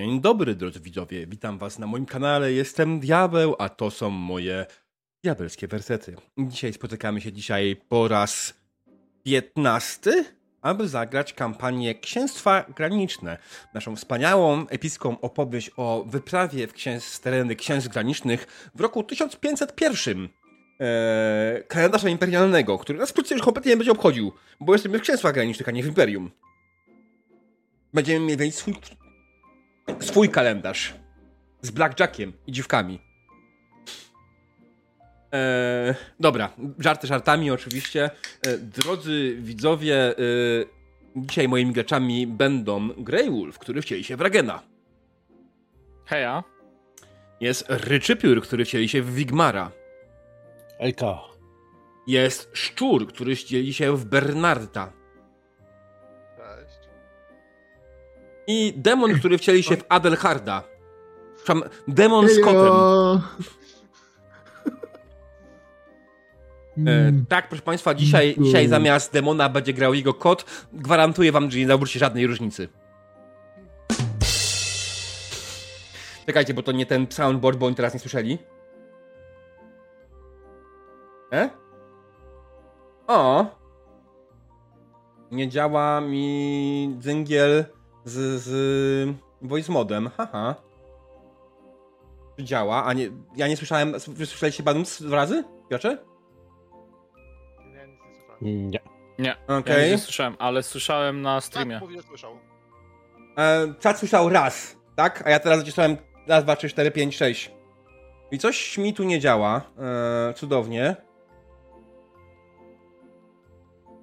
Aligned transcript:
Dzień 0.00 0.20
dobry, 0.20 0.54
drodzy 0.54 0.80
widzowie. 0.80 1.26
Witam 1.26 1.58
was 1.58 1.78
na 1.78 1.86
moim 1.86 2.06
kanale. 2.06 2.52
Jestem 2.52 3.00
Diabeł, 3.00 3.56
a 3.58 3.68
to 3.68 3.90
są 3.90 4.10
moje 4.10 4.66
diabelskie 5.24 5.68
wersety. 5.68 6.16
Dzisiaj 6.38 6.72
spotykamy 6.72 7.20
się 7.20 7.32
dzisiaj 7.32 7.76
po 7.88 8.08
raz 8.08 8.54
15, 9.22 10.24
aby 10.62 10.88
zagrać 10.88 11.32
kampanię 11.32 11.94
Księstwa 11.94 12.64
Graniczne. 12.76 13.38
Naszą 13.74 13.96
wspaniałą, 13.96 14.66
epicką 14.68 15.20
opowieść 15.20 15.70
o 15.76 16.04
wyprawie 16.06 16.66
w 16.66 16.72
księs 16.72 17.20
tereny 17.20 17.56
księstw 17.56 17.90
granicznych 17.90 18.70
w 18.74 18.80
roku 18.80 19.02
1501 19.02 20.28
e, 20.80 21.62
kalendarza 21.68 22.08
imperialnego, 22.08 22.78
który 22.78 22.98
nas 22.98 23.10
wkrótce 23.10 23.34
już 23.34 23.44
kompletnie 23.44 23.70
nie 23.70 23.76
będzie 23.76 23.92
obchodził, 23.92 24.32
bo 24.60 24.72
jesteśmy 24.72 24.98
w 24.98 25.02
księstwach 25.02 25.34
granicznych, 25.34 25.68
a 25.68 25.72
nie 25.72 25.82
w 25.82 25.86
imperium. 25.86 26.30
Będziemy 27.94 28.26
mieli 28.26 28.52
swój, 28.52 28.74
swój 30.00 30.28
kalendarz 30.28 30.94
z 31.62 31.70
blackjackiem 31.70 32.32
i 32.46 32.52
dziwkami. 32.52 32.98
E, 35.34 35.94
dobra, 36.20 36.52
żarty 36.78 37.06
żartami 37.06 37.50
oczywiście. 37.50 38.10
E, 38.46 38.58
drodzy 38.58 39.36
widzowie, 39.40 39.96
e, 39.96 40.14
dzisiaj 41.16 41.48
moimi 41.48 41.72
graczami 41.72 42.26
będą 42.26 42.88
Grey 42.88 43.30
Wolf, 43.30 43.58
który 43.58 43.82
wcieli 43.82 44.04
się 44.04 44.16
w 44.16 44.20
Ragena. 44.20 44.62
Heja. 46.06 46.44
Jest 47.40 47.66
Ryczypiór, 47.68 48.42
który 48.42 48.64
wcieli 48.64 48.88
się 48.88 49.02
w 49.02 49.14
Wigmara. 49.14 49.72
Ejka. 50.78 51.18
Jest 52.06 52.50
Szczur, 52.52 53.06
który 53.06 53.36
wcieli 53.36 53.74
się 53.74 53.96
w 53.96 54.04
Bernarda. 54.04 54.92
I 58.50 58.74
Demon, 58.76 59.14
który 59.14 59.38
wcieli 59.38 59.62
się 59.62 59.76
w 59.76 59.84
Adelharda. 59.88 60.62
Przepraszam, 61.36 61.70
Demon 61.88 62.28
z 62.28 62.40
kotem. 62.40 62.72
E, 66.86 67.12
tak, 67.28 67.48
proszę 67.48 67.62
Państwa, 67.62 67.94
dzisiaj, 67.94 68.36
dzisiaj 68.38 68.68
zamiast 68.68 69.12
demona 69.12 69.48
będzie 69.48 69.72
grał 69.72 69.94
jego 69.94 70.14
kot. 70.14 70.44
Gwarantuję 70.72 71.32
Wam, 71.32 71.50
że 71.50 71.58
nie 71.58 71.66
zauważycie 71.66 71.98
żadnej 71.98 72.26
różnicy. 72.26 72.68
Czekajcie, 76.26 76.54
bo 76.54 76.62
to 76.62 76.72
nie 76.72 76.86
ten 76.86 77.06
soundboard, 77.10 77.58
bo 77.58 77.66
oni 77.66 77.76
teraz 77.76 77.94
nie 77.94 78.00
słyszeli. 78.00 78.38
E? 81.32 81.50
O! 83.06 83.46
Nie 85.30 85.48
działa 85.48 86.00
mi 86.00 86.96
dzyngiel 86.98 87.64
z, 88.04 88.42
z 88.42 89.16
voice 89.42 89.72
modem. 89.72 90.10
Haha. 90.16 90.54
Czy 92.36 92.44
działa? 92.44 92.84
A 92.84 92.92
nie, 92.92 93.10
ja 93.36 93.48
nie 93.48 93.56
słyszałem. 93.56 94.00
Słyszeliście 94.00 94.62
Badum 94.62 94.82
dwa 95.00 95.16
razy? 95.16 95.44
Piotrze? 95.70 95.98
Nie, 97.60 97.86
nic 97.86 98.00
nie 98.04 98.14
słyszałem. 98.14 98.70
Nie. 98.70 98.80
Nie, 99.18 99.36
Okej. 99.58 99.82
ja 99.82 99.88
nie 99.90 99.98
słyszałem, 99.98 100.36
ale 100.38 100.62
słyszałem 100.62 101.22
na 101.22 101.34
Tak, 101.34 101.44
streamie. 101.44 101.80
że 101.96 102.02
słyszał. 102.02 102.38
E, 103.38 103.74
czat 103.80 103.98
słyszał 103.98 104.28
raz, 104.28 104.76
tak? 104.96 105.26
A 105.26 105.30
ja 105.30 105.38
teraz 105.40 105.58
nacisnąłem 105.58 105.96
raz, 106.26 106.44
dwa, 106.44 106.56
trzy, 106.56 106.68
cztery, 106.68 106.90
pięć, 106.90 107.16
sześć. 107.16 107.50
I 108.30 108.38
coś 108.38 108.78
mi 108.78 108.94
tu 108.94 109.04
nie 109.04 109.20
działa. 109.20 109.60
E, 110.30 110.34
cudownie. 110.34 110.96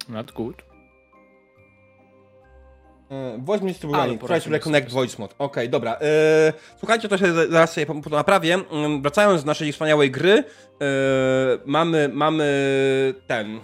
Not 0.08 0.32
good. 0.32 0.62
Voice 3.38 4.18
poradzimy 4.18 4.40
to 4.40 4.50
reconnect 4.50 4.88
sobie. 4.88 5.00
voice 5.00 5.16
mode. 5.18 5.34
Okej, 5.38 5.68
dobra. 5.68 5.96
E, 6.00 6.52
słuchajcie, 6.78 7.08
to 7.08 7.18
się 7.18 7.34
zaraz 7.34 7.72
sobie 7.72 7.86
po, 7.86 7.94
po 7.94 8.10
naprawię. 8.10 8.54
Mm, 8.54 9.02
Wracając 9.02 9.42
do 9.42 9.46
naszej 9.46 9.72
wspaniałej 9.72 10.10
gry, 10.10 10.30
e, 10.30 10.44
mamy, 11.66 12.10
mamy 12.12 13.14
ten... 13.26 13.60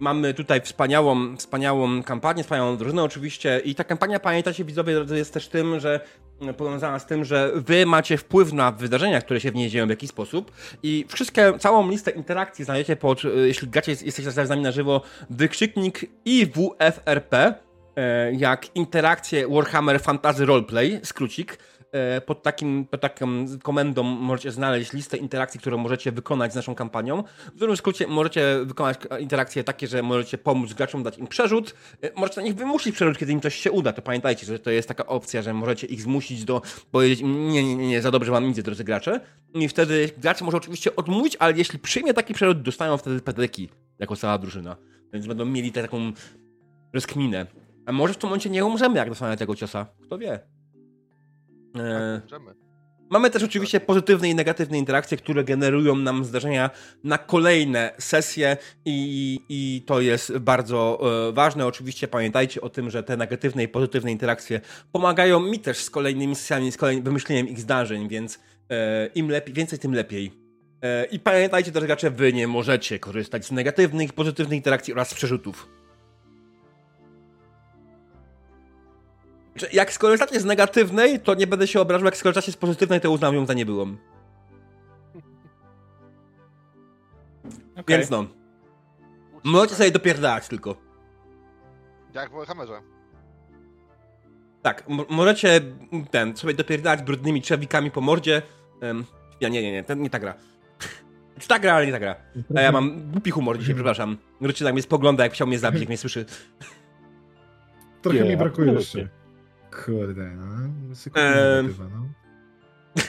Mamy 0.00 0.34
tutaj 0.34 0.60
wspaniałą, 0.60 1.36
wspaniałą 1.36 2.02
kampanię, 2.02 2.42
wspaniałą 2.42 2.76
drużynę 2.76 3.02
oczywiście 3.02 3.60
i 3.64 3.74
ta 3.74 3.84
kampania, 3.84 4.20
pamiętacie 4.20 4.64
widzowie, 4.64 5.04
jest 5.10 5.34
też 5.34 5.48
tym, 5.48 5.80
że 5.80 6.00
mm, 6.40 6.54
powiązana 6.54 6.98
z 6.98 7.06
tym, 7.06 7.24
że 7.24 7.52
wy 7.54 7.86
macie 7.86 8.16
wpływ 8.16 8.52
na 8.52 8.72
wydarzenia, 8.72 9.20
które 9.20 9.40
się 9.40 9.50
w 9.50 9.54
niej 9.54 9.70
dzieją 9.70 9.86
w 9.86 9.90
jakiś 9.90 10.10
sposób 10.10 10.52
i 10.82 11.04
wszystkie, 11.08 11.52
całą 11.58 11.90
listę 11.90 12.10
interakcji 12.10 12.64
znajdziecie 12.64 12.96
pod, 12.96 13.24
e, 13.24 13.28
jeśli 13.28 13.68
gracie, 13.68 13.92
jesteście 13.92 14.30
z 14.30 14.48
nami 14.48 14.62
na 14.62 14.72
żywo, 14.72 15.02
wykrzyknik 15.30 16.10
IWFRP, 16.24 17.54
jak 18.32 18.76
interakcje 18.76 19.48
Warhammer 19.48 20.00
Fantasy 20.00 20.46
Roleplay, 20.46 21.00
skrócik. 21.04 21.58
E, 21.92 22.20
Pod, 22.20 22.42
takim, 22.42 22.86
pod 22.86 23.00
taką 23.00 23.26
komendą 23.62 24.02
możecie 24.02 24.50
znaleźć 24.50 24.92
listę 24.92 25.16
interakcji, 25.16 25.60
które 25.60 25.76
możecie 25.76 26.12
wykonać 26.12 26.52
z 26.52 26.56
naszą 26.56 26.74
kampanią. 26.74 27.24
W 27.54 27.58
dużym 27.58 27.76
skrócie 27.76 28.06
możecie 28.06 28.58
wykonać 28.64 28.98
interakcje 29.20 29.64
takie, 29.64 29.86
że 29.86 30.02
możecie 30.02 30.38
pomóc 30.38 30.72
graczom, 30.72 31.02
dać 31.02 31.18
im 31.18 31.26
przerzut. 31.26 31.74
E, 32.02 32.10
Możecie 32.16 32.40
na 32.40 32.46
nich 32.46 32.54
wymusić 32.54 32.94
przerzut, 32.94 33.18
kiedy 33.18 33.32
im 33.32 33.40
coś 33.40 33.54
się 33.54 33.72
uda. 33.72 33.92
To 33.92 34.02
pamiętajcie, 34.02 34.46
że 34.46 34.58
to 34.58 34.70
jest 34.70 34.88
taka 34.88 35.06
opcja, 35.06 35.42
że 35.42 35.54
możecie 35.54 35.86
ich 35.86 36.02
zmusić 36.02 36.44
do 36.44 36.62
powiedzieć 36.90 37.20
im, 37.20 37.48
nie, 37.48 37.64
nie, 37.64 37.76
nie, 37.76 37.88
nie 37.88 38.02
za 38.02 38.10
dobrze 38.10 38.32
wam 38.32 38.46
idzie, 38.50 38.62
drodzy 38.62 38.84
gracze. 38.84 39.20
I 39.54 39.68
wtedy 39.68 40.10
gracze 40.18 40.44
może 40.44 40.56
oczywiście 40.56 40.96
odmówić, 40.96 41.36
ale 41.38 41.52
jeśli 41.56 41.78
przyjmie 41.78 42.14
taki 42.14 42.34
przerzut, 42.34 42.62
dostają 42.62 42.96
wtedy 42.96 43.20
pedeki 43.20 43.68
jako 43.98 44.16
cała 44.16 44.38
drużyna. 44.38 44.76
Więc 45.12 45.26
będą 45.26 45.44
mieli 45.44 45.72
taką 45.72 46.12
rozkminę. 46.92 47.46
A 47.88 47.92
może 47.92 48.14
w 48.14 48.16
tym 48.16 48.28
momencie 48.28 48.50
nie 48.50 48.64
umrzemy, 48.64 48.96
jak 48.98 49.08
dostanę 49.08 49.36
tego 49.36 49.56
ciosa. 49.56 49.86
Kto 50.02 50.18
wie. 50.18 50.32
E, 50.32 50.40
Tak, 51.72 52.22
możemy. 52.22 52.54
mamy 53.10 53.30
też 53.30 53.42
oczywiście 53.42 53.80
pozytywne 53.80 54.28
i 54.28 54.34
negatywne 54.34 54.78
interakcje, 54.78 55.16
które 55.16 55.44
generują 55.44 55.96
nam 55.96 56.24
zdarzenia 56.24 56.70
na 57.04 57.18
kolejne 57.18 57.92
sesje 57.98 58.56
i, 58.84 59.40
i 59.48 59.82
to 59.86 60.00
jest 60.00 60.38
bardzo 60.38 61.00
e, 61.28 61.32
ważne. 61.32 61.66
Oczywiście 61.66 62.08
pamiętajcie 62.08 62.60
o 62.60 62.68
tym, 62.68 62.90
że 62.90 63.02
te 63.02 63.16
negatywne 63.16 63.62
i 63.62 63.68
pozytywne 63.68 64.12
interakcje 64.12 64.60
pomagają 64.92 65.40
mi 65.40 65.58
też 65.58 65.78
z 65.78 65.90
kolejnymi 65.90 66.34
sesjami, 66.34 66.72
z 66.72 66.76
kolejnym 66.76 67.04
wymyśleniem 67.04 67.48
ich 67.48 67.60
zdarzeń, 67.60 68.08
więc 68.08 68.38
e, 68.70 69.06
im 69.06 69.30
lepiej, 69.30 69.54
więcej, 69.54 69.78
tym 69.78 69.94
lepiej. 69.94 70.32
E, 70.82 71.04
I 71.04 71.20
pamiętajcie 71.20 71.72
też, 71.72 71.84
gracze, 71.84 72.10
wy 72.10 72.32
nie 72.32 72.48
możecie 72.48 72.98
korzystać 72.98 73.46
z 73.46 73.52
negatywnych 73.52 74.10
i 74.10 74.12
pozytywnych 74.12 74.56
interakcji 74.56 74.92
oraz 74.92 75.08
z 75.08 75.14
przerzutów. 75.14 75.68
Jak 79.72 79.92
skorzystacie 79.92 80.40
z 80.40 80.44
negatywnej, 80.44 81.20
to 81.20 81.34
nie 81.34 81.46
będę 81.46 81.66
się 81.66 81.80
obrażał, 81.80 82.04
jak 82.04 82.16
skorzystacie 82.16 82.52
z 82.52 82.56
pozytywnej, 82.56 83.00
to 83.00 83.10
uznam 83.10 83.34
ją 83.34 83.46
za 83.46 83.54
niebyłą. 83.54 83.96
Okay. 87.72 87.96
Więc 87.98 88.10
no, 88.10 88.26
możecie 89.44 89.74
sobie 89.74 89.90
dopierdalać 89.90 90.48
tylko. 90.48 90.76
Jak 92.14 92.30
w 92.30 92.32
Warhammerze. 92.32 92.80
Tak, 94.62 94.84
możecie 95.08 95.60
ten, 96.10 96.36
sobie 96.36 96.54
dopierdalać 96.54 97.02
brudnymi 97.02 97.42
trzewikami 97.42 97.90
po 97.90 98.00
mordzie. 98.00 98.42
Em, 98.80 99.04
ja 99.40 99.48
nie, 99.48 99.62
nie, 99.62 99.72
nie, 99.72 99.84
to 99.84 99.94
nie 99.94 100.10
ta 100.10 100.18
gra. 100.18 100.34
Czy 101.38 101.48
ta 101.48 101.58
gra, 101.58 101.74
ale 101.74 101.86
nie 101.86 101.92
ta 101.92 101.98
gra. 101.98 102.16
A 102.56 102.60
ja 102.60 102.72
mam 102.72 103.10
głupi 103.10 103.30
humor 103.30 103.58
dzisiaj, 103.58 103.74
przepraszam. 103.74 104.16
Wróćcie 104.40 104.64
tak 104.64 104.74
mnie 104.74 104.82
spogląda, 104.82 105.24
jak 105.24 105.32
chciał 105.32 105.46
mnie 105.46 105.58
zabić, 105.58 105.80
jak 105.80 105.88
mnie 105.88 105.98
słyszy. 105.98 106.24
Trochę 108.02 108.20
Nie, 108.20 108.30
mi 108.30 108.36
brakuje 108.36 108.72
jeszcze. 108.72 109.08
Kurde, 109.84 110.30
no. 110.36 110.44
Negatywa, 111.14 111.84
no. 111.84 112.08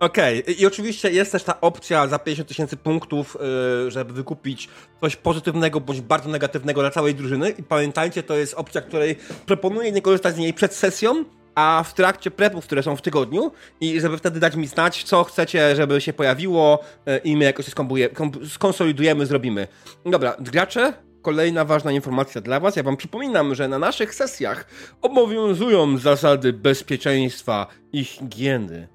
Okej, 0.00 0.60
i 0.60 0.66
oczywiście 0.66 1.10
jest 1.10 1.32
też 1.32 1.44
ta 1.44 1.60
opcja 1.60 2.06
za 2.06 2.18
50 2.18 2.48
tysięcy 2.48 2.76
punktów, 2.76 3.36
yy, 3.84 3.90
żeby 3.90 4.12
wykupić 4.12 4.68
coś 5.00 5.16
pozytywnego 5.16 5.80
bądź 5.80 6.00
bardzo 6.00 6.28
negatywnego 6.28 6.80
dla 6.80 6.90
całej 6.90 7.14
drużyny. 7.14 7.50
I 7.50 7.62
pamiętajcie, 7.62 8.22
to 8.22 8.36
jest 8.36 8.54
opcja, 8.54 8.80
której 8.80 9.16
proponuję 9.46 9.92
nie 9.92 10.02
korzystać 10.02 10.34
z 10.34 10.38
niej 10.38 10.54
przed 10.54 10.74
sesją, 10.74 11.24
a 11.54 11.84
w 11.86 11.94
trakcie 11.94 12.30
prepów, 12.30 12.64
które 12.64 12.82
są 12.82 12.96
w 12.96 13.02
tygodniu, 13.02 13.52
i 13.80 14.00
żeby 14.00 14.18
wtedy 14.18 14.40
dać 14.40 14.56
mi 14.56 14.66
znać, 14.66 15.04
co 15.04 15.24
chcecie, 15.24 15.76
żeby 15.76 16.00
się 16.00 16.12
pojawiło, 16.12 16.84
yy, 17.06 17.18
i 17.18 17.36
my 17.36 17.44
jakoś 17.44 17.66
skonsolidujemy, 18.48 19.26
zrobimy. 19.26 19.68
Dobra, 20.06 20.36
gracze, 20.40 20.92
kolejna 21.26 21.64
ważna 21.64 21.92
informacja 21.92 22.40
dla 22.40 22.60
Was. 22.60 22.76
Ja 22.76 22.82
Wam 22.82 22.96
przypominam, 22.96 23.54
że 23.54 23.68
na 23.68 23.78
naszych 23.78 24.14
sesjach 24.14 24.66
obowiązują 25.02 25.98
zasady 25.98 26.52
bezpieczeństwa 26.52 27.66
i 27.92 28.04
higieny. 28.04 28.88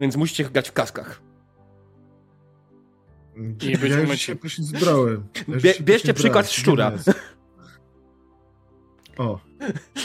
Więc 0.00 0.16
musicie 0.16 0.44
grać 0.44 0.68
w 0.68 0.72
kaskach. 0.72 1.22
Być 3.36 3.64
ja 3.64 4.00
już 4.00 4.20
się 4.20 4.36
zbrałem. 4.62 5.26
Ja 5.48 5.54
Bie- 5.56 5.80
bierzcie 5.80 6.14
przykład 6.14 6.50
szczura. 6.50 6.92
O, 9.18 9.40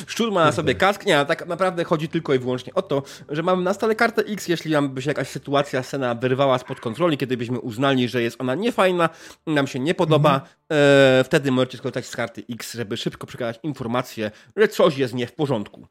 Szczur 0.07 0.31
ma 0.31 0.45
na 0.45 0.51
sobie 0.51 0.75
kask. 0.75 1.05
Nie, 1.05 1.25
tak 1.25 1.47
naprawdę 1.47 1.83
chodzi 1.83 2.09
tylko 2.09 2.33
i 2.33 2.39
wyłącznie 2.39 2.73
o 2.73 2.81
to, 2.81 3.03
że 3.29 3.43
mamy 3.43 3.63
na 3.63 3.73
stole 3.73 3.95
kartę 3.95 4.21
X, 4.21 4.47
jeśli 4.47 4.71
nam 4.71 4.89
by 4.89 5.01
się 5.01 5.09
jakaś 5.09 5.27
sytuacja, 5.27 5.83
scena 5.83 6.15
wyrwała 6.15 6.57
spod 6.57 6.79
kontroli, 6.79 7.17
kiedy 7.17 7.37
byśmy 7.37 7.59
uznali, 7.59 8.07
że 8.09 8.21
jest 8.21 8.41
ona 8.41 8.55
niefajna, 8.55 9.09
nam 9.47 9.67
się 9.67 9.79
nie 9.79 9.95
podoba, 9.95 10.41
e, 10.71 11.23
wtedy 11.25 11.51
możecie 11.51 11.77
skorzystać 11.77 12.05
z 12.05 12.15
karty 12.15 12.43
X, 12.49 12.73
żeby 12.73 12.97
szybko 12.97 13.27
przekazać 13.27 13.59
informację, 13.63 14.31
że 14.55 14.67
coś 14.67 14.97
jest 14.97 15.13
nie 15.13 15.27
w 15.27 15.33
porządku. 15.33 15.87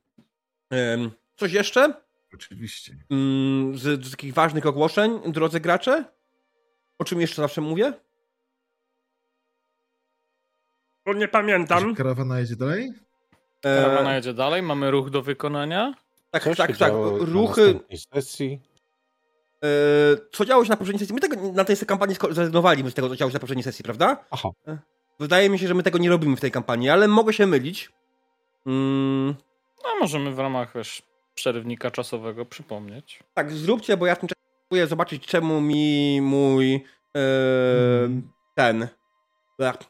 Ym, 0.94 1.10
coś 1.36 1.52
jeszcze? 1.52 1.94
Oczywiście. 2.34 2.96
Ym, 3.12 3.72
z, 3.76 4.06
z 4.06 4.10
takich 4.10 4.34
ważnych 4.34 4.66
ogłoszeń, 4.66 5.20
drodzy 5.26 5.60
gracze? 5.60 6.04
O 6.98 7.04
czym 7.04 7.20
jeszcze 7.20 7.42
zawsze 7.42 7.60
mówię? 7.60 7.92
Bo 11.06 11.14
nie 11.14 11.28
pamiętam. 11.28 11.90
Czy 11.90 11.96
karawana 11.96 12.40
jedzie 12.40 12.56
dalej? 12.56 12.92
Karawana 13.62 14.14
jedzie 14.16 14.34
dalej, 14.34 14.62
mamy 14.62 14.90
ruch 14.90 15.10
do 15.10 15.22
wykonania. 15.22 15.94
tak, 16.30 16.42
Co 16.44 16.54
tak, 16.54 16.70
się 16.70 16.76
tak. 16.76 16.92
Ruchy. 17.18 17.80
sesji? 18.14 18.60
E, 19.64 19.68
co 20.32 20.44
działo 20.44 20.64
się 20.64 20.70
na 20.70 20.76
poprzedniej 20.76 20.98
sesji? 21.00 21.14
My 21.14 21.20
tego 21.20 21.52
na 21.52 21.64
tej 21.64 21.76
kampanii 21.76 22.16
zrezygnowaliśmy 22.30 22.90
z 22.90 22.94
tego, 22.94 23.08
co 23.08 23.16
działo 23.16 23.30
się 23.30 23.34
na 23.34 23.40
poprzedniej 23.40 23.64
sesji, 23.64 23.82
prawda? 23.82 24.24
Aha. 24.30 24.48
Wydaje 25.20 25.50
mi 25.50 25.58
się, 25.58 25.68
że 25.68 25.74
my 25.74 25.82
tego 25.82 25.98
nie 25.98 26.08
robimy 26.10 26.36
w 26.36 26.40
tej 26.40 26.50
kampanii, 26.50 26.88
ale 26.90 27.08
mogę 27.08 27.32
się 27.32 27.46
mylić. 27.46 27.92
Mm, 28.66 29.34
No 29.84 29.90
możemy 30.00 30.30
w 30.34 30.38
ramach 30.38 30.74
wiesz, 30.74 31.02
przerywnika 31.34 31.90
czasowego 31.90 32.44
przypomnieć. 32.44 33.22
tak, 33.34 33.52
zróbcie, 33.52 33.96
bo 33.96 34.06
ja 34.06 34.14
w 34.14 34.18
tym 34.18 34.28
czasie 34.28 34.40
próbuję 34.68 34.86
zobaczyć, 34.86 35.26
czemu 35.26 35.60
mi 35.60 36.20
mój 36.22 36.74
e, 36.74 37.20
Mhm. 38.02 38.30
ten. 38.54 38.88
tak, 39.58 39.84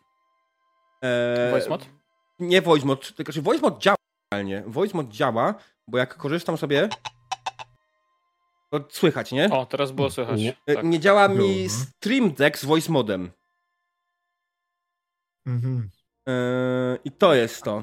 E, 1.04 1.50
Voice 1.50 1.68
mod? 1.68 1.86
Nie 2.38 2.62
voice 2.62 2.86
mod, 2.86 3.14
tylko 3.14 3.32
że 3.32 3.42
voice 3.42 3.62
mod 3.62 3.78
działa 3.82 3.96
realnie. 4.34 4.62
Voice 4.66 4.96
mod 4.96 5.08
działa, 5.08 5.54
bo 5.88 5.98
jak 5.98 6.16
korzystam 6.16 6.56
sobie. 6.56 6.88
To 8.70 8.80
słychać, 8.90 9.32
nie? 9.32 9.50
O, 9.50 9.66
teraz 9.66 9.92
było 9.92 10.10
słychać. 10.10 10.40
Nie. 10.40 10.56
E, 10.66 10.74
Tak. 10.74 10.84
Nie 10.84 11.00
działa 11.00 11.28
mi. 11.28 11.68
Stream 11.68 12.32
Deck 12.32 12.58
z 12.58 12.64
voice 12.64 12.92
modem. 12.92 13.30
Mhm. 15.46 15.90
Yy, 16.26 16.32
I 17.04 17.10
to 17.10 17.34
jest 17.34 17.62
to. 17.62 17.82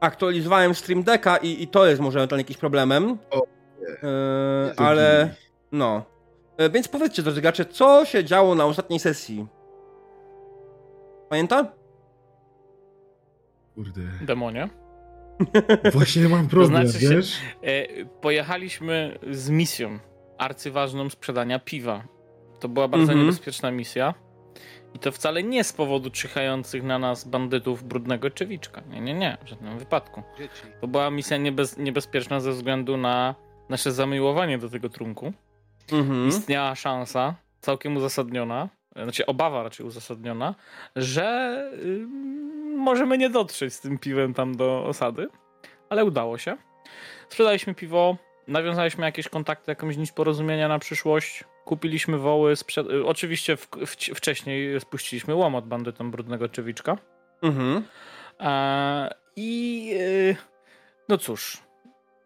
Aktualizowałem 0.00 0.74
Stream 0.74 1.02
Decka 1.02 1.36
i, 1.36 1.62
i 1.62 1.68
to 1.68 1.86
jest 1.86 2.00
może 2.00 2.18
ewentualnie 2.18 2.40
jakimś 2.42 2.58
problemem. 2.58 3.18
O, 3.30 3.46
Yy, 4.02 4.74
ale 4.76 5.34
no. 5.72 6.02
Yy, 6.58 6.70
więc 6.70 6.88
powiedzcie, 6.88 7.22
drodzy 7.22 7.40
gracze, 7.40 7.64
co 7.66 8.04
się 8.04 8.24
działo 8.24 8.54
na 8.54 8.64
ostatniej 8.64 9.00
sesji? 9.00 9.46
Pamięta? 11.28 11.72
Kurde. 13.74 14.00
Demonie. 14.20 14.68
Właśnie 15.92 16.28
mam 16.28 16.48
problem, 16.56 16.88
znaczy 16.88 17.04
się- 17.06 17.16
wiesz? 17.16 17.36
E, 17.62 18.04
pojechaliśmy 18.04 19.18
z 19.30 19.50
misją 19.50 19.98
arcyważną 20.38 21.10
sprzedania 21.10 21.58
piwa. 21.58 22.02
To 22.60 22.68
była 22.68 22.88
bardzo 22.88 23.02
Mhm. 23.12 23.20
niebezpieczna 23.20 23.70
misja. 23.70 24.14
I 24.94 24.98
to 24.98 25.12
wcale 25.12 25.42
nie 25.42 25.64
z 25.64 25.72
powodu 25.72 26.10
czyhających 26.10 26.82
na 26.82 26.98
nas 26.98 27.28
bandytów 27.28 27.84
brudnego 27.84 28.30
czewiczka. 28.30 28.82
Nie, 28.90 29.00
nie, 29.00 29.14
nie, 29.14 29.36
w 29.44 29.48
żadnym 29.48 29.78
wypadku. 29.78 30.22
Dzieci. 30.38 30.62
To 30.80 30.88
była 30.88 31.10
misja 31.10 31.36
niebez, 31.36 31.78
niebezpieczna 31.78 32.40
ze 32.40 32.52
względu 32.52 32.96
na 32.96 33.34
nasze 33.68 33.92
zamiłowanie 33.92 34.58
do 34.58 34.68
tego 34.70 34.88
trunku. 34.88 35.32
Mhm. 35.92 36.28
Istniała 36.28 36.74
szansa, 36.74 37.34
całkiem 37.60 37.96
uzasadniona, 37.96 38.68
znaczy 39.02 39.26
obawa 39.26 39.62
raczej 39.62 39.86
uzasadniona, 39.86 40.54
że 40.96 41.56
ym, 41.84 42.76
możemy 42.76 43.18
nie 43.18 43.30
dotrzeć 43.30 43.74
z 43.74 43.80
tym 43.80 43.98
piwem 43.98 44.34
tam 44.34 44.56
do 44.56 44.86
osady, 44.86 45.28
ale 45.88 46.04
udało 46.04 46.38
się. 46.38 46.56
Sprzedaliśmy 47.28 47.74
piwo, 47.74 48.16
nawiązaliśmy 48.48 49.04
jakieś 49.04 49.28
kontakty, 49.28 49.70
jakąś 49.70 49.96
nić 49.96 50.12
porozumienia 50.12 50.68
na 50.68 50.78
przyszłość, 50.78 51.44
kupiliśmy 51.64 52.18
woły, 52.18 52.54
sprze- 52.54 52.92
y, 52.94 53.06
oczywiście 53.06 53.56
w, 53.56 53.68
w, 53.86 53.90
wcześniej 53.96 54.80
spuściliśmy 54.80 55.34
łomot 55.34 55.66
bandytom 55.66 56.10
brudnego 56.10 56.48
czewiczka. 56.48 56.98
Mhm. 57.42 57.84
E, 58.40 59.14
I 59.36 59.90
y, 60.00 60.36
no 61.08 61.18
cóż, 61.18 61.58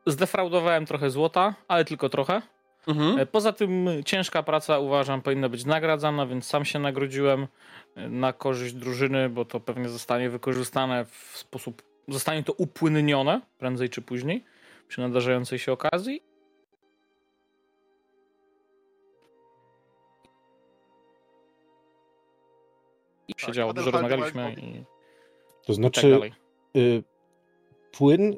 zdefraudowałem 0.06 0.87
trochę 0.87 1.11
złota, 1.11 1.55
ale 1.69 1.85
tylko 1.85 2.09
trochę. 2.09 2.43
Mhm. 2.88 3.19
E, 3.19 3.26
Poza 3.26 3.52
tym 3.52 3.88
ciężka 4.05 4.43
praca 4.43 4.79
uważam 4.79 5.23
powinna 5.23 5.49
być 5.49 5.64
nagradzana, 5.64 6.26
więc 6.26 6.46
sam 6.46 6.64
się 6.64 6.79
nagrodziłem 6.79 7.46
e, 7.94 8.08
na 8.08 8.32
korzyść 8.32 8.75
drużyny, 8.75 9.29
bo 9.29 9.44
to 9.44 9.61
pewnie 9.61 9.88
zostanie 9.88 10.31
wykorzystane 10.31 11.05
w 11.05 11.32
sposób, 11.38 11.82
zostanie 12.08 12.43
to 12.43 12.52
upłynnione 12.52 13.40
prędzej 13.58 13.88
czy 13.90 14.02
później 14.02 14.44
przy 14.88 15.00
nadarzającej 15.00 15.58
się 15.58 15.73
okazji. 15.73 16.23
I 23.29 23.35
się 23.40 23.46
Tak, 23.52 23.73
dużo 23.73 23.90
rozmawialiśmy 23.90 24.52
i 24.52 24.85
To 25.61 25.67
tak 25.67 25.76
znaczy, 25.76 26.11
dalej. 26.11 26.32
y, 26.76 27.02
płyn 27.93 28.37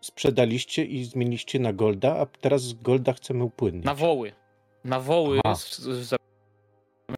sprzedaliście 0.00 0.84
i 0.84 1.04
zmieniliście 1.04 1.58
na 1.58 1.72
Golda, 1.72 2.16
a 2.16 2.26
teraz 2.26 2.62
z 2.62 2.72
Golda 2.74 3.12
chcemy 3.12 3.44
upłynnić. 3.44 3.84
Na 3.84 3.94
woły. 3.94 4.32
Na 4.84 5.00
woły 5.00 5.40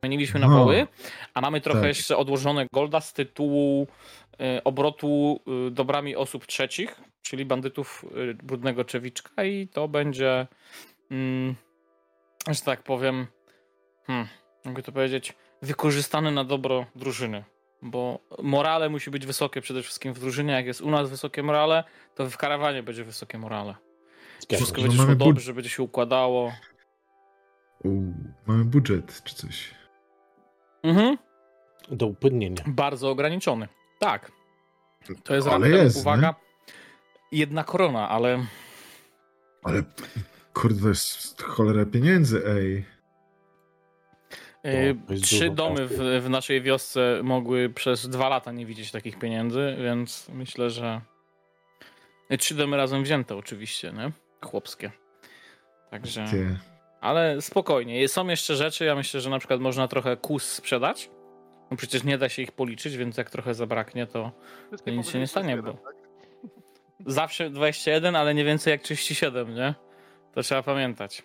zamieniliśmy 0.03 0.41
na 0.41 0.49
No. 0.49 0.59
woły, 0.59 0.87
a 1.35 1.41
mamy 1.41 1.61
trochę 1.61 1.81
Tak. 1.81 1.89
jeszcze 1.89 2.17
odłożone 2.17 2.67
golda 2.73 3.01
z 3.01 3.13
tytułu 3.13 3.87
y, 4.33 4.65
obrotu 4.65 5.41
y, 5.69 5.71
dobrami 5.71 6.17
osób 6.17 6.47
trzecich, 6.47 7.01
czyli 7.23 7.45
bandytów 7.45 8.05
y, 8.31 8.35
brudnego 8.35 8.85
czewiczka 8.85 9.45
i 9.45 9.69
to 9.69 9.89
będzie, 9.89 10.47
mm, 11.11 11.55
że 12.51 12.61
tak 12.61 12.83
powiem, 12.83 13.27
hmm, 14.07 14.29
mogę 14.65 14.83
to 14.83 14.93
powiedzieć, 14.93 15.35
wykorzystane 15.63 16.31
na 16.31 16.45
dobro 16.45 16.87
drużyny. 16.97 17.45
Bo 17.83 18.19
morale 18.43 18.89
musi 18.89 19.11
być 19.11 19.27
wysokie 19.27 19.61
przede 19.61 19.83
wszystkim 19.83 20.13
w 20.13 20.19
drużynie. 20.19 20.53
Jak 20.53 20.67
jest 20.67 20.81
u 20.81 20.91
nas 20.91 21.11
wysokie 21.11 21.43
morale, 21.43 21.85
to 22.15 22.31
w 22.31 22.37
karawanie 22.37 22.83
będzie 22.83 23.05
wysokie 23.05 23.39
morale. 23.39 23.75
Zgadza 24.41 24.57
Wszystko 24.57 24.77
się. 24.77 24.83
będzie 24.83 24.99
No 24.99 25.05
szło 25.05 25.15
dobrze, 25.15 25.55
będzie 25.55 25.71
się 25.71 25.83
układało. 25.83 26.53
U, 27.85 28.03
mamy 28.47 28.65
budżet 28.65 29.23
czy 29.25 29.35
coś. 29.35 29.75
Mhm. 30.83 31.19
Do 31.91 32.07
upłynnienia. 32.07 32.65
Bardzo 32.67 33.11
ograniczony. 33.11 33.69
Tak. 33.99 34.33
To 35.25 35.35
jest 35.35 35.49
Ale 35.49 35.69
jest, 35.69 35.97
uwaga, 36.01 36.35
jedna 37.33 37.65
korona, 37.65 38.09
ale 38.09 38.47
Ale 39.63 39.83
kurde, 40.55 40.81
to 40.81 40.89
jest 40.89 41.43
cholera 41.43 41.87
pieniędzy, 41.87 42.43
ej. 42.47 42.92
Y, 44.67 44.97
to 45.09 45.15
trzy 45.23 45.51
domy 45.51 45.87
w, 45.87 46.23
w 46.25 46.29
naszej 46.31 46.63
wiosce 46.63 47.21
mogły 47.23 47.71
przez 47.71 48.09
dwa 48.09 48.29
lata 48.29 48.53
nie 48.53 48.67
widzieć 48.67 48.91
takich 48.91 49.19
pieniędzy, 49.19 49.77
więc 49.83 50.29
myślę, 50.29 50.71
że 50.71 51.01
y, 52.33 52.39
trzy 52.39 52.55
domy 52.55 52.77
razem 52.77 53.03
wzięte 53.03 53.37
oczywiście, 53.37 53.93
nie? 53.93 54.11
Chłopskie. 54.45 54.91
Także, 55.91 56.27
ale 57.01 57.43
spokojnie. 57.43 58.09
Są 58.09 58.29
jeszcze 58.29 58.57
rzeczy, 58.57 58.85
ja 58.85 58.95
myślę, 58.95 59.21
że 59.21 59.31
na 59.31 59.39
przykład 59.39 59.61
można 59.61 59.89
trochę 59.89 60.17
kus 60.17 60.43
sprzedać. 60.53 61.11
No 61.71 61.77
przecież 61.77 62.05
nie 62.05 62.19
da 62.19 62.29
się 62.29 62.43
ich 62.43 62.53
policzyć, 62.53 62.97
więc 62.97 63.17
jak 63.17 63.31
trochę 63.31 63.55
zabraknie, 63.55 64.07
to 64.07 64.33
Wszystkie 64.69 64.97
nic 64.97 65.09
się 65.11 65.19
nie 65.19 65.27
stanie, 65.27 65.57
21, 65.57 65.83
bo- 65.83 65.91
tak? 65.93 65.97
zawsze 67.07 67.51
21, 67.51 68.17
ale 68.17 68.35
nie 68.35 68.45
więcej 68.45 68.71
jak 68.71 68.83
37, 68.83 69.55
nie? 69.55 69.75
To 70.35 70.43
trzeba 70.43 70.63
pamiętać. 70.63 71.23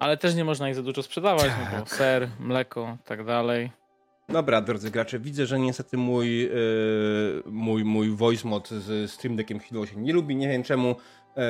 Ale 0.00 0.16
też 0.16 0.34
nie 0.34 0.44
można 0.44 0.68
ich 0.68 0.74
za 0.74 0.82
dużo 0.82 1.02
sprzedawać, 1.02 1.46
no 1.46 1.78
bo 1.78 1.86
ser, 1.86 2.28
mleko, 2.38 2.96
tak 3.04 3.24
dalej. 3.24 3.70
Dobra, 4.28 4.60
drodzy 4.60 4.90
gracze, 4.90 5.18
widzę, 5.18 5.46
że 5.46 5.58
niestety 5.58 5.96
mój, 5.96 6.38
yy, 6.42 7.42
mój, 7.46 7.84
mój 7.84 8.10
voice 8.10 8.48
mod 8.48 8.68
z 8.68 9.10
Stream 9.10 9.36
Deckiem 9.36 9.58
chwilowo 9.58 9.86
się 9.86 9.96
nie 9.96 10.12
lubi. 10.12 10.36
Nie 10.36 10.48
wiem 10.48 10.62
czemu. 10.62 10.96
Yy, 11.36 11.44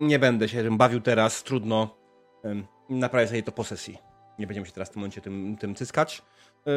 nie 0.00 0.18
będę 0.18 0.48
się 0.48 0.62
tym 0.62 0.78
bawił 0.78 1.00
teraz, 1.00 1.42
trudno. 1.42 1.96
Yy, 2.44 2.64
naprawię 2.88 3.28
sobie 3.28 3.42
to 3.42 3.52
po 3.52 3.64
sesji. 3.64 3.98
Nie 4.38 4.46
będziemy 4.46 4.66
się 4.66 4.72
teraz 4.72 4.88
w 4.88 4.92
tym 4.92 5.00
momencie 5.00 5.20
tym, 5.20 5.56
tym 5.60 5.74
cyskać. 5.74 6.22
Yy, 6.66 6.72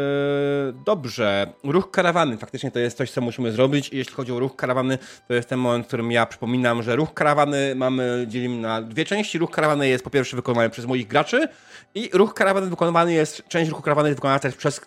dobrze, 0.85 1.53
ruch 1.63 1.91
karawany. 1.91 2.37
Faktycznie 2.37 2.71
to 2.71 2.79
jest 2.79 2.97
coś, 2.97 3.11
co 3.11 3.21
musimy 3.21 3.51
zrobić. 3.51 3.89
I 3.89 3.97
jeśli 3.97 4.13
chodzi 4.13 4.31
o 4.31 4.39
ruch 4.39 4.55
karawany, 4.55 4.97
to 5.27 5.33
jest 5.33 5.49
ten 5.49 5.59
moment, 5.59 5.85
w 5.85 5.87
którym 5.87 6.11
ja 6.11 6.25
przypominam, 6.25 6.83
że 6.83 6.95
ruch 6.95 7.13
karawany 7.13 7.75
mamy, 7.75 8.25
dzielimy 8.27 8.61
na 8.61 8.81
dwie 8.81 9.05
części. 9.05 9.37
Ruch 9.37 9.51
karawany 9.51 9.87
jest 9.87 10.03
po 10.03 10.09
pierwsze 10.09 10.35
wykonywany 10.35 10.69
przez 10.69 10.85
moich 10.85 11.07
graczy 11.07 11.47
i 11.95 12.09
ruch 12.13 12.33
karawany 12.33 12.67
wykonywany 12.67 13.13
jest, 13.13 13.43
część 13.47 13.69
ruchu 13.69 13.83
karawany 13.83 14.09
jest 14.09 14.17
wykonana 14.17 14.39
też 14.39 14.55
przez 14.55 14.81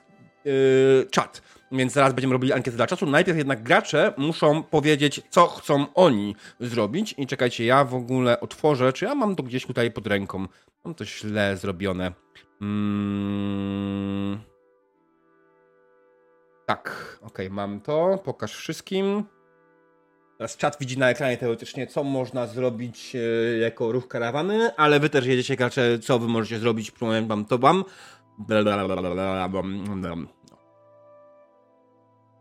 yy, 0.44 1.06
czat. 1.10 1.42
Więc 1.72 1.92
zaraz 1.92 2.12
będziemy 2.12 2.32
robili 2.32 2.52
ankietę 2.52 2.76
dla 2.76 2.86
czatu. 2.86 3.06
Najpierw 3.06 3.38
jednak 3.38 3.62
gracze 3.62 4.12
muszą 4.16 4.62
powiedzieć, 4.62 5.22
co 5.30 5.46
chcą 5.46 5.86
oni 5.94 6.36
zrobić. 6.60 7.14
I 7.18 7.26
czekajcie, 7.26 7.64
ja 7.64 7.84
w 7.84 7.94
ogóle 7.94 8.40
otworzę, 8.40 8.92
czy 8.92 9.04
ja 9.04 9.14
mam 9.14 9.36
to 9.36 9.42
gdzieś 9.42 9.66
tutaj 9.66 9.90
pod 9.90 10.06
ręką. 10.06 10.46
Mam 10.84 10.94
to 10.94 11.04
źle 11.04 11.56
zrobione. 11.56 12.12
Mm. 12.60 14.55
Tak, 16.66 17.18
okej, 17.22 17.50
mam 17.50 17.80
to. 17.80 18.18
Pokaż 18.24 18.56
wszystkim. 18.56 19.24
Teraz 20.38 20.56
czat 20.56 20.76
widzi 20.80 20.98
na 20.98 21.10
ekranie 21.10 21.36
teoretycznie, 21.36 21.86
co 21.86 22.04
można 22.04 22.46
zrobić 22.46 23.16
e, 23.16 23.58
jako 23.58 23.92
ruch 23.92 24.08
karawany, 24.08 24.76
ale 24.76 25.00
wy 25.00 25.08
też 25.10 25.26
jedziecie 25.26 25.56
gracze, 25.56 25.98
co 25.98 26.18
wy 26.18 26.28
możecie 26.28 26.58
zrobić, 26.58 26.90
powiem 26.90 27.28
wam 27.28 27.44
to 27.44 27.58
wam. 27.58 27.84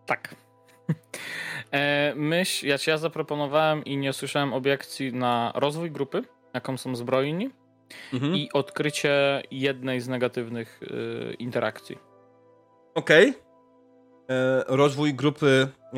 Tak. 0.05 0.35
E, 1.71 2.13
myśl, 2.15 2.67
ja, 2.67 2.75
ja 2.87 2.97
zaproponowałem 2.97 3.85
i 3.85 3.97
nie 3.97 4.13
słyszałem 4.13 4.53
obiekcji 4.53 5.13
na 5.13 5.51
rozwój 5.55 5.91
grupy, 5.91 6.23
jaką 6.53 6.77
są 6.77 6.95
zbrojni 6.95 7.49
Mhm. 8.13 8.35
i 8.35 8.49
odkrycie 8.53 9.43
jednej 9.51 10.01
z 10.01 10.07
negatywnych 10.07 10.79
y, 10.83 11.33
interakcji. 11.33 11.97
Okej. 12.95 13.29
E, 13.29 13.33
Rozwój 14.67 15.13
grupy 15.13 15.67
e, 15.93 15.97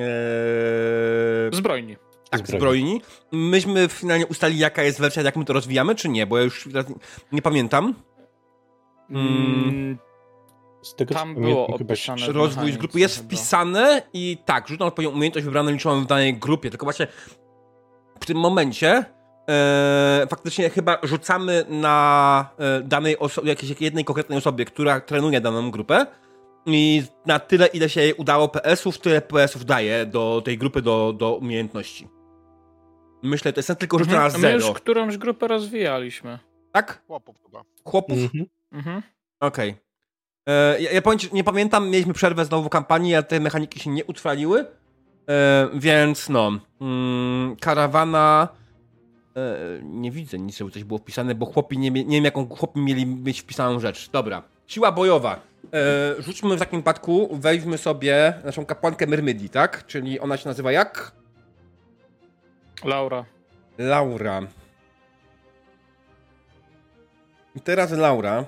Zbrojni. 1.55 1.97
tak, 2.29 2.47
Zbrojni. 2.47 2.59
zbrojni. 2.59 3.01
Myśmy 3.31 3.87
finalnie 3.87 4.27
ustali, 4.27 4.57
jaka 4.57 4.83
jest 4.83 4.99
wersja, 4.99 5.23
jak 5.23 5.35
my 5.35 5.45
to 5.45 5.53
rozwijamy, 5.53 5.95
czy 5.95 6.09
nie? 6.09 6.27
Bo 6.27 6.37
ja 6.37 6.43
już 6.43 6.69
teraz 6.71 6.85
nie, 7.31 7.41
pamiętam. 7.41 7.93
Mm. 9.09 9.27
Mm, 9.27 9.97
Z 10.81 10.95
tego 10.95 11.13
co 11.13 11.19
Tam 11.19 11.35
było 11.35 11.67
opisane. 11.67 12.27
Rozwój 12.27 12.71
z 12.71 12.77
grupy 12.77 12.99
jest 12.99 13.17
wpisane 13.17 14.01
i 14.13 14.37
tak, 14.45 14.67
rzut 14.67 14.79
na 14.79 14.85
odpowiednią 14.85 15.15
umiejętność 15.15 15.45
wybraną 15.45 15.71
liczbą 15.71 16.01
w 16.01 16.05
danej 16.05 16.33
grupie. 16.37 16.69
Tylko 16.69 16.85
właśnie 16.85 17.07
w 18.19 18.25
tym 18.25 18.37
momencie 18.37 19.05
e, 19.49 20.27
faktycznie 20.29 20.69
chyba 20.69 20.97
rzucamy 21.03 21.65
na 21.69 22.49
e, 22.57 22.81
danej 22.81 23.19
osobie, 23.19 23.49
jakiejś 23.49 23.81
jednej 23.81 24.05
konkretnej 24.05 24.37
osobie, 24.37 24.65
która 24.65 24.99
trenuje 25.01 25.41
daną 25.41 25.71
grupę. 25.71 26.05
I 26.67 27.03
na 27.25 27.39
tyle, 27.39 27.67
ile 27.67 27.89
się 27.89 28.01
jej 28.01 28.13
udało 28.13 28.47
PS-ów, 28.47 28.97
tyle 28.99 29.21
PS-ów 29.21 29.65
daje 29.65 30.05
do 30.05 30.41
tej 30.45 30.57
grupy, 30.57 30.81
do, 30.81 31.13
do 31.17 31.35
umiejętności. 31.35 32.07
Myślę, 33.23 33.53
to 33.53 33.59
jest 33.59 33.79
tylko 33.79 33.99
rzut 33.99 34.07
na 34.11 34.25
Mhm. 34.25 34.41
My 34.41 34.51
już 34.53 34.63
zero. 34.63 34.73
którąś 34.73 35.17
grupę 35.17 35.47
rozwijaliśmy. 35.47 36.39
Tak? 36.71 37.01
Chłopów 37.07 37.35
chyba. 37.45 37.61
Chłopów? 37.83 38.17
Mhm. 38.17 38.45
Mhm. 38.71 39.01
Okej. 39.39 39.75
E, 40.49 40.81
Ja, 40.81 40.91
ja 40.91 41.01
powiem 41.01 41.19
nie 41.33 41.43
pamiętam, 41.43 41.89
mieliśmy 41.89 42.13
przerwę 42.13 42.45
znowu 42.45 42.69
kampanii, 42.69 43.15
a 43.15 43.23
te 43.23 43.39
mechaniki 43.39 43.79
się 43.79 43.89
nie 43.89 44.05
utrwaliły. 44.05 44.65
E, 45.29 45.69
więc 45.73 46.29
no. 46.29 46.51
Mm, 46.81 47.55
karawana. 47.55 48.47
E, 49.35 49.57
nie 49.83 50.11
widzę 50.11 50.39
nic, 50.39 50.57
żeby 50.57 50.71
coś 50.71 50.83
było 50.83 50.97
wpisane, 50.99 51.35
bo 51.35 51.45
chłopi 51.45 51.77
nie, 51.77 51.91
nie 51.91 52.05
wiem, 52.17 52.25
jaką 52.25 52.47
chłopi 52.49 52.79
mieli 52.79 53.05
mieć 53.05 53.41
wpisaną 53.41 53.79
rzecz. 53.79 54.09
Dobra. 54.09 54.43
Siła 54.67 54.91
bojowa. 54.91 55.39
E, 55.73 56.21
rzućmy 56.21 56.55
w 56.55 56.59
takim 56.59 56.79
przypadku, 56.79 57.29
weźmy 57.31 57.77
sobie 57.77 58.33
naszą 58.45 58.65
kapłankę 58.65 59.07
Myrmidii, 59.07 59.49
tak? 59.49 59.85
Czyli 59.85 60.19
ona 60.19 60.37
się 60.37 60.49
nazywa 60.49 60.71
jak? 60.71 61.11
Laura. 62.83 63.25
Laura. 63.77 64.41
I 67.55 67.59
teraz 67.61 67.91
Laura. 67.91 68.45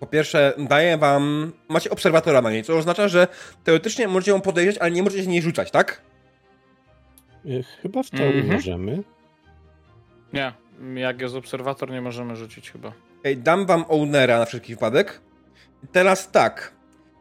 Po 0.00 0.06
pierwsze, 0.06 0.52
daje 0.58 0.98
wam. 0.98 1.52
Macie 1.68 1.90
obserwatora 1.90 2.42
na 2.42 2.50
niej, 2.50 2.64
co 2.64 2.76
oznacza, 2.76 3.08
że 3.08 3.28
teoretycznie 3.64 4.08
możecie 4.08 4.30
ją 4.30 4.40
podejrzeć, 4.40 4.78
ale 4.78 4.90
nie 4.90 5.02
możecie 5.02 5.22
się 5.24 5.30
nie 5.30 5.42
rzucać, 5.42 5.70
tak? 5.70 6.02
Y, 7.46 7.64
Chyba 7.82 8.02
w 8.02 8.10
to 8.10 8.22
Mhm. 8.22 8.52
możemy. 8.52 9.02
Nie, 10.32 10.52
jak 10.94 11.20
jest 11.20 11.34
obserwator, 11.34 11.90
nie 11.90 12.00
możemy 12.00 12.36
rzucić 12.36 12.70
chyba. 12.70 12.92
Ej, 13.24 13.36
dam 13.36 13.66
wam 13.66 13.84
ownera 13.88 14.38
na 14.38 14.44
wszelki 14.44 14.74
wypadek. 14.74 15.20
Teraz 15.92 16.30
tak. 16.30 16.72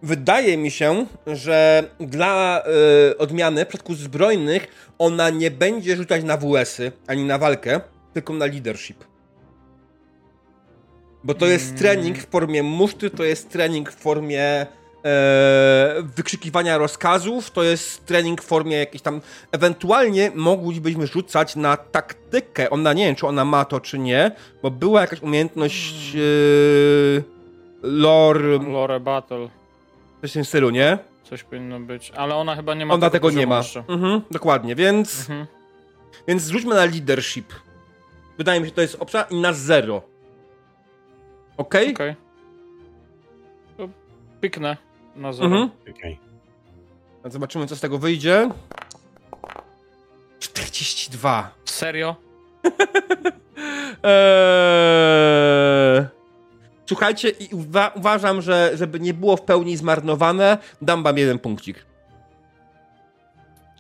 Wydaje 0.04 0.58
mi 0.58 0.72
się, 0.72 1.06
że 1.28 1.84
dla 2.00 2.64
y, 3.12 3.18
odmiany 3.18 3.66
w 3.66 3.68
przypadku 3.68 3.96
zbrojnych 3.96 4.68
ona 5.00 5.30
nie 5.30 5.52
będzie 5.52 5.96
rzucać 5.96 6.24
na 6.24 6.38
WS-y 6.38 6.92
ani 7.08 7.24
na 7.24 7.38
walkę, 7.38 7.82
tylko 8.14 8.34
na 8.34 8.46
leadership. 8.46 9.04
Bo 11.24 11.34
to 11.34 11.46
jest 11.46 11.66
Mm. 11.66 11.78
trening 11.78 12.18
w 12.18 12.30
formie 12.30 12.64
muszty, 12.64 13.10
to 13.10 13.24
jest 13.24 13.50
trening 13.50 13.92
w 13.92 13.96
formie 13.96 14.66
e, 15.06 15.94
wykrzykiwania 16.16 16.78
rozkazów, 16.78 17.52
to 17.52 17.64
jest 17.64 18.06
trening 18.06 18.42
w 18.42 18.46
formie 18.46 18.78
jakiejś 18.78 19.02
tam. 19.02 19.22
Ewentualnie 19.52 20.32
moglibyśmy 20.36 21.08
rzucać 21.08 21.56
na 21.56 21.78
taktykę. 21.78 22.70
Ona 22.70 22.94
nie 22.94 23.06
wiem, 23.06 23.16
czy 23.16 23.28
ona 23.28 23.46
ma 23.46 23.66
to, 23.66 23.80
czy 23.80 24.00
nie, 24.00 24.32
bo 24.62 24.72
była 24.72 25.02
jakaś 25.02 25.22
umiejętność 25.22 26.16
e, 26.16 27.37
lore, 27.81 28.57
Lore 28.57 29.00
Battle. 29.00 29.50
coś 30.22 30.31
w 30.31 30.34
tym 30.34 30.46
stylu, 30.46 30.69
nie? 30.69 30.98
Coś 31.24 31.43
powinno 31.43 31.79
być. 31.79 32.12
Ale 32.12 32.36
ona 32.36 32.55
chyba 32.55 32.74
nie 32.74 32.86
ma 32.86 32.93
Ona 32.93 33.10
tego 33.10 33.29
nie 33.31 33.48
poziomu 33.48 33.86
ma. 33.88 33.93
Mhm, 33.93 34.22
dokładnie, 34.31 34.75
więc, 34.75 35.19
Mhm. 35.19 35.48
więc 36.27 36.48
rzućmy 36.48 36.75
na 36.75 36.86
leadership. 36.86 37.53
Wydaje 38.38 38.60
mi 38.60 38.65
się, 38.65 38.69
że 38.69 38.75
to 38.75 38.81
jest 38.81 38.96
opcja 39.00 39.22
i 39.24 39.41
na 39.41 39.53
zero. 39.53 40.01
Okej? 41.57 41.93
Okej. 41.93 42.15
To 43.77 43.89
Piknę 44.41 44.77
na 45.15 45.34
zero. 45.34 45.46
Mhm. 45.48 45.69
Okej. 45.91 46.19
Zobaczymy, 47.25 47.67
co 47.67 47.75
z 47.75 47.79
tego 47.81 47.98
wyjdzie. 47.98 48.50
42. 50.39 51.51
Serio? 51.65 52.15
Eee... 54.03 56.05
Słuchajcie, 56.88 57.29
i 57.29 57.48
uwa- 57.56 57.91
uważam, 57.96 58.41
że 58.41 58.72
żeby 58.75 59.00
nie 59.00 59.13
było 59.13 59.38
w 59.38 59.41
pełni 59.41 59.77
zmarnowane, 59.77 60.58
dam 60.82 61.03
wam 61.03 61.17
jeden 61.17 61.39
punkcik. 61.39 61.86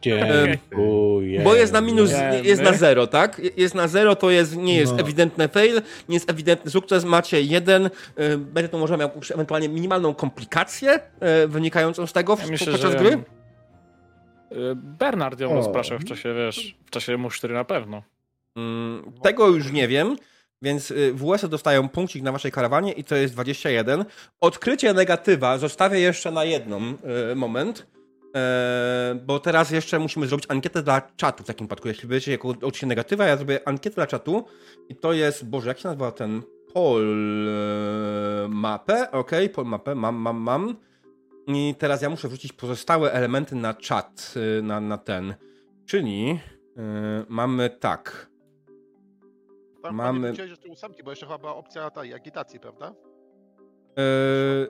Dziękuję. 0.01 1.41
Bo 1.43 1.55
jest 1.55 1.73
na 1.73 1.81
minus, 1.81 2.11
jest 2.43 2.61
na 2.61 2.73
zero, 2.73 3.07
tak? 3.07 3.41
Jest 3.57 3.75
na 3.75 3.87
zero, 3.87 4.15
to 4.15 4.29
jest, 4.29 4.55
nie 4.57 4.75
jest 4.77 4.93
No. 4.93 4.99
ewidentny 4.99 5.47
fail, 5.47 5.81
nie 6.09 6.15
jest 6.15 6.29
ewidentny 6.29 6.71
sukces, 6.71 7.05
macie 7.05 7.41
jeden, 7.41 7.89
e, 8.15 8.37
będzie 8.37 8.69
to 8.69 8.77
może 8.77 8.97
miał 8.97 9.09
ewentualnie 9.33 9.69
minimalną 9.69 10.13
komplikację 10.13 10.99
e, 11.19 11.47
wynikającą 11.47 12.07
z 12.07 12.13
tego 12.13 12.37
Ja 12.41 12.47
myślę, 12.47 12.71
podczas 12.71 12.91
że 12.91 12.97
gry. 12.97 13.09
y, 13.11 13.19
Bernard 14.75 15.39
ją 15.39 15.53
rozpraszał 15.53 15.99
w 15.99 16.05
czasie, 16.05 16.33
wiesz, 16.33 16.75
w 16.85 16.89
czasie 16.89 17.17
musztry 17.17 17.53
na 17.53 17.63
pewno. 17.63 18.03
Mm, 18.55 19.11
tego 19.23 19.47
już 19.47 19.71
nie 19.71 19.87
wiem, 19.87 20.17
więc 20.61 20.91
y, 20.91 21.13
WS 21.13 21.49
dostają 21.49 21.89
punkcik 21.89 22.23
na 22.23 22.31
waszej 22.31 22.51
karawanie 22.51 22.91
i 22.91 23.03
to 23.03 23.15
jest 23.15 23.33
21. 23.33 24.05
Odkrycie 24.41 24.93
negatywa 24.93 25.57
zostawię 25.57 25.99
jeszcze 25.99 26.31
na 26.31 26.43
jedną 26.43 26.81
y, 27.31 27.35
moment, 27.35 27.87
e, 28.35 29.19
bo 29.25 29.39
teraz 29.39 29.71
jeszcze 29.71 29.99
musimy 29.99 30.27
zrobić 30.27 30.45
ankietę 30.49 30.83
dla 30.83 31.01
czatu 31.15 31.43
w 31.43 31.47
takim 31.47 31.67
przypadku. 31.67 31.87
Jeśli 31.87 32.09
będziecie 32.09 32.31
jako 32.31 32.47
odkrycie 32.47 32.87
negatywa, 32.87 33.25
ja 33.25 33.37
zrobię 33.37 33.67
ankietę 33.67 33.95
dla 33.95 34.07
czatu 34.07 34.45
i 34.89 34.95
to 34.95 35.13
jest, 35.13 35.45
Boże, 35.45 35.67
jak 35.67 35.79
się 35.79 35.87
nazywa 35.87 36.11
ten 36.11 36.41
pol 36.73 37.05
mapę? 38.49 39.11
Okej, 39.11 39.49
pol 39.49 39.65
mapę, 39.65 39.95
mam, 39.95 40.15
mam, 40.15 40.37
mam. 40.37 40.75
I 41.47 41.75
teraz 41.77 42.01
ja 42.01 42.09
muszę 42.09 42.27
wrzucić 42.27 42.53
pozostałe 42.53 43.11
elementy 43.11 43.55
na 43.55 43.73
czat, 43.73 44.33
y, 44.59 44.61
na, 44.61 44.79
na 44.79 44.97
ten. 44.97 45.35
Czyli 45.85 46.39
mamy 47.29 47.69
tak. 47.69 48.27
Tam 49.87 49.95
Mamy-. 49.95 50.33
Chciałeś 50.33 50.51
jeszcze 50.51 50.67
ósemki, 50.69 51.03
bo 51.03 51.09
jeszcze 51.11 51.25
chyba 51.25 51.37
była 51.37 51.55
opcja 51.55 51.89
tej 51.89 52.13
agitacji, 52.13 52.59
prawda? 52.59 52.93
Yy, 53.97 54.69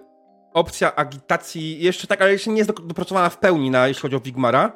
opcja 0.53 0.95
agitacji 0.95 1.79
jeszcze 1.83 2.07
tak, 2.07 2.21
ale 2.21 2.31
jeszcze 2.31 2.49
nie 2.49 2.57
jest 2.57 2.71
do- 2.73 2.83
dopracowana 2.83 3.29
w 3.29 3.37
pełni, 3.37 3.69
na, 3.69 3.87
jeśli 3.87 4.01
chodzi 4.01 4.15
o 4.15 4.19
Wigmara. 4.19 4.71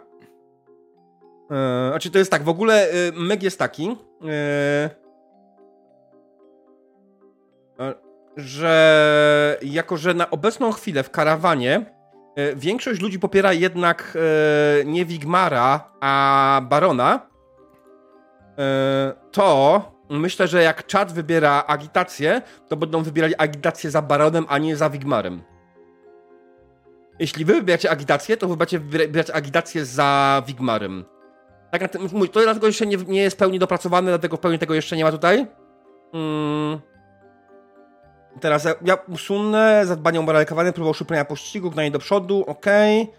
Yy, 1.49 1.89
znaczy 1.89 2.11
to 2.11 2.17
jest 2.17 2.31
tak, 2.31 2.43
w 2.43 2.49
ogóle 2.49 2.87
yy, 2.93 3.11
meg 3.21 3.43
jest 3.43 3.59
taki, 3.59 3.83
yy, 3.83 3.95
yy, 7.79 7.95
że 8.37 9.57
jako, 9.61 9.97
że 9.97 10.13
na 10.13 10.29
obecną 10.29 10.71
chwilę 10.71 11.03
w 11.03 11.09
karawanie 11.09 11.85
yy, 12.35 12.55
większość 12.55 13.01
ludzi 13.01 13.19
popiera 13.19 13.53
jednak 13.53 14.17
yy, 14.77 14.85
nie 14.85 15.05
Wigmara, 15.05 15.91
a 16.01 16.61
Barona, 16.69 17.19
yy, 18.57 18.63
to 19.31 19.90
myślę, 20.19 20.47
że 20.47 20.63
jak 20.63 20.87
czat 20.87 21.13
wybiera 21.13 21.63
agitację, 21.67 22.41
to 22.67 22.77
będą 22.77 23.03
wybierali 23.03 23.35
agitację 23.37 23.91
za 23.91 24.01
Baronem, 24.01 24.45
a 24.49 24.57
nie 24.57 24.75
za 24.75 24.89
Wigmarem. 24.89 25.41
Jeśli 27.19 27.45
wy 27.45 27.53
wybieracie 27.53 27.91
agitację, 27.91 28.37
to 28.37 28.47
wy 28.47 28.79
wybierać 28.79 29.29
agitację 29.29 29.85
za 29.85 30.43
Wigmarem. 30.47 31.05
Tak, 31.71 31.91
to 32.31 32.41
dlatego 32.43 32.67
jeszcze 32.67 32.85
nie, 32.85 32.97
nie 32.97 33.21
jest 33.21 33.35
w 33.35 33.39
pełni 33.39 33.59
dopracowane, 33.59 34.11
dlatego 34.11 34.37
w 34.37 34.39
pełni 34.39 34.59
tego 34.59 34.73
jeszcze 34.73 34.97
nie 34.97 35.03
ma 35.03 35.11
tutaj. 35.11 35.47
Mm. 36.13 36.79
Teraz 38.39 38.63
ja, 38.63 38.73
ja 38.85 38.95
usunę 38.95 39.81
zadbanie 39.85 40.19
o 40.19 40.23
morale 40.23 40.45
kawany, 40.45 40.73
próbował 40.73 40.93
szuplenia 40.93 41.25
pościgu, 41.25 41.71
gnanie 41.71 41.91
do 41.91 41.99
przodu, 41.99 42.43
okej. 42.47 43.11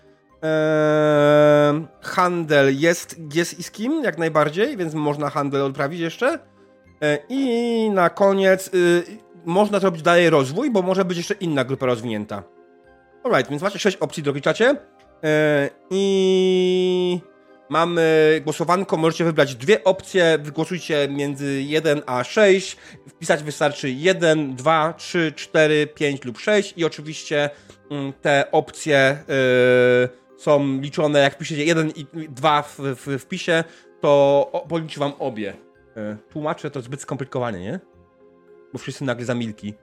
Eee, 0.43 1.87
handel 2.01 2.79
jest, 2.79 3.21
jest 3.35 3.59
i 3.59 3.63
z 3.63 3.71
kim, 3.71 4.05
jak 4.05 4.19
najbardziej, 4.19 4.77
więc 4.77 4.95
można 4.95 5.31
handel 5.31 5.63
odprawić 5.63 6.01
jeszcze. 6.01 6.39
E, 7.03 7.19
I 7.29 7.91
na 7.91 8.11
koniec 8.11 8.75
y, 8.75 9.05
można 9.45 9.81
zrobić 9.81 10.03
dalej 10.03 10.31
rozwój, 10.31 10.71
bo 10.71 10.83
może 10.83 11.05
być 11.05 11.17
jeszcze 11.17 11.35
inna 11.35 11.65
grupa 11.65 11.87
rozwinięta. 11.87 12.43
Alright, 13.25 13.51
więc 13.51 13.63
macie 13.63 13.79
6 13.79 13.97
opcji, 13.97 14.23
drogi 14.23 14.41
czacie. 14.41 14.77
E, 15.25 15.71
I 15.91 17.21
mamy 17.69 18.41
głosowanko, 18.45 18.97
możecie 18.97 19.25
wybrać 19.25 19.55
dwie 19.55 19.85
opcje, 19.85 20.39
wygłosujcie 20.43 21.09
między 21.11 21.63
1 21.63 22.03
a 22.07 22.25
6. 22.25 22.77
Wpisać 23.09 23.43
wystarczy 23.43 23.91
1, 23.91 24.57
2, 24.57 24.93
3, 24.93 25.33
4, 25.37 25.87
5 25.87 26.25
lub 26.25 26.39
6 26.39 26.75
i 26.77 26.85
oczywiście 26.85 27.51
mm, 27.91 28.13
te 28.13 28.51
opcje 28.51 29.19
y, 30.37 30.39
są 30.39 30.81
liczone, 30.81 31.19
jak 31.21 31.39
piszecie 31.39 31.65
jeden 31.65 31.91
i 31.91 32.07
dwa 32.29 32.63
w, 32.63 32.79
w 32.79 33.19
wpisie, 33.19 33.65
to 34.01 34.65
policzy 34.69 35.01
wam 35.01 35.13
obie. 35.19 35.72
E, 35.97 36.17
Tłumaczę 36.31 36.71
to 36.71 36.81
zbyt 36.81 37.01
skomplikowanie, 37.01 37.61
nie? 37.61 37.81
Bo 38.73 38.79
wszyscy 38.79 39.05
nagle 39.05 39.25
zamilki. 39.25 39.75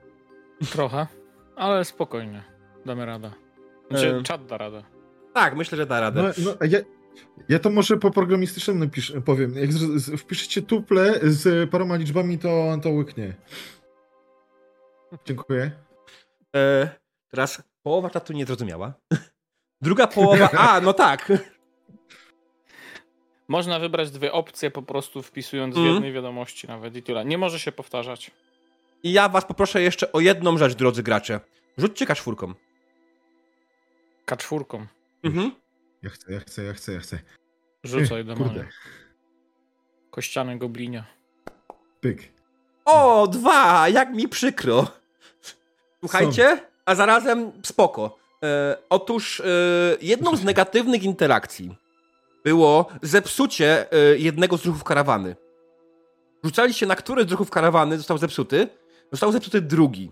Trochę, 0.70 1.06
ale 1.56 1.84
spokojnie. 1.84 2.42
Damy 2.86 3.06
radę. 3.06 3.30
Znaczy, 3.90 4.08
Em. 4.10 4.24
czat 4.24 4.46
da 4.46 4.58
radę. 4.58 4.84
Tak, 5.34 5.56
myślę, 5.56 5.76
że 5.76 5.86
da 5.86 6.00
radę. 6.00 6.22
No, 6.22 6.28
no, 6.60 6.66
ja, 6.66 6.78
ja 7.48 7.58
to 7.58 7.70
może 7.70 7.96
po 7.96 8.10
programistycznemu 8.10 8.88
pisz, 8.88 9.12
powiem. 9.24 9.54
Jak 9.56 9.72
z, 9.72 10.02
z, 10.04 10.20
wpiszecie 10.20 10.62
tuple 10.62 11.14
z 11.22 11.70
paroma 11.70 11.96
liczbami, 11.96 12.38
to, 12.38 12.78
to 12.82 12.90
łyknie. 12.90 13.34
Dziękuję. 15.24 15.70
E, 16.56 16.88
teraz 17.30 17.62
połowa 17.82 18.10
czatu 18.10 18.32
nie 18.32 18.46
zrozumiała. 18.46 18.92
Druga 19.82 20.06
połowa, 20.06 20.50
a, 20.50 20.80
no 20.80 20.92
tak. 20.92 21.32
Można 23.50 23.78
wybrać 23.78 24.10
dwie 24.10 24.32
opcje 24.32 24.70
po 24.70 24.82
prostu 24.82 25.22
wpisując 25.22 25.74
w 25.74 25.78
Mhm. 25.78 25.94
jednej 25.94 26.12
wiadomości 26.12 26.68
nawet 26.68 26.96
i 26.96 27.02
tyle. 27.02 27.24
Nie 27.24 27.38
może 27.38 27.58
się 27.60 27.72
powtarzać. 27.72 28.30
I 29.02 29.12
ja 29.12 29.28
was 29.28 29.44
poproszę 29.44 29.82
jeszcze 29.82 30.12
o 30.12 30.20
jedną 30.20 30.58
rzecz, 30.58 30.74
drodzy 30.74 31.02
gracze. 31.02 31.40
Rzućcie 31.78 32.06
kaszfurką. 32.06 32.54
K4. 34.26 34.86
Mhm. 35.22 35.52
Ja 36.02 36.10
chcę, 36.10 36.32
ja 36.32 36.40
chcę, 36.40 36.62
ja 36.64 36.72
chcę, 36.72 36.92
ja 36.92 37.00
chcę. 37.00 37.18
Rzucaj 37.84 38.24
demonie. 38.24 38.44
Kurde. 38.50 38.68
Kościany 40.10 40.58
goblinia. 40.58 41.04
Pyk. 42.00 42.32
O, 42.84 43.26
dwa! 43.26 43.88
Jak 43.88 44.14
mi 44.14 44.28
przykro. 44.28 44.86
Słuchajcie, 46.00 46.58
a 46.84 46.94
zarazem 46.94 47.52
spoko. 47.62 48.18
E, 48.44 48.76
otóż 48.90 49.40
e, 49.40 49.44
jedną 50.00 50.36
z 50.36 50.44
negatywnych 50.44 51.02
interakcji 51.02 51.76
było 52.44 52.88
zepsucie 53.02 53.92
e, 53.92 54.18
jednego 54.18 54.56
z 54.56 54.66
ruchów 54.66 54.84
karawany. 54.84 55.36
Rzucaliście 56.44 56.86
na 56.86 56.96
który 56.96 57.24
z 57.24 57.30
ruchów 57.30 57.50
karawany 57.50 57.98
został 57.98 58.18
zepsuty, 58.18 58.68
został 59.12 59.32
zepsuty 59.32 59.60
drugi. 59.60 60.10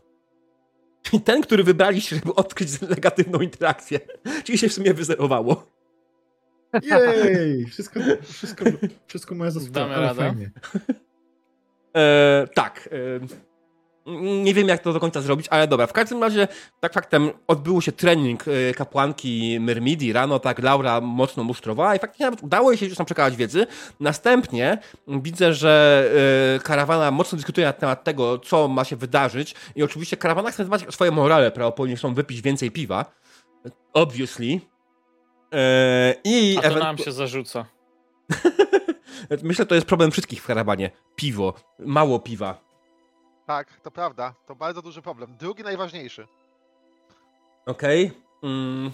I 1.12 1.20
ten, 1.20 1.42
który 1.42 1.64
wybraliście, 1.64 2.16
żeby 2.16 2.34
odkryć 2.34 2.80
negatywną 2.80 3.40
interakcję. 3.40 4.00
Czyli 4.44 4.58
się 4.58 4.68
w 4.68 4.72
sumie 4.72 4.94
wyzerowało. 4.94 5.66
Jej! 6.82 7.66
Wszystko, 7.72 8.00
wszystko, 8.22 8.64
wszystko 9.06 9.34
moja 9.34 9.50
zasługa, 9.50 9.80
Damy 9.80 9.94
radę? 9.94 10.14
fajnie. 10.14 10.50
E, 11.96 12.48
tak. 12.54 12.88
E, 12.92 13.47
nie 14.44 14.54
wiem, 14.54 14.68
jak 14.68 14.82
to 14.82 14.92
do 14.92 15.00
końca 15.00 15.20
zrobić, 15.20 15.46
ale 15.50 15.66
dobra. 15.68 15.86
W 15.86 15.92
każdym 15.92 16.22
razie, 16.22 16.48
tak 16.80 16.92
faktem, 16.92 17.30
odbył 17.46 17.80
się 17.80 17.92
trening 17.92 18.44
e, 18.48 18.74
kapłanki 18.74 19.56
Myrmidii 19.60 20.12
rano, 20.12 20.38
tak 20.38 20.58
Laura 20.58 21.00
mocno 21.00 21.44
musztrowała 21.44 21.96
i 21.96 21.98
faktycznie 21.98 22.26
nawet 22.26 22.42
udało 22.42 22.70
jej 22.70 22.78
się 22.78 22.86
już 22.86 22.96
tam 22.96 23.06
przekazać 23.06 23.36
wiedzy. 23.36 23.66
Następnie 24.00 24.78
widzę, 25.08 25.54
że 25.54 26.04
e, 26.56 26.58
karawana 26.58 27.10
mocno 27.10 27.36
dyskutuje 27.36 27.66
na 27.66 27.72
temat 27.72 28.04
tego, 28.04 28.38
co 28.38 28.68
ma 28.68 28.84
się 28.84 28.96
wydarzyć 28.96 29.54
i 29.76 29.82
oczywiście 29.82 30.16
karawana 30.16 30.50
chce 30.50 30.64
dbać 30.64 30.84
o 30.84 30.92
swoje 30.92 31.10
morale, 31.10 31.50
prawdopodobnie 31.50 31.96
chcą 31.96 32.14
wypić 32.14 32.42
więcej 32.42 32.70
piwa. 32.70 33.04
Obviously. 33.92 34.60
E, 35.54 36.14
I 36.24 36.56
A 36.58 36.62
to 36.62 36.68
ewentu- 36.68 36.78
nam 36.78 36.98
się 36.98 37.12
zarzuca. 37.12 37.64
Myślę, 39.42 39.66
to 39.66 39.74
jest 39.74 39.86
problem 39.86 40.10
wszystkich 40.10 40.42
w 40.42 40.46
karawanie. 40.46 40.90
Piwo. 41.16 41.54
Mało 41.78 42.18
piwa. 42.18 42.67
Tak, 43.48 43.80
to 43.80 43.90
prawda. 43.90 44.34
To 44.46 44.54
bardzo 44.54 44.82
duży 44.82 45.02
problem. 45.02 45.36
Drugi 45.36 45.62
najważniejszy. 45.62 46.26
Okej. 47.66 48.10
Mm. 48.42 48.90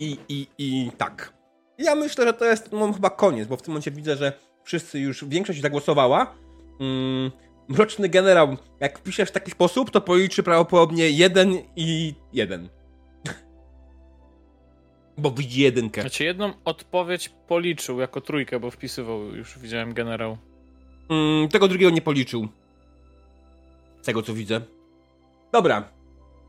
I, 0.00 0.18
i, 0.28 0.46
I 0.58 0.90
tak. 0.98 1.32
Ja 1.78 1.94
myślę, 1.94 2.26
że 2.26 2.32
to 2.32 2.44
jest 2.44 2.72
no, 2.72 2.92
chyba 2.92 3.10
koniec, 3.10 3.48
bo 3.48 3.56
w 3.56 3.62
tym 3.62 3.72
momencie 3.72 3.90
widzę, 3.90 4.16
że 4.16 4.32
wszyscy 4.64 4.98
już, 4.98 5.24
większość 5.24 5.60
zagłosowała. 5.60 6.34
Mm. 6.80 7.30
Mroczny 7.68 8.08
generał, 8.08 8.56
jak 8.80 9.02
piszesz 9.02 9.28
w 9.28 9.32
taki 9.32 9.50
sposób, 9.50 9.90
to 9.90 10.00
policzy 10.00 10.42
prawdopodobnie 10.42 11.10
jeden 11.10 11.58
i 11.76 12.14
jeden. 12.32 12.68
bo 15.18 15.30
widzi 15.30 15.60
jedynkę. 15.60 16.00
Znaczy 16.00 16.24
jedną 16.24 16.52
odpowiedź 16.64 17.28
policzył 17.28 18.00
jako 18.00 18.20
trójkę, 18.20 18.60
bo 18.60 18.70
wpisywał, 18.70 19.20
już 19.20 19.58
widziałem 19.58 19.94
generał. 19.94 20.38
Mm, 21.10 21.48
tego 21.48 21.68
drugiego 21.68 21.90
nie 21.90 22.02
policzył. 22.02 22.48
Z 24.02 24.06
tego 24.06 24.22
co 24.22 24.34
widzę. 24.34 24.60
Dobra. 25.52 25.88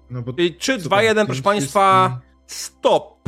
No 0.09 0.21
bo 0.21 0.33
Czyli 0.33 0.55
3, 0.55 0.77
co 0.77 0.83
2, 0.83 0.95
tam, 0.97 1.05
1, 1.05 1.25
proszę 1.25 1.41
państwa. 1.41 2.19
Stop! 2.47 3.21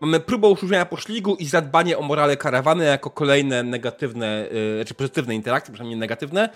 Mamy 0.00 0.20
próbę 0.20 0.48
uszczuplenia 0.48 0.86
poszligu 0.86 1.34
i 1.34 1.46
zadbanie 1.46 1.98
o 1.98 2.02
morale 2.02 2.36
karawany 2.36 2.84
jako 2.84 3.10
kolejne 3.10 3.62
negatywne, 3.62 4.48
yy, 4.78 4.84
czy 4.84 4.94
pozytywne 4.94 5.34
interakcje, 5.34 5.74
przynajmniej 5.74 5.98
negatywne. 5.98 6.48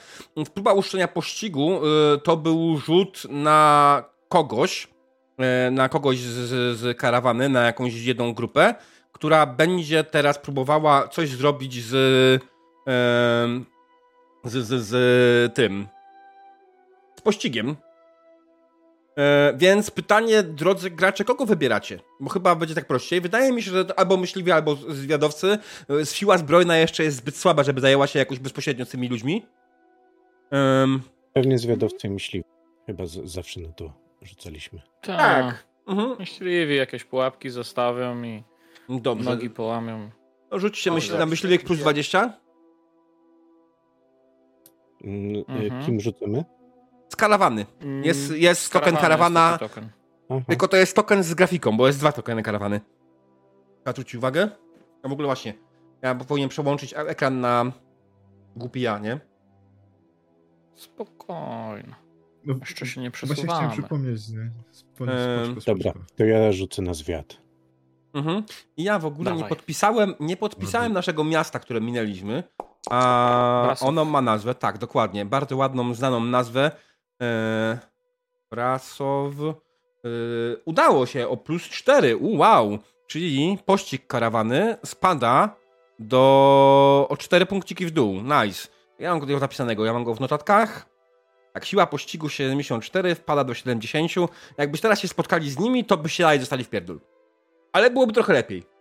Próba 0.55 0.73
uszczuplenia 0.73 1.09
pościgu 1.09 1.71
yy, 1.71 2.19
to 2.19 2.37
był 2.37 2.79
rzut 2.79 3.23
na 3.31 4.05
kogoś, 4.29 4.89
yy, 5.39 5.71
na 5.71 5.89
kogoś 5.89 6.19
z, 6.19 6.79
z 6.79 6.99
karawany, 6.99 7.49
na 7.49 7.63
jakąś 7.63 7.95
jedną 7.95 8.35
grupę, 8.35 8.75
która 9.13 9.47
będzie 9.47 10.05
teraz 10.05 10.39
próbowała 10.39 11.09
coś 11.09 11.29
zrobić 11.29 11.85
z, 11.85 11.93
yy, 12.87 14.51
z, 14.51 14.67
z, 14.67 14.87
z 14.87 15.55
tym, 15.55 15.87
z 17.19 17.21
pościgiem. 17.21 17.77
E, 19.19 19.53
więc 19.57 19.91
pytanie, 19.91 20.43
drodzy 20.43 20.91
gracze, 20.91 21.25
kogo 21.25 21.47
wybieracie? 21.47 22.01
Bo 22.21 22.31
chyba 22.31 22.55
będzie 22.55 22.75
tak 22.75 22.87
prościej. 22.87 23.21
Wydaje 23.21 23.53
mi 23.53 23.63
się, 23.63 23.71
że 23.71 23.85
to 23.85 23.99
albo 23.99 24.17
myśliwi, 24.17 24.53
albo 24.53 24.75
zwiadowcy. 24.77 25.59
E, 26.03 26.07
Siła 26.07 26.39
zbrojna 26.39 26.77
jeszcze 26.77 27.05
jest 27.05 27.17
zbyt 27.17 27.37
słaba, 27.37 27.63
żeby 27.63 27.81
zajęła 27.81 28.07
się 28.07 28.19
jakoś 28.19 28.39
bezpośrednio 28.39 28.85
z 28.85 28.89
tymi 28.89 29.09
ludźmi. 29.09 29.47
Pewnie 31.33 31.59
zwiadowcy 31.59 32.07
i 32.07 32.11
myśliwi. 32.11 32.45
Chyba 32.87 33.07
z, 33.07 33.13
zawsze 33.25 33.61
na 33.61 33.73
to 33.73 33.93
rzucaliśmy. 34.23 34.81
tak. 35.03 35.65
Mhm. 35.87 36.17
Myśliwi 36.19 36.77
jakieś 36.77 37.05
pułapki 37.05 37.51
zostawią 37.51 38.23
i 38.23 38.43
Dobrze. 38.89 39.31
nogi 39.31 39.51
połamią. 39.51 40.11
Rzućcie 40.53 40.91
Dobrze. 40.91 41.07
myśl, 41.07 41.19
na 41.19 41.27
myśliwiek 41.27 41.63
plus 41.65 41.79
20. 41.79 42.33
Mm, 45.05 45.37
y, 45.37 45.45
Mhm. 45.49 45.85
Kim 45.87 46.01
rzucamy? 46.01 46.45
Z 47.09 47.17
karawany. 47.17 47.67
Mm, 47.81 48.05
Jest, 48.05 48.31
jest 48.31 48.73
token 48.73 48.97
karawana, 48.97 49.49
jest 49.49 49.61
token. 49.75 49.89
Aha. 50.31 50.41
tylko 50.49 50.69
to 50.69 50.77
jest 50.77 50.97
token 50.97 51.23
z 51.23 51.35
grafiką, 51.35 51.77
bo 51.77 51.87
jest 51.87 51.99
dwa 51.99 52.13
tokeny 52.13 52.43
karawany. 52.43 52.81
Zwróć 53.89 54.15
uwagę. 54.15 54.49
A 55.03 55.09
w 55.09 55.13
ogóle 55.13 55.27
właśnie, 55.27 55.55
ja 56.03 56.15
powinien 56.15 56.49
przełączyć 56.49 56.95
ekran 56.97 57.41
na 57.41 57.73
głupi 58.57 58.81
ja, 58.81 58.99
nie? 58.99 59.21
Spokojnie. 60.75 61.95
No, 62.45 62.55
Jeszcze 62.61 62.87
się 62.87 63.01
nie 63.01 63.11
Właśnie 63.11 63.27
chciałem 63.35 63.47
przesuwamy. 63.47 63.73
przypomnieć, 63.73 64.29
nie? 64.29 64.41
Em, 64.41 64.53
spoczko, 65.61 65.75
Dobra, 65.75 65.93
to 66.17 66.25
ja 66.25 66.53
rzucę 66.53 66.83
na 66.83 66.95
zwiat. 66.95 67.37
Mhm. 68.15 68.43
I 68.77 68.83
ja 68.85 68.99
w 68.99 69.07
ogóle 69.07 69.31
nie 69.31 69.37
Dawaj. 69.37 69.49
podpisałem, 69.49 70.15
nie 70.21 70.37
podpisałem 70.37 70.93
naszego 70.93 71.25
miasta, 71.25 71.59
które 71.59 71.81
minęliśmy. 71.81 72.43
A 72.91 73.63
Brasów. 73.67 73.89
ono 73.89 74.05
ma 74.05 74.21
nazwę, 74.23 74.55
tak, 74.55 74.79
dokładnie. 74.79 75.25
Bardzo 75.25 75.57
ładną, 75.57 75.95
znaną 75.95 76.21
nazwę. 76.25 76.71
E, 77.23 77.79
Brasow. 78.51 79.35
E, 79.41 79.53
udało 80.65 81.07
się 81.07 81.29
o 81.29 81.37
plus 81.37 81.63
4. 81.63 82.17
U, 82.17 82.37
wow. 82.37 82.79
Czyli 83.07 83.59
pościg 83.67 84.07
karawany 84.07 84.77
spada 84.85 85.57
do 85.99 87.07
o 87.11 87.17
4 87.17 87.47
punkciki 87.47 87.87
w 87.87 87.91
dół. 87.91 88.15
Nice. 88.15 88.69
Ja 88.99 89.11
mam 89.11 89.21
go 89.21 89.39
zapisanego, 89.39 89.85
ja 89.85 89.93
mam 89.93 90.05
go 90.05 90.15
w 90.15 90.21
notatkach. 90.21 90.87
Tak, 91.53 91.65
siła 91.65 91.87
pościgu 91.87 92.29
74 92.29 93.15
wpada 93.15 93.45
do 93.45 93.55
70. 93.55 94.13
Jakbyś 94.59 94.81
teraz 94.81 95.01
się 95.01 95.09
spotkali 95.09 95.51
z 95.51 95.59
nimi, 95.59 95.85
to 95.85 95.97
by 95.97 96.09
się 96.09 96.23
dalej 96.23 96.39
dostali 96.39 96.65
w 96.65 96.71
pierdol. 96.71 97.01
Ale 97.73 97.91
byłoby 97.91 98.13
trochę 98.13 98.33
lepiej. 98.33 98.78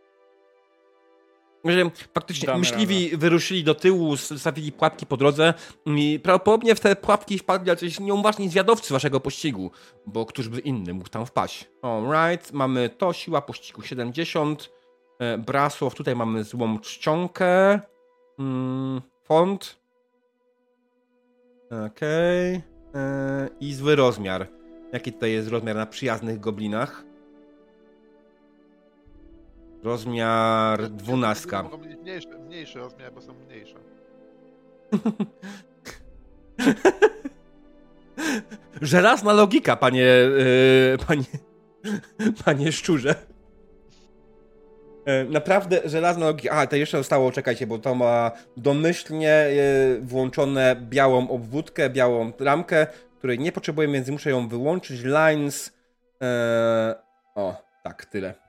Że 1.65 1.89
faktycznie 2.13 2.45
Damy 2.45 2.59
myśliwi 2.59 3.17
wyruszyli 3.17 3.63
do 3.63 3.75
tyłu, 3.75 4.17
stawili 4.17 4.71
pułapki 4.71 5.05
po 5.05 5.17
drodze 5.17 5.53
i 5.85 6.19
prawdopodobnie 6.23 6.75
w 6.75 6.79
te 6.79 6.95
pułapki 6.95 7.39
wpadli 7.39 7.69
jacyś 7.69 7.99
nieuważni 7.99 8.49
zwiadowcy 8.49 8.93
waszego 8.93 9.19
pościgu, 9.19 9.71
bo 10.05 10.25
któż 10.25 10.49
by 10.49 10.59
inny 10.59 10.93
mógł 10.93 11.09
tam 11.09 11.25
wpaść. 11.25 11.69
Alright, 11.81 12.53
mamy 12.53 12.89
to, 12.89 13.13
siła 13.13 13.41
pościgu 13.41 13.81
70, 13.81 14.69
e, 15.19 15.37
Brasław, 15.37 15.95
tutaj 15.95 16.15
mamy 16.15 16.43
złą 16.43 16.79
czcionkę, 16.79 17.79
mm, 18.39 19.01
font, 19.23 19.79
okej, 21.87 22.61
e, 22.95 23.49
i 23.59 23.73
zły 23.73 23.95
rozmiar. 23.95 24.47
Jaki 24.93 25.13
tutaj 25.13 25.31
jest 25.31 25.49
rozmiar 25.49 25.75
na 25.75 25.85
przyjaznych 25.85 26.39
goblinach? 26.39 27.06
Rozmiar 29.87 30.89
dwunastka. 30.89 31.63
Mogą 31.63 31.77
mieć 31.77 31.99
mniejszy, 31.99 32.27
mniejszy 32.27 32.79
rozmiar, 32.79 33.13
bo 33.13 33.21
są 33.21 33.33
mniejsze. 33.33 33.75
Żelazna 38.81 39.33
logika, 39.33 39.75
panie, 39.75 40.01
yy, 40.01 40.97
panie, 41.07 41.23
panie 42.45 42.71
szczurze. 42.71 43.15
E, 45.05 45.23
Naprawdę 45.23 45.81
żelazna 45.85 46.25
logika. 46.25 46.55
A, 46.55 46.67
to 46.67 46.75
jeszcze 46.75 46.97
zostało, 46.97 47.31
czekajcie, 47.31 47.67
bo 47.67 47.79
to 47.79 47.95
ma 47.95 48.31
domyślnie 48.57 49.31
e, 49.31 49.51
włączone 50.01 50.75
białą 50.81 51.29
obwódkę, 51.29 51.89
białą 51.89 52.31
ramkę, 52.39 52.87
której 53.17 53.39
nie 53.39 53.51
potrzebujemy, 53.51 53.93
więc 53.93 54.09
muszę 54.09 54.29
ją 54.29 54.47
wyłączyć. 54.47 55.01
Lines. 55.03 55.73
E, 56.21 56.95
o, 57.35 57.61
tak, 57.83 58.05
tyle. 58.05 58.46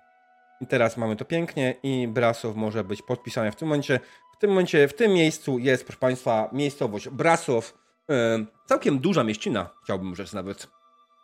I 0.60 0.66
teraz 0.66 0.96
mamy 0.96 1.16
to 1.16 1.24
pięknie 1.24 1.74
i 1.82 2.08
Brasow 2.08 2.56
może 2.56 2.84
być 2.84 3.02
podpisane 3.02 3.52
w 3.52 3.56
tym 3.56 3.68
momencie. 3.68 4.00
W 4.36 4.40
tym 4.40 4.50
momencie, 4.50 4.88
w 4.88 4.94
tym 4.94 5.12
miejscu 5.12 5.58
jest, 5.58 5.84
proszę 5.84 5.98
Państwa, 5.98 6.50
miejscowość 6.52 7.08
Brasow. 7.08 7.74
E, 8.10 8.44
całkiem 8.66 8.98
duża 8.98 9.24
mieścina, 9.24 9.70
chciałbym 9.84 10.16
rzec 10.16 10.32
nawet. 10.32 10.68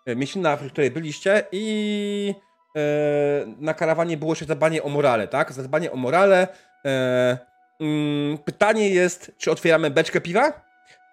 E, 0.07 0.17
mieścina, 0.17 0.57
w 0.57 0.73
której 0.73 0.91
byliście 0.91 1.47
i 1.53 2.35
e, 2.77 2.81
na 3.47 3.75
karawanie 3.75 4.17
było 4.17 4.33
jeszcze 4.33 4.47
zadbanie 4.47 4.83
o 4.83 4.89
morale, 4.89 5.29
tak? 5.29 5.53
Zadbanie 5.53 5.93
o 5.93 5.97
morale. 5.97 6.49
Mm, 7.81 8.39
pytanie 8.39 8.89
jest, 8.89 9.33
czy 9.39 9.51
otwieramy 9.51 9.91
beczkę 9.91 10.21
piwa? 10.21 10.65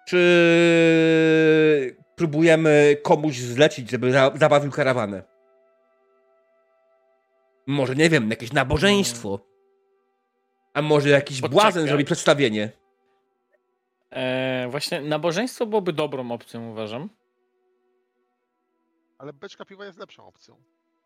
Czy 0.08 1.96
próbujemy 2.16 2.96
komuś 3.02 3.38
zlecić, 3.38 3.90
żeby 3.90 4.12
za, 4.12 4.32
zabawił 4.34 4.70
karawanę? 4.70 5.31
Może, 7.66 7.94
nie 7.94 8.10
wiem, 8.10 8.30
jakieś 8.30 8.52
nabożeństwo. 8.52 9.38
A 10.74 10.82
może 10.82 11.08
jakiś 11.08 11.40
Poczekaj. 11.40 11.62
błazen 11.62 11.86
zrobi 11.86 12.04
przedstawienie. 12.04 12.70
E, 14.10 14.68
właśnie 14.70 15.00
nabożeństwo 15.00 15.66
byłoby 15.66 15.92
dobrą 15.92 16.32
opcją, 16.32 16.70
uważam. 16.70 17.08
Ale 19.18 19.32
beczka 19.32 19.64
piwa 19.64 19.84
jest 19.84 19.98
lepszą 19.98 20.26
opcją. 20.26 20.62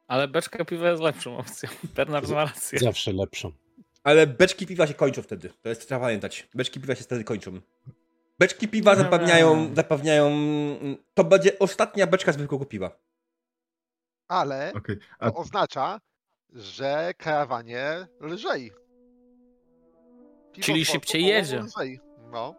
Ale 0.08 0.28
beczka 0.28 0.64
piwa 0.64 0.90
jest 0.90 1.02
lepszą 1.02 1.38
opcją. 1.38 1.68
Bernard 1.96 2.28
ma 2.28 2.44
rację. 2.44 2.78
Zawsze 2.78 3.12
lepszą. 3.12 3.52
Ale 4.04 4.26
beczki 4.26 4.66
piwa 4.66 4.86
się 4.86 4.94
kończą 4.94 5.22
wtedy. 5.22 5.52
To 5.62 5.68
jest 5.68 5.86
trzeba 5.86 6.00
pamiętać. 6.00 6.48
Beczki 6.54 6.80
piwa 6.80 6.94
się 6.94 7.04
wtedy 7.04 7.24
kończą. 7.24 7.60
Beczki 8.38 8.68
piwa 8.68 8.96
zapewniają, 8.96 9.74
zapewniają. 9.74 10.30
To 11.14 11.24
będzie 11.24 11.58
ostatnia 11.58 12.06
beczka 12.06 12.32
zwykłego 12.32 12.64
piwa. 12.64 12.98
Ale 14.28 14.72
Okej. 14.74 14.96
A 15.18 15.30
to 15.30 15.36
oznacza, 15.36 16.00
że 16.52 17.14
karawanie 17.18 18.06
lżej. 18.20 18.72
Piwo 20.52 20.66
Czyli 20.66 20.84
szybciej 20.84 21.24
jedzie. 21.24 21.60
Lżej. 21.60 22.00
No. 22.32 22.54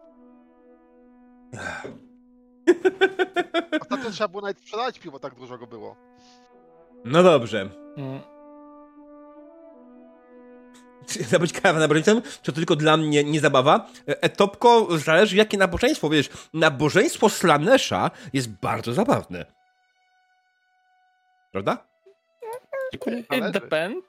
Ostatnio 3.80 4.10
trzeba 4.10 4.28
było 4.28 4.42
nawet 4.42 4.58
sprzedać 4.58 4.98
piwo, 4.98 5.18
tak 5.18 5.34
dużo 5.34 5.58
go 5.58 5.66
było. 5.66 5.96
No 7.04 7.22
dobrze. 7.22 7.70
Mm. 7.96 8.20
Zabrać 11.30 11.52
kawę 11.52 11.80
nabożeństwem? 11.80 12.22
Czy 12.22 12.52
to 12.52 12.52
tylko 12.52 12.76
dla 12.76 12.96
mnie 12.96 13.24
nie 13.24 13.40
zabawa? 13.40 13.86
E, 14.08 14.22
Etopko, 14.22 14.98
zależy 14.98 15.36
jakie 15.36 15.58
nabożeństwo. 15.58 16.08
Wiesz, 16.08 16.30
nabożeństwo 16.54 17.28
Slanesha 17.28 18.10
jest 18.32 18.48
bardzo 18.48 18.92
zabawne. 18.92 19.46
Prawda? 21.52 21.87
It 22.92 23.50
depend. 23.52 24.04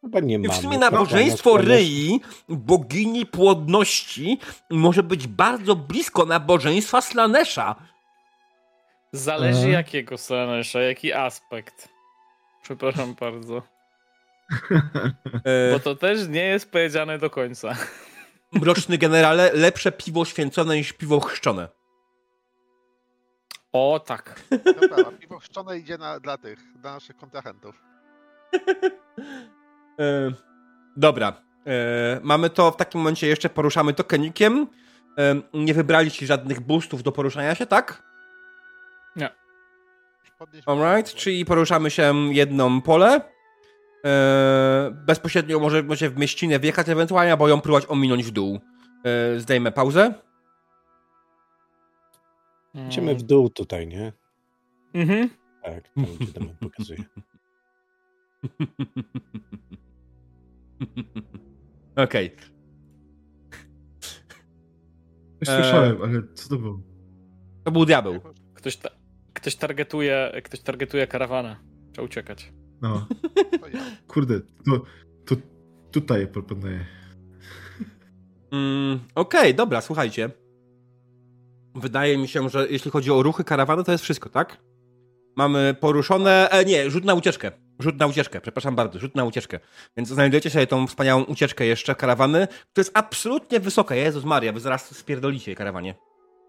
Chyba 0.00 0.20
nie 0.20 0.34
I 0.34 0.38
mamy. 0.38 0.54
w 0.54 0.62
sumie 0.62 0.78
nabożeństwo 0.78 1.56
Ryi, 1.56 2.20
bogini 2.48 3.26
płodności, 3.26 4.38
może 4.70 5.02
być 5.02 5.26
bardzo 5.26 5.76
blisko 5.76 6.24
nabożeństwa 6.26 7.00
Slanesha. 7.00 7.74
Zależy 9.12 9.54
Mhm. 9.56 9.72
jakiego 9.72 10.18
Slanesha, 10.18 10.80
jaki 10.80 11.12
aspekt. 11.12 11.88
Przepraszam 12.62 13.14
bardzo. 13.20 13.62
E, 15.44 15.72
Bo 15.72 15.80
to 15.80 15.94
też 15.94 16.28
nie 16.28 16.44
jest 16.44 16.70
powiedziane 16.70 17.18
do 17.18 17.30
końca. 17.30 17.76
mroczny 18.52 18.98
generale, 18.98 19.50
lepsze 19.52 19.92
piwo 19.92 20.24
święcone 20.24 20.76
niż 20.76 20.92
piwo 20.92 21.20
chrzczone. 21.20 21.68
O 23.72 24.00
tak. 24.06 24.42
Prawda, 24.88 25.10
piwo 25.20 25.38
chrzczone 25.38 25.78
idzie 25.78 25.98
na, 25.98 26.20
dla 26.20 26.38
tych, 26.38 26.58
dla 26.80 26.92
naszych 26.92 27.16
kontrahentów. 27.16 27.82
E, 30.00 30.32
dobra. 30.96 31.32
E, 31.66 32.20
mamy 32.22 32.50
to 32.50 32.70
w 32.70 32.76
takim 32.76 33.00
momencie 33.00 33.26
jeszcze 33.26 33.48
poruszamy 33.48 33.94
tokenikiem. 33.94 34.66
E, 35.18 35.34
nie 35.54 35.74
wybraliście 35.74 36.26
żadnych 36.26 36.60
boostów 36.60 37.02
do 37.02 37.12
poruszania 37.12 37.54
się, 37.54 37.66
tak? 37.66 38.02
Podnieś 40.42 40.68
Alright, 40.68 41.14
czyli 41.14 41.44
poruszamy 41.44 41.90
się 41.90 42.14
jedną 42.32 42.80
pole. 42.80 43.20
E, 44.04 44.90
bezpośrednio 45.06 45.60
może, 45.60 45.82
może 45.82 46.10
w 46.10 46.18
mieścinę 46.18 46.58
wjechać 46.58 46.88
ewentualnie, 46.88 47.32
albo 47.32 47.48
ją 47.48 47.60
próbować 47.60 47.86
ominąć 47.88 48.24
w 48.24 48.30
dół. 48.30 48.60
E, 49.04 49.40
zdejmę 49.40 49.72
pauzę. 49.72 50.14
Idziemy 52.88 53.14
w 53.14 53.22
dół 53.22 53.50
tutaj, 53.50 53.86
nie? 53.86 54.12
Mhm. 54.94 55.30
Tak, 55.62 55.88
tam 55.94 56.04
gdzie 56.20 56.32
tam 56.32 56.48
pokazuje. 56.60 57.04
Okej. 61.96 62.36
Coś 65.38 65.48
słyszałem, 65.54 66.02
ale 66.02 66.22
co 66.34 66.48
to 66.48 66.56
było? 66.56 66.80
To 67.64 67.70
był 67.70 67.84
diabeł. 67.84 68.20
Ktoś, 68.54 68.76
ta, 68.76 68.88
ktoś, 69.32 69.56
targetuje, 69.56 70.32
ktoś 70.44 70.60
targetuje 70.60 71.06
karawanę. 71.06 71.56
Trzeba 71.92 72.04
uciekać. 72.04 72.52
No, 72.82 73.06
kurde, 74.08 74.40
to, 74.40 74.84
to 75.26 75.36
tutaj 75.90 76.26
proponuję. 76.26 76.86
Mm, 78.52 79.00
Okej, 79.14 79.54
dobra, 79.54 79.80
słuchajcie. 79.80 80.30
Wydaje 81.74 82.18
mi 82.18 82.28
się, 82.28 82.48
że 82.48 82.66
jeśli 82.70 82.90
chodzi 82.90 83.10
o 83.10 83.22
ruchy 83.22 83.44
karawany, 83.44 83.84
to 83.84 83.92
jest 83.92 84.04
wszystko, 84.04 84.28
tak? 84.28 84.60
Mamy 85.36 85.74
poruszone. 85.80 86.50
E, 86.50 86.64
nie, 86.64 86.90
rzut 86.90 87.04
na 87.04 87.14
ucieczkę. 87.14 87.52
Rzut 87.82 87.98
na 88.00 88.06
ucieczkę, 88.06 88.40
przepraszam 88.40 88.76
bardzo, 88.76 88.98
rzut 88.98 89.14
na 89.14 89.24
ucieczkę. 89.24 89.60
Więc 89.96 90.08
znajdujecie 90.08 90.50
sobie 90.50 90.66
tą 90.66 90.86
wspaniałą 90.86 91.22
ucieczkę 91.24 91.66
jeszcze 91.66 91.94
karawany, 91.94 92.46
która 92.46 92.80
jest 92.80 92.90
absolutnie 92.94 93.60
wysoka. 93.60 93.94
Jezus 93.94 94.24
Maria, 94.24 94.52
wy 94.52 94.60
zaraz 94.60 94.96
spierdolicie 94.96 95.54
karawanie. 95.54 95.94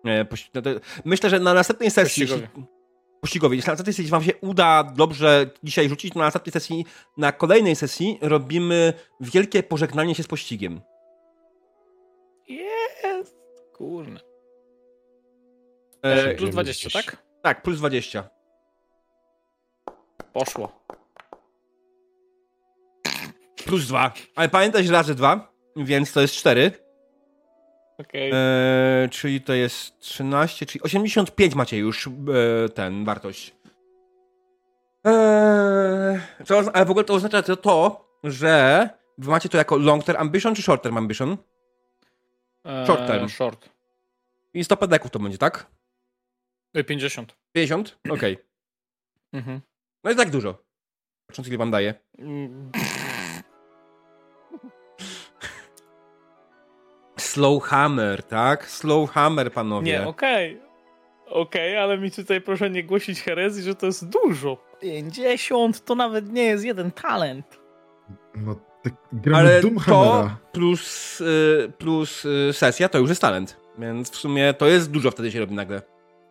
E, 0.05 0.25
no 0.53 0.61
myślę, 1.05 1.29
że 1.29 1.39
na 1.39 1.53
następnej 1.53 1.91
sesji. 1.91 2.23
Pościgowie. 2.23 2.47
jeśli- 2.55 2.73
Pościgowie. 3.21 3.55
Jeśli 3.55 3.67
na 3.67 3.71
następnej 3.71 3.93
sesji 3.93 4.11
wam 4.11 4.23
się 4.23 4.31
uda 4.41 4.83
dobrze 4.83 5.49
dzisiaj 5.63 5.89
rzucić, 5.89 6.13
to 6.13 6.19
na 6.19 6.25
następnej 6.25 6.53
sesji, 6.53 6.85
na 7.17 7.31
kolejnej 7.31 7.75
sesji 7.75 8.17
robimy 8.21 8.93
wielkie 9.19 9.63
pożegnanie 9.63 10.15
się 10.15 10.23
z 10.23 10.27
pościgiem. 10.27 10.81
Jest! 12.47 13.35
Kurna. 13.73 14.19
E, 16.01 16.35
plus 16.35 16.49
20, 16.49 16.89
gdzieś. 16.89 17.05
tak? 17.05 17.17
tak, 17.41 17.61
plus 17.63 17.77
20. 17.77 18.29
Poszło. 20.33 20.83
Plus 23.65 23.87
2. 23.87 24.13
Ale 24.35 24.49
pamiętaj, 24.49 24.83
że 24.85 24.93
razy 24.93 25.15
2, 25.15 25.53
więc 25.75 26.13
to 26.13 26.21
jest 26.21 26.33
4. 26.33 26.71
Okej. 27.97 28.31
Eee, 28.33 29.09
czyli 29.09 29.41
to 29.41 29.53
jest 29.53 29.99
13, 29.99 30.65
czyli 30.65 30.83
85 30.83 31.55
macie 31.55 31.77
już 31.77 32.07
e, 32.07 32.69
ten 32.69 33.05
wartość. 33.05 33.55
Eee, 35.03 36.19
co, 36.45 36.61
ale 36.73 36.85
w 36.85 36.91
ogóle 36.91 37.05
to 37.05 37.13
oznacza 37.13 37.41
to, 37.41 37.57
to, 37.57 38.07
że 38.23 38.89
wy 39.17 39.31
macie 39.31 39.49
to 39.49 39.57
jako 39.57 39.77
long 39.77 40.03
term 40.03 40.17
ambition 40.21 40.55
czy 40.55 40.61
short 40.61 40.83
term 40.83 40.97
ambition? 40.97 41.37
E, 42.65 42.85
short 42.85 43.07
term. 43.07 43.29
Short. 43.29 43.69
I 44.53 44.63
100 44.63 44.77
pedeków 44.77 45.11
to 45.11 45.19
będzie, 45.19 45.37
tak? 45.37 45.67
E, 46.73 46.83
50. 46.83 47.35
50? 47.51 47.97
Okej. 48.09 48.37
Mhm. 49.33 49.61
No 50.03 50.11
i 50.11 50.15
tak 50.15 50.29
dużo. 50.29 50.63
Patrząc 51.27 51.47
ile 51.47 51.57
wam 51.57 51.71
daje. 51.71 51.93
Slow 57.33 57.63
hammer, 57.63 58.23
tak? 58.23 58.69
Slow 58.69 59.11
hammer, 59.11 59.51
panowie. 59.51 59.91
Nie, 59.91 60.07
okej. 60.07 60.61
Okej, 61.25 61.77
ale 61.77 61.97
mi 61.97 62.11
tutaj 62.11 62.41
proszę 62.41 62.69
nie 62.69 62.83
głosić 62.83 63.21
herezji, 63.21 63.63
że 63.63 63.75
to 63.75 63.85
jest 63.85 64.09
dużo. 64.09 64.57
50 64.81 65.85
to 65.85 65.95
nawet 65.95 66.29
nie 66.33 66.43
jest 66.43 66.65
jeden 66.65 66.91
talent. 66.91 67.59
No, 68.35 68.55
tak 68.83 68.93
Ale 69.35 69.61
to 69.61 70.29
plus, 70.51 71.21
y, 71.21 71.71
plus 71.77 72.25
y, 72.25 72.53
sesja 72.53 72.89
to 72.89 72.97
już 72.97 73.09
jest 73.09 73.21
talent. 73.21 73.59
Więc 73.77 74.11
w 74.11 74.15
sumie 74.15 74.53
to 74.53 74.67
jest 74.67 74.91
dużo 74.91 75.11
wtedy 75.11 75.31
się 75.31 75.39
robi 75.39 75.55
nagle. 75.55 75.81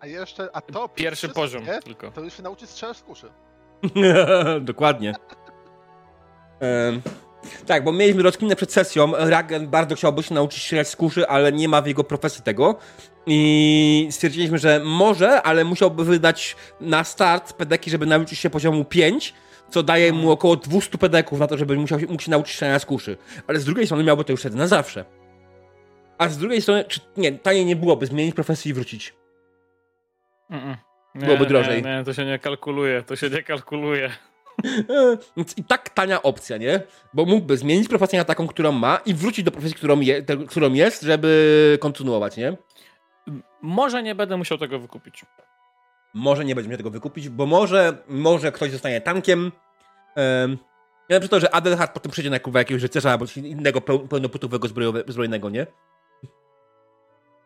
A 0.01 0.07
jeszcze, 0.07 0.49
a 0.53 0.61
to 0.61 0.89
Pierwszy 0.89 1.29
poziom 1.29 1.65
nie? 1.65 1.81
tylko. 1.81 2.11
To 2.11 2.21
już 2.21 2.37
się 2.37 2.43
nauczy 2.43 2.67
strzelać 2.67 2.97
z 2.97 3.03
kuszy. 3.03 3.31
Dokładnie. 4.61 5.15
Em, 6.61 7.03
tak, 7.67 7.85
bo 7.85 7.93
mieliśmy 7.93 8.23
rozkminę 8.23 8.57
przed 8.57 8.73
sesją. 8.73 9.13
Ragen 9.17 9.69
bardzo 9.69 9.95
chciałby 9.95 10.23
się 10.23 10.35
nauczyć 10.35 10.63
strzelać 10.63 10.89
z 10.89 10.97
kuszy, 10.97 11.29
ale 11.29 11.53
nie 11.53 11.69
ma 11.69 11.83
w 11.83 11.87
jego 11.87 12.05
profesji 12.05 12.43
tego. 12.43 12.79
I 13.27 14.09
stwierdziliśmy, 14.11 14.59
że 14.59 14.81
może, 14.85 15.43
ale 15.43 15.65
musiałby 15.65 16.05
wydać 16.05 16.57
na 16.81 17.05
start 17.05 17.53
pedeki, 17.53 17.91
żeby 17.91 18.07
nauczyć 18.07 18.39
się 18.39 18.51
poziomu 18.51 18.85
5, 18.85 19.35
co 19.71 19.83
daje 19.83 20.13
mu 20.13 20.31
około 20.31 20.57
200 20.57 20.99
pedeków 20.99 21.39
na 21.41 21.47
to, 21.47 21.59
żeby 21.59 21.77
musiał, 21.77 22.01
się- 22.01 22.07
mógł 22.07 22.23
się 22.23 22.31
nauczyć 22.31 22.53
strzelania 22.53 22.79
z 22.79 22.87
kuszy. 22.87 23.17
Ale 23.47 23.59
z 23.61 23.65
drugiej 23.65 23.87
strony 23.87 24.05
miałby 24.05 24.25
to 24.25 24.33
już 24.33 24.41
wtedy 24.41 24.57
na 24.57 24.67
zawsze. 24.67 25.05
A 26.19 26.29
z 26.29 26.39
drugiej 26.39 26.63
strony, 26.63 26.85
czy 26.85 27.01
nie, 27.17 27.33
taniej 27.33 27.65
nie 27.65 27.77
byłoby 27.77 28.07
zmienić 28.07 28.35
profesji 28.35 28.71
i 28.71 28.75
wrócić. 28.75 29.15
Mm-mm. 30.51 30.77
Nie, 31.15 31.27
Byłoby 31.27 31.47
drożej. 31.47 31.83
Nie, 31.83 31.97
nie, 31.99 32.05
to 32.05 32.13
się 32.15 32.25
nie 32.25 32.39
kalkuluje, 32.39 33.03
to 33.03 33.17
się 33.17 33.31
nie 33.31 33.43
kalkuluje. 33.43 34.11
Więc 35.37 35.59
i 35.59 35.65
tak 35.65 35.89
tania 35.91 36.23
opcja, 36.23 36.57
nie? 36.57 36.83
Bo 37.15 37.25
mógłby 37.25 37.57
zmienić 37.57 37.89
profesję 37.89 38.19
na 38.19 38.25
taką, 38.25 38.47
którą 38.47 38.73
ma 38.73 39.01
i 39.07 39.15
wrócić 39.15 39.45
do 39.45 39.51
profesji, 39.51 39.77
którą, 39.77 40.01
je, 40.01 40.23
te, 40.23 40.37
którą 40.37 40.73
jest, 40.73 41.03
żeby 41.03 41.79
kontynuować, 41.81 42.37
nie? 42.37 42.57
Może 43.63 44.03
nie 44.03 44.15
będę 44.15 44.37
musiał 44.37 44.59
tego 44.59 44.79
wykupić. 44.79 45.25
Może 46.15 46.45
nie 46.45 46.55
będzie 46.55 46.69
mnie 46.69 46.77
tego 46.77 46.91
wykupić, 46.91 47.29
bo 47.29 47.47
może, 47.47 47.97
może 48.09 48.53
ktoś 48.53 48.71
zostanie 48.71 49.01
tankiem. 49.01 49.53
Ja 51.09 51.21
przy 51.21 51.29
to, 51.29 51.41
że 51.41 51.55
Adelhard 51.55 51.93
potem 51.93 52.13
przyjdzie 52.13 52.31
na 52.31 52.39
kurwa 52.39 52.59
jakiegoś 52.59 52.83
rycerza 52.83 53.11
albo 53.11 53.25
innego 53.37 53.81
peł- 53.81 54.09
pełnoputowego 54.09 54.69
zbrojnego, 55.09 55.51
nie? 55.51 55.67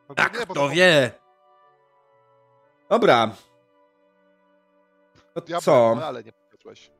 No 0.08 0.14
Tak, 0.14 0.38
nie, 0.38 0.44
kto 0.44 0.54
to- 0.54 0.68
wie? 0.68 1.10
Dobra. 2.90 3.30
To 5.34 5.40
Diabeł, 5.40 5.62
co? 5.62 5.94
no, 6.00 6.04
ale 6.06 6.24
nie 6.24 6.32
podniosłeś. 6.32 6.90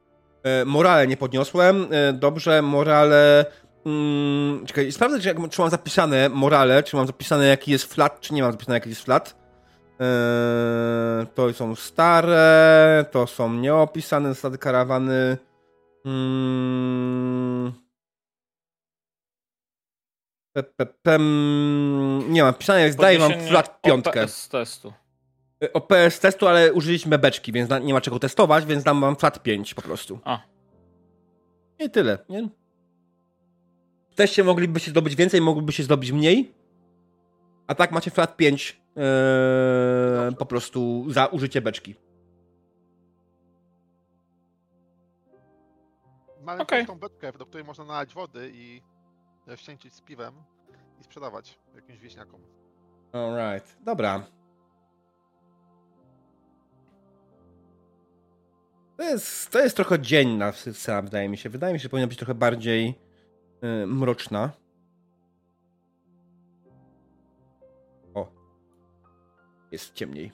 E, 0.46 0.64
morale 0.64 1.06
nie 1.06 1.16
podniosłem. 1.16 1.86
E, 1.90 2.12
dobrze, 2.12 2.62
morale. 2.62 3.44
Mm, 3.86 4.66
czekaj, 4.66 4.92
sprawdzę, 4.92 5.20
czy, 5.20 5.28
jak- 5.28 5.48
czy 5.50 5.60
mam 5.60 5.70
zapisane 5.70 6.28
morale, 6.28 6.82
czy 6.82 6.96
mam 6.96 7.06
zapisane 7.06 7.46
jaki 7.46 7.70
jest 7.70 7.94
flat, 7.94 8.20
czy 8.20 8.34
nie 8.34 8.42
mam 8.42 8.52
zapisane 8.52 8.74
jaki 8.76 8.88
jest 8.88 9.04
flat. 9.04 9.36
E, 10.00 11.26
to 11.34 11.52
są 11.52 11.74
stare, 11.74 13.04
to 13.10 13.26
są 13.26 13.52
nieopisane 13.52 14.28
zasady 14.28 14.58
karawany. 14.58 15.36
Mm. 16.04 17.72
Pe, 20.52 20.62
pe, 20.62 20.86
pem. 20.86 22.22
Nie 22.32 22.42
mam 22.42 22.54
pisane, 22.54 22.92
zdaje 22.92 23.18
mam 23.18 23.28
Podniesienie 23.28 23.50
flat 23.50 23.80
piątkę. 23.82 24.22
OPS 24.24 24.48
testu. 24.48 24.92
OPS 25.72 26.20
testu, 26.20 26.48
ale 26.48 26.72
użyliśmy 26.72 27.18
beczki, 27.18 27.52
więc 27.52 27.70
nie 27.82 27.94
ma 27.94 28.00
czego 28.00 28.18
testować, 28.18 28.66
więc 28.66 28.84
dam 28.84 29.00
wam 29.00 29.16
flat 29.16 29.42
5 29.42 29.74
po 29.74 29.82
prostu. 29.82 30.18
A. 30.24 30.38
I 31.78 31.90
tyle, 31.90 32.18
nie? 32.28 32.48
W 34.10 34.14
teście 34.14 34.44
moglibyście 34.44 34.90
zdobyć 34.90 35.16
więcej, 35.16 35.40
moglibyście 35.40 35.82
zdobyć 35.82 36.12
mniej. 36.12 36.54
A 37.66 37.74
tak 37.74 37.92
macie 37.92 38.10
flat 38.10 38.36
5 38.36 38.80
ee, 38.96 40.32
po 40.32 40.46
prostu 40.46 41.04
za 41.08 41.26
użycie 41.26 41.60
beczki. 41.60 41.94
Mamy 46.42 46.62
Okej. 46.62 46.86
tą 46.86 46.98
beczkę, 46.98 47.32
do 47.32 47.46
której 47.46 47.64
można 47.64 47.84
nalać 47.84 48.14
wody 48.14 48.50
i 48.54 48.82
wścięcić 49.56 49.94
z 49.94 50.00
piwem 50.00 50.34
i 51.00 51.04
sprzedawać 51.04 51.58
jakimś 51.74 51.98
wieśniakom. 51.98 52.40
Alright, 53.12 53.76
dobra. 53.84 54.26
To 58.96 59.02
jest, 59.02 59.50
to 59.50 59.58
jest 59.58 59.76
trochę 59.76 60.00
dzienna 60.00 60.52
scena, 60.52 61.02
wydaje 61.02 61.28
mi 61.28 61.38
się. 61.38 61.48
Wydaje 61.50 61.72
mi 61.74 61.78
się, 61.78 61.82
że 61.82 61.88
powinna 61.88 62.06
być 62.06 62.18
trochę 62.18 62.34
bardziej 62.34 62.94
yy, 63.62 63.86
mroczna. 63.86 64.50
O. 68.14 68.28
Jest 69.72 69.94
ciemniej. 69.94 70.32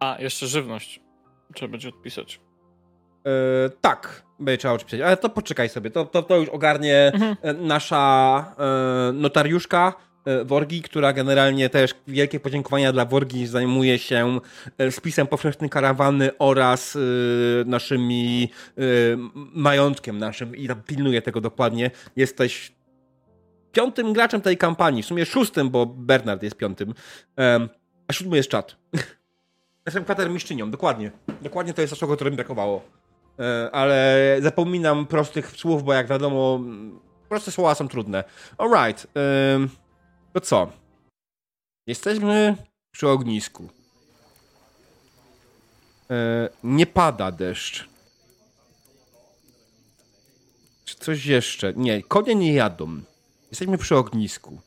A, 0.00 0.16
jeszcze 0.18 0.46
żywność. 0.46 1.00
Trzeba 1.54 1.70
będzie 1.70 1.88
odpisać. 1.88 2.40
E, 3.26 3.70
tak, 3.80 4.22
będzie 4.38 4.58
trzeba 4.58 4.74
odpisać, 4.74 5.00
ale 5.00 5.16
to 5.16 5.28
poczekaj 5.28 5.68
sobie, 5.68 5.90
to, 5.90 6.04
to, 6.04 6.22
to 6.22 6.36
już 6.36 6.48
ogarnie 6.48 7.12
Mhm. 7.14 7.36
e, 7.42 7.52
nasza 7.52 8.54
e, 8.58 9.12
notariuszka 9.12 9.92
Worgi, 10.44 10.82
która 10.82 11.12
generalnie 11.12 11.68
też 11.70 11.94
wielkie 12.06 12.40
podziękowania 12.40 12.92
dla 12.92 13.04
Worgi 13.04 13.46
zajmuje 13.46 13.98
się 13.98 14.40
e, 14.78 14.90
spisem 14.92 15.26
powszechnym 15.26 15.70
karawany 15.70 16.30
oraz 16.38 16.96
e, 16.96 17.00
naszymi 17.64 18.50
e, 18.78 18.82
majątkiem 19.54 20.18
naszym 20.18 20.56
i 20.56 20.68
pilnuje 20.86 21.22
tego 21.22 21.40
dokładnie. 21.40 21.90
Jesteś 22.16 22.72
piątym 23.72 24.12
graczem 24.12 24.40
tej 24.40 24.56
kampanii, 24.56 25.02
w 25.02 25.06
sumie 25.06 25.26
szóstym, 25.26 25.70
bo 25.70 25.86
Bernard 25.86 26.42
jest 26.42 26.56
piątym, 26.56 26.94
a 28.08 28.12
siódmy 28.12 28.36
jest 28.36 28.48
czat. 28.48 28.76
Jestem 29.86 30.04
kwatermistrzynią, 30.04 30.70
dokładnie. 30.70 31.10
Dokładnie 31.42 31.74
to 31.74 31.80
jest 31.80 31.92
to, 31.92 32.00
czego 32.00 32.16
którym 32.16 32.36
brakowało. 32.36 32.84
E, 33.40 33.70
ale 33.72 34.36
zapominam 34.40 35.06
prostych 35.06 35.50
słów, 35.50 35.84
bo 35.84 35.92
jak 35.92 36.06
wiadomo, 36.06 36.60
proste 37.28 37.50
słowa 37.50 37.74
są 37.74 37.88
trudne. 37.88 38.24
Alright. 38.58 39.06
ym, 39.54 39.70
To 40.32 40.40
co? 40.40 40.72
Jesteśmy 41.86 42.56
przy 42.92 43.08
ognisku. 43.08 43.68
E, 46.10 46.48
Nie 46.64 46.86
pada 46.86 47.32
deszcz. 47.32 47.88
Czy 50.84 50.96
coś 50.96 51.26
jeszcze? 51.26 51.72
Nie, 51.74 52.02
konie 52.02 52.34
nie 52.34 52.52
jadą. 52.52 53.02
Jesteśmy 53.50 53.78
przy 53.78 53.96
ognisku. 53.96 54.60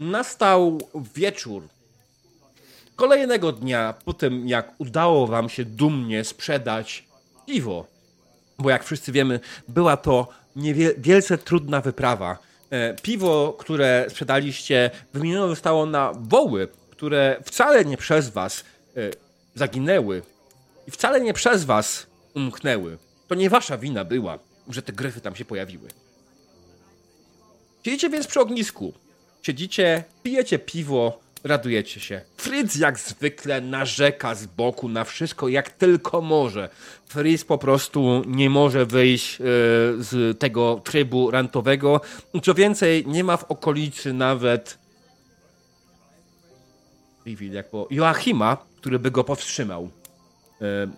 Nastał 0.00 0.78
wieczór 1.14 1.68
kolejnego 2.96 3.52
dnia, 3.52 3.94
po 4.04 4.12
tym 4.12 4.48
jak 4.48 4.74
udało 4.78 5.26
wam 5.26 5.48
się 5.48 5.64
dumnie 5.64 6.24
sprzedać 6.24 7.04
piwo, 7.46 7.86
bo 8.58 8.70
jak 8.70 8.84
wszyscy 8.84 9.12
wiemy, 9.12 9.40
była 9.68 9.96
to 9.96 10.28
wielce 10.98 11.38
trudna 11.38 11.80
wyprawa. 11.80 12.38
E, 12.70 12.94
piwo, 12.94 13.56
które 13.58 14.06
sprzedaliście, 14.08 14.90
wymienione 15.14 15.48
zostało 15.48 15.86
na 15.86 16.12
woły, 16.14 16.68
które 16.90 17.40
wcale 17.44 17.84
nie 17.84 17.96
przez 17.96 18.28
was 18.28 18.64
e, 18.96 19.00
zaginęły 19.54 20.22
i 20.86 20.90
wcale 20.90 21.20
nie 21.20 21.34
przez 21.34 21.64
was 21.64 22.06
umknęły. 22.34 22.98
To 23.28 23.34
nie 23.34 23.50
wasza 23.50 23.78
wina 23.78 24.04
była, 24.04 24.38
że 24.68 24.82
te 24.82 24.92
gryfy 24.92 25.20
tam 25.20 25.36
się 25.36 25.44
pojawiły. 25.44 25.88
Siedzicie 27.84 28.10
więc 28.10 28.26
przy 28.26 28.40
ognisku. 28.40 28.92
Siedzicie, 29.42 30.04
pijecie 30.22 30.58
piwo, 30.58 31.20
radujecie 31.44 32.00
się. 32.00 32.20
Fritz 32.36 32.76
jak 32.76 32.98
zwykle 32.98 33.60
narzeka 33.60 34.34
z 34.34 34.46
boku 34.46 34.88
na 34.88 35.04
wszystko, 35.04 35.48
jak 35.48 35.70
tylko 35.70 36.20
może. 36.20 36.68
Fritz 37.06 37.44
po 37.44 37.58
prostu 37.58 38.22
nie 38.26 38.50
może 38.50 38.86
wyjść 38.86 39.40
e, 39.40 39.44
z 39.98 40.38
tego 40.38 40.80
trybu 40.84 41.30
rantowego. 41.30 42.00
Co 42.42 42.54
więcej, 42.54 43.06
nie 43.06 43.24
ma 43.24 43.36
w 43.36 43.44
okolicy 43.44 44.12
nawet 44.12 44.78
Joachima, 47.90 48.56
który 48.76 48.98
by 48.98 49.10
go 49.10 49.24
powstrzymał. 49.24 49.90
E, 50.62 50.88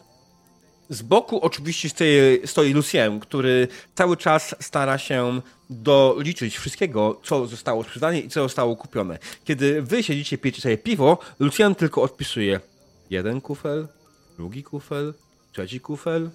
z 0.88 1.02
boku 1.02 1.40
oczywiście 1.40 1.88
stoi, 1.88 2.40
stoi 2.44 2.72
Lucien, 2.72 3.20
który 3.20 3.68
cały 3.94 4.16
czas 4.16 4.54
stara 4.60 4.98
się 4.98 5.40
doliczyć 5.70 6.58
wszystkiego, 6.58 7.20
co 7.24 7.46
zostało 7.46 7.84
sprzedane 7.84 8.18
i 8.18 8.28
co 8.28 8.42
zostało 8.42 8.76
kupione. 8.76 9.18
Kiedy 9.44 9.82
wy 9.82 10.02
siedzicie, 10.02 10.38
pijecie 10.38 10.62
sobie 10.62 10.78
piwo, 10.78 11.18
Lucien 11.38 11.74
tylko 11.74 12.02
odpisuje 12.02 12.60
jeden 13.10 13.40
kufel, 13.40 13.88
drugi 14.36 14.62
kufel, 14.62 15.14
trzeci 15.52 15.80
kufel, 15.80 16.30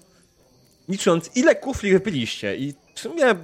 licząc 0.88 1.30
ile 1.34 1.54
kufli 1.54 1.92
wypiliście. 1.92 2.56
I 2.56 2.74
w 2.94 3.00
sumie 3.00 3.34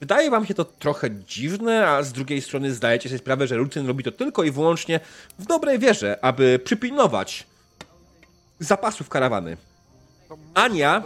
wydaje 0.00 0.30
wam 0.30 0.46
się 0.46 0.54
to 0.54 0.64
trochę 0.64 1.10
dziwne, 1.10 1.88
a 1.88 2.02
z 2.02 2.12
drugiej 2.12 2.42
strony 2.42 2.74
zdajecie 2.74 3.08
sobie 3.08 3.18
sprawę, 3.18 3.46
że 3.46 3.56
Lucien 3.56 3.86
robi 3.86 4.04
to 4.04 4.12
tylko 4.12 4.44
i 4.44 4.50
wyłącznie 4.50 5.00
w 5.38 5.46
dobrej 5.46 5.78
wierze, 5.78 6.18
aby 6.22 6.58
przypilnować 6.64 7.46
zapasów 8.58 9.08
karawany. 9.08 9.56
Ania? 10.54 11.02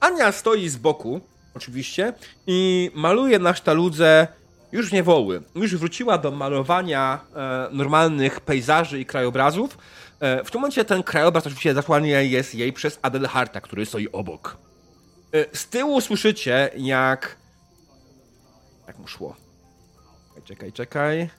Ania 0.00 0.32
stoi 0.32 0.68
z 0.68 0.76
boku, 0.76 1.20
oczywiście, 1.54 2.12
i 2.46 2.90
maluje 2.94 3.38
na 3.38 3.54
sztaludze 3.54 4.28
już 4.72 4.92
nie 4.92 5.02
woły. 5.02 5.42
Już 5.54 5.76
wróciła 5.76 6.18
do 6.18 6.30
malowania 6.30 7.20
e, 7.36 7.68
normalnych 7.72 8.40
pejzaży 8.40 9.00
i 9.00 9.06
krajobrazów. 9.06 9.78
E, 10.20 10.44
w 10.44 10.50
tym 10.50 10.60
momencie 10.60 10.84
ten 10.84 11.02
krajobraz 11.02 11.46
oczywiście 11.46 11.74
zasłania 11.74 12.20
jest 12.20 12.54
jej 12.54 12.72
przez 12.72 12.98
Adelharta, 13.02 13.60
który 13.60 13.86
stoi 13.86 14.08
obok. 14.12 14.56
E, 15.34 15.56
z 15.56 15.68
tyłu 15.68 16.00
słyszycie, 16.00 16.70
jak... 16.76 17.36
Jak 18.86 18.98
mu 18.98 19.08
szło? 19.08 19.36
Czekaj, 20.28 20.42
czekaj, 20.44 20.72
czekaj. 20.72 21.30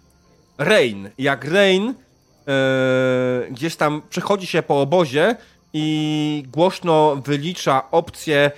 Rain. 0.57 1.09
Jak 1.17 1.45
Rain 1.45 1.93
e, 2.47 3.51
gdzieś 3.51 3.75
tam 3.75 4.01
przechodzi 4.09 4.47
się 4.47 4.63
po 4.63 4.81
obozie 4.81 5.35
i 5.73 6.43
głośno 6.51 7.15
wylicza 7.15 7.91
opcje, 7.91 8.51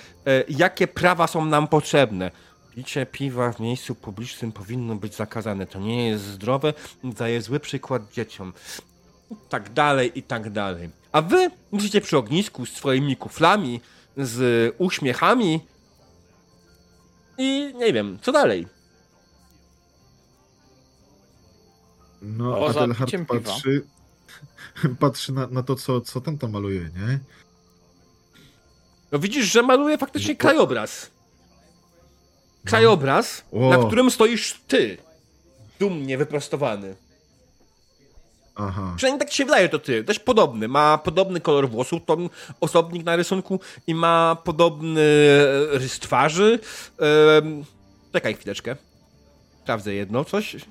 jakie 0.49 0.87
prawa 0.87 1.27
są 1.27 1.45
nam 1.45 1.67
potrzebne. 1.67 2.31
Picie 2.75 3.05
piwa 3.05 3.51
w 3.51 3.59
miejscu 3.59 3.95
publicznym 3.95 4.51
powinno 4.51 4.95
być 4.95 5.15
zakazane. 5.15 5.67
To 5.67 5.79
nie 5.79 6.07
jest 6.09 6.23
zdrowe, 6.23 6.73
daje 7.03 7.41
zły 7.41 7.59
przykład 7.59 8.11
dzieciom. 8.13 8.53
i 9.31 9.35
tak 9.49 9.73
dalej, 9.73 10.19
i 10.19 10.23
tak 10.23 10.49
dalej. 10.49 10.89
A 11.11 11.21
wy 11.21 11.51
musicie 11.71 12.01
przy 12.01 12.17
ognisku 12.17 12.65
z 12.65 12.69
swoimi 12.73 13.15
kuflami, 13.17 13.81
z 14.17 14.75
uśmiechami 14.77 15.59
i 17.37 17.73
nie 17.75 17.93
wiem, 17.93 18.19
co 18.21 18.31
dalej. 18.31 18.67
No, 22.21 22.55
Poza 22.55 22.81
Adelhard 22.81 23.11
piwa. 23.11 23.25
patrzy, 23.25 23.85
patrzy 24.99 25.33
na, 25.33 25.47
na 25.47 25.63
to, 25.63 25.75
co, 25.75 26.01
co 26.01 26.21
tam 26.21 26.37
tam 26.37 26.51
maluje, 26.51 26.81
nie? 26.81 27.19
No 29.15 29.19
widzisz, 29.19 29.51
że 29.51 29.63
maluje 29.63 29.97
faktycznie 29.97 30.35
krajobraz. 30.35 31.11
Krajobraz, 32.65 33.43
O. 33.51 33.69
na 33.69 33.77
którym 33.77 34.11
stoisz 34.11 34.59
ty. 34.67 34.97
Dumnie 35.79 36.17
wyprostowany. 36.17 36.95
Aha. 38.55 38.93
Przynajmniej 38.97 39.19
tak 39.19 39.31
się 39.31 39.45
wydaje, 39.45 39.69
to 39.69 39.79
ty. 39.79 40.03
Dość 40.03 40.19
podobny. 40.19 40.67
Ma 40.67 40.97
podobny 40.97 41.41
kolor 41.41 41.69
włosów, 41.69 42.01
to 42.05 42.17
osobnik 42.61 43.05
na 43.05 43.15
rysunku 43.15 43.59
i 43.87 43.95
ma 43.95 44.37
podobny 44.43 45.03
rys 45.71 45.99
twarzy. 45.99 46.59
Ehm, 46.99 47.63
czekaj 48.13 48.35
chwileczkę. 48.35 48.75
Sprawdzę 49.63 49.93
jedno, 49.93 50.25
coś. 50.25 50.55
Eee... 50.55 50.61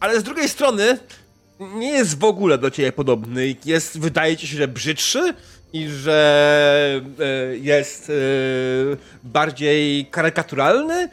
Ale 0.00 0.20
z 0.20 0.22
drugiej 0.22 0.48
strony 0.48 0.98
nie 1.60 1.90
jest 1.90 2.18
w 2.18 2.24
ogóle 2.24 2.58
do 2.58 2.70
ciebie 2.70 2.92
podobny. 2.92 3.56
Jest, 3.64 3.98
wydaje 4.00 4.36
ci 4.36 4.46
się, 4.46 4.56
że 4.56 4.68
brzydszy 4.68 5.34
i 5.72 5.88
że 5.88 7.00
e, 7.20 7.56
jest 7.56 8.10
e, 8.10 8.12
bardziej 9.24 10.06
karykaturalny. 10.06 11.08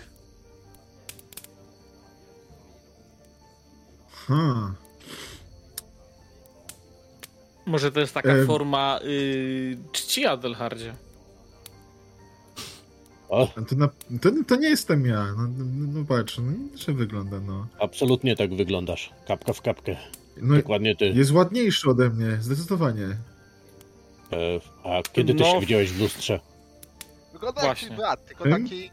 Ha. 4.28 4.74
Może 7.66 7.92
to 7.92 8.00
jest 8.00 8.14
taka 8.14 8.30
Em. 8.30 8.48
forma 8.48 9.00
y, 9.04 9.78
czci 9.92 10.26
Adelhardzie. 10.26 10.96
O, 13.30 13.48
To, 13.70 13.76
na, 13.76 13.88
to, 14.22 14.30
to 14.48 14.56
nie 14.56 14.70
jestem 14.70 15.06
ja. 15.06 15.26
No, 15.38 15.48
no, 15.58 16.00
no 16.00 16.06
patrz, 16.06 16.38
no, 16.38 16.52
że 16.78 16.94
wygląda, 16.94 17.40
no. 17.40 17.68
absolutnie 17.80 18.36
tak 18.36 18.56
wyglądasz. 18.56 19.10
Kapka 19.28 19.54
w 19.54 19.62
kapkę. 19.62 19.98
No 20.42 20.56
Dokładnie 20.56 20.96
ty. 20.96 21.06
jest 21.06 21.32
ładniejszy 21.32 21.90
ode 21.90 22.10
mnie, 22.10 22.38
zdecydowanie. 22.42 23.06
E, 23.06 24.60
a 24.84 25.02
kiedy 25.14 25.34
ty 25.34 25.40
No. 25.44 25.52
się 25.54 25.60
widziałeś 25.60 25.92
w 25.92 26.00
lustrze? 26.00 26.40
Wygląda 27.34 27.62
jak 27.62 27.68
Właśnie. 27.70 27.88
twój 27.88 27.98
brat, 27.98 28.26
tylko 28.26 28.44
Hmm? 28.44 28.64
taki... 28.64 28.92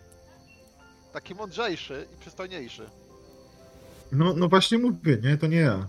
Taki 1.12 1.34
mądrzejszy 1.34 2.06
i 2.16 2.20
przystojniejszy. 2.20 2.90
No, 4.12 4.34
no 4.36 4.48
właśnie 4.48 4.78
mówię, 4.78 5.18
nie? 5.22 5.36
To 5.38 5.46
nie 5.46 5.56
ja. 5.56 5.86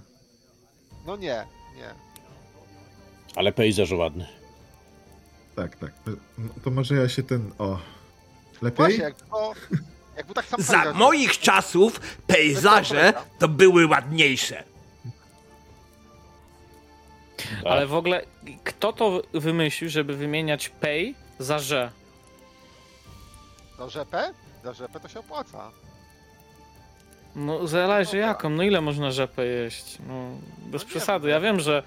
No 1.05 1.15
nie, 1.17 1.45
nie. 1.75 1.93
Ale 3.35 3.51
pejzaż 3.51 3.91
ładny. 3.91 4.25
Tak, 5.55 5.75
tak. 5.75 5.91
No, 6.37 6.47
to 6.63 6.71
może 6.71 6.95
ja 6.95 7.09
się 7.09 7.23
ten... 7.23 7.51
O. 7.59 7.79
Lepiej? 8.61 8.85
Właśnie, 8.85 9.03
jakby 9.03 9.19
to... 9.29 9.53
Jakby 10.17 10.33
tak 10.33 10.45
sam 10.45 10.61
Za 10.61 10.73
powiedział, 10.73 10.95
moich 10.95 11.39
czasów 11.39 11.99
pejzaże 12.27 13.13
to 13.39 13.47
były 13.47 13.87
ładniejsze. 13.87 14.63
Tak. 17.63 17.71
Ale 17.71 17.87
w 17.87 17.93
ogóle 17.95 18.21
kto 18.63 18.93
to 18.93 19.21
wymyślił, 19.33 19.89
żeby 19.89 20.15
wymieniać 20.17 20.69
pay 20.69 21.13
za 21.39 21.59
że? 21.59 21.91
Do 23.77 23.89
rzepę? 23.89 24.33
Do 24.63 24.73
rzepę 24.73 24.99
to 24.99 25.07
się 25.07 25.19
opłaca. 25.19 25.71
No 27.35 27.67
zależy 27.67 28.17
jaką, 28.17 28.49
no 28.49 28.63
ile 28.63 28.81
można 28.81 29.11
rzepę 29.11 29.45
jeść? 29.45 29.97
No, 30.07 30.29
bez 30.65 30.81
nie 30.81 30.87
przesady. 30.89 31.27
wiem. 31.27 31.33
Ja 31.35 31.39
wiem, 31.39 31.59
że. 31.59 31.83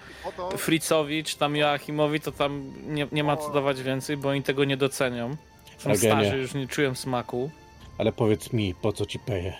Fritzowi 0.56 1.24
czy 1.24 1.38
tam 1.38 1.56
Joachimowi 1.56 2.20
to 2.20 2.32
tam 2.32 2.72
nie, 2.86 3.06
nie 3.12 3.24
ma 3.24 3.36
co 3.36 3.52
dawać 3.52 3.82
więcej, 3.82 4.16
bo 4.16 4.28
oni 4.28 4.42
tego 4.42 4.64
nie 4.64 4.76
docenią. 4.76 5.36
Są 5.78 5.90
Eugenia. 5.90 6.14
starzy, 6.14 6.38
już 6.38 6.54
nie 6.54 6.66
czują 6.66 6.94
smaku. 6.94 7.50
Ale 7.98 8.12
powiedz 8.12 8.52
mi, 8.52 8.74
po 8.74 8.92
co 8.92 9.06
ci 9.06 9.18
peje? 9.18 9.54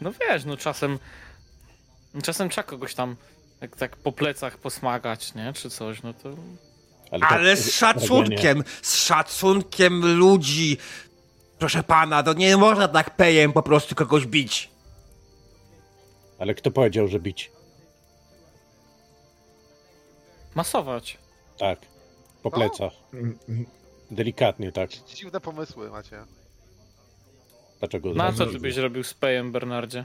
No 0.00 0.10
wiesz, 0.12 0.44
no 0.44 0.56
czasem 0.56 0.98
czasem 2.22 2.48
trzeba 2.48 2.66
kogoś 2.68 2.94
tam 2.94 3.16
tak, 3.60 3.76
tak 3.76 3.96
po 3.96 4.12
plecach 4.12 4.58
posmagać, 4.58 5.34
nie? 5.34 5.52
Czy 5.52 5.70
coś, 5.70 6.02
no 6.02 6.14
to... 6.14 6.30
tak, 7.10 7.32
Ale 7.32 7.56
z 7.56 7.74
szacunkiem, 7.74 8.64
z 8.82 8.96
szacunkiem 8.96 10.18
ludzi. 10.18 10.76
Proszę 11.58 11.82
pana, 11.82 12.22
to 12.22 12.32
nie 12.32 12.56
można 12.56 12.88
tak 12.88 13.16
pejem 13.16 13.52
po 13.52 13.62
prostu 13.62 13.94
kogoś 13.94 14.26
bić. 14.26 14.70
Ale 16.38 16.54
kto 16.54 16.70
powiedział, 16.70 17.08
że 17.08 17.20
bić? 17.20 17.52
Masować. 20.54 21.18
Tak. 21.58 21.78
Po 22.42 22.50
Co? 22.50 22.56
plecach. 22.56 22.92
Delikatnie, 24.10 24.72
tak. 24.72 24.90
Dziwne 24.90 25.40
pomysły 25.40 25.90
macie. 25.90 26.24
Dlaczego? 27.78 28.12
No 28.14 28.24
a 28.24 28.32
co 28.32 28.46
no, 28.46 28.52
ty 28.52 28.58
byś 28.58 28.76
robił 28.76 29.04
z 29.04 29.14
pejem, 29.14 29.52
Bernardzie? 29.52 30.04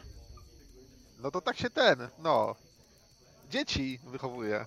No 1.19 1.31
to 1.31 1.41
tak 1.41 1.57
się 1.57 1.69
ten, 1.69 1.97
no. 2.19 2.55
Dzieci 3.49 3.99
wychowuje. 4.07 4.65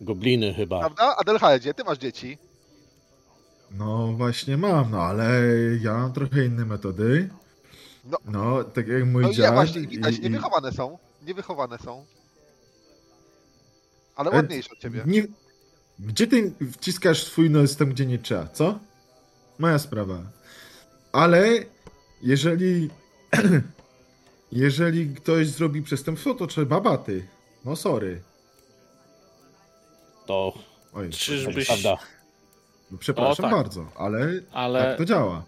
Gobliny 0.00 0.54
chyba. 0.54 0.80
Prawda? 0.80 1.16
Adelhardzie, 1.16 1.74
ty 1.74 1.84
masz 1.84 1.98
dzieci. 1.98 2.38
No 3.70 4.12
właśnie 4.12 4.56
mam, 4.56 4.90
no 4.90 5.02
ale 5.02 5.40
ja 5.80 5.94
mam 5.94 6.12
trochę 6.12 6.44
inne 6.44 6.64
metody. 6.64 7.30
No. 8.04 8.18
No, 8.24 8.64
tak 8.64 8.88
jak 8.88 9.04
mój 9.06 9.22
No 9.22 9.32
dziad. 9.32 9.46
nie, 9.50 9.54
właśnie, 9.54 9.80
widać, 9.80 10.14
i- 10.14 10.18
i- 10.18 10.22
niewychowane 10.22 10.72
są. 10.72 10.98
Niewychowane 11.22 11.78
są. 11.78 12.04
Ale 14.16 14.30
E, 14.30 14.34
ładniejsze 14.36 14.70
od 14.72 14.78
ciebie. 14.78 15.02
Nie... 15.06 15.26
Gdzie 15.98 16.26
ty 16.26 16.52
wciskasz 16.72 17.24
swój 17.24 17.50
nos 17.50 17.76
tam, 17.76 17.90
gdzie 17.90 18.06
nie 18.06 18.18
trzeba, 18.18 18.46
co? 18.46 18.78
Moja 19.58 19.78
sprawa. 19.78 20.18
Ale 21.12 21.48
jeżeli... 22.22 22.90
jeżeli 24.52 25.14
ktoś 25.14 25.46
zrobi 25.46 25.82
przestępstwo, 25.82 26.34
to 26.34 26.46
trzeba 26.46 26.80
baty. 26.80 27.26
No 27.64 27.76
sorry. 27.76 28.22
To 30.26 30.52
Oj, 30.92 31.10
Czyżbyś... 31.10 31.66
prawda. 31.66 31.98
no, 32.90 32.98
przepraszam 32.98 33.44
O, 33.44 33.48
tak. 33.48 33.56
bardzo, 33.56 33.86
ale, 33.96 34.28
Ale... 34.52 34.80
tak 34.84 34.98
to 34.98 35.04
działa. 35.04 35.44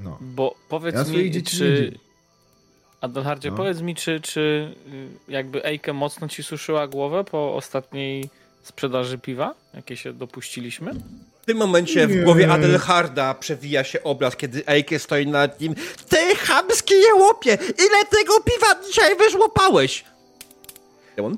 No. 0.00 0.18
Bo 0.20 0.54
powiedz 0.68 0.94
Ja 0.94 1.04
mi, 1.04 1.42
czy... 1.42 1.98
Adelhardzie, 3.00 3.50
No. 3.50 3.56
powiedz 3.56 3.80
mi, 3.80 3.94
czy, 3.94 4.20
czy 4.20 4.74
y, 5.28 5.32
jakby 5.32 5.64
Ejke 5.64 5.92
mocno 5.92 6.28
ci 6.28 6.42
suszyła 6.42 6.88
głowę 6.88 7.24
po 7.24 7.54
ostatniej 7.54 8.30
sprzedaży 8.62 9.18
piwa, 9.18 9.54
jakie 9.74 9.96
się 9.96 10.12
dopuściliśmy? 10.12 10.92
W 11.50 11.52
tym 11.52 11.58
momencie 11.58 12.06
w 12.06 12.24
głowie 12.24 12.52
Adelharda 12.52 13.34
przewija 13.34 13.84
się 13.84 14.02
obraz, 14.02 14.36
kiedy 14.36 14.66
Eike 14.66 14.98
stoi 14.98 15.26
nad 15.26 15.60
nim. 15.60 15.74
Ty 16.08 16.36
chamskie 16.36 16.94
jełopie! 16.94 17.58
Ile 17.60 18.04
tego 18.10 18.40
piwa 18.40 18.82
dzisiaj 18.86 19.16
wyżłopałeś? 19.16 20.04
Demon? 21.16 21.36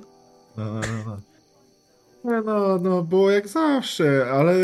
No, 2.25 2.79
no, 2.79 3.03
było 3.03 3.31
jak 3.31 3.49
zawsze, 3.49 4.27
ale 4.33 4.55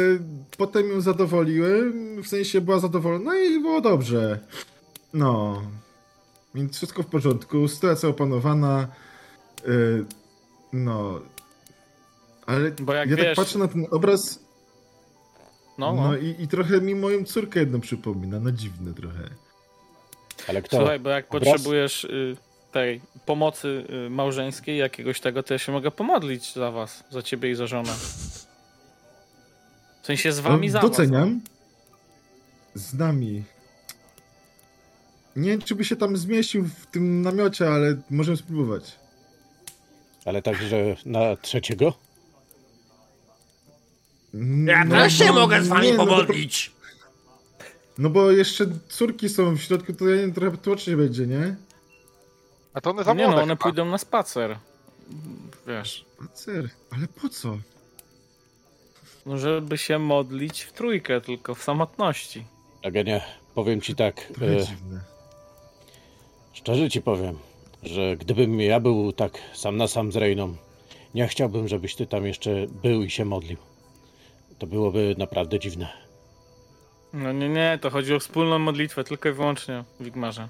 potem 0.57 0.88
ją 0.88 1.01
zadowoliłem, 1.01 2.22
w 2.22 2.28
sensie 2.28 2.61
była 2.61 2.78
zadowolona 2.78 3.38
i 3.38 3.61
było 3.61 3.80
dobrze. 3.80 4.38
No, 5.14 5.62
więc 6.55 6.76
wszystko 6.76 7.03
w 7.03 7.07
porządku, 7.07 7.68
sytuacja 7.68 8.09
opanowana, 8.09 8.88
yy, 9.66 10.05
no, 10.72 11.20
ale 12.46 12.70
Bo 12.70 12.94
jak 12.94 13.11
ja 13.11 13.16
wiesz- 13.16 13.26
tak 13.26 13.36
patrzę 13.36 13.59
na 13.59 13.68
ten 13.68 13.86
obraz, 13.90 14.47
No, 15.79 15.93
no, 15.93 16.03
no. 16.03 16.16
i, 16.16 16.37
i 16.39 16.49
trochę 16.49 16.81
mi 16.81 16.95
moją 16.95 17.24
córkę 17.24 17.61
jedną 17.61 17.81
przypomina, 17.81 18.41
no 18.41 18.51
dziwne 18.53 18.95
trochę. 18.95 19.22
Ale 20.49 20.62
kto? 20.62 20.76
Słuchaj, 20.76 21.01
bo 21.01 21.11
jak 21.11 21.35
Obraz? 21.35 21.45
potrzebujesz 21.53 22.05
y, 22.05 22.37
tej 22.72 23.01
pomocy 23.26 23.85
y, 24.07 24.11
małżeńskiej, 24.11 24.79
jakiegoś 24.79 25.20
tego, 25.20 25.43
to 25.43 25.55
ja 25.55 25.59
się 25.59 25.72
mogę 25.72 25.91
pomodlić 25.91 26.53
za 26.55 26.70
was, 26.70 27.05
za 27.11 27.22
ciebie 27.22 27.51
i 27.51 27.55
za 27.55 27.66
żonę. 27.66 27.93
W 30.03 30.07
sensie 30.07 30.33
z 30.33 30.41
wami 30.41 30.66
No, 30.66 30.72
za 30.72 30.81
was. 30.81 30.91
Doceniam. 30.91 31.41
Z 32.74 32.95
nami. 32.95 33.43
Nie 35.37 35.51
wiem, 35.51 35.62
czy 35.62 35.74
by 35.74 35.85
się 35.85 35.97
tam 35.97 36.16
zmieścił 36.16 36.64
w 36.64 36.87
tym 36.87 37.22
namiocie, 37.22 37.68
ale 37.70 37.97
możemy 38.11 38.37
spróbować. 38.37 38.99
Ale 40.24 40.43
także 40.43 40.97
na 41.07 41.37
trzeciego? 41.37 41.95
Ja 44.66 44.85
No, 44.85 44.91
też 44.97 45.18
się 45.18 45.24
no, 45.26 45.33
mogę 45.33 45.62
z 45.62 45.68
wami 45.68 45.87
nie, 45.87 45.95
no 45.95 46.07
pomodlić. 46.07 46.72
No 47.99 48.11
bo 48.11 48.31
jeszcze 48.31 48.66
córki 48.89 49.29
są 49.29 49.57
w 49.57 49.61
środku, 49.62 49.93
to 49.93 50.09
ja 50.09 50.26
nie 50.26 50.33
trochę 50.33 50.57
tłocznie 50.57 50.97
będzie, 50.97 51.26
nie? 51.26 51.57
A 52.74 52.81
to 52.81 52.91
one 52.91 53.05
za 53.05 53.14
Nie 53.14 53.26
no, 53.29 53.35
one 53.37 53.43
chyba. 53.43 53.57
pójdą 53.57 53.85
na 53.85 53.99
spacer. 53.99 54.59
Wiesz, 55.66 56.05
Cer, 56.35 56.68
ale 56.91 57.07
po 57.22 57.29
co? 57.29 57.59
no 59.26 59.39
żeby 59.39 59.79
się 59.79 59.99
modlić 59.99 60.62
w 60.62 60.72
trójkę, 60.72 61.20
tylko 61.20 61.55
w 61.55 61.62
samotności. 61.62 62.45
Eugenia, 62.83 63.20
powiem 63.55 63.81
ci 63.81 63.95
tak, 63.95 64.33
e, 64.43 64.66
dziwne. 64.66 65.01
szczerze 66.53 66.91
ci 66.91 67.03
powiem, 67.03 67.39
że 67.83 68.16
gdybym 68.16 68.61
ja 68.61 68.81
był 68.81 69.12
tak 69.12 69.33
sam 69.55 69.76
na 69.76 69.89
sam 69.89 70.12
z 70.12 70.16
Reyną, 70.16 70.57
nie 71.14 71.29
chciałbym, 71.29 71.68
żebyś 71.68 71.95
ty 71.95 72.07
tam 72.07 72.26
jeszcze 72.26 72.51
był 72.83 73.03
i 73.03 73.11
się 73.11 73.24
modlił. 73.24 73.57
To 74.59 74.66
byłoby 74.66 75.14
naprawdę 75.18 75.59
dziwne. 75.59 75.88
No 77.12 77.32
nie, 77.32 77.48
nie, 77.48 77.78
to 77.82 77.90
chodzi 77.90 78.14
o 78.14 78.20
wspólną 78.20 78.59
modlitwę, 78.59 79.04
tylko 79.04 79.28
i 79.28 79.32
wyłącznie, 79.32 79.84
Wigmarze. 80.00 80.48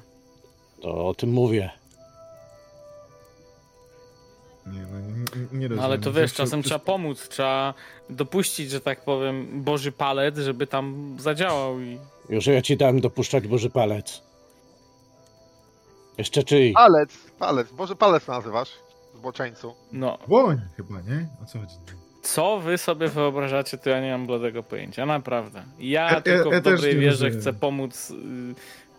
To 0.83 1.09
o 1.09 1.15
tym 1.15 1.31
mówię. 1.31 1.71
Nie, 4.67 4.81
no, 4.93 5.01
nie, 5.01 5.09
nie 5.53 5.69
No 5.69 5.69
rozumiem. 5.69 5.81
ale 5.81 5.99
to 5.99 6.13
wiesz, 6.13 6.35
czasem 6.35 6.63
trzeba 6.63 6.79
pomóc, 6.79 7.29
trzeba 7.29 7.75
dopuścić, 8.11 8.71
że 8.71 8.81
tak 8.81 9.05
powiem, 9.05 9.63
Boży 9.63 9.93
palec, 9.93 10.39
żeby 10.39 10.67
tam 10.67 11.17
zadziałał 11.21 11.81
i... 11.81 11.99
Już 12.29 12.47
ja 12.47 12.63
ci 12.63 12.77
dałem 12.77 13.01
dopuszczać 13.01 13.49
Boży 13.49 13.71
Palec. 13.71 14.23
Jeszcze 16.19 16.43
czyj? 16.45 16.73
Palec, 16.73 17.11
palec, 17.39 17.73
Boże 17.73 17.97
palec 17.97 18.27
nazywasz, 18.27 18.69
zboczeńcu. 19.15 19.75
No, 19.93 20.19
Łoń 20.29 20.61
chyba, 20.77 21.01
nie? 21.01 21.29
O 21.43 21.47
co 21.47 21.59
chodzi? 21.59 21.75
Co 22.35 22.61
wy 22.61 22.79
sobie 22.79 23.09
wyobrażacie, 23.09 23.79
to 23.79 23.91
ja 23.91 24.01
nie 24.01 24.11
mam 24.11 24.27
bladego 24.27 24.63
pojęcia, 24.63 25.07
naprawdę. 25.07 25.63
Ja, 25.79 26.03
Ja- 26.03 26.11
ja- 26.11 26.21
tylko 26.21 26.53
ja 26.53 26.61
w 26.61 26.63
dobrej 26.65 26.97
wierze 26.99 27.25
rozumiem. 27.25 27.41
chcę 27.41 27.53
pomóc 27.53 28.11
y, 28.11 28.15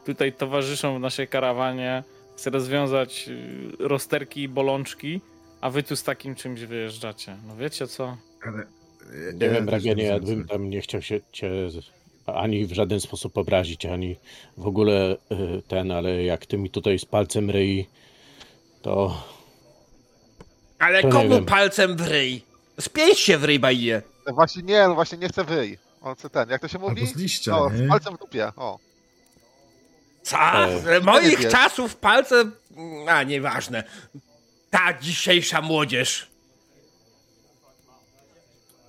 tutaj 0.06 0.34
towarzyszom 0.34 0.98
w 0.98 1.00
naszej 1.00 1.28
karawanie, 1.28 2.04
chcę 2.38 2.50
rozwiązać 2.50 3.30
y, 3.30 3.88
rozterki 3.88 4.42
i 4.42 4.48
bolączki, 4.48 5.22
a 5.62 5.70
wy 5.70 5.84
tu 5.84 5.96
z 5.96 6.04
takim 6.04 6.36
czymś 6.36 6.62
wyjeżdżacie. 6.62 7.36
No 7.48 7.56
wiecie 7.56 7.88
co? 7.88 8.18
Ale... 8.46 8.64
Nie 9.34 9.50
wiem, 9.50 9.66
Bragienie, 9.66 10.04
ja 10.04 10.20
bym 10.20 10.48
tam 10.48 10.70
nie 10.70 10.82
chciał 10.82 11.02
się 11.02 11.20
cię 11.32 11.52
ani 12.26 12.66
w 12.66 12.72
żaden 12.74 13.00
sposób 13.00 13.38
obrazić, 13.38 13.86
ani 13.86 14.16
w 14.58 14.68
ogóle 14.68 15.14
y, 15.14 15.18
ten, 15.68 15.92
ale 15.92 16.24
jak 16.24 16.46
ty 16.46 16.58
mi 16.58 16.70
tutaj 16.70 17.00
z 17.00 17.06
palcem 17.06 17.50
ryi, 17.52 17.88
to 18.82 19.24
Ale 20.80 21.02
To 21.02 21.10
komu 21.10 21.42
palcem 21.42 21.98
w 21.98 22.08
ryj? 22.08 22.49
Spięć 22.82 23.20
się 23.20 23.38
w 23.38 23.44
ryj, 23.44 23.60
bajie. 23.60 24.02
No 24.28 24.34
właśnie 24.34 24.64
nie, 24.64 24.88
no 24.88 24.96
właśnie 24.96 25.18
nie 25.18 25.30
chcę 25.30 25.44
wyj. 25.44 25.78
On 26.02 26.16
chce 26.16 26.30
ten, 26.30 26.50
jak 26.50 26.62
to 26.62 26.68
się 26.68 26.80
mówi? 26.80 27.02
Albo 27.02 27.14
z 27.14 27.16
liścia, 27.16 27.52
No, 27.52 27.70
nie? 27.70 27.86
z 27.86 27.90
palcem 27.90 28.16
w 28.16 28.20
dupie, 28.20 28.52
o. 28.56 28.80
Co? 30.24 30.38
Z 31.00 31.04
moich 31.06 31.48
czasów 31.50 31.96
palce... 31.96 32.44
A, 33.08 33.24
nieważne. 33.24 33.84
Ta 34.70 35.00
dzisiejsza 35.00 35.62
młodzież. 35.62 36.28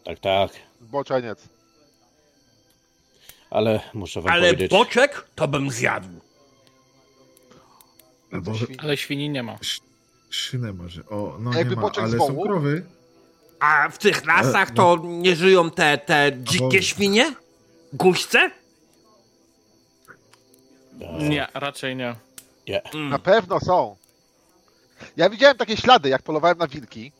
tak, 0.05 0.19
tak, 0.19 0.51
Zboczeniec. 0.81 1.49
ale 3.51 3.81
muszę 3.95 4.23
wam 4.23 4.33
Ale 4.33 4.43
powiedzieć, 4.43 4.71
boczek 4.71 5.27
to 5.35 5.49
bym 5.49 5.71
zjadł. 5.71 6.09
Albo 8.33 8.53
Ale 8.79 8.97
świni 8.97 9.31
nie 9.31 9.43
ma. 9.43 9.59
szynę 10.31 10.73
może. 10.73 11.07
O, 11.07 11.37
no 11.41 11.53
Jakby 11.55 11.77
nie 11.77 11.83
ma, 11.83 11.91
ale 11.97 12.19
są 12.19 12.41
krowy. 12.43 12.87
A 13.61 13.89
w 13.89 13.99
tych 13.99 14.27
lasach 14.27 14.71
to 14.71 14.99
nie 15.05 15.37
żyją 15.37 15.71
te, 15.71 15.99
te 15.99 16.33
dzikie 16.39 16.83
świnie? 16.83 17.35
Guźce? 17.93 18.51
e, 21.01 21.13
Nie, 21.29 21.47
raczej 21.55 21.97
nie. 21.97 22.15
nie. 22.69 22.83
Na 22.95 23.19
pewno 23.19 23.61
są. 23.61 23.97
Ja 25.17 25.31
widziałem 25.31 25.57
takie 25.57 25.77
ślady, 25.77 26.09
jak 26.09 26.23
polowałem 26.23 26.59
na 26.59 26.67
wilki. 26.67 27.13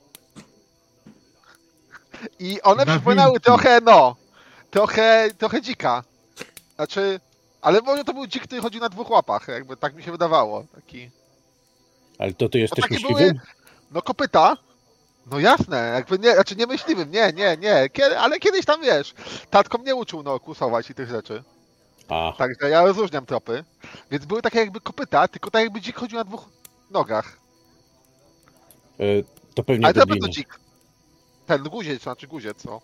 I 2.39 2.63
one 2.63 2.85
Na 2.85 2.93
przypominały 2.93 3.31
wilki. 3.33 3.45
trochę, 3.45 3.81
no, 3.81 4.17
trochę, 4.71 5.29
trochę 5.39 5.63
dzika. 5.63 6.05
Znaczy, 6.77 7.21
ale 7.63 7.81
może 7.81 8.05
to 8.05 8.15
był 8.15 8.27
dzik, 8.27 8.43
który 8.45 8.61
chodził 8.61 8.81
na 8.81 8.89
dwóch 8.89 9.11
łapach, 9.11 9.49
jakby 9.49 9.77
tak 9.77 9.95
mi 9.95 10.03
się 10.03 10.13
wydawało. 10.13 10.65
Taki, 10.75 11.11
Ale 12.19 12.33
to 12.35 12.49
ty 12.49 12.59
jesteś 12.59 12.83
takie 12.83 12.95
myśliwym? 12.95 13.17
były- 13.29 13.41
no 13.91 14.03
kopyta. 14.03 14.57
No 15.31 15.39
jasne, 15.39 15.91
jakby 15.95 16.19
nie, 16.19 16.35
znaczy 16.35 16.57
nie 16.57 16.67
myśliwym, 16.67 17.11
nie, 17.11 17.33
nie, 17.33 17.57
nie, 17.57 17.89
kiedy, 17.93 18.19
ale 18.19 18.39
kiedyś 18.39 18.65
tam 18.65 18.83
wiesz, 18.83 19.15
tatko 19.51 19.79
mnie 19.79 19.95
uczył 19.95 20.23
no 20.23 20.41
kusować 20.41 20.91
i 20.91 20.95
tych 20.95 21.09
rzeczy, 21.09 21.43
A, 22.09 22.33
także 22.39 22.71
ja 22.71 22.85
rozróżniam 22.85 23.27
tropy, 23.27 23.65
więc 24.11 24.27
były 24.27 24.43
takie 24.43 24.59
jakby 24.59 24.81
kopyta, 24.81 25.29
tylko 25.29 25.51
tak 25.51 25.63
jakby 25.63 25.81
dzik 25.81 25.97
chodził 25.97 26.19
na 26.19 26.25
dwóch 26.25 26.49
nogach. 26.91 27.39
y, 29.01 29.25
to 29.55 29.63
pewnie 29.65 29.85
Ale 29.87 29.95
to 29.95 30.07
pewno 30.07 30.29
dzik. 30.29 30.61
Ten 31.47 31.63
guziec, 31.63 32.03
znaczy 32.03 32.27
guziec, 32.27 32.65
no. 32.65 32.81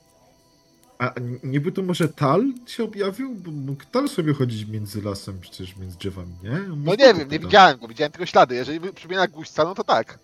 A 0.99 1.15
niby 1.43 1.73
to 1.73 1.83
może 1.83 2.09
Tal 2.09 2.45
się 2.67 2.85
objawił? 2.85 3.35
Bo 3.35 3.51
mógł 3.51 3.83
Tal 3.93 4.09
sobie 4.09 4.35
chodzić 4.35 4.69
między 4.69 5.03
lasem, 5.03 5.41
przecież 5.41 5.77
między 5.77 5.99
drzewami, 5.99 6.33
nie? 6.43 6.51
No 6.77 6.91
nie 6.95 7.15
wiem, 7.15 7.29
nie 7.31 7.39
widziałem 7.39 7.79
go, 7.79 7.89
widziałem 7.89 8.13
tylko 8.13 8.27
ślady. 8.27 8.55
Jeżeli 8.55 8.93
przypomina 8.93 9.29
guźca, 9.29 9.65
no 9.65 9.75
to 9.75 9.85
tak. 9.85 10.19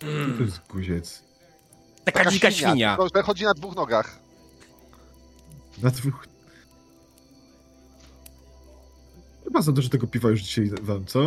Co 0.00 0.06
to 0.38 0.42
jest 0.42 0.60
guziec? 0.68 1.22
Taka 2.04 2.30
dzika 2.30 2.50
świnia. 2.50 2.96
Tylko, 2.96 3.16
że 3.16 3.22
chodzi 3.22 3.44
na 3.44 3.54
dwóch 3.54 3.76
nogach. 3.76 4.18
Na 5.82 5.90
dwóch... 5.90 6.26
Chyba 9.44 9.62
za 9.62 9.72
dużo 9.72 9.88
tego 9.88 10.06
piwa 10.06 10.28
już 10.30 10.40
dzisiaj 10.42 10.70
wam, 10.82 11.04
co? 11.06 11.20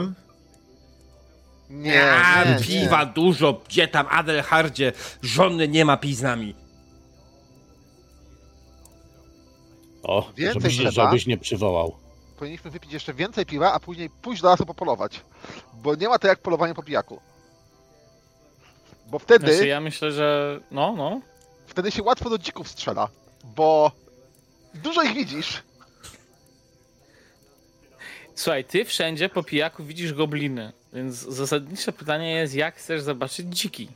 Nie, 1.69 2.11
A, 2.13 2.43
nie, 2.45 2.59
piwa 2.59 3.03
nie. 3.03 3.11
dużo, 3.11 3.61
gdzie 3.67 3.87
tam 3.87 4.05
Adelhardzie, 4.09 4.93
żony 5.21 5.67
nie 5.67 5.85
ma 5.85 5.97
pij 5.97 6.15
z 6.15 6.21
nami. 6.21 6.55
O, 10.03 10.31
Więcej 10.37 10.61
żebyś, 10.61 10.77
chleba. 10.77 10.91
żebyś 11.09 11.27
nie 11.27 11.37
przywołał. 11.37 11.95
Powinniśmy 12.39 12.71
wypić 12.71 12.93
jeszcze 12.93 13.13
więcej 13.13 13.45
piwa, 13.45 13.73
a 13.73 13.79
później 13.79 14.09
pójść 14.09 14.41
do 14.41 14.49
lasu 14.49 14.65
popolować. 14.65 15.21
Bo 15.73 15.95
nie 15.95 16.09
ma 16.09 16.19
to 16.19 16.27
jak 16.27 16.39
polowanie 16.41 16.73
po 16.73 16.83
pijaku. 16.83 17.19
Bo 19.11 19.19
wtedy, 19.19 19.53
Znaczy 19.53 19.67
ja 19.67 19.81
myślę, 19.81 20.11
że... 20.11 20.59
No, 20.71 20.93
no. 20.97 21.21
wtedy 21.67 21.91
się 21.91 22.03
łatwo 22.03 22.29
do 22.29 22.37
dzików 22.37 22.67
strzela. 22.67 23.09
Bo 23.43 23.91
dużo 24.73 25.03
ich 25.03 25.13
widzisz. 25.13 25.63
Słuchaj, 28.35 28.65
ty 28.65 28.85
wszędzie 28.85 29.29
po 29.29 29.43
pijaku 29.43 29.83
widzisz 29.83 30.13
gobliny, 30.13 30.73
więc 30.93 31.15
zasadnicze 31.15 31.91
pytanie 31.91 32.31
jest, 32.31 32.53
jak 32.53 32.75
chcesz 32.75 33.01
zobaczyć 33.01 33.47
dziki? 33.47 33.89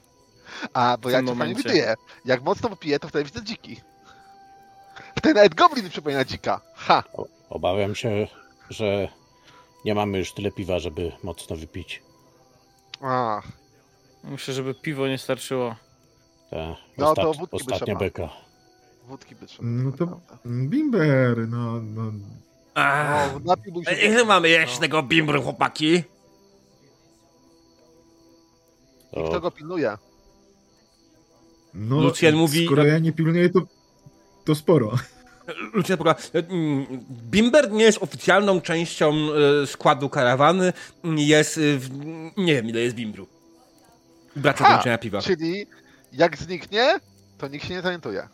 A, 0.73 0.97
bo 0.97 1.09
jak 1.09 1.25
momencie. 1.25 1.55
widuje. 1.55 1.95
Jak 2.25 2.41
mocno 2.41 2.69
popije, 2.69 2.99
to 2.99 3.07
wtedy 3.07 3.25
widzę 3.25 3.43
dziki. 3.43 3.81
Wtedy 5.17 5.33
nawet 5.35 5.55
goblin 5.55 5.89
przypomina 5.89 6.25
dzika. 6.25 6.61
Ha! 6.75 7.03
Obawiam 7.49 7.95
się, 7.95 8.27
że 8.69 9.07
nie 9.85 9.95
mamy 9.95 10.17
już 10.17 10.33
tyle 10.33 10.51
piwa, 10.51 10.79
żeby 10.79 11.11
mocno 11.23 11.55
wypić. 11.55 12.01
Ach, 13.01 13.47
Myślę, 14.29 14.53
żeby 14.53 14.73
piwo 14.73 15.07
nie 15.07 15.17
starczyło. 15.17 15.75
Ta 16.49 16.75
No, 16.97 17.15
to 17.15 17.33
wódki 17.33 17.57
by 17.57 17.73
ostatnia 17.73 17.77
trzeba. 17.85 17.99
beka. 17.99 18.29
wódki 19.07 19.35
by 19.35 19.45
trzeba. 19.47 19.63
No 19.69 19.91
to 19.91 20.19
bimber, 20.45 21.47
no, 21.47 21.81
no. 21.81 22.11
Ach, 22.75 23.31
No, 23.43 23.53
ile 24.03 24.25
mamy 24.25 24.49
jeść 24.49 24.73
No. 24.75 24.79
tego 24.81 25.03
bimbru, 25.03 25.41
chłopaki? 25.41 25.93
I 25.95 26.03
kto 29.23 29.29
To, 29.31 29.39
go 29.41 29.51
pilnuje? 29.51 29.97
no 31.73 32.01
Lucjan 32.01 32.35
mówi- 32.35 32.65
Skoro 32.65 32.83
ja 32.85 32.99
nie 32.99 33.11
pilnuję, 33.13 33.49
to, 33.49 33.61
to 34.45 34.55
sporo. 34.55 34.91
Ludzie 35.73 35.97
poka- 35.97 36.15
mm, 36.49 36.85
Bimber 37.31 37.71
nie 37.71 37.83
jest 37.83 37.97
oficjalną 38.03 38.61
częścią 38.61 39.13
e, 39.63 39.67
składu 39.67 40.09
karawany. 40.09 40.73
Jest. 41.03 41.59
w- 41.77 41.89
Nie 42.37 42.53
wiem, 42.55 42.65
ile 42.69 42.79
jest 42.79 42.95
bimbru. 42.95 43.27
Bracia 44.35 44.63
Ha! 44.65 44.75
kończenia 44.75 44.97
piwa. 44.97 45.21
Czyli 45.21 45.65
jak 46.13 46.37
zniknie, 46.37 46.99
to 47.37 47.47
nikt 47.47 47.67
się 47.67 47.73
nie 47.73 47.81
zorientuje. 47.81 48.27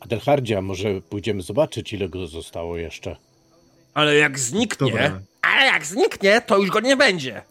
Adelhardzia, 0.00 0.62
może 0.62 1.00
pójdziemy 1.00 1.42
zobaczyć, 1.42 1.92
ile 1.92 2.08
go 2.08 2.26
zostało 2.26 2.76
jeszcze. 2.76 3.16
Ale 3.94 4.14
jak 4.14 4.38
zniknie. 4.38 4.90
Dobra. 4.90 5.20
Ale 5.42 5.66
jak 5.66 5.86
zniknie, 5.86 6.40
to 6.40 6.58
już 6.58 6.70
go 6.70 6.80
nie 6.80 6.96
będzie. 6.96 7.42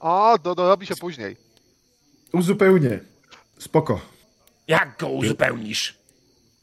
O, 0.00 0.38
do, 0.42 0.54
dorobi 0.54 0.86
się 0.86 0.96
później. 0.96 1.36
Uzupełnię. 2.32 3.00
Spoko. 3.58 4.00
Jak 4.68 4.98
go 4.98 5.08
uzupełnisz? 5.08 5.98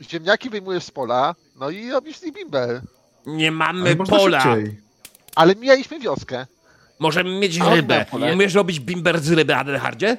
Ziemniaki 0.01 0.49
wyjmujesz 0.49 0.83
z 0.83 0.91
pola, 0.91 1.35
no 1.55 1.69
i 1.69 1.91
robisz 1.91 2.17
z 2.17 2.23
nich 2.23 2.33
bimber. 2.33 2.81
Nie 3.25 3.51
mamy 3.51 3.95
pola. 3.95 4.41
szybciej. 4.41 4.79
Ale 5.35 5.55
mijaliśmy 5.55 5.99
wioskę. 5.99 6.45
Możemy 7.01 7.39
mieć 7.39 7.59
A, 7.59 7.75
rybę. 7.75 8.05
Umiesz 8.33 8.53
robić 8.53 8.79
bimber 8.79 9.19
z 9.19 9.31
ryby, 9.31 9.55
Adelhardzie? 9.55 10.17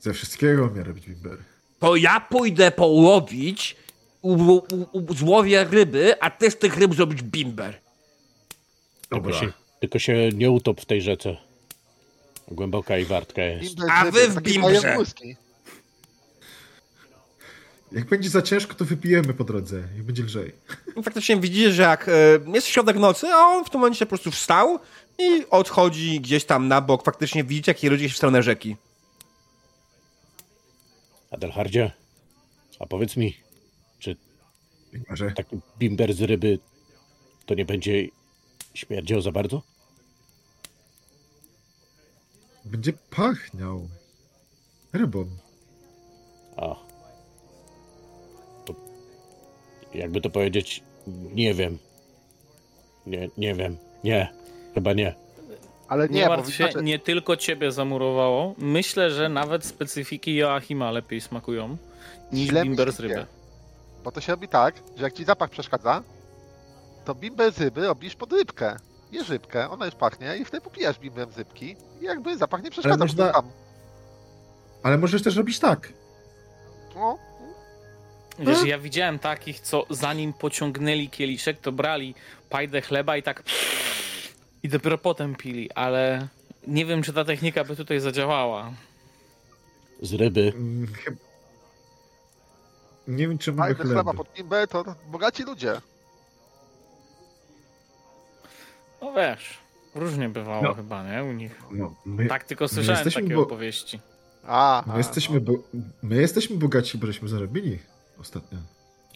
Ze 0.00 0.12
wszystkiego 0.14 0.64
umie 0.66 0.84
robić 0.84 1.06
bimber. 1.06 1.38
To 1.80 1.96
ja 1.96 2.20
pójdę 2.20 2.70
połowić, 2.70 3.76
u, 4.22 4.32
u, 4.32 4.62
u, 4.92 5.14
złowię 5.14 5.64
ryby, 5.70 6.20
a 6.20 6.30
ty 6.30 6.50
z 6.50 6.58
tych 6.58 6.76
ryb 6.76 6.94
zrobić 6.94 7.22
bimber. 7.22 7.80
Tylko 9.08 9.24
Dobra. 9.24 9.40
się, 9.40 9.52
tylko 9.80 9.98
się 9.98 10.28
nie 10.34 10.50
utop 10.50 10.80
w 10.80 10.84
tej 10.84 11.02
rzece. 11.02 11.36
Głęboka 12.50 12.98
i 12.98 13.04
wartka 13.04 13.42
jest. 13.42 13.74
Bimber 13.74 13.90
A 13.92 14.10
wy 14.10 14.28
w 14.28 14.42
bimbrze. 14.42 14.94
błyski. 14.94 15.36
Jak 17.92 18.04
będzie 18.04 18.28
za 18.28 18.42
ciężko, 18.42 18.74
to 18.74 18.84
wypijemy 18.84 19.34
po 19.34 19.44
drodze 19.44 19.82
i 19.98 20.02
będzie 20.02 20.22
lżej. 20.22 20.52
I 20.96 21.02
faktycznie 21.02 21.36
widzicie, 21.36 21.72
że 21.72 21.82
jak 21.82 22.08
e, 22.08 22.12
jest 22.54 22.66
środek 22.66 22.96
nocy, 22.96 23.26
a 23.26 23.38
on 23.38 23.64
w 23.64 23.70
tym 23.70 23.80
momencie 23.80 24.06
po 24.06 24.08
prostu 24.08 24.30
wstał 24.30 24.78
i 25.18 25.46
odchodzi 25.50 26.20
gdzieś 26.20 26.44
tam 26.44 26.68
na 26.68 26.80
bok. 26.80 27.04
Faktycznie 27.04 27.44
widzicie, 27.44 27.70
jak 27.70 27.78
kieruje 27.78 28.08
się 28.08 28.14
w 28.14 28.16
stronę 28.16 28.42
rzeki. 28.42 28.76
Adelhardzie, 31.30 31.92
a 32.78 32.86
powiedz 32.86 33.16
mi, 33.16 33.36
czy 33.98 34.16
Może 35.10 35.30
taki 35.30 35.56
bimber 35.78 36.14
z 36.14 36.22
ryby 36.22 36.58
to 37.46 37.54
nie 37.54 37.64
będzie 37.64 38.08
śmierdział 38.74 39.20
za 39.20 39.32
bardzo? 39.32 39.62
będzie 42.68 42.92
pachniał 42.92 43.88
rybą. 44.92 45.26
A. 46.56 46.74
To, 48.64 48.74
jakby 49.94 50.20
to 50.20 50.30
powiedzieć, 50.30 50.82
nie 51.34 51.54
wiem. 51.54 51.78
Nie, 53.06 53.28
nie 53.38 53.54
wiem. 53.54 53.76
Nie, 54.04 54.32
chyba 54.78 54.92
nie. 54.92 55.14
Ale 55.88 56.08
Nie, 56.08 56.20
nie, 56.20 56.28
martw 56.28 56.50
się, 56.54 56.64
znaczy, 56.64 56.82
nie 56.82 56.98
tylko 56.98 57.36
ciebie 57.36 57.72
zamurowało. 57.72 58.54
Myślę, 58.58 59.10
że 59.10 59.28
nawet 59.28 59.64
specyfiki 59.64 60.34
Joachima 60.36 60.90
lepiej 60.90 61.20
smakują 61.20 61.76
niż 62.32 62.48
Źle 62.48 62.62
bimber 62.62 62.92
z 62.92 63.00
ryby. 63.00 63.26
bo 64.04 64.12
to 64.12 64.20
się 64.20 64.32
robi 64.32 64.48
tak, 64.48 64.74
że 64.96 65.04
jak 65.04 65.12
ci 65.12 65.24
zapach 65.24 65.50
przeszkadza, 65.50 66.02
to 67.04 67.14
bimber 67.14 67.52
z 67.52 67.60
ryby 67.60 67.86
robisz 67.86 68.14
pod 68.14 68.32
rybkę. 68.32 68.76
Jesz 69.12 69.28
rybkę, 69.28 69.70
ona 69.70 69.86
już 69.86 69.94
pachnie 69.94 70.36
i 70.36 70.44
wtedy 70.44 70.60
popijasz 70.60 70.98
bimbrem 70.98 71.32
z 71.32 71.38
rybki 71.38 71.76
i 72.00 72.04
jakby 72.04 72.36
zapach 72.38 72.62
nie 72.62 72.70
przeszkadza. 72.70 72.96
można- 73.04 73.26
bo 73.26 73.32
tam. 73.32 73.50
Ale 74.82 74.98
możesz 74.98 75.22
też 75.22 75.36
robić 75.36 75.58
tak. 75.58 75.92
No, 76.96 77.18
Wiesz, 78.38 78.64
ja 78.64 78.78
widziałem 78.78 79.18
takich, 79.18 79.60
co 79.60 79.84
zanim 79.90 80.32
pociągnęli 80.32 81.08
kieliszek, 81.08 81.60
to 81.60 81.72
brali 81.72 82.14
pajdę 82.50 82.80
chleba 82.80 83.16
i 83.16 83.22
tak 83.22 83.42
i 84.62 84.68
dopiero 84.68 84.98
potem 84.98 85.34
pili, 85.34 85.72
ale 85.72 86.28
nie 86.66 86.86
wiem, 86.86 87.02
czy 87.02 87.12
ta 87.12 87.24
technika 87.24 87.64
by 87.64 87.76
tutaj 87.76 88.00
zadziałała. 88.00 88.72
Z 90.02 90.12
ryby. 90.12 90.52
Mm, 90.56 90.86
Nie 93.08 93.28
wiem, 93.28 93.38
czy 93.38 93.52
mamy 93.52 93.74
fajny 93.74 93.90
chleba 93.90 94.02
chleb. 94.12 94.16
pod 94.16 94.36
bimber 94.36 94.68
to 94.68 94.84
bogaci 95.10 95.42
ludzie. 95.42 95.80
No 99.02 99.12
wiesz, 99.12 99.58
różnie 99.94 100.28
bywało 100.28 100.62
No. 100.62 100.74
chyba, 100.74 101.10
nie? 101.10 101.24
U 101.24 101.32
nich. 101.32 101.62
No, 101.70 101.94
my, 102.04 102.26
Tak 102.26 102.44
tylko 102.44 102.68
słyszałem 102.68 103.04
takie 103.04 103.34
bo- 103.34 103.42
opowieści. 103.42 104.00
A, 104.44 104.82
my, 104.86 104.92
a, 104.92 104.98
jesteśmy 104.98 105.40
bo, 105.40 105.52
my 106.02 106.16
jesteśmy 106.16 106.56
bogaci, 106.56 106.98
bo 106.98 107.06
żeśmy 107.06 107.28
zarobili 107.28 107.78
ostatnio. 108.20 108.58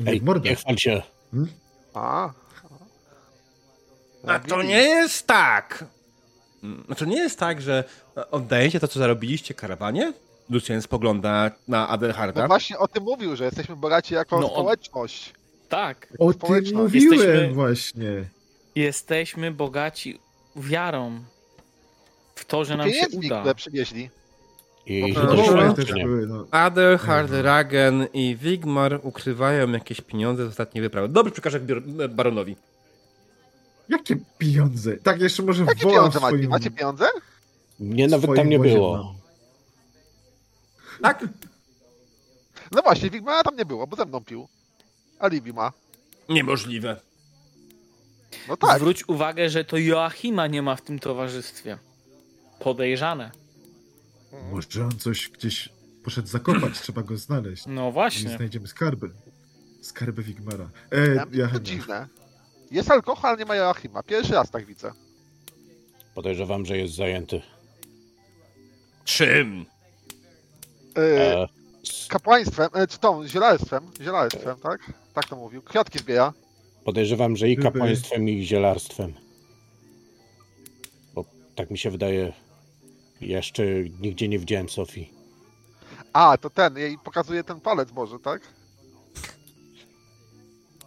Ej, 0.06 0.22
nie 0.44 0.56
chwal 0.56 0.76
się. 0.78 1.02
Hmm? 1.30 1.48
A, 1.94 2.30
A 4.26 4.38
to 4.38 4.62
nie 4.62 4.82
jest 4.82 5.26
tak. 5.26 5.84
Mm, 6.62 6.84
Znaczy 6.86 7.06
nie 7.06 7.16
jest 7.16 7.38
tak, 7.38 7.62
że 7.62 7.84
oddajecie 8.30 8.80
to, 8.80 8.88
co 8.88 8.98
zarobiliście 8.98 9.54
karawanie? 9.54 10.12
Lucien 10.50 10.82
spogląda 10.82 11.50
na 11.68 11.80
No 11.80 11.88
Adelharda. 11.88 12.46
właśnie 12.48 12.78
o 12.78 12.88
tym 12.88 13.02
mówił, 13.04 13.36
że 13.36 13.44
jesteśmy 13.44 13.76
bogaci 13.76 14.14
jako 14.14 14.40
No, 14.40 14.48
społeczność. 14.48 15.32
Tak, 15.68 16.06
O 16.18 16.24
tym 16.24 16.32
społeczność. 16.32 16.72
mówiłem 16.94 17.12
Jesteśmy- 17.12 17.54
właśnie. 17.54 18.24
jesteśmy 18.74 19.50
bogaci 19.50 20.18
wiarą 20.56 21.20
w 22.34 22.44
to, 22.44 22.64
że 22.64 22.76
nam 22.76 22.90
się 22.90 23.06
uda. 23.12 23.38
które 23.40 23.54
przywieźli. 23.54 24.10
I 24.86 25.12
No, 25.14 25.22
no, 25.22 25.74
to 25.74 25.82
no, 25.96 26.26
no. 26.26 26.46
Adelhard, 26.50 27.24
Mhm. 27.28 27.44
Ragen 27.44 28.06
i 28.12 28.36
Wigmar 28.36 29.00
ukrywają 29.02 29.72
jakieś 29.72 30.00
pieniądze 30.00 30.46
z 30.46 30.48
ostatniej 30.48 30.82
wyprawy. 30.82 31.08
Dobrze, 31.08 31.32
przekażę 31.32 31.60
baronowi. 32.08 32.56
Jakie 33.88 34.16
pieniądze? 34.38 34.96
Tak, 34.96 35.20
jeszcze 35.20 35.42
może 35.42 35.64
Jakie 35.64 35.82
woła 35.82 35.94
pieniądze 35.94 36.18
w 36.18 36.22
macie? 36.22 36.36
swoim... 36.36 36.50
Macie 36.50 36.70
pieniądze? 36.70 37.06
Mnie 37.80 38.08
nawet 38.08 38.22
swoim 38.24 38.36
tam 38.36 38.48
nie 38.48 38.58
wozie 38.58 38.70
było. 38.74 38.96
mam. 39.04 39.14
Tak? 41.02 41.24
No 42.72 42.82
właśnie, 42.82 43.10
Wigmara 43.10 43.42
tam 43.42 43.56
nie 43.56 43.64
było, 43.66 43.86
bo 43.86 43.96
ze 43.96 44.04
mną 44.04 44.24
pił. 44.24 44.48
Alibi 45.18 45.52
ma. 45.52 45.72
Niemożliwe. 46.28 47.00
No 48.48 48.56
tak. 48.56 48.76
Zwróć 48.78 49.08
uwagę, 49.08 49.50
że 49.50 49.64
to 49.64 49.76
Joachima 49.76 50.46
nie 50.46 50.62
ma 50.62 50.76
w 50.76 50.82
tym 50.82 50.98
towarzystwie. 50.98 51.78
Podejrzane. 52.58 53.30
Może 54.52 54.84
on 54.84 54.98
coś 54.98 55.28
gdzieś 55.28 55.68
poszedł 56.04 56.28
zakopać, 56.28 56.80
trzeba 56.80 57.02
go 57.02 57.16
znaleźć. 57.16 57.64
No 57.66 57.92
właśnie. 57.92 58.36
znajdziemy 58.36 58.68
skarby. 58.68 59.10
Skarby 59.82 60.22
Wigmara. 60.22 60.70
E, 60.90 61.14
Ja, 61.14 61.26
ja 61.32 61.48
to 61.48 61.60
dziwne. 61.60 62.08
Jest 62.72 62.90
alkohol, 62.90 63.30
ale 63.30 63.38
nie 63.38 63.44
ma 63.44 63.54
Joachima. 63.56 64.02
Pierwszy 64.02 64.32
raz 64.32 64.50
tak 64.50 64.66
widzę. 64.66 64.92
Podejrzewam, 66.14 66.66
że 66.66 66.78
jest 66.78 66.94
zajęty. 66.94 67.42
Czym? 69.04 69.66
E, 70.96 71.42
s- 71.88 72.06
kapłaństwem, 72.08 72.68
e, 72.74 72.86
czy 72.86 72.98
tą, 72.98 73.28
zielarstwem, 73.28 73.90
zielarstwem, 74.00 74.56
tak? 74.60 74.92
Tak 75.14 75.28
to 75.28 75.36
mówił. 75.36 75.62
Kwiatki 75.62 75.98
zbiera. 75.98 76.32
podejrzewam, 76.84 77.36
że 77.36 77.48
i 77.50 77.56
kapłaństwem, 77.56 78.28
i 78.28 78.42
zielarstwem. 78.46 79.12
Bo 81.14 81.24
tak 81.54 81.70
mi 81.70 81.78
się 81.78 81.90
wydaje, 81.90 82.32
jeszcze 83.20 83.62
nigdzie 84.00 84.28
nie 84.28 84.38
widziałem 84.38 84.68
Sofii. 84.68 85.10
A, 86.12 86.36
to 86.38 86.50
ten, 86.50 86.76
jej 86.78 86.98
pokazuje 86.98 87.44
ten 87.44 87.60
palec 87.60 87.92
może, 87.92 88.18
tak? 88.18 88.42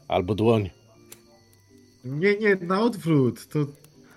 Albo 0.08 0.36
dłoń. 0.36 0.70
Nie, 2.06 2.38
nie, 2.38 2.56
na 2.56 2.82
odwrót. 2.82 3.48
To, 3.48 3.60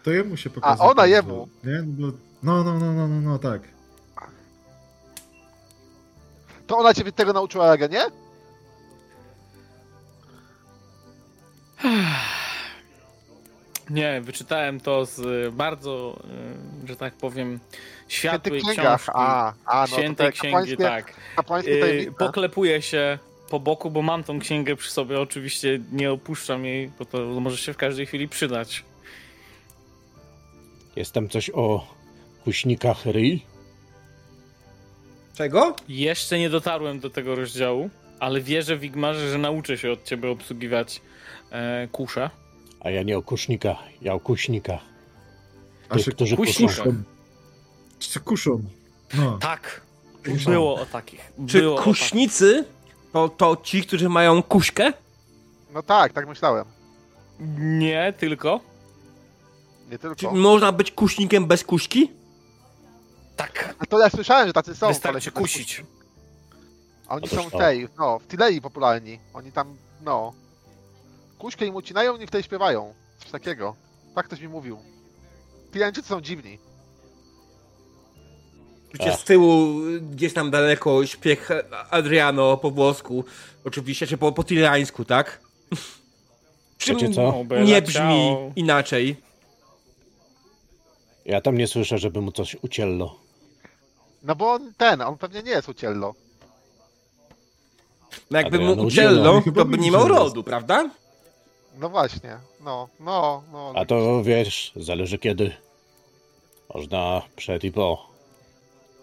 to 0.05 0.11
jemu 0.11 0.36
się 0.36 0.51
pokazuje. 0.51 0.91
ona 0.91 1.07
jemu. 1.07 1.49
Nie, 1.64 1.82
no, 1.86 2.11
bo- 2.11 2.16
no, 2.43 2.64
no, 2.64 2.78
no, 2.78 2.93
no, 2.93 3.09
no, 3.09 3.20
no, 3.20 3.39
tak. 3.39 3.62
To 6.66 6.78
ona 6.78 6.95
ciebie 6.95 7.12
tego 7.12 7.32
nauczyła, 7.32 7.70
Aga, 7.70 7.86
nie? 7.86 8.03
Nie, 13.91 14.20
wyczytałem 14.20 14.80
to 14.80 15.07
z 15.07 15.18
y, 15.18 15.53
bardzo, 15.53 16.20
y, 16.84 16.89
że 16.89 16.97
tak 16.97 17.14
powiem, 17.14 17.61
światłej 18.09 18.61
księgach. 18.62 19.01
książki. 19.03 19.11
A, 19.14 19.53
a, 19.66 19.80
no 19.80 19.86
Świętej 19.86 20.26
te 20.26 20.32
księgi, 20.32 20.49
kapłańskie, 20.53 20.76
tak. 20.76 21.12
kapłańskie 21.36 21.70
Yy, 21.74 21.80
tajemnice. 21.80 22.12
poklepuję 22.12 22.82
się 22.82 23.18
po 23.51 23.61
boku, 23.61 23.90
bo 23.90 24.03
mam 24.03 24.24
tą 24.24 24.38
księgę 24.38 24.76
przy 24.76 24.90
sobie. 24.90 25.20
Oczywiście 25.20 25.80
nie 25.92 26.12
opuszczam 26.12 26.64
jej, 26.64 26.90
bo 26.99 27.05
to 27.05 27.18
może 27.40 27.57
się 27.57 27.72
w 27.72 27.76
każdej 27.76 28.07
chwili 28.07 28.28
przydać. 28.28 28.84
Jest 30.96 31.12
tam 31.12 31.28
coś 31.28 31.51
o 31.51 31.86
kuśnikach 32.44 33.07
ryj? 33.07 33.42
Czego? 35.34 35.76
Jeszcze 35.88 36.38
nie 36.38 36.51
dotarłem 36.51 37.01
do 37.01 37.11
tego 37.11 37.34
rozdziału, 37.34 37.90
ale 38.20 38.40
wierzę 38.40 38.76
w 38.76 38.80
Wigmarze, 38.80 39.30
że 39.30 39.38
nauczę 39.38 39.78
się 39.78 39.92
od 39.92 40.05
ciebie 40.05 40.30
obsługiwać 40.30 41.01
e, 41.51 41.88
kusze. 41.92 42.30
A 42.80 42.90
ja 42.90 43.03
nie 43.03 43.18
o 43.18 43.22
kusznikach, 43.22 43.76
ja 44.03 44.14
o 44.14 44.20
kuśnikach. 44.20 44.80
A 45.88 45.94
Tych, 45.94 46.05
się 46.05 46.11
którzy 46.11 46.36
kuszą. 46.36 46.66
Czy 47.99 48.20
kuszą? 48.20 48.62
No. 49.14 49.38
Tak, 49.38 49.80
Kuszą. 50.24 50.51
było 50.51 50.74
o 50.80 50.86
takich. 50.86 51.32
Czy 51.49 51.61
Było 51.61 51.80
o 51.80 51.82
kuśnicy 51.82 52.64
to, 53.12 53.28
to 53.28 53.56
ci, 53.62 53.82
którzy 53.82 54.09
mają 54.09 54.42
kuśkę? 54.42 54.92
No 55.74 55.82
tak, 55.82 56.12
tak 56.12 56.28
myślałem. 56.28 56.64
Nie, 57.59 58.12
tylko. 58.18 58.61
Nie 59.90 59.98
Czy 59.98 60.14
tylko. 60.16 60.34
można 60.34 60.72
być 60.72 60.90
kuśnikiem 60.92 61.46
bez 61.46 61.64
kuśki? 61.64 62.11
Tak. 63.36 63.74
A 63.78 63.86
to 63.86 63.98
ja 63.98 64.11
słyszałem, 64.11 64.46
że 64.46 64.52
tacy 64.52 64.74
są. 64.74 64.88
Wystarczy 64.88 65.30
bez 65.30 65.40
kusić. 65.42 65.84
A 67.09 67.14
oni 67.14 67.28
to 67.28 67.36
są 67.36 67.42
w 67.48 67.52
co? 67.52 67.59
tej, 67.59 67.88
no, 67.98 68.18
w 68.18 68.26
Tilei 68.26 68.61
popularni. 68.61 69.18
Oni 69.34 69.52
tam, 69.52 69.76
no. 70.04 70.32
Kuśkę 71.38 71.66
im 71.66 71.74
ucinają 71.74 72.16
i 72.16 72.26
wtedy 72.26 72.44
śpiewają. 72.44 72.94
Coś 73.18 73.30
takiego. 73.30 73.76
Tak 74.14 74.26
ktoś 74.26 74.40
mi 74.40 74.48
mówił. 74.48 74.78
Tileńczycy 75.72 76.09
są 76.09 76.20
dziwni. 76.20 76.59
Ach. 79.01 79.20
z 79.20 79.24
tyłu, 79.24 79.74
gdzieś 80.12 80.32
tam 80.34 80.51
daleko, 80.51 81.07
śpiech 81.07 81.49
Adriano 81.91 82.57
po 82.57 82.70
włosku. 82.70 83.24
Oczywiście, 83.64 84.07
czy 84.07 84.18
po, 84.18 84.32
po 84.32 84.45
tirańsku, 84.45 85.05
tak? 85.05 85.41
Wiecie 86.86 87.11
co? 87.11 87.34
Nie 87.64 87.82
brzmi 87.82 88.36
inaczej. 88.57 89.16
Ja 91.24 91.41
tam 91.41 91.59
nie 91.59 91.66
słyszę, 91.66 91.99
żeby 91.99 92.20
mu 92.20 92.32
coś 92.32 92.57
uciello. 92.62 93.16
No 94.22 94.36
bo 94.36 94.53
on 94.53 94.72
ten, 94.76 95.01
on 95.01 95.18
pewnie 95.18 95.43
nie 95.43 95.51
jest 95.51 95.68
uciello. 95.68 96.14
No 98.30 98.39
jakby 98.39 98.57
Adriano 98.57 99.32
mu 99.32 99.43
Chyba 99.43 99.61
to 99.61 99.64
by 99.64 99.78
nie 99.78 99.91
miał 99.91 100.09
rodu, 100.09 100.45
prawda? 100.45 100.91
No 101.78 101.89
właśnie. 101.89 102.36
No, 102.64 102.89
no, 103.01 103.43
no. 103.53 103.72
A 103.76 103.84
to 103.84 104.22
wiesz, 104.22 104.72
zależy 104.76 105.18
kiedy. 105.18 105.53
Można 106.74 107.22
przed 107.36 107.64
i 107.64 107.72
po. 107.72 108.09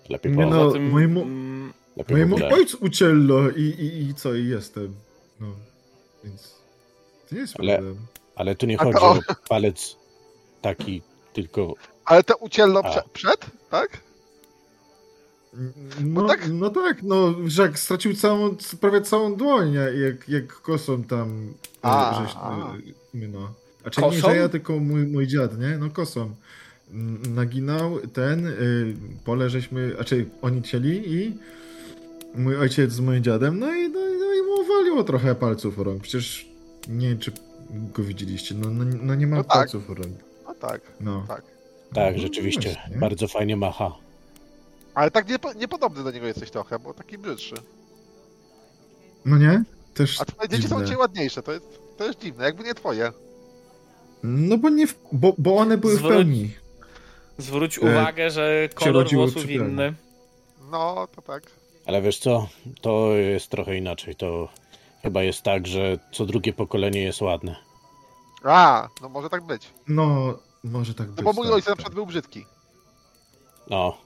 Lepiej 0.09 0.31
Nie 0.31 0.45
no, 0.45 0.71
tym, 0.71 0.91
mojemu- 0.91 1.21
mm, 1.21 1.73
Mojemu 2.09 2.35
ojcu 2.53 2.77
uciello 2.81 3.49
i, 3.49 3.61
i, 3.61 4.01
i 4.09 4.15
co, 4.15 4.33
i 4.33 4.47
jestem. 4.47 4.95
No, 5.39 5.47
więc 6.23 6.55
to 7.29 7.35
nie 7.35 7.41
jest 7.41 7.59
Ale- 7.59 7.73
problem. 7.75 7.97
Ale 8.35 8.55
tu 8.55 8.65
nie 8.65 8.79
A 8.81 8.83
chodzi 8.83 8.99
to- 8.99 9.09
o 9.11 9.19
palec 9.49 9.95
taki, 10.61 11.01
tylko 11.33 11.73
Ale 12.05 12.23
to 12.23 12.35
ucielno 12.37 12.79
A. 12.79 12.89
prze, 12.89 13.01
przed, 13.13 13.45
tak? 13.69 14.01
No, 16.03 16.27
tak- 16.27 16.49
no 16.51 16.69
tak, 16.69 17.03
no, 17.03 17.33
że 17.45 17.61
jak 17.61 17.79
stracił 17.79 18.13
całą, 18.15 18.55
prawie 18.81 19.01
całą 19.01 19.35
dłoń, 19.35 19.73
jak, 19.73 20.29
jak 20.29 20.47
kosą 20.61 21.03
tam 21.03 21.53
A, 21.81 22.21
żeś, 22.23 22.35
a. 22.35 22.73
my 23.13 23.27
no. 23.27 23.53
A 23.83 23.89
czy 23.89 24.01
nie, 24.01 24.11
że 24.11 24.35
ja, 24.37 24.49
tylko 24.49 24.79
mój, 24.79 25.07
mój 25.07 25.27
dziad, 25.27 25.59
nie? 25.59 25.77
No 25.77 25.89
kosą. 25.89 26.35
Naginał 27.35 27.99
ten, 28.13 28.47
y, 28.47 28.95
pole 29.25 29.49
żeśmy, 29.49 29.95
a 29.99 30.03
czy 30.03 30.25
oni 30.41 30.61
cieli 30.61 31.13
i 31.13 31.37
mój 32.35 32.57
ojciec 32.57 32.91
z 32.91 32.99
moim 32.99 33.23
dziadem, 33.23 33.59
no 33.59 33.75
i, 33.75 33.89
no, 33.89 33.99
i- 33.99 34.17
no 34.19 34.33
i 34.33 34.41
mu 34.41 34.67
waliło 34.77 35.03
trochę 35.03 35.35
palców 35.35 35.79
o 35.79 35.83
rąk. 35.83 36.01
Przecież 36.03 36.47
nie 36.87 37.09
wiem, 37.09 37.19
czy 37.19 37.31
go 37.95 38.03
widzieliście, 38.03 38.55
no, 38.55 38.69
no, 38.69 38.85
no 39.01 39.15
nie 39.15 39.27
ma 39.27 39.35
No 39.35 39.43
tak. 39.43 39.51
palców 39.53 39.89
o 39.89 39.93
rąk. 39.93 40.13
No 40.47 40.53
tak. 40.53 40.81
No. 40.99 41.25
Tak. 41.27 41.41
tak, 41.93 42.15
No 42.15 42.21
rzeczywiście, 42.21 42.73
właśnie. 42.73 42.97
bardzo 42.97 43.27
fajnie 43.27 43.57
macha. 43.57 43.91
Ale 44.93 45.11
tak 45.11 45.29
niepo, 45.29 45.53
niepodobny 45.53 46.03
do 46.03 46.11
niego 46.11 46.27
jesteś 46.27 46.51
trochę, 46.51 46.79
bo 46.79 46.93
taki 46.93 47.17
brzydszy. 47.17 47.55
No 49.25 49.37
nie? 49.37 49.63
Też 49.93 50.21
A 50.21 50.25
twoje 50.25 50.49
dzieci 50.49 50.67
są 50.67 50.81
dzisiaj 50.83 50.97
ładniejsze, 50.97 51.43
to 51.43 51.51
jest, 51.51 51.65
to 51.97 52.05
jest 52.07 52.19
dziwne, 52.19 52.45
jakby 52.45 52.63
nie 52.63 52.73
twoje. 52.73 53.11
No 54.23 54.57
bo 54.57 54.69
nie, 54.69 54.87
w, 54.87 54.95
bo, 55.11 55.35
bo 55.37 55.55
one 55.57 55.77
były 55.77 55.97
w 55.97 56.01
pełni. 56.01 56.49
Zwróć 57.37 57.77
E, 57.77 57.81
uwagę, 57.81 58.31
że 58.31 58.69
kolor 58.75 59.09
włosów 59.13 59.49
inny. 59.49 59.93
No, 60.71 61.07
to 61.15 61.21
tak. 61.21 61.43
Ale 61.85 62.01
wiesz 62.01 62.19
co, 62.19 62.47
to 62.81 63.11
jest 63.15 63.49
trochę 63.51 63.77
inaczej. 63.77 64.15
To 64.15 64.49
chyba 65.01 65.23
jest 65.23 65.41
tak, 65.41 65.67
że 65.67 65.99
co 66.11 66.25
drugie 66.25 66.53
pokolenie 66.53 67.03
jest 67.03 67.21
ładne. 67.21 67.55
A, 68.43 68.89
no 69.01 69.09
może 69.09 69.29
tak 69.29 69.43
być. 69.43 69.69
No, 69.87 70.33
może 70.63 70.93
tak 70.93 71.07
No 71.07 71.13
być. 71.13 71.25
bo 71.25 71.33
mój 71.33 71.45
tak, 71.45 71.53
ojciec 71.53 71.67
na 71.67 71.71
tak. 71.71 71.77
przykład 71.77 71.93
był 71.95 72.05
brzydki. 72.05 72.45
No, 73.69 73.97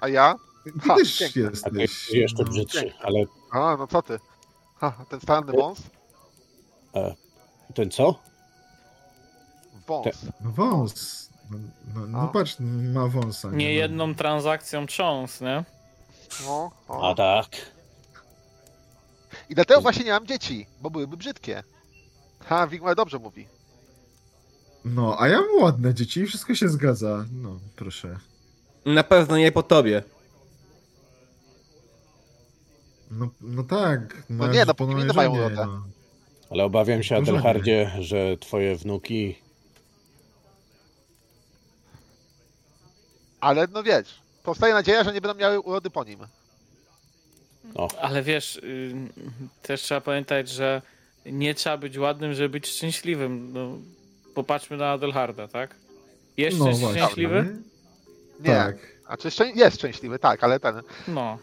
A 0.00 0.08
ja? 0.08 0.34
Ty 0.64 0.72
Ha, 0.88 0.96
też 0.96 1.18
piękne. 1.18 1.50
a 1.64 1.70
ty 1.70 1.80
jesteś. 1.80 2.10
jeszcze 2.12 2.42
no. 2.44 2.50
brzydszy, 2.50 2.92
ale 3.02 3.24
A, 3.50 3.76
no 3.78 3.86
co 3.86 4.02
ty? 4.02 4.18
Ha, 4.76 4.92
ten 5.08 5.20
staranny 5.20 5.52
wąs? 5.52 5.78
ten 7.74 7.90
co? 7.90 8.14
Wąs. 9.86 10.06
Wąs. 10.40 11.28
No, 11.52 11.58
no, 11.94 12.06
no 12.06 12.18
A. 12.18 12.28
patrz, 12.28 12.56
ma 12.94 13.08
wąsa. 13.08 13.50
Nie 13.50 13.66
no. 13.66 13.72
jedną 13.72 14.14
transakcją 14.14 14.86
trząs, 14.86 15.40
nie? 15.40 15.64
No, 16.46 16.70
A 16.88 16.92
o. 16.92 17.14
tak. 17.14 17.48
I 19.48 19.54
dlatego 19.54 19.80
właśnie 19.80 20.04
nie 20.04 20.10
mam 20.10 20.26
dzieci, 20.26 20.66
bo 20.80 20.90
byłyby 20.90 21.16
brzydkie. 21.16 21.62
Ha, 22.44 22.66
Wigmar 22.66 22.96
dobrze 22.96 23.18
mówi. 23.18 23.46
No, 24.84 25.16
a 25.20 25.28
ja 25.28 25.40
mam 25.40 25.62
ładne 25.62 25.94
dzieci 25.94 26.20
i 26.20 26.26
wszystko 26.26 26.54
się 26.54 26.68
zgadza. 26.68 27.24
No, 27.32 27.60
proszę. 27.76 28.18
Na 28.86 29.04
pewno 29.04 29.38
nie 29.38 29.52
po 29.52 29.62
tobie. 29.62 30.02
No, 33.10 33.28
no 33.40 33.62
tak. 33.62 34.22
No 34.30 34.46
nie, 34.46 34.64
no, 34.64 34.74
po 34.74 34.86
mojej 34.86 35.08
mają 35.14 35.32
urodę. 35.32 35.66
no. 35.66 35.84
Ale 36.50 36.64
obawiam 36.64 37.02
się, 37.02 37.18
Dużo 37.18 37.32
Adelhardzie, 37.32 37.90
że 38.00 38.36
twoje 38.36 38.76
wnuki. 38.76 39.38
Ale 43.42 43.66
no 43.72 43.82
wiesz, 43.82 44.20
powstaje 44.42 44.74
nadzieja, 44.74 45.04
że 45.04 45.12
nie 45.12 45.20
będą 45.20 45.38
miały 45.38 45.60
urody 45.60 45.90
po 45.90 46.04
nim. 46.04 46.18
No, 47.74 47.88
Ale 48.00 48.22
wiesz, 48.22 48.56
y, 48.56 48.94
też 49.62 49.82
trzeba 49.82 50.00
pamiętać, 50.00 50.48
że 50.48 50.82
nie 51.26 51.54
trzeba 51.54 51.76
być 51.76 51.98
ładnym, 51.98 52.34
żeby 52.34 52.48
być 52.48 52.66
szczęśliwym. 52.68 53.52
No, 53.52 53.78
popatrzmy 54.34 54.76
na 54.76 54.90
Adelharda, 54.92 55.48
tak? 55.48 55.74
Jest 56.36 56.58
No 56.58 56.64
właśnie. 56.64 56.88
szczęśliwy? 57.02 57.56
Nie. 58.40 58.46
Tak. 58.46 58.76
Znaczy 59.06 59.28
szczę- 59.30 59.56
jest 59.56 59.76
szczęśliwy, 59.76 60.18
tak, 60.18 60.44
ale 60.44 60.60
ten. 60.60 60.82
No. 61.08 61.38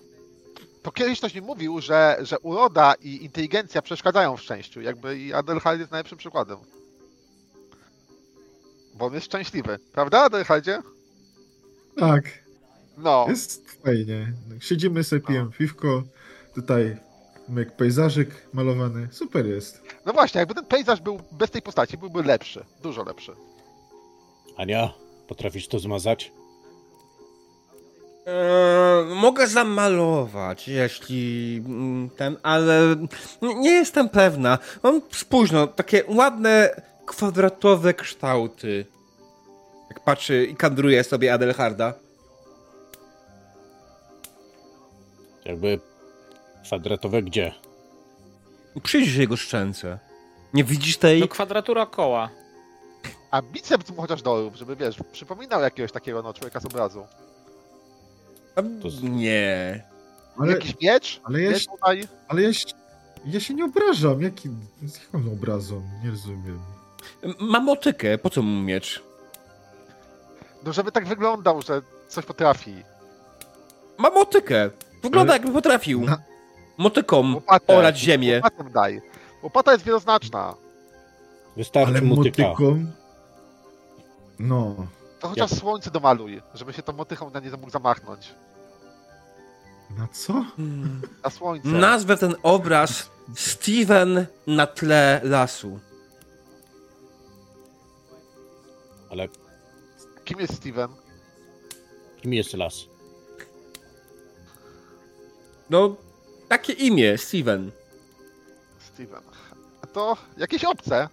To 0.84 0.91
kiedyś 0.91 1.20
ktoś 1.20 1.34
mi 1.36 1.41
mówił, 1.41 1.82
że, 1.82 2.18
że 2.22 2.39
uroda 2.39 2.93
i 3.02 3.24
inteligencja 3.24 3.82
przeszkadzają 3.82 4.38
w 4.38 4.41
szczęściu. 4.41 4.82
Jakby 4.82 5.20
i 5.20 5.34
Adelhard 5.34 5.80
jest 5.80 5.91
najlepszym 5.91 6.18
przykładem. 6.18 6.58
Bo 8.93 9.06
on 9.06 9.14
jest 9.14 9.26
szczęśliwy. 9.26 9.80
Prawda, 9.93 10.22
Adelhardzie? 10.24 10.82
Tak. 12.00 12.24
No. 12.97 13.26
Jest 13.30 13.72
fajnie. 13.86 14.34
Siedzimy 14.60 15.04
sobie, 15.04 15.22
pijemy 15.22 15.52
piwko. 15.52 16.04
Tutaj 16.56 16.97
jak 17.58 17.76
pejzażyk 17.76 18.47
malowany. 18.54 19.08
Super 19.12 19.45
jest. 19.45 19.82
No 20.06 20.14
właśnie, 20.14 20.39
jakby 20.39 20.56
ten 20.56 20.66
pejzaż 20.66 21.02
był 21.02 21.20
bez 21.32 21.52
tej 21.52 21.62
postaci, 21.62 21.97
byłby 21.97 22.24
lepszy. 22.24 22.66
Dużo 22.84 23.04
lepszy. 23.04 23.32
Ania, 24.58 24.93
potrafisz 25.28 25.68
to 25.68 25.80
zmazać? 25.80 26.32
Eee, 28.26 29.16
mogę 29.16 29.47
zamalować, 29.47 30.68
jeśli 30.68 31.56
mm, 31.66 32.10
ten, 32.10 32.38
ale 32.43 32.95
nie 33.41 33.72
jestem 33.72 34.10
pewna. 34.10 34.58
Mam 34.84 35.02
spójrz, 35.12 35.52
no, 35.52 35.68
takie 35.68 36.04
ładne, 36.08 36.82
kwadratowe 37.06 37.93
kształty. 37.93 38.86
Jak 39.90 40.00
patrzy 40.00 40.46
i 40.46 40.56
kadruje 40.56 41.04
sobie 41.04 41.34
Adelharda. 41.34 41.94
Jakby 45.46 45.80
kwadratowe 46.64 47.24
gdzie? 47.24 47.54
Przyjrzyj 48.84 49.22
jego 49.22 49.38
szczęce. 49.38 50.00
Nie 50.54 50.64
widzisz 50.64 50.98
tej? 50.98 51.20
No 51.22 51.28
kwadratura 51.28 51.86
koła. 51.86 52.30
A 53.32 53.42
biceps 53.42 53.90
mu 53.90 54.02
chociaż 54.02 54.22
dorób, 54.22 54.56
żeby 54.56 54.76
wiesz, 54.76 54.98
przypominał 55.12 55.62
jakiegoś 55.62 55.92
takiego 55.92 56.22
no, 56.22 56.34
człowieka 56.34 56.60
z 56.60 56.66
obrazu. 56.66 57.06
A, 58.56 58.62
to 58.82 58.90
z- 58.90 59.04
Nie. 59.04 59.84
Ale, 60.38 60.52
Jakiś 60.54 60.76
miecz? 60.82 61.22
ale, 61.24 61.42
ja, 61.42 61.50
Miecz 61.52 61.62
się- 61.64 61.72
tutaj? 61.72 62.08
ale 62.28 62.42
ja, 62.42 62.54
się, 62.54 62.66
ja 63.26 63.40
się 63.40 63.54
nie 63.54 63.66
obrażam. 63.66 64.22
Jaki, 64.22 64.50
z 64.88 65.00
jaką 65.04 65.32
obrazą? 65.34 65.82
Nie 66.04 66.10
rozumiem. 66.10 66.60
Mam 67.40 67.64
motykę, 67.64 68.18
po 68.18 68.30
co 68.30 68.42
mu 68.42 68.62
miecz? 68.62 69.04
No 70.64 70.74
żeby 70.74 70.91
tak 70.91 71.07
wyglądał, 71.07 71.62
że 71.62 71.82
coś 72.07 72.26
potrafi. 72.26 72.84
Mam 73.97 74.14
motykę. 74.14 74.70
Wygląda 75.03 75.34
jakby 75.34 75.51
potrafił. 75.51 76.01
Na- 76.01 76.18
Motyką 76.78 77.34
Łopatę. 77.34 77.78
orać 77.78 77.97
ziemię. 77.99 78.36
Łopatę 78.43 78.70
daj. 78.70 79.01
Łopata 79.43 79.72
jest 79.72 79.84
wieloznaczna. 79.84 80.53
Wystarczy 81.57 81.89
Ale 81.91 82.01
motyka. 82.01 82.43
motyką... 82.43 82.86
No. 84.39 84.76
To 85.20 85.28
chociaż 85.30 85.51
słońce 85.51 85.91
domaluj, 85.91 86.41
żeby 86.53 86.74
się 86.74 86.84
tą 86.84 86.93
motyką 86.93 87.30
na 87.30 87.39
nie 87.39 87.51
mógł 87.51 87.70
zamachnąć. 87.70 88.34
Na 89.97 90.07
co? 90.07 90.34
Hmm. 90.34 91.01
Na 91.24 91.30
słońce. 91.30 91.68
Nazwę 91.68 92.18
ten 92.18 92.36
obraz 92.43 93.10
Steven 93.36 94.26
na 94.47 94.68
tle 94.68 95.22
lasu. 95.24 95.80
Ale 99.12 99.28
Kim 100.30 100.39
jest 100.39 100.55
Steven? 100.55 100.89
kim 102.21 102.34
jest 102.34 102.53
las? 102.53 102.86
No, 105.69 105.95
takie 106.47 106.73
imię, 106.73 107.17
Steven. 107.17 107.71
Steven. 108.80 109.23
A 109.82 109.88
to 109.88 110.17
jakieś 110.38 110.63
obce. 110.63 111.09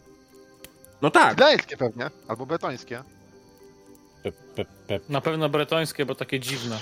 No 1.02 1.10
tak. 1.10 1.36
Gdańskie 1.36 1.76
pewnie. 1.76 2.10
Albo 2.28 2.46
bretońskie. 2.46 3.02
Pe, 4.22 4.32
pe, 4.32 4.64
pe. 4.64 5.00
Na 5.08 5.20
pewno 5.20 5.48
bretońskie, 5.48 6.06
bo 6.06 6.14
takie 6.14 6.40
dziwne. 6.40 6.78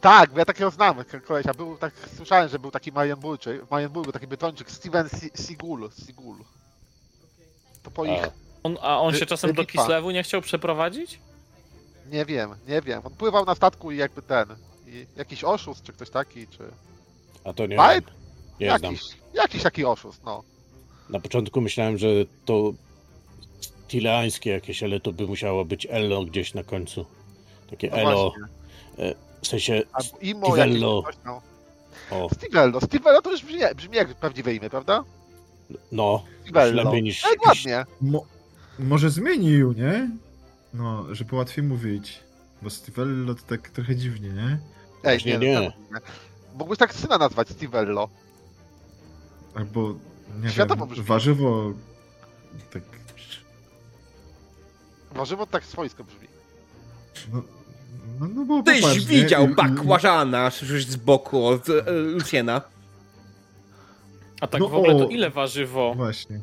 Tak, 0.00 0.30
bo 0.32 0.38
ja 0.38 0.44
takiego 0.44 0.70
znam 0.70 1.04
kolesia. 1.26 1.54
Był 1.54 1.76
tak, 1.76 1.94
słyszałem, 2.16 2.48
że 2.48 2.58
był 2.58 2.70
taki 2.70 2.92
Marienburczyk, 2.92 3.64
w 3.64 3.70
Marienburgu 3.70 4.12
taki 4.12 4.26
bytończyk, 4.26 4.70
Steven 4.70 5.08
Si- 5.08 5.42
Sigul. 5.46 5.90
Sigul. 6.06 6.36
To 7.82 7.90
po 7.90 8.04
ich... 8.04 8.24
A, 8.24 8.30
On, 8.62 8.76
a 8.80 9.00
on 9.00 9.14
się 9.14 9.26
czasem 9.26 9.52
do. 9.52 9.64
Kislewu 9.66 10.10
nie 10.10 10.22
chciał 10.22 10.40
przeprowadzić? 10.42 11.18
Nie 12.06 12.24
wiem, 12.24 12.54
nie 12.68 12.80
wiem. 12.82 13.00
On 13.04 13.12
pływał 13.12 13.44
na 13.44 13.54
statku 13.54 13.90
i 13.90 13.96
jakby 13.96 14.22
ten... 14.22 14.46
I 14.86 15.06
jakiś 15.16 15.44
oszust, 15.44 15.82
czy 15.82 15.92
ktoś 15.92 16.10
taki, 16.10 16.46
czy... 16.46 16.58
a 17.44 17.52
to 17.52 17.66
nie 17.66 17.76
Bajt? 17.76 18.04
Nie 18.60 18.78
znam. 18.78 18.92
jakiś, 18.92 19.08
jakiś 19.34 19.62
taki 19.62 19.84
oszust, 19.84 20.24
no. 20.24 20.42
Na 21.10 21.20
początku 21.20 21.60
myślałem, 21.60 21.98
że 21.98 22.08
to 22.44 22.72
tileańskie 23.88 24.50
jakieś, 24.50 24.82
ale 24.82 25.00
to 25.00 25.12
by 25.12 25.26
musiało 25.26 25.64
być 25.64 25.86
Elo 25.90 26.24
gdzieś 26.24 26.54
na 26.54 26.64
końcu. 26.64 27.06
Takie 27.70 27.90
no 27.90 27.96
Elo, 27.96 28.30
właśnie. 28.30 29.14
w 29.42 29.46
sensie 29.46 29.82
Albo 29.92 30.18
Imo 30.20 30.46
Stivello. 30.46 31.02
jakieś 31.06 31.20
no. 31.24 31.42
o, 32.10 32.28
Stivello. 32.34 32.80
Stivello 32.80 33.22
to 33.22 33.30
już 33.30 33.44
brzmi, 33.44 33.60
brzmi 33.76 33.96
jak 33.96 34.14
prawdziwe 34.14 34.54
imię, 34.54 34.70
prawda? 34.70 35.04
no, 35.92 36.24
Stivello. 36.42 36.82
lepiej 36.84 37.02
niż 37.02 37.22
Tak 37.22 37.32
jakiś, 37.46 37.66
ładnie. 37.66 37.84
Mo 38.00 38.24
może 38.78 39.10
zmienił, 39.10 39.72
nie? 39.72 40.10
No, 40.74 41.14
żeby 41.14 41.36
łatwiej 41.36 41.64
mówić. 41.64 42.20
Bo 42.62 42.70
Stivello 42.70 43.34
to 43.34 43.42
tak 43.42 43.68
trochę 43.70 43.96
dziwnie, 43.96 44.28
nie? 44.28 44.58
Ej, 45.04 45.18
nie, 45.26 45.38
nie. 45.38 45.60
nie. 45.60 45.72
Mógłbyś 46.54 46.78
tak 46.78 46.94
syna 46.94 47.18
nazwać, 47.18 47.48
Stivello. 47.48 48.08
Albo, 49.54 49.94
nie 50.42 50.50
Światowo 50.50 50.84
wiem, 50.86 50.92
brzmi. 50.94 51.04
warzywo... 51.04 51.72
Tak... 52.72 52.82
Warzywo 55.12 55.46
tak 55.46 55.64
swojsko 55.64 56.04
brzmi. 56.04 56.28
No, 57.32 57.42
no, 58.20 58.28
no 58.34 58.44
bo 58.44 58.62
Tyś 58.62 58.80
popatrz, 58.80 59.00
nie? 59.00 59.06
widział 59.06 59.48
I- 59.48 59.52
i- 59.52 59.54
bakłażana 59.54 60.50
słyszysz 60.50 60.86
z 60.86 60.96
boku 60.96 61.46
od 61.46 61.68
e, 61.68 61.90
Luciena. 61.92 62.62
A 64.40 64.46
tak 64.46 64.60
No 64.60 64.68
w 64.68 64.74
ogóle 64.74 64.98
to 64.98 65.08
ile 65.08 65.30
warzywo? 65.30 65.94
Właśnie. 65.94 66.40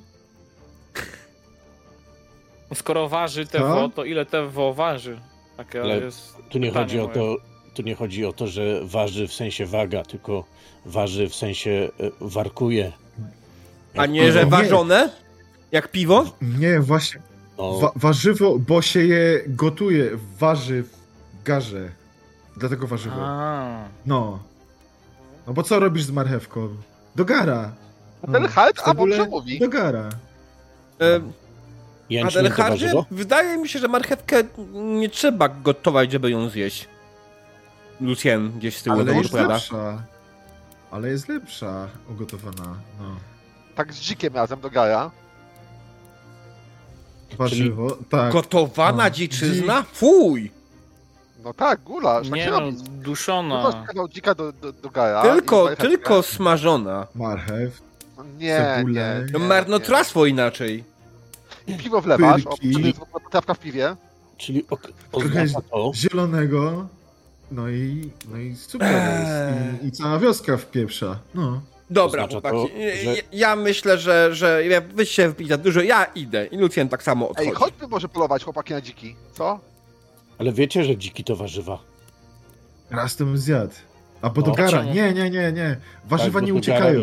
No 2.70 2.76
Skoro 2.76 3.10
waży 3.10 3.46
Co? 3.46 3.58
TWO, 3.58 3.90
to 3.96 4.06
ile 4.06 4.26
TWO 4.26 4.74
waży? 4.74 5.20
Takie 5.58 5.82
Ale 5.82 5.98
jest 5.98 6.38
Tu 6.50 6.60
nie 6.60 6.72
chodzi 6.72 7.00
o 7.00 7.08
to, 7.08 7.36
tu 7.74 7.82
nie 7.82 7.96
chodzi 7.96 8.26
o 8.26 8.34
to, 8.34 8.48
że 8.48 8.82
waży 8.84 9.28
w 9.28 9.34
sensie 9.34 9.66
waga, 9.66 10.04
tylko 10.04 10.44
waży 10.86 11.30
w 11.30 11.36
sensie 11.36 11.90
e, 12.00 12.12
warkuje. 12.22 12.92
A 13.98 14.06
nie, 14.06 14.32
że 14.32 14.40
piwo. 14.40 14.58
ważone? 14.58 15.10
Jak 15.72 15.92
piwo? 15.92 16.26
Nie, 16.42 16.80
właśnie. 16.80 17.22
No, 17.58 17.80
Wa 17.80 17.92
warzywo, 17.96 18.60
bo 18.60 18.82
się 18.82 19.00
je 19.06 19.42
gotuje, 19.48 20.10
warzy 20.40 20.84
w 20.84 20.98
garze. 21.44 21.90
Dlatego 22.58 22.88
warzywo. 22.88 23.16
A, 23.20 23.84
No. 24.06 24.40
No 25.48 25.54
bo 25.54 25.64
co 25.64 25.80
robisz 25.80 26.04
z 26.04 26.12
marchewką? 26.12 26.70
Do 27.16 27.26
gara. 27.26 27.72
A 28.28 28.32
ten 28.32 28.48
halt, 28.48 28.76
a 28.86 28.94
mądrze 28.94 29.26
mówi. 29.26 29.60
Do 29.60 29.70
gara. 29.70 30.10
E, 31.02 31.20
Adelhardzie, 32.28 32.86
warzywo? 32.86 33.06
wydaje 33.12 33.58
mi 33.58 33.70
się, 33.70 33.80
że 33.80 33.88
marchewkę 33.88 34.44
nie 34.74 35.10
trzeba 35.10 35.50
gotować, 35.50 36.12
żeby 36.12 36.32
ją 36.32 36.50
zjeść. 36.50 36.88
Lucien 38.02 38.52
gdzieś 38.52 38.78
z 38.78 38.84
tyłu 38.84 39.00
Ale 39.00 39.14
jest 39.14 39.26
odpowiada. 39.26 39.54
lepsza. 39.54 40.04
Ale 40.92 41.10
jest 41.10 41.30
lepsza 41.30 41.88
ugotowana. 42.10 42.76
No. 43.00 43.06
Tak 43.76 43.94
z 43.94 44.00
dzikiem 44.00 44.36
razem 44.36 44.60
do 44.60 44.70
gara. 44.70 45.12
Warzywo, 47.38 47.98
tak. 48.10 48.34
Gotowana 48.34 49.04
No. 49.04 49.10
dziczyzna? 49.10 49.84
Fuj! 49.94 50.52
No 51.44 51.54
tak, 51.54 51.80
gulasz, 51.82 52.28
tak 52.28 52.36
nie 52.36 52.44
się 52.46 52.52
no, 52.52 52.60
robi. 52.60 52.78
duszona. 52.84 53.86
Kawał 53.88 54.08
dzika 54.10 54.36
do, 54.36 54.52
do, 54.52 54.72
do 54.74 54.90
gara. 54.90 55.22
Tylko, 55.22 55.72
i 55.74 55.76
tylko 55.76 56.24
smażona. 56.24 57.08
Marchew. 57.16 57.82
Nie, 58.38 58.58
cebulę. 58.78 59.24
nie, 59.26 59.32
No 59.34 59.40
nie, 59.40 59.46
marnotrawstwo 59.46 60.26
inaczej. 60.26 60.84
Piwo 61.76 62.02
wlewasz, 62.02 62.46
o, 62.46 62.50
Pyrki. 62.58 62.74
to 63.32 63.38
jest 63.38 63.52
w 63.56 63.60
piwie. 63.60 63.96
Czyli 64.38 64.66
ok- 64.70 64.92
oznacza 65.12 65.62
to, 65.62 65.92
Zielonego. 65.96 66.88
No 67.52 67.70
i, 67.70 68.10
no 68.32 68.38
i 68.38 68.56
super 68.56 68.88
Eee. 68.88 69.20
jest. 69.72 69.84
I, 69.84 69.88
I 69.88 69.92
cała 69.92 70.20
wioska 70.20 70.58
wpieprza. 70.58 71.20
No. 71.36 71.62
Dobra, 71.90 72.28
chłopaki. 72.28 72.58
że- 73.04 73.16
Ja, 73.32 73.56
myślę, 73.56 73.98
że, 73.98 74.36
że 74.36 74.66
ja- 74.66 74.82
wy 74.82 75.06
się 75.06 75.28
wypić 75.30 75.48
za 75.48 75.58
dużo, 75.58 75.82
ja 75.82 76.04
idę. 76.06 76.46
I 76.46 76.58
Lucien 76.58 76.90
tak 76.90 77.04
samo 77.04 77.30
odchodzi. 77.30 77.50
Ej, 77.50 77.56
chodźmy 77.56 77.88
może 77.88 78.10
polować 78.10 78.44
chłopaki 78.44 78.74
na 78.74 78.82
dziki, 78.82 79.16
co? 79.34 79.60
ale 80.38 80.54
wiecie, 80.54 80.84
że 80.84 80.98
dziki 80.98 81.24
to 81.24 81.36
warzywa. 81.36 81.80
Raz 82.90 83.16
to 83.16 83.26
bym 83.26 83.38
zjadł. 83.38 83.74
A 84.22 84.30
bo 84.30 84.42
No. 84.42 84.48
do 84.48 84.54
gara. 84.54 84.84
Nie, 84.84 85.14
nie, 85.14 85.30
nie, 85.30 85.52
nie. 85.52 85.78
Warzywa 86.06 86.40
Tak, 86.40 86.48
nie 86.48 86.54
uciekają. 86.54 87.02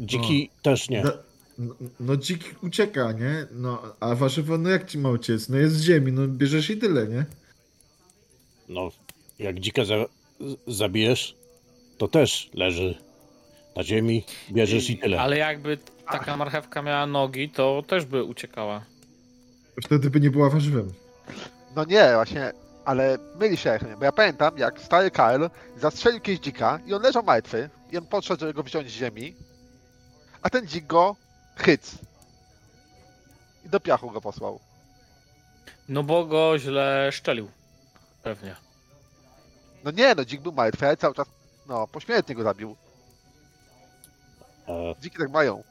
Dziki 0.00 0.50
też 0.62 0.88
nie. 0.88 1.02
Da, 1.02 1.12
no, 1.62 1.74
no 2.00 2.16
dzik 2.16 2.54
ucieka, 2.62 3.12
nie? 3.12 3.46
No, 3.52 3.82
a 4.00 4.14
warzywo, 4.14 4.58
no 4.58 4.70
jak 4.70 4.86
ci 4.86 4.98
ma 4.98 5.10
uciec? 5.10 5.48
No 5.48 5.56
jest 5.56 5.76
z 5.76 5.82
ziemi, 5.82 6.12
no 6.12 6.28
bierzesz 6.28 6.70
i 6.70 6.76
tyle, 6.76 7.06
nie? 7.06 7.24
No, 8.68 8.90
jak 9.38 9.60
dzika 9.60 9.84
za, 9.84 9.94
zabijesz, 10.66 11.36
to 11.98 12.08
też 12.08 12.50
leży 12.54 12.98
na 13.76 13.84
ziemi, 13.84 14.24
bierzesz 14.50 14.90
i 14.90 14.98
tyle. 14.98 15.20
Ale 15.20 15.38
jakby 15.38 15.78
taka 16.10 16.36
marchewka 16.36 16.82
miała 16.82 17.06
nogi, 17.06 17.50
to 17.50 17.82
też 17.86 18.04
by 18.04 18.24
uciekała. 18.24 18.84
Wtedy 19.82 20.10
by 20.10 20.20
nie 20.20 20.30
była 20.30 20.50
warzywem. 20.50 20.92
No 21.76 21.84
nie, 21.84 22.10
właśnie, 22.14 22.52
ale 22.84 23.18
myli 23.40 23.56
się, 23.56 23.78
bo 23.98 24.04
ja 24.04 24.12
pamiętam, 24.12 24.58
jak 24.58 24.80
stary 24.80 25.10
Karl 25.10 25.44
zastrzelił 25.76 26.20
kiedyś 26.20 26.40
dzika 26.40 26.80
i 26.86 26.94
on 26.94 27.02
leżał 27.02 27.22
martwy 27.22 27.70
i 27.92 27.98
on 27.98 28.06
podszedł, 28.06 28.40
żeby 28.40 28.54
go 28.54 28.62
wziąć 28.62 28.88
z 28.90 28.92
ziemi, 28.92 29.34
a 30.42 30.50
ten 30.50 30.66
dzik 30.66 30.86
go 30.86 31.16
chyc. 31.56 31.98
I 33.64 33.68
do 33.68 33.80
piachu 33.80 34.10
go 34.10 34.20
posłał. 34.20 34.60
No 35.88 36.02
bo 36.02 36.24
go 36.26 36.58
źle 36.58 37.08
szczelił. 37.12 37.50
Pewnie. 38.22 38.56
No 39.84 39.90
nie, 39.90 40.14
no 40.14 40.24
dzik 40.24 40.40
był 40.40 40.52
martwy, 40.52 40.86
ale 40.86 40.96
cały 40.96 41.14
czas, 41.14 41.28
no, 41.68 41.86
pośmiertnie 41.86 42.34
go 42.34 42.42
zabił. 42.42 42.76
E, 44.68 44.94
Dziki 45.00 45.18
tak 45.18 45.30
mają. 45.30 45.62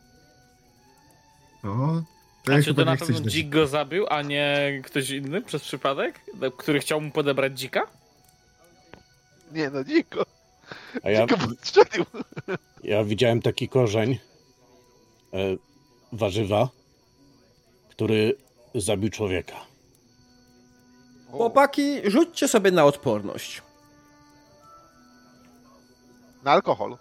O, 1.63 2.01
to 2.43 2.51
A 2.51 2.55
ja 2.55 2.63
czy 2.63 2.65
to 2.65 2.71
chyba 2.81 2.85
na 2.85 2.91
nie 2.91 2.97
pewno 2.97 3.19
dzik 3.29 3.49
go 3.49 3.67
zabił, 3.67 4.05
a 4.09 4.21
nie 4.21 4.81
ktoś 4.83 5.09
inny 5.09 5.41
przez 5.41 5.63
przypadek? 5.63 6.19
Który 6.57 6.79
chciał 6.79 7.01
mu 7.01 7.11
podebrać 7.11 7.59
dzika? 7.59 7.87
Nie, 9.51 9.69
no 9.69 9.83
dzik 9.83 10.09
go, 10.09 10.25
a 11.03 11.09
ja, 11.09 11.27
dzik 11.27 11.37
go 11.39 11.45
strzelił. 11.63 12.05
ja 12.83 13.03
widziałem 13.03 13.41
taki 13.41 13.69
korzeń 13.69 14.19
e, 15.33 15.37
warzywa, 16.11 16.69
który 17.89 18.35
zabił 18.75 19.09
człowieka. 19.09 19.55
Chłopaki, 21.31 22.11
rzućcie 22.11 22.47
sobie 22.47 22.71
na 22.71 22.85
odporność. 22.85 23.61
Na 26.43 26.51
alkohol. 26.51 26.97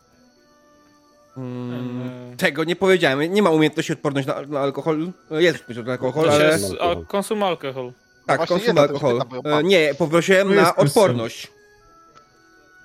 Mm, 1.37 2.03
Eee. 2.31 2.37
tego 2.37 2.65
nie 2.65 2.77
powiedziałem. 2.77 3.33
Nie 3.35 3.43
ma 3.43 3.51
umiejętności 3.51 3.93
odporność 3.93 4.27
na, 4.29 4.43
na 4.43 4.61
alkohol. 4.61 5.13
Jest 5.31 5.65
na 5.69 5.93
alkohol, 5.93 6.25
To 6.25 6.33
ale... 6.33 6.45
jest 6.45 6.73
a, 6.81 7.05
konsum 7.07 7.43
alkohol. 7.43 7.93
Tak, 8.27 8.37
właśnie 8.39 8.57
konsum 8.57 8.79
alkohol. 8.79 9.19
pytam, 9.19 9.47
E. 9.53 9.63
Nie, 9.65 9.95
poprosiłem 9.95 10.55
na 10.55 10.77
odporność. 10.77 11.49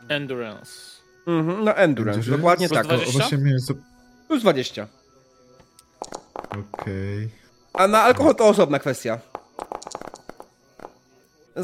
Endurance. 0.07 0.71
Mhm, 1.27 1.63
na 1.63 1.73
endurance, 1.73 2.19
Endurance? 2.19 2.31
dokładnie 2.31 2.69
Plus 2.69 2.77
tak. 2.77 2.85
O, 2.85 2.95
20? 2.95 3.11
właśnie 3.19 3.37
miałem... 3.37 3.59
zo- 3.59 3.75
Plus 4.27 4.41
20. 4.41 4.87
Okej. 6.59 7.29
A 7.73 7.87
na 7.87 8.01
alkohol 8.01 8.35
to 8.35 8.47
osobna 8.47 8.79
kwestia. 8.79 9.19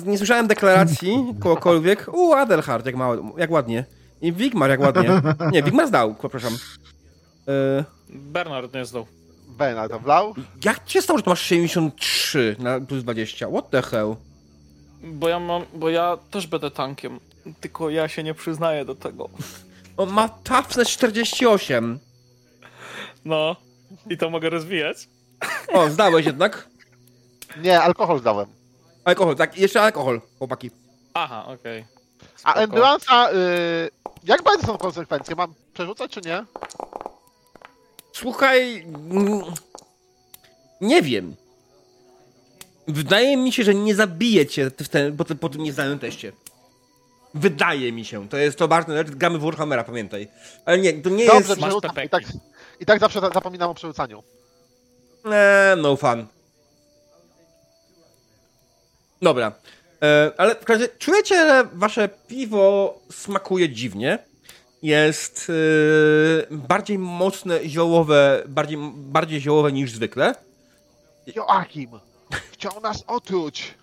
Nie 0.05 0.17
słyszałem 0.17 0.47
deklaracji 0.47 1.35
kogokolwiek. 1.39 2.07
U, 2.13 2.33
Adelhard, 2.33 2.85
jak, 2.85 2.95
mało, 2.95 3.15
jak 3.37 3.51
ładnie. 3.51 3.85
I 4.21 4.33
Wigmar, 4.33 4.69
jak 4.69 4.79
ładnie. 4.79 5.21
Nie, 5.51 5.63
Wigmar 5.63 5.87
zdał, 5.87 6.15
przepraszam. 6.19 6.57
E, 7.47 7.83
Bernard 8.09 8.73
nie 8.73 8.85
zdał. 8.85 9.05
Ben, 9.47 9.77
ale 9.77 9.89
to 9.89 9.99
wlał? 9.99 10.33
jak 10.65 10.85
ci 10.85 10.93
się 10.93 11.01
stało, 11.01 11.19
że 11.19 11.23
to 11.23 11.29
masz 11.29 11.41
73 11.41 12.55
na 12.59 12.79
plus 12.79 13.03
20? 13.03 13.47
What 13.47 13.69
the 13.69 13.81
hell? 13.81 14.15
Bo 15.03 15.29
ja 15.29 15.39
mam, 15.39 15.65
bo 15.73 15.89
ja 15.89 16.17
też 16.31 16.47
będę 16.47 16.71
tankiem. 16.71 17.19
Tylko 17.59 17.89
ja 17.89 18.07
się 18.07 18.23
nie 18.23 18.33
przyznaję 18.33 18.85
do 18.85 18.95
tego. 18.95 19.29
On 19.97 20.09
ma 20.09 20.29
toughness 20.29 20.89
48. 20.89 21.99
No. 23.25 23.55
I 24.09 24.17
to 24.17 24.29
mogę 24.29 24.49
rozwijać? 24.49 25.07
O, 25.73 25.89
zdałeś 25.89 26.25
jednak. 26.25 26.67
Nie, 27.63 27.81
alkohol 27.81 28.19
zdałem. 28.19 28.47
Alkohol, 29.05 29.35
tak, 29.35 29.57
jeszcze 29.57 29.81
alkohol, 29.81 30.21
chłopaki. 30.37 30.71
Aha, 31.13 31.45
okej. 31.47 31.85
A 32.43 32.51
Spoko. 32.51 32.59
endurance'a, 32.67 33.33
y, 33.35 33.89
jak 34.23 34.43
bardzo 34.43 34.67
są 34.67 34.77
konsekwencje? 34.77 35.35
Mam 35.35 35.53
przerzucać 35.73 36.11
czy 36.11 36.21
nie? 36.21 36.45
Słuchaj. 38.13 38.81
mm, 39.11 39.41
Nie 40.81 41.01
wiem. 41.01 41.35
Wydaje 42.87 43.37
mi 43.37 43.51
się, 43.53 43.63
że 43.63 43.75
nie 43.75 43.95
zabije 43.95 44.45
cię 44.45 44.69
w 44.79 44.89
ten, 44.89 45.17
po, 45.17 45.23
tym- 45.25 45.37
po 45.37 45.49
tym 45.49 45.63
nieznanym 45.63 45.99
teście. 45.99 46.31
Wydaje 47.33 47.91
mi 47.91 48.05
się. 48.05 48.29
To 48.29 48.37
jest 48.37 48.57
to 48.57 48.67
bardzo. 48.67 48.93
Gramy 49.05 49.37
w 49.39 49.41
Warhammera, 49.41 49.83
pamiętaj. 49.83 50.27
Ale 50.65 50.79
nie, 50.79 50.93
to 50.93 51.09
nie 51.09 51.25
Dobrze, 51.25 51.37
jest. 51.37 51.49
masz 51.49 51.59
przerzucam. 51.59 51.91
I 51.91 51.93
pepeki. 51.95 52.09
tak, 52.25 52.33
I 52.81 52.85
tak 52.85 52.99
zawsze 52.99 53.21
za- 53.21 53.29
zapominam 53.29 53.69
o 53.69 53.73
przerzucaniu. 53.73 54.23
Eee, 55.25 55.81
no 55.81 55.95
fun. 55.95 56.25
Dobra. 59.21 59.51
E, 60.03 60.31
ale 60.37 60.55
w 60.55 60.65
każdym 60.65 60.87
razie, 60.87 60.99
czujecie, 60.99 61.35
że 61.35 61.67
wasze 61.73 62.09
piwo 62.27 62.99
smakuje 63.11 63.69
dziwnie. 63.69 64.19
Jest 64.83 65.51
e, 66.51 66.55
bardziej 66.55 66.97
mocne, 66.97 67.59
ziołowe, 67.69 68.43
bardziej, 68.47 68.77
bardziej 68.95 69.41
ziołowe 69.41 69.71
niż 69.71 69.91
zwykle. 69.91 70.35
Joachim! 71.35 71.89
Chciał 72.51 72.81
nas 72.81 73.03
otruć! 73.07 73.73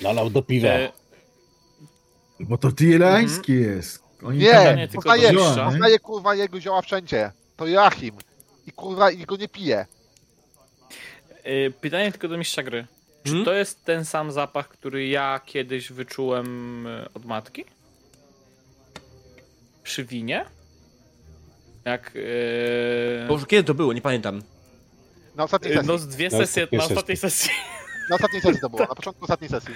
Nalał 0.00 0.30
do 0.30 0.42
piwa. 0.42 0.68
E, 0.68 0.92
Bo 2.40 2.58
to 2.58 2.72
tirański 2.72 3.52
jest. 3.52 4.02
Oni 4.22 4.38
Nie, 4.38 4.88
poznaje, 4.94 5.32
poznaje 5.64 5.98
kurwa 5.98 6.34
jego 6.34 6.60
zioła 6.60 6.82
wszędzie. 6.82 7.32
To 7.56 7.66
Joachim. 7.66 8.14
I 8.66 8.72
kurwa, 8.72 9.10
i 9.10 9.24
go 9.24 9.36
nie 9.36 9.48
pije. 9.48 9.86
e, 11.44 11.70
pytanie 11.70 12.12
tylko 12.12 12.28
do 12.28 12.38
mistrza 12.38 12.62
gry. 12.62 12.86
Czy 13.24 13.28
Hmm? 13.30 13.44
to 13.44 13.52
jest 13.52 13.84
ten 13.84 14.04
sam 14.04 14.32
zapach, 14.32 14.68
który 14.68 15.06
ja 15.06 15.40
kiedyś 15.46 15.92
wyczułem 15.92 16.86
e, 16.86 17.08
od 17.14 17.24
matki? 17.24 17.64
przy 19.82 20.04
winie? 20.04 20.44
Jak. 21.84 22.10
To 23.28 23.32
już 23.34 23.46
kiedy 23.46 23.64
to 23.64 23.74
było, 23.74 23.92
nie 23.92 24.00
pamiętam. 24.00 24.42
Na 25.34 25.44
ostatniej 25.44 25.70
Yy, 25.70 25.76
sesji. 25.76 25.88
no 25.92 25.98
z 25.98 26.08
dwie 26.08 26.24
Na 26.30 26.38
sesje 26.38 26.62
ostatniej 26.64 26.78
na 26.78 26.84
ostatniej 26.84 27.16
sesji. 27.16 27.50
Na 28.10 28.16
ostatniej 28.16 28.42
sesji 28.42 28.60
to 28.60 28.70
było, 28.70 28.80
na 28.88 28.94
początku 28.94 29.24
ostatniej 29.24 29.50
sesji. 29.50 29.74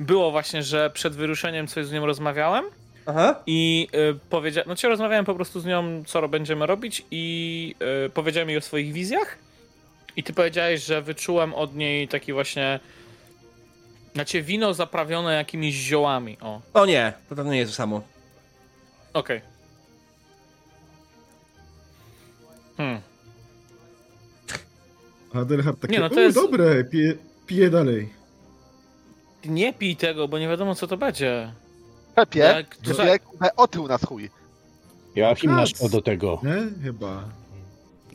Było 0.00 0.30
właśnie, 0.30 0.62
że 0.62 0.90
przed 0.90 1.14
wyruszeniem 1.16 1.66
coś 1.66 1.86
z 1.86 1.92
nią 1.92 2.06
rozmawiałem 2.06 2.64
Aha. 3.06 3.42
i 3.46 3.88
y, 3.94 4.18
powiedziałem, 4.30 4.68
no 4.68 4.76
cię 4.76 4.88
rozmawiałem 4.88 5.24
po 5.24 5.34
prostu 5.34 5.60
z 5.60 5.64
nią, 5.64 6.02
co 6.06 6.28
będziemy 6.28 6.66
robić 6.66 7.04
i 7.10 7.74
y, 8.06 8.10
powiedziałem 8.10 8.48
jej 8.48 8.58
o 8.58 8.60
swoich 8.60 8.92
wizjach 8.92 9.38
i 10.16 10.22
ty 10.22 10.32
powiedziałeś, 10.32 10.84
że 10.84 11.02
wyczułem 11.02 11.54
od 11.54 11.74
niej 11.76 12.08
taki 12.08 12.32
właśnie 12.32 12.80
znaczy 14.14 14.42
wino 14.42 14.74
zaprawione 14.74 15.34
jakimiś 15.34 15.74
ziołami, 15.74 16.36
o, 16.40 16.60
O 16.74 16.86
nie, 16.86 17.12
to 17.28 17.34
to 17.36 17.44
nie 17.44 17.58
jest 17.58 17.72
to 17.72 17.76
samo. 17.76 18.02
okej. 19.12 19.40
Hmm. 22.76 23.00
Adelhard 25.34 25.80
takie, 25.80 25.92
Nie, 25.94 26.00
no 26.00 26.08
to 26.08 26.14
"U, 26.16 26.18
jest- 26.18 26.34
dobre, 26.36 26.84
piję, 26.84 27.14
piję 27.46 27.70
dalej. 27.70 28.08
Nie 29.44 29.72
pij 29.72 29.96
tego, 29.96 30.28
bo 30.28 30.38
nie 30.38 30.48
wiadomo 30.48 30.74
co 30.74 30.86
to 30.86 30.96
będzie. 30.96 31.52
Pepie, 32.20 32.38
Jak- 32.40 32.76
żeby 32.82 33.18
kurde 33.18 33.56
otył 33.56 33.88
nas 33.88 34.04
chuj. 34.04 34.30
Joachim 35.14 35.50
Kac. 35.50 35.58
naszło 35.60 35.88
do 35.88 36.02
tego. 36.02 36.40
Nie? 36.42 36.82
Chyba. 36.84 37.24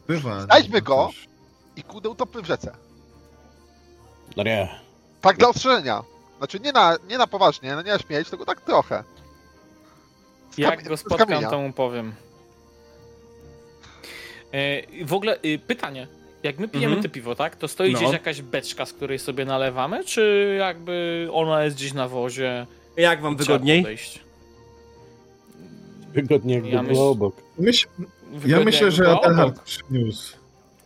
Bywa. 0.08 0.41
Znajdźmy 0.41 0.80
no, 0.80 0.86
go. 0.86 1.08
też. 1.08 1.28
I 1.76 1.84
kurde 1.84 2.10
utopmy 2.10 2.41
w 2.41 2.45
rzece. 2.45 2.76
No 4.38 4.43
nie. 4.43 4.70
Tak 5.22 5.38
dla 5.38 5.49
ostrzeżenia. 5.49 6.03
Znaczy 6.38 6.60
nie 6.60 6.72
na, 6.72 6.97
nie 7.10 7.18
na 7.18 7.28
poważnie, 7.28 7.76
no 7.76 7.82
nie 7.82 7.91
na 7.91 7.99
śmieć, 7.99 8.30
tylko 8.30 8.45
tak 8.45 8.62
trochę. 8.62 9.03
Z 10.51 10.58
Jak 10.58 10.80
kamie- 10.80 10.88
go 10.89 10.97
z 10.97 10.99
spotkam, 10.99 11.28
kamienia. 11.28 11.49
to 11.49 11.60
mu 11.60 11.74
powiem. 11.74 12.14
E, 14.53 15.06
w 15.06 15.14
ogóle 15.14 15.38
y, 15.45 15.60
pytanie. 15.68 16.08
Jak 16.43 16.60
my 16.60 16.68
pijemy 16.68 16.93
Mhm. 16.95 17.03
te 17.03 17.10
piwo, 17.10 17.36
tak? 17.36 17.56
To 17.56 17.68
stoi 17.68 17.91
No. 17.93 17.99
gdzieś 17.99 18.12
jakaś 18.12 18.41
beczka, 18.41 18.86
z 18.86 18.93
której 18.93 19.20
sobie 19.20 19.45
nalewamy, 19.45 20.03
czy 20.06 20.56
jakby 20.60 21.28
ona 21.34 21.64
jest 21.64 21.76
gdzieś 21.76 21.93
na 21.93 22.08
wozie? 22.08 22.68
Jak 22.98 23.22
wam 23.22 23.38
Trzeba 23.38 23.54
wygodniej? 23.54 23.82
podejść? 23.82 24.20
Wygodnie 26.14 26.54
jakby 26.54 26.70
Ja 26.70 26.84
było 26.84 26.93
myśl- 26.93 27.12
obok. 27.12 27.36
Myśl, 27.58 27.88
ja 28.00 28.06
Wygodnie 28.39 28.66
myślę, 28.66 28.82
jakby 28.88 28.96
że 28.96 29.12
Adelhard 29.12 29.50
obok. 29.54 29.64
przyniósł. 29.64 30.38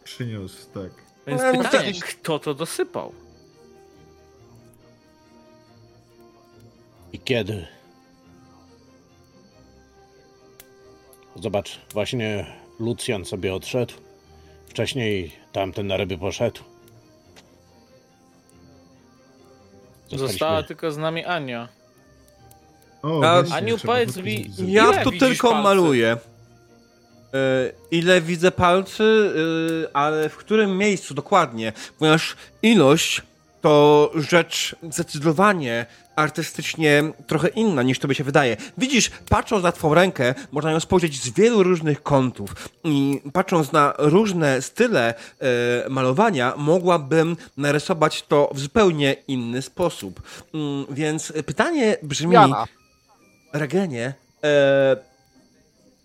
Przyniósł, 0.03 0.57
tak. 0.73 0.91
Więc 1.27 1.41
Ale 1.41 1.57
pytanie, 1.63 1.87
jakiś- 1.87 2.03
kto 2.03 2.39
to 2.39 2.53
dosypał? 2.53 3.11
I 7.13 7.19
kiedy? 7.19 7.67
Zobacz, 11.35 11.79
właśnie 11.93 12.45
Lucjan 12.79 13.25
sobie 13.25 13.53
odszedł. 13.53 13.93
Wcześniej 14.67 15.31
tamten 15.51 15.87
na 15.87 15.97
ryby 15.97 16.17
poszedł. 16.17 16.61
Została 20.09 20.27
Zostaliśmy- 20.29 20.67
tylko 20.67 20.91
z 20.91 20.97
nami 20.97 21.25
Ania. 21.25 21.67
O, 23.03 23.23
A- 23.23 23.41
właśnie, 23.41 23.55
Aniu, 23.55 23.77
trzeba 23.77 23.93
powiedz 23.93 24.17
mi, 24.17 24.51
Ile 24.57 24.71
Ja 24.71 25.03
tu 25.03 25.11
widzisz 25.11 25.27
tylko 25.27 25.49
palcy? 25.49 25.63
maluję. 25.63 26.17
E, 27.33 27.71
ile 27.91 28.21
widzę 28.21 28.51
palcy, 28.51 29.33
e, 29.85 29.95
ale 29.95 30.29
w 30.29 30.37
którym 30.37 30.77
miejscu 30.77 31.13
dokładnie? 31.13 31.73
Ponieważ 31.99 32.35
ilość 32.63 33.21
to 33.61 34.11
rzecz 34.15 34.75
zdecydowanie 34.89 35.85
artystycznie 36.15 37.03
trochę 37.27 37.47
inna 37.47 37.83
niż 37.83 37.99
to 37.99 38.07
by 38.07 38.15
się 38.15 38.23
wydaje. 38.23 38.57
Widzisz, 38.77 39.11
patrząc 39.29 39.63
na 39.63 39.71
twą 39.71 39.93
rękę, 39.93 40.35
można 40.51 40.71
ją 40.71 40.79
spojrzeć 40.79 41.23
z 41.23 41.29
wielu 41.29 41.63
różnych 41.63 42.03
kątów 42.03 42.69
i 42.83 43.21
patrząc 43.33 43.71
na 43.71 43.93
różne 43.97 44.61
style 44.61 45.13
e, 45.39 45.89
malowania, 45.89 46.53
mogłabym 46.57 47.37
narysować 47.57 48.23
to 48.23 48.49
w 48.53 48.59
zupełnie 48.59 49.15
inny 49.27 49.61
sposób. 49.61 50.21
Mm, 50.53 50.85
więc 50.89 51.33
pytanie 51.45 51.97
brzmi... 52.03 52.33
Jana. 52.33 52.67
Regenie, 53.53 54.13
e, 54.43 54.97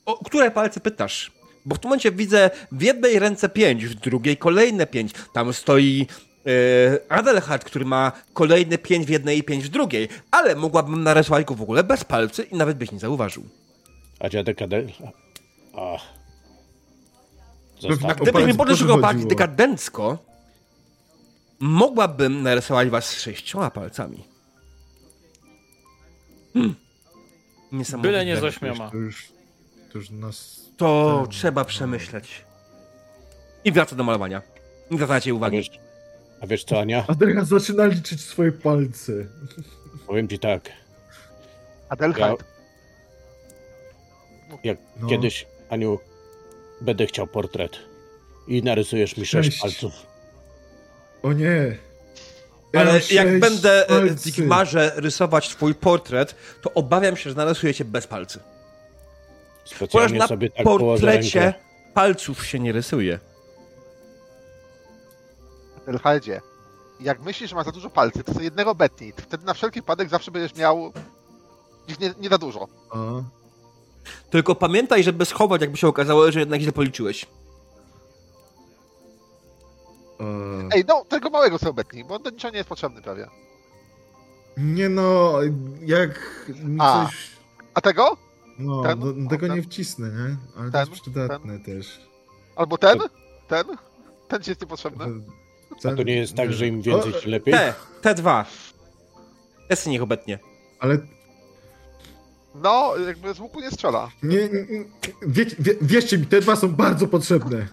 o 0.06 0.24
które 0.24 0.50
palce 0.50 0.80
pytasz? 0.80 1.32
Bo 1.66 1.74
w 1.74 1.78
tym 1.78 1.88
momencie 1.88 2.12
widzę 2.12 2.50
w 2.72 2.82
jednej 2.82 3.18
ręce 3.18 3.48
pięć, 3.48 3.86
w 3.86 3.94
drugiej 3.94 4.36
kolejne 4.36 4.86
pięć. 4.86 5.12
Tam 5.32 5.52
stoi 5.52 6.06
e, 6.46 7.12
Adelhard, 7.12 7.64
który 7.64 7.84
ma 7.84 8.12
kolejne 8.32 8.78
pięć 8.78 9.06
w 9.06 9.08
jednej 9.08 9.38
i 9.38 9.42
pięć 9.42 9.64
w 9.64 9.68
drugiej. 9.68 10.08
Ale 10.30 10.54
mogłabym 10.54 11.02
narysować 11.02 11.44
go 11.44 11.54
w 11.54 11.62
ogóle 11.62 11.84
bez 11.84 12.04
palcy 12.04 12.42
i 12.42 12.56
nawet 12.56 12.76
byś 12.76 12.92
nie 12.92 12.98
zauważył. 12.98 13.44
A 14.20 14.28
dziadek 14.28 14.62
Adel... 14.62 14.88
Ach. 15.76 16.02
Pewnie 17.80 17.96
Został. 17.96 18.10
O 18.10 18.14
Gdybyś 18.14 18.46
mi 18.46 18.54
podeszł 18.54 18.86
dekadencko, 19.28 20.18
mogłabym 21.60 22.42
narysować 22.42 22.88
was 22.88 23.12
sześcioma 23.12 23.70
palcami. 23.70 24.24
Hmm. 26.54 26.74
Niesamowite. 27.78 28.08
Byle 28.12 28.24
nie 28.26 28.36
z 28.36 28.44
ośmioma. 28.44 28.90
To 28.90 28.96
już, 28.96 29.28
to 29.92 29.98
już 29.98 30.10
nas... 30.10 30.60
To 30.76 31.20
ten- 31.22 31.30
trzeba 31.32 31.64
przemyśleć. 31.64 32.44
I 33.64 33.72
wraca 33.72 33.96
do 33.96 34.04
malowania. 34.04 34.42
Nie 34.90 34.96
zwracajcie 34.96 35.30
A 35.30 35.34
uwagi. 35.34 35.56
wiesz, 35.56 35.70
a 36.40 36.46
wiesz 36.46 36.64
co, 36.64 36.80
Ania? 36.80 37.04
Adelhard 37.08 37.48
zaczyna 37.48 37.86
liczyć 37.86 38.20
swoje 38.20 38.52
palce. 38.52 39.12
Powiem 40.06 40.28
ci 40.28 40.38
tak. 40.38 40.70
Adelheid. 41.88 42.44
Jak 44.64 44.78
No. 45.00 45.08
kiedyś, 45.08 45.46
Aniu, 45.70 45.98
będę 46.80 47.06
chciał 47.06 47.26
portret 47.26 47.78
i 48.48 48.62
narysujesz 48.62 49.16
mi 49.16 49.26
Sześć. 49.26 49.60
palców. 49.60 49.92
O 51.22 51.32
nie. 51.32 51.76
Ale 52.80 53.00
jak 53.10 53.40
będę 53.40 53.88
e, 53.88 54.00
w 54.00 54.08
palcy. 54.08 54.30
Digmarze 54.30 54.92
rysować 54.96 55.48
twój 55.48 55.74
portret, 55.74 56.34
to 56.62 56.74
obawiam 56.74 57.16
się, 57.16 57.30
że 57.30 57.36
narysuje 57.36 57.74
cię 57.74 57.84
bez 57.84 58.06
palcy. 58.06 58.40
Ponieważ 59.78 60.12
na 60.12 60.26
sobie 60.26 60.50
tak 60.50 60.64
portrecie 60.64 61.54
palców 61.94 62.46
się 62.46 62.58
nie 62.58 62.72
rysuje. 62.72 63.18
Adelheidzie. 65.82 66.40
Jak 67.00 67.20
myślisz, 67.22 67.50
że 67.50 67.56
ma 67.56 67.64
za 67.64 67.72
dużo 67.72 67.90
palców, 67.90 68.24
to 68.24 68.32
sobie 68.32 68.44
jednego 68.44 68.74
betnij. 68.74 69.12
Wtedy 69.16 69.46
na 69.46 69.54
wszelki 69.54 69.80
wypadek 69.80 70.08
zawsze 70.08 70.30
będziesz 70.30 70.54
miał 70.58 70.92
ich 71.88 72.00
nie, 72.00 72.14
nie 72.20 72.28
za 72.28 72.38
dużo. 72.38 72.68
A, 72.90 72.98
Tylko 74.30 74.54
pamiętaj, 74.54 75.04
żeby 75.04 75.24
schować, 75.24 75.60
jakby 75.60 75.76
się 75.76 75.88
okazało, 75.88 76.32
że 76.32 76.40
jednak 76.40 76.60
źle 76.60 76.72
policzyłeś. 76.72 77.26
A. 80.18 80.24
Ej, 80.76 80.84
no, 80.88 81.04
tego 81.08 81.30
małego 81.30 81.58
sobie 81.58 81.72
betnij, 81.72 82.04
bo 82.04 82.14
on 82.16 82.22
do 82.22 82.30
niczego 82.30 82.52
nie 82.52 82.58
jest 82.58 82.68
potrzebny 82.68 83.02
prawie. 83.02 83.28
Nie 84.56 84.88
no, 84.88 85.32
jak 85.80 86.20
A. 86.78 87.04
coś... 87.06 87.30
A 87.74 87.80
tego? 87.80 88.16
No, 88.58 88.82
Ten? 88.82 89.00
do, 89.00 89.12
do 89.12 89.30
tego 89.30 89.46
Ten? 89.46 89.56
nie 89.56 89.62
wcisnę, 89.62 90.08
nie? 90.10 90.36
Ale 90.56 90.66
to 90.66 90.72
Ten? 90.72 90.80
jest 90.80 91.02
przydatne 91.02 91.58
też. 91.60 92.00
Albo 92.56 92.78
ten? 92.78 92.98
Ten? 93.48 93.64
Ten 94.28 94.42
ci 94.42 94.50
jest 94.50 94.60
niepotrzebny. 94.60 95.04
A 95.84 95.94
to 95.96 96.02
nie 96.02 96.16
jest 96.16 96.34
tak, 96.34 96.52
że 96.52 96.66
im 96.66 96.82
więcej, 96.82 97.14
O, 97.14 97.20
tym 97.20 97.30
lepiej? 97.30 97.54
Te, 97.54 97.74
te 98.02 98.14
dwa. 98.14 98.46
Jest 99.70 99.86
niech 99.86 100.02
obetnie. 100.02 100.38
Ale 100.80 100.98
No, 102.54 102.92
jakby 103.06 103.34
z 103.34 103.40
łuku 103.40 103.60
nie 103.60 103.70
strzela. 103.70 104.10
nie, 104.22 104.36
nie, 104.36 104.48
nie 104.48 104.84
wie, 105.26 105.44
wie, 105.58 105.74
wierzcie 105.82 106.18
mi, 106.18 106.26
te 106.26 106.40
dwa 106.40 106.56
są 106.56 106.68
bardzo 106.68 107.06
potrzebne. 107.08 107.66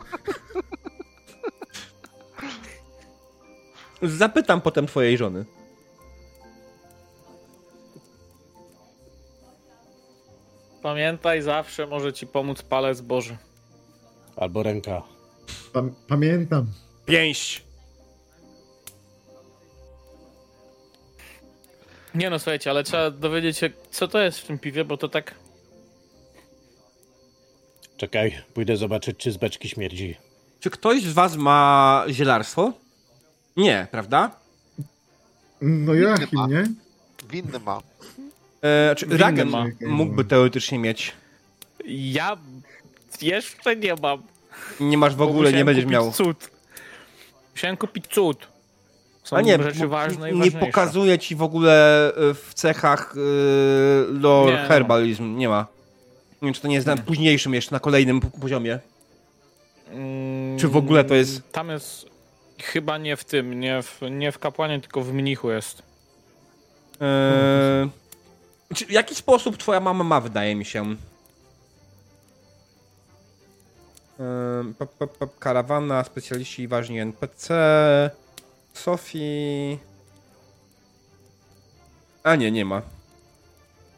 Zapytam 4.01 4.61
potem 4.61 4.87
twojej 4.87 5.17
żony. 5.17 5.45
Pamiętaj, 10.81 11.41
zawsze 11.41 11.87
może 11.87 12.13
ci 12.13 12.27
pomóc 12.27 12.61
palec 12.61 13.01
Boży. 13.01 13.37
Albo 14.35 14.63
ręka. 14.63 15.01
Pam, 15.73 15.95
pamiętam. 16.07 16.65
Pięść. 17.05 17.63
Nie 22.15 22.29
no, 22.29 22.39
słuchajcie, 22.39 22.69
ale 22.69 22.83
trzeba 22.83 23.11
dowiedzieć 23.11 23.57
się, 23.57 23.69
co 23.91 24.07
to 24.07 24.19
jest 24.19 24.39
w 24.39 24.47
tym 24.47 24.59
piwie, 24.59 24.85
bo 24.85 24.97
to 24.97 25.09
tak... 25.09 25.35
Czekaj, 27.97 28.37
pójdę 28.53 28.77
zobaczyć, 28.77 29.17
czy 29.17 29.31
z 29.31 29.37
beczki 29.37 29.69
śmierdzi. 29.69 30.15
Czy 30.59 30.69
ktoś 30.69 31.01
z 31.03 31.13
was 31.13 31.35
ma 31.35 32.03
zielarstwo? 32.09 32.73
Nie, 33.57 33.87
prawda? 33.91 34.31
No. 35.61 35.93
Joachim, 35.93 36.39
nie? 36.49 36.63
Winny 37.29 37.59
ma. 37.59 37.81
E, 38.63 38.95
czy 38.95 39.17
Ragen 39.17 39.49
ma. 39.49 39.65
mógłby 39.81 40.25
teoretycznie 40.25 40.79
mieć. 40.79 41.13
Ja 41.85 42.37
jeszcze 43.21 43.75
nie 43.75 43.95
mam. 44.01 44.21
Nie 44.79 44.97
masz 44.97 45.15
w 45.15 45.21
ogóle, 45.21 45.53
nie 45.53 45.65
będziesz 45.65 45.85
miał. 45.85 46.11
cud. 46.11 46.49
Musiałem 47.51 47.77
kupić 47.77 48.07
cud. 48.07 48.47
Są 49.23 49.35
A 49.37 49.41
nie, 49.41 49.63
rzeczy 49.63 49.87
ważne 49.87 50.31
i 50.31 50.39
nie 50.39 50.51
pokazuje 50.51 51.19
ci 51.19 51.35
w 51.35 51.41
ogóle 51.43 52.07
e, 52.15 52.33
w 52.33 52.53
cechach 52.53 53.15
e, 53.17 53.19
lore 54.19 54.51
Nie, 54.51 54.57
herbalizm. 54.67 55.37
Nie 55.37 55.49
ma. 55.49 55.67
Nie 56.41 56.45
wiem, 56.45 56.53
czy 56.53 56.61
to 56.61 56.67
nie 56.67 56.75
jest 56.75 56.87
na 56.87 56.97
późniejszym 56.97 57.53
jeszcze, 57.53 57.75
na 57.75 57.79
kolejnym 57.79 58.21
poziomie. 58.21 58.79
Mm, 59.91 60.59
Czy 60.59 60.67
w 60.67 60.77
ogóle 60.77 61.03
to 61.03 61.15
jest- 61.15 61.51
Tam 61.51 61.69
jest 61.69 62.10
chyba 62.61 62.97
nie 62.97 63.15
w 63.15 63.23
tym, 63.23 63.59
nie 63.59 63.81
w, 63.81 64.01
nie 64.11 64.31
w 64.31 64.39
kapłanie, 64.39 64.81
tylko 64.81 65.01
w 65.01 65.13
mnichu 65.13 65.51
jest. 65.51 65.83
Eee, 67.01 67.89
czy, 68.75 68.85
w 68.85 68.91
jaki 68.91 69.15
sposób 69.15 69.57
twoja 69.57 69.79
mama 69.79 70.03
ma, 70.03 70.21
wydaje 70.21 70.55
mi 70.55 70.65
się? 70.65 70.95
Eee, 74.19 74.73
pop, 74.79 74.91
pop, 74.91 75.17
pop, 75.17 75.39
karawana, 75.39 76.03
specjaliści 76.03 76.61
i 76.61 76.67
ważni 76.67 76.99
NPC, 76.99 77.49
Sofii... 78.73 79.79
A 82.23 82.35
nie, 82.35 82.51
nie 82.51 82.65
ma. 82.65 82.81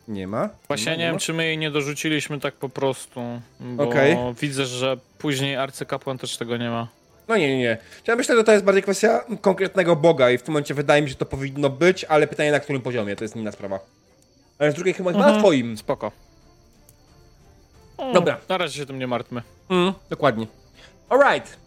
Nie 0.08 0.28
ma? 0.28 0.50
Właśnie 0.68 0.92
ma, 0.92 0.98
nie 0.98 1.04
wiem, 1.04 1.14
ma? 1.14 1.20
czy 1.20 1.34
my 1.34 1.46
jej 1.46 1.58
nie 1.58 1.72
dorzuciliśmy 1.72 2.40
tak 2.40 2.54
po 2.54 2.70
prostu, 2.70 3.22
bo 3.60 3.84
Okej. 3.84 4.18
widzę, 4.42 4.66
że 4.66 4.98
później 5.18 5.56
arcykapłan 5.56 6.18
też 6.18 6.38
tego 6.38 6.58
nie 6.58 6.70
ma. 6.70 6.88
No 7.28 7.38
nie, 7.38 7.48
nie, 7.48 7.58
nie. 7.58 7.78
Ja 8.08 8.16
myślę, 8.16 8.36
że 8.36 8.44
to 8.44 8.52
jest 8.52 8.66
bardziej 8.66 8.84
kwestia 8.84 9.24
konkretnego 9.42 9.96
boga 9.96 10.32
i 10.32 10.38
w 10.38 10.42
tym 10.44 10.52
momencie 10.54 10.74
wydaje 10.74 11.02
mi 11.02 11.08
się, 11.08 11.12
że 11.12 11.18
to 11.18 11.26
powinno 11.26 11.70
być, 11.70 12.04
ale 12.06 12.28
pytanie 12.28 12.52
na 12.52 12.60
którym 12.60 12.82
poziomie, 12.82 13.16
to 13.16 13.24
jest 13.24 13.36
inna 13.36 13.52
sprawa. 13.52 13.80
Ale 14.60 14.72
z 14.72 14.76
drugiej 14.76 14.94
chyba 14.94 15.12
chyba 15.12 15.20
na 15.22 15.28
Mhm. 15.28 15.44
twoim. 15.44 15.78
Spoko. 15.78 16.12
Dobra. 18.14 18.38
Na 18.50 18.58
razie 18.58 18.80
się 18.80 18.86
tym 18.86 19.00
nie 19.00 19.08
martwmy. 19.08 19.42
Mm, 19.70 19.94
dokładnie. 20.10 20.48
Alright. 21.10 21.58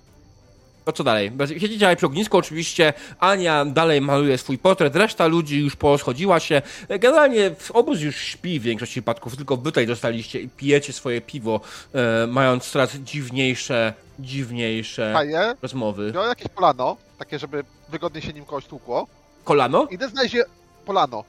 To 0.86 0.92
co 0.92 1.04
dalej? 1.04 1.32
Siedzicie 1.48 1.78
dalej 1.78 1.96
przy 1.96 2.06
ognisku, 2.06 2.36
oczywiście 2.38 2.92
Ania 3.20 3.64
dalej 3.64 4.00
maluje 4.00 4.38
swój 4.38 4.58
portret, 4.58 4.96
reszta 4.96 5.26
ludzi 5.26 5.60
już 5.60 5.76
poschodziła 5.76 6.40
się. 6.40 6.62
Generalnie 6.88 7.50
obóz 7.72 8.00
już 8.00 8.16
śpi 8.16 8.60
w 8.60 8.62
większości 8.62 8.92
przypadków, 8.92 9.36
tylko 9.36 9.56
wy 9.56 9.62
tutaj 9.62 9.86
dostaliście 9.86 10.40
i 10.40 10.48
pijecie 10.48 10.92
swoje 10.92 11.20
piwo, 11.20 11.60
e, 11.94 12.26
mając 12.26 12.70
coraz 12.70 12.96
dziwniejsze, 12.96 13.92
dziwniejsze 14.18 15.12
Faję, 15.14 15.54
rozmowy. 15.62 16.12
biorę 16.12 16.28
jakieś 16.28 16.48
polano, 16.48 16.96
takie, 17.18 17.38
żeby 17.38 17.64
wygodnie 17.88 18.22
się 18.22 18.32
nim 18.32 18.44
kogoś 18.44 18.66
tłukło. 18.66 19.06
Kolano? 19.44 19.86
Idę 19.90 20.08
znaleźć 20.08 20.34
je... 20.34 20.44
polano. 20.84 21.24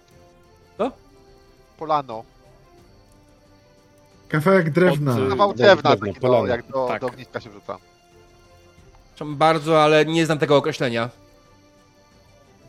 Co? 0.78 0.92
Polano. 1.78 2.24
Kawałek 4.30 4.70
drewna. 4.70 5.12
Od, 5.16 5.30
Kawał 5.30 5.54
drewna, 5.54 5.96
drewno, 5.96 6.14
taki, 6.14 6.26
no, 6.28 6.46
jak 6.46 6.68
do, 6.68 6.88
Tak. 6.88 7.02
do 7.02 7.08
ogniska 7.08 7.40
się 7.40 7.50
wrzuca. 7.50 7.78
Przepraszam 9.18 9.38
Bardzo, 9.38 9.84
ale 9.84 10.06
nie 10.06 10.26
znam 10.26 10.40
tego 10.40 10.58
określenia. 10.58 11.10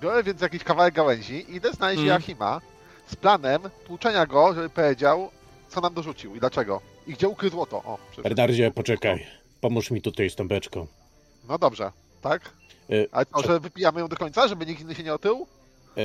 Biorę 0.00 0.22
więc 0.22 0.40
jakiś 0.40 0.64
kawałek 0.64 0.94
gałęzi 0.94 1.34
i 1.34 1.54
idę 1.54 1.72
znaleźć 1.72 1.98
Mm. 1.98 2.08
Joachima 2.08 2.60
z 3.06 3.16
planem 3.16 3.62
tłuczenia 3.86 4.26
go, 4.26 4.54
żeby 4.54 4.68
powiedział, 4.70 5.30
co 5.68 5.80
nam 5.80 5.94
dorzucił 5.94 6.34
i 6.36 6.40
dlaczego. 6.40 6.80
I 7.06 7.12
gdzie 7.12 7.28
ukrył 7.28 7.50
złoto. 7.50 7.76
O. 7.76 7.98
Bernardzie, 8.22 8.70
poczekaj. 8.70 9.26
Pomóż 9.60 9.90
mi 9.90 10.02
tutaj 10.02 10.30
z 10.30 10.36
tą 10.36 10.48
beczką. 10.48 10.86
No 11.48 11.58
dobrze, 11.58 11.92
tak? 12.22 12.42
E, 12.90 12.94
Ale 13.12 13.26
co, 13.26 13.42
że 13.42 13.60
wypijamy 13.60 14.00
ją 14.00 14.08
do 14.08 14.16
końca, 14.16 14.48
żeby 14.48 14.66
nikt 14.66 14.80
inny 14.80 14.94
się 14.94 15.02
nie 15.02 15.14
otył? 15.14 15.46
e, 15.96 16.02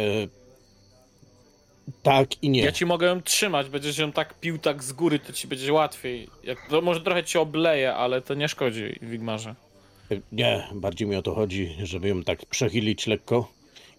tak 2.04 2.44
i 2.44 2.50
nie. 2.50 2.64
Ja 2.64 2.72
ci 2.72 2.86
mogę 2.86 3.08
ją 3.08 3.22
trzymać, 3.22 3.70
będziesz 3.70 3.98
ją 3.98 4.12
tak 4.12 4.34
pił 4.40 4.58
tak 4.58 4.84
z 4.84 4.94
góry, 4.94 5.20
to 5.20 5.34
ci 5.34 5.48
będzie 5.48 5.74
łatwiej. 5.74 6.30
Jak, 6.44 6.58
to 6.70 6.82
może 6.82 7.02
trochę 7.02 7.24
ci 7.24 7.38
obleje, 7.38 7.96
ale 7.96 8.22
to 8.22 8.34
nie 8.34 8.48
szkodzi, 8.50 9.00
Wigmarze. 9.02 9.56
Nie, 10.32 10.68
bardziej 10.74 11.08
mi 11.08 11.16
o 11.16 11.22
to 11.22 11.36
chodzi, 11.36 11.76
żeby 11.84 12.08
ją 12.08 12.24
tak 12.24 12.46
przechylić 12.46 13.08
lekko 13.08 13.52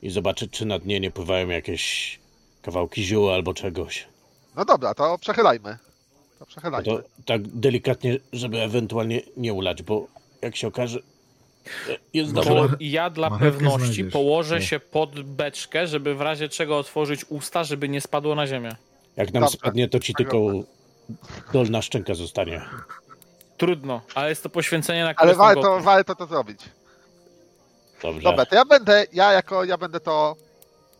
i 0.02 0.10
zobaczyć, 0.10 0.50
czy 0.50 0.66
na 0.66 0.78
dnie 0.78 1.00
nie 1.00 1.10
pływają 1.10 1.48
jakieś 1.48 2.18
kawałki 2.62 3.02
ziół 3.04 3.30
albo 3.30 3.54
czegoś. 3.54 4.06
No 4.56 4.64
dobra, 4.64 4.94
to 4.94 5.18
przechylajmy. 5.18 5.70
To 5.78 6.36
No 6.40 6.46
przechylajmy. 6.46 6.84
to 6.84 7.02
tak 7.26 7.42
delikatnie, 7.48 8.16
żeby 8.32 8.60
ewentualnie 8.62 9.20
nie 9.36 9.52
ulać, 9.52 9.82
bo 9.82 10.06
jak 10.42 10.56
się 10.56 10.66
okaże, 10.68 10.98
jest 12.14 12.32
Może- 12.32 12.50
dobrze. 12.54 12.76
Ja 12.80 13.10
dla 13.10 13.30
marchewkę 13.30 13.58
pewności 13.60 14.04
położę 14.04 14.58
Nie. 14.60 14.66
się 14.66 14.80
pod 14.80 15.20
beczkę, 15.20 15.86
żeby 15.86 16.14
w 16.14 16.20
razie 16.20 16.48
czego 16.48 16.78
otworzyć 16.78 17.24
usta, 17.28 17.64
żeby 17.64 17.88
nie 17.88 18.00
spadło 18.00 18.34
na 18.34 18.46
ziemię. 18.46 18.76
Jak 19.16 19.32
nam 19.32 19.42
Dobrze. 19.42 19.58
spadnie, 19.58 19.88
to 19.88 20.00
ci 20.00 20.14
tylko 20.14 20.36
dolna 21.52 21.82
szczęka 21.82 22.14
zostanie. 22.14 22.60
Trudno, 23.56 24.00
ale 24.14 24.28
jest 24.28 24.42
to 24.42 24.48
poświęcenie 24.48 25.04
na 25.04 25.14
Ale 25.16 25.34
warto, 25.34 25.80
warto 25.80 26.14
to 26.14 26.26
zrobić. 26.26 26.60
Dobrze. 28.02 28.20
Dobra, 28.22 28.46
to 28.46 28.54
ja 28.54 28.64
będę, 28.64 29.06
ja 29.12 29.32
jako, 29.32 29.64
ja 29.64 29.78
będę 29.78 30.00
to, 30.00 30.36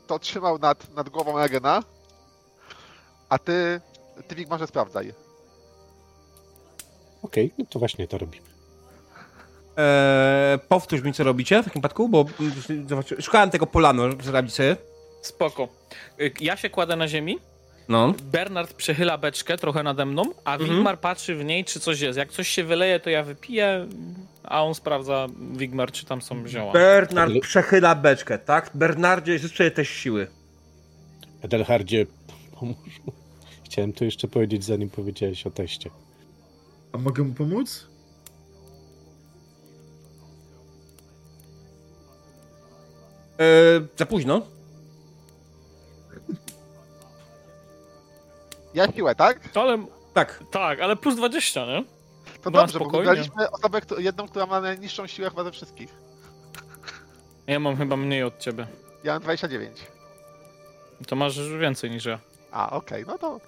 to 0.06 0.18
trzymał 0.18 0.58
nad, 0.58 0.94
nad 0.94 1.08
głową 1.08 1.38
Regena, 1.38 1.82
a 3.28 3.38
ty, 3.38 3.80
ty 4.28 4.34
Wigmarze 4.34 4.66
sprawdzaj. 4.66 5.14
Okej, 7.22 7.52
no 7.58 7.64
to 7.70 7.78
właśnie 7.78 8.08
to 8.08 8.18
robimy. 8.18 8.46
Eee, 9.76 10.58
powtórz 10.68 11.02
mi, 11.02 11.12
co 11.12 11.24
robicie 11.24 11.62
w 11.62 11.64
takim 11.64 11.82
przypadku, 11.82 12.08
bo 12.08 12.24
szukałem 13.20 13.50
tego 13.50 13.66
polano, 13.66 14.02
żeby 14.20 14.50
sobie. 14.50 14.76
Spoko. 15.22 15.68
Y, 16.20 16.32
Ja 16.40 16.56
się 16.56 16.70
kładę 16.70 16.96
na 16.96 17.08
ziemi, 17.08 17.38
No. 17.88 18.14
Bernard 18.22 18.74
przechyla 18.74 19.18
beczkę 19.18 19.58
trochę 19.58 19.82
nade 19.82 20.06
mną, 20.06 20.22
a 20.44 20.52
Mhm. 20.54 20.70
Wigmar 20.70 21.00
patrzy 21.00 21.34
w 21.34 21.44
niej, 21.44 21.64
czy 21.64 21.80
coś 21.80 22.00
jest. 22.00 22.18
Jak 22.18 22.32
coś 22.32 22.48
się 22.48 22.64
wyleje, 22.64 23.00
to 23.00 23.10
ja 23.10 23.22
wypiję, 23.22 23.86
a 24.42 24.64
on 24.64 24.74
sprawdza, 24.74 25.26
Wigmar, 25.52 25.92
czy 25.92 26.04
tam 26.06 26.22
są 26.22 26.48
zioła. 26.48 26.72
Bernard 26.72 27.32
przechyla 27.42 27.94
beczkę, 27.94 28.38
tak? 28.38 28.70
Bernardzie, 28.74 29.38
życzę 29.38 29.70
też 29.70 29.88
siły. 29.88 30.26
Edelhardzie, 31.42 32.06
pomóż 32.60 32.76
mu. 33.06 33.12
Chciałem 33.64 33.92
to 33.92 34.04
jeszcze 34.04 34.28
powiedzieć, 34.28 34.64
zanim 34.64 34.90
powiedziałeś 34.90 35.46
o 35.46 35.50
teście. 35.50 35.90
A 36.92 36.98
mogę 36.98 37.22
mu 37.22 37.34
pomóc? 37.34 37.86
Eee, 43.38 43.80
za 43.96 44.06
późno. 44.06 44.42
Ja 48.74 48.92
siłę, 48.92 49.14
tak? 49.14 49.40
Ale, 49.54 49.86
Tak. 50.14 50.40
tak, 50.50 50.80
ale 50.80 50.96
plus 50.96 51.16
20, 51.16 51.66
nie? 51.66 51.84
To 52.42 52.50
No, 52.50 52.60
dobrze, 52.60 52.78
bo 52.78 52.84
spokojnie. 52.84 53.06
wybraliśmy 53.10 53.50
osobę, 53.50 53.80
któ- 53.80 54.00
jedną, 54.00 54.28
która 54.28 54.46
ma 54.46 54.60
najniższą 54.60 55.06
siłę 55.06 55.30
chyba 55.30 55.44
ze 55.44 55.52
wszystkich. 55.52 55.90
Ja 57.46 57.58
mam 57.60 57.76
chyba 57.76 57.96
mniej 57.96 58.22
od 58.22 58.38
ciebie. 58.38 58.66
Ja 59.04 59.12
mam 59.12 59.22
29. 59.22 59.76
To 61.08 61.16
masz 61.16 61.48
więcej 61.58 61.90
niż 61.90 62.04
ja. 62.04 62.18
A, 62.52 62.70
okej, 62.70 63.04
no 63.06 63.18
to... 63.18 63.40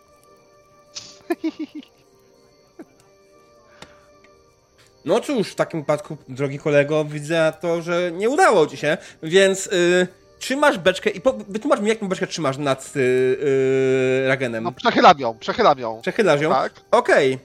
No 5.05 5.21
cóż, 5.21 5.49
w 5.49 5.55
takim 5.55 5.81
wypadku, 5.81 6.17
drogi 6.29 6.59
kolego, 6.59 7.05
widzę 7.05 7.53
to, 7.61 7.83
że 7.83 8.13
nie 8.13 8.29
udało 8.31 8.67
ci 8.67 8.77
się, 8.77 8.99
więc 9.23 9.67
y, 9.67 10.09
trzymasz 10.39 10.79
beczkę 10.79 11.11
i 11.11 11.21
po, 11.21 11.33
wytłumacz 11.33 11.81
mi, 11.81 11.89
jaką 11.89 12.09
beczkę 12.09 12.27
trzymasz 12.27 12.59
nad 12.59 12.93
y, 12.97 13.01
y, 13.01 14.29
Ragenem. 14.29 14.65
No 14.65 14.73
przechylam 14.73 15.19
ją, 15.19 15.39
przechylam 15.39 15.79
ją. 15.79 16.01
Przechylasz 16.03 16.41
ją? 16.41 16.51
Tak? 16.51 16.73
Okej. 16.91 17.39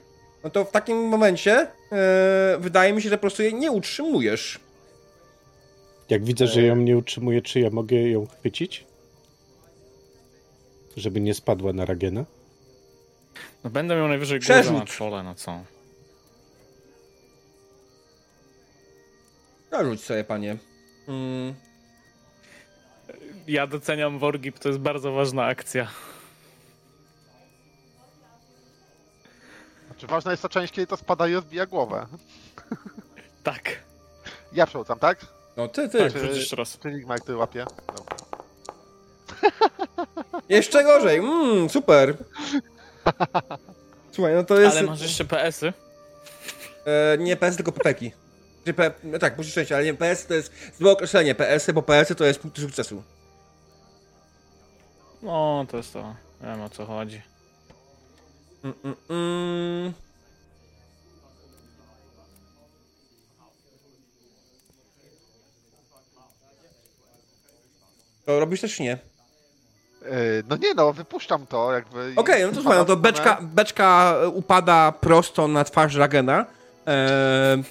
No 0.44 0.50
to 0.50 0.64
w 0.64 0.70
takim 0.70 0.96
momencie 1.08 1.62
y, 1.62 1.66
wydaje 2.58 2.92
mi 2.92 3.02
się, 3.02 3.08
że 3.08 3.16
po 3.16 3.20
prostu 3.20 3.42
jej 3.42 3.54
nie 3.54 3.70
utrzymujesz. 3.70 4.60
Jak 6.10 6.24
widzę, 6.24 6.46
że 6.46 6.62
ją 6.62 6.76
nie 6.76 6.96
utrzymuje, 6.96 7.42
czy 7.42 7.60
ja 7.60 7.70
mogę 7.70 7.96
ją 7.96 8.26
chwycić? 8.26 8.84
Żeby 10.96 11.20
nie 11.20 11.34
spadła 11.34 11.72
na 11.72 11.84
Ragena? 11.84 12.24
No 13.64 13.70
będę 13.70 13.96
miał 13.96 14.08
najwyżej 14.08 14.40
Przerzut. 14.40 14.74
na 14.74 14.84
czole, 14.84 15.22
no 15.22 15.34
co? 15.34 15.60
Narzuć 19.70 20.04
sobie, 20.04 20.24
panie. 20.24 20.56
Mm. 21.08 21.54
Ja 23.46 23.66
doceniam 23.66 24.18
Wargip, 24.18 24.58
to 24.58 24.68
jest 24.68 24.80
bardzo 24.80 25.12
ważna 25.12 25.44
akcja. 25.44 25.88
Znaczy 29.86 30.06
ważna 30.06 30.30
jest 30.30 30.42
ta 30.42 30.48
część, 30.48 30.72
kiedy 30.72 30.86
to 30.86 30.96
spada 30.96 31.28
i 31.28 31.34
rozbija 31.34 31.66
głowę. 31.66 32.06
Tak. 33.42 33.78
Ja 34.52 34.66
przełcam, 34.66 34.98
tak? 34.98 35.26
No 35.56 35.68
ty, 35.68 35.88
ty. 35.88 35.98
Tak, 35.98 36.22
jeszcze 36.22 36.56
raz. 36.56 36.78
Czyli 36.78 36.96
Mike, 36.96 37.20
ty 37.20 37.36
łapie. 37.36 37.66
Dobra. 37.86 38.16
Jeszcze 40.48 40.84
gorzej. 40.84 41.18
Mm, 41.18 41.68
super. 41.70 42.16
Słuchaj, 44.12 44.34
no 44.34 44.44
to 44.44 44.60
jest... 44.60 44.76
Ale 44.76 44.86
masz 44.86 45.02
jeszcze 45.02 45.24
PS-y? 45.24 45.72
E, 46.86 47.18
nie 47.18 47.36
PS, 47.36 47.56
tylko 47.56 47.72
PPki. 47.72 48.12
Czy 48.64 48.74
P... 48.74 48.92
No 49.04 49.18
tak, 49.18 49.36
musisz 49.38 49.52
szczęście, 49.52 49.74
ale 49.74 49.84
nie 49.84 49.94
PS 49.94 50.26
to 50.26 50.34
jest 50.34 50.52
złe 50.78 50.90
określenie. 50.90 51.34
PS, 51.34 51.70
bo 51.74 51.82
PS 51.82 52.12
to 52.16 52.24
jest 52.24 52.40
punkt 52.40 52.60
sukcesu. 52.60 53.02
No, 55.22 55.66
to 55.70 55.76
jest 55.76 55.92
to. 55.92 56.14
Wiem 56.40 56.62
o 56.62 56.68
co 56.68 56.86
chodzi. 56.86 57.22
Mm, 58.64 58.76
mm, 58.84 58.96
mm. 59.10 59.92
To 68.26 68.40
robisz 68.40 68.60
też 68.60 68.76
czy 68.76 68.82
nie? 68.82 68.98
Yy, 70.02 70.08
no 70.48 70.56
nie 70.56 70.74
no, 70.74 70.92
wypuszczam 70.92 71.46
to 71.46 71.72
jakby. 71.72 72.12
i 72.12 72.16
Okej, 72.16 72.42
no 72.42 72.48
to 72.48 72.54
słuchaj, 72.54 72.78
no 72.78 72.84
to 72.84 72.96
wpadam 72.96 72.98
w 72.98 73.02
beczka, 73.02 73.38
beczka 73.42 74.16
upada 74.34 74.92
prosto 74.92 75.48
na 75.48 75.64
twarz 75.64 75.94
Ragena. 75.94 76.46
Eee... 76.86 77.64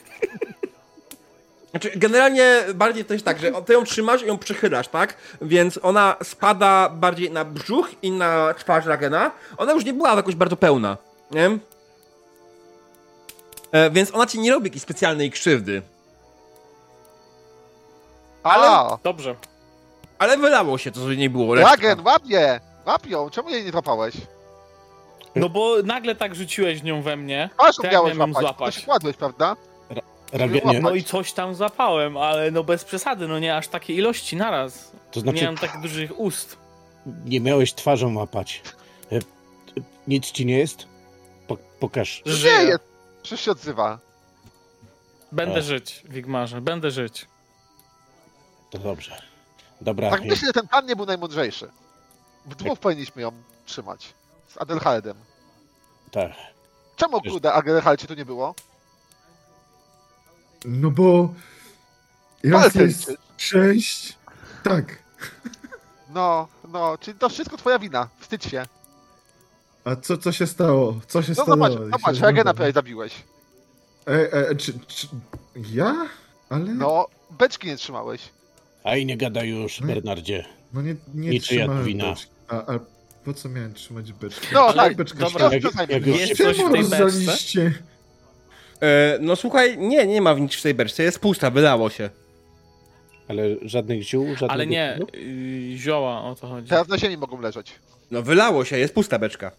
Znaczy, 1.71 1.91
generalnie 1.95 2.63
bardziej 2.75 3.05
to 3.05 3.13
jest 3.13 3.25
tak, 3.25 3.39
że 3.39 3.51
ty 3.65 3.73
ją 3.73 3.83
trzymasz 3.83 4.23
i 4.23 4.27
ją 4.27 4.37
przychylasz, 4.37 4.87
tak? 4.87 5.15
Więc 5.41 5.79
ona 5.83 6.15
spada 6.23 6.89
bardziej 6.89 7.31
na 7.31 7.45
brzuch 7.45 7.89
i 8.01 8.11
na 8.11 8.53
twarz 8.53 8.85
Ragena. 8.85 9.31
Ona 9.57 9.71
już 9.73 9.85
nie 9.85 9.93
była 9.93 10.15
jakoś 10.15 10.35
bardzo 10.35 10.55
pełna, 10.55 10.97
nie? 11.31 11.57
E, 13.71 13.89
więc 13.91 14.15
ona 14.15 14.25
ci 14.25 14.39
nie 14.39 14.51
robi 14.51 14.65
jakiejś 14.65 14.83
specjalnej 14.83 15.31
krzywdy. 15.31 15.81
A, 18.43 18.97
Dobrze. 19.03 19.35
Ale 20.19 20.37
wylało 20.37 20.77
się 20.77 20.91
to, 20.91 20.99
co 20.99 21.13
nie 21.13 21.29
było. 21.29 21.55
resztka. 21.55 21.71
Ragen, 21.71 22.05
łap 22.05 22.25
je! 22.25 22.59
Łap 22.85 23.05
ją, 23.05 23.29
czemu 23.29 23.49
jej 23.49 23.65
nie 23.65 23.71
złapałeś? 23.71 24.15
No 25.35 25.49
bo 25.49 25.75
nagle 25.83 26.15
tak 26.15 26.35
rzuciłeś 26.35 26.83
nią 26.83 27.01
we 27.01 27.17
mnie. 27.17 27.49
Ją 27.59 27.83
jak 27.83 27.91
miałeś 27.91 28.13
ją 28.13 28.19
łapać. 28.19 28.35
To 28.35 28.41
złapać? 28.41 28.75
się 28.75 28.81
kładłeś, 28.81 29.17
prawda? 29.17 29.55
Ragenie, 30.31 30.79
No 30.79 30.95
i 30.95 31.03
coś 31.03 31.33
tam 31.33 31.55
złapałem, 31.55 32.17
ale 32.17 32.51
no 32.51 32.63
bez 32.63 32.83
przesady, 32.83 33.27
no 33.27 33.39
nie 33.39 33.57
aż 33.57 33.67
takiej 33.67 33.97
ilości 33.97 34.35
naraz. 34.35 34.91
to 35.11 35.19
Nie 35.19 35.21
znaczy 35.21 35.45
mam 35.45 35.57
tak 35.57 35.81
dużych 35.81 36.19
ust. 36.19 36.57
nie 37.25 37.39
miałeś 37.39 37.73
twarzą 37.73 38.17
łapać. 38.17 38.61
E, 39.11 39.15
e, 39.15 39.19
Nic 40.07 40.31
ci 40.31 40.45
nie 40.45 40.57
jest? 40.59 40.85
Po, 41.47 41.57
pokaż. 41.79 42.21
Nie 42.25 42.31
Żyję. 42.31 42.53
jest. 42.53 42.83
Przecież 43.23 43.45
się 43.45 43.51
odzywa. 43.51 43.99
Będę 45.31 45.59
O. 45.59 45.61
żyć, 45.61 46.03
Wigmarze, 46.09 46.61
będę 46.61 46.91
żyć. 46.91 47.25
To 48.69 48.77
dobrze. 48.79 49.21
Dobra, 49.81 50.09
Tak 50.09 50.21
e, 50.21 50.25
myślę, 50.25 50.47
że 50.47 50.53
ten 50.53 50.67
plan 50.67 50.85
nie 50.85 50.95
był 50.95 51.05
najmądrzejszy. 51.05 51.69
W 52.45 52.55
dwóch 52.55 52.79
powinniśmy 52.79 53.21
ją 53.21 53.31
trzymać. 53.65 54.13
Z 54.47 54.57
Adelhardem. 54.57 55.17
tak. 56.11 56.31
Czemu 56.95 57.21
kurde 57.21 57.53
Adelhardzie 57.53 58.07
tu 58.07 58.13
nie 58.13 58.25
było? 58.25 58.55
No 60.65 60.91
bo... 60.91 61.33
Raz 62.43 62.75
jest 62.75 63.13
sześć... 63.37 64.17
Tak. 64.63 64.99
No, 66.13 66.47
no, 66.71 66.97
czyli 66.97 67.17
to 67.19 67.29
wszystko 67.29 67.57
twoja 67.57 67.79
wina. 67.79 68.09
Wstydź 68.19 68.43
się. 68.45 68.65
A 69.83 69.95
co, 69.95 70.17
co 70.17 70.31
się 70.31 70.47
stało? 70.47 70.99
Co 71.07 71.21
się 71.21 71.29
No 71.29 71.35
stało? 71.35 71.49
zobacz, 71.49 71.73
zobacz. 71.91 72.19
Ragena 72.19 72.53
prawie 72.53 72.71
zabiłeś. 72.71 73.13
E, 74.07 74.33
e, 74.33 74.55
czy, 74.55 74.73
czy... 74.87 75.07
Ja? 75.71 76.07
Ale... 76.49 76.65
No, 76.65 76.73
No, 76.73 77.07
beczki 77.37 77.67
nie 77.67 77.77
trzymałeś. 77.77 78.21
A 78.83 78.95
i 78.95 79.05
nie 79.05 79.17
gadaj 79.17 79.49
już, 79.49 79.81
Nie. 79.81 79.87
Bernardzie. 79.87 80.45
no 80.73 80.81
nie, 80.81 80.95
nie 81.13 81.29
Niczyja 81.29 81.61
trzymałem 81.61 81.85
wina. 81.85 82.15
A, 82.47 82.55
a 82.55 82.79
po 83.25 83.33
co 83.33 83.49
miałem 83.49 83.73
trzymać 83.73 84.13
beczkę? 84.13 84.47
No, 84.53 84.73
tak, 84.73 84.95
beczka 84.95 85.19
dobra, 85.19 85.49
się- 85.49 85.55
Jak, 85.55 85.63
Rozumiem. 85.63 85.87
jak 85.89 86.05
już 86.07 86.19
Jest 86.19 86.41
E, 88.81 89.17
no 89.21 89.35
słuchaj, 89.35 89.77
nie, 89.77 90.07
nie 90.07 90.21
ma 90.21 90.33
nic 90.33 90.55
w 90.55 90.61
tej 90.61 90.73
beczce, 90.73 91.03
jest 91.03 91.19
pusta, 91.19 91.49
wylało 91.51 91.89
się. 91.89 92.09
Ale 93.27 93.43
żadnych 93.61 94.03
ziół, 94.03 94.27
żadnych... 94.27 94.51
Ale 94.51 94.67
nie, 94.67 94.99
yy, 95.13 95.77
zioła 95.77 96.23
o 96.23 96.35
to 96.35 96.47
chodzi. 96.47 96.69
Teraz 96.69 96.87
na 96.87 96.97
ziemi 96.97 97.17
mogą 97.17 97.41
leżeć. 97.41 97.73
No 98.11 98.21
wylało 98.21 98.65
się, 98.65 98.77
jest 98.77 98.93
pusta 98.93 99.19
beczka. 99.19 99.51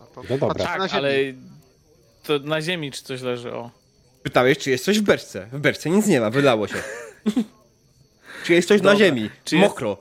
No, 0.00 0.06
to 0.14 0.22
No 0.22 0.28
dobra. 0.28 0.48
patrz 0.48 0.62
Tak, 0.64 0.92
na 0.92 0.98
ale 0.98 1.12
to 2.22 2.38
na 2.38 2.62
ziemi 2.62 2.92
czy 2.92 3.02
coś 3.02 3.22
leży, 3.22 3.52
o. 3.54 3.70
Pytałeś, 4.22 4.58
czy 4.58 4.70
jest 4.70 4.84
coś 4.84 4.98
w 4.98 5.02
beczce. 5.02 5.48
W 5.52 5.58
beczce 5.58 5.90
nic 5.90 6.06
nie 6.06 6.20
ma, 6.20 6.30
wylało 6.30 6.68
się. 6.68 6.82
czy 8.44 8.52
jest 8.54 8.68
coś 8.68 8.82
na 8.82 8.90
Dobra. 8.92 9.06
ziemi, 9.06 9.30
Czy 9.44 9.56
jest- 9.56 9.68
mokro. 9.68 9.96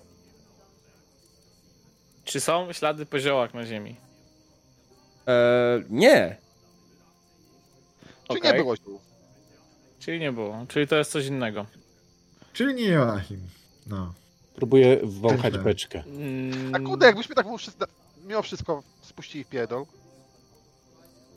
Czy 2.24 2.40
są 2.40 2.74
ślady 2.74 3.06
po 3.06 3.20
ziołach 3.20 3.54
na 3.54 3.66
ziemi? 3.66 3.96
E, 5.28 5.82
nie. 5.90 6.36
Czy 8.28 8.38
Okej. 8.40 8.52
nie 8.54 8.58
było? 8.60 8.74
Czyli 10.00 10.20
nie 10.20 10.32
było, 10.32 10.66
czyli 10.68 10.88
to 10.88 10.96
jest 10.96 11.12
coś 11.12 11.26
innego. 11.26 11.66
Czyli 12.54 12.74
nie 12.76 12.84
Joachim. 12.88 13.40
No. 13.88 14.14
Próbuję 14.56 15.00
wąchać 15.04 15.52
Tyle. 15.52 15.64
beczkę. 15.64 16.04
Mm, 16.04 16.76
A 16.76 16.80
kurde, 16.80 17.06
jakbyśmy 17.06 17.36
tak 17.36 17.46
mimo 17.46 17.58
wszystko, 17.58 17.86
mimo 18.26 18.42
wszystko 18.42 18.84
spuścili 19.02 19.44
w 19.44 19.48
pierdol. 19.48 19.86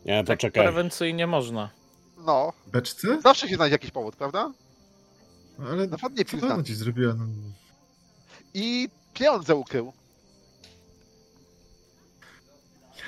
Nie, 0.04 0.24
tak 0.24 0.38
poczekaj. 0.38 0.62
prewencyjnie 0.64 1.26
można. 1.26 1.70
No, 2.26 2.52
Beczce? 2.66 3.20
zawsze 3.20 3.48
się 3.48 3.56
znajdzie 3.56 3.74
jakiś 3.74 3.90
powód, 3.90 4.16
prawda? 4.16 4.52
No, 5.58 5.68
ale 5.68 5.86
Na 5.86 5.96
przykład 5.96 6.18
nie 6.18 6.40
co 6.40 6.46
ona 6.54 6.62
ci 6.62 6.74
zrobiła? 6.74 7.14
No, 7.14 7.24
I 8.54 8.88
pieniądze 9.14 9.54
ukrył. 9.54 9.92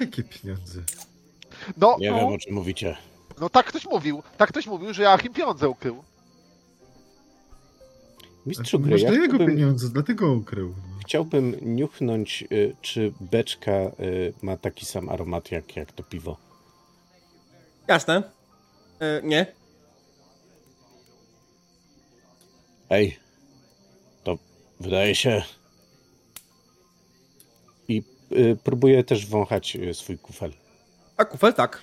jakie 0.01 0.23
pieniądze? 0.23 0.81
No, 1.77 1.97
Nie 2.01 2.11
no, 2.11 2.17
wiem, 2.17 2.27
o 2.27 2.39
czym 2.39 2.55
mówicie. 2.55 2.97
No 3.43 3.49
tak 3.49 3.67
ktoś 3.67 3.87
mówił. 3.87 4.23
Tak 4.37 4.49
ktoś 4.49 4.67
mówił, 4.67 4.95
że 4.95 5.03
Joachim 5.03 5.33
pieniądze 5.33 5.69
ukrył. 5.69 6.05
Mistrzu 8.47 8.81
gry, 8.81 8.91
może 8.91 9.07
ja 9.07 9.13
jego 9.13 9.25
chciałbym, 9.25 9.47
pieniądze, 9.47 9.89
dlatego 9.89 10.33
ukrył. 10.33 10.75
Chciałbym 11.07 11.57
niuchnąć, 11.77 12.45
y, 12.53 12.77
czy 12.83 13.13
beczka 13.21 13.73
y, 13.73 14.33
ma 14.43 14.57
taki 14.57 14.87
sam 14.87 15.09
aromat 15.09 15.51
jak, 15.51 15.77
jak 15.77 15.93
to 15.93 16.03
piwo. 16.03 16.37
Jasne. 17.89 18.23
E, 19.01 19.21
nie. 19.23 19.47
Ej, 22.91 23.19
to 24.25 24.39
wydaje 24.81 25.15
się... 25.15 25.43
I 27.89 28.03
y, 28.33 28.57
próbuję 28.65 29.05
też 29.05 29.27
wąchać 29.27 29.77
y, 29.77 29.95
swój 29.95 30.19
kufel. 30.19 30.53
A 31.17 31.25
kufel 31.25 31.55
tak. 31.55 31.83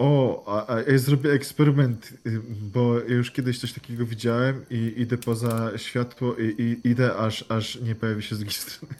O, 0.00 0.42
a, 0.46 0.74
a 0.74 0.80
ja 0.80 0.98
zrobię 0.98 1.32
eksperyment, 1.32 2.12
y, 2.26 2.40
bo 2.72 2.98
ja 2.98 3.14
już 3.14 3.30
kiedyś 3.30 3.58
coś 3.60 3.72
takiego 3.72 4.06
widziałem 4.06 4.64
i 4.70 4.94
idę 4.96 5.18
poza 5.18 5.70
światło 5.78 6.36
i, 6.36 6.44
i 6.84 6.88
idę 6.88 7.16
aż, 7.16 7.44
aż 7.48 7.80
nie 7.80 7.94
pojawi 7.94 8.22
się 8.22 8.34
z 8.34 8.38
drugiej 8.38 8.54
strony. 8.54 8.94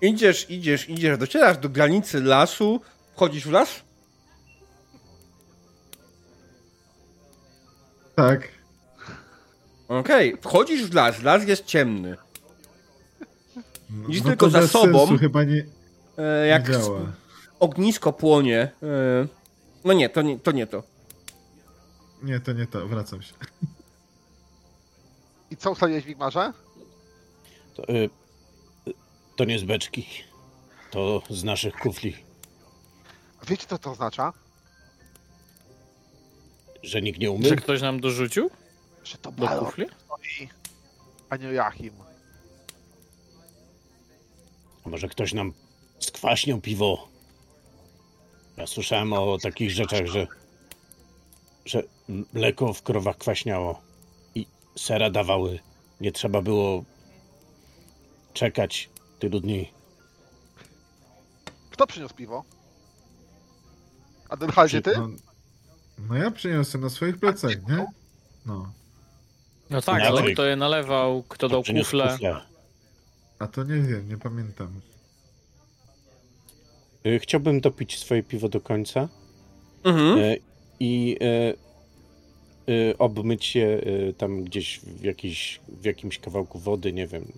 Idziesz, 0.00 0.50
idziesz, 0.50 0.88
idziesz, 0.88 1.18
docierasz 1.18 1.58
do 1.58 1.68
granicy 1.68 2.20
lasu, 2.20 2.80
wchodzisz 3.14 3.44
w 3.44 3.50
las? 3.50 3.68
Tak. 8.16 8.48
Okej, 9.88 10.36
wchodzisz 10.42 10.84
w 10.86 10.94
las, 10.94 11.22
las 11.22 11.48
jest 11.48 11.64
ciemny. 11.64 12.16
Widzisz 13.90 14.22
no 14.22 14.28
tylko 14.28 14.50
za 14.50 14.68
sobą, 14.68 14.98
sensu 14.98 15.18
chyba 15.18 15.44
nie, 15.44 15.64
E, 16.16 16.42
nie 16.42 16.48
jak 16.48 16.70
działa. 16.70 17.00
ognisko 17.60 18.12
płonie. 18.12 18.70
No 19.84 19.92
nie, 19.92 20.08
to 20.08 20.22
nie, 20.22 20.38
to 20.38 20.52
nie 20.52 20.66
to. 20.66 20.82
Nie, 22.22 22.40
to 22.40 22.52
nie 22.52 22.66
to, 22.66 22.86
wracam 22.88 23.22
się. 23.22 23.34
I 25.50 25.56
co 25.56 25.70
ustaliłeś 25.70 26.04
w 26.04 26.06
Wigmarze? 26.06 26.52
To, 27.74 27.88
y, 27.88 28.10
to 29.36 29.44
nie 29.44 29.58
z 29.58 29.64
beczki. 29.64 30.06
To 30.90 31.22
z 31.30 31.44
naszych 31.44 31.74
kufli. 31.74 32.16
A 33.42 33.44
Wiecie 33.46 33.66
co 33.66 33.78
to 33.78 33.90
oznacza? 33.90 34.32
Że 36.82 37.02
nikt 37.02 37.18
nie 37.20 37.30
umył? 37.30 37.48
Czy 37.50 37.56
ktoś 37.56 37.82
nam 37.82 38.00
dorzucił 38.00 38.50
Że 39.04 39.18
to 39.18 39.32
do 39.32 39.46
Balon 39.46 39.64
kufli? 39.64 39.86
stoi, 40.04 40.48
a 41.30 41.36
nie 41.36 41.46
Joachim. 41.48 41.94
A 44.86 44.88
może 44.88 45.08
ktoś 45.08 45.32
nam 45.32 45.52
skwaśniał 45.98 46.60
piwo? 46.60 47.08
Ja 48.56 48.66
słyszałem 48.66 49.12
o 49.12 49.38
takich 49.38 49.70
rzeczach, 49.70 50.06
że, 50.06 50.26
że 51.64 51.82
mleko 52.32 52.72
w 52.72 52.82
krowach 52.82 53.18
kwaśniało 53.18 53.82
i 54.34 54.46
sera 54.78 55.10
dawały. 55.10 55.58
Nie 56.00 56.12
trzeba 56.12 56.42
było 56.42 56.84
czekać 58.32 58.90
tylu 59.18 59.40
dni. 59.40 59.72
Kto 61.70 61.86
przyniósł 61.86 62.14
piwo? 62.14 62.44
Adelhardzie, 64.28 64.82
ty? 64.82 64.92
No, 64.96 65.08
no 66.08 66.14
ja 66.14 66.30
przyniosłem 66.30 66.82
na 66.82 66.90
swoich 66.90 67.18
plecach, 67.18 67.68
nie? 67.68 67.86
No. 68.46 68.72
No 69.70 69.82
tak, 69.82 70.02
ale 70.02 70.32
kto 70.32 70.44
je 70.44 70.56
nalewał, 70.56 71.22
kto 71.28 71.48
dał 71.48 71.62
Przyniósł 71.62 71.90
kufle. 71.90 72.40
A 73.38 73.46
to 73.46 73.64
nie 73.64 73.80
wiem, 73.80 74.08
nie 74.08 74.16
pamiętam. 74.18 74.80
Y, 77.06 77.18
Chciałbym 77.18 77.60
dopić 77.60 77.98
swoje 77.98 78.22
piwo 78.22 78.48
do 78.48 78.60
końca 78.60 79.08
Mhm. 79.84 80.18
e, 80.18 80.36
i 80.80 81.16
e, 81.20 81.54
e, 82.90 82.98
obmyć 82.98 83.56
je 83.56 83.66
e, 84.08 84.12
tam 84.12 84.44
gdzieś 84.44 84.80
w, 84.80 85.04
jakiś, 85.04 85.60
w 85.68 85.84
jakimś 85.84 86.18
kawałku 86.18 86.58
wody, 86.58 86.92
nie 86.92 87.06
wiem. 87.06 87.32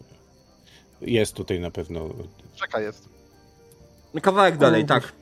Jest 1.01 1.35
tutaj 1.35 1.61
na 1.61 1.71
pewno. 1.71 2.09
Czeka 2.55 2.81
jest. 2.81 3.09
Kawałek 4.23 4.57
dalej, 4.57 4.85
tak. 4.87 5.13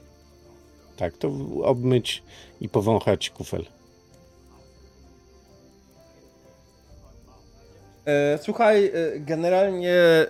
Tak, 0.97 1.17
to 1.17 1.31
obmyć 1.63 2.23
i 2.61 2.69
powąchać 2.69 3.31
kufel. 3.31 3.65
Słuchaj, 8.43 8.85
e, 8.85 9.21
generalnie 9.21 9.93
e, 9.93 10.27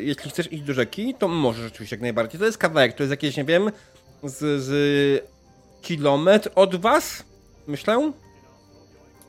jeśli 0.00 0.30
chcesz 0.30 0.52
iść 0.52 0.62
do 0.62 0.72
rzeki, 0.72 1.14
to 1.14 1.28
możesz 1.28 1.64
rzeczywiście 1.64 1.96
jak 1.96 2.02
najbardziej. 2.02 2.40
To 2.40 2.46
jest 2.46 2.58
kawałek, 2.58 2.92
to 2.92 3.02
jest 3.02 3.10
jakieś, 3.10 3.36
nie 3.36 3.44
wiem, 3.44 3.70
z, 4.22 4.62
z 4.62 4.70
kilometr 5.82 6.50
od 6.54 6.76
was, 6.76 7.24
myślę. 7.66 8.12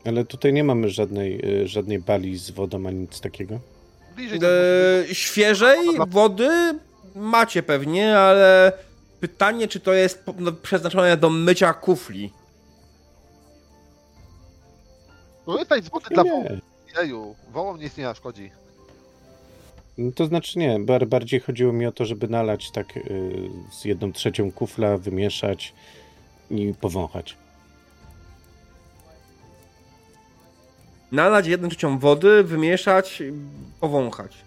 Ale 0.05 0.25
tutaj 0.25 0.53
nie 0.53 0.63
mamy 0.63 0.89
żadnej, 0.89 1.41
żadnej 1.65 1.99
bali 1.99 2.37
z 2.37 2.51
wodą 2.51 2.87
ani 2.87 2.99
nic 2.99 3.21
takiego. 3.21 3.59
Bliżej. 4.15 4.39
E, 5.09 5.15
świeżej 5.15 5.79
wody 6.07 6.49
macie 7.15 7.63
pewnie, 7.63 8.17
ale 8.17 8.73
pytanie, 9.19 9.67
czy 9.67 9.79
to 9.79 9.93
jest 9.93 10.23
no, 10.37 10.51
przeznaczone 10.51 11.17
do 11.17 11.29
mycia 11.29 11.73
kufli. 11.73 12.31
Korzystaj 15.45 15.83
z 15.83 15.89
wody 15.89 16.05
dla 16.09 16.23
wołów. 16.23 16.72
Jeju, 16.97 17.35
wołom 17.51 17.79
nic 17.79 17.97
nie 17.97 18.15
szkodzi. 18.15 18.51
No 19.97 20.11
to 20.11 20.25
znaczy 20.25 20.59
nie, 20.59 20.79
bar- 20.79 21.07
bardziej 21.07 21.39
chodziło 21.39 21.73
mi 21.73 21.85
o 21.85 21.91
to, 21.91 22.05
żeby 22.05 22.27
nalać 22.27 22.71
tak 22.71 22.97
y, 22.97 23.01
z 23.71 23.85
jedną 23.85 24.13
trzecią 24.13 24.51
kufla, 24.51 24.97
wymieszać 24.97 25.73
i 26.51 26.73
powąchać. 26.81 27.37
Nalać 31.11 31.47
jedną 31.47 31.69
trzecią 31.69 31.99
wody, 31.99 32.43
wymieszać, 32.43 33.23
powąchać. 33.79 34.37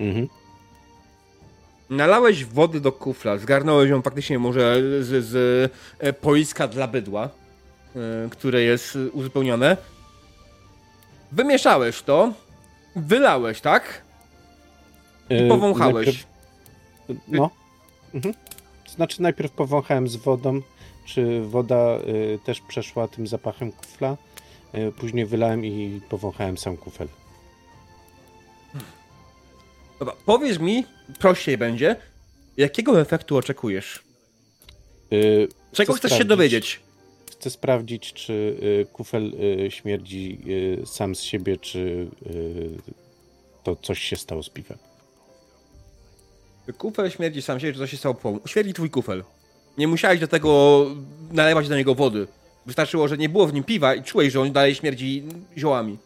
Mhm. 0.00 0.28
Nalałeś 1.90 2.44
wody 2.44 2.80
do 2.80 2.92
kufla, 2.92 3.38
zgarnąłeś 3.38 3.90
ją 3.90 4.02
faktycznie 4.02 4.38
może 4.38 4.76
z, 5.00 5.24
z 5.24 5.72
e, 5.98 6.12
poiska 6.12 6.68
dla 6.68 6.88
bydła, 6.88 7.28
e, 7.96 8.28
które 8.30 8.62
jest 8.62 8.98
uzupełnione. 9.12 9.76
Wymieszałeś 11.32 12.02
to, 12.02 12.32
wylałeś, 12.96 13.60
tak? 13.60 14.02
I 15.30 15.34
Y, 15.34 15.48
powąchałeś. 15.48 16.06
najpierw- 16.06 16.26
No. 17.28 17.50
Mhm. 18.14 18.34
Znaczy 18.88 19.22
najpierw 19.22 19.52
powąchałem 19.52 20.08
z 20.08 20.16
wodą, 20.16 20.60
czy 21.06 21.42
woda 21.42 21.96
y, 21.98 22.38
też 22.44 22.60
przeszła 22.60 23.08
tym 23.08 23.26
zapachem 23.26 23.72
kufla. 23.72 24.16
Y, 24.74 24.92
później 24.92 25.26
wylałem 25.26 25.64
i 25.64 26.00
powąchałem 26.08 26.58
sam 26.58 26.76
kufel. 26.76 27.08
Dobra, 29.98 30.14
powiedz 30.26 30.58
mi, 30.58 30.84
prościej 31.18 31.58
będzie, 31.58 31.96
jakiego 32.56 33.00
efektu 33.00 33.36
oczekujesz? 33.36 34.02
Y, 35.12 35.48
Czego 35.72 35.92
chcesz 35.92 36.10
się 36.10 36.16
sprawdzić- 36.16 36.28
dowiedzieć? 36.28 36.80
Chcę 37.42 37.50
sprawdzić, 37.50 38.12
czy 38.12 38.32
y, 38.32 38.86
kufel 38.92 39.34
y, 39.66 39.70
śmierdzi 39.70 40.38
y, 40.82 40.86
sam 40.86 41.14
z 41.14 41.20
siebie, 41.20 41.56
czy 41.56 42.06
to 43.62 43.76
coś 43.76 43.98
się 43.98 44.16
stało 44.16 44.42
z 44.42 44.48
piwem. 44.50 44.78
Kufel 46.78 47.10
śmierdzi 47.10 47.42
sam 47.42 47.60
siebie, 47.60 47.72
czy 47.72 47.78
coś 47.78 47.90
się 47.90 47.96
stało 47.96 48.14
po 48.14 48.40
Śmierdzi 48.46 48.72
twój 48.74 48.90
kufel. 48.90 49.24
Nie 49.78 49.88
musiałeś 49.88 50.20
do 50.20 50.28
tego 50.28 50.86
nalewać 51.32 51.68
do 51.68 51.76
niego 51.76 51.94
wody. 51.94 52.26
Wystarczyło, 52.66 53.08
że 53.08 53.18
nie 53.18 53.28
było 53.28 53.46
w 53.46 53.52
nim 53.52 53.64
piwa 53.64 53.94
i 53.94 54.02
czułeś, 54.02 54.32
że 54.32 54.40
on 54.40 54.52
dalej 54.52 54.74
śmierdzi 54.74 55.24
ziołami. 55.58 55.98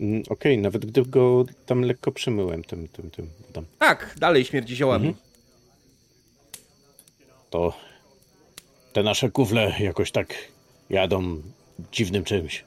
Mm, 0.00 0.22
Okej, 0.28 0.58
nawet 0.58 0.86
gdy 0.86 1.02
go 1.02 1.44
tam 1.66 1.82
lekko 1.82 2.12
przymyłem 2.12 2.64
tym, 2.64 2.88
tym, 2.88 3.10
tym 3.10 3.28
wodą. 3.46 3.66
Tak, 3.78 4.14
dalej 4.18 4.44
śmierdzi 4.44 4.76
ziołami. 4.76 5.08
Mhm. 5.08 5.24
To 7.50 7.93
te 8.94 9.02
nasze 9.02 9.30
kufle 9.30 9.72
jakoś 9.80 10.10
tak 10.10 10.34
jadą 10.90 11.42
dziwnym 11.92 12.24
czymś. 12.24 12.64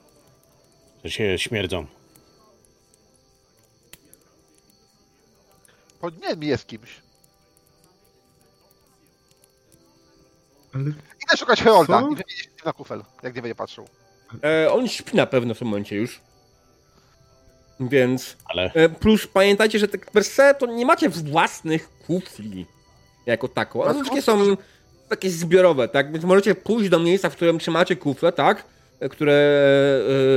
Że 1.04 1.12
się 1.12 1.40
śmierdzą. 1.40 1.86
Pod 6.02 6.22
nie 6.42 6.48
jest 6.48 6.68
kimś. 6.68 7.02
Ale 10.74 10.84
Idę 10.84 11.38
szukać 11.38 11.62
Herolda 11.62 12.02
Co? 12.02 12.08
i 12.08 12.16
wymienię 12.16 12.38
się 12.38 12.44
z 12.44 12.48
nim 12.48 12.66
na 12.66 12.74
kufel, 12.74 13.04
jak 13.24 13.36
nie 13.36 13.42
będzie 13.42 13.56
patrzył. 13.56 13.88
E, 14.44 14.72
on 14.72 14.88
śpi 14.88 15.18
na 15.18 15.26
pewno 15.26 15.54
w 15.54 15.60
tym 15.60 15.68
momencie 15.68 15.96
już. 15.96 16.22
Więc. 17.80 18.38
Ale 18.46 18.72
E, 18.74 18.90
plus 18.90 19.28
pamiętajcie, 19.28 19.80
że 19.80 19.88
tak 19.88 20.12
per 20.12 20.24
se 20.24 20.56
to 20.56 20.66
nie 20.66 20.86
macie 20.86 21.10
własnych 21.10 21.90
kufli 22.08 22.66
jako 23.26 23.48
tako. 23.48 23.84
One 23.84 23.94
wszystkie 23.94 24.22
są 24.22 24.58
takie 25.10 25.30
zbiorowe, 25.30 25.88
tak? 25.88 26.12
Więc 26.12 26.26
możecie 26.26 26.56
pójść 26.56 26.90
do 26.90 27.00
miejsca, 27.00 27.30
w 27.30 27.36
którym 27.36 27.60
trzymacie 27.60 27.96
kufle, 27.96 28.32
tak? 28.32 28.66
Które 29.12 29.34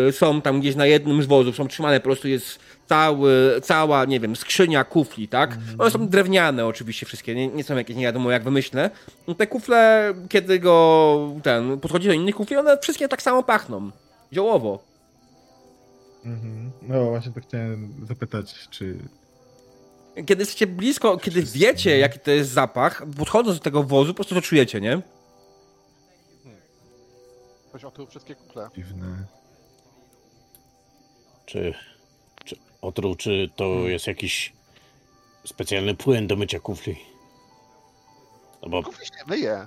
e, 0.09 0.13
są 0.13 0.41
tam 0.41 0.61
gdzieś 0.61 0.77
na 0.77 0.87
jednym 0.87 1.23
z 1.23 1.27
wozów, 1.27 1.57
są 1.57 1.69
trzymane, 1.69 2.01
po 2.01 2.05
prostu 2.05 2.29
jest 2.29 2.59
cały, 2.87 3.61
cała, 3.63 4.05
nie 4.05 4.21
wiem, 4.21 4.37
skrzynia 4.37 4.85
kufli, 4.85 5.29
tak? 5.29 5.59
One 5.79 5.91
są 5.91 6.09
drewniane 6.09 6.67
oczywiście 6.67 7.07
wszystkie, 7.07 7.35
nie, 7.35 7.49
nie 7.49 7.65
są 7.65 7.77
jakieś 7.77 7.97
nie 7.97 8.03
wiadomo 8.03 8.31
jak 8.31 8.45
wymyślne. 8.45 8.91
No 9.29 9.35
Te 9.35 9.47
kufle, 9.47 10.15
kiedy 10.29 10.59
go 10.59 11.37
ten, 11.43 11.81
podchodzi 11.81 12.09
do 12.09 12.15
innych 12.15 12.35
kufli, 12.35 12.57
one 12.57 12.79
wszystkie 12.79 13.09
tak 13.09 13.23
samo 13.23 13.43
pachną. 13.43 13.91
Ziołowo. 14.33 14.83
Mhm. 16.25 16.71
No 16.83 17.05
właśnie 17.05 17.33
to 17.33 17.41
chciałem 17.41 17.95
zapytać, 18.09 18.69
czy... 18.71 18.97
kiedy 20.27 20.43
jesteście 20.43 20.67
blisko, 20.67 21.19
kiedy 21.19 21.43
wiecie, 21.43 21.99
jaki 21.99 22.19
to 22.19 22.31
jest 22.31 22.51
zapach, 22.51 23.03
podchodząc 23.19 23.59
do 23.59 23.65
tego 23.65 23.83
wozu, 23.83 24.13
po 24.13 24.17
prostu 24.17 24.35
to 24.35 24.43
czujecie, 24.43 24.81
nie? 24.81 25.01
Ktoś 27.69 27.85
otruł 27.85 28.07
wszystkie 28.07 28.35
kufle. 28.35 28.69
Dziwne. 28.77 29.25
czy, 31.47 31.75
czy 32.45 32.57
otruł, 32.83 33.15
czy 33.15 33.51
to 33.57 33.65
jest 33.89 34.07
jakiś 34.07 34.53
specjalny 35.47 35.95
płyn 35.95 36.27
do 36.27 36.37
mycia 36.37 36.61
kufli? 36.61 36.97
No 38.63 38.69
bo, 38.69 38.83
Kufli 38.83 39.07
się 39.07 39.13
myje. 39.27 39.67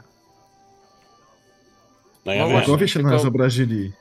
no 2.25 2.33
ja 2.33 2.43
No 2.43 2.49
wiem. 2.49 2.61
Bogowie 2.61 2.87
się 2.87 2.99
na 2.99 3.03
tylko- 3.09 3.17
nas 3.17 3.25
obrazili. 3.25 3.91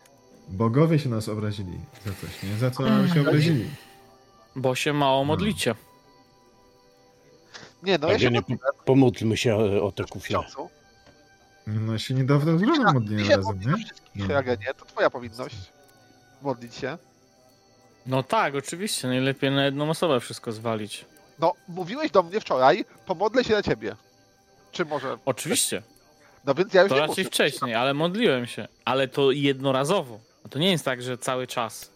Bogowie 0.48 0.98
się 0.98 1.08
nas 1.08 1.28
obrazili 1.28 1.80
za 2.06 2.12
coś, 2.12 2.42
nie? 2.42 2.56
Za 2.58 2.70
co 2.70 3.08
się 3.14 3.20
obrazili? 3.20 3.68
Bo 4.56 4.74
się 4.74 4.92
mało 4.92 5.24
modlicie. 5.24 5.74
Nie, 7.82 7.98
no 7.98 8.08
ja 8.08 8.18
się 8.18 8.30
nie, 8.30 8.42
pomódlmy 8.84 9.36
się 9.36 9.56
o, 9.56 9.86
o 9.86 9.92
te 9.92 10.04
miesiącu. 10.14 10.68
No 11.66 11.98
się 11.98 12.14
niedawno 12.14 12.58
z 12.58 12.62
modlimy 12.94 13.22
Dzisiaj 13.22 13.36
razem, 13.36 13.60
nie? 13.60 13.74
No. 14.14 14.34
Ragenie, 14.34 14.66
to 14.78 14.84
twoja 14.84 15.10
powinność. 15.10 15.56
Modlić 16.42 16.74
się. 16.74 16.98
No 18.06 18.22
tak, 18.22 18.54
oczywiście. 18.54 19.08
Najlepiej 19.08 19.50
na 19.50 19.64
jedną 19.64 19.90
osobę 19.90 20.20
wszystko 20.20 20.52
zwalić. 20.52 21.04
No, 21.38 21.52
mówiłeś 21.68 22.10
do 22.10 22.22
mnie 22.22 22.40
wczoraj, 22.40 22.84
pomodlę 23.06 23.44
się 23.44 23.52
na 23.54 23.62
ciebie. 23.62 23.96
Czy 24.72 24.84
może... 24.84 25.18
Oczywiście. 25.24 25.82
No 26.44 26.54
więc 26.54 26.74
ja 26.74 26.82
już 26.82 26.88
To 26.88 26.94
nie 26.94 27.00
raczej 27.00 27.24
muszę. 27.24 27.30
wcześniej, 27.30 27.74
ale 27.74 27.94
modliłem 27.94 28.46
się. 28.46 28.68
Ale 28.84 29.08
to 29.08 29.30
jednorazowo. 29.30 30.20
A 30.44 30.48
To 30.48 30.58
nie 30.58 30.70
jest 30.70 30.84
tak, 30.84 31.02
że 31.02 31.18
cały 31.18 31.46
czas. 31.46 31.90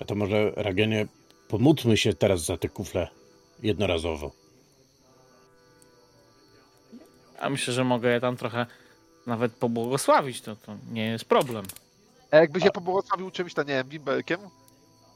A 0.00 0.04
to 0.04 0.14
może, 0.14 0.52
Ragenie, 0.56 1.06
pomódlmy 1.48 1.96
się 1.96 2.14
teraz 2.14 2.44
za 2.44 2.56
te 2.56 2.68
kufle 2.68 3.08
jednorazowo. 3.62 4.30
Ja 7.42 7.50
myślę, 7.50 7.74
że 7.74 7.84
mogę 7.84 8.12
je 8.12 8.20
tam 8.20 8.36
trochę 8.36 8.66
nawet 9.26 9.52
pobłogosławić. 9.52 10.40
To, 10.40 10.56
to 10.56 10.74
nie 10.90 11.06
jest 11.06 11.24
problem. 11.24 11.64
A 12.30 12.36
jakby 12.36 12.60
się 12.60 12.70
pobłogosławił 12.70 13.30
czymś, 13.30 13.54
to 13.54 13.62
nie 13.62 13.74
wiem, 13.74 13.88
bimberkiem 13.88 14.40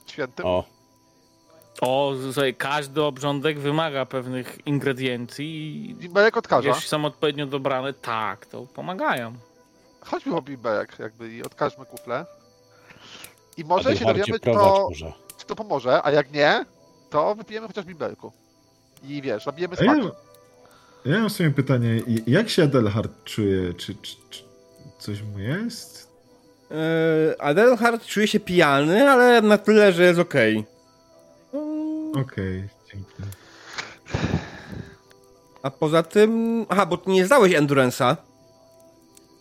świętym? 0.06 0.47
O, 0.47 0.64
O, 1.81 2.12
słuchaj, 2.32 2.55
każdy 2.55 3.02
obrządek 3.02 3.59
wymaga 3.59 4.06
pewnych 4.06 4.66
ingrediencji 4.66 5.90
i 5.90 5.94
Bimberek 5.94 6.36
odkaża. 6.36 6.68
jeśli 6.68 6.89
są 6.89 7.05
odpowiednio 7.05 7.47
dobrane, 7.47 7.93
tak, 7.93 8.47
to 8.47 8.66
pomagają. 8.66 9.35
Chodźmy 10.01 10.32
po 10.32 10.43
bimberek 10.43 10.98
jakby 10.98 11.32
i 11.35 11.43
odkażmy 11.43 11.86
kufle. 11.86 12.27
I 13.56 13.64
może 13.64 13.97
się 13.97 14.05
dowiemy, 14.05 14.40
prowadź 14.40 14.98
to, 15.01 15.12
czy 15.39 15.47
to 15.47 15.56
pomoże, 15.56 16.01
a 16.02 16.10
jak 16.10 16.32
nie, 16.32 16.64
to 17.16 17.34
wypijemy 17.34 17.66
chociaż 17.66 17.84
bimberku. 17.84 18.32
I 19.02 19.22
wiesz, 19.22 19.44
zabijemy 19.44 19.76
A 19.78 19.84
ja, 19.84 19.94
ja 21.05 21.20
mam 21.20 21.30
sobie 21.30 21.51
pytanie, 21.51 22.02
jak 22.26 22.48
się 22.48 22.62
Adelhard 22.62 23.24
czuje? 23.24 23.74
Czy, 23.74 23.94
czy, 23.94 24.16
czy 24.30 24.43
coś 24.98 25.22
mu 25.22 25.38
jest? 25.38 26.09
Yy, 26.70 26.76
Adelhard 27.38 28.06
czuje 28.06 28.28
się 28.28 28.40
pijany, 28.40 29.10
ale 29.10 29.43
na 29.43 29.59
tyle, 29.59 29.93
że 29.93 30.05
jest 30.05 30.20
okej. 30.20 30.64
Okej, 32.22 32.68
dzięki. 32.93 33.12
A 35.62 35.70
poza 35.70 36.02
tym... 36.02 36.66
Aha, 36.68 36.86
bo 36.86 36.97
ty 36.97 37.10
nie 37.10 37.26
zdałeś 37.26 37.52
Endurance'a. 37.52 38.16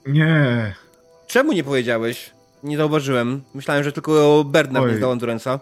Nie, 0.08 0.76
Czemu 1.28 1.54
nie 1.54 1.64
powiedziałeś? 1.64 2.32
Nie 2.64 2.78
zauważyłem. 2.78 3.44
Myślałem, 3.54 3.84
że 3.84 3.92
tylko 3.92 4.44
Bernard 4.44 4.86
nie 4.86 4.92
Oj. 4.92 4.98
zdał 4.98 5.16
Endurance'a. 5.16 5.60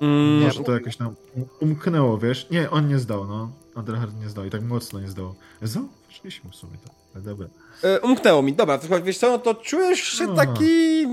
Mm, 0.00 0.40
Nie, 0.40 0.46
może 0.46 0.64
to 0.64 0.72
jakoś 0.72 0.96
tam 0.96 1.14
umknęło, 1.60 2.18
wiesz? 2.18 2.50
Nie, 2.50 2.70
on 2.70 2.88
nie 2.88 2.98
zdał, 2.98 3.26
no. 3.26 3.50
Adelhard 3.74 4.20
nie 4.20 4.28
zdał 4.28 4.44
i 4.44 4.50
tak 4.50 4.62
mocno 4.62 5.00
nie 5.00 5.08
zdał. 5.08 5.34
Zauważyliśmy 5.62 6.50
w 6.50 6.54
sumie 6.54 6.78
to, 6.84 6.90
ale 7.14 7.24
dobra. 7.24 7.48
e, 7.82 8.00
umknęło 8.00 8.42
mi. 8.42 8.52
Dobra, 8.54 8.78
to 8.78 9.02
wiesz 9.02 9.18
co, 9.18 9.30
no 9.30 9.38
to 9.38 9.54
czujesz 9.54 10.00
się 10.00 10.36
taki 10.36 11.06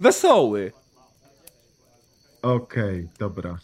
wesoły. 0.00 0.72
Okej, 2.42 3.08
dobra. 3.18 3.58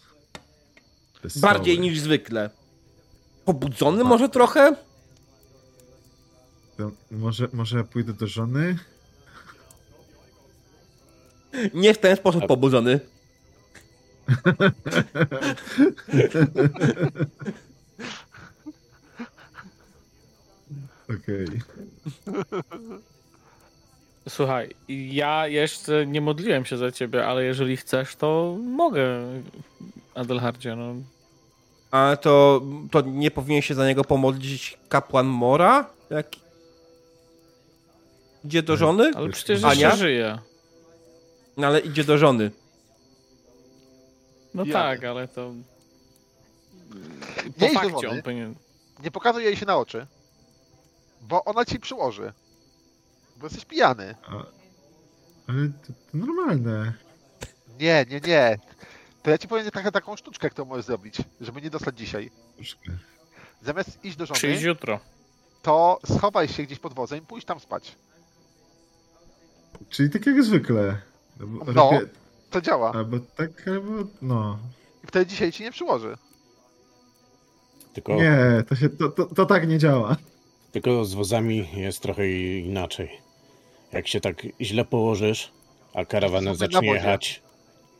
Wesoły. 1.23 1.41
Bardziej 1.41 1.79
niż 1.79 1.99
zwykle. 1.99 2.49
Pobudzony 3.45 4.03
może 4.03 4.29
trochę? 4.29 4.75
To 6.77 6.91
może, 7.11 7.47
może 7.53 7.77
ja 7.77 7.83
pójdę 7.83 8.13
do 8.13 8.27
żony? 8.27 8.77
Nie 11.73 11.93
w 11.93 11.97
ten 11.97 12.15
sposób 12.17 12.47
pobudzony. 12.47 12.99
Okej. 21.09 21.47
Słuchaj, 24.29 24.75
ja 24.87 25.47
jeszcze 25.47 26.05
nie 26.05 26.21
modliłem 26.21 26.65
się 26.65 26.77
za 26.77 26.91
ciebie, 26.91 27.27
ale 27.27 27.43
jeżeli 27.43 27.77
chcesz, 27.77 28.15
to 28.15 28.57
mogę, 28.61 29.07
Adelhardzie. 30.15 30.75
No. 30.75 30.95
A 31.91 32.17
to, 32.21 32.61
to 32.91 33.01
nie 33.01 33.31
powinien 33.31 33.61
się 33.61 33.73
za 33.75 33.87
niego 33.87 34.03
pomodlić 34.03 34.77
kapłan 34.89 35.25
Mora? 35.25 35.89
Jak... 36.09 36.27
Idzie 38.45 38.63
do 38.63 38.77
żony? 38.77 39.11
Ale 39.15 39.29
przecież 39.29 39.63
Ania? 39.63 39.73
jeszcze 39.73 39.97
żyje. 39.97 40.37
No 41.57 41.67
ale 41.67 41.79
idzie 41.79 42.03
do 42.03 42.17
żony. 42.17 42.51
No 44.55 44.65
Ja- 44.65 44.73
tak, 44.73 45.03
ale 45.03 45.27
to... 45.27 45.53
Nie 47.45 47.51
Po 47.59 47.65
idź 47.65 47.73
do 47.73 47.79
fakcie 47.79 47.91
wody. 47.91 48.09
on 48.09 48.21
powinien... 48.21 48.55
Nie 49.03 49.11
pokazuj 49.11 49.43
jej 49.43 49.55
się 49.57 49.65
na 49.65 49.77
oczy. 49.77 50.07
Bo 51.21 51.43
ona 51.45 51.65
ci 51.65 51.79
przyłoży. 51.79 52.33
Bo 53.37 53.45
jesteś 53.45 53.65
pijany. 53.65 54.15
A- 54.27 54.31
Ale 55.47 55.67
to, 55.67 55.93
to 56.11 56.17
normalne. 56.17 56.93
Nie, 57.79 58.05
nie, 58.09 58.19
nie. 58.19 58.57
To 59.23 59.31
ja 59.31 59.37
ci 59.37 59.47
powiem 59.47 59.71
taką, 59.71 59.91
taką 59.91 60.15
sztuczkę, 60.15 60.49
którą 60.49 60.67
możesz 60.67 60.85
zrobić, 60.85 61.17
żeby 61.41 61.61
nie 61.61 61.69
dostać 61.69 61.97
dzisiaj. 61.97 62.31
Troszkę. 62.55 62.91
Zamiast 63.61 64.05
iść 64.05 64.17
do 64.17 64.25
żony, 64.25 64.37
Przyjdź 64.37 64.61
jutro. 64.61 64.99
to 65.61 65.99
schowaj 66.05 66.47
się 66.47 66.63
gdzieś 66.63 66.79
pod 66.79 66.93
wozem 66.93 67.19
i 67.19 67.21
pójdź 67.21 67.45
tam 67.45 67.59
spać. 67.59 67.95
Czyli 69.89 70.09
tak 70.09 70.25
jak 70.25 70.43
zwykle. 70.43 70.97
No, 71.39 71.47
bo 71.47 71.73
No. 71.73 71.91
robię- 71.91 72.07
To 72.55 72.61
działa. 72.61 72.91
Albo 72.93 73.17
tak, 73.19 73.67
albo 73.67 73.91
no. 74.21 74.57
I 75.03 75.07
wtedy 75.07 75.25
dzisiaj 75.25 75.51
ci 75.51 75.63
nie 75.63 75.71
przyłoży. 75.71 76.17
Tylko, 77.93 78.15
Nie, 78.15 78.63
to, 78.69 78.75
się, 78.75 78.89
to, 78.89 79.09
to, 79.09 79.25
to 79.25 79.45
tak 79.45 79.67
nie 79.67 79.77
działa. 79.79 80.15
tylko 80.71 81.05
z 81.05 81.13
wozami 81.13 81.67
jest 81.73 82.01
trochę 82.01 82.29
inaczej. 82.59 83.21
Jak 83.91 84.07
się 84.07 84.21
tak 84.21 84.47
źle 84.61 84.85
położysz, 84.85 85.51
a 85.93 86.05
karawana 86.05 86.51
na 86.51 86.55
zacznie 86.55 86.75
wozie. 86.79 86.93
jechać, 86.93 87.41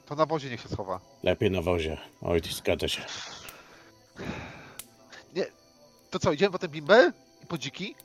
To 0.05 0.15
na 0.15 0.25
wozie 0.25 0.49
niech 0.49 0.61
się 0.61 0.69
schowa. 0.69 0.99
lepiej 1.23 1.51
na 1.51 1.61
wozie. 1.61 1.97
Oj, 2.21 2.41
zgadza 2.51 2.87
się. 2.87 3.01
To 6.09 6.19
co, 6.19 6.31
idziemy 6.31 6.51
po 6.51 6.59
ten 6.59 6.71
bimber 6.71 7.11
i 7.43 7.47
po 7.47 7.57
dziki? 7.57 7.95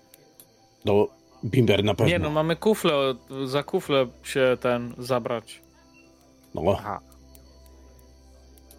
No, 0.84 1.08
Bimber 1.44 1.84
na 1.84 1.94
pewno. 1.94 2.10
Nie 2.12 2.18
no, 2.18 2.30
mamy 2.30 2.56
kufle, 2.56 3.14
za 3.46 3.62
kufle 3.62 4.06
się 4.22 4.56
ten 4.60 4.94
zabrać. 4.98 5.60
No, 6.54 6.62
Aha. 6.78 7.00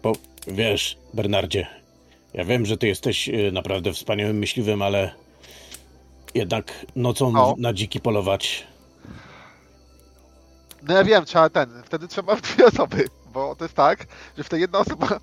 bo 0.02 0.12
wiesz, 0.46 0.98
Bernardzie, 1.14 1.66
ja 2.34 2.44
wiem, 2.44 2.66
że 2.66 2.76
ty 2.76 2.86
jesteś 2.86 3.28
y, 3.28 3.50
naprawdę 3.52 3.92
wspaniałym 3.92 4.38
myśliwym, 4.38 4.82
ale 4.82 5.14
jednak 6.34 6.86
nocą 6.96 7.32
No. 7.32 7.54
na 7.58 7.72
dziki 7.72 8.00
polować. 8.00 8.66
No 10.82 10.94
ja 10.94 11.04
wiem, 11.04 11.24
trzeba 11.24 11.50
ten. 11.50 11.82
Wtedy 11.84 12.08
trzeba 12.08 12.36
dwie 12.40 12.66
osoby. 12.66 13.08
Bo 13.32 13.56
to 13.56 13.64
jest 13.64 13.74
tak, 13.74 14.06
że 14.38 14.44
wtedy 14.44 14.60
jedna 14.60 14.78
osoba 14.78 15.20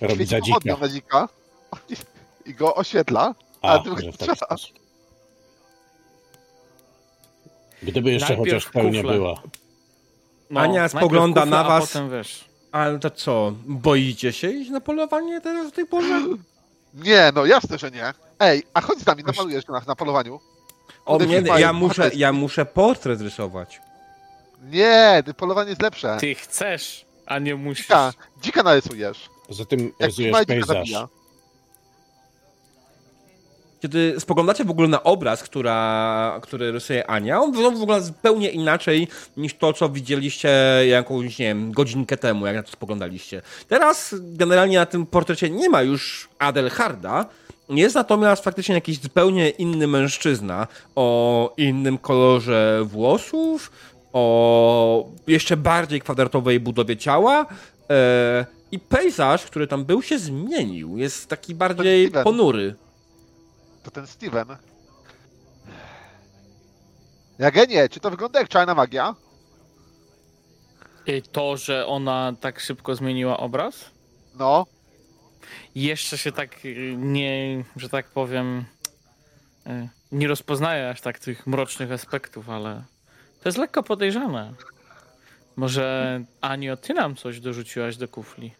Robi 0.00 0.24
za 0.26 0.40
dzika. 0.40 0.76
na 0.80 0.88
dzika 0.88 1.28
i 2.46 2.54
go 2.54 2.74
oświetla. 2.74 3.34
A, 3.62 3.78
a 3.78 3.84
strzela. 4.12 4.34
sposób. 4.34 4.78
Gdyby 7.82 8.10
jeszcze 8.12 8.36
Najpierw 8.36 8.64
chociaż 8.64 8.72
pełnia 8.72 9.02
była. 9.02 9.42
No, 10.50 10.60
Ania 10.60 10.88
spogląda 10.88 11.40
kufle, 11.40 11.56
na 11.56 11.64
a 11.64 11.68
was. 11.68 11.86
potem 11.92 12.10
wiesz. 12.10 12.44
Ale 12.72 12.98
to 12.98 13.10
co, 13.10 13.52
boicie 13.66 14.32
się 14.32 14.50
iść 14.50 14.70
na 14.70 14.80
polowanie 14.80 15.40
teraz 15.40 15.68
w 15.68 15.72
tej 15.72 15.86
porze? 15.86 16.20
Nie, 16.94 17.32
no 17.34 17.46
jasne, 17.46 17.78
że 17.78 17.90
nie. 17.90 18.14
Ej, 18.40 18.62
a 18.74 18.80
chodź 18.80 18.98
z 18.98 19.06
nami, 19.06 19.24
namalujesz 19.24 19.66
na, 19.66 19.82
na 19.86 19.96
polowaniu. 19.96 20.40
O 21.06 21.18
firma 21.20 21.58
ja 21.58 21.72
muszę, 21.72 22.10
ja 22.14 22.32
muszę 22.32 22.66
portret 22.66 23.20
rysować. 23.20 23.80
Nie, 24.62 25.22
polowanie 25.36 25.68
jest 25.70 25.82
lepsze. 25.82 26.16
Ty 26.20 26.34
chcesz, 26.34 27.04
a 27.26 27.38
nie 27.38 27.56
musisz. 27.56 27.86
Dzika, 27.86 28.12
dzika 28.42 28.62
narysujesz. 28.62 29.30
Poza 29.48 29.64
tym 29.64 29.92
Jak 29.98 30.08
rysujesz 30.08 30.46
pejzaż. 30.46 30.66
zabija. 30.66 31.08
Kiedy 33.80 34.14
spoglądacie 34.18 34.64
w 34.64 34.70
ogóle 34.70 34.88
na 34.88 35.02
obraz, 35.02 35.42
która, 35.42 36.38
który 36.42 36.72
rysuje 36.72 37.10
Ania, 37.10 37.40
on 37.40 37.52
wygląda 37.52 37.80
w 37.80 37.82
ogóle 37.82 38.02
zupełnie 38.02 38.50
inaczej 38.50 39.08
niż 39.36 39.54
to, 39.54 39.72
co 39.72 39.88
widzieliście 39.88 40.50
jakąś, 40.88 41.38
nie 41.38 41.46
wiem, 41.46 41.72
godzinkę 41.72 42.16
temu, 42.16 42.46
jak 42.46 42.56
na 42.56 42.62
to 42.62 42.70
spoglądaliście. 42.70 43.42
Teraz 43.68 44.14
generalnie 44.20 44.78
na 44.78 44.86
tym 44.86 45.06
portrecie 45.06 45.50
nie 45.50 45.68
ma 45.68 45.82
już 45.82 46.28
Adelharda, 46.38 47.26
jest 47.68 47.94
natomiast 47.94 48.44
faktycznie 48.44 48.74
jakiś 48.74 49.00
zupełnie 49.00 49.50
inny 49.50 49.86
mężczyzna 49.86 50.66
o 50.96 51.54
innym 51.56 51.98
kolorze 51.98 52.82
włosów, 52.84 53.72
o 54.12 55.08
jeszcze 55.26 55.56
bardziej 55.56 56.00
kwadratowej 56.00 56.60
budowie 56.60 56.96
ciała 56.96 57.46
e, 57.90 58.46
i 58.72 58.78
pejzaż, 58.78 59.46
który 59.46 59.66
tam 59.66 59.84
był, 59.84 60.02
się 60.02 60.18
zmienił. 60.18 60.98
Jest 60.98 61.28
taki 61.28 61.54
bardziej 61.54 62.10
ponury. 62.10 62.74
To 63.82 63.90
ten 63.90 64.06
Steven. 64.06 64.56
Jagenie, 67.38 67.88
czy 67.88 68.00
to 68.00 68.10
wygląda 68.10 68.38
jak 68.38 68.48
czarna 68.48 68.74
magia? 68.74 69.14
I 71.06 71.22
To, 71.22 71.56
że 71.56 71.86
ona 71.86 72.32
tak 72.40 72.60
szybko 72.60 72.94
zmieniła 72.94 73.36
obraz? 73.36 73.90
No, 74.38 74.66
Jeszcze 75.74 76.18
się 76.18 76.32
tak 76.32 76.64
y, 76.64 76.94
nie, 76.98 77.64
że 77.76 77.88
tak 77.88 78.06
powiem, 78.06 78.64
y, 79.66 79.88
nie 80.12 80.28
rozpoznaje 80.28 80.88
aż 80.88 81.00
tak 81.00 81.18
tych 81.18 81.46
mrocznych 81.46 81.92
aspektów, 81.92 82.48
ale 82.48 82.82
to 83.42 83.48
jest 83.48 83.58
lekko 83.58 83.82
podejrzane. 83.82 84.54
Może 85.56 86.20
Anio, 86.40 86.76
ty 86.76 86.94
nam 86.94 87.16
coś 87.16 87.40
dorzuciłaś 87.40 87.96
do 87.96 88.08
kufli? 88.08 88.52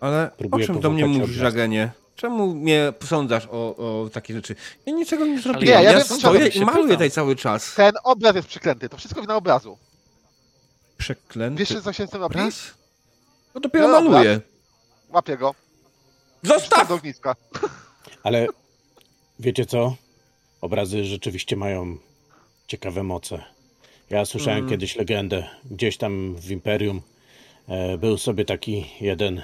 Ale 0.00 0.30
Próbuję 0.38 0.64
o 0.64 0.66
czym 0.66 0.80
do 0.80 0.90
mnie 0.90 1.06
mówisz, 1.06 1.38
obraz. 1.38 1.99
Czemu 2.20 2.54
mnie 2.54 2.92
posądzasz 2.98 3.46
o, 3.50 3.76
o 3.76 4.08
takie 4.12 4.34
rzeczy? 4.34 4.54
Ja 4.86 4.92
niczego 4.92 5.26
nie 5.26 5.40
zrobiłem. 5.40 5.66
ja 5.74 5.82
ja 5.82 5.92
wiem, 5.98 6.18
stoję 6.18 6.48
i 6.48 6.60
maluję 6.64 6.92
tutaj 6.92 7.10
cały 7.10 7.36
czas. 7.36 7.74
ten 7.74 7.92
obraz 8.04 8.36
jest 8.36 8.48
przeklęty. 8.48 8.88
To 8.88 8.96
wszystko 8.96 9.20
wina 9.20 9.36
obrazu. 9.36 9.78
Przeklęty 10.98 11.58
Wiesz, 11.64 11.82
co 11.84 11.92
się 11.92 12.06
z 12.06 12.10
tym 12.10 12.20
robi? 12.20 12.34
obraz? 12.34 12.74
No 13.54 13.60
dopiero 13.60 13.88
No 13.88 14.00
maluję. 14.00 14.40
Łapię 15.08 15.36
go. 15.36 15.54
Zostaw! 16.42 16.88
do 16.88 16.94
ogniska. 16.94 17.36
Ale 18.22 18.46
wiecie 19.38 19.66
co? 19.66 19.94
Obrazy 20.60 21.04
rzeczywiście 21.04 21.56
mają 21.56 21.96
ciekawe 22.66 23.02
moce. 23.02 23.44
Ja 24.10 24.24
słyszałem 24.24 24.58
Mm. 24.58 24.70
kiedyś 24.70 24.96
legendę. 24.96 25.48
Gdzieś 25.70 25.96
tam 25.96 26.34
w 26.36 26.50
Imperium 26.50 27.02
e, 27.68 27.98
był 27.98 28.18
sobie 28.18 28.44
taki 28.44 28.90
jeden 29.00 29.42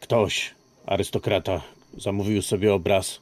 ktoś, 0.00 0.54
arystokrata, 0.86 1.60
zamówił 1.98 2.42
sobie 2.42 2.74
obraz 2.74 3.20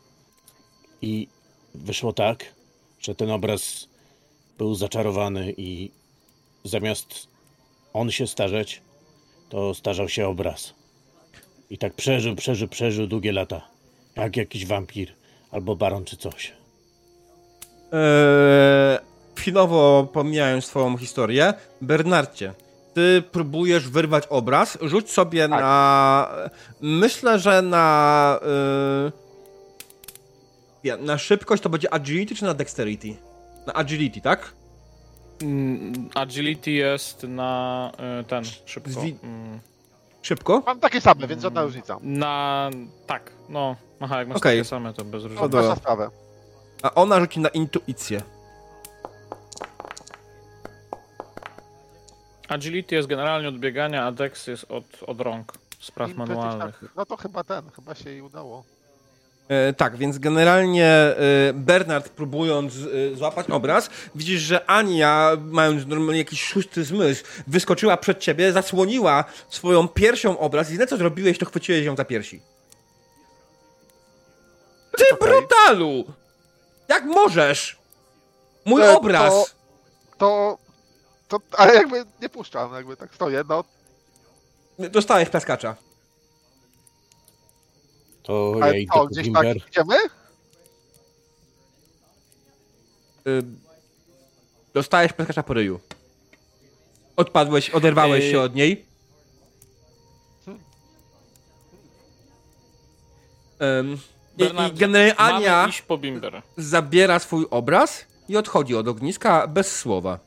i 1.02 1.28
wyszło 1.74 2.12
tak, 2.12 2.54
że 3.00 3.14
ten 3.14 3.30
obraz 3.30 3.88
był 4.58 4.74
zaczarowany 4.74 5.54
i 5.56 5.90
zamiast 6.64 7.28
on 7.92 8.10
się 8.10 8.26
starzeć, 8.26 8.82
to 9.48 9.74
starzał 9.74 10.08
się 10.08 10.28
obraz. 10.28 10.74
I 11.70 11.78
tak 11.78 11.94
przeżył, 11.94 12.36
przeżył, 12.36 12.68
przeżył 12.68 13.06
długie 13.06 13.32
lata. 13.32 13.68
Jak 14.16 14.36
jakiś 14.36 14.66
wampir 14.66 15.12
albo 15.50 15.76
baron 15.76 16.04
czy 16.04 16.16
coś. 16.16 16.52
Eee, 17.92 18.98
chwilowo 19.36 20.08
pomijając 20.12 20.66
twoją 20.66 20.96
historię, 20.96 21.54
Bernarcie, 21.80 22.54
ty 22.94 23.22
próbujesz 23.32 23.88
wyrwać 23.88 24.26
obraz, 24.26 24.78
rzuć 24.82 25.10
sobie 25.10 25.48
Tak. 25.48 25.60
na... 25.60 26.28
Myślę, 26.80 27.38
że 27.38 27.62
na... 27.62 28.40
Yy, 30.84 30.96
na 30.98 31.18
szybkość 31.18 31.62
to 31.62 31.68
będzie 31.68 31.94
agility 31.94 32.34
czy 32.34 32.44
na 32.44 32.54
dexterity? 32.54 33.16
Na 33.66 33.72
agility, 33.72 34.20
tak? 34.20 34.52
Mm, 35.42 36.08
Agility 36.14 36.70
jest 36.70 37.22
na 37.22 37.92
y, 38.20 38.24
ten, 38.24 38.44
szybko. 38.66 38.90
Zwi- 38.90 39.14
Mm, 39.22 39.60
Szybko? 40.22 40.62
Mam 40.66 40.80
takie 40.80 41.00
same, 41.00 41.26
więc 41.26 41.42
żadna 41.42 41.62
różnica. 41.62 41.98
Na, 42.02 42.70
tak, 43.06 43.32
no, 43.48 43.76
aha, 44.00 44.18
jak 44.18 44.28
masz 44.28 44.36
Okej. 44.36 44.58
takie 44.58 44.68
same, 44.68 44.94
to 44.94 45.04
bez 45.04 45.22
To 45.22 45.28
różnicy. 45.28 45.48
wasza 45.48 45.76
sprawę. 45.76 46.10
A 46.82 46.94
ona 46.94 47.20
rzuci 47.20 47.40
na 47.40 47.48
intuicję. 47.48 48.22
Agility 52.54 52.94
jest 52.94 53.08
generalnie 53.08 53.48
od 53.48 53.58
biegania, 53.58 54.04
a 54.06 54.12
Dex 54.12 54.46
jest 54.46 54.66
od, 54.70 54.84
od 55.06 55.20
rąk, 55.20 55.52
spraw 55.80 56.10
Im 56.10 56.16
przecież 56.16 56.36
manualnych. 56.36 56.78
tak- 56.80 56.90
No 56.96 57.06
to 57.06 57.16
chyba 57.16 57.44
ten, 57.44 57.70
chyba 57.76 57.94
się 57.94 58.10
jej 58.10 58.22
udało. 58.22 58.64
E, 59.48 59.72
tak, 59.72 59.96
więc 59.96 60.18
generalnie 60.18 60.86
e, 60.86 61.16
Bernard 61.54 62.08
próbując 62.08 62.74
e, 63.12 63.16
złapać 63.16 63.50
obraz, 63.50 63.90
widzisz, 64.14 64.40
że 64.42 64.70
Ania, 64.70 65.30
mając 65.40 65.86
normalnie 65.86 66.18
jakiś 66.18 66.42
szósty 66.44 66.84
zmysł, 66.84 67.24
wyskoczyła 67.46 67.96
przed 67.96 68.18
ciebie, 68.18 68.52
zasłoniła 68.52 69.24
swoją 69.48 69.88
piersią 69.88 70.38
obraz 70.38 70.70
i 70.70 70.78
na 70.78 70.86
co 70.86 70.96
zrobiłeś, 70.96 71.38
to 71.38 71.46
chwyciłeś 71.46 71.84
ją 71.84 71.96
za 71.96 72.04
piersi. 72.04 72.40
Ty 74.96 75.04
Okej. 75.14 75.28
brutalu! 75.28 76.04
Jak 76.88 77.04
możesz? 77.04 77.78
Mój 78.64 78.82
E, 78.82 78.96
obraz! 78.96 79.32
To, 79.32 79.46
to, 80.18 80.58
ale 81.56 81.74
jakby 81.74 82.04
nie 82.22 82.28
puszczam, 82.28 82.74
jakby 82.74 82.96
tak 82.96 83.14
stoję, 83.14 83.44
no. 83.48 83.64
Dostałeś 84.78 85.28
plaskacza. 85.28 85.76
To 88.22 88.54
ja 88.58 88.64
Ale 88.64 88.80
idę 88.80 88.92
co, 88.94 88.98
po 89.00 89.06
gdzieś 89.06 89.32
tak 89.32 89.42
bimber. 89.44 89.56
idziemy? 89.68 89.94
Y, 93.26 93.42
Dostałeś 94.74 95.12
plaskacza 95.12 95.42
po 95.42 95.54
ryju. 95.54 95.80
Odpadłeś, 97.16 97.70
oderwałeś 97.70 98.24
Ej. 98.24 98.30
się 98.30 98.40
od 98.40 98.54
niej. 98.54 98.84
Ym, 103.80 103.92
i, 103.92 103.96
I 104.42 104.44
Bernard, 104.44 104.74
generalnie 104.78 105.16
Ania 105.16 105.56
Mamy 105.56 105.68
iść 105.70 105.82
po 105.82 105.98
Bimber. 105.98 106.42
zabiera 106.56 107.18
swój 107.18 107.46
obraz 107.50 108.04
i 108.28 108.36
odchodzi 108.36 108.76
od 108.76 108.88
ogniska 108.88 109.46
bez 109.46 109.76
słowa. 109.76 110.18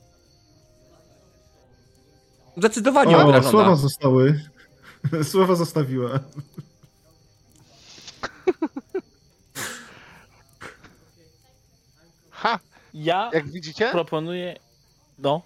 Zdecydowanie 2.58 3.18
O, 3.18 3.22
obrażona. 3.24 3.52
słowa 3.52 3.76
zostały. 3.76 4.42
Słowa 5.32 5.56
zostawiła. 5.56 6.20
Ha, 12.32 12.60
Ja 12.94 13.30
jak 13.34 13.52
widzicie, 13.52 13.90
proponuję... 13.92 14.60
No. 15.20 15.42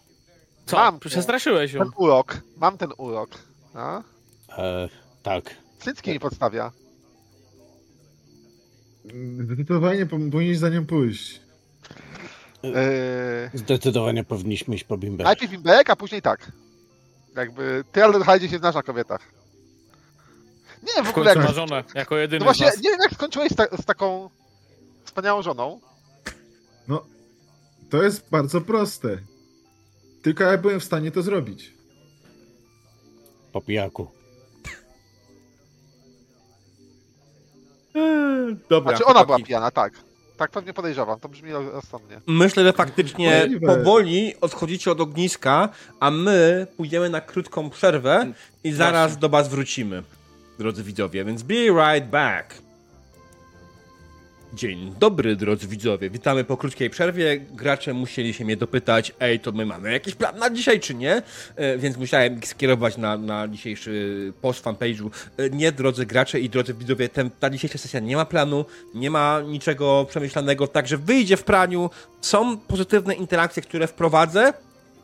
Co? 0.66 0.78
Mam. 0.78 1.00
Przestraszyłeś 1.00 1.74
ją. 1.74 1.80
ten 1.84 1.92
urok, 1.98 2.38
mam 2.58 2.78
ten 2.78 2.90
urok. 2.98 3.30
A? 3.74 4.02
E, 4.58 4.90
tak. 5.24 5.56
Cycki 5.80 6.12
mi 6.12 6.20
podstawia. 6.20 6.72
Zdecydowanie 9.44 10.06
po- 10.06 10.18
powinieneś 10.32 10.58
za 10.58 10.70
nią 10.70 10.86
pójść. 10.86 11.42
Yy, 12.64 12.74
Zdecydowanie 13.54 14.24
powinniśmy 14.24 14.76
iść 14.76 14.84
po 14.84 14.98
bimber. 14.98 15.26
najpierw 15.26 15.54
imbek, 15.54 15.90
a 15.90 15.96
później 15.96 16.22
tak. 16.22 16.52
Jakby 17.38 17.84
ty, 17.92 18.04
Aldehydzie, 18.04 18.50
się 18.50 18.58
znasz 18.58 18.76
na 18.76 18.84
kobietach. 18.84 19.22
Nie 20.84 20.94
wiem 20.96 21.04
w 21.06 21.08
W 21.08 21.10
ogóle 21.10 21.30
jak... 21.36 21.38
ma 21.38 21.54
żonę, 21.54 21.84
jako 21.96 22.16
No 22.16 22.22
jedyny 22.22 22.42
z 22.42 22.44
właśnie, 22.44 22.66
nas. 22.66 22.78
nie 22.82 22.90
wiem 22.90 23.00
jak 23.02 23.14
skończyłeś 23.14 23.52
z, 23.52 23.56
ta, 23.56 23.66
z 23.78 23.86
taką 23.86 24.30
wspaniałą 25.06 25.42
żoną. 25.42 25.80
No, 26.88 27.06
to 27.90 28.04
jest 28.04 28.30
bardzo 28.30 28.62
proste. 28.62 29.18
Tylko 30.22 30.44
ja 30.44 30.58
byłem 30.58 30.80
w 30.80 30.84
stanie 30.84 31.12
to 31.12 31.22
zrobić. 31.22 31.74
Po 33.52 33.62
pijaku. 33.62 34.12
Dobra, 38.70 38.92
Znaczy 38.92 39.06
ona 39.06 39.26
była 39.26 39.40
pijana, 39.40 39.72
tak. 39.72 39.94
Tak 40.38 40.52
pewnie 40.52 40.74
podejrzewam, 40.74 41.20
to 41.20 41.30
brzmi 41.30 41.52
rozsądnie. 41.52 42.22
Myślę, 42.28 42.64
że 42.64 42.74
faktycznie 42.74 43.50
powoli 43.66 44.34
odchodzicie 44.42 44.92
od 44.92 45.02
ogniska, 45.02 45.70
a 46.00 46.12
my 46.12 46.68
pójdziemy 46.78 47.10
na 47.10 47.22
krótką 47.22 47.70
przerwę 47.70 48.32
i 48.64 48.72
zaraz 48.72 49.12
Właśnie. 49.12 49.22
do 49.22 49.30
was 49.30 49.48
wrócimy, 49.48 50.04
drodzy 50.60 50.84
widzowie, 50.84 51.26
więc 51.26 51.44
be 51.44 51.54
right 51.56 52.10
back. 52.10 52.67
Dzień 54.58 54.94
dobry, 55.00 55.36
drodzy 55.36 55.68
widzowie. 55.68 56.10
Witamy 56.10 56.44
po 56.44 56.58
krótkiej 56.58 56.90
przerwie. 56.90 57.40
Gracze 57.40 57.94
musieli 57.94 58.34
się 58.34 58.46
mnie 58.46 58.58
dopytać, 58.58 59.14
ej, 59.20 59.40
to 59.40 59.52
my 59.52 59.66
mamy 59.66 59.92
jakiś 59.92 60.16
plan 60.16 60.38
na 60.38 60.50
dzisiaj, 60.50 60.80
czy 60.80 60.96
nie? 60.96 61.22
E, 61.56 61.78
więc 61.78 61.98
musiałem 61.98 62.38
ich 62.38 62.48
skierować 62.48 62.98
na, 62.98 63.18
na 63.18 63.48
dzisiejszy 63.48 64.34
post 64.42 64.66
fanpage'u. 64.66 65.10
E, 65.38 65.50
nie, 65.50 65.72
drodzy 65.72 66.06
gracze 66.06 66.40
i 66.40 66.50
drodzy 66.50 66.74
widzowie, 66.74 67.10
ten, 67.10 67.30
ta 67.40 67.50
dzisiejsza 67.50 67.78
sesja 67.78 68.00
nie 68.00 68.16
ma 68.16 68.26
planu, 68.26 68.66
nie 68.94 69.12
ma 69.12 69.42
niczego 69.42 70.06
przemyślanego, 70.10 70.68
także 70.68 70.98
wyjdzie 70.98 71.38
w 71.38 71.44
praniu. 71.44 71.90
Są 72.22 72.58
pozytywne 72.58 73.14
interakcje, 73.14 73.64
które 73.64 73.88
wprowadzę 73.88 74.54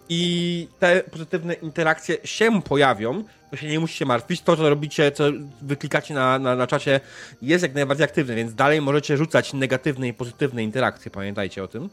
i 0.09 0.67
te 0.79 1.03
pozytywne 1.11 1.53
interakcje 1.53 2.17
się 2.23 2.61
pojawią, 2.61 3.23
to 3.51 3.57
się 3.57 3.67
nie 3.67 3.79
musicie 3.79 4.05
martwić. 4.05 4.41
To, 4.41 4.57
co 4.57 4.69
robicie, 4.69 5.11
co 5.11 5.23
wyklikacie 5.61 6.13
na, 6.13 6.39
na, 6.39 6.55
na 6.55 6.67
czacie, 6.67 6.99
jest 7.41 7.63
jak 7.63 7.73
najbardziej 7.73 8.03
aktywne, 8.03 8.35
więc 8.35 8.55
dalej 8.55 8.81
możecie 8.81 9.17
rzucać 9.17 9.53
negatywne 9.53 10.07
i 10.07 10.13
pozytywne 10.13 10.63
interakcje. 10.63 11.11
Pamiętajcie 11.11 11.63
o 11.63 11.67
tym. 11.67 11.89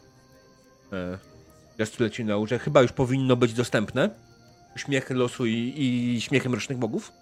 E, 0.93 1.19
Just 1.79 2.01
you 2.19 2.25
know, 2.25 2.49
że 2.49 2.59
chyba 2.59 2.83
już 2.83 2.93
powinno 2.93 3.37
być 3.37 3.53
dostępne. 3.53 4.11
Śmiechy 4.77 5.15
losu 5.15 5.47
i, 5.47 5.75
i 5.77 6.21
śmiechy 6.21 6.49
mrocznych 6.49 6.79
bogów. 6.79 7.13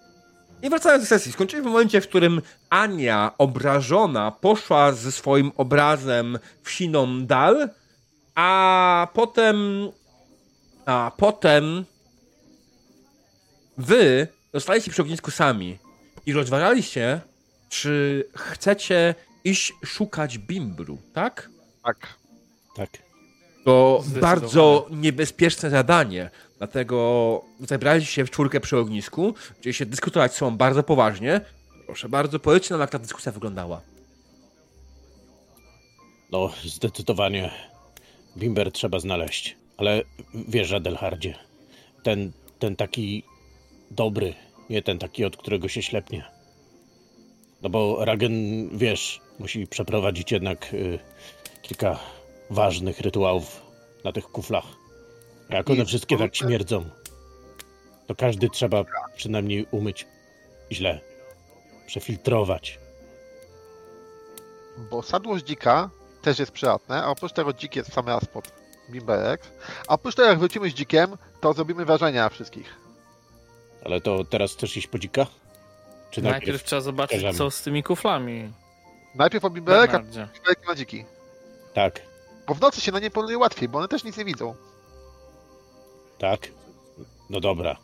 I 0.61 0.69
wracając 0.69 1.03
do 1.03 1.07
sesji, 1.07 1.31
skończyliśmy 1.31 1.69
w 1.69 1.73
momencie, 1.73 2.01
w 2.01 2.07
którym 2.07 2.41
Ania, 2.69 3.31
obrażona, 3.37 4.31
poszła 4.31 4.91
ze 4.91 5.11
swoim 5.11 5.51
obrazem 5.57 6.39
w 6.63 6.71
siną 6.71 7.25
dal, 7.25 7.69
a 8.35 9.07
potem 9.13 9.89
a 10.89 11.11
potem 11.17 11.85
wy 13.77 14.27
zostaliście 14.53 14.91
przy 14.91 15.01
ognisku 15.01 15.31
sami 15.31 15.77
i 16.25 16.33
rozważaliście, 16.33 17.21
czy 17.69 18.23
chcecie 18.35 19.15
iść 19.43 19.73
szukać 19.85 20.37
bimbru, 20.37 20.97
tak? 21.13 21.49
Tak. 21.83 22.07
Tak. 22.75 22.89
To 23.65 24.03
bardzo 24.21 24.87
niebezpieczne 24.91 25.69
zadanie. 25.69 26.29
Dlatego 26.57 27.41
zebraliście 27.59 28.13
się 28.13 28.25
w 28.25 28.31
czwórkę 28.31 28.59
przy 28.59 28.77
ognisku, 28.77 29.33
gdzie 29.59 29.73
się 29.73 29.85
dyskutować 29.85 30.33
z 30.33 30.37
sobą 30.37 30.57
bardzo 30.57 30.83
poważnie. 30.83 31.41
Proszę 31.85 32.09
bardzo, 32.09 32.39
powiedzcie 32.39 32.73
nam, 32.73 32.81
jak 32.81 32.89
ta 32.89 32.99
dyskusja 32.99 33.31
wyglądała. 33.31 33.81
No, 36.31 36.51
zdecydowanie 36.65 37.51
bimber 38.37 38.71
trzeba 38.71 38.99
znaleźć. 38.99 39.58
Ale 39.79 40.01
wiesz, 40.33 40.71
Adelhardzie, 40.71 41.35
ten, 42.03 42.31
ten 42.59 42.75
taki 42.75 43.23
dobry, 43.91 44.33
nie 44.69 44.81
ten 44.81 44.99
taki, 44.99 45.25
od 45.25 45.37
którego 45.37 45.67
się 45.67 45.81
ślepnie. 45.81 46.25
No 47.61 47.69
bo 47.69 48.05
Ragen, 48.05 48.33
wiesz, 48.77 49.21
musi 49.39 49.67
przeprowadzić 49.67 50.31
jednak 50.31 50.73
y, 50.73 50.99
kilka 51.61 51.99
ważnych 52.49 52.99
rytuałów 52.99 53.61
na 54.03 54.11
tych 54.11 54.25
kuflach. 54.25 54.65
Jak 55.49 55.69
one 55.69 55.85
wszystkie 55.85 56.17
tak 56.17 56.35
śmierdzą, 56.35 56.89
to 58.07 58.15
każdy 58.15 58.49
trzeba 58.49 58.85
przynajmniej 59.15 59.65
umyć 59.71 60.07
źle, 60.71 60.99
przefiltrować. 61.87 62.79
Bo 64.91 65.03
sadło 65.03 65.39
z 65.39 65.43
dzika 65.43 65.89
też 66.21 66.39
jest 66.39 66.51
przydatne, 66.51 67.03
a 67.03 67.07
oprócz 67.07 67.33
tego 67.33 67.53
dzik 67.53 67.75
jest 67.75 67.89
w 67.89 67.93
sam 67.93 68.07
raz 68.07 68.25
pod 68.25 68.58
bimberek. 68.89 69.41
A 69.87 69.97
tego 69.97 70.27
jak 70.29 70.39
wrócimy 70.39 70.69
z 70.69 70.73
dzikiem, 70.73 71.17
to 71.41 71.53
zrobimy 71.53 71.85
wrażenie 71.85 72.19
na 72.19 72.29
wszystkich. 72.29 72.75
Ale 73.85 74.01
to 74.01 74.23
teraz 74.23 74.53
chcesz 74.53 74.77
iść 74.77 74.87
po 74.87 74.99
dzika? 74.99 75.25
Czy 76.11 76.21
Najpierw 76.21 76.45
najpierw? 76.45 76.63
trzeba 76.63 76.81
zobaczyć, 76.81 77.37
co 77.37 77.51
z 77.51 77.61
tymi 77.61 77.83
kuflami. 77.83 78.53
Najpierw 79.15 79.41
po 79.41 79.49
bimberek, 79.49 79.93
a 79.93 79.99
bimberek 79.99 80.67
na 80.67 80.75
dziki. 80.75 81.05
Tak, 81.73 82.01
Bo 82.47 82.53
w 82.53 82.61
nocy 82.61 82.81
się 82.81 82.91
na 82.91 82.99
nie 82.99 83.11
poluje 83.11 83.37
łatwiej, 83.37 83.69
bo 83.69 83.77
one 83.79 83.87
też 83.87 84.03
nic 84.03 84.17
nie 84.17 84.25
widzą. 84.25 84.55
tak. 86.19 86.47
No 87.29 87.39
dobra. 87.39 87.77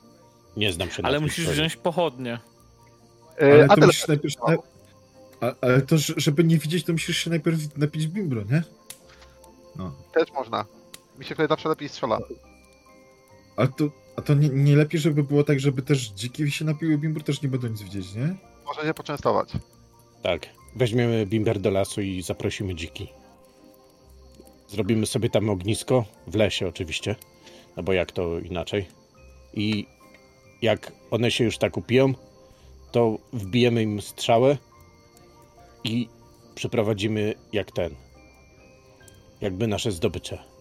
Nie 0.58 0.74
znam 0.74 0.90
się 0.92 1.02
na 1.02 1.08
Ale 1.10 1.20
musisz 1.20 1.48
wziąć 1.50 1.76
pochodnie. 1.76 2.40
Yy, 3.42 3.54
Ale 3.54 3.64
a 3.70 3.76
to 3.76 3.86
musisz 3.86 4.08
najpierw... 4.08 4.36
Na... 4.48 4.58
A, 5.50 5.54
ale 5.62 5.82
to, 5.82 5.98
że- 5.98 6.14
żeby 6.18 6.44
nie 6.44 6.58
widzieć, 6.58 6.86
to 6.86 6.92
musisz 6.92 7.18
się 7.18 7.30
najpierw 7.30 7.78
napić 7.78 8.08
bimbro, 8.08 8.42
nie? 8.52 8.64
No. 9.76 9.92
też 10.14 10.32
można. 10.32 10.66
Mi 11.20 11.26
się 11.26 11.36
wtedy 11.36 11.48
zawsze 11.50 11.70
lepiej 11.70 11.90
strzela. 11.90 12.20
Ale 13.56 13.68
to, 13.68 13.90
a 14.16 14.22
to 14.22 14.34
nie, 14.34 14.50
nie 14.50 14.76
lepiej, 14.76 15.00
żeby 15.00 15.24
było 15.24 15.44
tak, 15.44 15.60
żeby 15.60 15.82
też 15.82 16.10
dziki 16.10 16.52
się 16.52 16.66
napiły 16.66 16.98
bimbro, 16.98 17.24
też 17.24 17.42
nie 17.42 17.50
będą 17.50 17.68
nic 17.68 17.82
widzieć, 17.82 18.16
nie? 18.16 18.36
Może 18.66 18.82
się 18.82 18.94
poczęstować. 18.94 19.50
Tak. 20.24 20.50
Weźmiemy 20.76 21.26
bimber 21.26 21.60
do 21.60 21.72
lasu 21.72 22.02
i 22.02 22.22
zaprosimy 22.22 22.76
dziki. 22.76 23.08
Zrobimy 24.68 25.06
sobie 25.06 25.30
tam 25.30 25.50
ognisko, 25.50 26.06
w 26.28 26.36
lesie 26.36 26.68
oczywiście, 26.68 27.16
no 27.78 27.84
bo 27.84 27.94
jak 27.94 28.12
to 28.12 28.40
inaczej. 28.40 28.88
I 29.54 29.88
jak 30.62 30.92
one 31.12 31.32
się 31.32 31.44
już 31.44 31.58
tak 31.58 31.78
upiją, 31.78 32.14
to 32.92 33.18
wbijemy 33.34 33.84
im 33.84 34.02
strzałę 34.02 34.58
i 35.84 36.10
przeprowadzimy 36.56 37.34
jak 37.54 37.72
ten. 37.72 37.96
Jakby 39.42 39.68
nasze 39.68 39.92
zdobycze. 39.92 40.55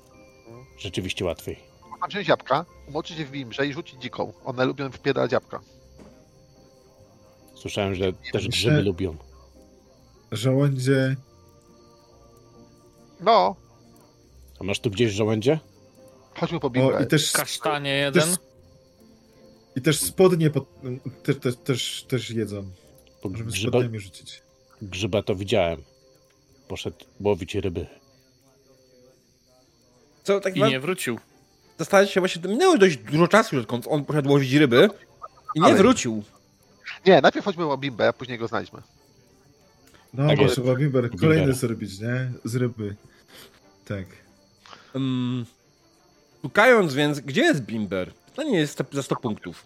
Rzeczywiście 0.84 1.24
łatwiej. 1.24 1.58
Można 1.90 2.06
wziąć 2.06 2.28
jabłka, 2.28 2.64
umoczyć 2.88 3.18
je 3.18 3.24
w 3.26 3.30
bimbrze 3.30 3.66
i 3.66 3.72
rzucić 3.72 4.02
dziką. 4.02 4.32
One 4.44 4.64
lubią 4.64 4.90
wpierdać 4.90 5.32
jabłka. 5.32 5.60
Słyszałem, 7.54 7.94
że 7.94 8.12
też 8.12 8.22
myślę- 8.32 8.48
grzyby 8.48 8.82
lubią. 8.82 9.16
Żołędzie. 10.32 11.16
No, 13.20 13.56
A 14.60 14.64
masz 14.64 14.80
tu 14.80 14.90
gdzieś 14.90 15.12
żołędzie? 15.12 15.58
chodźmy 16.40 16.60
po 16.60 16.66
O, 16.66 16.70
bimbrę. 16.70 17.04
i 17.04 17.06
też, 17.06 17.32
Kasztanie 17.32 18.10
też, 18.14 18.24
jeden. 18.24 18.36
i 19.76 19.80
też 19.82 20.00
spodnie 20.00 20.50
pod, 20.50 20.64
też, 21.22 21.38
też, 21.38 21.56
też, 21.56 22.04
też 22.08 22.30
jedzą. 22.30 22.64
Możemy 23.24 23.50
grzyba, 23.50 23.70
spodniami 23.78 23.98
rzucić. 24.00 24.42
grzyba 24.82 25.22
to 25.22 25.34
widziałem. 25.34 25.82
Poszedł 26.68 26.96
łowić 27.20 27.54
ryby. 27.54 27.86
Co, 30.24 30.40
tak 30.40 30.56
I 30.56 30.60
wa- 30.60 30.68
nie 30.68 30.80
wrócił. 30.80 31.18
zastanawiać 31.78 32.10
się 32.12 32.20
właśnie, 32.20 32.42
minęło 32.48 32.78
dość 32.78 32.96
dużo 32.96 33.28
czasu, 33.28 33.58
odkąd 33.58 33.86
on 33.88 34.04
poszedł 34.04 34.30
łowić 34.30 34.52
ryby 34.52 34.88
i 35.54 35.60
nie 35.60 35.66
Ale- 35.66 35.76
wrócił. 35.76 36.22
Nie, 37.06 37.20
najpierw 37.20 37.44
chodźmy 37.44 37.64
po 37.64 37.78
bimbę, 37.78 38.08
a 38.08 38.12
później 38.12 38.38
go 38.38 38.48
znajdźmy. 38.48 38.82
No, 40.14 40.28
Tak 40.28 40.38
bo 40.38 40.46
trzeba 40.48 40.74
bimber 40.74 41.02
Bimber. 41.02 41.20
kolejny 41.20 41.52
zrobić, 41.52 42.00
nie? 42.00 42.32
Z 42.44 42.56
ryby. 42.56 42.96
Tak. 43.84 44.04
Um, 44.94 45.46
szukając 46.42 46.94
więc, 46.94 47.20
gdzie 47.20 47.42
jest 47.42 47.60
Bimber? 47.60 48.12
To 48.34 48.42
nie 48.42 48.58
jest 48.58 48.82
za 48.92 49.02
100 49.02 49.16
punktów. 49.16 49.64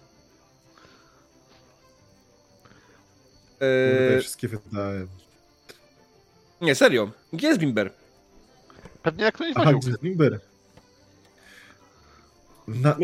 Eee, 3.61 4.21
wszystkie 4.21 4.49
wydałem. 4.49 5.09
nie, 6.61 6.75
serio. 6.75 7.11
Gdzie 7.33 7.47
jest 7.49 7.61
Bimber? 7.61 7.91
Pewnie 9.03 9.25
jak 9.25 9.35
ktoś 9.35 9.53
Aha, 9.55 9.73
gdzie 9.73 9.89
jest 9.91 10.03
bimber? 10.03 10.41
Na, 12.69 12.97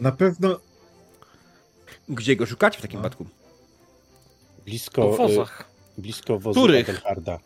na 0.00 0.12
pewno 0.12 0.60
Gdzie 2.08 2.36
go 2.36 2.46
szukacie 2.46 2.78
w 2.78 2.82
takim 2.82 2.98
wypadku? 3.00 3.26
blisko, 4.64 5.02
Po 5.02 5.16
wozach. 5.16 5.68
y, 5.98 6.00
blisko 6.00 6.38
wozu 6.38 6.60
Których? 6.60 6.88
Edelharda. 6.88 7.38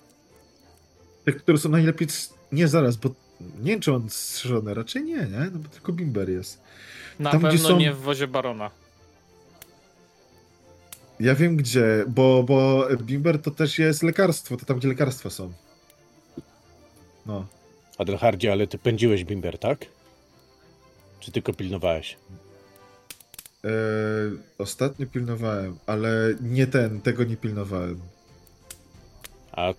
te, 1.24 1.32
które 1.32 1.58
są 1.58 1.68
najlepiej... 1.68 2.08
Nie, 2.52 2.68
zaraz, 2.68 2.96
bo 2.96 3.08
nie 3.40 3.70
wiem, 3.70 3.80
czy 3.80 3.94
on 3.94 4.10
strzelony. 4.10 4.74
Raczej 4.74 5.02
nie, 5.04 5.14
nie? 5.16 5.50
No 5.52 5.58
bo 5.58 5.68
tylko 5.68 5.92
bimber 5.92 6.30
jest. 6.30 6.60
Na 7.18 7.30
Tam, 7.30 7.40
gdzie 7.40 7.50
pewno 7.50 7.68
są- 7.68 7.76
nie 7.78 7.92
w 7.92 7.98
wozie 7.98 8.26
barona. 8.28 8.70
Ja 11.20 11.34
wiem 11.34 11.56
gdzie, 11.56 12.04
bo, 12.08 12.42
bo 12.42 12.86
bimber 12.96 13.42
to 13.42 13.50
też 13.50 13.78
jest 13.78 14.02
lekarstwo, 14.02 14.56
to 14.56 14.66
tam, 14.66 14.78
gdzie 14.78 14.88
lekarstwa 14.88 15.30
są. 15.30 15.52
No. 17.26 17.46
Adelhardzie, 17.98 18.52
ale 18.52 18.66
ty 18.66 18.78
pędziłeś 18.78 19.24
bimber, 19.24 19.58
tak? 19.58 19.86
Czy 21.20 21.32
tylko 21.32 21.52
pilnowałeś? 21.52 22.16
E, 23.64 23.68
ostatnio 24.58 25.06
pilnowałem, 25.06 25.78
ale 25.86 26.10
nie 26.40 26.66
ten, 26.66 27.00
tego 27.00 27.24
nie 27.24 27.36
pilnowałem. 27.36 28.00
A 29.52 29.74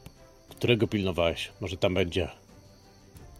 którego 0.50 0.88
pilnowałeś? 0.88 1.52
Może 1.62 1.78
tam 1.78 1.94
będzie. 1.94 2.30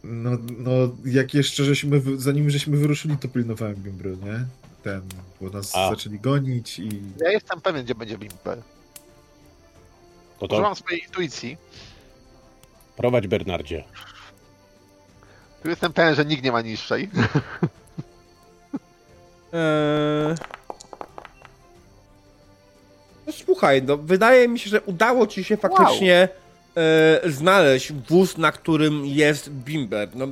No, 0.04 0.32
no 0.58 0.72
jak 1.06 1.34
jeszcze 1.34 1.64
żeśmy, 1.64 2.02
zanim 2.18 2.50
żeśmy 2.50 2.78
wyruszyli, 2.78 3.18
to 3.18 3.28
pilnowałem 3.28 3.76
bimbru, 3.76 4.10
nie? 4.10 4.46
Ten, 4.84 5.02
bo 5.42 5.50
nas 5.50 5.76
A. 5.76 5.90
zaczęli 5.90 6.20
gonić 6.20 6.80
i... 6.80 7.02
Ja 7.22 7.32
jestem 7.32 7.62
pewien, 7.62 7.84
gdzie 7.86 7.96
będzie 7.96 8.18
bimber. 8.18 8.62
No 10.42 10.48
to 10.48 10.56
Używam 10.56 10.76
swojej 10.76 11.02
intuicji. 11.04 11.58
prowadź 12.98 13.28
Bernardzie. 13.28 13.84
Tu 15.64 15.70
jestem 15.70 15.94
pewien, 15.94 16.16
że 16.16 16.26
nikt 16.26 16.44
nie 16.44 16.52
ma 16.52 16.62
niższej. 16.62 17.10
Eee... 19.54 20.36
No 23.30 23.34
słuchaj, 23.34 23.84
no 23.84 23.98
wydaje 23.98 24.48
mi 24.48 24.60
się, 24.60 24.70
że 24.70 24.82
udało 24.82 25.28
ci 25.28 25.44
się 25.44 25.58
faktycznie 25.58 26.30
e, 26.78 27.32
znaleźć 27.32 27.94
wóz, 27.94 28.38
na 28.38 28.52
którym 28.52 29.06
jest 29.06 29.50
Bimber. 29.50 30.10
No, 30.16 30.28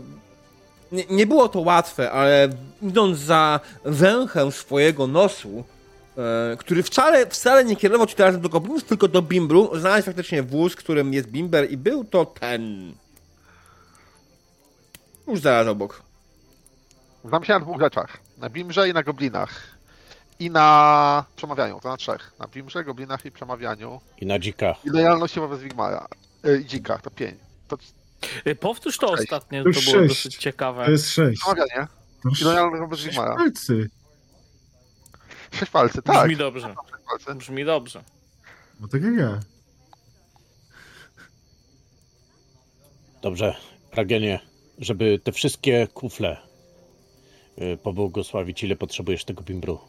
nie, 0.92 1.04
nie 1.10 1.28
było 1.28 1.50
to 1.50 1.60
łatwe, 1.60 2.12
ale 2.12 2.50
idąc 2.82 3.18
za 3.18 3.60
węchem 3.86 4.52
swojego 4.52 5.08
nosu, 5.08 5.64
e, 6.18 6.58
który 6.58 6.84
wcale, 6.84 7.28
wcale 7.28 7.66
nie 7.66 7.76
kierował 7.76 8.08
ci 8.08 8.16
teraz 8.16 8.42
do 8.42 8.50
goblinów, 8.50 8.84
tylko 8.84 9.08
do 9.08 9.22
Bimbru, 9.22 9.80
znaleźć 9.80 10.06
faktycznie 10.06 10.44
wóz, 10.44 10.76
którym 10.76 11.14
jest 11.14 11.28
Bimber 11.28 11.72
i 11.72 11.78
był 11.78 12.04
to 12.04 12.26
ten. 12.26 12.94
Już 15.28 15.40
zaraz 15.40 15.68
obok. 15.68 16.02
Znam 17.26 17.44
się 17.44 17.54
na 17.54 17.60
dwóch 17.60 17.80
rzeczach. 17.80 18.27
Na 18.38 18.50
bimbrze 18.50 18.90
i 18.90 18.94
na 18.94 19.04
goblinach. 19.04 19.78
I 20.40 20.50
na 20.52 21.26
przemawianiu, 21.36 21.80
to 21.80 21.90
na 21.90 21.98
trzech. 21.98 22.32
Na 22.40 22.48
bimbrze, 22.48 22.84
goblinach 22.84 23.26
i 23.26 23.32
przemawianiu. 23.32 24.02
I 24.22 24.26
na 24.26 24.40
dzikach. 24.40 24.86
I 24.86 24.90
lojalności 24.90 25.40
wobec 25.40 25.60
Wigmara. 25.60 26.08
Y, 26.46 26.62
I 26.62 26.66
dzikach, 26.66 27.02
to 27.02 27.12
pięć. 27.12 27.36
To 27.68 27.78
Y, 28.48 28.56
Powtórz 28.56 28.98
to 28.98 29.08
Sześć. 29.18 29.22
ostatnie, 29.24 29.64
To 29.64 29.70
to 29.70 29.80
było 29.80 29.82
sześć. 29.82 30.08
dosyć 30.24 30.36
ciekawe. 30.38 30.86
To 30.86 30.92
jest 30.92 31.10
sześć. 31.10 31.42
przemawianie. 31.42 31.88
To 32.24 32.30
I 32.42 32.44
lojalność 32.44 32.80
wobec 32.82 33.00
sześć 33.00 33.10
Wigmara. 33.10 33.36
palcy. 33.36 33.90
Sześć 35.52 35.72
palcy, 35.72 36.02
tak. 36.02 36.24
Brzmi 36.24 36.38
dobrze. 36.38 36.76
Palcy. 37.10 37.36
Brzmi 37.36 37.66
dobrze. 37.66 38.04
No 38.80 38.88
tak 38.88 39.04
jak 39.04 39.14
ja. 39.18 39.40
Dobrze, 43.22 43.56
Pragenie, 43.92 44.40
żeby 44.80 45.20
te 45.24 45.32
wszystkie 45.32 45.88
kufle 45.94 46.38
pobłogosławić, 47.84 48.64
ile 48.64 48.76
potrzebujesz 48.76 49.26
tego 49.26 49.44
bimbru? 49.44 49.80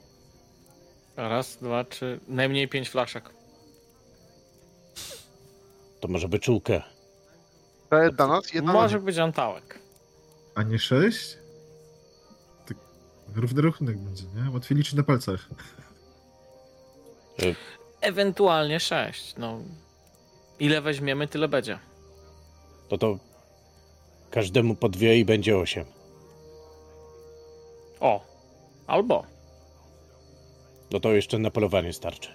Raz, 1.16 1.56
dwa, 1.56 1.84
trzy, 1.84 2.20
najmniej 2.28 2.68
pięć 2.68 2.88
flaszek. 2.88 3.30
To 6.00 6.08
może 6.08 6.28
beczułkę. 6.28 6.82
To 7.90 8.02
jest 8.02 8.14
dla 8.14 8.26
nas 8.26 8.52
jedna 8.52 8.72
Może 8.72 9.00
być 9.00 9.18
antałek. 9.18 9.78
A 10.54 10.62
nie 10.62 10.78
sześć? 10.78 11.38
Tak 12.66 12.76
równy 13.34 13.62
rachunek 13.62 13.98
będzie, 13.98 14.24
nie? 14.24 14.50
Łatwiej 14.50 14.78
liczyć 14.78 14.94
na 14.94 15.02
palcach. 15.02 15.48
Ewentualnie 18.00 18.80
sześć. 18.80 19.34
No. 19.36 19.60
Ile 20.60 20.80
weźmiemy, 20.80 21.28
tyle 21.28 21.48
będzie. 21.48 21.78
To 22.88 22.98
to 22.98 23.18
każdemu 24.30 24.74
po 24.74 24.88
dwie 24.88 25.18
i 25.18 25.24
będzie 25.24 25.58
osiem. 25.58 25.84
O. 28.00 28.20
Albo. 28.86 29.24
No 30.92 31.00
to 31.00 31.12
jeszcze 31.12 31.38
na 31.38 31.50
polowanie 31.50 31.92
starczy. 31.92 32.30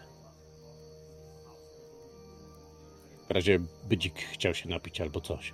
W 3.28 3.32
razie 3.32 3.60
bydzik 3.84 4.16
chciał 4.32 4.54
się 4.54 4.70
napić 4.70 5.02
albo 5.02 5.22
coś. 5.22 5.54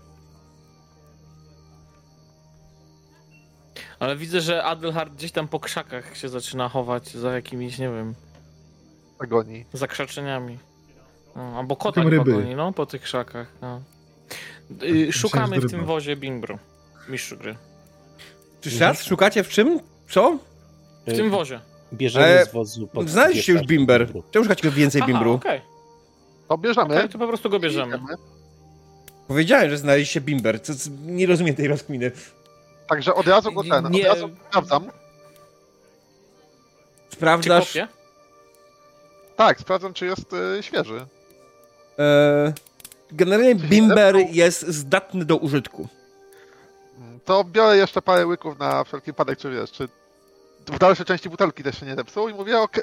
Ale 3.99 4.15
widzę, 4.15 4.41
że 4.41 4.63
Adelhard 4.63 5.13
gdzieś 5.13 5.31
tam 5.31 5.47
po 5.47 5.59
krzakach 5.59 6.17
się 6.17 6.29
zaczyna 6.29 6.69
chować 6.69 7.09
za 7.09 7.33
jakimiś, 7.33 7.77
nie 7.77 7.89
wiem, 7.89 8.15
agonii. 9.19 9.65
zakrzaczeniami. 9.73 10.59
No, 11.35 11.57
albo 11.57 11.75
Szukam 11.83 12.07
ryby. 12.07 12.31
pogoni, 12.31 12.55
no, 12.55 12.73
po 12.73 12.85
tych 12.85 13.01
krzakach. 13.01 13.53
No. 13.61 13.81
Y, 14.83 15.11
szukamy 15.11 15.59
w 15.59 15.71
tym 15.71 15.85
wozie 15.85 16.15
Bimbru. 16.15 16.59
Mistrzu 17.09 17.37
gry. 17.37 17.55
Czy 18.61 18.79
raz 18.79 19.03
szukacie 19.03 19.43
w 19.43 19.49
czym? 19.49 19.79
Co? 20.09 20.37
W 21.07 21.15
tym 21.15 21.29
wozie. 21.29 21.59
Bierzemy 21.93 22.45
z 22.45 22.51
wozu 22.51 22.87
pod 22.87 23.09
Znaleźliście 23.09 23.53
już 23.53 23.61
Bimber. 23.61 24.07
Czemu 24.31 24.45
szukacie 24.45 24.71
więcej 24.71 25.01
Aha, 25.01 25.07
Bimbru? 25.11 25.33
okej. 25.33 25.61
To 26.47 26.57
bierzemy. 26.57 26.95
Okej, 26.97 27.09
to 27.09 27.17
po 27.19 27.27
prostu 27.27 27.49
go 27.49 27.59
bierzemy. 27.59 27.95
Idziemy. 27.97 28.13
Powiedziałem, 29.27 29.69
że 29.69 29.77
znaleźliście 29.77 30.21
Bimber. 30.21 30.61
Co, 30.61 30.75
co, 30.75 30.89
nie 31.05 31.27
rozumiem 31.27 31.55
tej 31.55 31.67
rozkminy. 31.67 32.11
Także 32.87 33.13
od 33.15 33.27
razu 33.27 33.51
go 33.51 33.63
ten, 33.63 33.89
Nie. 33.91 34.11
od 34.11 34.15
razu 34.17 34.29
sprawdzam. 34.49 34.85
Czy 37.09 37.15
Sprawdzasz? 37.15 37.67
kopię? 37.67 37.87
Tak, 39.35 39.59
sprawdzam, 39.59 39.93
czy 39.93 40.05
jest 40.05 40.33
y, 40.33 40.63
świeży. 40.63 41.05
E, 41.99 42.53
generalnie 43.11 43.55
Bimber 43.55 44.15
jest 44.31 44.67
zdatny 44.67 45.25
do 45.25 45.37
użytku. 45.37 45.87
To 47.25 47.43
biorę 47.43 47.77
jeszcze 47.77 48.01
parę 48.01 48.25
łyków 48.25 48.59
na 48.59 48.83
wszelki 48.83 49.05
wypadek, 49.05 49.39
czy 49.39 49.51
wiesz, 49.51 49.71
czy 49.71 49.87
w 50.69 50.79
dalszej 50.79 51.05
części 51.05 51.29
butelki 51.29 51.63
też 51.63 51.79
się 51.79 51.85
nie 51.85 51.95
zepsuł 51.95 52.29
i 52.29 52.33
mówię, 52.33 52.59
ok, 52.59 52.77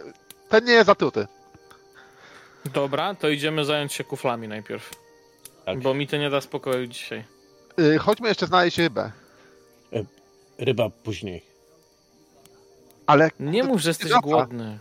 ten 0.48 0.64
nie 0.64 0.72
jest 0.72 0.86
zatruty. 0.86 1.26
Dobra, 2.74 3.14
to 3.14 3.28
idziemy 3.28 3.64
zająć 3.64 3.92
się 3.92 4.04
kuflami 4.04 4.48
najpierw. 4.48 4.90
Tak. 5.64 5.80
Bo 5.80 5.94
mi 5.94 6.06
to 6.06 6.16
nie 6.16 6.30
da 6.30 6.40
spokoju 6.40 6.86
dzisiaj. 6.86 7.24
Y, 7.80 7.98
chodźmy 7.98 8.28
jeszcze 8.28 8.46
znaleźć 8.46 8.78
rybę. 8.78 9.12
Ryba 10.58 10.90
później. 10.90 11.44
Ale 13.06 13.30
Nie 13.40 13.62
mów, 13.64 13.80
że 13.80 13.90
jesteś 13.90 14.12
głodny. 14.22 14.78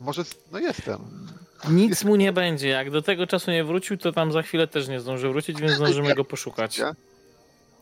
może, 0.00 0.22
no 0.52 0.58
jestem. 0.58 1.28
Nic 1.70 2.04
mu 2.04 2.16
nie 2.16 2.32
będzie. 2.32 2.68
Jak 2.68 2.90
do 2.90 3.02
tego 3.02 3.26
czasu 3.26 3.50
nie 3.50 3.64
wrócił, 3.64 3.96
to 3.98 4.12
tam 4.12 4.32
za 4.32 4.42
chwilę 4.42 4.66
też 4.66 4.88
nie 4.88 5.00
zdąży 5.00 5.28
wrócić, 5.28 5.60
więc 5.60 5.72
zdążymy 5.72 6.14
go 6.14 6.24
poszukać. 6.24 6.80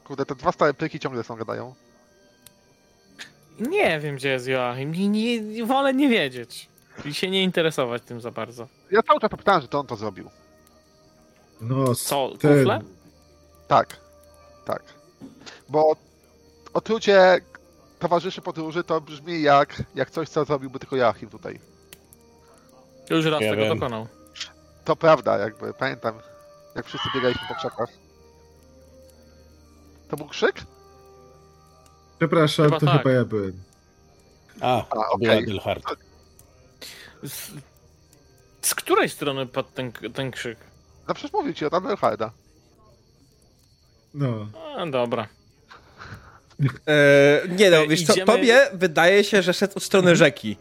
Kurde, 0.04 0.26
te 0.26 0.34
dwa 0.34 0.52
stare 0.52 0.74
pryki 0.74 1.00
ciągle 1.00 1.24
są, 1.24 1.36
gadają. 1.36 1.74
Nie 3.60 4.00
wiem, 4.00 4.16
gdzie 4.16 4.28
jest 4.28 4.46
Joachim. 4.46 4.92
Nie, 4.92 5.08
nie, 5.40 5.66
wolę 5.66 5.94
nie 5.94 6.08
wiedzieć. 6.08 6.68
I 7.04 7.14
się 7.14 7.30
nie 7.30 7.42
interesować 7.42 8.02
tym 8.02 8.20
za 8.20 8.30
bardzo. 8.30 8.68
Ja 8.90 9.02
cały 9.02 9.20
czas 9.20 9.30
pytałem, 9.30 9.60
że 9.62 9.68
to 9.68 9.80
on 9.80 9.86
to 9.86 9.96
zrobił. 9.96 10.30
No, 11.60 11.94
Co, 11.94 12.30
ten- 12.40 12.58
kufle? 12.58 12.80
Tak, 13.68 13.96
tak. 14.64 14.82
Bo 15.68 15.96
otrucie 16.74 17.40
towarzyszy 17.98 18.42
podróży 18.42 18.84
to 18.84 19.00
brzmi 19.00 19.42
jak, 19.42 19.82
jak 19.94 20.10
coś, 20.10 20.28
co 20.28 20.44
zrobiłby 20.44 20.78
tylko 20.78 20.96
Joachim 20.96 21.30
tutaj. 21.30 21.60
Już 23.10 23.24
raz 23.24 23.40
Ja 23.40 23.50
tego 23.50 23.62
wiem. 23.62 23.78
dokonał. 23.78 24.06
To 24.84 24.96
prawda, 24.96 25.38
jakby 25.38 25.74
pamiętam, 25.74 26.14
jak 26.74 26.86
wszyscy 26.86 27.08
biegaliśmy 27.14 27.42
po 27.48 27.54
krzakach. 27.54 27.88
To 30.08 30.16
był 30.16 30.26
krzyk? 30.26 30.54
Przepraszam, 32.20 32.64
Chyba 32.64 32.80
to 32.80 32.86
tak. 32.86 32.98
chyba 32.98 33.10
ja 33.10 33.24
byłem. 33.24 33.52
A, 34.60 34.84
była 35.18 35.32
Adelhard. 35.38 35.84
Z, 37.22 37.50
z 38.62 38.74
której 38.74 39.08
strony 39.08 39.46
padł 39.46 39.68
ten, 39.74 39.92
ten 39.92 40.30
krzyk? 40.30 40.58
No 41.08 41.14
przecież 41.14 41.32
mówił 41.32 41.52
ci 41.54 41.64
od 41.66 41.74
Adelharda. 41.74 42.30
No. 44.14 44.46
A, 44.76 44.86
dobra. 44.86 45.28
E, 46.86 47.42
nie 47.48 47.70
no, 47.70 47.76
E, 47.76 47.88
wiesz 47.88 48.06
co, 48.06 48.12
idziemy- 48.12 48.26
tobie 48.32 48.70
wydaje 48.72 49.24
się, 49.24 49.42
że 49.42 49.54
szedł 49.54 49.72
od 49.76 49.82
strony 49.82 50.16
rzeki. 50.16 50.56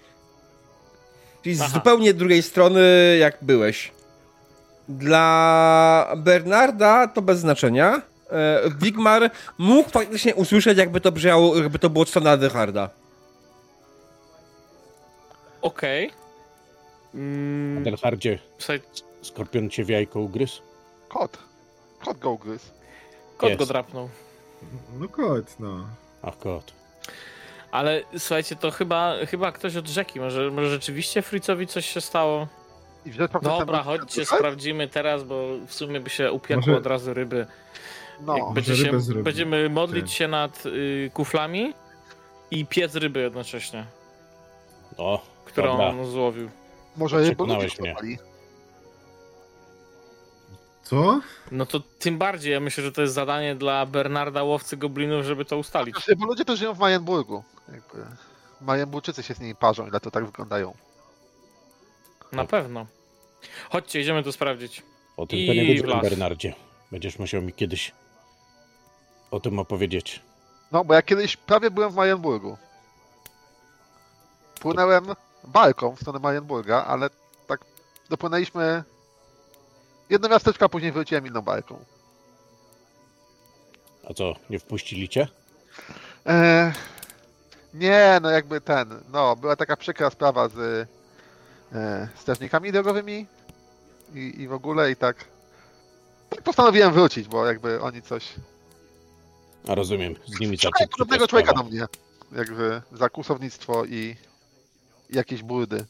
Czyli 1.44 1.56
z 1.56 1.62
Aha. 1.62 1.72
zupełnie 1.74 2.14
drugiej 2.14 2.44
strony, 2.44 3.18
jak 3.20 3.38
byłeś. 3.42 3.92
Dla 4.90 6.14
Bernarda 6.18 7.08
to 7.08 7.22
bez 7.22 7.40
znaczenia. 7.40 8.02
E, 8.32 8.62
Wigmar 8.80 9.32
mógł 9.58 9.90
faktycznie 9.90 10.36
usłyszeć, 10.36 10.78
jakby 10.78 11.02
to 11.02 11.12
brzmiało, 11.12 11.58
jakby 11.58 11.80
to 11.80 11.90
było 11.90 12.04
od 12.04 12.10
strony 12.10 12.30
Adelharda. 12.30 12.90
Okej. 15.62 16.12
Mm, 17.16 17.78
Adelhardzie, 17.78 18.40
słuchaj, 18.58 18.82
skorpion 19.22 19.70
cię 19.70 19.84
w 19.84 19.90
jajko 19.90 20.20
ugryzł? 20.20 20.62
Kot. 21.10 21.38
Kot 22.06 22.20
go 22.20 22.32
ugryzł. 22.32 22.66
kot 23.38 23.50
Jest. 23.50 23.60
go 23.60 23.66
drapnął. 23.66 24.10
No 25.00 25.08
kot, 25.08 25.60
no. 25.60 25.88
Ach, 26.22 26.38
kot. 26.38 26.74
Ale 27.72 28.02
słuchajcie, 28.18 28.56
to 28.56 28.72
chyba, 28.72 29.14
chyba 29.28 29.52
ktoś 29.52 29.76
od 29.76 29.88
rzeki. 29.88 30.20
Może, 30.20 30.52
może 30.52 30.70
rzeczywiście 30.70 31.22
Fritzowi 31.22 31.68
coś 31.68 31.86
się 31.86 32.02
stało? 32.02 32.48
I 33.06 33.12
wziąć 33.12 33.32
po 33.32 33.40
Dobra, 33.40 33.84
chodźcie, 33.84 34.26
sprawdzimy 34.26 34.88
teraz, 34.88 35.24
bo 35.24 35.48
w 35.68 35.74
sumie 35.74 36.00
by 36.00 36.10
się 36.10 36.32
upiekło 36.32 36.62
Może- 36.68 36.78
od 36.78 36.86
razu 36.86 37.14
ryby. 37.14 37.46
No, 38.22 38.52
będzie 38.52 38.76
się, 38.76 38.92
będziemy 39.24 39.70
modlić 39.70 40.06
Tak. 40.06 40.14
się 40.16 40.28
nad 40.28 40.66
y, 40.66 41.12
kuflami 41.14 41.74
i 42.52 42.66
piec 42.66 42.96
ryby 42.96 43.20
jednocześnie, 43.20 43.86
No, 44.98 45.22
którą 45.46 45.72
dobra. 45.72 45.88
on 45.88 46.06
złowił. 46.06 46.50
może 46.98 47.18
mnie. 47.18 47.36
złapali. 47.70 48.18
Co? 50.84 51.20
No 51.52 51.66
to 51.66 51.80
tym 51.80 52.18
bardziej, 52.18 52.54
ja 52.54 52.60
myślę, 52.60 52.84
że 52.84 52.92
to 52.92 53.02
jest 53.02 53.14
zadanie 53.14 53.56
dla 53.56 53.86
Bernarda 53.86 54.44
Łowcy 54.44 54.78
Goblinów, 54.78 55.26
żeby 55.26 55.46
to 55.46 55.58
ustalić. 55.58 55.96
Znaczy, 55.96 56.16
Bo 56.16 56.26
ludzie 56.26 56.46
to 56.46 56.56
żyją 56.56 56.74
w 56.74 56.80
Majenburgu. 56.80 57.44
Jakby. 57.74 58.06
Majenburczycy 58.62 59.24
się 59.24 59.34
z 59.34 59.40
nimi 59.40 59.56
parzą, 59.56 59.88
ile 59.88 60.00
to 60.00 60.12
tak 60.12 60.26
wyglądają. 60.26 60.74
Na 62.32 62.46
pewno. 62.46 62.86
Chodźcie, 63.70 64.02
idziemy 64.02 64.24
to 64.24 64.32
sprawdzić. 64.32 64.84
O 65.18 65.28
tym 65.28 65.40
I 65.40 65.48
to 65.48 65.54
nie 65.54 65.84
las. 65.88 66.02
Bernardzie. 66.04 66.54
Będziesz 66.92 67.20
musiał 67.20 67.42
mi 67.42 67.54
kiedyś 67.54 67.92
o 69.32 69.40
tym 69.40 69.60
opowiedzieć. 69.60 70.22
No, 70.72 70.86
bo 70.86 70.94
ja 70.94 71.02
kiedyś 71.02 71.38
prawie 71.38 71.72
byłem 71.72 71.92
w 71.92 71.96
Majenburgu. 71.96 72.58
Płynąłem 74.62 75.06
balką 75.44 75.96
w 75.96 76.00
stronę 76.00 76.20
Majenburga, 76.20 76.86
ale 76.86 77.10
tak 77.48 77.60
dopłynęliśmy 78.10 78.84
jedno 80.10 80.30
miasteczko, 80.30 80.66
a 80.66 80.70
później 80.70 80.92
wróciłem 80.92 81.28
inną 81.28 81.42
balką. 81.42 81.80
A 84.10 84.14
co, 84.14 84.36
nie 84.50 84.60
wpuścili 84.60 85.10
cię? 85.10 85.28
Eee, 86.26 86.74
nie, 87.74 88.20
no 88.22 88.30
jakby 88.30 88.62
ten, 88.62 89.04
no, 89.12 89.36
była 89.36 89.56
taka 89.56 89.78
przykra 89.78 90.10
sprawa 90.10 90.48
z 90.48 90.88
e, 91.74 92.08
strażnikami 92.16 92.72
drogowymi 92.72 93.26
i, 94.14 94.42
i 94.42 94.48
w 94.48 94.54
ogóle 94.54 94.92
i 94.92 94.96
tak, 94.96 95.26
tak 96.30 96.42
postanowiłem 96.42 96.94
wrócić, 96.94 97.28
bo 97.28 97.46
jakby 97.46 97.82
oni 97.82 98.02
coś... 98.02 98.34
A 99.68 99.76
rozumiem, 99.76 100.16
z 100.26 100.40
nimi 100.40 100.58
zaczęli 100.58 100.90
podobnego 100.90 101.28
człowieka 101.28 101.54
do 101.54 101.64
mnie, 101.64 101.86
jakby 102.32 102.82
za 102.92 103.10
kłusownictwo 103.10 103.86
i, 103.86 104.16
jakieś 105.10 105.44
burdy. 105.44 105.86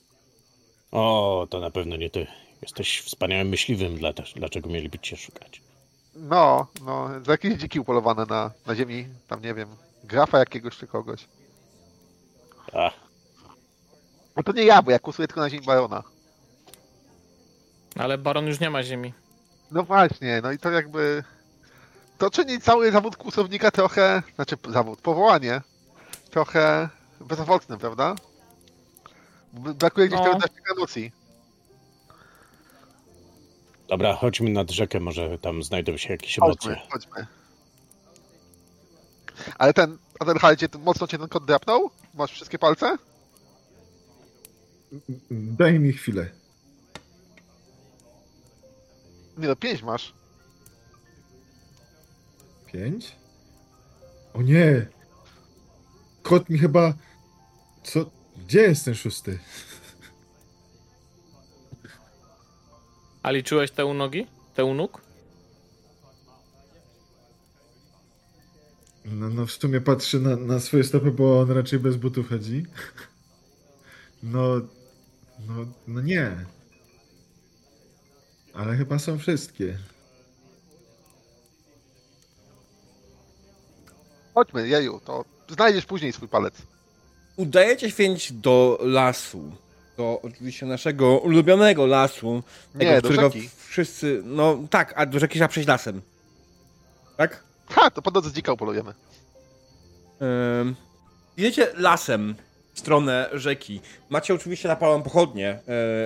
O, 0.92 1.48
to 1.50 1.60
na 1.60 1.72
pewno 1.72 1.96
nie 1.96 2.10
ty. 2.10 2.28
Jesteś 2.62 3.02
wspaniałym 3.02 3.50
myśliwym, 3.50 3.98
dla, 3.98 4.14
dlaczego 4.36 4.70
mieliby 4.70 5.00
cię 5.00 5.18
szukać? 5.18 5.62
No, 6.16 6.68
no, 6.86 7.10
za 7.26 7.32
jakieś 7.32 7.54
dziki 7.54 7.80
upolowane 7.80 8.26
na, 8.26 8.52
na 8.66 8.76
ziemi, 8.76 9.08
tam 9.28 9.42
nie 9.42 9.54
wiem, 9.54 9.70
grafa 10.04 10.40
jakiegoś 10.40 10.78
czy 10.78 10.88
kogoś. 10.88 11.26
A, 12.74 12.92
No 14.40 14.44
to 14.44 14.52
nie 14.52 14.64
ja, 14.64 14.82
bo 14.82 14.92
ja 14.92 15.00
kusuję 15.00 15.28
tylko 15.28 15.42
na 15.42 15.50
ziemi 15.50 15.66
barona. 15.66 16.04
Ale 17.96 18.18
Baron 18.18 18.48
już 18.48 18.60
nie 18.60 18.70
ma 18.70 18.84
ziemi. 18.84 19.14
No 19.72 19.84
właśnie, 19.84 20.40
no 20.44 20.52
i 20.52 20.58
to 20.58 20.72
jakby. 20.72 21.24
To 22.20 22.30
czyni 22.32 22.62
cały 22.62 22.92
zawód 22.92 23.18
kłusownika 23.18 23.72
trochę. 23.72 24.24
Znaczy 24.36 24.58
zawód, 24.70 25.02
powołanie. 25.02 25.62
Trochę 26.32 26.90
bezowocnym, 27.20 27.80
prawda? 27.80 28.16
Brakuje 29.54 30.08
gdzieś 30.08 30.20
No. 30.20 30.40
tego 30.40 30.74
emocji. 30.78 31.12
dobra, 33.88 34.16
chodźmy 34.16 34.50
nad 34.50 34.72
rzekę, 34.72 35.00
może 35.00 35.38
tam 35.40 35.64
znajdą 35.64 35.98
się 35.98 36.12
jakieś 36.12 36.38
Chodźmy, 36.40 36.72
emocje. 36.74 36.90
chodźmy. 36.92 37.28
Ale 39.58 39.74
ten 39.74 39.98
Adelhaldzie, 40.20 40.70
to 40.70 40.80
mocno 40.80 41.08
cię 41.08 41.18
ten 41.18 41.28
kot 41.28 41.46
drapnął? 41.46 41.90
Masz 42.14 42.32
wszystkie 42.32 42.60
palce? 42.60 42.98
Daj 45.32 45.80
mi 45.80 45.94
chwilę. 45.94 46.30
Nie 49.38 49.48
no, 49.48 49.56
pięć 49.56 49.84
masz. 49.84 50.14
Pięć? 52.72 53.16
O 54.34 54.42
nie! 54.42 54.88
Kot 56.24 56.50
mi 56.50 56.58
chyba... 56.58 56.94
Co? 57.84 58.10
Gdzie 58.38 58.62
jest 58.62 58.86
ten 58.86 58.96
szósty? 58.96 59.40
A 63.24 63.32
liczyłeś 63.32 63.72
te 63.72 63.86
u 63.86 63.94
nogi? 63.94 64.28
Te 64.54 64.66
u 64.66 64.74
nóg? 64.74 65.02
No, 69.06 69.30
no 69.30 69.46
w 69.46 69.52
sumie 69.52 69.82
patrzy 69.82 70.20
na, 70.20 70.36
na 70.36 70.60
swoje 70.60 70.84
stopy, 70.84 71.12
bo 71.12 71.40
on 71.40 71.52
raczej 71.52 71.80
bez 71.80 71.96
butów 71.96 72.30
chodzi. 72.30 72.66
No, 74.24 74.56
no, 75.48 75.66
no 75.88 76.02
nie. 76.02 76.46
Ale 78.54 78.78
chyba 78.78 79.00
są 79.00 79.20
wszystkie. 79.20 79.78
Chodźmy, 84.40 84.68
jeju, 84.68 85.02
to 85.06 85.26
znajdziesz 85.50 85.86
później 85.86 86.14
swój 86.14 86.28
palec. 86.28 86.54
Udajecie 87.36 87.90
się 87.92 87.96
więc 87.98 88.28
do 88.32 88.80
lasu. 88.82 89.52
Do 89.98 90.20
oczywiście 90.24 90.66
naszego 90.66 91.18
ulubionego 91.18 91.86
lasu. 91.86 92.44
Tego, 92.74 92.86
Nie, 92.86 93.02
do 93.02 93.10
którego 93.10 93.30
rzeki. 93.30 93.50
wszyscy. 93.68 94.22
No 94.26 94.58
tak, 94.70 94.94
a 94.96 95.06
do 95.06 95.20
rzeki 95.20 95.34
trzeba 95.34 95.48
przejść 95.48 95.68
lasem. 95.70 96.02
Tak? 97.18 97.44
Ha, 97.70 97.90
to 97.92 98.02
po 98.02 98.12
drodze 98.12 98.32
dzika 98.32 98.54
upolujemy. 98.54 98.94
Ym, 100.62 100.76
Idziecie 101.38 101.68
lasem 101.78 102.36
w 102.74 102.80
stronę 102.80 103.30
rzeki. 103.34 103.82
Macie 104.10 104.34
oczywiście 104.34 104.68
napaloną 104.68 105.04
pochodnie, 105.04 105.50
e, 105.50 105.60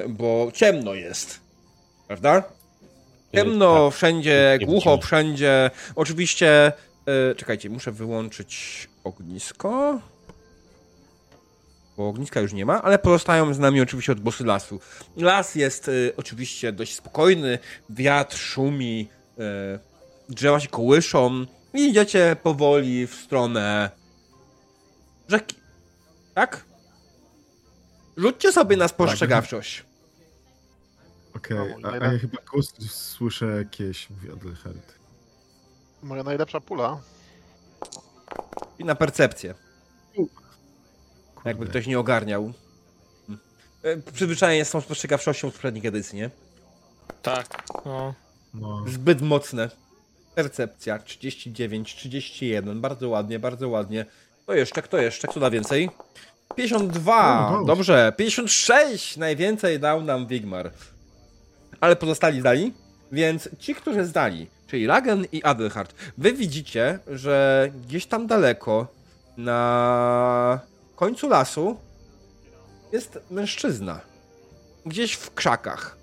bo 0.09 0.51
ciemno 0.53 0.93
jest. 0.93 1.39
Prawda? 2.07 2.43
Ciemno, 3.35 3.85
tak. 3.85 3.95
wszędzie, 3.95 4.59
głucho, 4.65 4.97
wszędzie. 4.97 5.71
Oczywiście. 5.95 6.71
E, 7.05 7.35
czekajcie, 7.35 7.69
muszę 7.69 7.91
wyłączyć 7.91 8.87
ognisko. 9.03 9.99
Bo 11.97 12.07
ogniska 12.07 12.39
już 12.39 12.53
nie 12.53 12.65
ma, 12.65 12.81
ale 12.81 12.99
pozostają 12.99 13.53
z 13.53 13.59
nami 13.59 13.81
oczywiście 13.81 14.11
odgłosy 14.11 14.43
lasu. 14.43 14.79
Las 15.17 15.55
jest 15.55 15.87
e, 15.89 15.91
oczywiście 16.17 16.71
dość 16.71 16.95
spokojny, 16.95 17.59
wiatr 17.89 18.37
szumi, 18.37 19.09
e, 19.39 19.79
drzewa 20.29 20.59
się 20.59 20.67
kołyszą 20.67 21.45
i 21.73 21.89
idziecie 21.89 22.35
powoli 22.43 23.07
w 23.07 23.15
stronę 23.15 23.89
rzeki. 25.27 25.55
Tak? 26.33 26.65
Rzućcie 28.17 28.51
sobie 28.51 28.77
na 28.77 28.87
spostrzegawczość. 28.87 29.83
Okej, 31.35 31.57
No, 31.79 31.89
a, 31.89 31.91
a 31.91 32.13
ja 32.13 32.19
chyba 32.19 32.37
gust 32.51 32.91
słyszę 32.91 33.45
jakieś, 33.45 34.09
mówi 34.09 34.31
Adelhard. 34.31 35.02
Moja 36.03 36.23
najlepsza 36.23 36.59
pula. 36.61 36.97
I 38.79 38.85
na 38.85 38.95
percepcję. 38.95 39.53
Jakby 41.45 41.67
ktoś 41.67 41.87
nie 41.87 41.99
ogarniał. 41.99 42.53
E, 43.83 43.97
Przyzwyczajenie 43.97 44.65
z 44.65 44.71
tą 44.71 44.81
spostrzegawczością 44.81 45.49
z 45.49 45.53
poprzednich 45.53 45.85
edycji, 45.85 46.17
nie? 46.17 46.29
Tak, 47.21 47.63
no. 47.85 48.13
No. 48.53 48.83
Zbyt 48.87 49.21
mocne. 49.21 49.69
Percepcja 50.35 50.99
39, 50.99 51.95
31. 51.95 52.81
Bardzo 52.81 53.09
ładnie, 53.09 53.39
bardzo 53.39 53.69
ładnie. 53.69 54.05
Kto 54.43 54.53
jeszcze, 54.53 54.81
kto 54.81 54.97
jeszcze? 54.97 55.27
Kto 55.27 55.39
da 55.39 55.49
więcej? 55.49 55.89
52. 56.55 57.47
O, 57.47 57.51
dobrze. 57.51 57.65
Dobrze. 57.67 58.13
56. 58.17 59.17
Najwięcej 59.17 59.79
dał 59.79 60.01
nam 60.01 60.27
Wigmar. 60.27 60.71
Ale 61.81 61.95
pozostali 61.95 62.39
zdali. 62.39 62.73
Więc 63.13 63.49
ci, 63.59 63.75
którzy 63.75 64.05
zdali, 64.05 64.47
czyli 64.67 64.87
Ragen 64.87 65.25
i 65.31 65.43
Adelhard, 65.43 65.95
wy 66.17 66.33
widzicie, 66.33 66.99
że 67.07 67.69
gdzieś 67.87 68.05
tam 68.05 68.27
daleko 68.27 68.87
na 69.37 70.59
końcu 70.95 71.29
lasu 71.29 71.77
jest 72.91 73.19
mężczyzna. 73.31 74.01
Gdzieś 74.85 75.13
w 75.13 75.33
krzakach. 75.33 75.97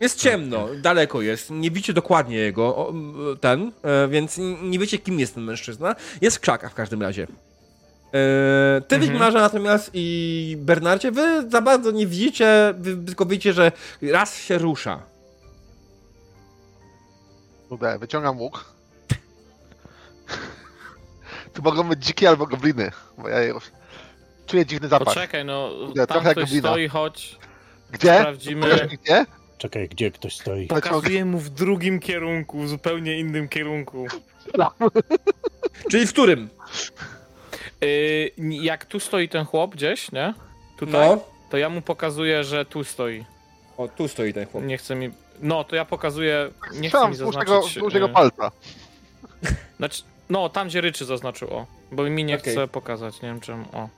Jest 0.00 0.20
ciemno, 0.20 0.68
daleko 0.82 1.22
jest, 1.22 1.50
nie 1.50 1.70
widzicie 1.70 1.92
dokładnie 1.92 2.36
jego, 2.36 2.94
ten, 3.40 3.72
e, 3.82 4.08
więc 4.08 4.38
nie 4.62 4.78
wiecie 4.78 4.98
kim 4.98 5.20
jest 5.20 5.34
ten 5.34 5.44
mężczyzna. 5.44 5.96
Jest 6.20 6.36
w 6.36 6.40
krzakach 6.40 6.72
w 6.72 6.74
każdym 6.74 7.02
razie. 7.02 7.26
E, 8.16 8.80
ty, 8.80 8.94
Mhm. 8.96 9.12
Wigmarze 9.12 9.38
natomiast 9.38 9.90
i 9.94 10.56
Bernardzie, 10.58 11.12
wy 11.12 11.50
za 11.50 11.60
bardzo 11.62 11.90
nie 11.90 12.06
widzicie, 12.06 12.74
wy 12.78 12.96
tylko 13.06 13.26
widzicie, 13.26 13.52
że 13.52 13.72
raz 14.02 14.36
się 14.42 14.58
rusza. 14.58 15.02
Kurde, 17.68 17.98
wyciągam 17.98 18.40
łuk. 18.40 18.64
Tu 21.54 21.62
mogą 21.62 21.88
być 21.88 22.04
dziki 22.06 22.26
albo 22.26 22.46
gobliny, 22.46 22.90
bo 23.18 23.28
ja 23.28 23.42
już 23.42 23.64
czuję 24.46 24.66
dziwny 24.66 24.88
zapach. 24.88 25.14
Poczekaj, 25.14 25.44
no, 25.44 25.70
Kurde, 25.86 26.06
tam 26.06 26.14
trochę 26.14 26.28
jak 26.28 26.36
ktoś 26.36 26.44
goblina. 26.50 26.68
stoi, 26.68 26.88
chodź, 26.88 27.38
Gdzie? 27.90 28.14
sprawdzimy. 28.18 28.62
Pokaż 28.70 28.90
mi 28.90 28.98
gdzie? 28.98 29.26
Czekaj, 29.58 29.88
gdzie 29.88 30.10
ktoś 30.10 30.36
stoi? 30.36 30.66
Pokazuję 30.66 31.24
mu 31.24 31.38
w 31.38 31.50
drugim 31.50 32.00
kierunku, 32.00 32.60
w 32.62 32.68
zupełnie 32.68 33.18
innym 33.20 33.48
kierunku. 33.48 34.06
Czyli 35.90 36.06
w 36.06 36.12
którym? 36.12 36.48
Yy, 37.86 38.54
jak 38.64 38.84
tu 38.84 39.00
stoi 39.00 39.28
ten 39.28 39.44
chłop 39.44 39.74
gdzieś, 39.74 40.12
nie? 40.12 40.34
Tutaj, 40.76 41.08
No. 41.08 41.18
to 41.50 41.56
ja 41.56 41.68
mu 41.68 41.82
pokazuję, 41.82 42.44
że 42.44 42.64
tu 42.64 42.84
stoi. 42.84 43.24
O, 43.76 43.88
tu 43.88 44.08
stoi 44.08 44.32
ten 44.32 44.46
chłop. 44.46 44.64
Nie 44.64 44.78
chce 44.78 44.94
mi... 44.94 45.10
No, 45.40 45.64
to 45.64 45.76
ja 45.76 45.84
pokazuję... 45.84 46.50
Nie 46.72 46.78
chce 46.78 46.88
Strzelam 46.88 47.10
mi 47.10 47.16
zaznaczyć... 47.16 47.54
wzdłuż 47.70 47.94
jego 47.94 48.06
yy, 48.06 48.12
palca. 48.12 48.50
Znaczy, 49.78 50.02
no, 50.30 50.48
tam 50.48 50.68
gdzie 50.68 50.80
ryczy 50.80 51.04
zaznaczył, 51.04 51.50
o. 51.50 51.66
Bo 51.92 52.02
mi 52.02 52.24
nie 52.24 52.36
Okej. 52.36 52.52
chce 52.52 52.68
pokazać, 52.68 53.22
nie 53.22 53.28
wiem 53.28 53.40
czemu, 53.40 53.64
o. 53.72 53.88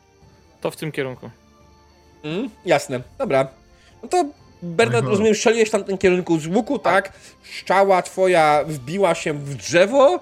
To 0.60 0.70
w 0.70 0.76
tym 0.76 0.92
kierunku. 0.92 1.30
Mm, 2.24 2.50
jasne, 2.64 3.00
dobra. 3.18 3.48
No 4.02 4.08
to 4.08 4.24
Bernard, 4.62 5.02
Aha. 5.04 5.10
rozumiem, 5.10 5.34
strzeliłeś 5.34 5.70
tam 5.70 5.82
w 5.82 5.86
tym 5.86 5.98
kierunku 5.98 6.38
z 6.38 6.46
łuku, 6.46 6.78
tak? 6.78 7.12
Szczała 7.42 8.02
twoja 8.02 8.64
wbiła 8.66 9.14
się 9.14 9.32
w 9.32 9.54
drzewo. 9.54 10.20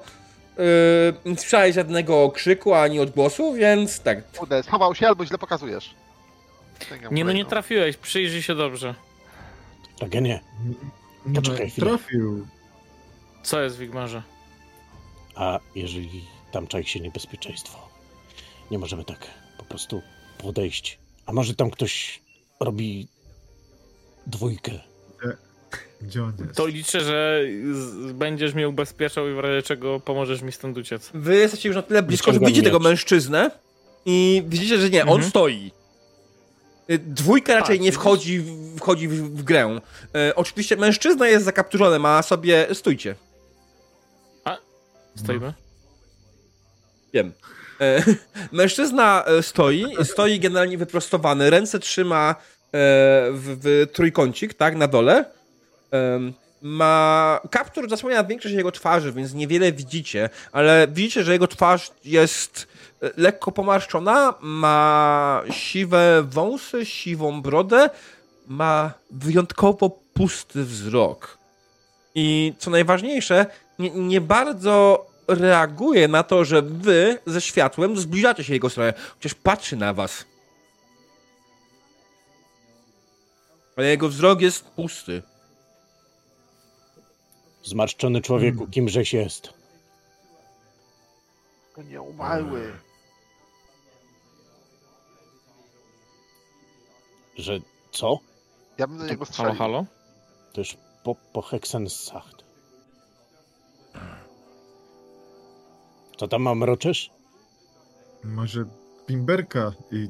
Yy, 0.58 1.30
nie 1.30 1.36
słyszałeś 1.36 1.74
żadnego 1.74 2.30
krzyku 2.30 2.74
ani 2.74 3.00
odgłosu, 3.00 3.52
więc 3.52 4.00
tak. 4.00 4.32
Kurde, 4.32 4.62
schował 4.62 4.94
się 4.94 5.08
albo 5.08 5.26
źle 5.26 5.38
pokazujesz. 5.38 5.94
Sięgam 6.88 7.14
Nie 7.14 7.24
no, 7.24 7.30
nie 7.30 7.34
kolejną. 7.34 7.50
trafiłeś, 7.50 7.96
przyjrzyj 7.96 8.42
się 8.42 8.54
dobrze. 8.54 8.94
Ragenie, 10.00 10.40
Nie 11.26 11.34
Poczekaj 11.34 11.66
no, 11.66 11.70
chwilę. 11.72 11.86
trafił. 11.86 12.46
Co 13.42 13.60
jest 13.60 13.76
w 13.76 13.78
Wigmarze? 13.78 14.22
a 15.34 15.58
jeżeli 15.74 16.24
tam 16.52 16.66
czai 16.66 16.84
się 16.86 17.00
niebezpieczeństwo? 17.00 17.88
Nie 18.70 18.78
możemy 18.78 19.04
tak 19.04 19.26
po 19.58 19.64
prostu 19.64 20.02
podejść. 20.38 20.98
A 21.26 21.32
może 21.32 21.54
tam 21.54 21.70
ktoś 21.70 22.22
robi 22.60 23.08
dwójkę? 24.26 24.72
Gdzie 26.02 26.22
on 26.22 26.32
jest? 26.38 26.54
To 26.54 26.66
liczę, 26.66 27.00
że 27.00 27.40
będziesz 28.14 28.54
mnie 28.54 28.68
ubezpieczał 28.68 29.28
i 29.28 29.34
w 29.34 29.38
razie 29.38 29.62
czego 29.62 30.00
pomożesz 30.00 30.42
mi 30.42 30.52
stąd 30.52 30.78
uciec. 30.78 31.10
Wy 31.14 31.36
jesteście 31.36 31.68
już 31.68 31.76
na 31.76 31.82
tyle 31.82 32.02
blisko, 32.02 32.32
że 32.32 32.38
widzicie 32.40 32.62
tego 32.62 32.78
mężczyznę 32.78 33.50
i 34.06 34.42
widzicie, 34.46 34.78
że 34.78 34.90
nie, 34.90 35.02
on 35.02 35.08
Mhm. 35.08 35.30
stoi. 35.30 35.70
Y, 36.90 36.98
Dwójka 36.98 37.54
raczej 37.54 37.76
Tak, 37.76 37.84
nie 37.84 37.92
wchodzi, 37.92 38.38
w- 38.40 38.76
wchodzi 38.78 39.08
w, 39.08 39.14
w 39.14 39.42
grę. 39.42 39.80
E, 40.14 40.34
oczywiście 40.34 40.76
mężczyzna 40.76 41.28
jest 41.28 41.44
zakapturzony, 41.44 41.98
ma 41.98 42.22
sobie. 42.22 42.66
Stójcie. 42.74 43.14
Stoimy? 45.16 45.52
Wiem. 47.12 47.32
E, 47.80 48.02
mężczyzna 48.52 49.24
stoi, 49.42 49.84
stoi 50.04 50.40
generalnie 50.40 50.78
wyprostowany, 50.78 51.50
ręce 51.50 51.78
trzyma 51.78 52.30
e, 52.30 52.34
w, 53.32 53.58
w 53.62 53.86
trójkącik, 53.92 54.54
tak, 54.54 54.76
na 54.76 54.88
dole. 54.88 55.24
Ma 56.62 57.40
kaptur 57.50 57.90
zasłania 57.90 58.24
większość 58.24 58.54
jego 58.54 58.72
twarzy, 58.72 59.12
więc 59.12 59.34
niewiele 59.34 59.72
widzicie, 59.72 60.30
ale 60.52 60.88
widzicie, 60.88 61.24
że 61.24 61.32
jego 61.32 61.46
twarz 61.46 61.90
jest 62.04 62.68
e, 63.02 63.10
lekko 63.16 63.52
pomarszczona, 63.52 64.34
ma 64.40 65.42
siwe 65.50 66.22
wąsy, 66.22 66.86
siwą 66.86 67.42
brodę, 67.42 67.90
ma 68.46 68.92
wyjątkowo 69.10 69.90
pusty 70.14 70.64
wzrok. 70.64 71.38
I 72.14 72.54
co 72.58 72.70
najważniejsze, 72.70 73.46
nie, 73.78 73.90
nie 73.90 74.20
bardzo 74.20 75.06
reaguje 75.28 76.08
na 76.08 76.22
to, 76.22 76.44
że 76.44 76.62
wy 76.62 77.18
ze 77.26 77.40
światłem 77.40 77.98
zbliżacie 77.98 78.44
się 78.44 78.52
jego 78.52 78.70
stronę, 78.70 78.94
chociaż 79.14 79.34
patrzy 79.34 79.76
na 79.76 79.94
was. 79.94 80.24
Ale 83.76 83.86
jego 83.86 84.08
wzrok 84.08 84.40
jest 84.40 84.64
pusty. 84.64 85.22
Zmarszczony 87.66 88.20
człowieku, 88.20 88.66
kimżeś 88.66 89.12
jest? 89.12 89.52
To 91.74 91.82
nie 91.82 92.02
umarły. 92.02 92.72
Że 97.36 97.60
co? 97.92 98.18
Ja 98.78 98.86
bym 98.86 98.98
do 98.98 99.06
niego 99.06 99.24
Halo, 99.24 99.32
strzelił. 99.32 99.54
halo? 99.58 99.84
To 100.52 100.60
już 100.60 100.76
po, 101.04 101.14
po 101.14 101.42
Hexensacht. 101.42 102.44
Co 106.16 106.28
tam 106.28 106.42
mam 106.42 106.58
mroczesz? 106.58 107.10
Może 108.24 108.64
Bimberka 109.08 109.72
i... 109.92 110.08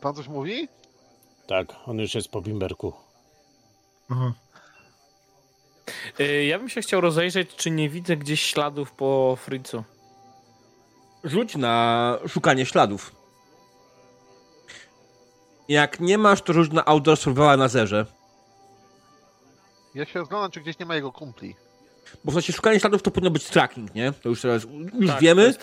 Pan 0.00 0.14
coś 0.14 0.28
mówi? 0.28 0.68
Tak, 1.46 1.68
on 1.86 1.98
już 1.98 2.14
jest 2.14 2.28
po 2.28 2.40
bimberku. 2.40 2.92
Aha. 4.10 4.32
Y, 6.20 6.44
Ja 6.44 6.58
bym 6.58 6.68
się 6.68 6.80
chciał 6.80 7.00
rozejrzeć, 7.00 7.56
czy 7.56 7.70
nie 7.70 7.88
widzę 7.88 8.16
gdzieś 8.16 8.42
śladów 8.42 8.92
po 8.92 9.36
Fritzu. 9.40 9.84
Rzuć 11.24 11.56
na 11.56 12.18
szukanie 12.28 12.66
śladów. 12.66 13.14
Jak 15.68 16.00
nie 16.00 16.18
masz, 16.18 16.42
to 16.42 16.52
rzuć 16.52 16.72
na 16.72 16.84
outdoor 16.84 17.16
survival 17.16 17.58
na 17.58 17.68
zerze. 17.68 18.06
Ja 19.94 20.04
się 20.06 20.18
rozglądam, 20.18 20.50
czy 20.50 20.60
gdzieś 20.60 20.78
nie 20.78 20.86
ma 20.86 20.94
jego 20.94 21.12
kumpli. 21.12 21.56
Bo 22.24 22.30
w 22.30 22.34
sensie 22.34 22.52
szukanie 22.52 22.80
śladów 22.80 23.02
to 23.02 23.10
powinno 23.10 23.30
być 23.30 23.44
tracking, 23.44 23.94
nie? 23.94 24.12
To 24.12 24.28
już 24.28 24.42
teraz 24.42 24.62
już 25.00 25.10
tak, 25.10 25.20
wiemy. 25.20 25.54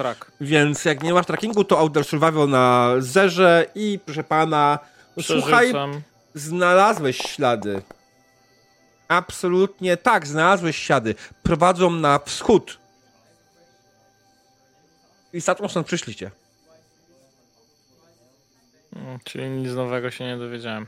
Więc 0.41 0.85
jak 0.85 1.03
nie 1.03 1.13
masz 1.13 1.25
trackingu, 1.25 1.63
to 1.63 1.79
outdoor 1.79 2.05
survival 2.05 2.49
na 2.49 2.93
zerze 2.99 3.65
i 3.75 3.99
proszę 4.05 4.23
pana, 4.23 4.79
no 5.17 5.23
słuchaj, 5.23 5.73
znalazłeś 6.33 7.17
ślady. 7.17 7.81
Absolutnie 9.07 9.97
tak, 9.97 10.27
znalazłeś 10.27 10.77
ślady. 10.77 11.15
Prowadzą 11.43 11.91
na 11.91 12.19
wschód. 12.19 12.77
I 15.33 15.41
statką 15.41 15.67
stąd 15.67 15.87
przyszliście. 15.87 16.31
Mm, 18.95 19.19
Czyli 19.23 19.49
nic 19.49 19.73
nowego 19.73 20.11
się 20.11 20.25
nie 20.25 20.37
dowiedziałem. 20.37 20.85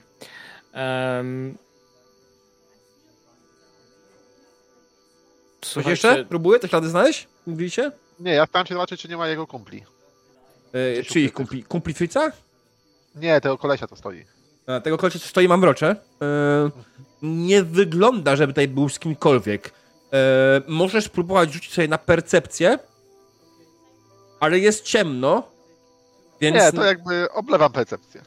Em, 5.60 5.62
Coś 5.62 5.72
Słuchajcie, 5.74 6.08
jeszcze? 6.08 6.26
Próbuję 6.26 6.60
te 6.60 6.68
ślady 6.68 6.90
znaleźć? 6.90 7.28
Mówiliście? 7.48 7.92
Nie, 8.20 8.32
ja 8.32 8.46
staram 8.46 8.68
się 8.68 8.74
zobaczyć, 8.74 9.02
czy 9.02 9.08
nie 9.08 9.18
ma 9.18 9.28
jego 9.28 9.48
kumpli. 9.48 9.84
E, 10.74 11.04
czy 11.04 11.20
ich 11.20 11.34
kumpli, 11.34 11.64
kumpli 11.64 11.94
Fritza? 11.94 12.32
Nie, 13.16 13.42
tego 13.42 13.58
kolesia 13.58 13.88
to 13.88 13.96
stoi. 13.96 14.26
E, 14.68 14.82
tego 14.82 14.98
kolesia, 14.98 15.20
co 15.20 15.28
stoi, 15.28 15.48
mam 15.48 15.60
mrocze. 15.60 15.96
E, 16.22 16.70
nie 17.22 17.64
wygląda, 17.64 18.36
żeby 18.36 18.54
tutaj 18.54 18.68
był 18.68 18.90
z 18.90 19.00
kimkolwiek. 19.00 19.72
E, 20.14 20.62
możesz 20.68 21.10
próbować 21.10 21.54
rzucić 21.54 21.74
sobie 21.74 21.88
na 21.88 21.98
percepcję, 21.98 22.80
ale 24.40 24.60
jest 24.60 24.84
ciemno, 24.84 25.44
więc... 26.42 26.56
Nie, 26.56 26.72
to 26.72 26.84
jakby 26.84 27.32
oblewam 27.32 27.72
percepcję. 27.72 28.22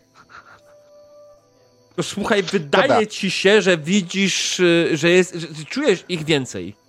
To 1.96 2.02
słuchaj, 2.02 2.42
wydaje 2.42 2.88
Dobra. 2.88 3.06
ci 3.06 3.30
się, 3.30 3.62
że 3.62 3.78
widzisz, 3.78 4.60
y, 4.60 4.90
że 4.92 5.10
jest, 5.10 5.34
że 5.34 5.64
czujesz 5.64 6.04
ich 6.08 6.24
więcej. 6.24 6.81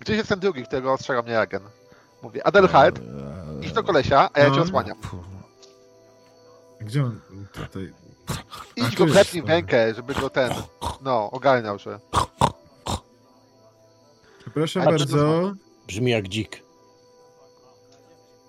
Gdzieś 0.00 0.16
jest 0.16 0.28
ten 0.28 0.40
drugi, 0.40 0.62
którego 0.64 0.92
ostrzega 0.92 1.22
mnie 1.22 1.32
Jagen. 1.32 1.62
Mówię, 2.22 2.46
Adelheid, 2.46 3.00
idź 3.62 3.72
do 3.72 3.82
kolesia, 3.82 4.30
a 4.32 4.40
ja 4.40 4.50
cię 4.50 4.56
No. 4.56 4.62
osłaniam. 4.62 4.98
Gdzie 6.80 7.04
on 7.04 7.20
tutaj? 7.52 7.92
Idź 8.76 8.96
go 8.96 9.06
klepnij 9.06 9.42
w 9.42 9.48
rękę, 9.48 9.94
żeby 9.94 10.14
go 10.14 10.30
ten, 10.30 10.52
no, 11.00 11.30
ogarniał 11.30 11.78
się. 11.78 11.98
Przepraszam 14.40 14.82
Ale 14.82 14.98
bardzo. 14.98 15.52
Brzmi 15.86 16.10
jak 16.10 16.28
dzik. 16.28 16.62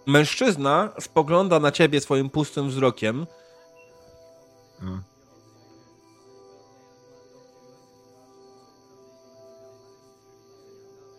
Mężczyzna 0.06 0.90
spogląda 1.00 1.60
na 1.60 1.72
ciebie 1.72 2.02
swoim 2.02 2.30
pustym 2.30 2.70
wzrokiem. 2.70 3.28
O. 4.82 4.86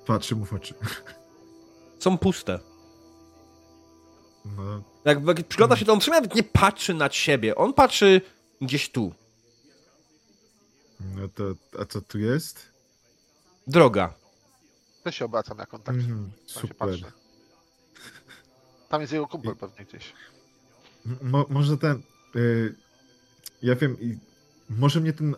Patrzy 0.06 0.36
mu 0.36 0.44
w 0.44 0.52
oczy. 0.52 0.74
Są 1.98 2.18
puste. 2.18 2.58
No, 4.44 4.82
Jak, 5.04 5.26
jak 5.26 5.46
przygląda 5.46 5.76
się, 5.76 5.84
to 5.84 5.92
on 5.92 6.00
w 6.00 6.06
nawet 6.08 6.34
nie 6.34 6.42
patrzy 6.42 6.94
na 6.94 7.08
ciebie. 7.08 7.54
On 7.54 7.74
patrzy 7.74 8.20
gdzieś 8.60 8.90
tu. 8.90 9.12
no 11.00 11.28
to, 11.28 11.44
a 11.80 11.84
co 11.84 12.00
tu 12.00 12.18
jest? 12.18 12.72
Droga. 13.66 14.14
Też 15.04 15.14
się 15.14 15.24
obracam, 15.24 15.58
jak 15.58 15.74
on 15.74 15.82
tak 15.82 15.94
Mhm, 15.94 16.30
tam 16.30 16.48
się 16.54 16.60
super. 16.60 16.98
Tam 18.88 19.00
jest 19.00 19.12
jego 19.12 19.28
kumpel 19.28 19.56
pewnie 19.56 19.84
gdzieś. 19.84 20.12
Mo, 21.22 21.46
może 21.48 21.78
ten. 21.78 22.02
Y, 22.36 22.74
ja 23.62 23.76
wiem, 23.76 24.00
i 24.00 24.18
może 24.70 25.00
mnie 25.00 25.12
ten 25.12 25.34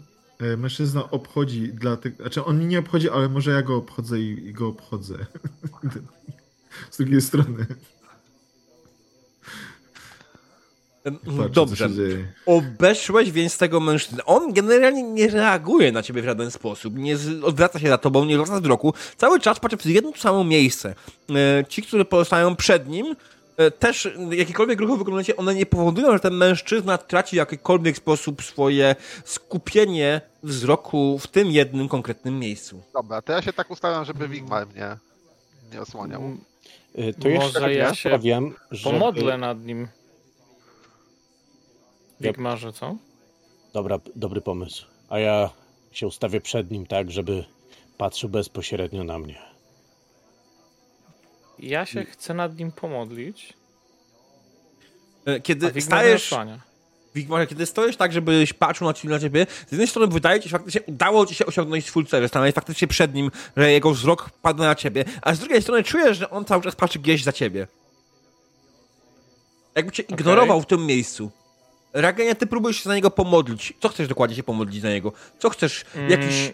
mężczyzna 0.57 1.11
obchodzi, 1.11 1.69
dlatego. 1.75 2.17
Znaczy, 2.17 2.45
on 2.45 2.57
mnie 2.57 2.67
nie 2.67 2.79
obchodzi, 2.79 3.11
ale 3.11 3.29
może 3.29 3.51
ja 3.51 3.63
go 3.63 3.77
obchodzę 3.77 4.21
i, 4.21 4.47
i 4.49 4.53
go 4.53 4.69
obchodzę. 4.69 5.15
Z 6.91 6.97
drugiej 6.97 7.21
strony. 7.21 7.67
Dobrze. 11.53 11.89
Obeszłeś 12.47 13.31
więc 13.31 13.59
tego 13.59 13.81
mężczyznę. 13.81 14.25
On 14.25 14.53
generalnie 14.53 15.03
nie 15.03 15.29
reaguje 15.29 15.93
na 15.93 16.03
ciebie 16.03 16.23
w 16.23 16.25
żaden 16.25 16.51
sposób. 16.51 16.95
Nie 16.97 17.17
odwraca 17.43 17.79
się 17.79 17.89
za 17.89 17.99
tobą, 17.99 18.25
nie 18.25 18.35
zwraca 18.35 18.61
wzroku. 18.61 18.95
Cały 19.17 19.41
czas 19.41 19.61
patrzy 19.61 19.77
w 19.77 19.87
jedno 19.87 20.13
to 20.13 20.19
samo 20.19 20.45
miejsce. 20.45 20.95
E, 21.31 21.65
Ci, 21.69 21.83
którzy 21.83 22.05
pozostają 22.05 22.57
przed 22.57 22.89
nim, 22.89 23.07
e, 23.07 23.15
też 23.79 24.07
e, 24.07 24.37
jakiekolwiek 24.37 24.81
ruchy 24.81 24.97
wykonujecie, 24.99 25.37
one 25.37 25.55
nie 25.55 25.67
powodują, 25.67 26.13
że 26.13 26.21
ten 26.21 26.35
mężczyzna 26.35 26.99
traci 26.99 27.37
w 27.37 27.39
jakikolwiek 27.39 27.97
sposób 27.97 28.43
swoje 28.43 28.97
skupienie 29.25 30.21
wzroku 30.43 31.19
w 31.19 31.27
tym 31.27 31.51
jednym 31.51 31.89
konkretnym 31.89 32.39
miejscu. 32.39 32.83
Dobra, 32.93 33.23
to 33.23 33.33
ja 33.33 33.43
się 33.43 33.53
tak 33.53 33.71
ustawiam, 33.71 34.05
żeby 34.05 34.29
Wigmar 34.29 34.67
mnie 34.67 34.97
nie 35.73 35.81
osłaniał. 35.81 36.23
Y, 36.99 37.15
To 37.21 37.29
jeszcze 37.29 37.61
Może 37.61 37.75
ja 37.75 37.95
się 37.95 38.11
powiem, 38.11 38.55
że... 38.71 38.91
Pomodlę 38.91 39.39
nad 39.39 39.65
nim. 39.65 39.89
Wigmarze, 42.21 42.73
co? 42.73 42.97
Dobra, 43.73 43.99
dobry 44.17 44.41
pomysł. 44.41 44.87
A 45.09 45.19
ja 45.19 45.51
się 45.93 46.07
ustawię 46.07 46.41
przed 46.41 46.71
nim 46.71 46.87
tak, 46.87 47.11
żeby 47.11 47.45
patrzył 47.99 48.29
bezpośrednio 48.29 49.05
na 49.05 49.19
mnie. 49.19 49.52
Ja 51.63 51.87
się 51.87 52.05
chcę 52.05 52.35
nad 52.35 52.59
nim 52.59 52.73
pomodlić, 52.73 53.55
E, 55.25 55.41
Kiedy 55.41 55.81
stajesz... 55.81 56.35
Wigmarze, 57.15 57.47
kiedy 57.47 57.67
stoisz 57.67 57.97
tak, 57.97 58.13
żebyś 58.13 58.53
patrzył 58.53 58.87
na, 58.87 58.95
na 59.05 59.21
ciebie, 59.21 59.47
z 59.69 59.73
jednej 59.73 59.89
strony 59.89 60.13
wydaje 60.13 60.41
ci 60.41 60.49
się 60.49 60.53
faktycznie, 60.53 60.81
udało 60.87 61.27
ci 61.27 61.35
się 61.35 61.47
osiągnąć 61.47 61.87
swój 61.87 62.07
cel, 62.07 62.23
że 62.23 62.29
stanąłeś 62.29 62.55
faktycznie 62.55 62.89
przed 62.89 63.15
nim, 63.15 63.31
że 63.57 63.73
jego 63.73 63.91
wzrok 63.91 64.31
pada 64.43 64.65
na 64.65 64.75
ciebie, 64.75 65.05
a 65.23 65.35
z 65.35 65.39
drugiej 65.39 65.63
strony 65.63 65.85
czujesz, 65.85 66.19
że 66.19 66.31
on 66.31 66.45
cały 66.45 66.63
czas 66.63 66.77
patrzy 66.77 66.99
gdzieś 66.99 67.23
za 67.23 67.33
ciebie. 67.33 67.67
Jakby 69.75 69.93
cię 69.93 70.03
ignorował 70.03 70.61
w 70.61 70.67
tym 70.67 70.87
miejscu. 70.87 71.31
Ragenia, 71.93 72.35
ty 72.35 72.47
próbujesz 72.47 72.77
się 72.77 72.83
za 72.83 72.95
niego 72.95 73.11
pomodlić. 73.11 73.73
Co 73.81 73.89
chcesz 73.89 74.09
dokładnie 74.09 74.37
się 74.37 74.43
pomodlić 74.43 74.83
za 74.83 74.89
niego? 74.89 75.13
Co 75.39 75.51
chcesz? 75.51 75.85
Jakiś... 76.09 76.53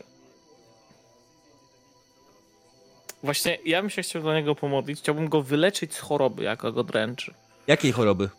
Właśnie 3.23 3.59
ja 3.65 3.81
bym 3.81 3.91
się 3.91 4.03
chciał 4.03 4.23
do 4.23 4.35
niego 4.35 4.55
pomodlić. 4.55 4.99
Chciałbym 5.01 5.29
go 5.29 5.43
wyleczyć 5.43 5.95
z 5.95 5.99
choroby, 5.99 6.43
jaka 6.43 6.71
go 6.71 6.85
dręczy. 6.85 7.35
Jakiej 7.67 7.93
choroby? 7.93 8.31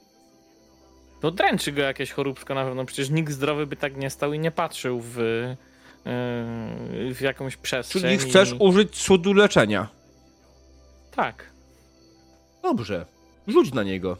No 1.23 1.31
dręczy 1.31 1.72
go 1.72 1.81
jakieś 1.81 2.11
choróbska 2.11 2.53
na 2.56 2.65
pewno. 2.65 2.85
Przecież 2.85 3.10
nikt 3.10 3.31
zdrowy 3.31 3.68
by 3.68 3.76
tak 3.76 3.97
nie 3.97 4.10
stał 4.10 4.34
i 4.34 4.39
nie 4.39 4.51
patrzył 4.51 5.01
w, 5.01 5.18
yy, 5.18 7.14
w 7.14 7.22
jakąś 7.22 7.57
przestrzeń. 7.57 8.01
Czyli 8.01 8.18
chcesz 8.18 8.51
i- 8.51 8.56
użyć 8.60 9.03
cudu 9.03 9.34
leczenia. 9.34 9.88
Tak. 11.15 11.49
Dobrze. 12.64 13.06
Rzuć 13.47 13.73
na 13.73 13.84
niego. 13.84 14.18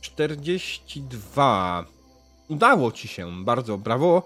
Czterdzieści 0.00 1.00
dwa. 1.02 1.84
Udało 2.52 2.92
ci 2.92 3.08
się, 3.08 3.44
bardzo 3.44 3.78
brawo. 3.78 4.22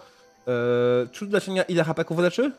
Eee, 0.47 1.09
cud 1.09 1.33
leczenia 1.33 1.63
ile 1.63 1.85
HP-ków 1.85 2.19
leczy? 2.19 2.53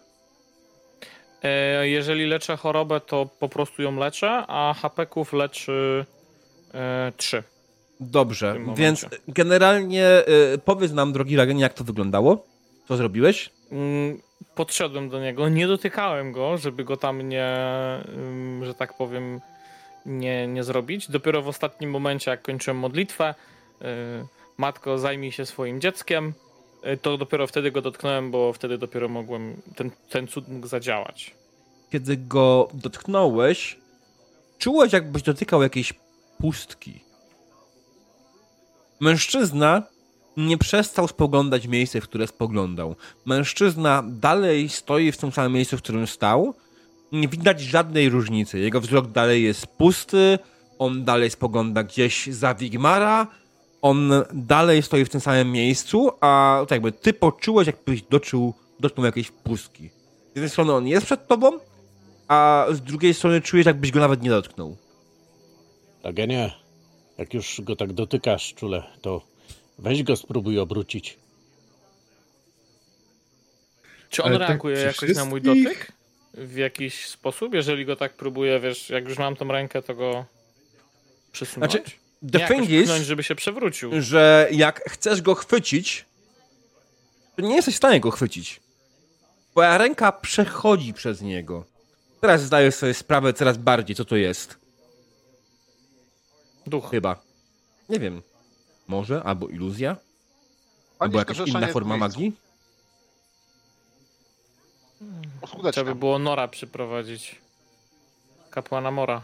E, 1.44 1.88
jeżeli 1.90 2.26
leczę 2.26 2.58
chorobę, 2.58 3.00
to 3.02 3.30
po 3.40 3.50
prostu 3.50 3.82
ją 3.82 3.96
leczę, 3.96 4.30
a 4.48 4.74
HP-ków 4.82 5.34
leczy 5.34 6.06
e, 6.74 7.12
3. 7.18 7.44
Dobrze, 8.00 8.56
więc 8.76 9.06
generalnie 9.28 10.06
e, 10.06 10.24
powiedz 10.66 10.92
nam, 10.92 11.14
drogi 11.14 11.36
Ragen, 11.38 11.60
jak 11.60 11.74
to 11.74 11.84
wyglądało? 11.84 12.46
Co 12.88 12.98
zrobiłeś? 12.98 13.50
Mm, 13.72 14.22
Podszedłem 14.56 15.10
do 15.10 15.20
niego, 15.20 15.50
nie 15.50 15.68
dotykałem 15.68 16.32
go, 16.32 16.58
żeby 16.58 16.84
go 16.84 16.98
tam 16.98 17.30
nie, 17.30 17.56
ym, 18.18 18.66
że 18.66 18.74
tak 18.74 18.98
powiem, 18.98 19.42
nie, 20.06 20.48
nie 20.48 20.64
zrobić. 20.64 21.12
Dopiero 21.12 21.42
w 21.42 21.48
ostatnim 21.48 21.90
momencie, 21.90 22.32
jak 22.32 22.42
kończyłem 22.42 22.78
modlitwę, 22.78 23.36
y, 23.82 23.86
matko 24.58 24.98
zajmij 24.98 25.32
się 25.32 25.46
swoim 25.46 25.82
dzieckiem, 25.82 26.34
y, 26.94 26.98
to 26.98 27.18
dopiero 27.18 27.48
wtedy 27.48 27.72
go 27.72 27.82
dotknąłem, 27.82 28.32
bo 28.32 28.54
wtedy 28.54 28.78
dopiero 28.78 29.10
mogłem, 29.10 29.62
ten, 29.76 29.92
ten 30.10 30.28
cud 30.28 30.48
mógł 30.48 30.68
zadziałać. 30.68 31.36
Kiedy 31.92 32.18
go 32.18 32.70
dotknąłeś, 32.74 33.78
czułeś, 34.58 34.94
jakbyś 34.94 35.24
dotykał 35.24 35.64
jakiejś 35.64 35.94
pustki. 36.38 37.00
Mężczyzna 39.00 39.84
nie 40.38 40.58
przestał 40.58 41.08
spoglądać 41.08 41.68
miejsce, 41.68 42.02
w 42.02 42.04
które 42.04 42.28
spoglądał. 42.28 42.96
Mężczyzna 43.26 44.04
dalej 44.06 44.70
stoi 44.70 45.12
w 45.12 45.18
tym 45.18 45.32
samym 45.32 45.54
miejscu, 45.54 45.78
w 45.78 45.82
którym 45.82 46.08
stał. 46.08 46.54
Nie 47.12 47.28
widać 47.28 47.62
żadnej 47.62 48.10
różnicy. 48.10 48.60
Jego 48.60 48.82
wzrok 48.82 49.08
dalej 49.08 49.44
jest 49.44 49.68
pusty, 49.68 50.40
on 50.80 51.06
dalej 51.06 51.30
spogląda 51.30 51.84
gdzieś 51.84 52.28
za 52.28 52.56
Wigmara, 52.56 53.28
on 53.82 54.12
dalej 54.34 54.84
stoi 54.84 55.06
w 55.06 55.10
tym 55.10 55.22
samym 55.22 55.52
miejscu, 55.52 56.12
a 56.22 56.60
tak 56.62 56.72
jakby 56.72 56.92
ty 56.92 57.14
poczułeś, 57.14 57.68
jakbyś 57.68 58.02
doczył, 58.02 58.54
dotknął 58.80 59.06
jakiejś 59.06 59.32
pustki. 59.32 59.90
Z 60.34 60.36
jednej 60.36 60.50
strony 60.50 60.74
on 60.74 60.88
jest 60.88 61.06
przed 61.06 61.28
tobą, 61.28 61.52
a 62.28 62.66
z 62.72 62.82
drugiej 62.82 63.14
strony 63.14 63.42
czujesz, 63.42 63.66
jakbyś 63.66 63.92
go 63.92 64.00
nawet 64.00 64.22
nie 64.22 64.30
dotknął. 64.30 64.78
Agenie, 66.04 66.52
jak 67.18 67.34
już 67.34 67.62
go 67.62 67.76
tak 67.76 67.94
dotykasz 67.94 68.54
czule, 68.54 68.84
to 69.02 69.22
weź 69.80 70.04
go 70.04 70.16
spróbuj 70.16 70.60
obrócić. 70.60 71.18
Czy 74.10 74.24
on 74.24 74.32
tak 74.32 74.42
reaguje 74.42 74.78
jakoś 74.78 75.16
na 75.16 75.26
mój 75.26 75.42
wszystkich? 75.42 75.64
dotyk? 75.64 75.92
W 76.34 76.56
jakiś 76.56 77.08
sposób? 77.08 77.54
Jeżeli 77.54 77.86
go 77.86 77.96
tak 77.96 78.14
próbuję, 78.14 78.60
wiesz, 78.60 78.90
jak 78.90 79.10
już 79.10 79.18
mam 79.18 79.36
tą 79.36 79.48
rękę, 79.48 79.82
to 79.82 79.96
go 79.96 80.26
przesunąć? 81.32 81.72
Znaczy, 81.72 81.92
The 82.22 82.40
nie, 82.40 82.48
thing 82.48 82.70
jakoś 82.70 83.00
is, 83.00 83.06
żeby 83.06 83.24
się 83.24 83.36
przewrócił. 83.36 84.02
że 84.02 84.50
jak 84.52 84.90
chcesz 84.90 85.22
go 85.22 85.36
chwycić, 85.36 86.06
to 87.36 87.42
nie 87.42 87.56
jesteś 87.56 87.74
w 87.74 87.78
stanie 87.78 88.00
go 88.00 88.12
chwycić. 88.12 88.60
Twoja 89.52 89.78
ręka 89.78 90.12
przechodzi 90.12 90.94
przez 90.94 91.22
niego. 91.22 91.66
Teraz 92.22 92.42
zdajesz 92.44 92.76
sobie 92.76 92.94
sprawę 92.94 93.34
coraz 93.34 93.58
bardziej, 93.58 93.96
co 93.96 94.06
to 94.06 94.16
jest. 94.16 94.58
Duch. 96.68 96.90
Chyba. 96.92 97.22
Nie 97.90 98.00
wiem. 98.00 98.22
Może? 98.88 99.24
Albo 99.24 99.48
iluzja? 99.48 99.98
Albo 101.00 101.20
jakaś 101.20 101.38
inna 101.40 101.68
forma 101.68 101.98
magii? 101.98 102.34
Trzeba 105.72 105.94
by 105.94 105.96
było 105.96 106.20
Nora 106.20 106.48
przyprowadzić. 106.48 107.36
Kapłana 108.50 108.92
Mora. 108.92 109.22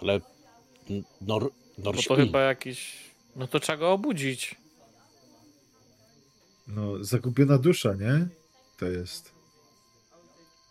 Ale 0.00 0.20
Nor, 1.20 1.50
Bo 1.82 1.92
to 1.92 2.16
chyba 2.16 2.40
jakiś... 2.40 2.96
No 3.36 3.46
to 3.46 3.60
trzeba 3.60 3.78
go 3.78 3.92
obudzić. 3.92 4.54
No, 6.68 7.04
zagubiona 7.04 7.58
dusza, 7.58 7.94
nie? 7.94 8.28
To 8.78 8.86
jest. 8.86 9.32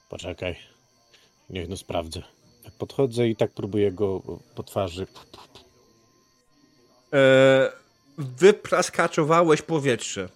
Poczekaj. 0.09 0.55
Niech 1.49 1.69
no 1.69 1.77
sprawdzę. 1.77 2.21
podchodzę 2.77 3.27
i 3.27 3.35
tak 3.35 3.51
próbuję 3.51 3.91
go 3.91 4.21
po 4.55 4.63
twarzy. 4.63 5.07
E, 7.13 7.71
wypraskaczowałeś 8.17 9.61
powietrze. 9.61 10.29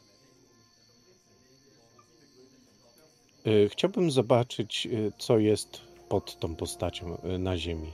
Y, 3.48 3.70
Chciałbym 3.70 4.12
zobaczyć, 4.12 4.86
y, 4.86 5.12
co 5.18 5.40
jest 5.40 5.82
pod 6.10 6.40
tą 6.40 6.56
postacią 6.56 7.18
y, 7.36 7.38
na 7.40 7.58
ziemi. 7.58 7.92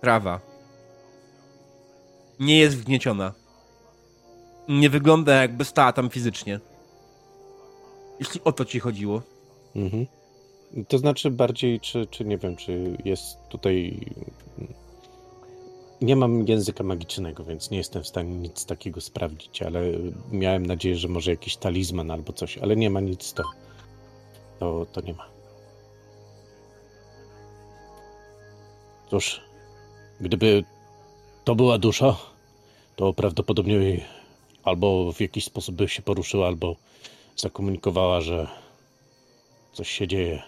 Trawa. 0.00 0.53
Nie 2.40 2.58
jest 2.58 2.76
wgnieciona. 2.76 3.32
Nie 4.68 4.90
wygląda 4.90 5.34
jakby 5.34 5.64
stała 5.64 5.92
tam 5.92 6.10
fizycznie. 6.10 6.60
Jeśli 8.20 8.40
o 8.44 8.52
to 8.52 8.64
ci 8.64 8.80
chodziło. 8.80 9.22
Mhm. 9.76 10.06
To 10.88 10.98
znaczy 10.98 11.30
bardziej, 11.30 11.80
czy, 11.80 12.06
czy 12.06 12.24
nie 12.24 12.38
wiem, 12.38 12.56
czy 12.56 12.96
jest 13.04 13.38
tutaj. 13.48 14.00
Nie 16.00 16.16
mam 16.16 16.48
języka 16.48 16.84
magicznego, 16.84 17.44
więc 17.44 17.70
nie 17.70 17.78
jestem 17.78 18.02
w 18.02 18.08
stanie 18.08 18.36
nic 18.36 18.66
takiego 18.66 19.00
sprawdzić, 19.00 19.62
ale 19.62 19.80
miałem 20.32 20.66
nadzieję, 20.66 20.96
że 20.96 21.08
może 21.08 21.30
jakiś 21.30 21.56
talizman 21.56 22.10
albo 22.10 22.32
coś, 22.32 22.58
ale 22.58 22.76
nie 22.76 22.90
ma 22.90 23.00
nic 23.00 23.32
to. 23.32 23.42
To, 24.58 24.86
to 24.92 25.00
nie 25.00 25.14
ma. 25.14 25.26
Cóż, 29.10 29.40
gdyby 30.20 30.64
to 31.44 31.54
była 31.54 31.78
dusza, 31.78 32.16
to 32.96 33.12
prawdopodobnie 33.12 33.74
jej 33.74 34.04
albo 34.64 35.12
w 35.12 35.20
jakiś 35.20 35.44
sposób 35.44 35.74
by 35.74 35.88
się 35.88 36.02
poruszyła, 36.02 36.46
albo 36.46 36.76
zakomunikowała, 37.36 38.20
że 38.20 38.48
coś 39.72 39.90
się 39.90 40.08
dzieje. 40.08 40.42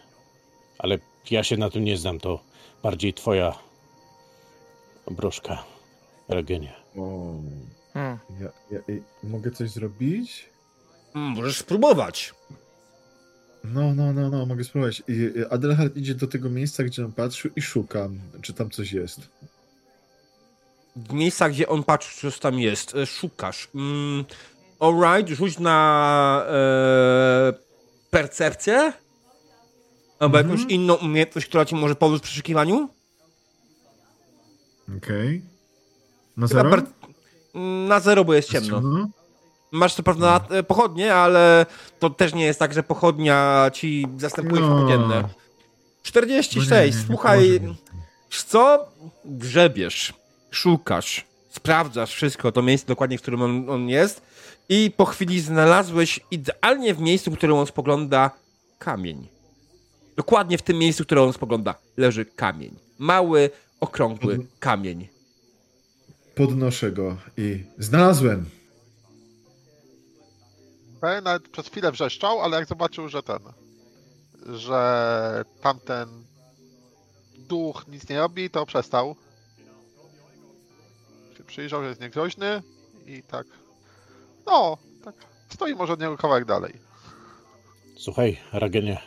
Ale 0.79 0.99
ja 1.31 1.45
się 1.45 1.57
na 1.57 1.71
tym 1.71 1.85
nie 1.85 1.97
znam, 1.97 2.21
to 2.21 2.41
bardziej 2.83 3.15
twoja 3.15 3.59
broszka, 5.11 5.65
Regenie. 6.29 6.73
Hmm. 7.93 8.19
ja, 8.41 8.51
ja, 8.71 8.79
ja, 8.89 8.95
mogę 9.23 9.51
coś 9.51 9.71
zrobić? 9.71 10.49
Mm, 11.15 11.31
Możesz 11.31 11.59
spróbować. 11.59 12.35
No, 13.65 13.95
no, 13.95 14.13
no, 14.13 14.31
no, 14.31 14.47
mogę 14.47 14.65
spróbować. 14.65 15.03
Adelhard 15.51 15.97
idzie 15.97 16.15
do 16.15 16.27
tego 16.27 16.51
miejsca, 16.51 16.85
gdzie 16.85 17.05
on 17.05 17.13
patrzył 17.13 17.51
i 17.57 17.63
szuka, 17.63 18.09
czy 18.43 18.55
tam 18.55 18.71
coś 18.71 18.93
jest. 18.93 19.29
W 20.97 21.13
miejscach, 21.13 21.53
gdzie 21.53 21.69
on 21.69 21.83
patrzy, 21.85 22.31
co 22.33 22.41
tam 22.41 22.59
jest. 22.59 22.95
e, 22.95 23.07
Szukasz. 23.07 23.69
Mm, 23.75 24.25
alright, 24.81 25.37
rzuć 25.37 25.59
na 25.59 26.47
e, 26.49 27.53
percepcję. 28.11 28.93
Albo 30.19 30.39
Mhm. 30.39 30.57
jakąś 30.59 30.73
inną 30.73 30.95
umiejętność, 30.95 31.47
która 31.49 31.65
ci 31.65 31.75
może 31.75 31.95
pomóc 31.95 32.19
w 32.21 32.23
przeszukiwaniu. 32.23 32.89
Okej. 34.97 35.43
Na 36.37 36.41
Na, 36.41 36.47
zero? 36.47 36.71
per- 36.71 36.83
na 37.89 38.01
zero, 38.01 38.25
bo 38.25 38.35
jest 38.35 38.51
ciemno. 38.51 38.81
No. 38.81 39.09
Masz 39.73 39.95
co 39.95 40.03
prawda 40.03 40.41
e, 40.51 40.63
pochodnie, 40.63 41.15
ale 41.15 41.67
to 41.99 42.11
też 42.11 42.35
nie 42.35 42.45
jest 42.45 42.59
tak, 42.59 42.73
że 42.75 42.83
pochodnia 42.83 43.71
ci 43.73 44.07
zastępuje 44.19 44.61
No. 44.61 44.67
światło 44.69 44.89
dzienne. 44.89 45.23
No 45.23 45.29
46, 46.03 46.71
nie, 46.71 46.77
nie, 46.81 46.87
nie 46.87 46.93
słuchaj, 47.07 47.61
co? 48.47 48.89
Grzebiesz, 49.25 50.13
szukasz, 50.51 51.25
sprawdzasz 51.49 52.15
wszystko, 52.15 52.53
to 52.53 52.63
miejsce 52.63 52.87
dokładnie, 52.87 53.19
w 53.19 53.23
którym 53.23 53.43
on, 53.43 53.71
on 53.71 53.89
jest 53.89 54.23
i 54.69 54.91
po 54.97 55.05
chwili 55.05 55.41
znalazłeś 55.41 56.21
idealnie 56.31 56.95
w 56.95 57.01
miejscu, 57.01 57.31
w 57.31 57.37
którym 57.37 57.57
on 57.57 57.67
spogląda, 57.67 58.31
kamień. 58.79 59.29
Dokładnie 60.17 60.59
w 60.59 60.63
tym 60.63 60.79
miejscu, 60.79 61.03
w 61.03 61.07
którym 61.07 61.25
on 61.25 61.33
spogląda, 61.33 61.75
leży 61.97 62.25
kamień. 62.25 62.75
Mały, 62.99 63.51
okrągły 63.81 64.33
Mhm. 64.33 64.51
kamień. 64.59 65.09
Podnoszę 66.35 66.93
go 66.93 67.17
i 67.37 67.65
znalazłem. 67.79 68.45
Ben 71.01 71.25
nawet 71.25 71.49
przez 71.49 71.67
chwilę 71.69 71.93
wrzeszczał, 71.93 72.41
ale 72.41 72.57
jak 72.59 72.69
zobaczył, 72.69 73.09
że 73.09 73.23
ten, 73.23 73.39
że 74.57 75.45
tamten 75.63 76.09
duch 77.39 77.85
nic 77.89 78.09
nie 78.09 78.19
robi, 78.19 78.51
to 78.51 78.67
przestał. 78.67 79.17
Przyjrzał, 81.57 81.83
że 81.83 81.89
jest 81.89 82.01
niegroźny 82.01 82.63
i 83.07 83.23
tak, 83.23 83.47
no, 84.47 84.79
tak 85.05 85.15
stoi 85.49 85.75
może 85.75 85.93
od 85.93 86.01
niego 86.01 86.17
kawałek 86.17 86.45
dalej. 86.45 86.75
Słuchaj, 87.97 88.37
Ragenie, 88.53 88.99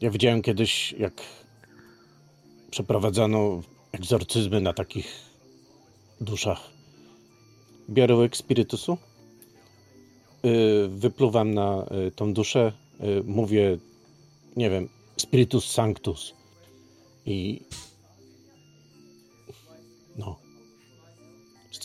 ja 0.00 0.10
widziałem 0.10 0.42
kiedyś, 0.42 0.92
jak 0.92 1.12
przeprowadzano 2.70 3.62
egzorcyzmy 3.92 4.60
na 4.60 4.72
takich 4.72 5.12
duszach. 6.20 6.60
Biorę 7.90 8.14
łyk 8.14 8.36
spirytusu, 8.36 8.98
yy, 10.42 10.88
wypluwam 10.88 11.54
na 11.54 11.86
y, 12.08 12.10
tą 12.10 12.34
duszę, 12.34 12.72
y, 13.00 13.22
mówię, 13.24 13.78
nie 14.56 14.70
wiem, 14.70 14.88
spiritus 15.16 15.70
sanctus 15.70 16.34
i 17.24 17.60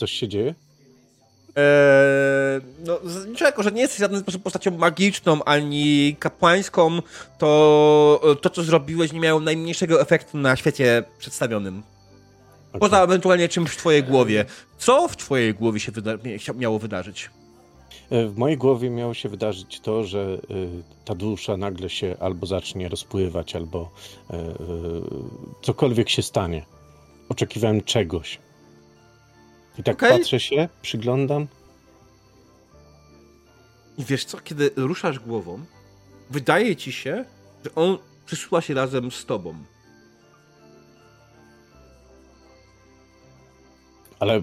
coś 0.02 0.12
się 0.12 0.28
dzieje? 0.28 0.54
Eee, 1.56 2.60
no, 2.86 2.98
z- 3.04 3.40
jako, 3.40 3.62
że 3.62 3.72
nie 3.72 3.80
jesteś 3.80 3.98
w 3.98 4.00
żaden 4.00 4.20
sposób 4.20 4.42
postacią 4.42 4.70
magiczną 4.70 5.44
ani 5.44 6.16
kapłańską, 6.18 6.98
to 7.38 8.20
to, 8.42 8.50
co 8.50 8.62
zrobiłeś, 8.62 9.12
nie 9.12 9.20
miało 9.20 9.40
najmniejszego 9.40 10.00
efektu 10.00 10.38
na 10.38 10.56
świecie 10.56 11.04
przedstawionym. 11.18 11.82
Okej. 12.68 12.80
Poza 12.80 13.02
ewentualnie 13.04 13.48
czymś 13.48 13.70
w 13.70 13.76
twojej 13.76 14.02
głowie. 14.04 14.44
Co 14.78 15.08
w 15.08 15.16
twojej 15.16 15.54
głowie 15.54 15.80
się 15.80 15.92
wyda 15.92 16.14
mia- 16.14 16.54
miało 16.56 16.78
wydarzyć? 16.78 17.30
E, 18.10 18.26
W 18.26 18.36
mojej 18.36 18.58
głowie 18.58 18.90
miało 18.90 19.14
się 19.14 19.28
wydarzyć 19.28 19.80
to, 19.80 20.04
że 20.04 20.38
y, 20.50 20.68
ta 21.04 21.14
dusza 21.14 21.56
nagle 21.56 21.90
się 21.90 22.16
albo 22.20 22.46
zacznie 22.46 22.88
rozpływać, 22.88 23.56
albo 23.56 23.90
cokolwiek 25.62 26.08
się 26.08 26.22
stanie. 26.22 26.64
Oczekiwałem 27.28 27.82
czegoś. 27.82 28.38
I 29.78 29.82
tak 29.82 29.94
Okej. 29.96 30.18
patrzę 30.18 30.40
się, 30.40 30.68
przyglądam. 30.82 31.46
I 33.98 34.04
wiesz 34.04 34.24
co, 34.24 34.38
kiedy 34.40 34.70
ruszasz 34.76 35.18
głową, 35.18 35.64
wydaje 36.30 36.76
ci 36.76 36.92
się, 36.92 37.24
że 37.64 37.74
on 37.74 37.98
przysuwa 38.26 38.60
się 38.60 38.74
razem 38.74 39.10
z 39.10 39.26
tobą. 39.26 39.54
Ale 44.20 44.42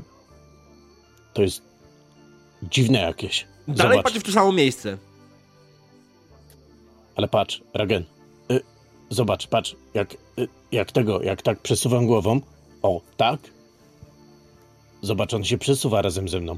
to 1.34 1.42
jest 1.42 1.62
dziwne 2.64 3.00
jakieś. 3.00 3.48
Dalej 3.68 3.92
Zobacz, 3.92 4.04
patrzysz 4.04 4.24
w 4.24 4.26
to 4.26 4.32
samo 4.32 4.52
miejsce. 4.52 4.98
ale 7.16 7.28
patrz, 7.28 7.62
Ragen. 7.74 8.06
Y, 8.52 8.62
zobacz, 9.10 9.48
patrz, 9.48 9.76
jak, 9.94 10.14
y, 10.14 10.48
jak 10.72 10.92
tego, 10.92 11.22
jak 11.22 11.42
tak 11.42 11.60
przesuwam 11.60 12.06
głową. 12.06 12.42
O, 12.82 13.02
tak? 13.18 13.40
Zobacz, 15.02 15.34
on 15.34 15.44
się 15.44 15.58
przesuwa 15.58 16.02
razem 16.02 16.30
ze 16.30 16.40
mną. 16.40 16.58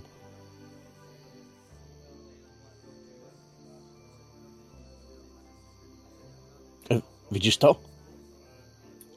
E, 6.91 7.01
Widzisz 7.31 7.57
to? 7.57 7.76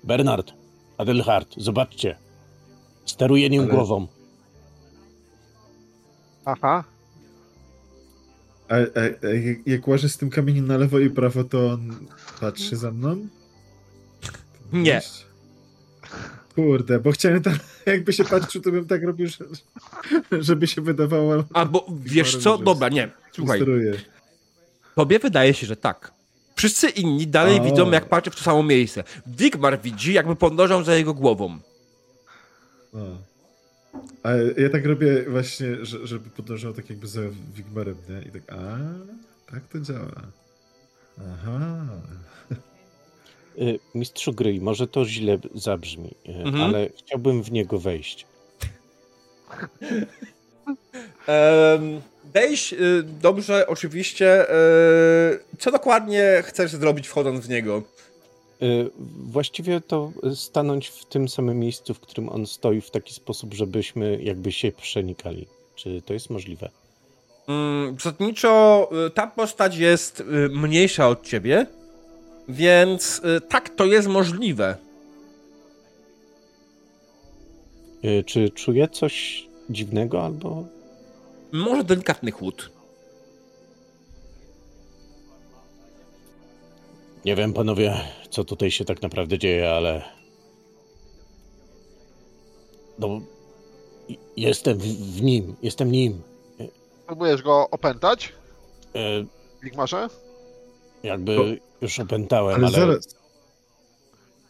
Bernard, 0.05 0.53
Adelhard, 0.99 1.55
zobaczcie. 1.57 2.17
Steruje 3.05 3.51
nim 3.51 3.63
Ale- 3.63 3.71
głową. 3.71 4.07
Aha, 6.45 6.85
A, 8.69 8.75
a, 8.75 9.27
a 9.27 9.35
jak, 9.35 9.67
jak 9.67 9.89
łażę 9.89 10.09
z 10.09 10.17
tym 10.17 10.31
kamieniem 10.31 10.67
na 10.67 10.77
lewo 10.77 10.99
i 10.99 11.11
prawo, 11.11 11.45
to 11.45 11.71
on 11.73 12.07
patrzy 12.41 12.77
za 12.77 12.91
mną? 12.91 13.17
Nie. 14.73 15.01
Kurde, 16.55 17.01
bo 17.01 17.13
chciałem 17.13 17.43
tak, 17.43 17.55
jakby 17.87 18.13
się 18.13 18.25
patrzył, 18.25 18.63
to 18.63 18.71
bym 18.71 18.87
tak 18.87 19.03
robił, 19.03 19.29
że, 19.29 19.45
żeby 20.43 20.67
się 20.67 20.83
wydawało, 20.83 21.45
Albo 21.53 21.87
wiesz 22.05 22.37
co? 22.37 22.59
Dobra, 22.59 22.89
nie. 22.89 23.11
Słuchaj. 23.33 23.61
Tobie 24.95 25.19
wydaje 25.19 25.55
się, 25.55 25.67
że 25.67 25.77
tak. 25.77 26.13
Wszyscy 26.57 26.89
inni 26.89 27.27
dalej 27.27 27.61
O. 27.61 27.65
widzą, 27.65 27.91
jak 27.91 28.09
patrzy 28.09 28.31
w 28.31 28.37
to 28.37 28.43
samo 28.43 28.63
miejsce. 28.63 29.05
Wigmar 29.27 29.81
widzi, 29.81 30.13
jakby 30.13 30.37
podążał 30.37 30.85
za 30.85 30.95
jego 30.95 31.15
głową. 31.15 31.59
No. 32.93 33.19
A 34.23 34.31
ja 34.33 34.71
tak 34.71 34.87
robię 34.87 35.25
właśnie, 35.29 35.85
że, 35.85 36.07
żeby 36.07 36.31
podążał 36.31 36.73
tak 36.73 36.91
jakby 36.91 37.07
za 37.07 37.21
Wigmarem, 37.55 37.97
nie? 38.09 38.29
I 38.29 38.31
tak, 38.31 38.43
a, 38.49 38.79
tak 39.53 39.63
to 39.73 39.81
działa. 39.81 40.23
Aha. 41.21 41.87
Y, 43.59 43.79
Mistrzu 43.95 44.33
gry, 44.33 44.61
może 44.61 44.87
to 44.87 45.05
źle 45.05 45.39
zabrzmi, 45.55 46.11
y, 46.29 46.33
Mhm. 46.35 46.63
ale 46.65 46.89
chciałbym 46.99 47.43
w 47.43 47.53
niego 47.53 47.79
wejść. 47.79 48.27
Wejść, 52.35 52.73
y, 52.73 53.03
dobrze, 53.23 53.67
oczywiście. 53.67 54.47
co 55.59 55.71
dokładnie 55.73 56.43
chcesz 56.47 56.71
zrobić 56.73 57.09
wchodząc 57.09 57.47
w 57.47 57.49
niego? 57.49 57.83
Właściwie 59.27 59.81
to 59.81 60.13
stanąć 60.35 60.89
w 60.89 61.05
tym 61.05 61.29
samym 61.29 61.59
miejscu, 61.59 61.95
w 61.95 62.01
którym 62.01 62.29
on 62.29 62.47
stoi, 62.47 62.81
w 62.81 62.91
taki 62.91 63.15
sposób, 63.15 63.55
żebyśmy 63.55 64.19
jakby 64.23 64.53
się 64.53 64.73
przenikali. 64.73 65.47
Czy 65.75 66.03
to 66.03 66.13
jest 66.13 66.31
możliwe? 66.31 66.71
Mm, 67.49 67.95
Zasadniczo 67.99 68.91
ta 69.15 69.27
postać 69.27 69.77
jest 69.77 70.23
mniejsza 70.51 71.09
od 71.09 71.27
ciebie, 71.27 71.67
więc 72.49 73.19
y, 73.25 73.41
tak, 73.41 73.69
to 73.71 73.85
jest 73.87 74.09
możliwe. 74.09 74.77
Y, 78.05 78.25
Czy 78.27 78.51
czuję 78.51 78.89
coś 78.89 79.47
dziwnego 79.71 80.25
albo. 80.25 80.65
Może 81.53 81.85
delikatny 81.85 82.31
chłód. 82.31 82.71
Nie 87.25 87.37
wiem, 87.37 87.53
panowie, 87.53 87.95
co 88.31 88.45
tutaj 88.45 88.71
się 88.71 88.85
tak 88.85 89.03
naprawdę 89.03 89.39
dzieje, 89.39 89.71
ale. 89.71 90.03
No. 92.99 93.21
Jestem 94.37 94.79
w, 94.79 94.83
w 95.17 95.23
nim, 95.23 95.57
jestem 95.63 95.93
nim. 95.93 96.23
Próbujesz 97.07 97.43
go 97.43 97.71
opętać, 97.71 98.33
Y, 98.97 99.27
Wigmarze? 99.63 100.09
Jakby 101.03 101.37
To- 101.37 101.43
już 101.85 102.01
opętałem, 102.01 102.55
Ale 102.55 102.67
ale. 102.67 102.77
zaraz. 102.77 103.07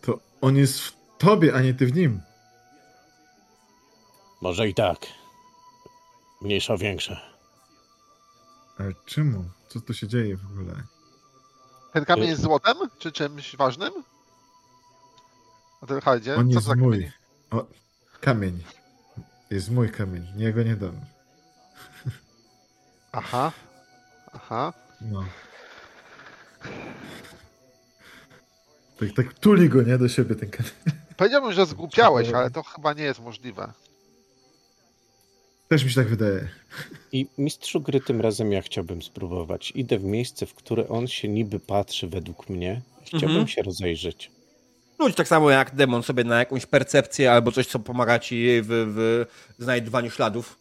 To 0.01 0.19
on 0.41 0.57
jest 0.57 0.79
w 0.81 0.93
tobie, 1.19 1.55
a 1.55 1.61
nie 1.61 1.75
ty 1.75 1.87
w 1.87 1.97
nim. 1.97 2.21
Może 4.41 4.69
i 4.69 4.75
tak. 4.75 4.99
Mniejsza, 6.43 6.77
większa. 6.77 7.21
Ale 8.79 8.93
czemu? 9.07 9.45
Co 9.69 9.81
tu 9.81 9.95
się 9.95 10.09
dzieje 10.09 10.37
w 10.37 10.47
ogóle? 10.53 10.75
Ten 11.93 12.05
kamień 12.05 12.25
Y- 12.27 12.29
jest 12.31 12.43
złotem? 12.43 12.77
Czy 12.99 13.13
czymś 13.13 13.57
ważnym? 13.57 13.93
Na 15.83 15.89
tym? 15.89 15.97
On 16.07 16.21
Co 16.21 16.43
jest 16.43 16.55
to 16.55 16.61
za 16.61 16.75
mój. 16.75 16.93
kamień? 16.97 17.11
O, 17.51 17.67
kamień. 18.21 18.65
Jest 19.51 19.71
mój 19.71 19.91
kamień. 19.91 20.27
Nie 20.37 20.53
go 20.53 20.63
nie 20.63 20.77
dam. 20.77 21.01
Aha. 23.13 23.53
Aha. 24.33 24.73
No. 25.01 25.25
Tak, 29.01 29.09
tak 29.17 29.35
tuli 29.35 29.69
go, 29.69 29.83
nie? 29.83 29.99
Do 29.99 30.09
siebie 30.09 30.35
ten 30.35 30.51
kamień. 30.51 30.73
Powiedziałbym, 31.17 31.53
że 31.53 31.67
zgłupiałeś, 31.67 32.29
ale 32.29 32.51
to 32.51 32.63
chyba 32.63 32.93
nie 32.93 33.03
jest 33.05 33.21
możliwe. 33.21 33.73
Też 35.69 35.85
mi 35.85 35.91
się 35.91 35.97
tak 35.97 36.09
wydaje. 36.09 36.49
I 37.13 37.27
mistrzu 37.39 37.81
gry 37.81 38.01
tym 38.01 38.21
razem 38.21 38.53
ja 38.53 38.63
chciałbym 38.63 39.03
spróbować. 39.03 39.73
Idę 39.75 39.99
w 39.99 40.05
miejsce, 40.05 40.47
w 40.47 40.55
które 40.55 40.89
on 40.89 41.07
się 41.07 41.29
niby 41.29 41.61
patrzy 41.61 42.09
według 42.09 42.49
mnie. 42.49 42.81
Chciałbym 43.07 43.29
Mhm. 43.31 43.49
się 43.49 43.63
rozejrzeć. 43.63 44.31
Rzuć 45.01 45.15
tak 45.17 45.29
samo 45.29 45.51
jak 45.51 45.75
demon 45.75 46.03
sobie 46.03 46.25
na 46.25 46.39
jakąś 46.39 46.67
percepcję 46.67 47.33
albo 47.33 47.53
coś, 47.53 47.67
co 47.67 47.79
pomaga 47.79 48.19
ci 48.19 48.47
w, 48.63 48.67
w 48.69 49.25
znajdywaniu 49.63 50.11
śladów. 50.11 50.59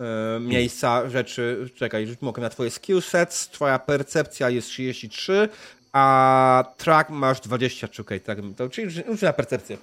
E, 0.00 0.40
miejsca, 0.40 1.10
rzeczy. 1.10 1.70
Czekaj, 1.74 2.16
okiem 2.22 2.42
na 2.42 2.50
twoje 2.50 2.70
skill 2.70 3.02
sets. 3.02 3.48
Twoja 3.48 3.78
percepcja 3.78 4.50
jest 4.50 4.68
33, 4.68 5.48
a 5.92 6.64
track 6.76 7.10
masz 7.10 7.40
20. 7.40 7.88
Czekaj, 7.88 8.20
tak. 8.20 8.38
To, 8.56 8.68
czyli 8.68 8.90
rzuć 8.90 9.22
na 9.22 9.32
percepcję. 9.32 9.76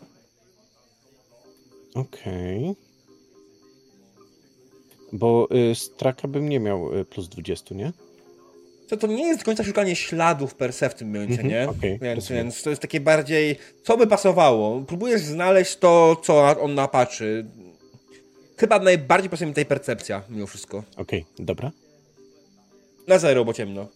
Okej. 1.95 2.75
Bo 5.13 5.47
y, 5.71 5.75
z 5.75 5.95
traka 5.95 6.27
bym 6.27 6.49
nie 6.49 6.59
miał 6.59 6.97
y, 6.99 7.05
plus 7.05 7.29
20, 7.29 7.75
nie? 7.75 7.91
To, 8.89 8.97
to 8.97 9.07
nie 9.07 9.27
jest 9.27 9.39
do 9.39 9.45
końca 9.45 9.63
szukanie 9.63 9.95
śladów 9.95 10.55
per 10.55 10.73
se 10.73 10.89
w 10.89 10.95
tym 10.95 11.07
momencie, 11.07 11.41
Mhm, 11.41 11.49
nie? 11.49 11.69
okej, 11.69 11.99
więc, 12.01 12.29
więc 12.29 12.63
to 12.63 12.69
jest 12.69 12.81
takie 12.81 12.99
bardziej, 12.99 13.59
co 13.83 13.97
by 13.97 14.07
pasowało. 14.07 14.81
Próbujesz 14.81 15.21
znaleźć 15.21 15.75
to, 15.77 16.15
co 16.23 16.61
on 16.61 16.75
napatrzy. 16.75 17.45
Chyba 18.57 18.79
najbardziej 18.79 19.29
pasuje 19.29 19.47
mi 19.47 19.53
tej 19.53 19.65
percepcja, 19.65 20.23
mimo 20.29 20.47
wszystko. 20.47 20.83
Okej, 20.97 21.25
dobra. 21.39 21.71
Na 23.07 23.19
zero, 23.19 23.45
bo 23.45 23.53
ciemno. 23.53 23.87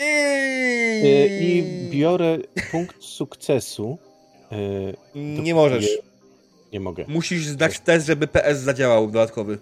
Y, 0.00 1.28
I 1.40 1.64
biorę 1.90 2.38
punkt 2.70 3.04
sukcesu. 3.18 3.98
Y, 4.52 4.96
Nie 5.14 5.54
możesz. 5.54 5.88
Nie 6.72 6.80
mogę. 6.80 7.04
Musisz 7.08 7.46
zdać 7.46 7.80
test, 7.80 8.06
żeby 8.06 8.26
PS 8.26 8.58
zadziałał 8.58 9.06
dodatkowy. 9.06 9.58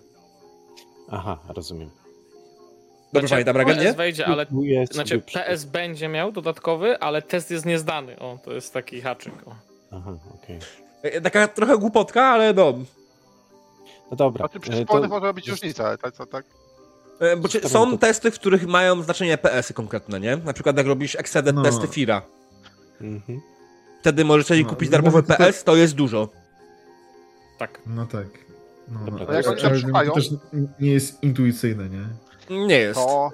Aha, 1.10 1.38
rozumiem. 1.48 1.90
Dobrze 3.12 3.28
Znaczy, 3.28 3.44
pamiętam, 3.44 3.56
Ragen, 3.56 3.84
nie? 3.84 3.92
Wejdzie, 3.92 4.26
ale 4.26 4.46
Znaczy, 4.90 5.20
PS 5.20 5.64
będzie 5.64 6.08
miał 6.08 6.32
dodatkowy, 6.32 6.98
ale 6.98 7.22
test 7.22 7.50
jest 7.50 7.66
niezdany. 7.66 8.18
O, 8.18 8.38
to 8.44 8.52
jest 8.52 8.72
taki 8.72 9.00
haczyk. 9.00 9.32
O. 9.46 9.54
Aha, 9.90 10.18
okej. 10.34 10.56
E, 10.56 10.89
Taka 11.22 11.48
trochę 11.48 11.78
głupotka, 11.78 12.22
ale 12.24 12.52
no. 12.54 12.72
No 14.10 14.16
dobra. 14.16 14.46
Znaczy 14.46 14.60
przy 14.60 14.72
y, 14.72 14.86
to- 14.86 15.08
może 15.08 15.34
być 15.34 15.48
różnica, 15.48 15.86
ale 15.86 15.98
tak, 15.98 16.16
tak, 16.16 16.28
tak. 16.28 16.44
E, 17.20 17.36
Bo 17.36 17.42
Zostawiam 17.48 17.70
są 17.70 17.90
to. 17.90 17.98
testy, 17.98 18.30
w 18.30 18.34
których 18.34 18.66
mają 18.66 19.02
znaczenie 19.02 19.38
PS-y 19.38 19.74
konkretne, 19.74 20.20
nie? 20.20 20.36
Na 20.36 20.52
przykład 20.52 20.76
jak 20.76 20.86
robisz 20.86 21.16
Exceded 21.16 21.54
No. 21.56 21.62
testy 21.62 21.86
Fira. 21.86 22.22
Mhm. 23.00 23.40
Wtedy 24.00 24.24
możesz 24.24 24.46
sobie 24.46 24.62
No, 24.62 24.68
kupić 24.68 24.88
no 24.90 24.92
darmowy 24.92 25.22
to- 25.22 25.34
PS, 25.36 25.64
to 25.64 25.76
jest 25.76 25.94
dużo. 25.94 26.28
Tak. 27.58 27.80
No 27.86 28.06
tak. 28.06 28.26
No, 28.88 29.00
Dobra, 29.04 29.20
no, 29.20 29.26
to 29.26 29.32
jak 29.32 29.46
oni 29.46 30.10
też 30.14 30.30
nie 30.80 30.90
jest 30.92 31.22
intuicyjne, 31.22 31.84
nie? 31.88 32.04
Nie 32.66 32.78
jest. 32.78 33.00
To- 33.00 33.30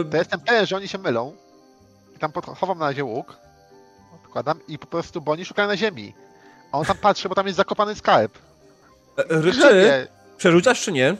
E, 0.00 0.04
To 0.10 0.16
jestem 0.16 0.40
pewien, 0.40 0.66
że 0.66 0.76
oni 0.76 0.88
się 0.88 0.98
mylą. 0.98 1.32
I 2.16 2.18
tam 2.18 2.32
pod- 2.32 2.46
chowam 2.46 2.78
na 2.78 2.86
razie 2.86 3.04
łuk. 3.04 3.36
Odkładam 4.24 4.58
i 4.68 4.78
po 4.78 4.86
prostu, 4.86 5.20
bo 5.20 5.32
oni 5.32 5.44
szukają 5.44 5.68
na 5.68 5.76
ziemi. 5.76 6.14
A 6.72 6.78
on 6.78 6.84
tam 6.84 6.96
patrzy, 6.96 7.28
bo 7.28 7.34
tam 7.34 7.46
jest 7.46 7.56
zakopany 7.56 7.94
skarb. 7.94 8.38
e, 9.16 9.22
Ryczy, 9.28 9.58
Grzebie. 9.58 10.08
przerzucasz 10.36 10.82
czy 10.82 10.92
nie? 10.92 11.16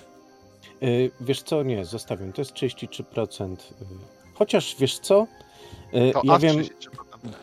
Y, 0.82 1.10
Wiesz 1.20 1.42
co, 1.42 1.62
nie, 1.62 1.84
zostawiam. 1.84 2.32
To 2.32 2.40
jest 2.40 2.52
33%. 2.54 3.52
y, 3.52 3.84
Chociaż 4.34 4.76
wiesz 4.78 4.98
co? 4.98 5.26
Y, 5.94 6.12
To 6.12 6.20
Ja 6.24 6.38
wiem, 6.38 6.56
33%. 6.56 6.70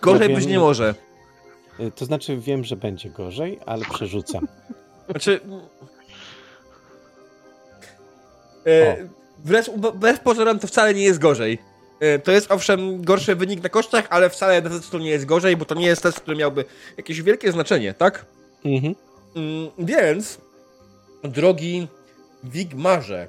Gorzej 0.01 0.29
Ja 0.29 0.35
być 0.35 0.45
wiem- 0.45 0.51
nie 0.53 0.59
może. 0.59 0.95
y, 1.79 1.91
to 1.91 2.05
znaczy 2.05 2.37
wiem, 2.37 2.63
że 2.63 2.75
będzie 2.75 3.09
gorzej, 3.09 3.59
ale 3.65 3.85
przerzucam. 3.85 4.47
Znaczy. 5.09 5.39
E, 8.65 8.97
wbrew, 9.37 9.69
wbrew 9.69 10.19
pozorom 10.19 10.59
to 10.59 10.67
wcale 10.67 10.93
nie 10.93 11.01
jest 11.03 11.19
gorzej. 11.19 11.59
E, 11.99 12.19
To 12.19 12.31
jest 12.31 12.51
owszem 12.51 13.01
gorszy 13.01 13.35
wynik 13.35 13.63
na 13.63 13.69
kościach, 13.69 14.07
ale 14.09 14.29
wcale 14.29 14.61
na 14.61 14.69
to 14.91 14.99
nie 14.99 15.09
jest 15.09 15.25
gorzej, 15.25 15.57
bo 15.57 15.65
to 15.65 15.75
nie 15.75 15.85
jest 15.87 16.03
test, 16.03 16.19
który 16.19 16.37
miałby 16.37 16.65
jakieś 16.97 17.21
wielkie 17.21 17.51
znaczenie, 17.51 17.93
tak? 17.93 18.25
Mhm. 18.65 18.95
Mm, 19.35 19.69
Więc, 19.79 20.37
drogi 21.23 21.87
Wigmarze, 22.43 23.27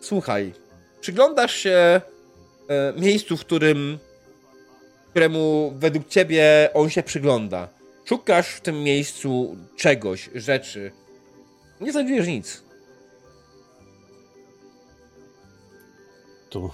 słuchaj, 0.00 0.52
przyglądasz 1.00 1.56
się 1.56 2.00
e, 2.68 2.92
miejscu, 3.00 3.36
w 3.36 3.40
którym, 3.40 3.98
któremu 5.10 5.72
według 5.78 6.08
ciebie 6.08 6.70
on 6.74 6.90
się 6.90 7.02
przygląda. 7.02 7.68
Szukasz 8.04 8.48
w 8.48 8.60
tym 8.60 8.82
miejscu 8.82 9.56
czegoś, 9.76 10.30
rzeczy. 10.34 10.92
Nie 11.80 11.92
znajdujesz 11.92 12.26
nic. 12.26 12.62
Tu. 16.52 16.70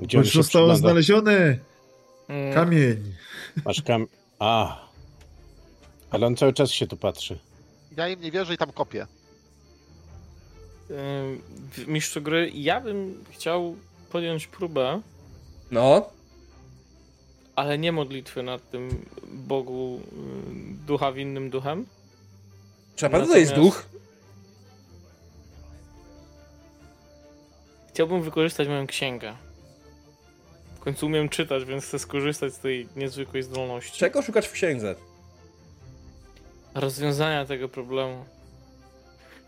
Gdzie 0.00 0.18
on 0.18 0.24
Choć 0.24 0.32
zostało 0.34 0.66
przygląda? 0.66 0.76
znalezione! 0.88 1.58
Mm, 2.28 2.54
Kamień! 2.54 3.14
Masz 3.64 3.82
kam... 3.82 4.06
A. 4.38 4.80
Ale 6.10 6.26
on 6.26 6.36
cały 6.36 6.52
czas 6.52 6.70
się 6.70 6.86
tu 6.86 6.96
patrzy. 6.96 7.38
Ja 7.96 8.08
im 8.08 8.20
nie 8.20 8.30
wierzę 8.30 8.54
i 8.54 8.56
tam 8.56 8.72
kopię. 8.72 9.06
w 11.72 11.84
mistrzu 11.86 12.22
gry, 12.22 12.50
ja 12.54 12.80
bym 12.80 13.24
chciał 13.30 13.76
podjąć 14.12 14.46
próbę, 14.46 15.00
No, 15.70 16.10
ale 17.56 17.78
nie 17.78 17.92
modlitwy 17.92 18.42
nad 18.42 18.70
tym 18.70 19.04
Bogu 19.32 20.00
ducha 20.86 21.12
winnym 21.12 21.50
duchem. 21.50 21.86
trzeba 22.96 23.18
naprawdę 23.18 23.40
jest 23.40 23.54
duch. 23.54 23.86
Chciałbym 28.00 28.22
wykorzystać 28.22 28.68
moją 28.68 28.86
księgę. 28.86 29.34
W 30.74 30.80
końcu 30.80 31.06
umiem 31.06 31.28
czytać, 31.28 31.64
więc 31.64 31.84
chcę 31.84 31.98
skorzystać 31.98 32.54
z 32.54 32.58
tej 32.58 32.88
niezwykłej 32.96 33.42
zdolności. 33.42 33.98
Czego 33.98 34.22
szukasz 34.22 34.46
w 34.46 34.52
księdze? 34.52 34.94
Rozwiązania 36.74 37.44
tego 37.44 37.68
problemu. 37.68 38.24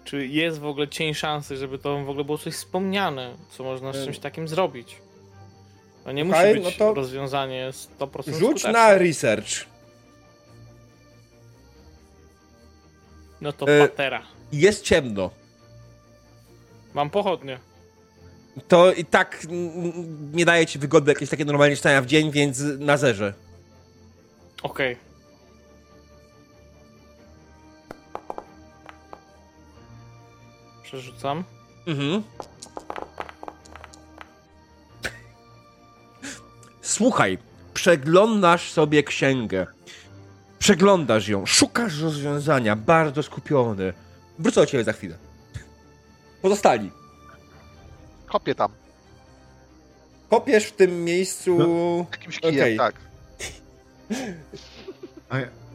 Czy 0.05 0.27
jest 0.27 0.59
w 0.59 0.67
ogóle 0.67 0.89
cień 0.89 1.15
szansy, 1.15 1.57
żeby 1.57 1.79
to 1.79 2.05
w 2.05 2.09
ogóle 2.09 2.25
było 2.25 2.39
coś 2.39 2.55
wspomniane, 2.55 3.35
co 3.51 3.65
można 3.65 3.93
z 3.93 3.97
Ym. 3.97 4.05
czymś 4.05 4.19
takim 4.19 4.49
zrobić? 4.49 4.97
To 6.05 6.13
nie 6.13 6.25
Słuchaj, 6.25 6.49
musi 6.55 6.65
być 6.65 6.79
no 6.79 6.87
to 6.87 6.95
rozwiązanie 6.95 7.71
100% 8.01 8.25
Rzuć 8.27 8.37
skuteczne. 8.39 8.73
na 8.73 8.95
research. 8.99 9.67
No 13.41 13.53
to 13.53 13.69
E, 13.69 13.89
patera. 13.89 14.23
Jest 14.53 14.85
ciemno. 14.85 15.31
Mam 16.95 17.11
pochodnie. 17.11 17.59
To 18.69 18.93
i 18.93 19.05
tak 19.05 19.47
nie 20.33 20.45
daje 20.45 20.67
ci 20.67 20.79
wygody 20.79 21.13
jakieś 21.13 21.31
takie 21.31 21.45
normalnie 21.45 21.77
czytania 21.77 22.03
w 22.03 22.07
dzień, 22.07 22.31
więc 22.31 22.63
na 22.79 22.97
zerze. 22.97 23.35
Okej. 24.63 24.97
Przerzucam. 30.83 31.45
Mhm. 31.87 32.23
Słuchaj, 36.83 37.39
przeglądasz 37.75 38.73
sobie 38.73 39.03
księgę. 39.03 39.67
Przeglądasz 40.59 41.29
ją, 41.29 41.47
szukasz 41.47 42.01
rozwiązania, 42.01 42.77
bardzo 42.77 43.23
skupiony. 43.23 43.93
Wrócę 44.39 44.61
do 44.61 44.67
ciebie 44.67 44.85
za 44.85 44.93
chwilę. 44.93 45.19
Pozostali. 46.43 47.02
Kopię 48.33 48.55
tam. 48.55 48.73
Kopiesz 50.31 50.65
w 50.65 50.73
tym 50.73 51.05
miejscu. 51.05 51.59
Jakimś 52.13 52.41
kijem, 52.41 52.55
Okej. 52.55 52.77
tak. 52.79 52.95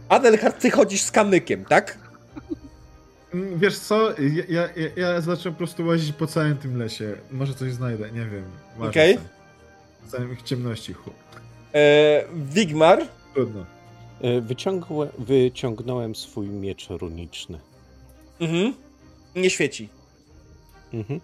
Adelhard, 0.10 0.60
ty 0.62 0.72
chodzisz 0.72 1.02
z 1.02 1.12
kamykiem, 1.12 1.66
tak? 1.66 1.98
Mm, 3.34 3.60
Wiesz 3.60 3.80
co, 3.80 4.10
ja, 4.50 4.70
ja, 4.76 4.90
ja- 4.96 5.22
zacząłem 5.22 5.54
po 5.54 5.58
prostu 5.58 5.86
łazić 5.86 6.12
po 6.16 6.28
całym 6.28 6.58
tym 6.58 6.78
lesie. 6.78 7.16
Może 7.32 7.54
coś 7.54 7.72
znajdę, 7.74 8.12
nie 8.12 8.26
wiem. 8.26 8.44
Okej. 8.90 9.16
tam. 9.16 9.24
W 10.08 10.12
całym 10.12 10.38
ciemności, 10.44 10.94
chłop. 10.94 11.16
E, 11.74 12.24
Wigmar. 12.34 13.08
Trudno. 13.34 13.66
E, 14.22 14.42
Wyciągłe, 14.42 15.08
wyciągnąłem 15.18 16.16
swój 16.16 16.48
miecz 16.48 16.88
runiczny. 16.90 17.60
Mhm. 18.40 18.74
Nie 19.36 19.50
świeci. 19.50 19.90
Mhm. 20.94 21.20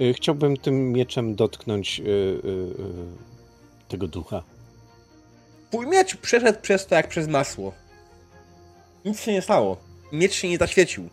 E, 0.00 0.12
Chciałbym 0.12 0.56
tym 0.56 0.92
mieczem 0.92 1.34
dotknąć 1.34 2.00
e, 2.00 2.02
e, 2.04 2.06
tego 3.88 4.08
ducha. 4.08 4.42
Twój 5.68 5.86
miecz 5.86 6.16
przeszedł 6.16 6.60
przez 6.62 6.86
to 6.86 6.94
jak 6.94 7.08
przez 7.08 7.28
masło. 7.28 7.72
Nic 9.04 9.20
się 9.20 9.32
nie 9.32 9.42
stało. 9.42 9.76
Miecz 10.12 10.32
się 10.32 10.48
nie 10.48 10.58
zaświecił. 10.58 11.08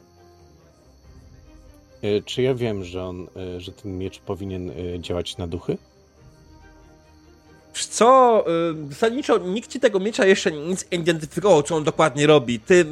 Czy 2.25 2.41
ja 2.41 2.55
wiem, 2.55 2.83
że 2.83 3.03
on, 3.03 3.27
że 3.57 3.71
ten 3.71 3.97
miecz 3.97 4.19
powinien 4.19 4.71
działać 4.99 5.37
na 5.37 5.47
duchy? 5.47 5.77
Co, 7.87 8.45
y, 8.87 8.89
zasadniczo 8.89 9.37
nikt 9.37 9.71
ci 9.71 9.79
tego 9.79 9.99
miecza 9.99 10.25
jeszcze 10.25 10.51
nic 10.51 10.85
nie 10.91 10.97
identyfikował, 10.97 11.63
co 11.63 11.75
on 11.75 11.83
dokładnie 11.83 12.27
robi. 12.27 12.59
Ty 12.59 12.85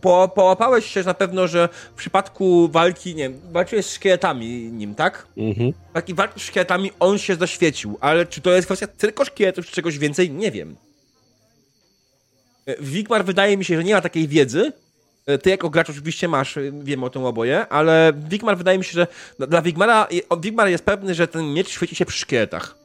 po, 0.00 0.28
połapałeś 0.34 0.86
się 0.86 1.02
na 1.02 1.14
pewno, 1.14 1.48
że 1.48 1.68
w 1.92 1.96
przypadku 1.98 2.68
walki, 2.68 3.14
nie 3.14 3.22
wiem, 3.28 3.40
walczyłeś 3.52 3.86
z 3.86 3.94
szkieletami 3.94 4.48
nim, 4.72 4.94
tak? 4.94 5.26
Mhm. 5.36 5.72
W 5.90 5.92
takiej 5.94 6.14
walki 6.14 6.40
z 6.40 6.42
szkieletami 6.42 6.90
on 7.00 7.18
się 7.18 7.34
zaświecił, 7.34 7.98
ale 8.00 8.26
czy 8.26 8.40
to 8.40 8.50
jest 8.50 8.66
kwestia 8.66 8.86
tylko 8.86 9.24
szkieletów, 9.24 9.66
czy 9.66 9.72
czegoś 9.72 9.98
więcej? 9.98 10.30
Nie 10.30 10.50
wiem. 10.50 10.76
Y, 12.68 12.76
Wigmar 12.80 13.24
wydaje 13.24 13.56
mi 13.56 13.64
się, 13.64 13.76
że 13.76 13.84
nie 13.84 13.94
ma 13.94 14.00
takiej 14.00 14.28
wiedzy. 14.28 14.72
Y, 15.30 15.38
Ty 15.38 15.50
jako 15.50 15.70
gracz 15.70 15.90
oczywiście 15.90 16.28
masz, 16.28 16.58
wiemy 16.82 17.06
o 17.06 17.10
tym 17.10 17.24
oboje, 17.24 17.68
ale 17.68 18.12
Wigmar 18.28 18.56
wydaje 18.58 18.78
mi 18.78 18.84
się, 18.84 18.92
że 18.92 19.06
dla- 19.38 19.46
dla 19.46 19.62
Wigmara, 19.62 20.08
Wigmar 20.40 20.68
jest 20.68 20.84
pewny, 20.84 21.14
że 21.14 21.28
ten 21.28 21.52
miecz 21.54 21.68
świeci 21.68 21.96
się 21.96 22.06
przy 22.06 22.18
szkieletach. 22.18 22.81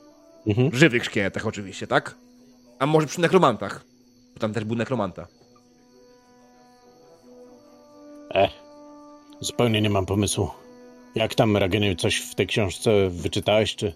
Mhm. 0.47 0.75
Żywych 0.75 1.05
szkieletach 1.05 1.47
oczywiście, 1.47 1.87
tak? 1.87 2.15
A 2.79 2.85
może 2.85 3.07
przy 3.07 3.21
nekromantach. 3.21 3.83
Bo 4.33 4.39
tam 4.39 4.53
też 4.53 4.63
był 4.63 4.75
nekromanta. 4.75 5.27
E, 8.33 8.49
zupełnie 9.39 9.81
nie 9.81 9.89
mam 9.89 10.05
pomysłu. 10.05 10.49
Jak 11.15 11.35
tam, 11.35 11.57
Ragenie, 11.57 11.95
coś 11.95 12.17
w 12.17 12.35
tej 12.35 12.47
książce 12.47 13.09
wyczytałeś, 13.09 13.75
czy... 13.75 13.93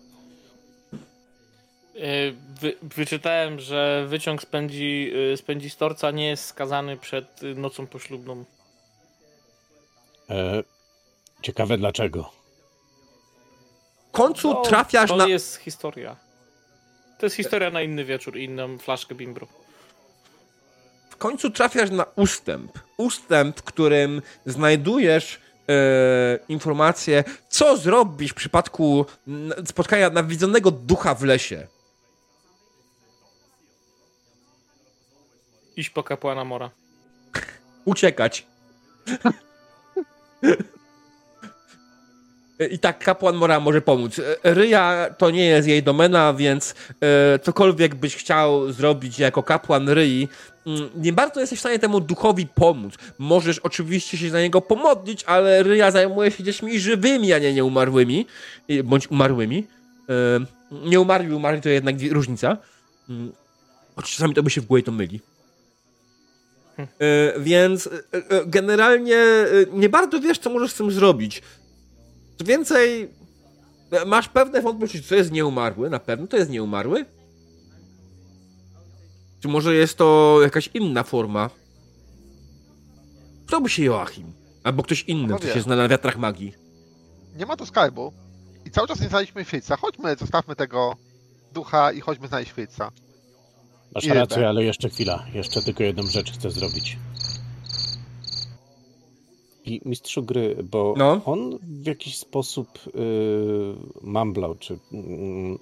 Y, 1.96 2.36
Wy, 2.62 2.76
wyczytałem, 2.82 3.60
że 3.60 4.06
wyciąg 4.08 4.42
spędzi, 4.42 5.12
y, 5.34 5.38
spędzi 5.38 5.70
storca 5.70 6.12
nie 6.12 6.28
jest 6.28 6.46
skazany 6.46 6.98
przed 6.98 7.42
nocą 7.56 7.88
poślubną. 7.88 8.46
E, 10.30 10.64
ciekawe 11.42 11.78
dlaczego. 11.78 12.32
W 14.08 14.12
końcu 14.12 14.54
No, 14.54 14.62
trafiasz 14.62 15.10
to 15.10 15.16
na... 15.16 15.28
jest 15.28 15.56
historia. 15.56 16.31
To 17.22 17.26
jest 17.26 17.36
historia 17.36 17.72
na 17.72 17.82
inny 17.82 18.06
wieczór, 18.06 18.38
inną 18.38 18.78
flaszkę 18.78 19.16
bimbru. 19.16 19.48
W 21.10 21.18
końcu 21.18 21.50
trafiasz 21.50 21.90
na 21.90 22.06
ustęp. 22.16 22.80
Ustęp, 22.98 23.60
w 23.60 23.64
którym 23.64 24.22
znajdujesz 24.46 25.40
e, 25.70 26.40
informację, 26.50 27.24
co 27.50 27.78
zrobisz 27.78 28.32
w 28.32 28.36
przypadku 28.36 29.06
spotkania 29.66 30.10
nawiedzonego 30.10 30.72
ducha 30.72 31.16
w 31.16 31.24
lesie. 31.24 31.68
Iść 35.76 35.90
po 35.90 36.04
kapłana 36.04 36.44
Mora. 36.44 36.70
Uciekać. 37.86 38.46
I 42.72 42.80
tak 42.80 43.00
kapłan 43.00 43.36
Mora 43.36 43.60
może 43.60 43.82
pomóc. 43.82 44.20
E, 44.20 44.54
Ryja 44.54 45.16
to 45.18 45.32
nie 45.32 45.46
jest 45.46 45.68
jej 45.68 45.84
domena, 45.84 46.34
więc 46.34 46.76
e, 47.02 47.40
cokolwiek 47.40 47.96
byś 47.96 48.16
chciał 48.16 48.72
zrobić 48.72 49.20
jako 49.20 49.44
kapłan 49.44 49.90
Ryi, 49.90 50.28
mm, 50.68 50.90
nie 50.96 51.14
bardzo 51.14 51.40
jesteś 51.40 51.60
w 51.60 51.62
stanie 51.62 51.80
temu 51.80 52.00
duchowi 52.00 52.48
pomóc. 52.48 52.94
Możesz 53.20 53.60
oczywiście 53.60 54.18
się 54.18 54.30
za 54.30 54.42
niego 54.42 54.62
pomodlić, 54.62 55.24
ale 55.24 55.64
Ryja 55.64 55.92
zajmuje 55.92 56.32
się 56.32 56.44
dziećmi 56.44 56.80
żywymi, 56.80 57.34
a 57.34 57.40
nie 57.40 57.54
nieumarłymi, 57.54 58.26
bądź 58.84 59.12
umarłymi. 59.12 59.68
E, 60.10 60.14
Nieumarli 60.72 61.30
i 61.30 61.34
umarli 61.34 61.62
to 61.62 61.70
jednak 61.70 61.96
różnica. 62.12 62.58
Mm, 63.10 63.32
Choć 63.96 64.12
czasami 64.12 64.34
to 64.34 64.44
by 64.44 64.50
się 64.50 64.62
w 64.62 64.66
głowie 64.66 64.84
to 64.84 64.92
myli. 64.92 65.20
E, 66.80 67.40
Więc 67.40 67.88
e, 67.88 67.90
e, 68.14 68.46
generalnie 68.46 69.18
e, 69.18 69.48
nie 69.74 69.90
bardzo 69.90 70.20
wiesz, 70.20 70.40
co 70.40 70.50
możesz 70.50 70.72
z 70.72 70.76
tym 70.76 70.92
zrobić. 70.92 71.42
Co 72.42 72.46
więcej, 72.46 73.10
masz 74.06 74.30
pewne 74.30 74.62
wątpliwości, 74.62 75.02
czy 75.02 75.10
to 75.10 75.16
jest 75.16 75.32
nieumarły, 75.32 75.90
na 75.90 76.00
pewno 76.00 76.28
to 76.28 76.38
jest 76.38 76.50
nieumarły. 76.50 77.06
Czy 79.42 79.48
może 79.48 79.76
jest 79.76 79.98
to 79.98 80.40
jakaś 80.42 80.70
inna 80.74 81.04
forma? 81.04 81.50
Kto 83.48 83.62
by 83.62 83.70
się 83.70 83.84
Joachim? 83.84 84.34
Albo 84.64 84.84
ktoś 84.84 85.04
inny, 85.04 85.28
No 85.28 85.38
kto 85.38 85.54
się 85.54 85.62
zna 85.62 85.76
na 85.76 85.88
wiatrach 85.88 86.18
magii. 86.18 86.54
Nie 87.36 87.46
ma 87.46 87.58
tu 87.58 87.66
skarbu. 87.66 88.14
I 88.66 88.72
cały 88.72 88.88
czas 88.88 89.02
nie 89.02 89.10
znaleźliśmy 89.10 89.46
Fritza. 89.46 89.78
Chodźmy, 89.78 90.16
zostawmy 90.16 90.56
tego 90.56 90.96
ducha 91.54 91.92
i 91.92 92.02
chodźmy 92.02 92.28
znaleźć 92.28 92.52
Fritza. 92.52 92.92
Masz 93.96 94.06
rację, 94.06 94.50
ale 94.50 94.64
jeszcze 94.64 94.90
chwila. 94.90 95.26
Jeszcze 95.34 95.62
tylko 95.62 95.84
jedną 95.84 96.04
rzecz 96.04 96.32
chcę 96.32 96.52
zrobić. 96.52 96.98
I 99.66 99.82
mistrzu 99.86 100.24
gry, 100.24 100.56
bo 100.64 100.94
No. 100.98 101.22
on 101.26 101.58
w 101.62 101.86
jakiś 101.88 102.18
sposób 102.18 102.68
yy, 102.96 103.76
mamblał, 104.02 104.56
czy 104.56 104.74
yy, 104.92 105.00
yy, 105.00 105.58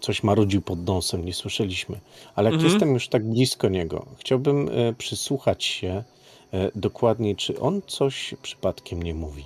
coś 0.00 0.22
marudził 0.22 0.62
pod 0.62 0.86
nosem, 0.86 1.24
nie 1.24 1.34
słyszeliśmy. 1.34 2.00
Ale 2.34 2.46
jak 2.50 2.54
Mhm. 2.54 2.72
jestem 2.72 2.94
już 2.94 3.08
tak 3.08 3.24
blisko 3.30 3.68
niego, 3.68 4.06
chciałbym 4.18 4.66
yy, 4.66 4.94
przysłuchać 4.98 5.64
się 5.64 6.04
yy, 6.52 6.70
dokładniej, 6.74 7.36
czy 7.36 7.60
on 7.60 7.82
coś 7.86 8.34
przypadkiem 8.42 9.02
nie 9.02 9.14
mówi. 9.14 9.44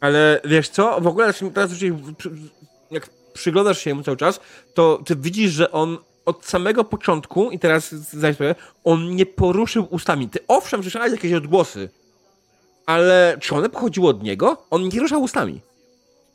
Ale 0.00 0.40
wiesz 0.44 0.68
co, 0.68 1.00
w 1.00 1.06
ogóle 1.06 1.32
teraz 1.54 1.82
już 1.82 1.92
jak 2.90 3.10
przyglądasz 3.32 3.78
się 3.78 3.94
mu 3.94 4.02
cały 4.02 4.16
czas, 4.16 4.40
to 4.74 5.00
ty 5.06 5.16
widzisz, 5.16 5.52
że 5.52 5.72
on 5.72 5.98
od 6.26 6.44
samego 6.46 6.84
początku, 6.84 7.50
i 7.50 7.58
teraz 7.58 7.92
zdaj 7.94 8.34
sobie, 8.34 8.54
on 8.84 9.16
nie 9.16 9.26
poruszył 9.26 9.86
ustami. 9.90 10.28
Ty 10.28 10.38
owszem, 10.48 10.82
słyszałeś 10.82 11.12
jakieś 11.12 11.32
odgłosy, 11.32 11.88
ale 12.86 13.36
czy 13.40 13.54
one 13.54 13.68
pochodziły 13.68 14.08
od 14.08 14.22
niego? 14.22 14.62
On 14.70 14.88
nie 14.88 15.00
ruszał 15.00 15.22
ustami. 15.22 15.60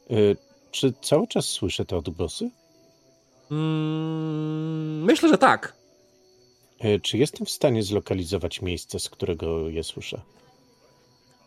Yy, 0.10 0.38
czy 0.72 0.94
cały 1.02 1.28
czas 1.28 1.46
słyszę 1.46 1.86
te 1.86 1.98
odgłosy? 1.98 2.50
Mm, 3.52 5.04
myślę, 5.04 5.30
że 5.30 5.38
tak. 5.38 5.74
Yy, 6.84 7.00
czy 7.00 7.18
jestem 7.18 7.46
w 7.46 7.50
stanie 7.50 7.84
zlokalizować 7.84 8.62
miejsce, 8.62 9.00
z 9.00 9.10
którego 9.10 9.70
je 9.70 9.84
słyszę? 9.84 10.22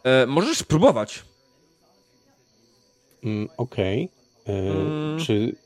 E, 0.05 0.27
możesz 0.27 0.59
spróbować. 0.59 1.23
Mm, 3.25 3.49
Okej. 3.57 4.09
Yy, 4.47 4.55
Mm. 4.55 5.19
Czy 5.21 5.57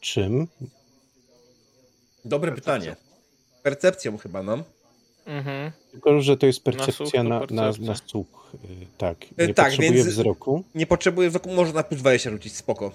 czym? 0.00 0.46
Dobre 2.24 2.52
pytanie. 2.52 2.96
Percepcją 3.62 4.18
chyba, 4.18 4.42
no. 4.42 4.58
Mhm. 5.26 5.72
Tylko, 5.92 6.20
że 6.20 6.36
to 6.36 6.46
jest 6.46 6.66
Na 6.66 6.72
słuch 6.72 6.84
percepcja 6.86 7.22
na, 7.22 7.28
na, 7.40 7.46
percepcja. 7.46 7.86
na 7.86 7.94
słuch. 8.06 8.52
y, 8.54 8.58
Tak. 8.98 9.22
Y, 9.22 9.46
Nie 9.46 9.54
tak, 9.54 9.66
potrzebuję 9.66 9.92
więc- 9.92 10.08
wzroku. 10.08 10.64
Nie 10.74 10.86
potrzebuje 10.86 11.28
wzroku, 11.30 11.50
może 11.50 11.72
na 11.72 11.82
plus 11.82 12.00
20 12.00 12.30
rzucić, 12.30 12.56
spoko. 12.56 12.92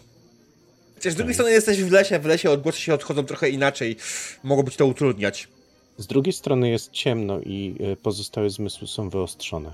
Chociaż 0.95 1.13
z 1.13 1.15
drugiej 1.15 1.33
strony 1.33 1.51
jesteś 1.51 1.83
w 1.83 1.91
lesie, 1.91 2.19
w 2.19 2.25
lesie 2.25 2.51
odgłosy 2.51 2.81
się 2.81 2.93
odchodzą 2.93 3.23
trochę 3.25 3.49
inaczej. 3.49 3.95
Mogło 4.43 4.63
być 4.63 4.75
to 4.75 4.85
utrudniać. 4.85 5.47
Z 5.97 6.07
drugiej 6.07 6.33
strony 6.33 6.69
jest 6.69 6.91
ciemno 6.91 7.39
i 7.39 7.75
y, 7.93 7.95
pozostałe 7.95 8.49
zmysły 8.49 8.87
są 8.87 9.09
wyostrzone. 9.09 9.73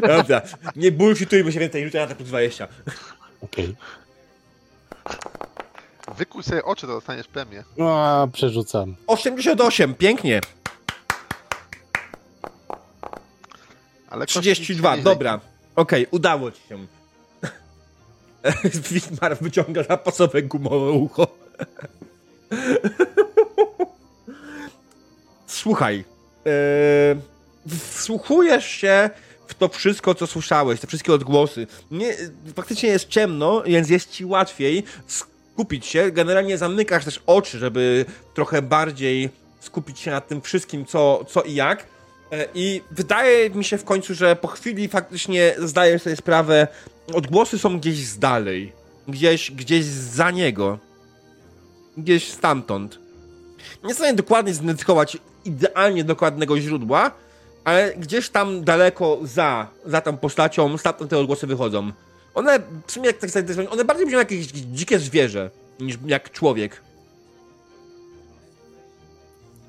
Dobra, 0.06 0.42
nie 0.76 0.92
bullshitujmy 0.92 1.52
się 1.52 1.60
więcej, 1.60 1.84
rzucę 1.84 1.98
na 1.98 2.06
tak 2.06 2.16
plus 2.16 2.28
20. 2.28 2.68
Okej. 3.40 3.76
Wykuj 6.14 6.42
sobie 6.42 6.64
oczy, 6.64 6.86
to 6.86 6.92
dostaniesz 6.92 7.26
premię. 7.26 7.64
No, 7.76 7.98
a 7.98 8.26
przerzucam. 8.32 8.96
88, 9.06 9.94
pięknie. 9.94 10.40
Ale 14.08 14.26
kości 14.26 14.40
32, 14.40 14.90
się 14.90 14.96
nie 14.96 15.04
dobra. 15.04 15.40
Okej, 15.76 16.06
udało 16.10 16.50
ci 16.50 16.62
się. 16.68 16.86
Wismar 18.90 19.38
wyciąga 19.40 19.82
zapasowe 19.82 20.42
gumowe 20.42 20.90
ucho. 20.90 21.26
Słuchaj, 25.46 26.04
e, 26.46 26.50
wsłuchujesz 27.90 28.66
się 28.66 29.10
w 29.46 29.54
to 29.54 29.68
wszystko, 29.68 30.14
co 30.14 30.26
słyszałeś, 30.26 30.80
te 30.80 30.86
wszystkie 30.86 31.12
odgłosy. 31.12 31.66
Nie, 31.90 32.14
faktycznie 32.56 32.88
jest 32.88 33.08
ciemno, 33.08 33.62
więc 33.62 33.88
jest 33.88 34.10
ci 34.10 34.24
łatwiej 34.24 34.84
skupić 35.56 35.86
się. 35.86 36.10
Generalnie 36.10 36.58
zamykasz 36.58 37.04
też 37.04 37.20
oczy, 37.26 37.58
żeby 37.58 38.04
trochę 38.34 38.62
bardziej 38.62 39.30
skupić 39.60 39.98
się 39.98 40.10
nad 40.10 40.28
tym 40.28 40.40
wszystkim, 40.40 40.84
co, 40.84 41.24
co 41.28 41.42
i 41.42 41.54
jak. 41.54 41.86
E, 42.32 42.46
I 42.54 42.82
wydaje 42.90 43.50
mi 43.50 43.64
się 43.64 43.78
w 43.78 43.84
końcu, 43.84 44.14
że 44.14 44.36
po 44.36 44.48
chwili 44.48 44.88
faktycznie 44.88 45.54
zdajesz 45.58 46.02
sobie 46.02 46.16
sprawę, 46.16 46.68
odgłosy 47.14 47.58
są 47.58 47.78
gdzieś 47.78 48.06
z 48.06 48.18
dalej. 48.18 48.72
Gdzieś, 49.08 49.50
gdzieś 49.50 49.84
za 49.84 50.30
niego. 50.30 50.78
Gdzieś 51.96 52.32
stamtąd. 52.32 52.98
Nie 53.82 53.88
jestem 53.88 54.16
dokładnie 54.16 54.54
zidentyfikować 54.54 55.18
idealnie 55.44 56.04
dokładnego 56.04 56.60
źródła, 56.60 57.10
ale 57.64 57.94
gdzieś 57.94 58.28
tam 58.28 58.64
daleko 58.64 59.18
za, 59.22 59.66
za 59.86 60.00
tą 60.00 60.16
postacią, 60.16 60.78
stamtąd 60.78 61.10
te 61.10 61.18
odgłosy 61.18 61.46
wychodzą. 61.46 61.92
One, 62.36 62.58
w 62.86 62.92
sumie 62.92 63.06
jak 63.06 63.18
tak 63.18 63.30
sobie 63.30 63.70
one 63.70 63.84
bardziej 63.84 64.06
brzmią 64.06 64.18
jak 64.18 64.30
jakieś 64.30 64.46
dzikie 64.46 64.98
zwierzę, 64.98 65.50
niż 65.80 65.98
jak 66.06 66.30
człowiek. 66.30 66.82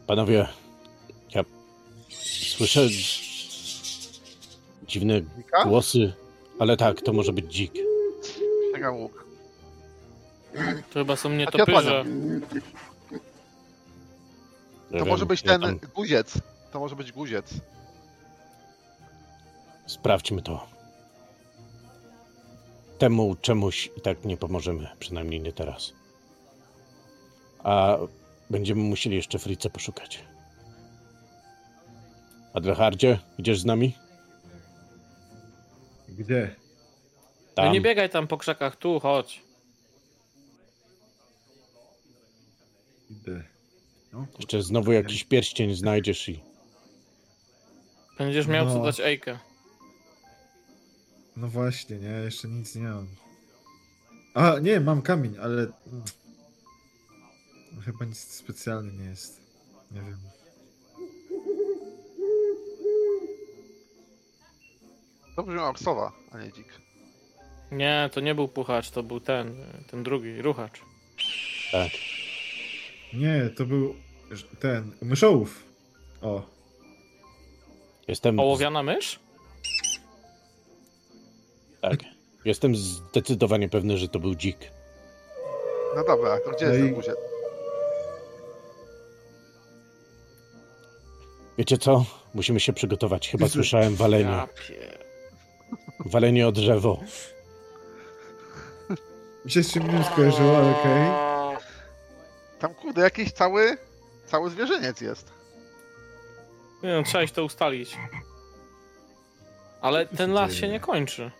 Panowie, 0.07 0.47
ja 1.35 1.43
słyszę 2.31 2.87
dziwne 4.87 5.21
Dzika? 5.37 5.65
głosy, 5.65 6.13
ale 6.59 6.77
tak, 6.77 7.01
to 7.01 7.13
może 7.13 7.33
być 7.33 7.45
dzik. 7.45 7.73
Sięga 8.73 8.91
łuk. 8.91 9.25
To 10.93 10.99
chyba 10.99 11.15
są 11.15 11.31
ja 11.31 11.37
nietoperze. 11.37 12.05
Ja 14.91 14.99
To 14.99 15.05
może 15.05 15.25
być 15.25 15.43
ja 15.43 15.51
ten 15.51 15.61
tam- 15.61 15.79
guziec. 15.95 16.33
To 16.71 16.79
może 16.79 16.95
być 16.95 17.11
guziec. 17.11 17.53
Sprawdźmy 19.85 20.41
to. 20.41 20.76
Temu 22.97 23.35
czemuś 23.35 23.89
i 23.97 24.01
tak 24.01 24.25
nie 24.25 24.37
pomożemy, 24.37 24.87
przynajmniej 24.99 25.41
nie 25.41 25.53
teraz. 25.53 25.93
A 27.63 27.97
będziemy 28.49 28.81
musieli 28.81 29.15
jeszcze 29.15 29.39
Frice 29.39 29.69
poszukać. 29.69 30.23
Adrahardzie, 32.53 33.19
idziesz 33.37 33.59
z 33.59 33.65
nami? 33.65 33.95
Gdzie? 36.09 36.55
No 37.47 37.63
Tam. 37.63 37.73
nie 37.73 37.81
biegaj 37.81 38.09
tam 38.09 38.27
po 38.27 38.37
krzakach, 38.37 38.75
tu, 38.75 38.99
chodź. 38.99 39.41
Idę. 43.09 43.43
No. 44.13 44.25
Jeszcze 44.39 44.61
znowu 44.61 44.91
jakiś 44.91 45.23
pierścień 45.23 45.75
znajdziesz 45.75 46.29
i 46.29 46.39
Będziesz 48.17 48.47
miał 48.47 48.67
co 48.67 48.77
No. 48.77 48.83
dać 48.83 48.99
Ejkę. 48.99 49.39
No 51.37 51.47
właśnie, 51.47 51.99
nie, 51.99 52.09
jeszcze 52.09 52.47
nic 52.47 52.75
nie 52.75 52.81
mam. 52.83 53.07
A, 54.33 54.59
nie, 54.59 54.79
mam 54.79 55.01
kamień, 55.01 55.35
ale... 55.41 55.61
mm, 55.61 55.71
no 57.75 57.81
Chyba 57.81 58.05
nic 58.05 58.17
specjalnie 58.17 58.91
nie 58.91 59.05
jest. 59.05 59.41
Nie 59.91 60.01
wiem. 60.01 60.17
To 65.35 65.43
brzmi 65.43 65.59
Aksowa, 65.59 66.11
a 66.31 66.37
nie 66.37 66.51
dzik. 66.51 66.67
Nie, 67.71 68.09
to 68.13 68.19
nie 68.21 68.35
był 68.35 68.47
puchacz, 68.47 68.91
to 68.91 69.03
był 69.03 69.19
ten, 69.19 69.55
ten 69.91 70.03
drugi, 70.03 70.41
ruchacz. 70.41 70.81
tak. 71.71 71.91
Nie, 73.13 73.49
to 73.57 73.65
był 73.65 73.95
ten, 74.59 74.91
myszołów. 75.01 75.63
O, 76.21 76.43
Jestem, 78.07 78.39
Ołowiana 78.39 78.83
mysz? 78.83 79.19
Tak. 81.81 81.99
Jestem 82.45 82.75
zdecydowanie 82.75 83.69
pewny, 83.69 83.97
że 83.97 84.07
to 84.07 84.19
był 84.19 84.35
dzik. 84.35 84.57
No 85.95 86.03
dobra, 86.03 86.37
to 86.39 86.51
gdzie 86.51 86.65
No 86.65 86.71
jest 86.73 86.83
i- 86.83 86.87
ten 86.87 86.95
guziec? 86.95 87.15
Wiecie 91.57 91.77
co? 91.77 92.05
Musimy 92.33 92.59
się 92.59 92.73
przygotować. 92.73 93.29
Chyba 93.29 93.47
słyszałem 93.57 93.95
walenie. 93.95 94.43
Walenie 96.05 96.47
o 96.47 96.51
drzewo. 96.51 96.99
mi 99.45 99.51
się 99.51 99.63
z 99.63 99.73
czym 99.73 99.97
nie 99.97 100.03
skojarzyło, 100.03 100.57
ale 100.57 100.71
okej. 100.79 101.11
Tam 102.59 102.73
kurde, 102.75 103.01
jakiś 103.01 103.31
cały, 103.31 103.77
cały 104.25 104.49
zwierzyniec 104.49 105.01
jest. 105.01 105.31
Nie 106.83 106.93
no, 106.93 107.03
trzeba 107.03 107.23
iść 107.23 107.33
to 107.33 107.43
ustalić. 107.43 107.97
Ale 109.81 110.05
ten 110.05 110.31
las 110.33 110.53
się 110.53 110.67
nie 110.67 110.79
kończy. 110.79 111.31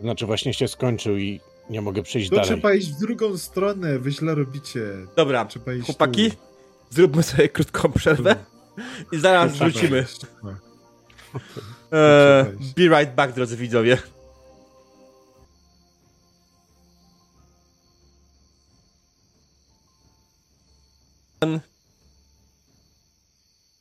Znaczy 0.00 0.26
właśnie 0.26 0.54
się 0.54 0.68
skończył 0.68 1.16
i 1.18 1.40
nie 1.70 1.80
mogę 1.82 2.02
przejść 2.02 2.28
To 2.30 2.36
dalej. 2.36 2.50
trzeba 2.50 2.74
iść 2.74 2.92
w 2.92 2.98
drugą 2.98 3.38
stronę, 3.38 3.98
wy 3.98 4.10
źle 4.12 4.34
robicie. 4.34 4.80
Dobra, 5.16 5.44
Trzeba 5.44 5.74
iść 5.74 5.86
chłopaki, 5.86 6.30
tu. 6.30 6.36
zróbmy 6.90 7.22
sobie 7.22 7.48
krótką 7.48 7.92
przerwę 7.92 8.36
i 9.12 9.18
zaraz 9.18 9.52
Trzeba 9.52 9.70
wrócimy. 9.70 9.98
Eee, 9.98 10.04
Trzeba 12.44 12.46
iść. 12.60 12.74
be 12.74 12.82
right 12.98 13.14
back, 13.14 13.34
drodzy 13.34 13.56
widzowie. 13.56 13.98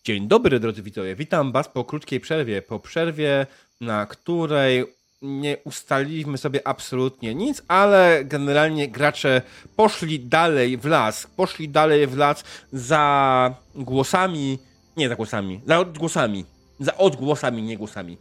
Dzień 0.04 0.28
dobry, 0.28 0.60
drodzy 0.60 0.82
widzowie. 0.84 1.16
Witam 1.16 1.52
Was 1.52 1.68
po 1.70 1.84
krótkiej 1.86 2.20
przerwie. 2.20 2.62
Po 2.62 2.80
przerwie, 2.80 3.48
na 3.82 4.06
której 4.06 4.86
nie 5.26 5.58
ustaliliśmy 5.64 6.38
sobie 6.38 6.68
absolutnie 6.68 7.36
nic, 7.36 7.62
ale 7.68 8.26
generalnie 8.26 8.88
gracze 8.88 9.42
poszli 9.76 10.20
dalej 10.20 10.78
w 10.78 10.86
las. 10.86 11.28
Poszli 11.36 11.70
dalej 11.70 12.08
w 12.08 12.18
las 12.18 12.44
za 12.74 13.56
głosami. 13.76 14.60
Nie 14.98 15.10
za 15.10 15.16
głosami, 15.16 15.62
za 15.66 15.80
odgłosami. 15.80 16.46
Za 16.80 16.98
odgłosami, 16.98 17.64
nie 17.64 17.78
głosami. 17.78 18.18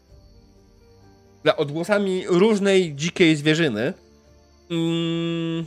Za 1.44 1.56
odgłosami 1.56 2.24
różnej 2.26 2.94
dzikiej 2.94 3.36
zwierzyny. 3.36 3.93
Mm. 4.70 5.64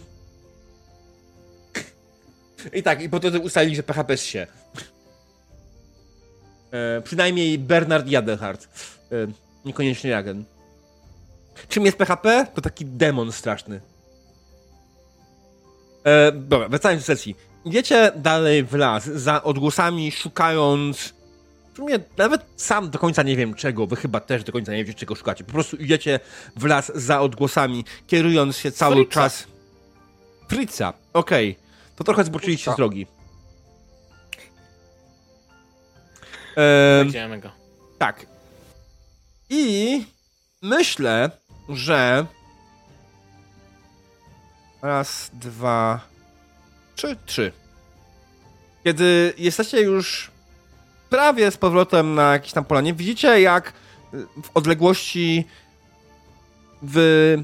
I 2.74 2.84
tak, 2.84 3.02
i 3.02 3.10
po 3.10 3.20
to 3.20 3.40
ustalili, 3.40 3.76
że 3.76 3.84
PHP 3.84 4.18
się. 4.18 4.48
E, 6.72 7.02
przynajmniej 7.02 7.60
Bernard 7.60 8.08
Jadelhart. 8.08 8.68
E, 9.12 9.28
niekoniecznie 9.66 10.10
Jagen. 10.10 10.46
Czym 11.70 11.86
jest 11.86 11.98
PHP? 11.98 12.48
To 12.54 12.62
taki 12.62 12.86
demon 12.86 13.32
straszny. 13.32 13.82
E, 16.04 16.32
dobra, 16.32 16.70
wracając 16.70 17.02
do 17.04 17.06
sesji. 17.06 17.36
Idziecie 17.66 18.12
dalej 18.16 18.64
w 18.64 18.74
las, 18.74 19.06
za 19.06 19.44
odgłosami, 19.44 20.12
szukając. 20.12 21.14
W 21.74 21.78
sumie 21.78 22.00
nawet 22.18 22.42
sam 22.56 22.90
do 22.90 23.00
końca 23.00 23.24
nie 23.24 23.36
wiem 23.36 23.54
czego, 23.54 23.88
wy 23.88 23.96
chyba 23.96 24.20
też 24.20 24.44
do 24.44 24.52
końca 24.52 24.74
nie 24.74 24.86
wiecie 24.86 25.00
czego 25.00 25.16
szukacie. 25.16 25.44
Po 25.44 25.52
prostu 25.52 25.76
idziecie 25.76 26.20
w 26.56 26.66
las 26.66 26.92
za 26.96 27.22
odgłosami, 27.22 27.86
kierując 28.08 28.58
się 28.58 28.72
cały 28.72 29.06
czas. 29.06 29.48
Fritza, 30.50 30.94
okej. 31.14 31.58
To 31.96 32.04
trochę 32.04 32.24
zboczyliście 32.24 32.72
z 32.74 32.76
drogi. 32.76 33.08
Znajdziemy 37.02 37.40
go. 37.40 37.52
tak. 37.98 38.26
I 39.50 40.06
myślę, 40.62 41.32
że. 41.70 42.26
Raz, 44.82 45.32
dwa, 45.34 46.00
trzy, 46.96 47.18
trzy. 47.26 47.52
Kiedy 48.84 49.34
jesteście 49.38 49.82
już 49.82 50.32
prawie 51.10 51.52
z 51.52 51.58
powrotem 51.58 52.16
na 52.16 52.34
jakiejś 52.34 52.54
tam 52.54 52.66
polanie, 52.66 52.94
widzicie 52.94 53.42
jak 53.42 53.74
w 54.44 54.50
odległości 54.54 55.46
w 56.82 57.38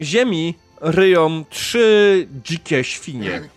ziemi 0.00 0.54
ryją 0.80 1.44
trzy 1.50 2.28
dzikie 2.44 2.84
świnie. 2.84 3.48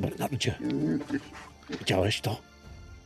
Bernardzie, 0.00 0.58
Widziałeś 1.78 2.20
to? 2.20 2.40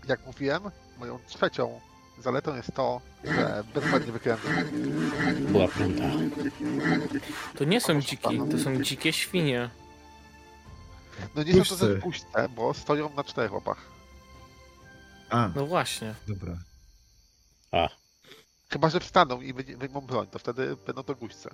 Jak 0.08 0.26
mówiłem, 0.26 0.62
moją 0.98 1.18
trzecią 1.26 1.80
zaletą 2.18 2.56
jest 2.56 2.74
to, 2.74 3.00
że 3.24 3.64
bezpłatnie 3.74 4.12
wykręcę. 4.12 4.42
Była 5.40 5.68
pląta. 5.68 6.02
To 7.58 7.64
nie 7.64 7.80
są 7.80 8.00
dziki, 8.00 8.40
to 8.50 8.58
są 8.58 8.82
dzikie 8.82 9.12
świnie. 9.12 9.70
No 11.34 11.42
nie 11.42 11.64
są 11.64 11.76
to 11.76 11.86
Puśćce. 12.02 12.32
też 12.32 12.48
bo 12.50 12.74
stoją 12.74 13.14
na 13.14 13.24
czterech 13.24 13.52
łapach. 13.52 13.78
A, 15.30 15.50
No 15.56 15.66
właśnie. 15.66 16.14
dobra. 16.28 16.56
A, 17.72 17.88
Chyba, 18.70 18.90
że 18.90 19.00
wstaną 19.00 19.40
i 19.40 19.52
wyjmą 19.52 19.78
wyjmą 19.78 20.00
broń, 20.00 20.26
to 20.26 20.38
wtedy 20.38 20.76
będą 20.86 21.02
to 21.02 21.14
guźce. 21.14 21.50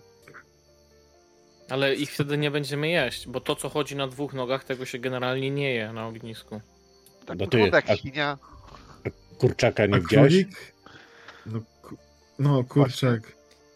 Ale 1.70 1.94
ich 1.94 2.12
wtedy 2.12 2.38
nie 2.38 2.50
będziemy 2.50 2.88
jeść, 2.88 3.28
bo 3.28 3.40
to, 3.40 3.56
co 3.56 3.68
chodzi 3.68 3.96
na 3.96 4.06
dwóch 4.08 4.32
nogach, 4.34 4.64
tego 4.64 4.86
się 4.86 4.98
generalnie 4.98 5.50
nie 5.50 5.74
je 5.74 5.92
na 5.92 6.06
ognisku. 6.06 6.60
Tak 7.26 7.38
No 7.38 7.46
ty, 7.46 7.50
wygląda 7.56 7.76
jak 7.78 7.90
a- 7.90 7.96
świnia. 7.96 8.38
Kurczaka 9.46 9.86
nie 9.86 9.94
A 9.94 10.00
widziałeś? 10.00 10.32
królik? 10.32 10.72
No, 11.46 11.60
ku... 11.82 11.96
no 12.38 12.64
kurczak. 12.64 13.32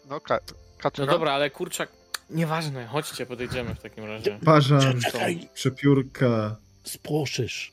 No, 0.09 0.19
ka 0.21 0.39
kaczka. 0.77 1.05
No 1.05 1.11
dobra, 1.11 1.31
ale 1.31 1.49
kurczak, 1.49 1.89
nieważne, 2.29 2.87
chodźcie, 2.87 3.25
podejdziemy 3.25 3.75
w 3.75 3.79
takim 3.81 4.05
razie. 4.05 4.39
Parzan, 4.45 5.01
Czekaj, 5.01 5.49
przepiórka. 5.53 6.55
spłoszysz. 6.83 7.71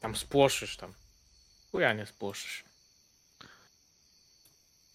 Tam 0.00 0.16
spłoszysz 0.16 0.76
tam. 0.76 0.92
Chuja 1.72 1.92
nie 1.92 2.06
spłoszysz. 2.06 2.63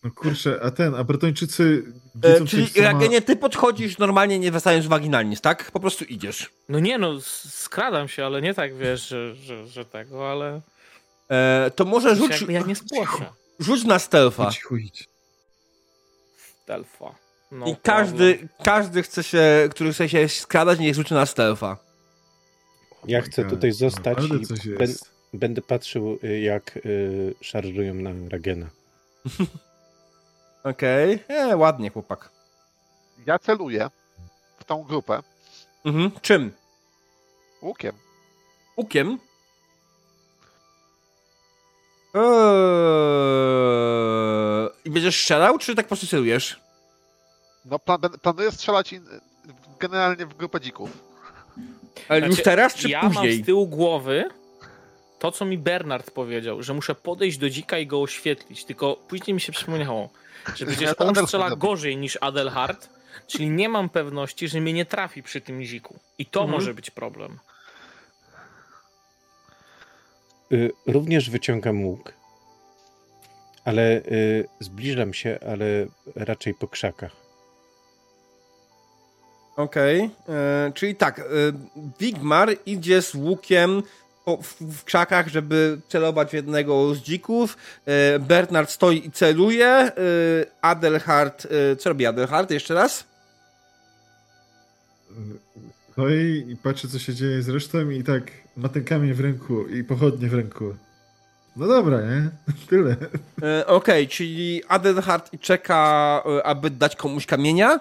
No 0.03 0.11
kurczę, 0.11 0.59
a 0.63 0.71
ten, 0.71 0.95
a 0.95 1.03
Bretończycy... 1.03 1.83
E, 2.23 2.45
czyli 2.45 2.67
Ragenie, 2.81 3.21
ty 3.21 3.35
podchodzisz 3.35 3.97
normalnie, 3.97 4.39
nie 4.39 4.51
wracając 4.51 4.87
waginalnie, 4.87 5.37
tak? 5.37 5.71
Po 5.71 5.79
prostu 5.79 6.03
idziesz. 6.05 6.49
No 6.69 6.79
nie 6.79 6.97
no, 6.97 7.21
skradam 7.45 8.07
się, 8.07 8.25
ale 8.25 8.41
nie 8.41 8.53
tak 8.53 8.77
wiesz, 8.77 9.07
że, 9.07 9.35
że, 9.35 9.67
że 9.67 9.85
tego, 9.85 10.31
ale 10.31 10.61
E, 11.29 11.71
to 11.75 11.85
może 11.85 12.15
rzuć, 12.15 12.31
jakby 12.31 12.53
ja 12.53 12.61
nie 12.61 12.75
spłoszę. 12.75 13.25
rzuć 13.59 13.83
na 13.83 13.99
stealtha. 13.99 14.51
Cicho 14.51 14.75
idź. 14.75 15.07
Stealtha. 16.63 17.15
No 17.51 17.67
I 17.67 17.75
każdy, 17.83 18.47
każdy 18.63 19.03
chce 19.03 19.23
się, 19.23 19.69
który 19.71 19.93
chce 19.93 20.09
się 20.09 20.29
skradać, 20.29 20.79
niech 20.79 20.95
rzuci 20.95 21.13
na 21.13 21.25
stealtha. 21.25 21.77
Ja 23.07 23.21
chcę 23.21 23.41
God, 23.43 23.51
tutaj 23.51 23.71
zostać 23.71 24.17
naprawdę 24.17 24.55
i 24.65 24.69
ben- 24.69 24.95
będę 25.33 25.61
patrzył, 25.61 26.19
y, 26.23 26.39
jak 26.39 26.77
y, 26.85 27.35
szarżują 27.41 27.93
na 27.93 28.11
Ragena. 28.29 28.69
Okej, 30.71 31.23
e, 31.27 31.57
ładnie 31.57 31.89
chłopak. 31.89 32.29
Ja 33.25 33.39
celuję 33.39 33.89
w 34.59 34.63
tą 34.63 34.83
grupę 34.83 35.23
Mhm. 35.85 36.11
Czym? 36.21 36.51
łukiem. 37.61 37.93
Łukiem? 38.77 39.19
Eee, 42.99 44.69
I 44.85 44.89
będziesz 44.89 45.15
strzelał, 45.21 45.57
czy 45.57 45.75
tak 45.75 45.85
po 45.85 45.87
prostu 45.89 46.07
celujesz? 46.07 46.59
No 47.65 47.79
plan 47.79 47.99
planuję 48.21 48.51
strzelać 48.51 48.93
in 48.93 49.05
generalnie 49.79 50.25
w 50.25 50.33
grupę 50.33 50.61
dzików. 50.61 50.89
Ale 52.09 52.19
Znaczy, 52.19 52.31
już 52.35 52.43
teraz, 52.43 52.75
czy 52.75 52.89
ja 52.89 53.01
mam 53.03 53.13
później? 53.13 53.43
z 53.43 53.45
tyłu 53.45 53.67
głowy 53.67 54.29
to, 55.19 55.31
co 55.31 55.45
mi 55.45 55.57
Bernard 55.57 56.11
powiedział, 56.11 56.63
że 56.63 56.73
muszę 56.73 56.95
podejść 56.95 57.37
do 57.37 57.49
dzika 57.49 57.77
i 57.77 57.87
go 57.87 58.01
oświetlić. 58.01 58.65
Tylko 58.65 58.95
później 58.95 59.33
mi 59.33 59.41
się 59.41 59.51
przypomniało, 59.51 60.09
że 60.55 60.65
przecież 60.71 60.93
on 60.97 61.15
strzela 61.15 61.49
robi. 61.49 61.61
gorzej 61.61 61.97
niż 61.97 62.17
Adelhard, 62.21 62.89
czyli 63.27 63.49
nie 63.49 63.69
mam 63.69 63.89
pewności, 63.89 64.47
że 64.47 64.61
mnie 64.61 64.73
nie 64.73 64.85
trafi 64.85 65.23
przy 65.23 65.41
tym 65.41 65.63
dziku. 65.63 65.99
I 66.17 66.25
to 66.25 66.39
Mhm. 66.41 66.59
może 66.59 66.73
być 66.73 66.91
problem. 66.91 67.39
Y, 70.51 70.71
również 70.87 71.29
wyciągam 71.29 71.85
łuk, 71.85 72.13
ale 73.65 73.97
y, 73.97 74.47
zbliżam 74.59 75.13
się, 75.13 75.39
ale 75.49 75.65
raczej 76.15 76.53
po 76.53 76.67
krzakach. 76.67 77.11
Okej, 79.55 80.09
e, 80.29 80.71
czyli 80.75 80.95
tak, 80.95 81.19
e, 81.19 81.23
Wigmar 81.99 82.49
idzie 82.65 83.01
z 83.01 83.15
łukiem 83.15 83.83
w, 84.61 84.83
krzakach, 84.83 85.27
żeby 85.27 85.79
celować 85.89 86.29
w 86.29 86.33
jednego 86.33 86.95
z 86.95 86.97
dzików. 86.97 87.57
E, 87.85 88.19
Bernard 88.19 88.69
stoi 88.69 89.07
i 89.07 89.11
celuje. 89.11 89.67
E, 89.67 89.91
Adelhard, 90.61 91.47
e, 91.71 91.75
co 91.75 91.89
robi 91.89 92.05
Adelhard 92.05 92.51
jeszcze 92.51 92.73
raz? 92.73 93.03
No 95.97 96.09
i, 96.09 96.45
i 96.49 96.57
patrzę, 96.57 96.87
co 96.87 96.99
się 96.99 97.13
dzieje 97.13 97.43
z 97.43 97.49
resztą 97.49 97.89
i 97.89 98.03
tak 98.03 98.23
ma 98.57 98.69
ten 98.69 98.83
kamień 98.83 99.13
w 99.13 99.19
ręku 99.19 99.67
i 99.67 99.83
pochodnie 99.83 100.29
w 100.29 100.33
ręku. 100.33 100.75
No 101.55 101.67
dobra, 101.67 102.01
nie? 102.01 102.29
Tyle. 102.69 102.95
Okej, 103.65 104.07
czyli 104.07 104.61
Adelhard 104.67 105.31
czeka, 105.41 106.23
aby 106.43 106.69
dać 106.69 106.95
komuś 106.95 107.25
kamienia. 107.25 107.79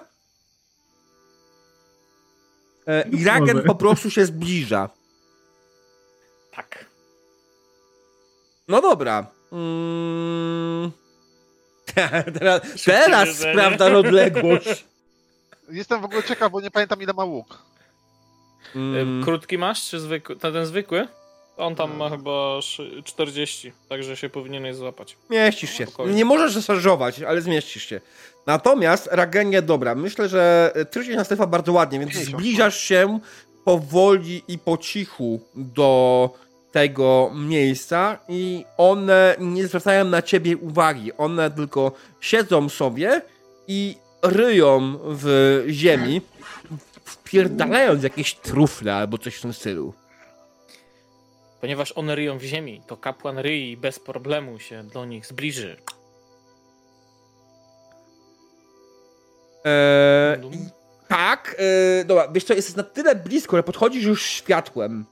I 3.11 3.25
Ragen 3.25 3.61
po 3.63 3.75
prostu 3.75 4.09
się 4.09 4.25
zbliża. 4.25 4.89
Tak. 6.59 6.85
No 8.67 8.81
dobra. 8.81 9.25
Mm. 9.51 10.91
teraz 12.39 12.61
teraz 12.85 13.29
sprawdzasz 13.37 13.93
odległość. 14.03 14.85
Jestem 15.69 16.01
w 16.01 16.05
ogóle 16.05 16.23
ciekaw, 16.23 16.51
bo 16.51 16.61
nie 16.61 16.71
pamiętam 16.71 17.01
ile 17.01 17.13
ma 17.13 17.23
łuk. 17.23 17.57
Mm. 18.75 19.23
Krótki 19.23 19.57
masz, 19.57 19.89
czy 19.89 19.99
zwykły? 19.99 20.35
Ten, 20.35 20.53
ten 20.53 20.65
zwykły? 20.65 21.07
On 21.57 21.75
tam 21.75 21.97
ma 21.97 22.09
chyba 22.09 22.61
szy- 22.61 23.03
40, 23.05 23.73
także 23.89 24.17
się 24.17 24.29
powinieneś 24.29 24.75
złapać. 24.75 25.17
Zmieścisz 25.27 25.73
się. 25.73 25.85
Spokojnie. 25.85 26.15
Nie 26.15 26.25
możesz 26.25 26.53
zasażować, 26.53 27.21
ale 27.21 27.41
zmieścisz 27.41 27.85
się. 27.85 28.01
Natomiast 28.45 29.09
Ragenie, 29.11 29.61
dobra, 29.61 29.95
myślę, 29.95 30.29
że 30.29 30.73
ty 30.91 31.05
się 31.05 31.15
na 31.15 31.23
Stefa 31.23 31.47
bardzo 31.47 31.73
ładnie, 31.73 31.99
więc 31.99 32.11
50, 32.11 32.37
zbliżasz 32.37 32.79
się 32.79 33.19
powoli 33.65 34.43
i 34.47 34.57
po 34.57 34.77
cichu 34.77 35.39
do 35.55 36.29
tego 36.71 37.31
miejsca 37.35 38.17
i 38.27 38.65
one 38.77 39.35
nie 39.39 39.67
zwracają 39.67 40.05
na 40.05 40.21
ciebie 40.21 40.57
uwagi. 40.57 41.13
One 41.17 41.51
tylko 41.51 41.91
siedzą 42.21 42.69
sobie 42.69 43.21
i 43.67 43.95
ryją 44.21 44.97
w 45.03 45.63
ziemi, 45.69 46.21
wpierdalając 47.05 48.03
jakieś 48.03 48.35
trufle 48.35 48.95
albo 48.95 49.17
coś 49.17 49.35
w 49.35 49.41
tym 49.41 49.53
stylu. 49.53 49.93
Ponieważ 51.61 51.91
one 51.91 52.15
ryją 52.15 52.37
w 52.37 52.43
ziemi, 52.43 52.81
to 52.87 52.97
kapłan 52.97 53.39
ryi 53.39 53.77
bez 53.77 53.99
problemu 53.99 54.59
się 54.59 54.83
do 54.83 55.05
nich 55.05 55.25
zbliży. 55.25 55.77
Eee, 59.65 60.49
tak, 61.07 61.55
e, 61.57 62.05
dobra, 62.05 62.27
wiesz 62.27 62.43
co, 62.43 62.53
jesteś 62.53 62.75
na 62.75 62.83
tyle 62.83 63.15
blisko, 63.15 63.57
że 63.57 63.63
podchodzisz 63.63 64.03
już 64.03 64.23
światłem. 64.25 65.05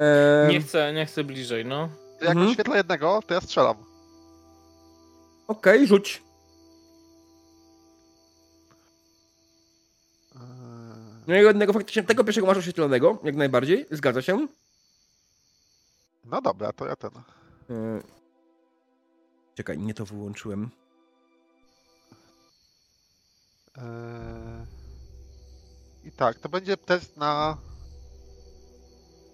Eee, 0.00 0.48
Nie 0.48 0.60
chcę, 0.60 0.92
nie 0.92 1.06
chcę 1.06 1.24
bliżej, 1.24 1.64
no. 1.64 1.88
Jak 2.20 2.36
Mhm. 2.36 2.76
jednego, 2.76 3.22
to 3.26 3.34
ja 3.34 3.40
strzelam. 3.40 3.76
Okej, 5.48 5.86
rzuć. 5.86 6.22
Eee, 10.34 10.40
No 11.26 11.34
i 11.34 11.38
jednego 11.38 11.72
faktycznie, 11.72 12.02
tego 12.02 12.24
pierwszego 12.24 12.46
masz 12.46 12.56
oświetlonego, 12.58 13.18
jak 13.24 13.36
najbardziej, 13.36 13.86
zgadza 13.90 14.22
się. 14.22 14.46
No 16.24 16.40
dobra, 16.42 16.72
to 16.72 16.86
ja 16.86 16.96
ten. 16.96 17.10
Eee, 17.70 18.02
czekaj, 19.54 19.78
nie 19.78 19.94
to 19.94 20.04
wyłączyłem. 20.04 20.70
Eee, 23.76 24.66
I 26.04 26.12
tak, 26.12 26.38
to 26.38 26.48
będzie 26.48 26.76
test 26.76 27.16
na. 27.16 27.56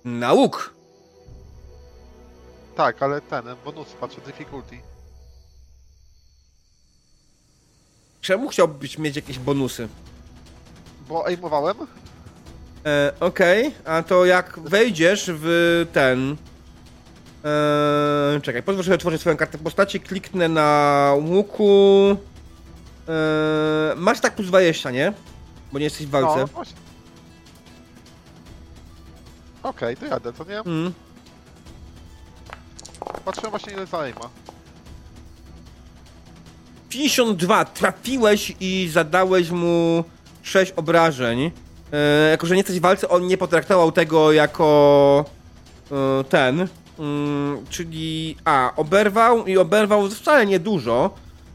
Nauk! 0.04 0.74
Tak, 2.76 3.02
ale 3.02 3.20
ten, 3.20 3.44
bonus, 3.64 3.88
patrzę, 4.00 4.20
difficulty. 4.20 4.78
Czemu 8.20 8.48
chciałbyś 8.48 8.98
mieć 8.98 9.16
jakieś 9.16 9.38
bonusy? 9.38 9.88
Bo 11.08 11.26
aimowałem? 11.26 11.76
E, 12.86 13.12
Okej, 13.20 13.74
a 13.84 14.02
to 14.02 14.24
jak 14.24 14.58
wejdziesz 14.60 15.30
w 15.34 15.86
ten. 15.92 16.36
E, 17.44 18.40
czekaj, 18.42 18.62
pozwól 18.62 18.84
sobie 18.84 18.94
otworzyć 18.94 19.20
swoją 19.20 19.36
kartę 19.36 19.58
postaci, 19.58 20.00
kliknę 20.00 20.48
na 20.48 21.12
łuku. 21.30 22.16
E, 23.08 23.94
masz 23.96 24.20
tak 24.20 24.34
plus 24.34 24.48
20, 24.48 24.90
nie? 24.90 25.12
Bo 25.72 25.78
nie 25.78 25.84
jesteś 25.84 26.06
w 26.06 26.10
walce. 26.10 26.40
No, 26.40 26.46
właśnie. 26.46 26.83
Okej, 29.64 29.96
to 29.96 30.06
jadę, 30.06 30.32
to 30.32 30.44
nie? 30.44 30.60
Mm. 30.60 30.92
Patrzyłem 33.24 33.50
właśnie 33.50 33.72
ile 33.72 33.86
za 33.86 33.98
aima. 33.98 34.30
52, 36.88 37.64
trafiłeś 37.64 38.52
i 38.60 38.88
zadałeś 38.92 39.50
mu 39.50 40.04
6 40.42 40.72
obrażeń. 40.76 41.50
E, 41.92 42.30
jako, 42.30 42.46
że 42.46 42.54
nie 42.54 42.58
jesteś 42.58 42.78
w 42.78 42.82
walce, 42.82 43.08
on 43.08 43.26
nie 43.26 43.38
potraktował 43.38 43.92
tego 43.92 44.32
jako 44.32 45.24
e, 45.92 46.24
ten. 46.24 46.68
Mm, 46.98 47.66
czyli 47.70 48.36
a, 48.44 48.72
oberwał 48.76 49.46
i 49.46 49.58
oberwał 49.58 50.10
wcale 50.10 50.46
niedużo, 50.46 51.10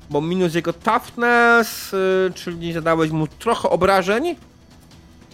bo 0.09 0.21
minus 0.21 0.55
jego 0.55 0.73
toughness, 0.73 1.93
e, 1.93 2.33
czyli 2.33 2.73
zadałeś 2.73 3.11
mu 3.11 3.27
trochę 3.27 3.69
obrażeń. 3.69 4.35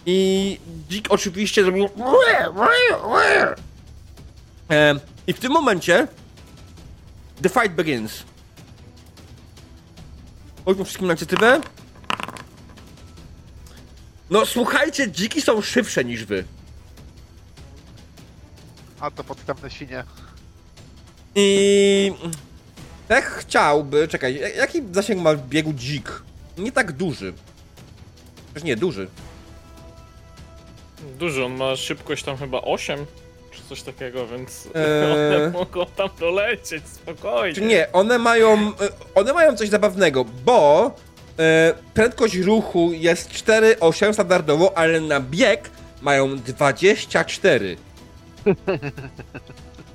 I 0.05 0.59
Dzik 0.89 1.05
oczywiście 1.09 1.63
zrobił. 1.63 1.89
E, 4.69 4.95
I 5.27 5.33
w 5.33 5.39
tym 5.39 5.51
momencie 5.51 6.07
The 7.41 7.49
fight 7.49 7.71
begins. 7.71 8.23
Chodźmy 10.65 10.83
wszystkim 10.83 11.07
na 11.07 11.13
inicjatywę. 11.13 11.61
No 14.29 14.45
słuchajcie, 14.45 15.11
dziki 15.11 15.41
są 15.41 15.61
szybsze 15.61 16.05
niż 16.05 16.25
wy. 16.25 16.43
A 18.99 19.11
to 19.11 19.23
podstępne 19.23 19.71
świnie. 19.71 20.03
I... 21.35 22.13
Tech 23.07 23.25
chciałby... 23.25 24.07
Czekaj, 24.07 24.41
jaki 24.57 24.81
zasięg 24.91 25.21
ma 25.21 25.33
w 25.33 25.47
biegu 25.47 25.73
dzik? 25.73 26.21
Nie 26.57 26.71
tak 26.71 26.91
duży. 26.91 27.33
Też 28.53 28.63
nie, 28.63 28.75
duży. 28.75 29.07
Duży, 31.19 31.45
on 31.45 31.55
ma 31.57 31.75
szybkość 31.75 32.23
tam 32.23 32.37
chyba 32.37 32.61
8 32.61 33.05
czy 33.51 33.61
coś 33.69 33.81
takiego, 33.81 34.27
więc 34.27 34.67
Eee. 34.75 35.13
one 35.13 35.49
mogą 35.49 35.85
tam 35.85 36.09
dolecieć 36.19 36.83
spokojnie. 36.87 37.55
Czy 37.55 37.61
nie, 37.61 37.91
one 37.93 38.19
mają... 38.19 38.53
e, 38.53 38.71
One 39.15 39.33
mają 39.33 39.55
coś 39.57 39.69
zabawnego, 39.69 40.25
bo... 40.45 40.91
E, 41.39 41.73
prędkość 41.93 42.35
ruchu 42.35 42.91
jest 42.93 43.29
4,8 43.31 44.13
standardowo, 44.13 44.77
ale 44.77 45.01
na 45.01 45.19
bieg 45.19 45.69
mają 46.01 46.37
24. 46.39 47.77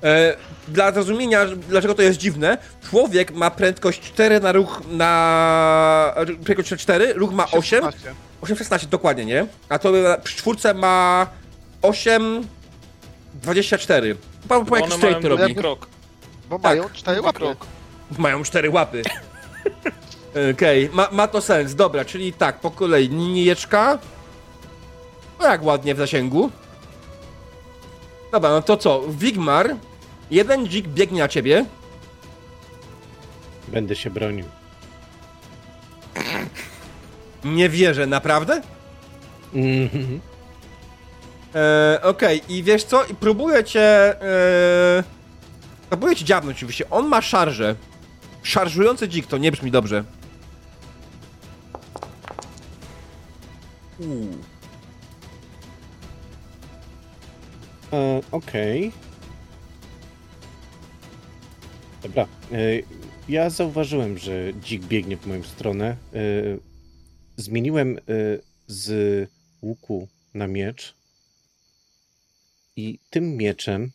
E, 0.02 0.36
dla 0.68 0.92
zrozumienia, 0.92 1.46
dlaczego 1.68 1.94
to 1.94 2.02
jest 2.02 2.18
dziwne, 2.18 2.58
człowiek 2.90 3.32
ma 3.32 3.50
prędkość 3.50 4.00
4 4.00 4.40
na 4.40 4.52
ruch 4.52 4.80
na... 4.90 6.14
Prędkość 6.44 6.82
4, 6.82 7.12
ruch 7.12 7.32
ma 7.32 7.44
8, 7.46 7.62
16. 7.62 8.14
8,16 8.42 8.86
dokładnie, 8.86 9.24
nie? 9.24 9.46
A 9.68 9.78
to 9.78 9.92
przy 10.24 10.36
czwórce 10.36 10.74
ma 10.74 11.26
8, 11.82 12.46
24. 13.34 14.16
Po, 14.48 14.64
po 14.64 14.76
jak 14.76 14.92
straight 14.92 15.24
robi. 15.24 15.54
krok. 15.54 15.86
Bo 16.50 16.58
Tak. 16.58 16.62
mają 16.64 16.90
cztery 16.92 17.14
Drugi 17.16 17.26
łapy. 17.26 17.38
krok. 17.38 17.66
Mają 18.18 18.42
cztery 18.42 18.70
łapy. 18.70 19.02
Okej, 20.54 20.90
ma, 20.92 21.08
ma 21.12 21.28
to 21.28 21.40
sens. 21.40 21.74
Dobra, 21.74 22.04
czyli 22.04 22.32
tak, 22.32 22.60
po 22.60 22.70
kolei 22.70 23.08
linijeczka. 23.08 23.98
No 25.40 25.46
jak 25.46 25.62
ładnie 25.64 25.94
w 25.94 25.98
zasięgu. 25.98 26.50
Dobra, 28.32 28.50
no 28.50 28.62
to 28.62 28.76
co? 28.76 29.02
Wigmar. 29.08 29.76
Jeden 30.30 30.66
dzik 30.68 30.88
biegnie 30.88 31.20
na 31.22 31.28
ciebie. 31.28 31.64
Będę 33.68 33.96
się 33.96 34.10
bronił. 34.10 34.44
Nie 37.44 37.68
wierzę, 37.68 38.06
naprawdę? 38.06 38.62
Mhm. 39.54 40.20
E, 41.54 42.00
Okej, 42.02 42.42
i 42.48 42.62
wiesz 42.62 42.84
co? 42.84 43.04
I 43.04 43.14
próbuję 43.14 43.64
cię. 43.64 43.80
E, 44.22 45.04
próbuję 45.88 46.16
cię 46.16 46.24
dziabnąć, 46.24 46.56
oczywiście. 46.56 46.90
On 46.90 47.06
ma 47.06 47.22
szarżę. 47.22 47.74
Szarżujący 48.42 49.08
dzik 49.08 49.26
to 49.26 49.38
nie 49.38 49.52
brzmi 49.52 49.70
dobrze. 49.70 50.04
Uuu. 53.98 54.36
E, 57.92 58.20
Okej. 58.32 58.92
Dobra. 62.02 62.26
E, 62.52 62.56
ja 63.28 63.50
zauważyłem, 63.50 64.18
że 64.18 64.52
dzik 64.52 64.82
biegnie 64.82 65.16
w 65.16 65.26
moją 65.26 65.42
stronę. 65.42 65.96
E, 66.14 66.22
zmieniłem 67.36 67.98
e, 67.98 68.00
z 68.66 69.28
łuku 69.62 70.08
na 70.34 70.46
miecz. 70.46 70.94
I 72.76 72.98
tym 73.10 73.36
mieczem 73.36 73.90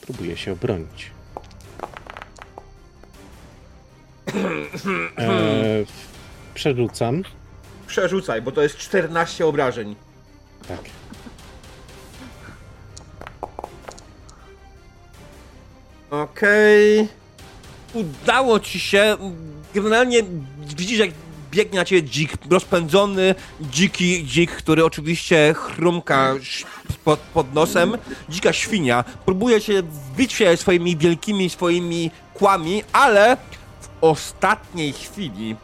próbuję 0.00 0.36
się 0.36 0.52
obronić. 0.52 1.10
Przerzucam. 6.54 7.22
Przerzucaj, 7.86 8.42
bo 8.42 8.52
to 8.52 8.62
jest 8.62 8.76
14 8.76 9.46
obrażeń. 9.46 9.96
Tak. 10.68 11.01
Okej. 16.12 17.08
Udało 17.94 18.60
ci 18.60 18.80
się. 18.80 19.16
Generalnie 19.74 20.22
widzisz, 20.76 20.98
jak 20.98 21.10
biegnie 21.50 21.78
na 21.78 21.84
ciebie 21.84 22.02
dzik, 22.02 22.32
rozpędzony, 22.50 23.34
dziki 23.60 24.24
dzik, 24.24 24.50
który 24.50 24.84
oczywiście 24.84 25.54
chrumka 25.54 26.34
pod, 27.04 27.20
pod 27.20 27.54
nosem. 27.54 27.98
Dzika 28.28 28.52
świnia. 28.52 29.04
Próbuje 29.24 29.60
się 29.60 29.82
wbić 29.82 30.32
się 30.32 30.56
swoimi 30.56 30.96
wielkimi, 30.96 31.50
swoimi 31.50 32.10
kłami, 32.34 32.82
ale 32.92 33.36
w 33.80 33.88
ostatniej 34.00 34.92
chwili, 34.92 35.56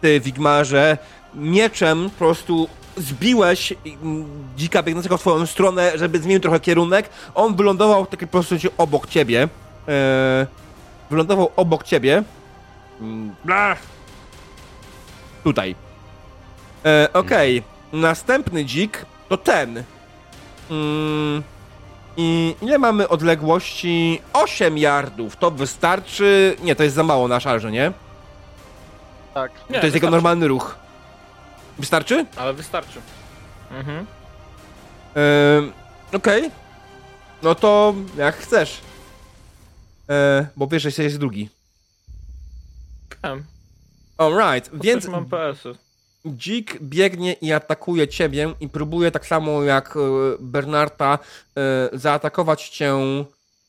ty 0.00 0.20
Wigmarze, 0.20 0.98
mieczem 1.34 2.10
po 2.10 2.18
prostu 2.18 2.68
zbiłeś 2.96 3.72
mm, 4.02 4.24
dzika 4.56 4.82
biegnącego 4.82 5.18
w 5.18 5.20
twoją 5.20 5.46
stronę, 5.46 5.92
żeby 5.94 6.18
zmienił 6.18 6.40
trochę 6.40 6.60
kierunek. 6.60 7.08
On 7.34 7.56
wylądował 7.56 8.06
tak 8.06 8.20
po 8.20 8.26
prostu 8.26 8.54
obok 8.78 9.06
ciebie. 9.08 9.48
Eee, 9.88 10.46
wylądował 11.10 11.52
obok 11.56 11.84
ciebie. 11.84 12.22
Mm, 13.00 13.34
bla. 13.44 13.76
Tutaj. 15.44 15.74
E, 16.84 17.08
Okej. 17.12 17.62
Następny 17.92 18.64
dzik 18.64 19.06
to 19.28 19.36
ten. 19.36 19.82
Mm, 20.70 21.42
I 22.16 22.54
ile 22.62 22.78
mamy 22.78 23.08
odległości? 23.08 24.20
8 24.32 24.78
yardów. 24.78 25.36
To 25.36 25.50
wystarczy. 25.50 26.56
Nie, 26.62 26.76
to 26.76 26.82
jest 26.82 26.96
za 26.96 27.02
mało 27.02 27.28
na 27.28 27.40
szarze, 27.40 27.72
nie? 27.72 27.92
Tak. 29.34 29.50
Nie, 29.52 29.58
to 29.60 29.86
jest 29.86 29.94
jego 29.94 30.06
wystarczy. 30.06 30.10
normalny 30.10 30.48
ruch. 30.48 30.76
Wystarczy? 31.78 32.26
Ale 32.36 32.52
wystarczy. 32.54 33.00
Mhm. 33.70 34.06
Ehm, 35.14 35.72
Okej. 36.16 36.50
No 37.42 37.54
to 37.54 37.94
jak 38.16 38.36
chcesz. 38.36 38.80
E, 40.10 40.46
bo 40.56 40.66
wiesz, 40.66 40.82
że 40.82 41.02
jest 41.02 41.18
drugi. 41.18 41.48
Wiem. 43.24 43.44
Alright, 44.18 44.70
Więc 44.72 44.84
więc 44.84 45.08
mam 45.08 45.26
PS-y. 45.26 45.74
dzik 46.26 46.78
biegnie 46.80 47.32
i 47.32 47.52
atakuje 47.52 48.08
ciebie 48.08 48.54
i 48.60 48.68
próbuje 48.68 49.10
tak 49.10 49.26
samo 49.26 49.62
jak 49.62 49.96
e, 49.96 50.00
Bernarda 50.40 51.18
e, 51.56 51.88
zaatakować 51.98 52.68
cię. 52.68 52.94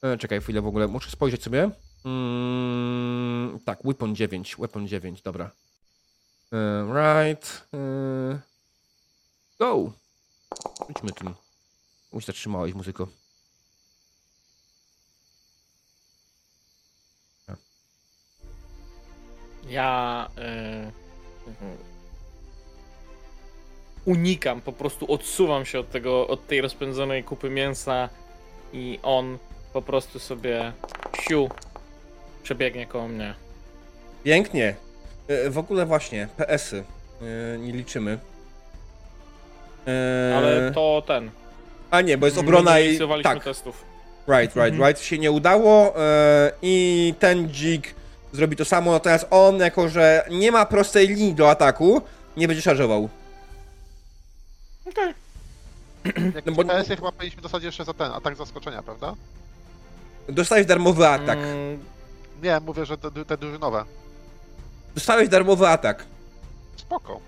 E, 0.01 0.18
czekaj 0.18 0.41
chwilę 0.41 0.61
w 0.61 0.68
ogóle, 0.68 0.88
muszę 0.88 1.11
spojrzeć 1.11 1.43
sobie. 1.43 1.69
Mm, 2.05 3.59
tak, 3.65 3.80
weapon 3.84 4.15
9, 4.15 4.55
weapon 4.59 4.88
9, 4.88 5.22
dobra. 5.22 5.51
Right. 6.88 7.68
Go. 9.59 9.91
Idźmy 10.89 11.11
tym. 11.11 11.34
Uś 12.11 12.26
zatrzymałeś 12.26 12.73
muzyko. 12.73 13.07
Ja 19.69 20.27
y, 20.38 20.41
mhm. 21.49 21.77
unikam, 24.06 24.61
po 24.61 24.72
prostu 24.73 25.11
odsuwam 25.11 25.65
się 25.65 25.80
od 25.80 25.91
tego, 25.91 26.27
od 26.27 26.48
tej 26.48 26.61
rozpędzonej 26.61 27.23
kupy 27.23 27.49
mięsa 27.49 28.10
i 28.73 28.99
on 29.03 29.38
po 29.73 29.81
prostu 29.81 30.19
sobie 30.19 30.73
siu 31.22 31.49
przebiegnie 32.44 32.85
koło 32.85 33.07
mnie. 33.07 33.34
Pięknie. 34.23 34.76
E, 35.27 35.49
w 35.49 35.57
ogóle 35.57 35.85
właśnie, 35.85 36.27
PS-y. 36.38 36.84
E, 37.22 37.57
nie 37.57 37.72
liczymy. 37.72 38.18
E, 39.88 40.34
Ale 40.38 40.72
to 40.72 41.03
ten. 41.07 41.30
A 41.91 42.02
nie, 42.02 42.18
bo 42.18 42.26
jest 42.26 42.38
obrona 42.38 42.80
i. 42.80 42.99
Tak, 43.23 43.44
testów. 43.44 43.84
right, 44.27 44.56
right, 44.56 44.73
Mhm. 44.73 44.88
right. 44.89 44.99
Się 45.03 45.18
nie 45.18 45.31
udało 45.31 45.94
e, 46.02 46.52
i 46.61 47.14
ten 47.19 47.49
dzik 47.49 47.95
zrobi 48.34 48.56
to 48.56 48.66
samo, 48.66 48.91
natomiast 48.91 49.28
on, 49.30 49.60
jako 49.60 49.90
że 49.90 50.26
nie 50.32 50.52
ma 50.52 50.66
prostej 50.66 51.08
linii 51.08 51.34
do 51.34 51.49
ataku, 51.49 52.02
nie 52.38 52.48
będzie 52.48 52.62
szarżował. 52.62 53.10
Okej. 54.90 55.14
Jak 56.36 56.45
No 56.45 56.52
bo- 56.52 56.64
no 56.64 56.74
PS 56.74 56.88
chyba 56.88 57.12
powinniśmy 57.12 57.41
dostać 57.41 57.64
jeszcze 57.64 57.86
za 57.86 57.94
ten 57.94 58.12
atak 58.12 58.36
zaskoczenia, 58.36 58.84
prawda? 58.84 59.14
Dostałeś 60.30 60.66
darmowy 60.66 61.08
atak. 61.08 61.38
Mm, 61.40 61.80
Nie, 62.44 62.60
mówię, 62.60 62.86
że 62.86 62.98
te, 62.98 63.12
te 63.26 63.38
drużynowe. 63.38 63.84
Dostałeś 64.95 65.30
darmowy 65.30 65.68
atak. 65.68 66.06
Spoko. 66.78 67.20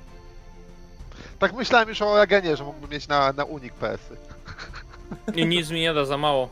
Tak 1.39 1.53
myślałem 1.53 1.89
już 1.89 2.01
o 2.01 2.15
Ragenie, 2.17 2.57
że 2.57 2.63
mógłbym 2.63 2.89
mieć 2.89 3.07
na, 3.07 3.33
na 3.33 3.43
unik 3.43 3.73
PS-y. 3.73 4.17
I 5.35 5.45
nic 5.45 5.69
mi 5.69 5.79
nie 5.81 5.93
da 5.93 6.05
za 6.05 6.17
mało. 6.17 6.49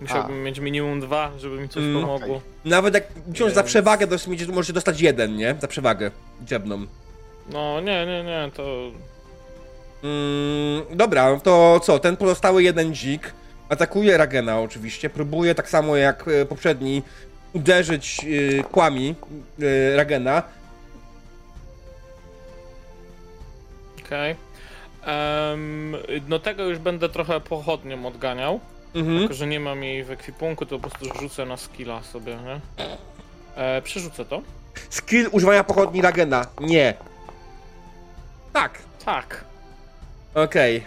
Musiałbym 0.00 0.42
mieć 0.42 0.58
minimum 0.60 1.00
dwa, 1.00 1.30
żeby 1.38 1.60
mi 1.60 1.68
coś 1.68 1.82
Mm, 1.82 2.00
pomogło. 2.00 2.40
Nawet 2.64 2.94
jak 2.94 3.04
za 3.36 3.44
Więc- 3.44 3.62
przewagę, 3.62 4.06
to 4.06 4.12
możecie, 4.26 4.52
możecie 4.52 4.72
dostać 4.72 5.00
jeden, 5.00 5.36
nie? 5.36 5.56
Za 5.60 5.68
przewagę 5.68 6.10
dziebną. 6.42 6.86
No 7.52 7.80
nie, 7.80 8.06
nie, 8.06 8.22
nie, 8.24 8.50
to 8.54 8.90
Mm, 10.04 10.82
dobra, 10.96 11.40
to 11.40 11.80
co? 11.82 11.98
Ten 11.98 12.16
pozostały 12.16 12.62
jeden 12.62 12.94
dzik 12.94 13.32
atakuje 13.68 14.16
Ragena 14.16 14.60
oczywiście. 14.60 15.10
Próbuje 15.10 15.54
tak 15.54 15.68
samo 15.68 15.96
jak 15.96 16.28
e, 16.28 16.46
poprzedni 16.46 17.02
uderzyć 17.52 18.26
e, 18.60 18.62
kłami 18.64 19.14
e, 19.62 19.96
Ragena. 19.96 20.42
okej. 24.06 24.36
Em, 25.06 25.96
no 26.28 26.38
tego 26.38 26.64
już 26.64 26.78
będę 26.78 27.08
trochę 27.08 27.40
pochodnią 27.40 28.06
odganiał. 28.06 28.60
Mhm. 28.96 29.18
Tylko, 29.18 29.34
że 29.34 29.46
nie 29.46 29.60
mam 29.60 29.82
jej 29.82 30.04
w 30.04 30.10
ekwipunku, 30.10 30.66
to 30.66 30.78
po 30.78 30.88
prostu 30.88 31.20
rzucę 31.20 31.46
na 31.46 31.56
skilla 31.56 32.02
sobie, 32.02 32.36
nie? 32.36 32.60
E, 33.56 33.82
przerzucę 33.82 34.24
to. 34.24 34.42
Skill 34.90 35.28
używania 35.32 35.64
pochodni 35.64 36.02
Ragena. 36.02 36.46
Nie. 36.60 36.94
Tak. 38.52 38.78
Tak. 39.04 39.44
Okej. 40.34 40.84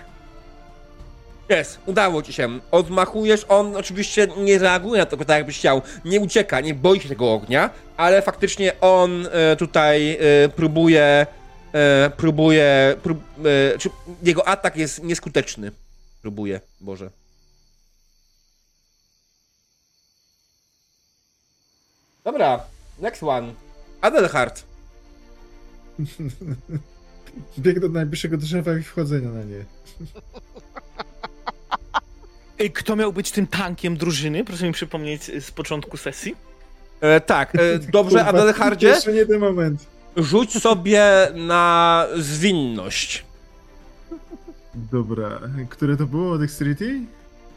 Jest, 1.49 1.79
udało 1.85 2.21
ci 2.21 2.33
się. 2.33 2.59
Odmachujesz, 2.71 3.45
on 3.49 3.75
oczywiście 3.75 4.27
nie 4.37 4.57
reaguje 4.57 4.99
na 4.99 5.05
to 5.05 5.17
tak 5.17 5.29
jakbyś 5.29 5.57
chciał. 5.57 5.81
Nie 6.05 6.19
ucieka, 6.19 6.61
nie 6.61 6.73
boi 6.73 6.99
się 6.99 7.09
tego 7.09 7.33
ognia, 7.33 7.69
ale 7.97 8.21
faktycznie 8.21 8.79
on 8.81 9.27
e, 9.31 9.55
tutaj 9.55 10.17
e, 10.45 10.49
próbuje. 10.49 11.27
E, 11.73 12.11
próbuje. 12.17 12.95
Prób, 13.03 13.23
e, 13.73 13.77
czy 13.77 13.89
jego 14.23 14.47
atak 14.47 14.77
jest 14.77 15.03
nieskuteczny. 15.03 15.71
Próbuje, 16.21 16.61
Boże. 16.81 17.09
Dobra, 22.29 22.59
next 22.99 23.23
one. 23.23 23.53
Adelhard. 24.01 24.63
Bieg 27.59 27.79
do 27.79 27.89
najbliższego 27.89 28.37
drzewa 28.37 28.77
i 28.77 28.83
wchodzenia 28.83 29.29
na 29.29 29.43
nie. 29.43 29.65
Ej, 32.59 32.71
Kto 32.71 32.95
miał 32.95 33.13
być 33.13 33.31
tym 33.31 33.47
tankiem 33.47 33.97
drużyny? 33.97 34.45
Proszę 34.45 34.67
mi 34.67 34.73
przypomnieć 34.73 35.23
z 35.23 35.51
początku 35.51 35.97
sesji. 35.97 36.35
E, 37.01 37.21
tak, 37.21 37.55
e, 37.55 37.79
dobrze, 37.79 38.23
Kurwa, 38.23 38.39
Adelhardzie. 38.39 38.87
Jeszcze 38.87 39.13
nie 39.13 39.25
ten 39.25 39.39
moment. 39.39 39.85
Rzuć 40.17 40.61
sobie 40.61 41.27
na 41.35 42.07
zwinność. 42.17 43.25
Dobra, 44.75 45.39
które 45.69 45.97
to 45.97 46.05
było? 46.05 46.37
Dexterity? 46.37 47.01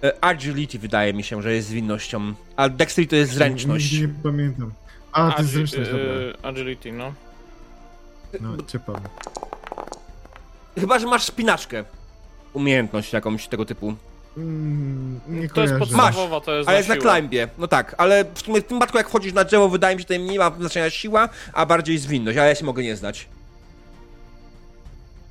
E, 0.04 0.24
Agility 0.24 0.78
wydaje 0.78 1.14
mi 1.14 1.22
się, 1.24 1.42
że 1.42 1.54
jest 1.54 1.68
zwinnością. 1.68 2.34
A 2.56 2.68
Dexterity 2.68 3.10
to 3.10 3.16
jest 3.16 3.32
zręczność. 3.32 3.92
Nigdy 3.92 4.06
nie 4.08 4.22
pamiętam. 4.22 4.72
A, 5.12 5.32
to 5.32 5.42
jest 5.42 5.50
Agi- 5.50 5.52
zręczność, 5.52 5.90
dobra. 5.90 6.04
e, 6.04 6.46
Agility, 6.46 6.92
no. 6.92 7.12
No, 8.40 8.56
ciepam. 8.66 8.96
Chyba, 10.78 10.98
że 10.98 11.06
masz 11.06 11.22
spinaczkę. 11.24 11.84
Umiejętność 12.52 13.12
jakąś 13.12 13.48
tego 13.48 13.64
typu. 13.64 13.94
Mm, 14.36 15.20
nie 15.28 15.48
To 15.48 15.60
jest 15.60 15.74
kojarzę. 15.74 15.78
podstawowa, 15.78 16.40
to 16.40 16.54
jest 16.54 16.68
Ale 16.68 16.76
jest 16.78 16.88
na 16.88 16.94
siłę. 16.94 17.12
climbie. 17.14 17.48
No 17.58 17.68
tak, 17.68 17.94
ale 17.98 18.24
w 18.34 18.38
sumie 18.38 18.60
w 18.60 18.64
tym 18.64 18.78
przypadku 18.78 18.98
jak 18.98 19.08
wchodzisz 19.08 19.32
na 19.32 19.44
drzewo, 19.44 19.68
wydaje 19.68 19.96
mi 19.96 20.00
się, 20.00 20.02
że 20.02 20.06
tutaj 20.06 20.18
mniej 20.18 20.38
ma 20.38 20.50
znaczenia 20.58 20.90
siła, 20.90 21.28
a 21.52 21.66
bardziej 21.66 21.98
zwinność, 21.98 22.38
ale 22.38 22.48
ja 22.48 22.54
się 22.54 22.64
mogę 22.64 22.82
nie 22.82 22.96
znać. 22.96 23.28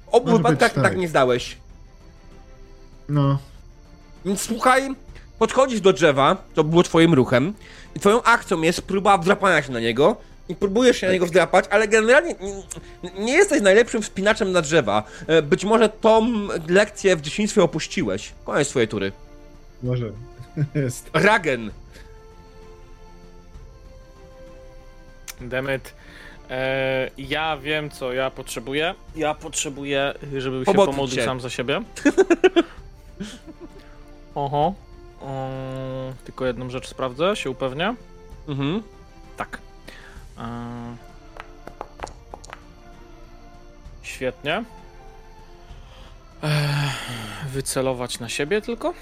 W 0.06 0.09
obu 0.09 0.30
Może 0.32 0.43
być 0.43 0.51
wypadkach 0.51 0.74
tak. 0.74 0.83
tak. 0.83 0.98
nie 0.98 1.08
zdałeś. 1.08 1.58
No, 3.09 3.40
Więc 4.25 4.41
słuchaj, 4.41 4.90
podchodzisz 5.40 5.82
do 5.82 5.93
drzewa, 5.93 6.38
to 6.53 6.64
było 6.64 6.83
twoim 6.83 7.14
ruchem, 7.14 7.53
i 7.95 8.00
twoją 8.00 8.24
akcją 8.24 8.61
jest 8.61 8.82
próba 8.82 9.17
wdrapania 9.17 9.61
się 9.61 9.72
na 9.72 9.80
niego, 9.80 10.16
i 10.50 10.56
próbujesz 10.56 10.98
się 10.98 11.08
na 11.08 11.14
niego 11.14 11.25
wdrapać, 11.25 11.66
ale 11.69 11.88
generalnie 11.88 12.35
nie, 13.19 13.33
jesteś 13.33 13.61
najlepszym 13.61 14.01
wspinaczem 14.01 14.51
na 14.51 14.61
drzewa. 14.61 15.03
E, 15.27 15.41
Być 15.41 15.66
może 15.66 15.90
tą 15.90 16.27
lekcję 16.67 17.16
w 17.16 17.22
dzieciństwie 17.22 17.64
opuściłeś. 17.64 18.33
Koniec 18.45 18.69
twojej 18.69 18.88
tury. 18.88 19.11
może. 19.83 20.11
jest. 20.75 21.09
Ragen. 21.14 21.72
Demet. 25.41 25.93
E, 26.50 27.09
ja 27.17 27.58
wiem, 27.58 27.90
co 27.90 28.14
ja 28.14 28.30
potrzebuję. 28.32 28.95
Ja 29.16 29.33
potrzebuję, 29.33 30.14
żeby 30.38 30.59
się 30.59 30.66
Pomodlić 30.66 30.95
pomodlił 30.95 31.19
się. 31.19 31.25
sam 31.25 31.41
za 31.41 31.50
siebie. 31.50 31.82
Oho. 34.35 34.74
Um, 35.22 35.32
tylko 36.26 36.45
jedną 36.45 36.69
rzecz 36.69 36.88
sprawdzę, 36.88 37.35
się 37.35 37.50
upewnię. 37.50 37.95
Mhm. 38.48 38.84
Tak. 39.38 39.60
E, 40.38 40.95
świetnie. 44.01 44.64
Ech, 46.43 47.45
wycelować 47.50 48.19
na 48.19 48.30
siebie 48.30 48.61
tylko. 48.61 48.93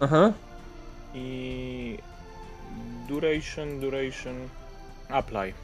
Aha. 0.00 0.32
I 1.14 1.98
duration, 3.08 3.80
duration, 3.80 4.48
apply. 5.08 5.54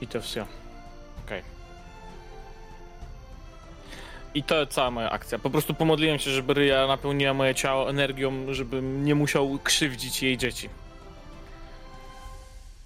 I 0.00 0.06
to 0.06 0.20
wszystko. 0.20 0.46
Okej. 1.26 1.55
I 4.36 4.42
to 4.42 4.66
cała 4.66 4.90
moja 4.90 5.10
akcja. 5.10 5.38
Po 5.38 5.50
prostu 5.50 5.74
pomodliłem 5.74 6.18
się, 6.18 6.30
żeby 6.30 6.54
Ryja 6.54 6.86
napełniła 6.86 7.34
moje 7.34 7.54
ciało 7.54 7.90
energią, 7.90 8.32
żebym 8.54 9.04
nie 9.04 9.14
musiał 9.14 9.58
krzywdzić 9.64 10.22
jej 10.22 10.38
dzieci. 10.38 10.68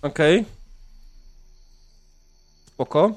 Okej. 0.03 0.45
Spoko. 2.67 3.13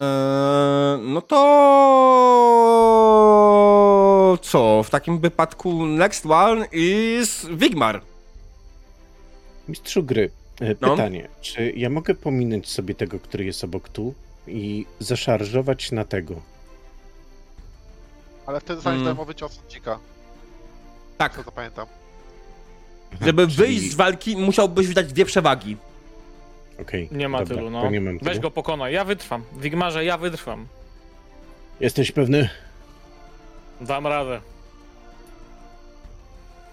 Eee, 0.00 0.98
no 1.02 1.20
to 1.22 1.36
co? 4.42 4.82
W 4.82 4.90
takim 4.90 5.18
wypadku 5.20 5.86
next 5.86 6.26
one 6.26 6.66
is 6.72 7.46
Wigmar. 7.50 8.02
Mistrzu 9.68 10.02
gry, 10.02 10.30
e, 10.60 10.74
No. 10.80 10.90
pytanie. 10.90 11.28
Czy 11.40 11.72
ja 11.76 11.90
mogę 11.90 12.14
pominąć 12.14 12.68
sobie 12.68 12.94
tego, 12.94 13.20
który 13.20 13.44
jest 13.44 13.64
obok 13.64 13.88
tu 13.88 14.14
i 14.46 14.86
zaszarżować 15.00 15.92
na 15.92 16.04
tego. 16.04 16.34
Ale 18.46 18.60
wtedy 18.60 18.74
zostaniesz 18.74 19.00
mm. 19.00 19.06
darmowy 19.06 19.34
cios 19.34 19.58
od 19.58 19.66
dzika. 19.66 19.98
Tak. 21.18 21.44
To 21.44 21.52
pamiętam. 21.52 21.86
Żeby 23.20 23.48
Czyli... 23.48 23.56
wyjść 23.56 23.92
z 23.92 23.94
walki, 23.94 24.36
musiałbyś 24.36 24.86
wydać 24.86 25.12
dwie 25.12 25.24
przewagi. 25.24 25.76
Okej. 26.80 27.06
Okay, 27.06 27.18
nie 27.18 27.28
ma 27.28 27.38
dobra, 27.38 27.56
tylu, 27.56 27.70
no. 27.70 27.90
Weź 28.22 28.30
tylu. 28.30 28.40
go 28.40 28.50
pokonaj. 28.50 28.92
Ja 28.92 29.04
wytrwam. 29.04 29.42
Wigmarze, 29.56 30.04
ja 30.04 30.18
wytrwam. 30.18 30.66
Jesteś 31.80 32.12
pewny? 32.12 32.48
Dam 33.80 34.06
radę. 34.06 34.40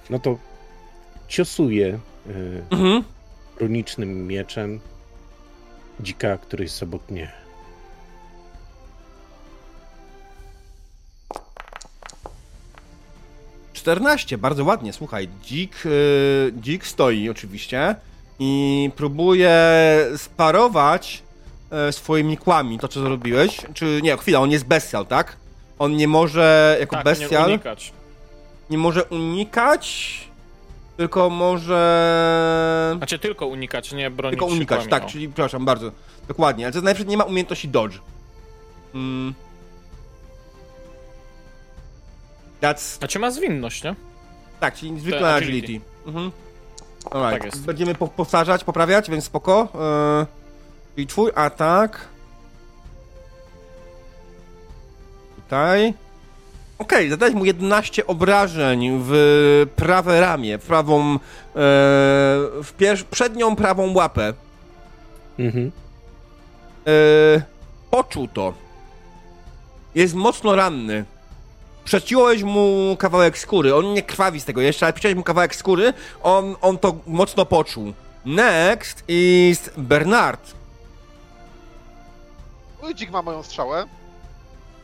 No 0.09 0.19
to 0.19 0.37
ciosuję 1.27 1.99
yy, 2.25 2.63
mhm. 2.69 3.03
runicznym 3.59 4.27
mieczem 4.27 4.79
dzika, 5.99 6.37
który 6.37 6.63
jest 6.63 6.75
sobotnie 6.75 7.42
14, 13.83 14.37
bardzo 14.37 14.63
ładnie, 14.63 14.93
słuchaj. 14.93 15.27
Dzik, 15.43 15.85
yy, 15.85 16.51
dzik 16.61 16.87
stoi 16.87 17.29
oczywiście 17.29 17.95
i 18.39 18.89
próbuje 18.95 19.51
sparować 20.17 21.23
yy, 21.71 21.91
swoimi 21.91 22.37
kłami 22.37 22.79
to, 22.79 22.87
co 22.87 22.99
zrobiłeś. 23.01 23.61
Czy 23.73 23.99
nie, 24.03 24.17
chwila, 24.17 24.39
on 24.39 24.51
jest 24.51 24.65
bestial, 24.65 25.05
tak? 25.05 25.37
On 25.79 25.95
nie 25.95 26.07
może 26.07 26.77
jako 26.79 26.95
tak, 26.95 27.05
bestial. 27.05 27.47
Nie, 27.47 27.53
unikać. 27.53 27.93
nie 28.69 28.77
może 28.77 29.03
unikać. 29.03 30.17
Tylko 30.97 31.29
może. 31.29 32.93
Znaczy, 32.97 33.19
tylko 33.19 33.47
unikać, 33.47 33.91
nie 33.91 34.11
bronić. 34.11 34.39
Tylko 34.39 34.53
unikać, 34.53 34.87
tak, 34.89 35.03
no. 35.03 35.09
czyli, 35.09 35.27
przepraszam 35.27 35.65
bardzo. 35.65 35.91
Dokładnie, 36.27 36.65
ale 36.65 36.73
to 36.73 36.81
najpierw 36.81 37.09
nie 37.09 37.17
ma 37.17 37.23
umiejętności 37.23 37.67
dodge. 37.67 37.99
Mm. 38.95 39.33
That's 42.63 42.97
Znaczy 42.97 43.19
ma 43.19 43.31
zwinność, 43.31 43.83
nie? 43.83 43.95
Tak, 44.59 44.75
czyli 44.75 44.99
zwykle 44.99 45.33
agility. 45.35 45.65
agility. 45.67 45.85
Mhm. 46.07 46.31
Alright. 47.11 47.43
Tak 47.43 47.45
jest. 47.53 47.65
Będziemy 47.65 47.95
po 47.95 48.07
powtarzać, 48.07 48.63
poprawiać, 48.63 49.09
więc 49.09 49.23
spoko. 49.23 49.67
Yy, 50.19 50.25
czyli 50.95 51.07
twój 51.07 51.31
atak. 51.35 52.07
Tutaj. 55.35 55.93
Okej, 56.79 57.09
zadałeś 57.09 57.35
mu 57.35 57.45
11 57.45 58.07
obrażeń 58.07 58.99
w 59.03 59.13
prawe 59.75 60.21
ramię, 60.21 60.57
w 60.57 60.65
prawą, 60.65 61.11
yy, 61.13 61.19
w 62.63 62.73
pier- 62.79 63.03
przednią 63.03 63.55
prawą 63.55 63.93
łapę. 63.93 64.33
Mhm. 65.39 65.71
Yy, 66.85 67.41
poczuł 67.91 68.27
to. 68.27 68.53
Jest 69.95 70.13
mocno 70.13 70.55
ranny. 70.55 71.05
Przeciąłeś 71.85 72.43
mu 72.43 72.95
kawałek 72.99 73.37
skóry. 73.37 73.75
On 73.75 73.93
nie 73.93 74.03
krwawi 74.03 74.41
z 74.41 74.45
tego 74.45 74.61
jeszcze, 74.61 74.85
ale 74.85 74.93
przeciąłeś 74.93 75.15
mu 75.15 75.23
kawałek 75.23 75.55
skóry. 75.55 75.93
On, 76.23 76.55
on 76.61 76.77
to 76.77 76.95
mocno 77.07 77.45
poczuł. 77.45 77.93
Next 78.25 79.03
is 79.07 79.69
Bernard. 79.77 80.53
Mój 82.81 82.95
dzik 82.95 83.11
ma 83.11 83.21
moją 83.21 83.43
strzałę. 83.43 83.85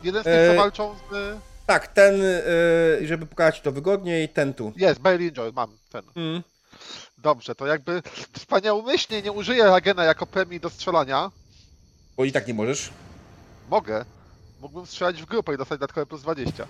Jeden 0.04 0.22
z 0.22 0.26
tych, 0.26 0.34
E, 0.34 0.48
co 0.50 0.56
walczą 0.56 0.96
z... 1.12 1.38
Tak, 1.66 1.88
ten, 1.88 2.22
yy, 2.22 3.08
żeby 3.08 3.26
pokazać 3.26 3.62
to 3.62 3.72
wygodniej, 3.72 4.30
ten 4.30 4.54
tu. 4.54 4.74
Jest, 4.76 5.00
Bailey 5.00 5.28
Enjoy, 5.28 5.52
mam 5.52 5.78
ten. 5.92 6.04
Mm. 6.16 6.44
Dobrze, 7.18 7.56
to 7.56 7.68
jakby 7.68 8.02
wspaniałomyślnie 8.34 9.22
nie 9.22 9.32
użyję 9.32 9.74
Agena 9.74 10.04
jako 10.04 10.26
premii 10.26 10.60
do 10.60 10.70
strzelania. 10.70 11.32
Bo 12.18 12.26
i 12.26 12.32
tak 12.32 12.48
nie 12.48 12.54
możesz. 12.54 12.90
Mogę. 13.70 14.06
Mógłbym 14.62 14.86
strzelać 14.86 15.22
w 15.22 15.26
grupę 15.26 15.54
i 15.54 15.58
dostać 15.58 15.80
dodatkowe 15.80 16.06
plus 16.06 16.22
20. 16.22 16.68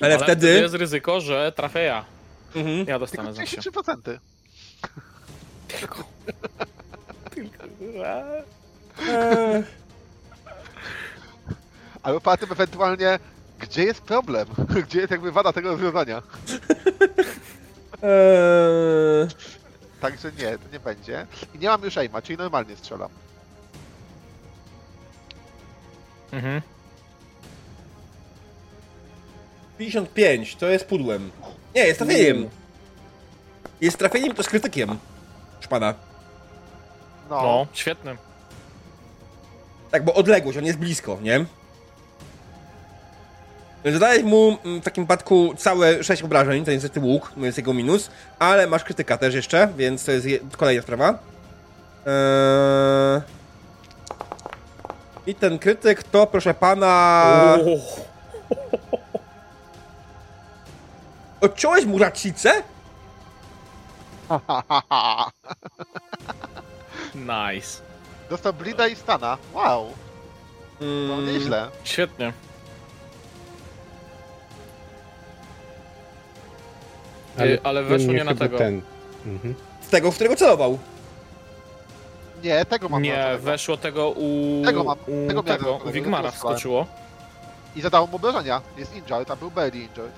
Ale, 0.00 0.18
wtedy... 0.18 0.60
jest 0.60 0.74
ryzyko, 0.74 1.20
że 1.20 1.52
trafię 1.52 1.80
ja. 1.80 2.04
Mhm. 2.54 2.78
Ja 2.78 2.84
Tylko 2.84 2.98
dostanę 2.98 3.34
zawsze. 3.34 3.56
33%. 3.56 4.18
Tylko. 5.68 6.04
Tylko. 7.30 7.64
Eee, 9.08 9.62
Ale 12.02 12.20
poza 12.20 12.36
tym 12.36 12.52
ewentualnie, 12.52 13.18
gdzie 13.58 13.84
jest 13.84 14.02
problem? 14.02 14.48
Gdzie 14.86 15.00
jest 15.00 15.10
jakby 15.10 15.32
wada 15.32 15.52
tego 15.52 15.70
rozwiązania? 15.70 16.22
eee, 18.02 19.28
Także 20.00 20.32
nie, 20.32 20.58
to 20.58 20.64
nie 20.72 20.80
będzie. 20.80 21.26
I 21.54 21.58
nie 21.58 21.68
mam 21.68 21.84
już 21.84 21.98
aima, 21.98 22.22
czyli 22.22 22.38
normalnie 22.38 22.76
strzelam. 22.76 23.10
Mhm. 26.32 26.62
55, 29.84 30.56
to 30.56 30.66
jest 30.68 30.84
pudłem. 30.84 31.30
Nie, 31.74 31.82
jest 31.86 31.98
trafieniem. 31.98 32.48
Jest 33.80 33.98
trafieniem, 33.98 34.34
to 34.34 34.42
z 34.42 34.46
krytykiem. 34.48 34.98
Szpada. 35.60 35.94
No, 37.30 37.42
No, 37.42 37.66
świetny. 37.72 38.16
Tak, 39.90 40.04
bo 40.04 40.14
odległość, 40.14 40.58
on 40.58 40.64
jest 40.64 40.78
blisko, 40.78 41.18
nie? 41.22 41.44
Zadałeś 43.92 44.22
mu 44.22 44.58
mm, 44.64 44.80
w 44.80 44.84
takim 44.84 45.04
przypadku 45.04 45.54
całe 45.56 46.04
6 46.04 46.22
obrażeń, 46.22 46.64
to 46.64 46.70
jest 46.70 46.84
niestety 46.84 47.06
łuk, 47.06 47.32
to 47.40 47.46
jest 47.46 47.58
jego 47.58 47.74
minus, 47.74 48.10
ale 48.38 48.66
masz 48.66 48.84
krytyka 48.84 49.18
też 49.18 49.34
jeszcze, 49.34 49.68
więc 49.76 50.04
to 50.04 50.12
jest 50.12 50.26
je- 50.26 50.38
kolejna 50.56 50.82
sprawa. 50.82 51.18
Eee... 52.06 53.20
I 55.26 55.34
ten 55.34 55.58
krytyk 55.58 56.02
to, 56.02 56.26
proszę 56.26 56.54
pana... 56.54 57.56
O, 57.66 58.99
Odciąłeś 61.40 61.84
mu 61.84 61.98
racicę? 61.98 62.52
nice. 67.14 67.82
Dostał 68.30 68.52
Blida 68.52 68.88
i 68.88 68.96
Stana. 68.96 69.38
Wow, 69.54 69.86
no 70.80 70.86
Mm, 71.14 71.26
nieźle. 71.26 71.68
Świetnie. 71.84 72.32
Ale, 77.38 77.58
ale 77.62 77.82
weszło 77.82 78.12
nie 78.12 78.24
na 78.24 78.34
tego. 78.34 78.58
Ten. 78.58 78.82
Mhm. 79.26 79.54
Z 79.80 79.88
tego, 79.88 80.10
w 80.10 80.14
którego 80.14 80.36
celował. 80.36 80.78
Nie, 82.42 82.64
tego 82.64 82.88
mam 82.88 83.02
Nie, 83.02 83.12
dodatkowo. 83.16 83.44
weszło 83.44 83.76
tego 83.76 84.10
u. 84.10 84.62
Tego 84.64 84.84
mam- 84.84 84.98
u 85.06 85.28
tego 85.28 85.42
tego, 85.42 85.80
u 85.86 85.90
Wigmara 85.90 86.22
tego 86.22 86.32
słuchałem. 86.32 86.58
skoczyło. 86.58 86.86
I 87.76 87.80
zadało 87.80 88.06
mu 88.06 88.16
obrażenia. 88.16 88.60
Jest 88.76 88.96
injured, 88.96 89.30
a 89.30 89.36
był 89.36 89.50
Bailey 89.50 89.80
injured. 89.82 90.12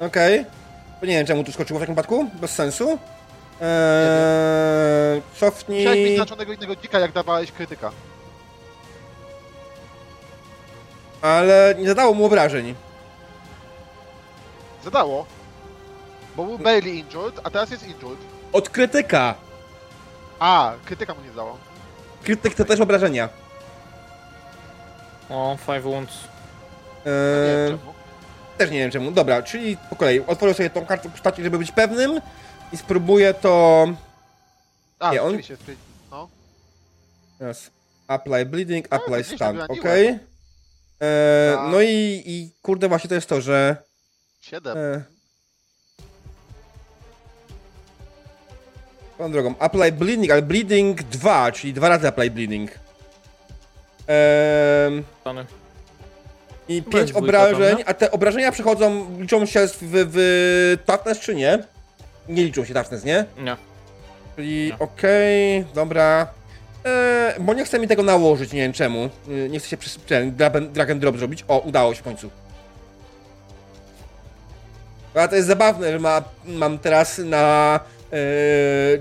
Okej. 0.00 0.44
To 1.00 1.06
nie 1.06 1.12
wiem, 1.18 1.26
czemu 1.26 1.44
tu 1.44 1.52
skoczyło 1.52 1.78
w 1.78 1.82
takim 1.82 1.94
przypadku. 1.94 2.30
Bez 2.34 2.50
sensu. 2.50 2.98
Eee, 3.60 5.22
Musiałeś 5.32 5.54
mieć 5.68 5.84
cofnij. 5.84 6.16
znaczonego 6.16 6.52
innego 6.52 6.76
dzika, 6.76 6.98
jak 6.98 7.12
dawałeś 7.12 7.52
krytyka. 7.52 7.90
Ale 11.22 11.74
nie 11.78 11.88
zadało 11.88 12.14
mu 12.14 12.24
obrażeń. 12.24 12.74
Zadało. 14.84 15.26
Bo 16.36 16.44
był 16.44 16.58
Bailey 16.58 16.98
injured, 16.98 17.40
a 17.44 17.50
teraz 17.50 17.70
jest 17.70 17.86
injured. 17.86 18.18
Od 18.52 18.68
krytyka. 18.68 19.34
A, 20.38 20.72
krytyka 20.84 21.14
mu 21.14 21.20
nie 21.22 21.30
zdało. 21.32 21.58
Krytyk 22.22 22.54
to 22.54 22.64
też 22.64 22.80
obrażenia. 22.80 23.28
O, 25.30 25.56
five 25.66 25.82
wounds. 25.82 26.12
To 27.04 27.10
nie 27.10 27.14
Eee, 27.14 27.68
wiem 27.68 27.78
czemu. 27.78 27.92
Też 28.58 28.70
nie 28.70 28.78
wiem 28.78 28.90
czemu. 28.90 29.10
Dobra, 29.10 29.42
czyli 29.42 29.76
po 29.90 29.96
kolei. 29.96 30.20
Otworzę 30.20 30.54
sobie 30.54 30.70
tą 30.70 30.86
kartę 30.86 31.10
postaci, 31.10 31.42
żeby 31.42 31.58
być 31.58 31.72
pewnym. 31.72 32.20
I 32.72 32.76
spróbuję 32.76 33.34
to. 33.34 33.86
A, 34.98 35.12
nie, 35.12 35.22
on-. 35.22 35.38
No. 36.10 36.28
Yes. 37.50 37.70
Apply 38.08 38.46
bleeding, 38.46 38.86
apply 38.90 39.22
gdzieś 39.22 39.34
stun. 39.36 39.60
Ok. 39.60 39.84
Eee, 39.84 40.18
Tak. 41.54 41.72
no 41.72 41.82
i, 41.82 42.22
i 42.26 42.50
kurde, 42.62 42.88
właśnie 42.88 43.08
to 43.08 43.14
jest 43.14 43.28
to, 43.28 43.40
że. 43.40 43.76
7. 44.40 44.78
E... 44.78 45.02
Tą 49.18 49.32
drogą, 49.32 49.54
apply 49.58 49.92
bleeding, 49.92 50.30
ale 50.30 50.42
bleeding 50.42 51.02
2, 51.02 51.52
czyli 51.52 51.72
dwa 51.74 51.88
razy 51.88 52.08
apply 52.08 52.30
bleeding. 52.30 52.70
Ehm, 54.06 55.02
Stany. 55.20 55.46
I 56.68 56.82
Bez 56.82 56.92
5 56.94 57.10
dwójka, 57.10 57.18
obrażeń, 57.26 57.74
prawda? 57.76 57.84
a 57.90 57.94
te 57.94 58.10
obrażenia 58.10 58.52
przechodzą, 58.52 59.06
liczą 59.20 59.46
się 59.46 59.66
w, 59.66 59.76
w 59.82 60.76
toughness 60.86 61.18
czy 61.18 61.34
nie? 61.34 61.58
Nie 62.28 62.44
liczą 62.44 62.64
się 62.64 62.74
toughness, 62.74 63.04
nie? 63.04 63.24
Nie. 63.38 63.56
Czyli 64.36 64.66
Nie. 64.66 64.78
okej, 64.78 65.64
dobra. 65.74 66.26
E, 66.86 67.34
bo 67.40 67.54
nie 67.54 67.64
chce 67.64 67.78
mi 67.78 67.88
tego 67.88 68.02
nałożyć, 68.02 68.52
nie 68.52 68.60
wiem 68.60 68.72
czemu. 68.72 69.08
E, 69.28 69.48
Nie 69.48 69.58
chce 69.58 69.68
się 69.68 69.76
przez 69.76 69.98
ten 70.06 70.36
drag 70.36 70.56
and- 70.56 70.72
drag 70.72 70.90
and 70.90 71.00
drop 71.00 71.18
zrobić. 71.18 71.44
O, 71.48 71.58
udało 71.58 71.94
się 71.94 72.00
w 72.00 72.04
końcu. 72.04 72.30
A 75.14 75.28
to 75.28 75.36
jest 75.36 75.48
zabawne, 75.48 75.92
że 75.92 75.98
ma, 75.98 76.22
mam 76.44 76.78
teraz 76.78 77.18
na 77.18 77.80
e, 78.12 78.16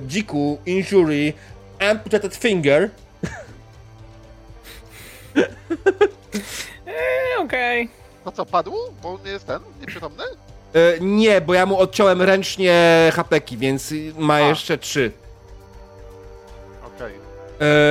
dziku 0.07 0.57
injury 0.65 1.33
amputated 1.79 2.35
finger. 2.35 2.89
Okej. 7.39 7.89
To 8.25 8.31
co, 8.31 8.45
padł? 8.45 8.73
Bo 9.03 9.09
on 9.09 9.17
nie 9.25 9.31
jest 9.31 9.47
ten? 9.47 9.59
Nieprzytomny? 9.81 10.23
E, 10.73 10.99
nie, 10.99 11.41
bo 11.41 11.53
ja 11.53 11.65
mu 11.65 11.77
odciąłem 11.79 12.21
ręcznie 12.21 13.11
hapeki, 13.15 13.57
więc 13.57 13.93
ma 14.17 14.33
A. 14.33 14.39
jeszcze 14.39 14.77
trzy. 14.77 15.11
Okej. 16.95 17.13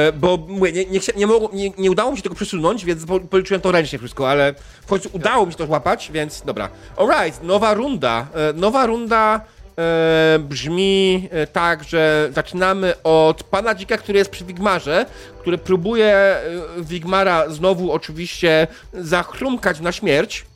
E, 0.08 0.12
bo 0.12 0.36
mówię, 0.48 0.72
nie, 0.72 0.84
nie, 0.84 1.00
chcia- 1.00 1.16
nie, 1.16 1.26
mogło, 1.26 1.50
nie, 1.52 1.70
nie 1.78 1.90
udało 1.90 2.10
mi 2.10 2.16
się 2.16 2.22
tego 2.22 2.34
przesunąć, 2.34 2.84
więc 2.84 3.06
po- 3.06 3.20
policzyłem 3.20 3.60
to 3.60 3.72
ręcznie 3.72 3.98
wszystko, 3.98 4.30
ale 4.30 4.54
w 4.82 4.86
końcu 4.86 5.08
udało 5.12 5.46
mi 5.46 5.52
się 5.52 5.58
to 5.58 5.66
złapać, 5.66 6.10
więc 6.12 6.42
dobra. 6.42 6.68
Alright, 6.96 7.42
nowa 7.42 7.74
runda. 7.74 8.26
E, 8.34 8.52
nowa 8.52 8.86
runda 8.86 9.40
e, 9.78 10.38
brzmi 10.38 11.28
e, 11.32 11.46
tak, 11.46 11.84
że 11.84 12.28
zaczynamy 12.32 13.02
od 13.02 13.42
pana 13.42 13.74
dzika, 13.74 13.98
który 13.98 14.18
jest 14.18 14.30
przy 14.30 14.44
Wigmarze, 14.44 15.06
który 15.40 15.58
próbuje 15.58 16.14
e, 16.14 16.42
Wigmara 16.78 17.48
znowu 17.48 17.92
oczywiście 17.92 18.66
zachrumkać 18.92 19.80
na 19.80 19.92
śmierć. 19.92 20.46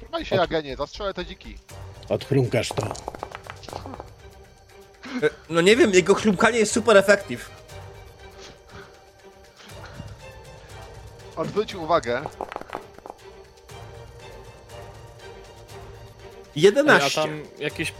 Trzymaj 0.00 0.24
się, 0.24 0.40
Agenie, 0.40 0.76
zastrzelę 0.76 1.14
te 1.14 1.26
dziki. 1.26 1.58
Odchrumkasz 2.08 2.68
to. 2.68 2.92
No 5.50 5.60
nie 5.60 5.76
wiem, 5.76 5.94
jego 5.94 6.14
chrumkanie 6.14 6.58
jest 6.58 6.72
super 6.72 6.96
efektyw. 6.96 7.50
Odwrócił 11.36 11.82
uwagę. 11.82 12.22
Ej, 16.58 16.62
11. 16.62 17.20
A 17.20 17.24
tam 17.24 17.42
jakieś. 17.58 17.92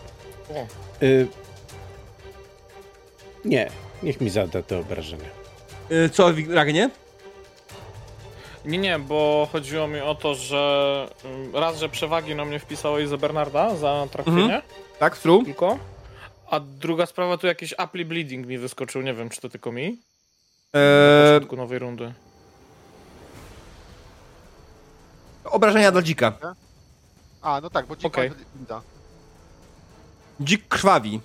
O, 0.50 0.66
Y... 1.02 1.28
Nie, 3.44 3.70
niech 4.02 4.20
mi 4.20 4.30
zada 4.30 4.62
te 4.62 4.78
obrażenia. 4.78 5.28
E, 5.90 6.08
co, 6.08 6.32
Ragnie? 6.48 6.90
Nie, 8.64 8.78
nie, 8.78 8.98
bo 8.98 9.48
chodziło 9.52 9.86
mi 9.88 10.00
o 10.00 10.14
to, 10.14 10.34
że 10.34 11.08
ym, 11.24 11.56
raz, 11.56 11.78
że 11.78 11.88
przewagi 11.88 12.34
na 12.34 12.44
mnie 12.44 12.58
wpisałeś 12.58 13.08
za 13.08 13.16
Bernarda, 13.16 13.76
za 13.76 14.06
trafienie, 14.10 14.42
Mhm. 14.44 14.62
Tak, 14.98 15.18
true. 15.18 15.44
tylko. 15.44 15.78
A 16.50 16.60
druga 16.60 17.06
sprawa, 17.06 17.36
tu 17.38 17.46
jakiś 17.46 17.74
apply 17.78 18.04
bleeding 18.04 18.46
mi 18.46 18.58
wyskoczył, 18.58 19.02
nie 19.02 19.14
wiem, 19.14 19.28
czy 19.28 19.40
to 19.40 19.48
tylko 19.48 19.72
mi. 19.72 19.98
Na 20.74 20.80
E, 20.80 21.32
początku 21.34 21.56
nowej 21.56 21.78
rundy. 21.78 22.12
obrażenia 25.44 25.92
dla 25.92 26.02
dzika. 26.02 26.32
A, 27.42 27.60
no 27.60 27.70
tak, 27.70 27.86
bo 27.86 27.96
dzik 27.96 28.06
Okej. 28.06 28.30
ma 28.30 28.36
Blida. 28.54 28.80
Dzik 30.40 30.68
krwawi. 30.68 31.20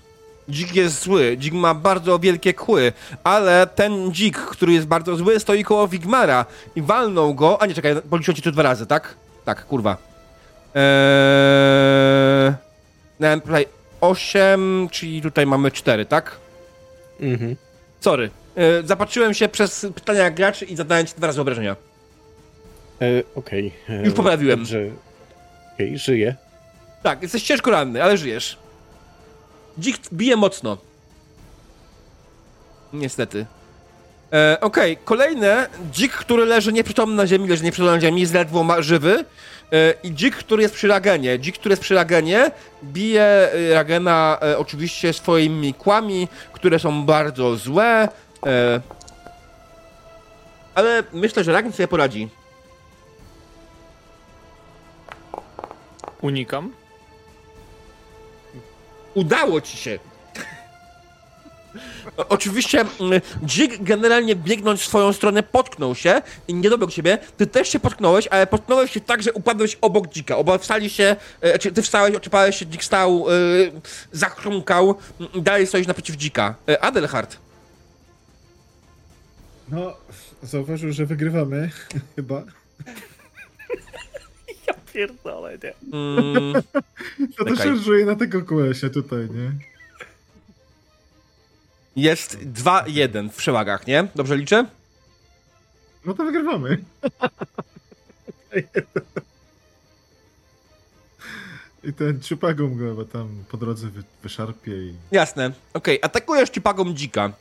Dzik 0.50 0.76
jest 0.76 1.04
zły, 1.04 1.38
dzik 1.38 1.54
ma 1.54 1.74
bardzo 1.74 2.20
wielkie 2.20 2.54
kły, 2.54 2.94
ale 3.24 3.68
ten 3.68 4.12
dzik, 4.12 4.38
który 4.38 4.74
jest 4.74 4.88
bardzo 4.88 5.16
zły, 5.16 5.40
stoi 5.40 5.64
koło 5.64 5.88
Wigmara 5.88 6.46
i 6.76 6.82
walnął 6.82 7.34
go. 7.36 7.62
A 7.62 7.66
nie, 7.66 7.74
czekaj, 7.74 7.96
policzyłem 8.10 8.36
ci 8.36 8.42
tu 8.42 8.52
dwa 8.52 8.64
razy, 8.64 8.86
tak? 8.86 9.16
Tak, 9.46 9.66
kurwa. 9.66 9.98
Eee... 10.76 12.54
Miałem 13.20 13.42
tutaj 13.42 13.66
8, 14.02 14.88
czyli 14.92 15.22
tutaj 15.22 15.46
mamy 15.46 15.72
4, 15.72 16.06
tak? 16.06 16.36
Mhm. 17.20 17.56
Sorry. 18.00 18.30
Eee, 18.58 18.88
zapatrzyłem 18.88 19.34
się 19.34 19.48
przez 19.50 19.86
pytania 19.96 20.32
graczy 20.32 20.66
i 20.66 20.76
zadałem 20.76 21.06
ci 21.06 21.14
dwa 21.18 21.28
razy 21.28 21.42
obrażenia. 21.42 21.76
E, 23.02 23.06
Okej. 23.36 23.74
e, 23.90 24.06
Już 24.06 24.14
poprawiłem. 24.14 24.60
Dobrze. 24.60 24.80
Okej, 25.74 25.98
żyję. 25.98 26.36
Tak, 27.04 27.22
jesteś 27.22 27.44
ciężko 27.44 27.72
ranny, 27.72 28.04
ale 28.04 28.18
żyjesz. 28.18 28.58
Dzik 29.80 29.98
bije 30.14 30.36
mocno. 30.36 30.78
Niestety. 32.94 33.46
E, 34.34 34.58
Okej, 34.62 34.98
kolejne. 35.06 35.68
Dzik, 35.92 36.12
który 36.12 36.46
leży 36.46 36.74
nieprzytomny 36.74 37.16
na 37.16 37.28
ziemi, 37.28 37.48
leży 37.50 37.64
nieprzytomny 37.64 37.96
na 37.96 38.02
ziemi, 38.02 38.22
jest 38.22 38.34
ledwo 38.34 38.82
żywy. 38.82 39.26
E, 39.74 39.94
I 40.04 40.12
dzik, 40.12 40.36
który 40.36 40.64
jest 40.64 40.76
przy 40.76 40.88
Ragenie. 40.88 41.40
Dzik, 41.40 41.58
który 41.58 41.74
jest 41.74 41.82
przy 41.82 41.96
Ragenie, 41.96 42.52
bije 42.84 43.24
e, 43.24 43.74
Ragena 43.74 44.38
e, 44.42 44.58
oczywiście 44.58 45.14
swoimi 45.14 45.74
kłami, 45.74 46.28
które 46.54 46.80
są 46.80 47.06
bardzo 47.06 47.56
złe. 47.56 48.10
E, 48.46 48.82
ale 50.76 51.04
myślę, 51.14 51.44
że 51.44 51.54
Ragen 51.54 51.72
sobie 51.72 51.88
poradzi. 51.88 52.30
Unikam. 56.24 56.74
Udało 59.14 59.62
ci 59.62 59.78
się. 59.78 60.00
Oczywiście 62.30 62.86
mm, 63.00 63.22
dzik 63.44 63.84
generalnie 63.84 64.36
biegnąc 64.36 64.82
w 64.82 64.86
swoją 64.86 65.14
stronę 65.14 65.44
potknął 65.44 65.96
się 65.96 66.22
i 66.48 66.54
nie 66.54 66.70
dobiegł 66.70 66.92
ciebie. 66.92 67.18
Ty 67.38 67.48
też 67.48 67.70
się 67.70 67.80
potknąłeś, 67.80 68.28
ale 68.28 68.48
potknąłeś 68.48 68.92
się 68.92 69.02
tak, 69.02 69.24
że 69.24 69.34
upadłeś 69.34 69.78
obok 69.82 70.08
dzika. 70.08 70.38
Oba 70.38 70.58
wstali 70.58 70.90
się, 70.90 71.16
e, 71.42 71.60
czy 71.60 71.72
ty 71.72 71.82
wstałeś, 71.82 72.16
oczypałeś 72.16 72.58
się, 72.58 72.66
dzik 72.66 72.84
stał, 72.84 73.26
e, 73.30 73.34
zachrumkał 74.12 74.96
mm, 75.20 75.44
dalej 75.44 75.68
stoisz 75.68 75.88
naprzeciw 75.88 76.16
dzika. 76.16 76.56
E, 76.70 76.84
Adelhard. 76.84 77.38
No, 79.70 79.98
zauważył, 80.44 80.92
że 80.92 81.06
wygrywamy, 81.06 81.70
chyba. 82.16 82.44
Pierdolę, 84.94 85.58
nie. 85.64 85.74
Mm, 86.00 86.54
To 87.38 87.46
Czekaj. 87.46 87.54
też 87.56 87.58
szarżuje 87.66 88.06
na 88.06 88.16
tego 88.16 88.42
kolesia 88.42 88.90
tutaj, 88.90 89.20
nie? 89.30 89.52
jest 91.96 92.38
2-1 92.40 93.30
w 93.30 93.36
przewagach, 93.36 93.88
nie? 93.88 94.08
Dobrze 94.16 94.38
liczę? 94.38 94.66
No 96.06 96.14
to 96.14 96.24
wygrywamy. 96.24 96.78
I 101.84 101.94
ten 101.94 102.22
czupagum 102.22 102.78
go 102.78 102.90
chyba 102.90 103.06
tam 103.12 103.44
po 103.52 103.58
drodze 103.58 103.88
wy, 103.88 104.04
wyszarpie 104.24 104.72
i 104.72 104.94
Jasne. 105.12 105.52
Okej, 105.74 106.00
atakujesz 106.02 106.50
ci 106.50 106.62
pagą 106.62 106.94
dzika. 106.94 107.32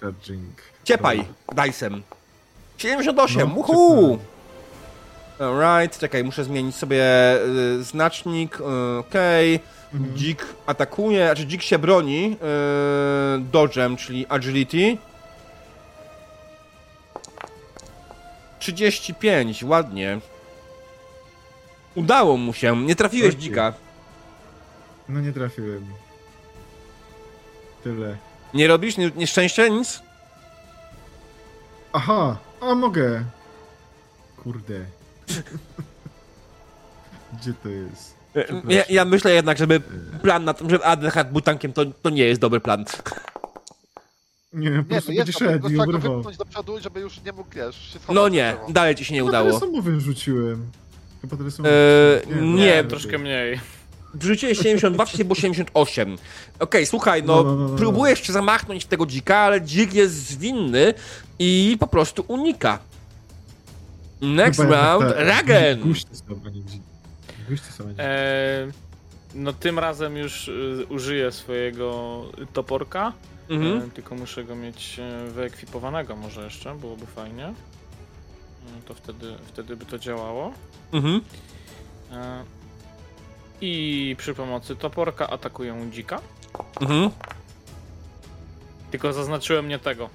charging. 0.00 0.62
Ciepaj, 0.84 1.24
Dicem. 1.64 2.02
78, 2.78 3.48
No, 3.48 3.54
uhu! 3.54 4.18
Alright, 5.40 5.98
czekaj, 5.98 6.24
muszę 6.24 6.44
zmienić 6.44 6.76
sobie 6.76 7.04
y, 7.78 7.82
znacznik, 7.84 8.60
y, 8.60 8.98
okej. 8.98 9.60
Mhm. 9.94 10.16
Dzik 10.16 10.46
atakuje, 10.66 11.26
znaczy 11.26 11.46
dzik 11.46 11.62
się 11.62 11.78
broni 11.78 12.36
y, 13.38 13.40
dodgem, 13.40 13.96
czyli 13.96 14.26
agility. 14.28 14.96
35, 18.58 19.62
ładnie. 19.64 20.20
Udało 21.94 22.36
mu 22.36 22.52
się, 22.52 22.76
nie 22.76 22.96
trafiłeś 22.96 23.34
Oj. 23.34 23.40
dzika. 23.40 23.72
No 25.08 25.20
nie 25.20 25.32
trafiłem. 25.32 25.86
Tyle. 27.84 28.16
Nie 28.54 28.68
robisz 28.68 28.96
nie, 28.96 29.10
nieszczęście, 29.16 29.70
nic? 29.70 30.02
Aha! 31.92 32.36
A 32.60 32.74
mogę! 32.74 33.24
Kurde. 34.42 34.84
Gdzie 37.40 37.52
to 37.62 37.68
jest? 37.68 38.14
Przepraszam. 38.34 38.70
Ja, 38.70 38.84
ja 38.90 39.04
myślę 39.04 39.34
jednak, 39.34 39.58
żeby 39.58 39.80
plan 40.22 40.44
na 40.44 40.54
tym, 40.54 40.70
że 40.70 40.84
Adelhard 40.84 41.28
był 41.30 41.40
tankiem, 41.40 41.72
to, 41.72 41.82
to 42.02 42.10
nie 42.10 42.24
jest 42.24 42.40
dobry 42.40 42.60
plan. 42.60 42.84
Nie, 44.52 44.70
po 44.70 44.76
Nie, 44.76 44.82
prostu 44.84 45.12
to 45.12 45.16
będzie 45.16 45.30
jest, 45.32 45.40
no, 45.40 45.46
szedł 45.48 45.68
i 45.68 45.78
obrywał. 45.78 46.22
do 46.38 46.44
przodu, 46.44 46.80
żeby 46.80 47.00
już 47.00 47.20
nie 47.24 47.32
mógł, 47.32 47.50
wiesz, 47.54 47.92
No 48.08 48.28
nie, 48.28 48.56
dalej 48.68 48.94
ci 48.94 49.04
się 49.04 49.14
nie 49.14 49.20
Chyba 49.20 49.28
udało. 49.30 49.46
tyle 49.48 49.60
samowym 49.60 50.00
rzuciłem. 50.00 50.70
Chyba 51.20 51.50
samo. 51.50 51.68
Eee, 51.68 52.42
nie, 52.42 52.52
Nie, 52.54 52.82
to 52.84 52.90
troszkę 52.90 53.18
mniej. 53.18 53.60
Wrzuciłeś 54.14 54.58
72, 54.58 55.04
wcześniej 55.06 55.24
było 55.24 55.34
78. 55.34 56.16
Okej, 56.58 56.86
słuchaj, 56.86 57.22
no, 57.22 57.36
No, 57.36 57.42
no, 57.42 57.54
no, 57.56 57.68
no, 57.68 57.76
próbujesz 57.76 58.22
się 58.26 58.32
zamachnąć 58.32 58.84
w 58.84 58.88
tego 58.88 59.06
dzika, 59.06 59.36
ale 59.36 59.60
dzik 59.60 59.94
jest 59.94 60.14
zwinny 60.14 60.94
i 61.38 61.76
po 61.80 61.86
prostu 61.86 62.24
unika. 62.28 62.78
Next 64.20 64.60
Chyba 64.60 64.76
round, 64.76 65.16
tak. 65.16 65.26
Ragen! 65.26 65.80
Guście 65.80 66.14
są, 66.14 66.24
Guście 67.48 67.72
są, 67.72 67.84
Eee, 67.98 68.72
no 69.34 69.52
tym 69.52 69.78
razem 69.78 70.16
już 70.16 70.48
y, 70.48 70.86
użyję 70.88 71.32
swojego 71.32 72.22
toporka. 72.52 73.12
Mhm. 73.48 73.78
E, 73.78 73.90
tylko 73.90 74.14
muszę 74.14 74.44
go 74.44 74.56
mieć 74.56 74.98
e, 74.98 75.30
wyekwipowanego 75.30 76.16
może 76.16 76.44
jeszcze, 76.44 76.74
byłoby 76.74 77.06
fajnie. 77.06 77.44
E, 77.46 77.52
to 78.86 78.94
wtedy, 78.94 79.34
wtedy 79.46 79.76
by 79.76 79.84
to 79.84 79.98
działało. 79.98 80.52
Mhm. 80.92 81.20
E, 82.12 82.44
I 83.60 84.14
przy 84.18 84.34
pomocy 84.34 84.76
toporka 84.76 85.30
atakuję 85.30 85.88
dzika. 85.90 86.20
Mhm. 86.80 87.10
Tylko 88.90 89.12
zaznaczyłem 89.12 89.68
nie 89.68 89.78
tego. 89.78 90.10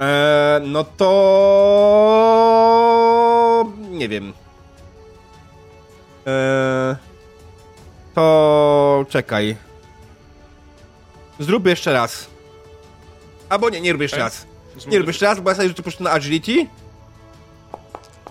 Eee, 0.00 0.60
no 0.68 0.84
to... 0.84 1.06
Nie 3.90 4.08
wiem. 4.08 4.32
Eee, 6.26 6.96
to... 8.14 9.06
czekaj. 9.08 9.56
Zrób 11.38 11.66
jeszcze 11.66 11.92
raz. 11.92 12.26
Albo 13.48 13.70
nie, 13.70 13.80
nie 13.80 13.92
rób 13.92 14.02
jeszcze 14.02 14.18
raz. 14.18 14.46
Nie 14.86 14.98
rób 14.98 15.06
jeszcze 15.06 15.26
raz, 15.26 15.40
bo 15.40 15.50
ja 15.50 15.56
sobie 15.56 15.68
rzucę 15.68 15.76
po 15.76 15.82
prostu 15.82 16.04
na 16.04 16.10
agility. 16.10 16.66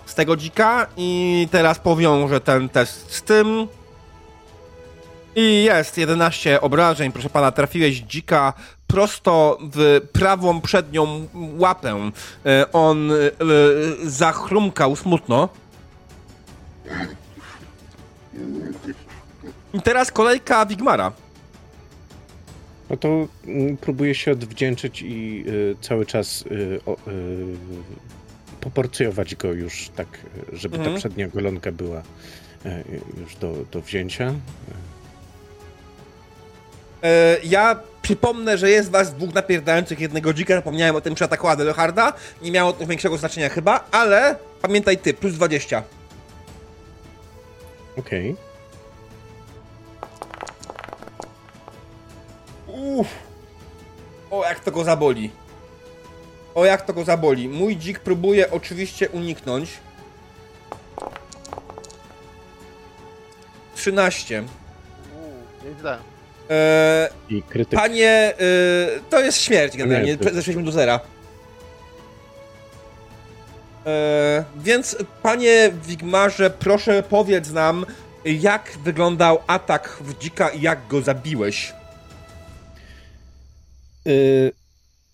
Z 0.06 0.14
tego 0.14 0.36
dzika 0.36 0.86
i 0.96 1.48
teraz 1.50 1.78
powiążę 1.78 2.40
ten 2.40 2.68
test 2.68 3.14
z 3.14 3.22
tym. 3.22 3.68
I 5.36 5.64
jest 5.64 5.98
11 5.98 6.60
obrażeń, 6.60 7.12
proszę 7.12 7.30
pana, 7.30 7.52
trafiłeś 7.52 7.96
dzika 7.96 8.52
prosto 8.88 9.58
w 9.60 10.00
prawą 10.12 10.60
przednią 10.60 11.28
łapę. 11.58 12.10
E, 12.46 12.72
On 12.72 13.12
e, 13.12 13.14
zachrumkał 14.04 14.96
smutno. 14.96 15.48
I 19.74 19.82
teraz 19.82 20.12
kolejka 20.12 20.66
Wigmara. 20.66 21.12
No 22.90 22.96
to 22.96 23.08
mm, 23.46 23.76
próbuję 23.76 24.14
się 24.14 24.32
odwdzięczyć 24.32 25.02
i 25.02 25.44
y, 25.46 25.76
cały 25.80 26.06
czas 26.06 26.44
y, 26.46 26.80
o, 26.86 26.92
y, 26.92 26.96
poporcjować 28.60 29.34
go 29.34 29.52
już 29.52 29.88
tak, 29.96 30.08
żeby 30.52 30.76
Mhm. 30.76 30.94
ta 30.94 31.00
przednia 31.00 31.28
golonka 31.28 31.72
była 31.72 32.02
już 33.20 33.36
do, 33.36 33.54
do 33.72 33.82
wzięcia. 33.82 34.34
E, 37.02 37.36
ja 37.44 37.80
przypomnę, 38.08 38.58
że 38.58 38.70
jest 38.70 38.90
was 38.90 39.14
dwóch 39.14 39.34
napierdających 39.34 40.00
jednego 40.00 40.32
dzika. 40.32 40.54
Zapomniałem 40.54 40.96
o 40.96 41.00
tym 41.00 41.14
przy 41.14 41.24
ataku 41.24 41.48
Adelharda. 41.48 42.12
Nie 42.42 42.50
miało 42.52 42.72
to 42.72 42.86
większego 42.86 43.16
znaczenia 43.16 43.48
chyba, 43.48 43.84
ale 43.90 44.36
pamiętaj 44.62 44.98
ty, 44.98 45.14
plus 45.14 45.34
20. 45.34 45.82
Okej. 47.98 48.36
Uff. 52.66 53.08
O, 54.30 54.44
jak 54.44 54.60
to 54.60 54.70
go 54.70 54.84
zaboli. 54.84 55.30
O, 56.54 56.64
jak 56.64 56.82
to 56.82 56.92
go 56.92 57.04
zaboli. 57.04 57.48
Mój 57.48 57.76
dzik 57.76 58.00
próbuje 58.00 58.50
oczywiście 58.50 59.08
uniknąć. 59.08 59.70
13. 63.74 64.44
Uuu, 65.14 65.70
nieźle. 65.70 65.98
Eee, 66.50 67.08
I 67.28 67.42
krytyk. 67.42 67.78
panie, 67.80 68.34
y, 68.40 69.00
to 69.10 69.20
jest 69.20 69.38
śmierć 69.38 69.76
generalnie. 69.76 70.16
Nie, 70.22 70.32
Zeszliśmy 70.32 70.64
do 70.64 70.72
zera. 70.72 71.00
Eee, 73.86 74.44
więc, 74.56 74.96
panie 75.22 75.70
Wigmarze, 75.86 76.50
proszę 76.50 77.02
powiedz 77.02 77.50
nam, 77.50 77.86
Jak 78.24 78.78
wyglądał 78.84 79.38
atak 79.46 79.98
w 80.00 80.18
dzika 80.18 80.48
i 80.48 80.60
jak 80.60 80.86
go 80.88 81.00
zabiłeś? 81.02 81.72
Y, 84.06 84.52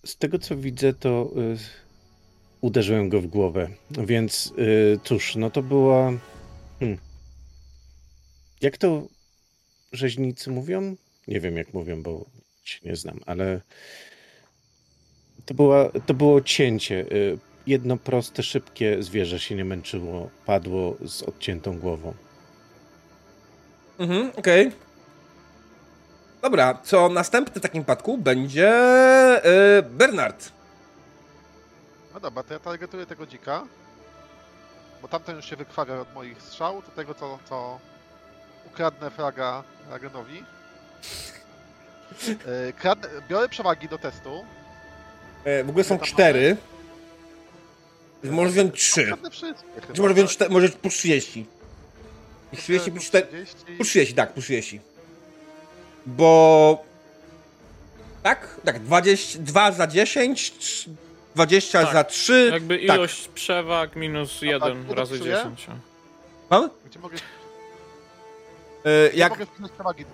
Z 0.05 0.17
tego 0.17 0.39
co 0.39 0.55
widzę, 0.55 0.93
to 0.93 1.31
y, 1.37 1.57
uderzyłem 2.61 3.09
go 3.09 3.21
w 3.21 3.27
głowę. 3.27 3.69
Więc 3.91 4.53
y, 4.57 4.99
cóż, 5.03 5.35
no 5.35 5.49
to 5.49 5.61
była. 5.63 6.11
Hmm. 6.79 6.97
Jak 8.61 8.77
to 8.77 9.07
rzeźnicy 9.91 10.49
mówią? 10.51 10.95
Nie 11.27 11.39
wiem, 11.39 11.57
jak 11.57 11.73
mówią, 11.73 12.03
bo 12.03 12.25
się 12.63 12.79
nie 12.89 12.95
znam, 12.95 13.19
ale 13.25 13.61
to, 15.45 15.53
była, 15.53 15.89
to 16.05 16.13
było 16.13 16.41
cięcie. 16.41 17.05
Y, 17.11 17.37
Jedno 17.67 17.97
proste, 17.97 18.43
szybkie 18.43 19.03
zwierzę 19.03 19.39
się 19.39 19.55
nie 19.55 19.65
męczyło, 19.65 20.29
padło 20.45 20.95
z 21.05 21.23
odciętą 21.23 21.79
głową. 21.79 22.13
Mhm, 23.99 24.31
okej. 24.35 24.71
Dobra, 26.41 26.79
co 26.83 27.09
następny 27.09 27.59
w 27.59 27.63
takim 27.63 27.81
przypadku 27.83 28.17
będzie 28.17 28.73
yy, 29.43 29.83
Bernard. 29.83 30.51
No 32.13 32.19
dobra, 32.19 32.43
to 32.43 32.53
ja 32.53 32.59
targetuję 32.59 33.05
tego 33.05 33.25
dzika. 33.25 33.63
Bo 35.01 35.07
tamten 35.07 35.35
już 35.35 35.49
się 35.49 35.55
wykrwawia 35.55 35.99
od 35.99 36.13
moich 36.13 36.41
strzał, 36.41 36.81
do 36.81 36.87
tego 36.87 37.13
co, 37.13 37.39
co 37.49 37.79
ukradnę 38.67 39.11
fraga 39.11 39.63
Ragenowi. 39.89 40.43
Yy, 42.27 42.73
kradnę, 42.79 43.07
biorę 43.29 43.49
przewagi 43.49 43.87
do 43.89 43.97
testu. 43.97 44.45
E, 45.43 45.63
w 45.63 45.69
ogóle 45.69 45.83
są 45.83 45.99
cztery. 45.99 46.57
Możesz 48.23 48.53
wziąć 48.53 48.73
trzy. 48.81 49.11
Czy 49.93 50.01
może 50.01 50.13
wziąć 50.13 50.37
tak? 50.37 50.47
czte- 50.47 50.51
może 50.53 50.69
plus 50.69 50.93
30. 50.93 51.45
I 52.53 52.57
30 52.57 52.91
plus 52.91 53.03
4. 53.05 53.27
30. 53.27 53.55
Plus 53.77 53.87
30, 53.89 54.13
tak, 54.13 54.33
plus 54.33 54.45
30. 54.45 54.81
Bo. 56.05 56.83
Tak? 58.23 58.59
Tak, 58.65 58.79
20, 58.79 59.39
2 59.39 59.71
za 59.71 59.87
10, 59.87 60.53
trz- 60.59 60.89
20 61.35 61.83
Tak. 61.83 61.93
za 61.93 62.03
3. 62.03 62.49
Jakby 62.53 62.75
tak. 62.75 62.83
ilość 62.97 63.27
przewag 63.27 63.95
minus 63.95 64.41
1 64.41 64.85
tak, 64.87 64.97
razy 64.97 65.11
podpisuję? 65.11 65.35
10. 65.37 65.67
Mam? 66.49 66.69
Gdzie 66.85 66.99
mogę, 66.99 67.17
E, 68.83 69.09
gdzie 69.09 69.19
jak 69.19 69.29
mogę 69.29 69.45
wpisać 69.45 69.71
przewagi 69.71 70.05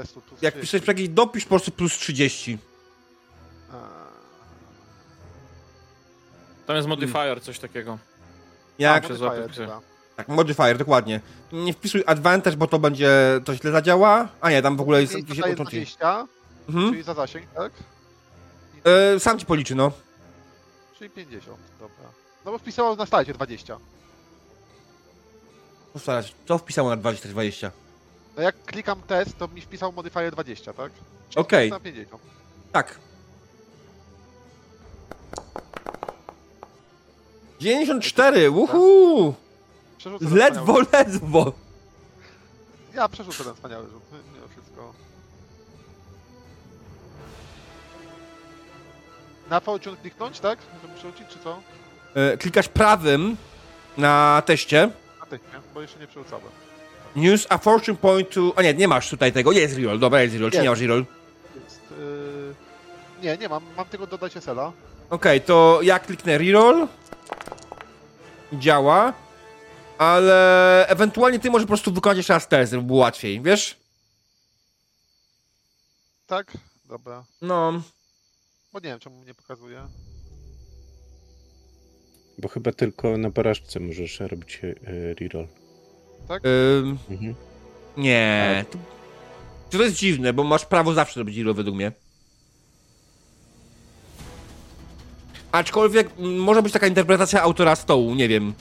testu? 0.00 0.20
Tu 0.20 0.34
jak 0.42 0.54
30. 0.54 0.60
piszesz 0.60 0.82
przekaz, 0.82 1.02
dopisz 1.14 1.44
po 1.44 1.48
prostu 1.48 1.70
plus 1.70 1.92
30. 1.98 2.58
A, 3.72 3.76
Tam 6.66 6.76
jest 6.76 6.88
modifier, 6.88 7.42
coś 7.42 7.58
takiego. 7.58 7.98
Jak. 8.78 9.06
się 9.06 9.14
modifier, 9.14 9.50
dobra. 9.56 9.80
Tak, 10.16 10.28
modifier, 10.28 10.78
dokładnie. 10.78 11.20
Nie 11.52 11.72
wpisuj 11.72 12.02
advantage, 12.06 12.56
bo 12.56 12.66
to 12.66 12.78
będzie. 12.78 13.10
to 13.44 13.54
źle 13.54 13.70
zadziała. 13.72 14.28
A 14.40 14.50
nie, 14.50 14.62
tam 14.62 14.76
w 14.76 14.80
ogóle 14.80 15.00
jest 15.00 15.14
jakieś 15.14 15.38
otoczenie. 15.40 15.56
20, 15.64 16.26
Mhm. 16.68 16.90
czyli 16.90 17.02
za 17.02 17.14
zasięg, 17.14 17.46
tak? 17.54 17.72
I, 18.74 18.80
E, 19.16 19.20
sam 19.20 19.38
ci 19.38 19.46
policzy, 19.46 19.74
no. 19.74 19.92
Czyli 20.98 21.10
50, 21.10 21.58
dobra. 21.80 22.04
No 22.44 22.52
bo 22.52 22.58
wpisało 22.58 22.96
na 22.96 23.06
slajdzie 23.06 23.32
20. 23.32 23.78
Postarać. 25.92 26.34
Co 26.48 26.58
wpisało 26.58 26.90
na 26.90 26.96
20 26.96 27.28
20? 27.28 27.70
No 28.36 28.42
jak 28.42 28.62
klikam 28.64 29.02
test, 29.02 29.38
to 29.38 29.48
mi 29.48 29.60
wpisał 29.60 29.92
modifier 29.92 30.32
20, 30.32 30.72
tak? 30.72 30.92
Okej. 31.36 31.72
50. 31.82 32.22
Tak. 32.72 32.98
94, 37.60 38.50
uhu! 38.50 39.34
Przerzucę 39.98 40.24
ten 40.24 40.34
Ledwo, 40.34 40.72
wspaniały- 40.74 40.86
ledwo. 40.92 41.52
Ja 42.94 43.08
przerzucę 43.08 43.44
ten 43.44 43.54
wspaniały 43.54 43.86
rzut. 43.90 44.02
Mimo 44.34 44.48
wszystko. 44.48 44.92
Na 49.50 49.60
fortune 49.60 49.96
kliknąć, 49.96 50.40
tak? 50.40 50.58
Żeby 50.82 50.94
przerzucić, 50.94 51.28
czy 51.28 51.38
co? 51.38 51.58
E, 52.14 52.36
klikasz 52.36 52.68
prawym 52.68 53.36
na 53.98 54.42
teście. 54.46 54.90
Na 55.20 55.26
tych, 55.26 55.40
nie? 55.52 55.60
Bo 55.74 55.80
jeszcze 55.80 55.98
nie 55.98 56.06
przerzucałem. 56.06 56.44
Use 57.16 57.46
a 57.52 57.58
fortune 57.58 57.96
point 57.96 58.30
to... 58.30 58.52
A 58.56 58.62
nie, 58.62 58.74
nie 58.74 58.88
masz 58.88 59.10
tutaj 59.10 59.32
tego. 59.32 59.52
Jest 59.52 59.76
reroll, 59.76 59.98
dobra, 59.98 60.22
jest 60.22 60.34
reroll. 60.34 60.50
Czy 60.50 60.62
nie 60.62 60.70
masz 60.70 60.80
reroll? 60.80 61.04
Jest, 61.64 61.80
yy... 61.90 62.54
Nie, 63.22 63.36
nie 63.36 63.48
mam. 63.48 63.62
Mam 63.76 63.86
tylko 63.86 64.06
dodać 64.06 64.32
SL-a. 64.36 64.72
Okej, 65.10 65.40
to 65.40 65.80
ja 65.82 65.98
kliknę 65.98 66.38
reroll. 66.38 66.88
Działa. 68.52 69.12
Ale 69.98 70.86
ewentualnie 70.88 71.38
ty 71.38 71.50
możesz 71.50 71.64
po 71.64 71.68
prostu 71.68 71.92
wykonać 71.92 72.16
jeszcze 72.16 72.32
raz 72.32 72.48
test, 72.48 72.72
żeby 72.72 72.82
było 72.82 72.98
łatwiej, 72.98 73.40
wiesz? 73.40 73.76
Tak? 76.26 76.52
Dobra. 76.84 77.24
No. 77.42 77.82
Bo 78.72 78.78
nie 78.78 78.88
wiem, 78.88 78.98
czemu 78.98 79.24
nie 79.24 79.34
pokazuje. 79.34 79.82
Bo 82.38 82.48
chyba 82.48 82.72
tylko 82.72 83.18
na 83.18 83.30
porażce 83.30 83.80
możesz 83.80 84.20
robić 84.20 84.60
e, 84.64 85.14
reroll. 86.28 86.40
Ym, 86.84 86.98
Mhm. 87.10 87.34
nie. 87.96 88.64
To, 88.70 88.78
to 89.78 89.82
jest 89.82 89.96
dziwne, 89.96 90.32
bo 90.32 90.44
masz 90.44 90.64
prawo 90.64 90.94
zawsze 90.94 91.20
robić 91.20 91.36
reroll 91.36 91.54
według 91.54 91.76
mnie. 91.76 91.92
Aczkolwiek 95.52 96.10
m, 96.18 96.38
może 96.38 96.62
być 96.62 96.72
taka 96.72 96.86
interpretacja 96.86 97.42
autora 97.42 97.76
stołu, 97.76 98.14
nie 98.14 98.28
wiem. 98.28 98.54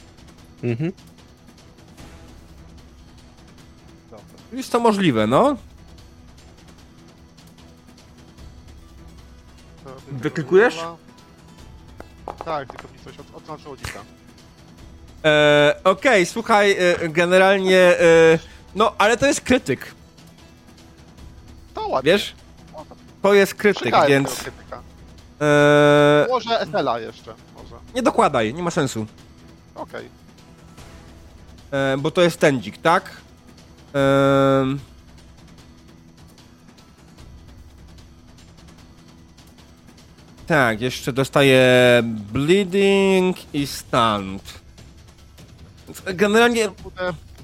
Mhm. 0.64 0.92
Jest 4.54 4.72
to 4.72 4.80
możliwe, 4.80 5.28
no. 5.28 5.58
Wyklikujesz? 10.12 10.78
Tak, 12.46 12.70
tylko 12.70 12.94
mi 12.94 13.00
coś 13.00 13.20
od, 13.20 13.36
odznaczyło 13.36 13.78
dzika. 13.78 14.00
E, 15.26 15.76
Okej, 15.84 16.26
słuchaj, 16.26 16.72
e, 16.72 17.10
generalnie. 17.10 17.78
E, 17.80 18.40
no, 18.76 18.92
ale 18.98 19.18
to 19.18 19.26
jest 19.28 19.42
krytyk, 19.42 19.96
To 21.74 21.88
ładnie. 21.88 22.12
wiesz? 22.12 22.34
To 23.22 23.34
jest 23.34 23.56
krytyk, 23.56 23.96
więc. 24.08 24.46
E, 25.42 26.26
Może 26.30 26.60
SL-a 26.60 27.00
jeszcze, 27.00 27.34
może. 27.56 27.76
nie 27.96 28.02
dokładaj, 28.02 28.54
nie 28.54 28.64
ma 28.64 28.72
sensu. 28.72 29.06
Okej. 29.76 30.10
E, 31.72 31.98
bo 31.98 32.12
to 32.12 32.22
jest 32.22 32.40
ten 32.40 32.62
dzik, 32.62 32.78
tak? 32.78 33.12
Tak, 40.48 40.82
jeszcze 40.82 41.14
dostaje 41.14 42.02
bleeding 42.04 43.38
i 43.54 43.68
stunt. 43.68 44.65
Generalnie 46.06 46.70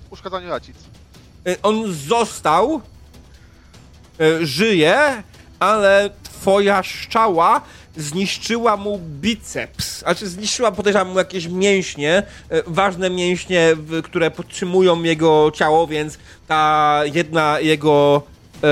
uszkadzaniu 0.10 0.50
racic. 0.50 0.76
E, 1.48 1.62
On 1.64 1.94
został, 1.94 2.82
e, 4.20 4.46
żyje, 4.46 5.24
ale 5.60 6.10
twoja 6.24 6.84
szczała 6.84 7.62
zniszczyła 7.98 8.78
mu 8.78 9.00
biceps. 9.00 10.00
Znaczy 10.00 10.28
zniszczyła, 10.28 10.72
podejrzewam, 10.72 11.08
mu 11.10 11.18
jakieś 11.18 11.48
mięśnie, 11.48 12.24
e, 12.50 12.64
ważne 12.68 13.10
mięśnie, 13.10 13.76
które 14.04 14.32
podtrzymują 14.32 15.04
jego 15.04 15.52
ciało, 15.56 15.88
więc 15.88 16.18
ta 16.48 17.02
jedna 17.14 17.60
jego 17.60 18.24
e, 18.64 18.68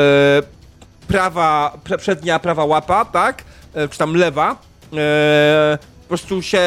prawa, 1.07 1.77
przednia 1.98 2.39
prawa 2.39 2.65
łapa, 2.65 3.06
tak? 3.06 3.43
E, 3.73 3.88
czy 3.88 3.98
tam 3.98 4.14
lewa, 4.14 4.51
e, 4.93 5.77
po 6.01 6.07
prostu 6.07 6.41
się 6.41 6.61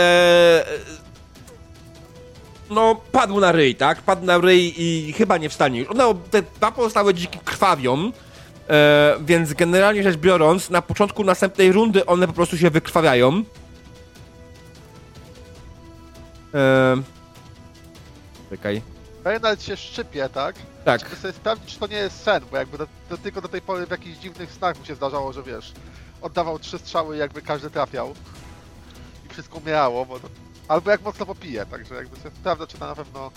no, 2.71 3.01
padł 3.13 3.41
na 3.41 3.53
ryj, 3.53 3.75
tak? 3.75 4.03
Padł 4.03 4.25
na 4.25 4.39
ryj 4.39 4.75
i 4.77 5.13
chyba 5.13 5.39
nie 5.39 5.49
wstanie 5.49 5.81
już. 5.81 5.89
No, 5.95 6.15
te 6.31 6.43
dwa 6.43 6.73
pozostałe 6.73 7.15
dziki 7.15 7.39
krwawią, 7.45 8.13
e, 8.69 9.17
więc 9.21 9.53
generalnie 9.53 10.03
rzecz 10.03 10.17
biorąc, 10.17 10.71
na 10.71 10.83
początku 10.83 11.25
następnej 11.25 11.73
rundy 11.73 12.07
one 12.07 12.27
po 12.27 12.33
prostu 12.33 12.59
się 12.59 12.71
wykrwawiają. 12.71 13.45
E, 16.55 16.97
czekaj. 18.51 18.83
Bernard 19.25 19.63
się 19.63 19.77
szczypie, 19.77 20.29
tak? 20.29 20.57
Tak. 20.85 21.01
Żeby 21.01 21.17
sobie 21.17 21.33
sprawdzić, 21.33 21.75
czy 21.75 21.81
to 21.81 21.87
nie 21.87 21.97
jest 21.97 22.23
sen, 22.23 22.43
bo 22.51 22.57
jakby 22.57 22.79
do, 22.79 22.87
do, 23.11 23.19
tylko 23.19 23.41
do 23.41 23.49
tej 23.49 23.63
pory 23.63 23.87
w 23.87 23.91
jakichś 23.91 24.19
dziwnych 24.19 24.53
snach 24.53 24.79
mu 24.79 24.85
się 24.85 24.95
zdarzało, 24.95 25.33
że 25.33 25.43
wiesz, 25.43 25.73
oddawał 26.23 26.59
trzy 26.59 26.79
strzały 26.79 27.17
i 27.17 27.19
jakby 27.19 27.43
każdy 27.43 27.71
trafiał. 27.71 28.15
I 29.27 29.29
wszystko 29.29 29.59
umierało, 29.59 30.07
bo 30.07 30.21
to... 30.21 30.29
Albo 30.69 30.91
jak 30.91 31.03
mocno 31.03 31.27
popije, 31.27 31.67
także 31.67 31.95
jakby 31.95 32.17
sobie 32.17 32.31
sprawdza, 32.37 32.67
czy 32.67 32.79
to 32.79 32.87
na 32.87 32.95
pewno 32.95 33.31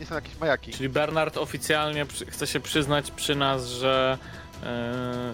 nie 0.00 0.06
są 0.06 0.14
jakieś 0.14 0.38
majaki. 0.38 0.72
Czyli 0.72 0.88
Bernard 0.88 1.36
oficjalnie 1.36 2.06
chce 2.28 2.46
się 2.46 2.60
przyznać 2.60 3.10
przy 3.10 3.34
nas, 3.36 3.66
że 3.66 4.18
e, 4.62 5.32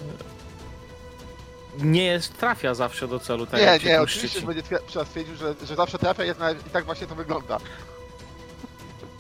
nie 1.79 2.05
jest, 2.05 2.39
trafia 2.39 2.75
zawsze 2.75 3.09
do 3.09 3.21
celu. 3.21 3.47
Tak 3.47 3.61
nie, 3.61 3.89
nie, 3.91 4.01
oczywiście, 4.01 4.41
że 4.41 4.47
będzie 4.47 4.63
twier- 4.63 4.83
przy 4.87 4.99
nas 4.99 5.09
twierdził, 5.09 5.37
że, 5.37 5.55
że 5.67 5.77
zawsze 5.77 5.99
trafia, 5.99 6.25
jest 6.25 6.41
i 6.67 6.71
tak 6.71 6.85
właśnie 6.85 7.07
to 7.07 7.15
wygląda. 7.15 7.59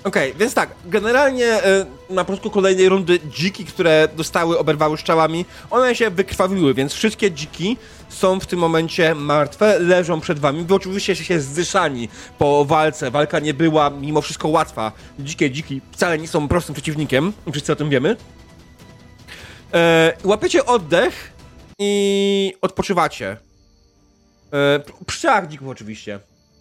Okej, 0.06 0.34
więc 0.38 0.54
tak, 0.54 0.70
generalnie 0.84 1.46
e, 1.46 1.86
na 2.10 2.24
początku 2.24 2.50
kolejnej 2.50 2.88
rundy 2.88 3.20
dziki, 3.30 3.64
które 3.64 4.08
dostały, 4.16 4.58
oberwały 4.58 4.98
strzałami, 4.98 5.44
one 5.70 5.94
się 5.94 6.10
wykrwawiły, 6.10 6.74
więc 6.74 6.92
wszystkie 6.92 7.30
dziki 7.30 7.76
są 8.08 8.40
w 8.40 8.46
tym 8.46 8.58
momencie 8.58 9.14
martwe, 9.14 9.78
leżą 9.78 10.20
przed 10.20 10.38
wami. 10.38 10.64
Wy 10.64 10.74
oczywiście 10.74 11.16
się 11.16 11.40
zdyszani 11.40 12.08
po 12.38 12.64
walce. 12.64 13.10
Walka 13.10 13.38
nie 13.38 13.54
była 13.54 13.90
mimo 13.90 14.20
wszystko 14.20 14.48
łatwa. 14.48 14.92
Dzikie 15.18 15.50
dziki 15.50 15.80
wcale 15.92 16.18
nie 16.18 16.28
są 16.28 16.48
prostym 16.48 16.74
przeciwnikiem, 16.74 17.32
wszyscy 17.50 17.72
o 17.72 17.76
tym 17.76 17.90
wiemy. 17.90 18.16
E, 19.74 20.12
łapiecie 20.24 20.66
oddech 20.66 21.32
i 21.78 22.54
odpoczywacie. 22.62 23.36
E, 24.52 24.80
przy 25.06 25.28
dzików 25.48 25.68
oczywiście. 25.68 26.20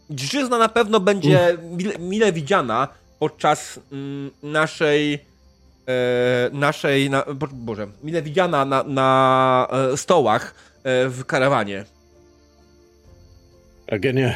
Dziczyzna 0.09 0.57
na 0.57 0.69
pewno 0.69 0.99
będzie 0.99 1.57
mile, 1.71 1.99
mile 1.99 2.31
widziana 2.31 2.87
podczas 3.19 3.79
mm, 3.91 4.31
naszej 4.43 5.13
e, 5.87 6.49
naszej, 6.53 7.09
na, 7.09 7.25
bo, 7.35 7.47
boże, 7.47 7.87
mile 8.03 8.21
widziana 8.21 8.65
na, 8.65 8.83
na 8.83 9.67
e, 9.93 9.97
stołach 9.97 10.55
e, 10.83 11.09
w 11.09 11.25
karawanie. 11.25 11.85
Agenie, 13.91 14.35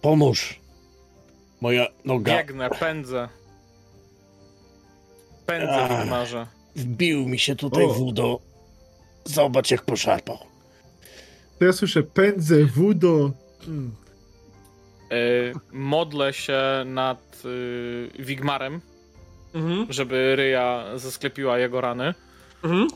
pomóż. 0.00 0.60
Moja 1.60 1.86
noga 2.04 2.36
Biegnę, 2.36 2.70
pędzę. 2.70 3.28
Pędzę 5.46 5.88
w 6.04 6.08
marze. 6.10 6.46
wbił 6.76 7.28
mi 7.28 7.38
się 7.38 7.56
tutaj 7.56 7.84
O. 7.84 7.88
wódo. 7.88 8.40
Zobacz 9.24 9.70
jak 9.70 9.82
poszarpał. 9.82 10.38
To 11.58 11.64
ja 11.64 11.72
słyszę 11.72 12.02
pędzę, 12.02 12.64
wudo. 12.64 13.30
Hmm. 13.60 13.94
Y, 15.12 15.52
modlę 15.72 16.32
się 16.32 16.60
nad 16.86 17.42
y, 17.44 18.10
Wigmarem, 18.18 18.80
Mhm, 19.54 19.86
żeby 19.92 20.36
Ryja 20.36 20.84
zasklepiła 20.96 21.58
jego 21.58 21.80
rany. 21.80 22.14
mhm. 22.64 22.88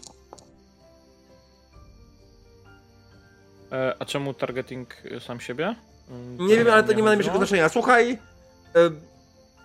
E, 3.73 3.95
a 3.99 4.05
czemu 4.05 4.35
targeting 4.35 4.95
sam 5.21 5.41
siebie? 5.41 5.75
Nie 6.39 6.57
wiem, 6.57 6.71
ale 6.71 6.85
to 6.85 6.93
nie 6.93 7.03
ma 7.03 7.09
najmniejszego 7.09 7.39
znaczenia. 7.39 7.69
Słuchaj, 7.69 8.13
e, 8.13 8.19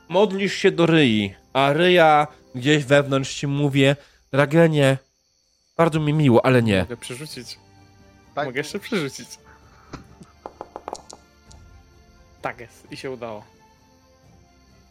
modlisz 0.09 0.53
się 0.53 0.71
do 0.71 0.85
Ryi, 0.85 1.35
a 1.53 1.73
Ryja 1.73 2.27
gdzieś 2.55 2.85
wewnątrz 2.85 3.33
ci 3.35 3.47
mówię, 3.47 3.95
Ragenie, 4.31 4.97
bardzo 5.77 5.99
mi 5.99 6.13
miło, 6.13 6.45
ale 6.45 6.63
nie. 6.63 6.79
Mogę 6.81 6.97
przerzucić. 6.97 7.59
Tak? 8.35 8.45
Mogę 8.45 8.59
jeszcze 8.59 8.79
przerzucić. 8.79 9.27
Tak 12.41 12.59
jest, 12.59 12.91
i 12.91 12.97
się 12.97 13.11
udało. 13.11 13.43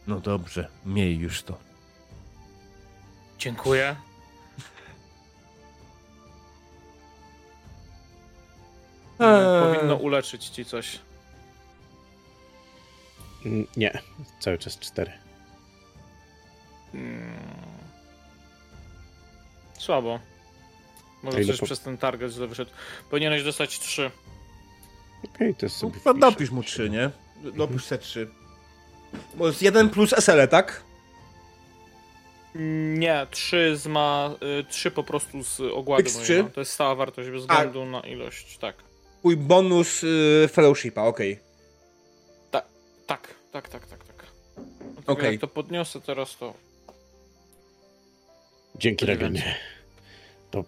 No 0.07 0.19
dobrze, 0.19 0.67
miej 0.85 1.17
już 1.17 1.43
to. 1.43 1.57
Dziękuję. 3.39 3.95
Eee. 9.19 9.73
Powinno 9.73 9.95
uleczyć 9.95 10.45
ci 10.45 10.65
coś. 10.65 10.99
Nie, 13.77 13.99
cały 14.39 14.57
czas 14.57 14.79
cztery. 14.79 15.11
Mm. 16.93 17.39
Słabo. 19.77 20.19
Może 21.23 21.45
coś 21.45 21.59
po- 21.59 21.65
przez 21.65 21.79
ten 21.79 21.97
target 21.97 22.31
źle 22.31 22.47
wyszedł. 22.47 22.71
Powinieneś 23.09 23.43
dostać 23.43 23.79
3. 23.79 24.11
Okej, 25.25 25.55
to 25.55 25.69
sobie 25.69 25.99
No, 26.05 26.13
dopisz 26.13 26.49
mu 26.49 26.63
trzy, 26.63 26.89
nie? 26.89 27.09
Dopisz 27.43 27.85
se 27.85 27.97
trzy. 27.97 28.29
Bo 29.35 29.47
jest 29.47 29.61
jeden 29.61 29.89
plus 29.89 30.13
SL, 30.13 30.47
tak? 30.47 30.83
Nie, 32.95 33.27
3 33.31 33.77
z 33.77 33.87
ma. 33.87 34.35
3 34.69 34.91
po 34.91 35.03
prostu 35.03 35.43
z 35.43 35.59
ogładu 35.59 36.03
X3? 36.03 36.29
mojego. 36.29 36.49
To 36.49 36.61
jest 36.61 36.71
stała 36.71 36.95
wartość 36.95 37.29
bez 37.29 37.41
względu 37.41 37.85
na 37.85 37.99
ilość. 37.99 38.57
Tak. 38.57 38.75
Twój 39.19 39.37
bonus 39.37 40.03
y, 40.03 40.49
fellowshipa, 40.51 41.03
okej. 41.03 41.39
Tak, 42.51 43.33
tak, 43.51 43.69
tak, 43.69 43.69
tak, 43.69 43.87
tak. 43.87 44.25
Dlatego 44.93 45.13
Okej. 45.13 45.31
Jak 45.31 45.41
to 45.41 45.47
podniosę 45.47 46.01
teraz, 46.01 46.37
to. 46.37 46.53
Dzięki, 48.75 49.05
To 49.05 49.11
nie 49.11 49.17
Ragenie. 49.17 49.55
To 50.51 50.63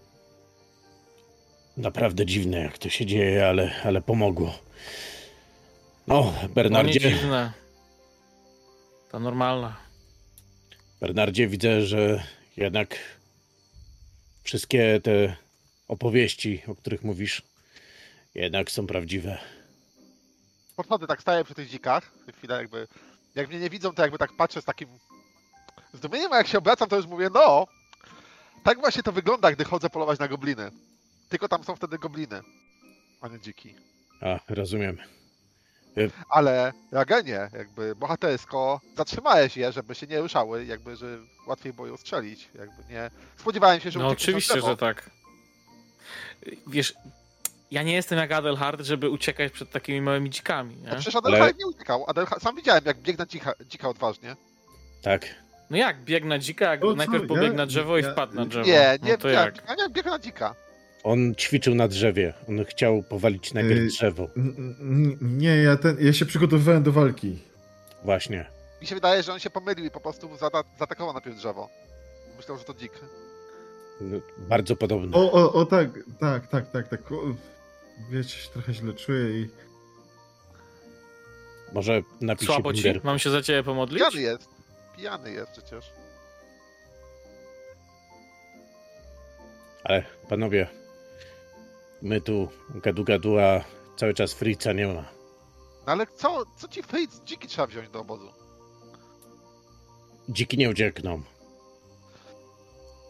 naprawdę 1.78 2.26
dziwne, 2.26 2.60
jak 2.60 2.78
to 2.78 2.90
się 2.90 3.06
dzieje, 3.06 3.48
ale, 3.48 3.76
ale 3.84 4.02
pomogło. 4.02 4.54
No, 6.08 6.34
No 6.36 6.42
nie 6.42 6.50
Bernardzie, 6.50 7.00
dziwne. 7.00 7.52
To 9.12 9.20
normalne. 9.20 9.74
Bernardzie, 11.02 11.48
widzę, 11.48 11.82
że 11.82 12.24
jednak 12.58 12.98
wszystkie 14.44 15.02
te 15.04 15.36
opowieści, 15.88 16.64
o 16.68 16.76
których 16.76 17.04
mówisz, 17.04 17.42
jednak 18.36 18.72
są 18.72 18.88
prawdziwe. 18.88 19.38
Podchodzę, 20.76 21.08
tak 21.08 21.22
staję 21.22 21.44
przy 21.44 21.54
tych 21.54 21.70
dzikach. 21.70 22.12
Chwilę 22.38 22.56
jakby. 22.56 22.88
Jak 23.36 23.50
mnie 23.50 23.60
nie 23.60 23.70
widzą, 23.70 23.94
to 23.94 24.02
jakby 24.02 24.18
tak 24.18 24.34
patrzę 24.38 24.62
z 24.62 24.66
takim 24.66 24.90
zdumieniem, 25.94 26.34
a 26.34 26.38
jak 26.38 26.48
się 26.48 26.58
obracam, 26.58 26.90
to 26.90 26.96
już 26.98 27.06
mówię, 27.08 27.30
no. 27.34 27.68
Tak 28.64 28.80
właśnie 28.80 29.04
to 29.04 29.12
wygląda, 29.12 29.52
gdy 29.52 29.64
chodzę 29.64 29.90
polować 29.90 30.20
na 30.20 30.28
gobliny. 30.28 30.72
Tylko 31.30 31.48
tam 31.48 31.64
są 31.64 31.76
wtedy 31.76 31.98
gobliny, 31.98 32.42
a 33.22 33.28
nie 33.28 33.40
dziki. 33.40 33.76
A, 34.22 34.40
rozumiem. 34.50 34.98
Ale 36.30 36.74
Ragenie, 36.92 37.50
jakby 37.54 37.96
bohatersko 37.96 38.82
zatrzymałeś 38.98 39.58
je, 39.58 39.72
żeby 39.72 39.96
się 39.96 40.08
nie 40.08 40.20
ruszały, 40.22 40.66
jakby, 40.66 40.96
że 40.96 41.18
łatwiej 41.48 41.74
było 41.74 41.88
ją 41.88 41.98
strzelić. 41.98 42.50
Jakby 42.56 42.94
nie. 42.94 43.12
Spodziewałem 43.38 43.80
się, 43.80 43.92
że 43.92 44.00
No 44.00 44.08
oczywiście, 44.08 44.62
że 44.62 44.78
tak. 44.78 45.10
Wiesz, 46.68 46.94
ja 47.72 47.84
nie 47.84 47.94
jestem 47.94 48.18
jak 48.20 48.32
Adelhard, 48.32 48.82
żeby 48.82 49.10
uciekać 49.10 49.52
przed 49.52 49.72
takimi 49.72 50.02
małymi 50.02 50.30
dzikami, 50.30 50.76
No 50.84 50.90
nie? 50.90 50.96
przecież 50.96 51.16
Adelhard 51.16 51.44
Ale- 51.44 51.54
nie 51.54 51.68
uciekał. 51.68 52.06
Adelhard... 52.08 52.44
Sam 52.44 52.56
widziałem, 52.56 52.84
jak 52.86 52.98
biegł 52.98 53.20
na 53.20 53.26
dzika, 53.26 53.54
dzika 53.66 53.90
odważnie. 53.90 54.36
Tak. 55.02 55.26
No 55.70 55.78
jak, 55.78 56.04
biegł 56.04 56.28
na 56.28 56.40
dzika, 56.40 56.72
jak 56.72 56.84
O 56.84 56.88
co? 56.88 56.96
najpierw 56.96 57.22
Ja- 57.22 57.28
pobiegł 57.28 57.56
na 57.56 57.66
drzewo 57.66 57.98
i 57.98 58.04
wpadł 58.04 58.34
na 58.36 58.46
drzewo. 58.46 58.66
Nie, 58.68 58.98
nie, 59.04 59.12
no 59.12 59.18
to 59.18 59.28
nie, 59.28 59.34
jak? 59.34 59.70
nie, 59.70 59.76
nie, 59.84 59.90
biegł 59.90 60.10
na 60.10 60.20
dzika. 60.20 60.56
On 61.04 61.36
ćwiczył 61.36 61.76
na 61.76 61.88
drzewie. 61.88 62.34
On 62.50 62.66
chciał 62.66 63.04
powalić 63.04 63.54
najpierw 63.54 63.80
Yy. 63.82 63.88
drzewo. 63.88 64.28
Nie, 65.22 65.56
ja, 65.58 65.78
ten, 65.78 65.98
ja 66.00 66.14
się 66.14 66.26
przygotowywałem 66.26 66.84
do 66.84 66.92
walki. 66.92 67.40
Właśnie. 68.04 68.46
Mi 68.82 68.88
się 68.88 68.96
wydaje, 68.96 69.24
że 69.24 69.34
on 69.34 69.40
się 69.40 69.50
pomylił 69.50 69.86
i 69.86 69.92
po 69.92 70.00
prostu 70.02 70.28
zata- 70.38 70.64
zaatakował 70.80 71.14
najpierw 71.14 71.38
drzewo. 71.38 71.70
Myślał, 72.38 72.58
że 72.58 72.64
to 72.64 72.74
dzik. 72.74 72.92
No, 74.02 74.18
bardzo 74.38 74.76
podobne. 74.76 75.18
O, 75.18 75.32
o, 75.32 75.54
o 75.54 75.66
tak, 75.66 75.90
tak, 76.20 76.48
tak, 76.48 76.72
tak, 76.72 76.88
tak. 76.88 77.12
O, 77.12 77.16
wiecie, 78.12 78.30
się 78.30 78.50
trochę 78.50 78.74
źle 78.74 78.94
czuję 78.94 79.40
i... 79.42 79.50
Może 81.74 82.02
napisz 82.22 82.46
Słabo 82.48 82.74
ci? 82.74 82.84
Mam 83.04 83.20
się 83.20 83.30
za 83.30 83.42
ciebie 83.42 83.64
pomodlić? 83.64 84.00
Pijany 84.00 84.22
jest. 84.22 84.50
Pijany 84.98 85.32
jest 85.32 85.52
przecież. 85.52 85.92
Ale 89.84 90.04
panowie, 90.30 90.68
my 92.02 92.22
tu 92.22 92.50
gadu 92.76 93.04
gadu, 93.04 93.40
a 93.40 93.64
cały 93.96 94.14
czas 94.14 94.34
Fritza 94.34 94.74
nie 94.74 94.88
ma. 94.88 95.02
No 95.86 95.92
ale 95.92 96.08
co, 96.08 96.44
co 96.58 96.68
ci 96.68 96.84
Fritz? 96.84 97.24
Dziki 97.24 97.48
trzeba 97.48 97.68
wziąć 97.68 97.90
do 97.90 98.00
obozu. 98.00 98.32
Dziki 100.30 100.58
nie 100.58 100.70
uciekną. 100.70 101.22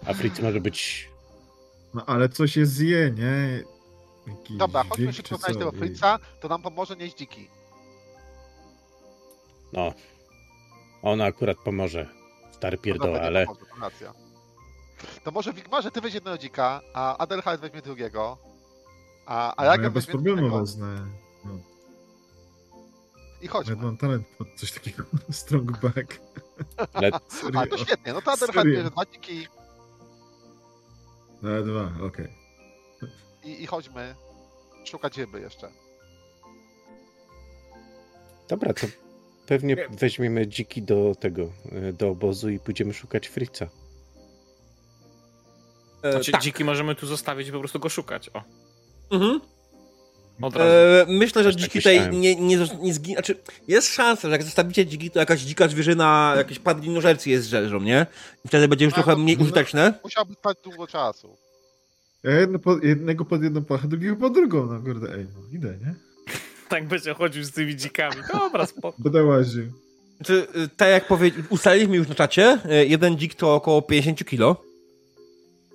A 0.06 0.14
Fritz 0.14 0.40
może 0.40 0.60
być... 0.62 1.10
No 1.94 2.06
ale 2.06 2.30
coś 2.30 2.58
jest 2.58 2.74
zje, 2.74 3.12
nie? 3.12 3.64
Jakiś 4.28 4.58
Dobra, 4.58 4.84
chodźmy 4.90 5.14
poznać 5.30 5.54
co? 5.54 5.60
tego 5.60 5.72
Fritza, 5.72 6.20
to 6.40 6.48
nam 6.48 6.62
pomoże 6.62 6.96
nieść 6.96 7.16
dziki. 7.18 7.50
No. 9.74 9.94
Ona 11.02 11.26
akurat 11.26 11.58
pomoże. 11.58 12.10
Stary 12.52 12.78
pierdoła, 12.78 13.22
ale... 13.22 13.46
pomoże. 13.46 14.14
To 15.24 15.32
może 15.32 15.54
Wigmarze 15.54 15.92
ty 15.92 16.02
weź 16.02 16.14
jednego 16.14 16.38
dzika, 16.38 16.82
a 16.94 17.18
Adelheid 17.18 17.62
weźmie 17.62 17.82
drugiego. 17.82 18.51
A, 19.32 19.56
a 19.56 19.66
No, 19.78 19.84
ja 19.84 19.90
bez 19.90 20.06
problemu 20.06 20.60
wezmę. 20.60 21.08
No, 21.46 21.52
I 23.42 23.48
chodźmy. 23.48 23.76
ja 23.76 23.82
mam 23.82 23.98
talent 23.98 24.28
pod 24.38 24.48
coś 24.56 24.72
takiego. 24.72 25.04
Strong 25.32 25.72
back. 25.80 26.20
A, 27.54 27.68
to 27.68 27.78
świetnie, 27.78 28.14
no 28.14 28.22
to 28.22 28.38
Serio. 28.38 28.64
bierze 28.64 28.92
dwa 28.92 29.06
dziki 29.06 29.48
Na 31.42 31.62
dwa, 31.62 32.06
okej. 32.06 32.28
i, 33.44 33.64
i 33.64 33.66
chodźmy 33.68 34.16
szukać 34.86 35.18
ryby 35.18 35.40
jeszcze. 35.42 35.72
dobra, 38.50 38.74
to 38.74 38.88
pewnie 39.48 39.76
weźmiemy 39.90 40.48
dziki 40.48 40.82
do 40.82 41.16
tego, 41.20 41.42
y, 41.90 41.94
do 41.94 42.10
obozu 42.10 42.50
i 42.50 42.60
pójdziemy 42.60 42.94
szukać 42.94 43.28
Fritza. 43.28 43.68
E, 46.04 46.12
Znaczy 46.12 46.32
tak. 46.32 46.42
dziki 46.42 46.64
możemy 46.64 46.96
tu 46.96 47.08
zostawić 47.08 47.48
i 47.48 47.52
po 47.52 47.60
prostu 47.60 47.80
go 47.80 47.90
szukać. 47.90 48.30
O. 48.30 48.44
Mhm. 49.12 49.42
Od 50.42 50.56
razu. 50.56 50.70
E, 50.72 51.06
myślę, 51.08 51.44
że 51.44 51.50
Też 51.50 51.56
tak 51.56 51.64
dziki 51.64 51.80
tutaj 51.80 51.96
myślałem. 51.96 52.22
nie, 52.22 52.36
nie, 52.36 52.58
nie 52.82 52.94
zginą. 52.94 53.16
Znaczy, 53.16 53.36
jest 53.68 53.94
szansa, 53.94 54.28
że 54.28 54.32
jak 54.32 54.44
zostawicie 54.44 54.86
dziki, 54.86 55.12
to 55.12 55.20
jakaś 55.20 55.42
dzika 55.42 55.68
zwierzyna, 55.68 56.34
jakieś 56.38 56.60
padlinożercy 56.60 57.30
je 57.30 57.42
zżerzą, 57.42 57.80
nie? 57.82 58.06
I 58.46 58.48
wtedy 58.48 58.68
będzie 58.68 58.86
już 58.86 58.94
No, 58.98 59.04
trochę 59.04 59.22
mniej 59.22 59.38
no. 59.38 59.44
użyteczne. 59.44 59.94
Musiałby 60.04 60.36
trwać 60.36 60.58
długo 60.64 60.88
czasu. 60.88 61.38
Ja 62.24 62.32
jedno 62.32 62.60
po, 62.60 62.78
jednego 62.84 63.26
pod 63.26 63.44
jedną 63.44 63.64
pachę, 63.64 63.88
drugiego 63.88 64.16
pod 64.16 64.34
drugą, 64.34 64.66
no 64.66 64.80
kurde, 64.82 65.14
ej, 65.16 65.26
no 65.36 65.58
idę, 65.58 65.68
nie? 65.86 65.94
Tak 66.70 66.88
będzie 66.88 67.14
chodził 67.14 67.44
z 67.44 67.52
tymi 67.52 67.76
dzikami. 67.76 68.16
Dobra, 68.34 68.66
spoko. 68.66 68.98
Będę 69.00 69.24
łaził. 69.24 69.64
Czy, 70.26 70.34
y, 70.56 70.70
tak 70.78 70.90
jak 70.90 71.08
powie, 71.08 71.32
ustaliliśmy 71.50 71.98
już 71.98 72.08
na 72.08 72.16
czacie, 72.16 72.60
y, 72.82 72.86
jeden 72.88 73.18
dzik 73.18 73.36
to 73.36 73.56
około 73.56 73.82
50 73.82 74.26
kilo. 74.26 74.64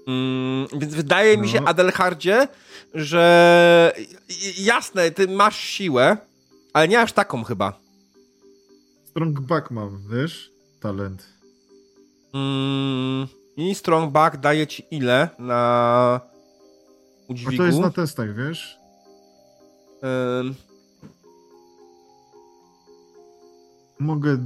Mm, 0.06 0.66
więc 0.80 0.94
wydaje 0.94 1.38
mi 1.38 1.48
się, 1.48 1.60
No. 1.60 1.68
Adelhardzie, 1.68 2.48
że 2.94 3.92
jasne, 4.58 5.10
ty 5.10 5.28
masz 5.28 5.56
siłę, 5.60 6.16
ale 6.72 6.88
nie 6.88 7.00
aż 7.00 7.12
taką 7.12 7.44
chyba. 7.44 7.78
Strong 9.04 9.40
back 9.40 9.70
mam, 9.70 10.02
wiesz? 10.10 10.50
Talent. 10.80 11.26
Mm, 12.34 13.26
I 13.56 13.74
strong 13.74 14.12
back 14.12 14.36
daje 14.36 14.66
ci 14.66 14.82
ile 14.90 15.28
na 15.38 15.54
A 15.56 16.20
udźwigu? 17.28 17.56
to 17.56 17.66
jest 17.66 17.78
na 17.78 17.90
testach, 17.90 18.34
wiesz? 18.36 18.78
Ym, 20.40 20.54
Mogę 23.98 24.38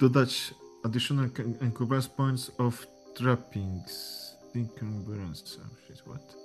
dodać 0.00 0.54
additional 0.84 1.28
encumbrance 1.60 2.08
points 2.08 2.50
of 2.58 2.86
trappings. 3.14 4.15
Encumbrance, 4.56 5.44
shit, 5.86 6.00
what? 6.06 6.36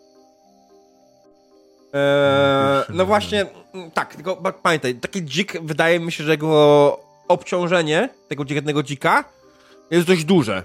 Eee, 1.94 2.86
no 2.90 2.96
no. 2.96 3.06
właśnie, 3.06 3.46
mm, 3.74 3.92
tak, 3.92 4.16
tylko 4.16 4.36
pamiętaj, 4.64 4.96
taki 4.96 5.22
dzik, 5.24 5.54
wydaje 5.62 6.00
mi 6.00 6.12
się, 6.12 6.24
że 6.24 6.32
jego 6.32 7.00
obciążenie 7.28 8.10
tego 8.28 8.44
jednego 8.50 8.84
dzika 8.84 9.24
jest 9.92 10.08
dość 10.08 10.24
duże. 10.26 10.64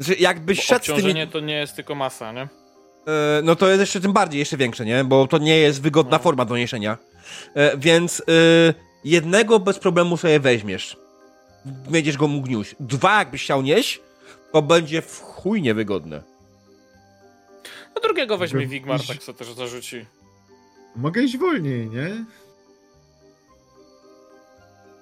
Znaczy, 0.00 0.20
jakbyś 0.20 0.56
Bo 0.58 0.62
szedł 0.62 0.84
z 0.84 0.86
tymi... 0.86 0.98
obciążenie 0.98 1.26
to 1.26 1.40
nie 1.40 1.54
jest 1.56 1.76
tylko 1.76 1.94
masa, 1.94 2.32
nie? 2.32 2.40
Eee, 2.40 2.48
no 3.44 3.56
to 3.56 3.68
jest 3.68 3.80
jeszcze 3.80 4.00
tym 4.00 4.12
bardziej, 4.12 4.38
jeszcze 4.38 4.56
większe, 4.56 4.84
nie? 4.84 5.04
Bo 5.04 5.26
to 5.26 5.38
nie 5.38 5.58
jest 5.58 5.82
wygodna 5.82 6.16
No. 6.16 6.22
forma 6.22 6.44
do 6.44 6.56
niesienia. 6.56 6.98
Eee, 7.56 7.70
więc 7.78 8.20
y, 8.20 8.74
jednego 9.04 9.58
bez 9.60 9.78
problemu 9.78 10.16
sobie 10.16 10.40
weźmiesz. 10.40 10.96
Będziesz 11.64 12.16
go 12.16 12.28
mógł 12.28 12.48
nieść. 12.48 12.76
Dwa 12.80 13.18
jakbyś 13.18 13.42
chciał 13.44 13.62
nieść, 13.62 14.00
to 14.56 14.62
będzie 14.62 15.02
w 15.02 15.20
chuj 15.22 15.62
niewygodne. 15.62 16.22
No 17.94 18.00
drugiego 18.02 18.38
weźmie 18.38 18.60
Mogę 18.60 18.70
Wigmar, 18.70 19.00
iść- 19.00 19.08
tak 19.08 19.18
co 19.18 19.34
też 19.34 19.52
zarzuci. 19.52 20.06
Mogę 20.96 21.22
iść 21.22 21.38
wolniej, 21.38 21.90
nie? 21.90 22.24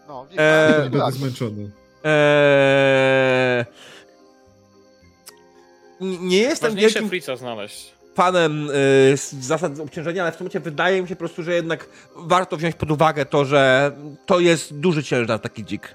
No, 0.08 0.26
nie 0.31 0.41
Eee, 0.41 0.91
Będę 0.91 1.12
zmęczony. 1.12 1.70
Eee... 2.05 3.65
Nie 6.00 6.39
jestem 6.39 6.74
wielkim 6.74 7.08
Frica 7.08 7.36
znaleźć. 7.36 7.92
fanem 8.15 8.70
y, 8.70 8.73
z 9.16 9.33
zasad 9.34 9.81
obciążenia, 9.81 10.23
ale 10.23 10.33
w 10.33 10.36
tym 10.36 10.44
momencie 10.44 10.60
wydaje 10.60 11.02
mi 11.02 11.08
się 11.08 11.16
po 11.16 11.18
prostu, 11.18 11.42
że 11.42 11.55
jednak 11.55 11.89
warto 12.16 12.57
wziąć 12.57 12.74
pod 12.76 12.91
uwagę 12.91 13.26
to, 13.26 13.44
że 13.44 13.92
to 14.26 14.41
jest 14.41 14.74
duży 14.78 15.05
ciężar 15.05 15.41
taki 15.41 15.65
dzik. 15.65 15.94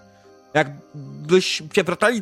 Jakbyś 0.53 1.63
się 1.73 1.83
wracali, 1.83 2.21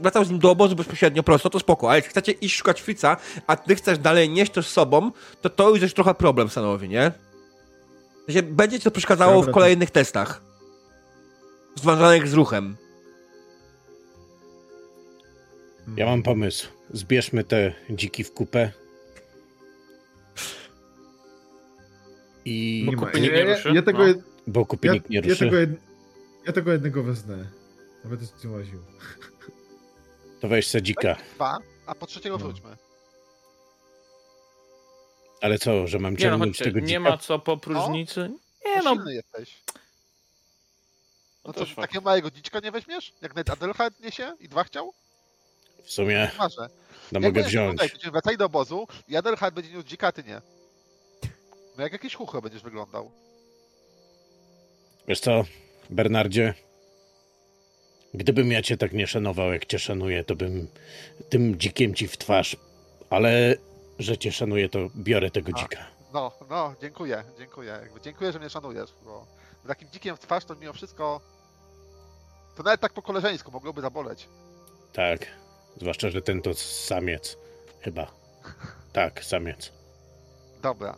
wracał 0.00 0.24
z 0.24 0.30
nim 0.30 0.38
do 0.38 0.50
obozu 0.50 0.76
bezpośrednio 0.76 1.22
prosto, 1.22 1.50
to 1.50 1.60
spoko, 1.60 1.88
ale 1.90 1.98
jak 1.98 2.08
chcecie 2.08 2.32
iść 2.32 2.56
szukać 2.56 2.80
Frica, 2.82 3.16
a 3.46 3.56
ty 3.56 3.74
chcesz 3.74 3.98
dalej 3.98 4.30
nieść 4.30 4.52
to 4.52 4.62
z 4.62 4.66
sobą, 4.66 5.10
to 5.40 5.50
to 5.50 5.70
już 5.70 5.82
jest 5.82 5.94
trochę 5.94 6.14
problem 6.14 6.48
stanowi, 6.48 6.88
nie? 6.88 7.12
Będzie 8.42 8.78
ci 8.78 8.84
to 8.84 8.90
przeszkadzało 8.90 9.34
Dobra, 9.34 9.52
w 9.52 9.54
kolejnych 9.54 9.90
testach. 9.90 10.42
Związanych 11.74 12.28
z 12.28 12.32
ruchem. 12.32 12.76
Ja 15.96 16.06
mam 16.06 16.22
pomysł. 16.22 16.68
Zbierzmy 16.90 17.44
te 17.44 17.72
dziki 17.90 18.24
w 18.24 18.32
kupę. 18.32 18.70
I... 22.44 22.82
Bo 22.86 22.92
Nie 22.92 22.98
kupy 22.98 23.20
nikt 23.20 23.34
ja, 23.34 23.44
nie 23.44 23.48
ja, 23.50 23.56
ruszy? 23.56 23.72
ja 23.74 23.82
tego, 23.82 24.06
No. 24.06 24.14
Bo 24.46 24.66
kupy 24.66 24.86
ja, 24.86 24.92
nikt 24.94 25.10
nie 25.10 25.16
ja, 25.16 25.22
ruszy. 25.28 25.38
tego 25.44 25.56
jed, 25.56 25.70
ja 26.46 26.52
tego 26.52 26.72
jednego 26.72 27.02
wezmę. 27.02 27.46
Ja 28.06 28.10
będę 28.10 28.26
z 28.26 28.32
tym 28.32 28.52
łaził. 28.54 28.82
To 30.40 30.48
weź 30.48 30.66
se 30.68 30.82
dzika. 30.82 31.16
dwa, 31.34 31.58
a 31.86 31.94
po 31.94 32.06
trzeciego 32.06 32.38
No. 32.38 32.44
wróćmy. 32.44 32.76
Ale 35.40 35.58
co, 35.58 35.86
że 35.86 35.98
mam 35.98 36.12
Nie 36.14 36.16
no, 36.16 36.30
ciągnąć 36.30 36.50
chodźcie, 36.50 36.64
tego 36.64 36.80
dzika? 36.80 36.90
nie 36.90 37.00
ma 37.00 37.18
co 37.18 37.38
po 37.38 37.56
próżnicy. 37.56 38.30
Nie 38.66 38.74
Nie 38.76 38.82
no, 38.82 38.94
silny 38.94 39.14
jesteś. 39.14 39.62
No 41.44 41.52
to 41.52 41.52
to 41.52 41.60
też 41.60 41.74
fakt. 41.74 41.88
takiego 41.88 42.04
małego 42.04 42.30
dziczka 42.30 42.60
nie 42.60 42.70
weźmiesz? 42.72 43.12
Jak 43.22 43.34
nawet 43.34 43.50
Adelhard 43.50 44.00
niesie 44.00 44.36
i 44.40 44.48
dwa 44.48 44.64
chciał? 44.64 44.92
W 45.84 45.90
sumie 45.90 46.30
Marzę. 46.38 46.68
no 47.12 47.20
mogę 47.20 47.42
wziąć. 47.42 47.72
Tutaj, 47.72 47.88
będziemy 47.88 48.12
wracali 48.12 48.36
do 48.36 48.44
obozu 48.46 48.86
i 49.08 49.16
Adelhard 49.16 49.54
będzie 49.54 49.70
niósł 49.70 49.86
dzika, 49.86 50.06
a 50.06 50.12
ty 50.12 50.22
nie. 50.24 50.40
No 51.76 51.82
jak 51.82 51.92
jakiś 51.92 52.14
chucho 52.14 52.42
będziesz 52.42 52.62
wyglądał. 52.62 53.10
Wiesz 55.08 55.20
co, 55.20 55.44
Bernardzie? 55.90 56.54
Gdybym 58.16 58.52
ja 58.52 58.62
cię 58.62 58.76
tak 58.76 58.92
nie 58.92 59.06
szanował, 59.06 59.52
jak 59.52 59.66
cię 59.66 59.78
szanuję, 59.78 60.24
to 60.24 60.36
bym 60.36 60.68
tym 61.28 61.58
dzikiem 61.58 61.94
ci 61.94 62.08
w 62.08 62.16
twarz. 62.16 62.56
Ale 63.10 63.54
że 63.98 64.18
cię 64.18 64.32
szanuję, 64.32 64.68
to 64.68 64.78
biorę 64.96 65.30
tego 65.30 65.52
A. 65.54 65.58
dzika. 65.60 65.78
No, 66.12 66.32
no, 66.50 66.74
dziękuję, 66.80 67.24
dziękuję. 67.38 67.80
Dziękuję, 68.02 68.32
że 68.32 68.38
mnie 68.38 68.50
szanujesz, 68.50 68.90
bo 69.04 69.26
takim 69.66 69.88
dzikiem 69.90 70.16
w 70.16 70.20
twarz 70.20 70.44
to 70.44 70.54
mimo 70.54 70.72
wszystko... 70.72 71.20
To 72.56 72.62
nawet 72.62 72.80
tak 72.80 72.92
po 72.92 73.02
koleżeńsku 73.02 73.52
mogłoby 73.52 73.80
zaboleć. 73.80 74.28
Tak. 74.92 75.26
Zwłaszcza, 75.80 76.10
że 76.10 76.22
ten 76.22 76.42
to 76.42 76.54
samiec. 76.54 77.36
Chyba. 77.80 78.06
Tak, 78.92 79.24
samiec. 79.24 79.72
Dobra. 80.62 80.96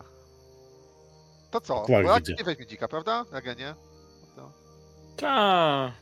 To 1.50 1.60
co? 1.60 1.84
Tak, 1.86 2.06
Bo 2.06 2.14
widzę. 2.16 2.34
nie 2.38 2.44
weźmie 2.44 2.66
dzika, 2.66 2.88
prawda? 2.88 3.24
Jak 3.32 3.44
ja 3.44 3.54
nie? 3.54 3.74
No 4.36 4.52
to... 5.16 5.22
ta. 5.22 5.92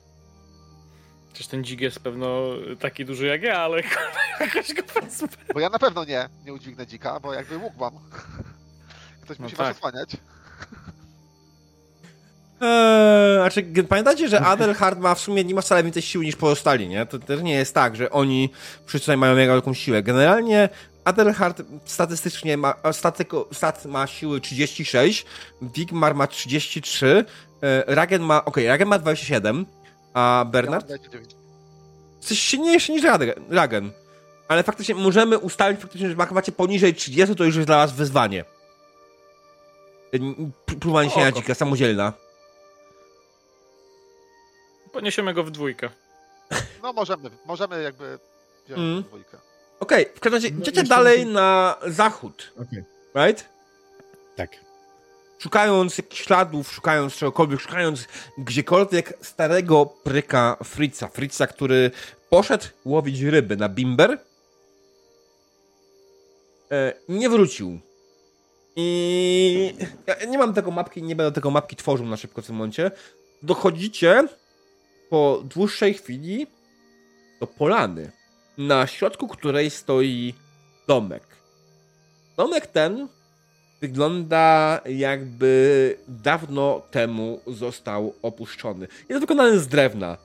Przecież 1.37 1.51
ten 1.51 1.65
dzik 1.65 1.81
jest 1.81 2.01
pewno 2.01 2.43
taki 2.81 3.05
duży 3.05 3.27
jak 3.27 3.43
ja, 3.43 3.59
ale 3.59 3.83
jakoś 4.41 4.75
go 4.75 5.01
wezmę. 5.01 5.29
Bo 5.55 5.61
ja 5.61 5.69
na 5.69 5.79
pewno 5.79 6.05
nie, 6.05 6.29
nie 6.45 6.55
udźwignę 6.55 6.87
dzika, 6.87 7.21
bo 7.21 7.35
jakby 7.35 7.57
łuk 7.57 7.73
mam. 7.81 7.93
Ktoś 9.23 9.39
No 9.39 9.43
musi 9.45 9.57
tak. 9.57 9.67
was 9.67 9.77
osłaniać. 9.77 10.17
Eee, 12.61 13.37
znaczy, 13.37 13.85
pamiętacie, 13.89 14.29
że 14.29 14.41
Adelhard 14.51 14.99
ma 14.99 15.15
w 15.15 15.21
sumie 15.21 15.45
nie 15.45 15.55
ma 15.55 15.61
wcale 15.61 15.83
więcej 15.85 16.03
siły 16.03 16.25
niż 16.25 16.37
pozostali, 16.37 16.89
nie? 16.89 17.07
To 17.07 17.19
też 17.19 17.43
nie 17.43 17.55
jest 17.55 17.75
tak, 17.75 17.97
że 17.97 18.11
oni 18.11 18.51
wszyscy 18.87 19.05
tutaj 19.05 19.17
mają 19.17 19.37
jakąś 19.37 19.79
siłę. 19.79 20.03
Generalnie 20.03 20.69
Adelhard 21.05 21.63
statystycznie 21.85 22.57
ma, 22.57 22.75
statyko, 22.93 23.49
stat 23.53 23.85
ma 23.85 24.07
siły 24.07 24.41
36, 24.41 25.27
Wigmar 25.63 26.15
ma 26.15 26.27
33, 26.27 27.25
e, 27.63 27.95
Ragen 27.95 28.23
ma, 28.23 28.45
okej, 28.45 28.67
Ragen 28.67 28.89
ma 28.89 28.99
27, 28.99 29.67
a 30.17 30.45
Bernard? 30.51 30.89
Ja 30.91 30.97
mam 30.97 30.99
29. 31.05 31.37
Jesteś 32.21 32.39
silniejszy 32.39 32.93
niż 32.93 33.03
Ragen. 33.51 33.91
Ale 34.49 34.63
faktycznie 34.63 34.95
możemy 34.95 35.39
ustalić 35.39 35.81
faktycznie, 35.81 36.09
że 36.11 36.17
macie 36.33 36.53
poniżej 36.53 36.95
30, 36.95 37.37
to 37.37 37.45
już 37.45 37.57
jest 37.57 37.69
dla 37.69 37.77
was 37.77 37.93
wyzwanie. 37.93 38.45
E, 40.13 40.17
n- 40.17 40.53
p- 40.67 40.75
Próba 40.77 41.05
niesienia 41.05 41.29
Oko. 41.29 41.37
dzika, 41.39 41.55
samodzielna. 41.55 42.13
Poniesiemy 44.93 45.35
go 45.35 45.45
w 45.45 45.51
dwójkę. 45.51 45.91
No 46.83 46.93
możemy, 46.93 47.31
możemy 47.47 47.83
jakby 47.83 48.19
wziąć 48.67 48.81
Mm. 48.81 49.03
dwójkę. 49.03 49.39
Okej, 49.81 50.07
w 50.15 50.21
każdym 50.21 50.33
razie 50.33 50.51
No, 50.55 50.61
idziecie 50.61 50.83
dalej 50.83 51.27
na 51.27 51.77
zachód, 51.87 52.53
Okej. 52.63 52.85
right? 53.15 53.49
Tak. 54.37 54.51
Szukając 55.39 56.03
śladów, 56.11 56.73
szukając 56.73 57.15
czegokolwiek, 57.15 57.61
szukając 57.61 58.09
gdziekolwiek 58.39 59.19
starego 59.23 59.87
pryka 59.87 60.57
Fritza. 60.65 61.09
Fritza, 61.09 61.47
który 61.47 61.91
poszedł 62.31 62.65
łowić 62.85 63.21
ryby 63.21 63.57
na 63.57 63.69
bimber. 63.69 64.19
E, 66.71 66.93
nie 67.09 67.31
wrócił. 67.31 67.81
I 68.77 69.75
ja 70.07 70.27
nie 70.27 70.39
mam 70.39 70.55
tego 70.55 70.71
mapki, 70.71 71.03
nie 71.03 71.17
będę 71.17 71.33
tego 71.33 71.51
mapki 71.51 71.77
tworzył 71.77 72.07
na 72.07 72.17
szybko 72.17 72.43
w 72.43 72.47
tym 72.47 72.57
momencie. 72.57 72.91
Dochodzicie 73.43 74.29
po 75.11 75.43
dłuższej 75.45 75.95
chwili 75.95 76.47
do 77.41 77.47
polany, 77.47 78.13
na 78.59 78.87
środku 78.87 79.29
której 79.29 79.71
stoi 79.71 80.35
domek. 80.89 81.23
Domek 82.37 82.67
ten 82.67 83.09
wygląda 83.81 84.81
jakby 84.89 85.97
dawno 86.09 86.83
temu 86.91 87.41
został 87.47 88.15
opuszczony. 88.23 88.89
Jest 89.09 89.21
wykonany 89.21 89.59
z 89.59 89.69
drewna. 89.69 90.17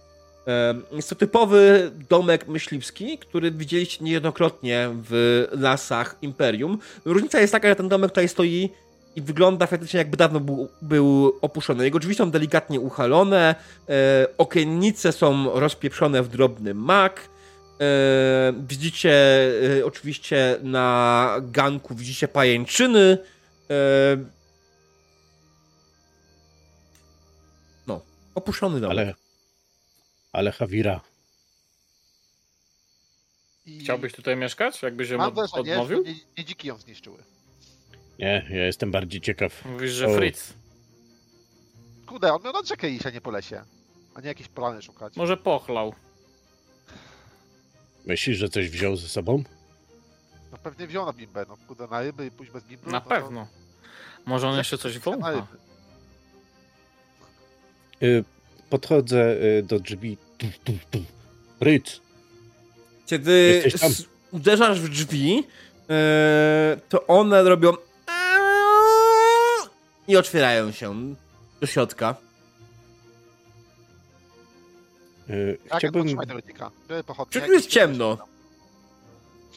Jest 0.91 1.09
to 1.09 1.15
typowy 1.15 1.91
domek 2.09 2.47
myśliwski, 2.47 3.17
który 3.17 3.51
widzieliście 3.51 4.03
niejednokrotnie 4.03 4.89
w 4.93 5.47
lasach 5.51 6.15
Imperium. 6.21 6.79
Różnica 7.05 7.39
jest 7.39 7.53
taka, 7.53 7.69
że 7.69 7.75
ten 7.75 7.89
domek 7.89 8.11
tutaj 8.11 8.29
stoi 8.29 8.69
i 9.15 9.21
wygląda 9.21 9.67
faktycznie 9.67 9.97
jakby 9.97 10.17
dawno 10.17 10.39
był, 10.39 10.69
był 10.81 11.37
opuszczony. 11.41 11.83
Jego 11.83 11.99
drzwi 11.99 12.15
są 12.15 12.31
delikatnie 12.31 12.79
uchalone, 12.79 13.55
e, 13.89 14.27
okiennice 14.37 15.11
są 15.11 15.59
rozpieprzone 15.59 16.23
w 16.23 16.27
drobny 16.27 16.73
mak. 16.73 17.21
E, 17.81 18.53
widzicie 18.67 19.13
e, 19.79 19.85
oczywiście 19.85 20.57
na 20.63 21.35
ganku 21.41 21.95
widzicie 21.95 22.27
pajęczyny. 22.27 23.17
No, 27.87 28.01
opuszczony 28.35 28.79
dom. 28.79 28.91
Ale, 28.91 29.13
ale 30.31 30.51
Hawira, 30.51 31.01
I 33.65 33.79
Chciałbyś 33.79 34.13
tutaj 34.13 34.35
mieszkać? 34.35 34.81
Jakbyś 34.81 35.09
ją 35.09 35.17
Mam 35.17 35.27
od, 35.27 35.35
wrażenie, 35.35 35.73
odmówił? 35.81 36.03
nie, 36.03 36.15
nie 36.37 36.45
dziki 36.45 36.67
ją 36.67 36.77
zniszczyły. 36.77 37.23
nie, 38.19 38.45
ja 38.49 38.65
jestem 38.65 38.91
bardziej 38.91 39.21
ciekaw. 39.21 39.65
Mówisz, 39.65 39.91
że 39.91 40.07
O. 40.07 40.15
Fritz. 40.15 40.53
Kurde, 42.05 42.33
on 42.33 42.43
miał 42.43 42.53
na 42.53 42.63
rzekę 42.63 42.89
iść, 42.89 43.05
a 43.05 43.09
nie 43.09 43.21
po 43.21 43.31
lesie. 43.31 43.63
A 44.15 44.21
nie 44.21 44.27
jakieś 44.27 44.47
plany 44.47 44.81
szukać. 44.81 45.15
Może 45.15 45.37
pochlał. 45.37 45.93
Myślisz, 48.05 48.37
że 48.37 48.49
coś 48.49 48.69
wziął 48.69 48.95
ze 48.95 49.07
sobą? 49.07 49.43
No 50.51 50.57
pewnie 50.57 50.87
wziął 50.87 51.05
na 51.05 51.13
bimbę, 51.13 51.45
no 51.49 51.57
kurde, 51.67 51.87
na 51.87 52.01
ryby 52.01 52.25
i 52.25 52.31
pójść 52.31 52.51
bez 52.51 52.63
bimby. 52.63 52.85
Na 52.85 52.91
no 52.91 53.01
to- 53.01 53.09
pewno. 53.09 53.47
Może 54.25 54.47
on 54.49 54.57
jeszcze 54.57 54.77
coś 54.77 54.99
wącha. 54.99 55.47
Y, 58.03 58.23
podchodzę 58.69 59.35
y, 59.59 59.63
do 59.63 59.79
drzwi. 59.79 60.17
Fritz, 61.59 62.01
Kiedy 63.05 63.63
uderzasz 64.31 64.79
w 64.81 64.89
drzwi, 64.89 65.43
e, 65.89 66.77
to 66.89 67.07
one 67.07 67.43
robią 67.43 67.73
i 70.07 70.17
otwierają 70.17 70.71
się 70.71 71.15
do 71.61 71.67
środka. 71.67 72.15
y, 75.29 75.57
Tak, 75.69 75.77
chciałbym... 75.79 76.07
Tu 77.45 77.53
jest 77.53 77.67
ciemno? 77.67 78.17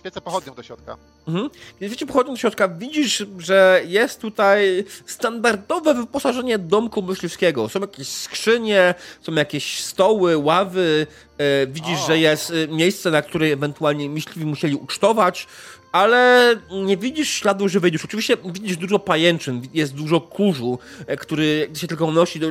Świecę 0.04 0.20
pochodnią 0.20 0.54
do 0.54 0.62
środka. 0.62 0.96
Mhm. 1.28 1.50
Kiedy 1.80 1.88
wiecie, 1.88 2.06
pochodząc 2.06 2.36
do 2.36 2.40
środka, 2.40 2.68
widzisz, 2.68 3.26
że 3.38 3.82
jest 3.86 4.20
tutaj 4.20 4.84
standardowe 5.06 5.94
wyposażenie 5.94 6.58
domku 6.58 7.02
myśliwskiego. 7.02 7.68
Są 7.68 7.80
jakieś 7.80 8.08
skrzynie, 8.08 8.94
są 9.22 9.32
jakieś 9.32 9.80
stoły, 9.84 10.36
ławy. 10.36 11.06
E, 11.38 11.66
widzisz, 11.66 11.98
O. 12.04 12.06
że 12.06 12.18
jest 12.18 12.50
e, 12.50 12.68
miejsce, 12.68 13.10
na 13.10 13.22
które 13.22 13.46
ewentualnie 13.46 14.10
myśliwi 14.10 14.46
musieli 14.46 14.76
ucztować, 14.76 15.46
ale 15.92 16.54
nie 16.84 16.96
widzisz 16.96 17.28
śladu 17.28 17.68
żywej 17.68 17.92
duszy. 17.92 18.04
Oczywiście 18.04 18.36
widzisz 18.44 18.76
dużo 18.76 18.98
pajęczyn, 18.98 19.62
jest 19.74 19.94
dużo 19.94 20.20
kurzu, 20.20 20.78
e, 21.06 21.16
który 21.16 21.70
się 21.74 21.86
tylko 21.86 22.04
unosi, 22.04 22.40
to 22.40 22.46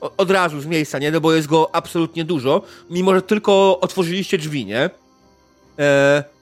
od 0.16 0.30
razu 0.30 0.60
z 0.60 0.66
miejsca, 0.66 0.98
nie? 0.98 1.10
No 1.10 1.20
bo 1.20 1.32
jest 1.32 1.48
go 1.48 1.74
absolutnie 1.74 2.24
dużo, 2.24 2.62
mimo 2.90 3.14
że 3.14 3.22
tylko 3.22 3.80
otworzyliście 3.80 4.38
drzwi, 4.38 4.66
nie? 4.66 4.90
E, 5.78 6.33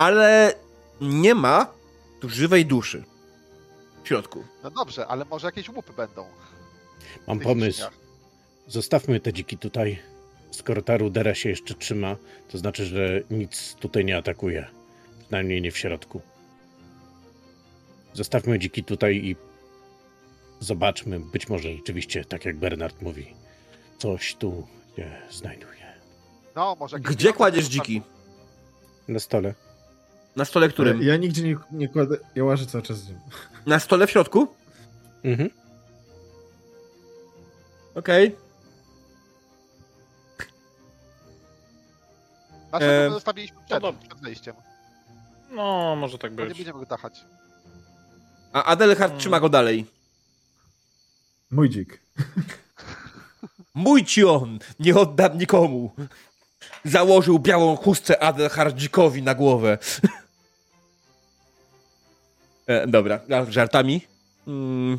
ale 0.00 0.54
nie 1.00 1.34
ma 1.34 1.72
tu 2.20 2.28
żywej 2.28 2.66
duszy 2.66 3.04
w 4.02 4.08
środku. 4.08 4.44
No 4.62 4.70
dobrze, 4.70 5.06
ale 5.06 5.24
może 5.24 5.46
jakieś 5.46 5.68
łupy 5.68 5.92
będą. 5.92 6.26
Mam 7.26 7.40
pomysł. 7.40 7.86
Zostawmy 8.66 9.20
te 9.20 9.32
dziki 9.32 9.58
tutaj. 9.58 9.98
Skoro 10.50 10.82
ta 10.82 10.96
rudera 10.96 11.34
się 11.34 11.48
jeszcze 11.48 11.74
trzyma, 11.74 12.16
to 12.48 12.58
znaczy, 12.58 12.86
że 12.86 13.22
nic 13.30 13.74
tutaj 13.74 14.04
nie 14.04 14.16
atakuje. 14.16 14.66
Przynajmniej 15.22 15.62
nie 15.62 15.70
w 15.70 15.78
środku. 15.78 16.20
Zostawmy 18.12 18.58
dziki 18.58 18.84
tutaj 18.84 19.16
i 19.16 19.36
zobaczmy. 20.60 21.20
Być 21.20 21.48
może 21.48 21.72
rzeczywiście, 21.76 22.24
tak 22.24 22.44
jak 22.44 22.56
Bernard 22.56 23.02
mówi, 23.02 23.34
coś 23.98 24.34
tu 24.34 24.66
się 24.96 25.10
znajduje. 25.30 26.00
No, 26.56 26.76
może 26.80 27.00
Gdzie 27.00 27.32
kładziesz 27.32 27.66
dziki? 27.66 28.02
Na 29.08 29.20
stole. 29.20 29.54
Na 30.40 30.44
stole 30.44 30.68
którym? 30.68 31.02
Ja 31.02 31.16
nigdzie 31.16 31.42
nie, 31.42 31.56
nie 31.72 31.88
kładę, 31.88 32.16
ja 32.34 32.44
łażę 32.44 32.66
cały 32.66 32.82
czas 32.82 32.96
z 32.98 33.08
nim. 33.08 33.18
Na 33.66 33.78
stole 33.78 34.06
w 34.06 34.10
środku? 34.10 34.48
Mhm. 35.24 35.50
Okej. 37.94 38.36
Nasze 42.72 43.02
Em, 43.04 43.08
to 43.10 43.14
zostawiliśmy 43.14 43.58
przed, 43.66 43.82
dobrze. 43.82 44.08
przed 44.08 44.20
wejściem. 44.20 44.54
No, 45.50 45.96
może 45.96 46.18
tak 46.18 46.34
Bo 46.34 46.42
nie 46.42 46.48
być. 46.48 46.56
będziemy 46.58 46.78
go 46.80 46.86
tachać. 46.86 47.24
A 48.52 48.64
Adelhard 48.64 48.98
Hmm. 49.00 49.18
trzyma 49.20 49.40
go 49.40 49.48
dalej. 49.48 49.86
Mój 51.50 51.70
dzik. 51.70 52.00
Mój 53.74 54.04
ci 54.04 54.24
on! 54.24 54.58
Nie 54.78 54.94
oddam 54.96 55.38
nikomu! 55.38 55.90
Założył 56.84 57.38
białą 57.38 57.76
chustę 57.76 58.22
Adelhardzikowi 58.22 59.22
na 59.22 59.34
głowę. 59.34 59.78
E, 62.70 62.86
dobra, 62.86 63.20
żartami. 63.48 64.00
Mm. 64.46 64.98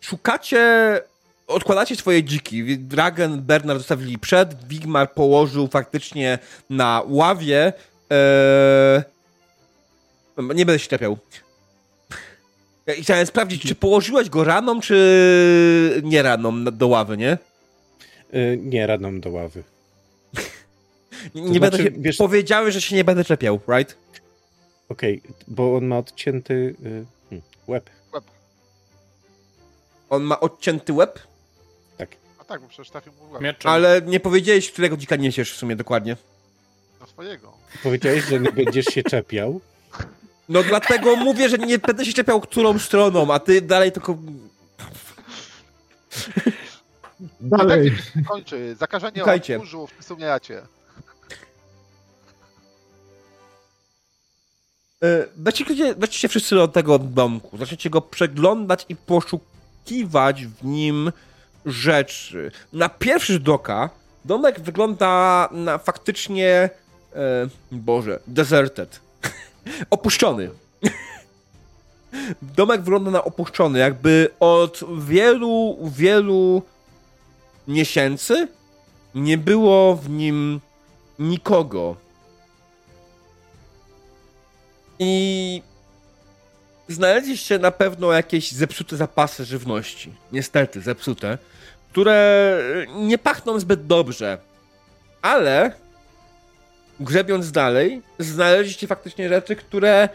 Szukacie... 0.00 1.00
Odkładacie 1.46 1.96
swoje 1.96 2.24
dziki. 2.24 2.78
Dragon, 2.78 3.42
Bernard 3.42 3.78
zostawili 3.80 4.18
przed, 4.18 4.68
Wigmar 4.68 5.12
położył 5.12 5.68
faktycznie 5.68 6.38
na 6.70 7.02
ławie. 7.06 7.72
E... 8.12 9.04
Nie 10.38 10.66
będę 10.66 10.78
się 10.78 10.88
czepiał. 10.88 11.18
Chciałem 12.88 13.26
sprawdzić, 13.26 13.62
czy 13.62 13.74
położyłeś 13.74 14.28
go 14.30 14.44
raną, 14.44 14.80
czy 14.80 16.00
nie 16.04 16.22
raną 16.22 16.64
do 16.64 16.86
ławy, 16.88 17.16
nie? 17.16 17.38
Y, 18.34 18.58
nie, 18.62 18.86
radną 18.86 19.20
do 19.20 19.30
ławy. 19.30 19.62
Nie, 21.34 21.42
To 21.42 21.48
nie 21.48 21.60
będę 21.60 21.76
znaczy, 21.76 21.92
się... 21.94 22.02
wiesz- 22.02 22.16
Powiedziałeś, 22.18 22.74
że 22.74 22.80
się 22.80 22.96
nie 22.96 23.04
będę 23.04 23.24
czepiał, 23.24 23.60
right? 23.68 23.96
Okej, 24.92 25.22
bo 25.48 25.76
on 25.76 25.84
ma 25.86 25.98
odcięty 25.98 26.54
y, 26.54 27.04
hmm, 27.30 27.42
łeb. 27.66 27.90
On 30.10 30.22
ma 30.22 30.40
odcięty 30.40 30.92
łeb, 30.92 31.18
A 32.38 32.44
tak, 32.44 32.60
bo 32.60 32.68
przecież 32.68 32.90
trafił 32.90 33.12
mu 33.12 33.26
w 33.26 33.32
łeb. 33.32 33.42
Mieczem. 33.42 33.70
ale 33.70 34.02
nie 34.02 34.20
powiedziałeś, 34.20 34.72
którego 34.72 34.96
dzika 34.96 35.16
niesiesz 35.16 35.52
w 35.52 35.56
sumie 35.56 35.76
dokładnie. 35.76 36.16
Do 37.00 37.06
swojego. 37.06 37.52
Powiedziałeś, 37.82 38.24
że 38.24 38.40
nie 38.40 38.52
będziesz 38.52 38.84
się 38.86 39.02
czepiał. 39.02 39.60
No 40.48 40.62
dlatego 40.62 41.16
mówię, 41.16 41.48
że 41.48 41.58
nie 41.58 41.78
będę 41.78 42.04
się 42.04 42.12
czepiał 42.12 42.40
którą 42.40 42.78
stroną, 42.78 43.34
a 43.34 43.38
ty 43.38 43.60
dalej 43.60 43.92
tylko... 43.92 44.18
Dalej. 47.40 47.92
Kończy. 48.28 48.74
Zakażenie 48.74 49.16
Słuchajcie. 49.16 49.56
od 49.56 49.62
kurzu, 49.62 49.88
wysuniacie. 49.98 50.62
E, 55.02 55.26
weźcie 55.96 56.18
się 56.18 56.28
wszyscy 56.28 56.54
do 56.54 56.68
tego 56.68 56.98
domku, 56.98 57.58
zaczniecie 57.58 57.90
go 57.90 58.00
przeglądać 58.00 58.86
i 58.88 58.96
poszukiwać 58.96 60.46
w 60.46 60.64
nim 60.64 61.12
rzeczy. 61.66 62.50
Na 62.72 62.88
pierwszy 62.88 63.32
rzut 63.32 63.48
oka 63.48 63.90
domek 64.24 64.60
wygląda 64.60 65.48
na 65.52 65.78
faktycznie, 65.78 66.70
e, 67.14 67.48
Boże, 67.72 68.20
deserted. 68.26 69.00
Opuszczony. 69.90 70.50
Domek 72.56 72.80
wygląda 72.80 73.10
na 73.10 73.24
opuszczony, 73.24 73.78
jakby 73.78 74.28
od 74.40 74.80
wielu, 74.98 75.78
wielu 75.82 76.62
miesięcy 77.68 78.48
nie 79.14 79.38
było 79.38 79.96
w 79.96 80.10
nim 80.10 80.60
nikogo. 81.18 81.96
I 85.02 85.62
znaleźliście 86.88 87.58
na 87.58 87.70
pewno 87.70 88.12
jakieś 88.12 88.52
zepsute 88.52 88.96
zapasy 88.96 89.44
żywności. 89.44 90.14
Niestety, 90.32 90.80
zepsute. 90.80 91.38
Które 91.90 92.58
nie 92.94 93.18
pachną 93.18 93.60
zbyt 93.60 93.86
dobrze. 93.86 94.38
Ale 95.22 95.72
grzebiąc 97.00 97.52
dalej, 97.52 98.02
znaleźliście 98.18 98.86
faktycznie 98.86 99.28
rzeczy, 99.28 99.56
które 99.56 100.08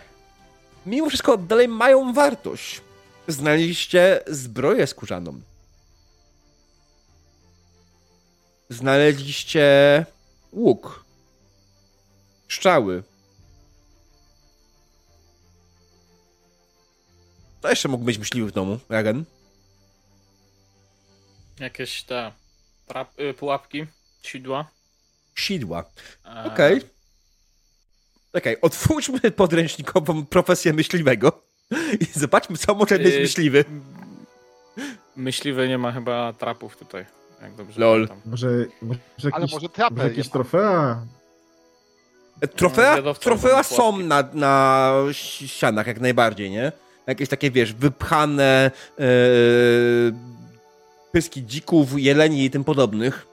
mimo 0.85 1.09
wszystko 1.09 1.37
dalej 1.37 1.67
mają 1.67 2.13
wartość. 2.13 2.81
Znaleźliście 3.27 4.21
zbroję 4.27 4.87
skórzaną. 4.87 5.41
Znaleźliście 8.69 10.05
łuk. 10.51 11.03
Strzały. 12.49 13.03
To 17.67 17.71
jeszcze 17.71 17.89
mógł 17.89 18.03
być 18.05 18.17
myśliwy 18.17 18.47
w 18.47 18.51
domu, 18.51 18.79
Ragen. 18.89 19.23
Jakieś 21.59 22.03
te 22.03 22.31
trap, 22.87 23.19
y, 23.19 23.33
pułapki, 23.33 23.85
sidła. 24.23 24.65
Sidła. 25.35 25.83
E, 26.25 26.43
Okej. 26.53 26.81
Okej, 28.33 28.61
otwórzmy 28.61 29.31
podręcznikową 29.31 30.25
profesję 30.25 30.73
myśliwego. 30.73 31.41
i 32.01 32.05
zobaczmy, 32.19 32.57
co 32.57 32.75
może 32.75 32.99
być 32.99 33.13
Yy, 33.13 33.19
myśliwy. 33.19 33.65
Myśliwy 35.15 35.67
nie 35.67 35.77
ma 35.77 35.91
chyba 35.91 36.33
trapów 36.33 36.77
tutaj, 36.77 37.05
jak 37.41 37.55
dobrze 37.55 37.81
Lol. 37.81 38.07
pamiętam. 38.07 38.31
Może, 38.31 38.49
może 38.81 39.29
Ale 39.31 39.47
może 39.51 39.69
trapę 39.69 39.95
może 39.95 40.07
jakieś 40.09 40.17
je 40.25 40.29
ma. 40.29 40.33
trofea? 40.33 41.05
Trofea, 42.55 42.93
zwiadowca 42.93 43.23
trofea 43.23 43.63
są 43.63 43.97
na, 43.97 44.23
na 44.33 44.91
ści- 45.11 45.47
ścianach 45.47 45.87
jak 45.87 45.99
najbardziej, 45.99 46.49
nie? 46.51 46.71
Jakieś 47.07 47.29
takie, 47.29 47.51
wiesz, 47.51 47.73
wypchane 47.73 48.71
e, 48.99 49.03
pyski 51.11 51.45
dzików, 51.45 51.99
jeleni 51.99 52.45
i 52.45 52.49
tym 52.51 52.63
podobnych. 52.63 53.27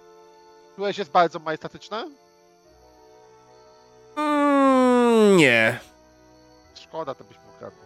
Któreś 0.73 0.99
jest 0.99 1.11
bardzo 1.11 1.39
majestatyczne? 1.39 2.09
Mm, 4.17 5.37
nie. 5.37 5.79
Szkoda, 6.75 7.15
to 7.15 7.25
byśmy 7.25 7.43
ukradli. 7.57 7.79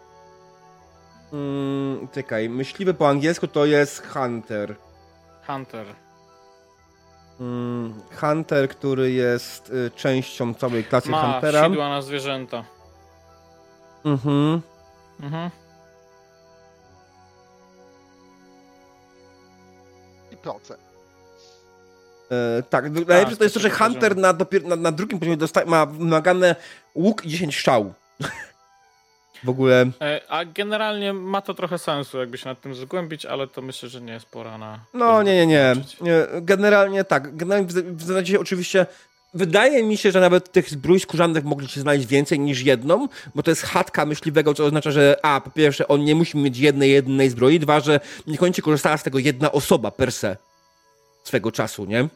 Mm, 1.32 2.08
czekaj, 2.12 2.48
myśliwy 2.48 2.94
po 2.94 3.08
angielsku 3.08 3.46
to 3.48 3.66
jest 3.66 4.06
hunter. 4.06 4.76
Hunter. 5.46 5.86
Mm, 7.40 7.94
hunter, 8.20 8.68
który 8.68 9.12
jest 9.12 9.70
y, 9.70 9.90
częścią 9.96 10.54
całej 10.54 10.84
klasy 10.84 11.10
Ma 11.10 11.32
Huntera. 11.32 11.64
sidła 11.64 11.88
na 11.88 12.02
zwierzęta. 12.02 12.64
Mhm. 14.04 14.62
Mhm. 15.20 15.50
E, 22.30 22.62
tak, 22.62 22.90
najlepsze 22.90 23.36
to 23.36 23.44
jest 23.44 23.54
to, 23.54 23.60
że 23.60 23.70
Hunter 23.70 24.16
na, 24.16 24.34
na, 24.64 24.76
na 24.76 24.92
drugim 24.92 25.18
poziomie 25.18 25.36
ma 25.66 25.86
wymagane 25.86 26.56
łuk 26.94 27.24
i 27.24 27.28
10 27.28 27.58
strzał. 27.58 27.92
w 29.44 29.48
ogóle. 29.48 29.86
E, 30.00 30.20
A 30.28 30.44
generalnie 30.44 31.12
ma 31.12 31.40
to 31.40 31.54
trochę 31.54 31.78
sensu, 31.78 32.18
jakby 32.18 32.38
się 32.38 32.48
nad 32.48 32.60
tym 32.60 32.74
zgłębić, 32.74 33.26
ale 33.26 33.46
to 33.46 33.62
myślę, 33.62 33.88
że 33.88 34.00
nie 34.00 34.12
jest 34.12 34.26
pora 34.26 34.58
na. 34.58 34.78
No, 34.94 35.22
nie, 35.22 35.46
nie, 35.46 35.74
nie 36.00 36.26
generalnie 36.40 37.04
tak. 37.04 37.36
Generalnie 37.36 37.68
w, 37.68 37.72
w 37.72 38.02
zasadzie 38.02 38.40
oczywiście. 38.40 38.86
Wydaje 39.34 39.82
mi 39.82 39.96
się, 39.96 40.12
że 40.12 40.20
nawet 40.20 40.52
tych 40.52 40.70
zbrój 40.70 41.00
skórzanych 41.00 41.44
mogliście 41.44 41.80
znaleźć 41.80 42.06
więcej 42.06 42.40
niż 42.40 42.60
jedną, 42.60 43.08
bo 43.34 43.42
to 43.42 43.50
jest 43.50 43.62
chatka 43.62 44.06
myśliwego, 44.06 44.54
co 44.54 44.64
oznacza, 44.64 44.90
że 44.90 45.16
a, 45.22 45.40
po 45.40 45.50
pierwsze, 45.50 45.88
on 45.88 46.04
nie 46.04 46.14
musi 46.14 46.38
mieć 46.38 46.58
jednej, 46.58 46.90
jednej 46.90 47.30
zbroi, 47.30 47.58
dwa, 47.58 47.80
że 47.80 48.00
niekoniecznie 48.26 48.62
korzystała 48.62 48.96
z 48.96 49.02
tego 49.02 49.18
jedna 49.18 49.52
osoba 49.52 49.90
per 49.90 50.12
se 50.12 50.36
swego 51.24 51.52
czasu, 51.52 51.84
nie? 51.84 52.08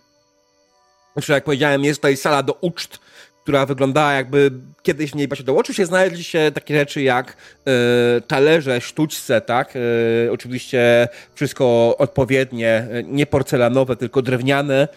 Znaczy, 1.13 1.33
jak 1.33 1.45
powiedziałem, 1.45 1.85
jest 1.85 2.01
tutaj 2.01 2.17
sala 2.17 2.43
do 2.43 2.53
uczt, 2.53 2.99
która 3.43 3.67
wyglądała 3.67 4.13
jakby 4.13 4.51
kiedyś 4.83 5.11
w 5.11 5.15
niej 5.15 5.29
się 5.35 5.43
do 5.43 5.57
oczu 5.57 5.75
się 5.75 5.87
znaleźli 5.87 6.25
się 6.25 6.51
takie 6.55 6.79
rzeczy 6.79 7.03
jak 7.03 7.37
e, 7.67 8.21
talerze, 8.21 8.81
sztućce, 8.81 9.41
tak? 9.41 9.75
E, 9.77 10.33
oczywiście 10.33 11.09
wszystko 11.35 11.97
odpowiednie, 11.99 12.69
e, 12.69 13.03
nie 13.03 13.27
porcelanowe, 13.27 13.97
tylko 13.97 14.23
drewniane, 14.23 14.89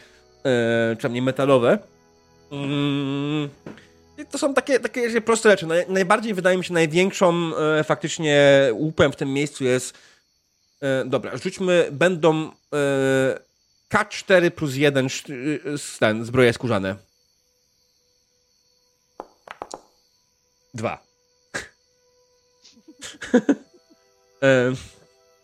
e, 0.46 0.96
czy 1.00 1.10
metalowe. 1.10 1.80
Mm. 2.52 3.50
I 4.18 4.26
to 4.26 4.38
są 4.38 4.54
takie, 4.54 4.80
takie 4.80 5.22
proste 5.22 5.50
rzeczy. 5.52 5.66
Naj, 5.68 5.86
najbardziej 5.90 6.34
wydaje 6.34 6.58
mi 6.58 6.66
się 6.66 6.74
największą 6.74 7.52
e, 7.58 7.84
faktycznie 7.84 8.68
łupem 8.74 9.12
w 9.12 9.16
tym 9.16 9.34
miejscu 9.34 9.64
jest 9.64 9.98
e, 10.82 11.06
dobra, 11.06 11.38
rzućmy, 11.38 11.88
będą 11.92 12.52
e, 12.74 13.40
K4 13.94 14.52
plus 14.52 14.76
1 14.76 15.06
sz- 15.06 15.30
y, 15.66 15.78
z- 15.78 15.98
ten, 16.00 16.26
zbroje 16.26 16.54
skórzane. 16.54 16.96
Dwa. 20.74 21.04
e, 24.44 24.72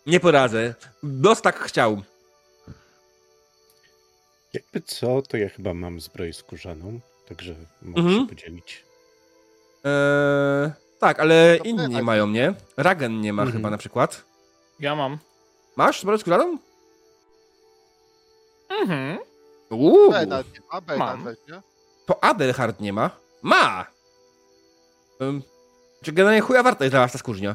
nie 0.06 0.20
poradzę. 0.20 0.74
Los 1.02 1.42
tak 1.42 1.58
chciał. 1.58 2.02
Jakby 4.54 4.80
co, 4.80 5.22
to 5.22 5.36
ja 5.36 5.48
chyba 5.48 5.74
mam 5.74 6.00
zbroję 6.00 6.32
skórzaną, 6.32 7.00
także 7.28 7.54
mogę 7.82 8.00
Mhm. 8.00 8.20
się 8.20 8.26
podzielić. 8.28 8.84
E, 9.84 10.72
tak, 10.98 11.20
ale 11.20 11.56
To 11.58 11.64
inni 11.64 11.88
nie 11.88 11.94
tak. 11.96 12.04
mają, 12.04 12.26
nie? 12.26 12.54
Ragen 12.76 13.20
nie 13.20 13.32
ma 13.32 13.42
Mhm. 13.42 13.58
chyba 13.58 13.70
na 13.70 13.78
przykład. 13.78 14.24
Ja 14.80 14.94
mam. 14.96 15.18
Masz 15.76 16.00
zbroję 16.00 16.18
skórzaną? 16.18 16.58
Mhm. 18.68 19.18
Uuu, 19.70 20.12
nie 20.12 20.26
ma, 20.26 20.42
Mam. 20.96 21.26
to 22.06 22.24
Adelhard 22.24 22.80
nie 22.80 22.92
ma. 22.92 23.10
Ma! 23.42 23.86
Um, 25.20 25.42
czy 26.02 26.12
generalnie 26.12 26.40
chuja 26.40 26.62
warta 26.62 26.84
jest 26.84 26.92
dla 26.92 27.00
was 27.00 27.12
ta 27.12 27.18
skórznia? 27.18 27.54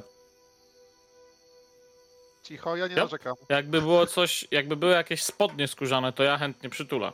Cicho, 2.48 2.76
ja 2.76 2.88
nie 2.88 2.95
Ja- 2.95 3.03
narzekam. 3.03 3.35
Jakby 3.50 3.82
było 3.82 4.06
coś, 4.06 4.48
jakby 4.51 4.76
były 4.76 4.92
jakieś 4.92 5.24
spodnie 5.24 5.67
skórzane, 5.67 6.14
to 6.14 6.24
ja 6.24 6.38
chętnie 6.38 6.69
przytulę. 6.69 7.11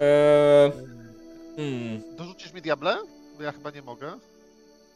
Eee, 0.00 0.72
hmm. 1.56 2.16
Dorzucisz 2.16 2.52
mi 2.52 2.62
diable? 2.62 2.96
Bo 3.36 3.42
ja 3.42 3.52
chyba 3.52 3.70
nie 3.70 3.82
mogę. 3.82 4.12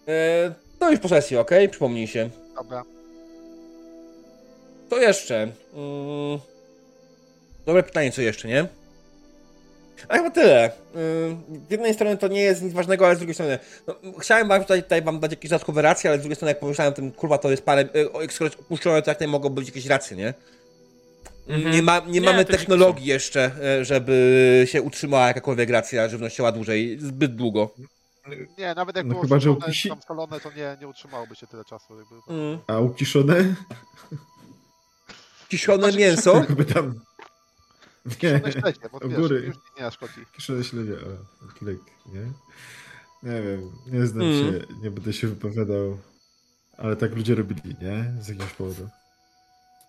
eee, 0.07 0.53
to 0.79 0.91
już 0.91 1.01
po 1.01 1.09
sesji, 1.09 1.37
okej? 1.37 1.69
Przypomnij 1.69 2.07
się. 2.07 2.31
Dobra. 2.55 2.83
Co 4.91 4.99
jeszcze? 4.99 5.43
Mm, 5.43 6.39
dobre 7.67 7.83
pytanie, 7.83 8.13
co 8.13 8.23
jeszcze, 8.23 8.49
nie? 8.49 8.67
A 10.09 10.17
chyba 10.17 10.31
tyle. 10.31 10.71
Ym, 11.31 11.43
Z 11.69 11.71
jednej 11.71 11.95
strony 11.95 12.17
to 12.17 12.29
nie 12.29 12.41
jest 12.41 12.63
nic 12.63 12.73
ważnego, 12.73 13.07
ale 13.07 13.15
z 13.17 13.19
drugiej 13.19 13.35
strony. 13.35 13.59
No, 13.87 13.95
chciałem 14.19 14.49
wam 14.49 14.63
tutaj, 14.63 14.83
tutaj 14.83 15.03
wam 15.03 15.21
dać 15.21 15.31
jakieś 15.31 15.51
dodatkowe 15.51 15.83
racje, 15.83 16.11
ale 16.11 16.19
z 16.19 16.23
drugiej 16.23 16.37
strony, 16.37 16.51
jak 16.51 16.61
pomyślałem 16.61 16.95
tym, 16.95 17.13
kurwa, 17.13 17.39
to 17.39 17.51
jest 17.51 17.63
parę. 17.65 17.89
y, 17.97 18.13
o, 18.13 18.23
Jak 18.23 18.33
skoro 18.33 18.51
jest 18.51 18.61
opuszczone, 18.61 19.03
to 19.03 19.11
jak 19.11 19.17
tutaj 19.19 19.29
mogą 19.29 19.49
być 19.49 19.67
jakieś 19.69 19.87
racje, 19.87 20.17
nie? 20.17 20.35
Mhm. 21.49 21.75
Nie, 21.75 21.83
ma, 21.83 21.99
nie, 21.99 22.07
Nie, 22.07 22.21
mamy 22.21 22.45
technologii 22.45 23.07
jeszcze, 23.07 23.51
e, 23.63 23.85
żeby 23.85 24.63
się 24.69 24.83
utrzymała 24.83 25.27
jakakolwiek 25.27 25.71
racja 25.71 26.09
żywnościowa 26.09 26.53
dłużej, 26.53 26.99
zbyt 27.01 27.35
długo. 27.37 27.71
Nie, 28.59 28.75
nawet 28.75 28.97
jak 28.97 29.07
No 29.07 29.11
było 29.11 29.23
chyba, 29.23 29.39
że 29.39 29.45
szalone, 29.45 29.67
ukusi- 29.67 29.89
tam 29.89 29.99
szalone, 30.09 30.41
to 30.41 30.51
nie, 30.57 30.77
nie 30.81 30.89
utrzymałoby 30.89 31.37
się 31.37 31.47
tyle 31.47 31.65
czasu. 31.65 31.99
Jakby. 31.99 32.35
Mm. 32.35 32.59
A 32.67 32.79
ukiszone? 32.79 33.35
Kiszone 35.49 35.83
Znaczy, 35.83 35.99
mięso? 35.99 36.35
Jakby 36.35 36.65
tam... 36.65 37.01
Nie, 38.23 38.41
No 38.45 38.51
śledzie, 38.53 38.81
bo 38.93 39.01
wiesz, 39.09 39.19
góry. 39.19 39.41
już 39.41 39.57
nie 39.81 39.91
szkodzi. 39.91 40.21
kiszone 40.37 40.65
śledzie, 40.65 40.93
o, 40.93 41.47
klik, 41.59 41.81
nie? 42.07 42.21
Nie 43.23 43.43
wiem, 43.43 43.73
nie 43.87 44.07
znam 44.07 44.23
Mm. 44.27 44.53
się, 44.53 44.67
nie 44.83 44.91
będę 44.91 45.13
się 45.13 45.27
wypowiadał, 45.29 45.99
ale 46.77 46.97
tak 46.97 47.15
ludzie 47.15 47.35
robili, 47.35 47.77
nie? 47.83 48.23
Z 48.23 48.29
jakiegoś 48.29 48.53
powodu. 48.53 48.89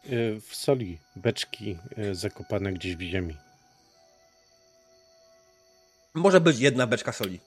E, 0.05 0.39
W 0.39 0.55
soli 0.55 0.99
beczki 1.15 1.77
e, 1.97 2.15
zakopane 2.15 2.73
gdzieś 2.73 2.95
w 2.95 3.01
ziemi. 3.01 3.37
Może 6.13 6.41
być 6.41 6.59
jedna 6.59 6.87
beczka 6.87 7.11
soli. 7.11 7.39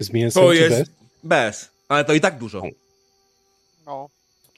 Z 0.00 0.10
mięsem 0.12 0.42
To 0.42 0.50
czy 0.50 0.56
jest 0.56 0.78
bez? 0.78 0.90
bez, 1.24 1.70
ale 1.88 2.04
to 2.04 2.12
i 2.12 2.20
tak 2.20 2.38
dużo. 2.38 2.62
No, 3.86 4.08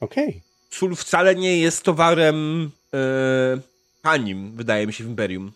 Okej. 0.01 0.43
Sól 0.71 0.95
wcale 0.97 1.35
nie 1.35 1.59
jest 1.59 1.83
towarem 1.85 2.71
e, 2.95 2.99
tanim, 4.03 4.53
wydaje 4.57 4.87
mi 4.87 4.93
się, 4.93 5.05
w 5.05 5.07
Imperium. 5.07 5.53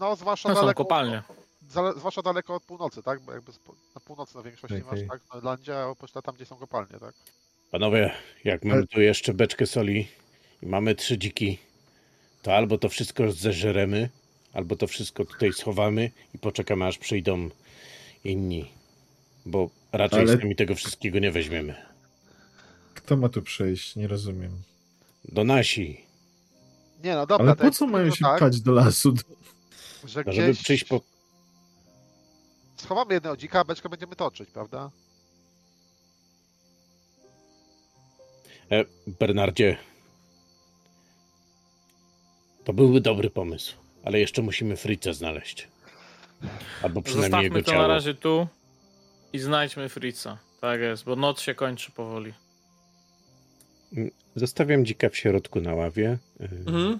no 0.00 0.16
zwłaszcza 0.16 0.48
To 0.48 0.54
są 0.54 0.60
daleko. 0.60 0.84
kopalnie. 0.84 1.22
Zale, 1.68 1.92
zwłaszcza 1.92 2.22
daleko 2.22 2.54
od 2.54 2.62
północy, 2.62 3.02
tak? 3.02 3.20
Bo 3.20 3.32
jakby 3.32 3.52
na 3.94 4.00
północy 4.00 4.36
na 4.36 4.42
większości 4.42 4.76
Okej. 4.82 5.00
masz 5.00 5.08
tak, 5.08 5.22
w 5.22 5.34
Norlandzie, 5.34 5.78
a 5.78 5.86
oprócz 5.86 6.12
tam, 6.12 6.34
gdzie 6.34 6.46
są 6.46 6.56
kopalnie, 6.56 6.98
tak? 7.00 7.14
Panowie, 7.70 8.10
jak 8.44 8.64
mamy 8.64 8.86
tu 8.86 9.00
jeszcze 9.00 9.34
beczkę 9.34 9.66
soli 9.66 10.08
i 10.62 10.66
mamy 10.66 10.94
trzy 10.94 11.18
dziki, 11.18 11.58
to 12.42 12.56
albo 12.56 12.78
to 12.78 12.88
wszystko 12.88 13.32
zeżeremy, 13.32 14.08
albo 14.52 14.76
to 14.76 14.86
wszystko 14.86 15.24
tutaj 15.24 15.52
schowamy 15.52 16.10
i 16.34 16.38
poczekamy 16.38 16.86
aż 16.86 16.98
przyjdą 16.98 17.50
inni. 18.24 18.70
Bo 19.46 19.70
raczej 19.92 20.20
Ale- 20.20 20.38
sami 20.38 20.56
tego 20.56 20.74
wszystkiego 20.74 21.18
nie 21.18 21.30
weźmiemy. 21.32 21.89
Kto 23.10 23.16
ma 23.16 23.28
tu 23.28 23.42
przejść? 23.42 23.96
Nie 23.96 24.08
rozumiem. 24.08 24.62
Do 25.24 25.44
nasi. 25.44 26.04
Nie 27.04 27.14
no, 27.14 27.26
dobra. 27.26 27.46
Ale 27.46 27.56
to 27.56 27.64
po 27.64 27.70
co 27.70 27.86
mają 27.86 28.10
się 28.10 28.24
tak, 28.24 28.36
pchać 28.36 28.60
do 28.60 28.72
lasu? 28.72 29.14
że 30.04 30.22
No, 30.26 30.32
żeby 30.32 30.48
gdzieś 30.48 30.64
przyjść 30.64 30.84
po... 30.84 31.00
schowamy 32.76 33.14
jednego 33.14 33.36
dzika, 33.36 33.60
a 33.60 33.64
beczkę 33.64 33.88
będziemy 33.88 34.16
toczyć, 34.16 34.50
prawda? 34.50 34.90
E, 38.72 38.84
Bernardzie. 39.06 39.76
To 42.64 42.72
byłby 42.72 43.00
dobry 43.00 43.30
pomysł, 43.30 43.76
ale 44.04 44.20
jeszcze 44.20 44.42
musimy 44.42 44.76
Fritza 44.76 45.12
znaleźć. 45.12 45.68
Albo 46.82 47.02
przynajmniej 47.02 47.30
Zostawmy 47.30 47.44
jego 47.58 47.62
to 47.66 47.70
ciało. 47.70 47.82
na 47.82 47.94
razie 47.94 48.14
tu 48.14 48.46
i 49.32 49.38
znajdźmy 49.38 49.88
Fritza. 49.88 50.38
Tak 50.60 50.80
jest, 50.80 51.04
bo 51.04 51.16
noc 51.16 51.40
się 51.40 51.54
kończy 51.54 51.90
powoli. 51.90 52.32
Zostawiam 54.36 54.84
dzika 54.84 55.08
w 55.08 55.16
środku 55.16 55.60
na 55.60 55.74
ławie. 55.74 56.18
Mhm. 56.40 56.98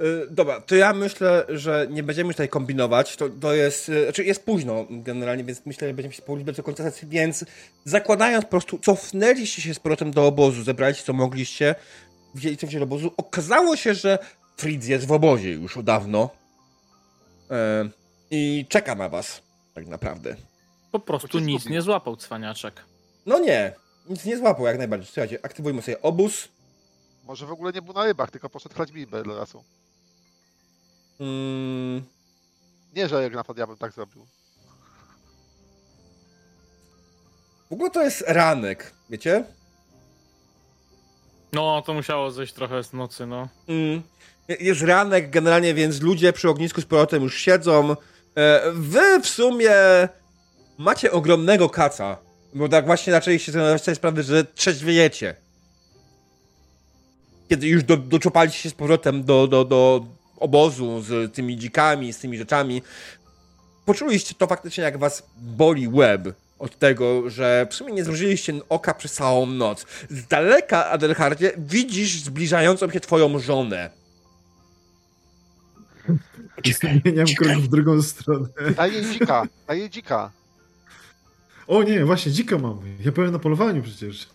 Y, 0.00 0.26
dobra, 0.30 0.60
to 0.60 0.74
ja 0.74 0.92
myślę, 0.92 1.46
że 1.48 1.86
nie 1.90 2.02
będziemy 2.02 2.26
już 2.26 2.36
tutaj 2.36 2.48
kombinować. 2.48 3.16
To, 3.16 3.28
to 3.28 3.54
jest. 3.54 3.88
y, 3.88 4.04
Znaczy 4.04 4.24
jest 4.24 4.44
późno 4.44 4.86
generalnie, 4.90 5.44
więc 5.44 5.66
myślę, 5.66 5.88
że 5.88 5.94
będziemy 5.94 6.14
się 6.14 6.22
powoli 6.22 6.44
do 6.44 6.62
końca 6.62 6.82
sesji, 6.82 7.08
więc 7.08 7.44
zakładając 7.84 8.44
po 8.44 8.50
prostu, 8.50 8.78
cofnęliście 8.78 9.62
się 9.62 9.74
z 9.74 9.78
powrotem 9.78 10.10
do 10.10 10.26
obozu, 10.26 10.62
zebraliście 10.62 11.04
co 11.04 11.12
mogliście, 11.12 11.74
wzięli 12.34 12.56
co 12.56 12.66
wzięli 12.66 12.80
do 12.80 12.84
obozu. 12.84 13.12
Okazało 13.16 13.76
się, 13.76 13.94
że 13.94 14.18
Fritz 14.56 14.86
jest 14.86 15.06
w 15.06 15.12
obozie 15.12 15.52
już 15.52 15.76
od 15.76 15.84
dawno. 15.84 16.30
E, 17.50 17.88
I 18.30 18.66
czeka 18.68 18.94
na 18.94 19.08
was, 19.08 19.42
tak 19.74 19.86
naprawdę. 19.86 20.36
Po 20.92 21.00
prostu 21.00 21.38
nic 21.38 21.66
nie 21.66 21.82
złapał 21.82 22.16
cwaniaczek. 22.16 22.84
No 23.26 23.38
nie, 23.38 23.72
nic 24.08 24.24
nie 24.24 24.38
złapał 24.38 24.66
jak 24.66 24.78
najbardziej. 24.78 25.06
Słuchajcie, 25.06 25.38
aktywujmy 25.42 25.82
sobie 25.82 26.02
obóz. 26.02 26.48
Może 27.24 27.46
w 27.46 27.52
ogóle 27.52 27.72
nie 27.72 27.82
był 27.82 27.94
na 27.94 28.04
rybach, 28.04 28.30
tylko 28.30 28.50
poszedł 28.50 28.74
chlać 28.74 28.92
bibę 28.92 29.22
do 29.22 29.34
lasu. 29.34 29.64
Mm, 31.20 32.02
Nie, 32.96 33.08
że 33.08 33.22
jak 33.22 33.34
na 33.34 33.44
to 33.44 33.54
ja 33.56 33.66
bym 33.66 33.76
tak 33.76 33.92
zrobił. 33.92 34.26
w 37.70 37.72
ogóle 37.72 37.90
to 37.90 38.02
jest 38.02 38.24
ranek, 38.26 38.92
wiecie? 39.10 39.44
No, 41.52 41.82
to 41.86 41.94
musiało 41.94 42.30
zejść 42.30 42.52
trochę 42.52 42.84
z 42.84 42.92
nocy, 42.92 43.26
no. 43.26 43.48
Mm. 43.68 44.02
Jest 44.60 44.82
ranek 44.82 45.30
generalnie, 45.30 45.74
więc 45.74 46.00
ludzie 46.00 46.32
przy 46.32 46.48
ognisku 46.48 46.80
z 46.80 46.84
powrotem 46.84 47.22
już 47.22 47.38
siedzą. 47.38 47.96
E, 48.36 48.62
Wy 48.72 49.20
w 49.22 49.28
sumie 49.28 49.72
macie 50.78 51.12
ogromnego 51.12 51.68
kaca. 51.70 52.16
Bo 52.54 52.68
tak 52.68 52.86
właśnie 52.86 53.12
zaczęliście 53.12 53.52
zdawać 53.52 53.82
sobie 53.82 53.94
sprawę, 53.94 54.22
że 54.22 54.44
trzeźwiejecie. 54.44 55.34
Kiedy 57.48 57.66
już 57.68 57.84
do, 57.84 57.96
doczopaliście 57.96 58.62
się 58.62 58.70
z 58.70 58.74
powrotem 58.74 59.24
do, 59.24 59.46
do, 59.46 59.64
do 59.64 60.06
obozu 60.36 61.02
z 61.02 61.34
tymi 61.34 61.56
dzikami, 61.56 62.12
z 62.12 62.18
tymi 62.18 62.38
rzeczami, 62.38 62.82
poczuliście 63.84 64.34
to 64.34 64.46
faktycznie, 64.46 64.84
jak 64.84 64.98
was 64.98 65.22
boli 65.36 65.88
łeb 65.88 66.28
od 66.58 66.78
tego, 66.78 67.30
że 67.30 67.66
w 67.70 67.74
sumie 67.74 67.92
nie 67.92 68.04
zmrużyliście 68.04 68.60
oka 68.68 68.94
przez 68.94 69.12
całą 69.12 69.46
noc. 69.46 69.86
Z 70.10 70.26
daleka, 70.26 70.90
Adelhardzie, 70.90 71.52
widzisz 71.58 72.20
zbliżającą 72.20 72.90
się 72.90 73.00
twoją 73.00 73.38
żonę. 73.38 73.90
Zmieniam 76.64 77.26
krok 77.26 77.48
Czekaj. 77.48 77.62
w 77.62 77.68
drugą 77.68 78.02
stronę. 78.02 78.48
Daj 78.76 78.92
jej 78.92 79.12
dzika, 79.12 79.46
daj 79.68 79.78
jej 79.78 79.90
dzika. 79.90 80.30
O 81.70 81.82
nie, 81.82 82.04
właśnie, 82.04 82.32
dzika 82.32 82.58
mam. 82.58 82.80
Ja 83.04 83.12
byłem 83.12 83.32
na 83.32 83.38
polowaniu 83.38 83.82
przecież. 83.82 84.28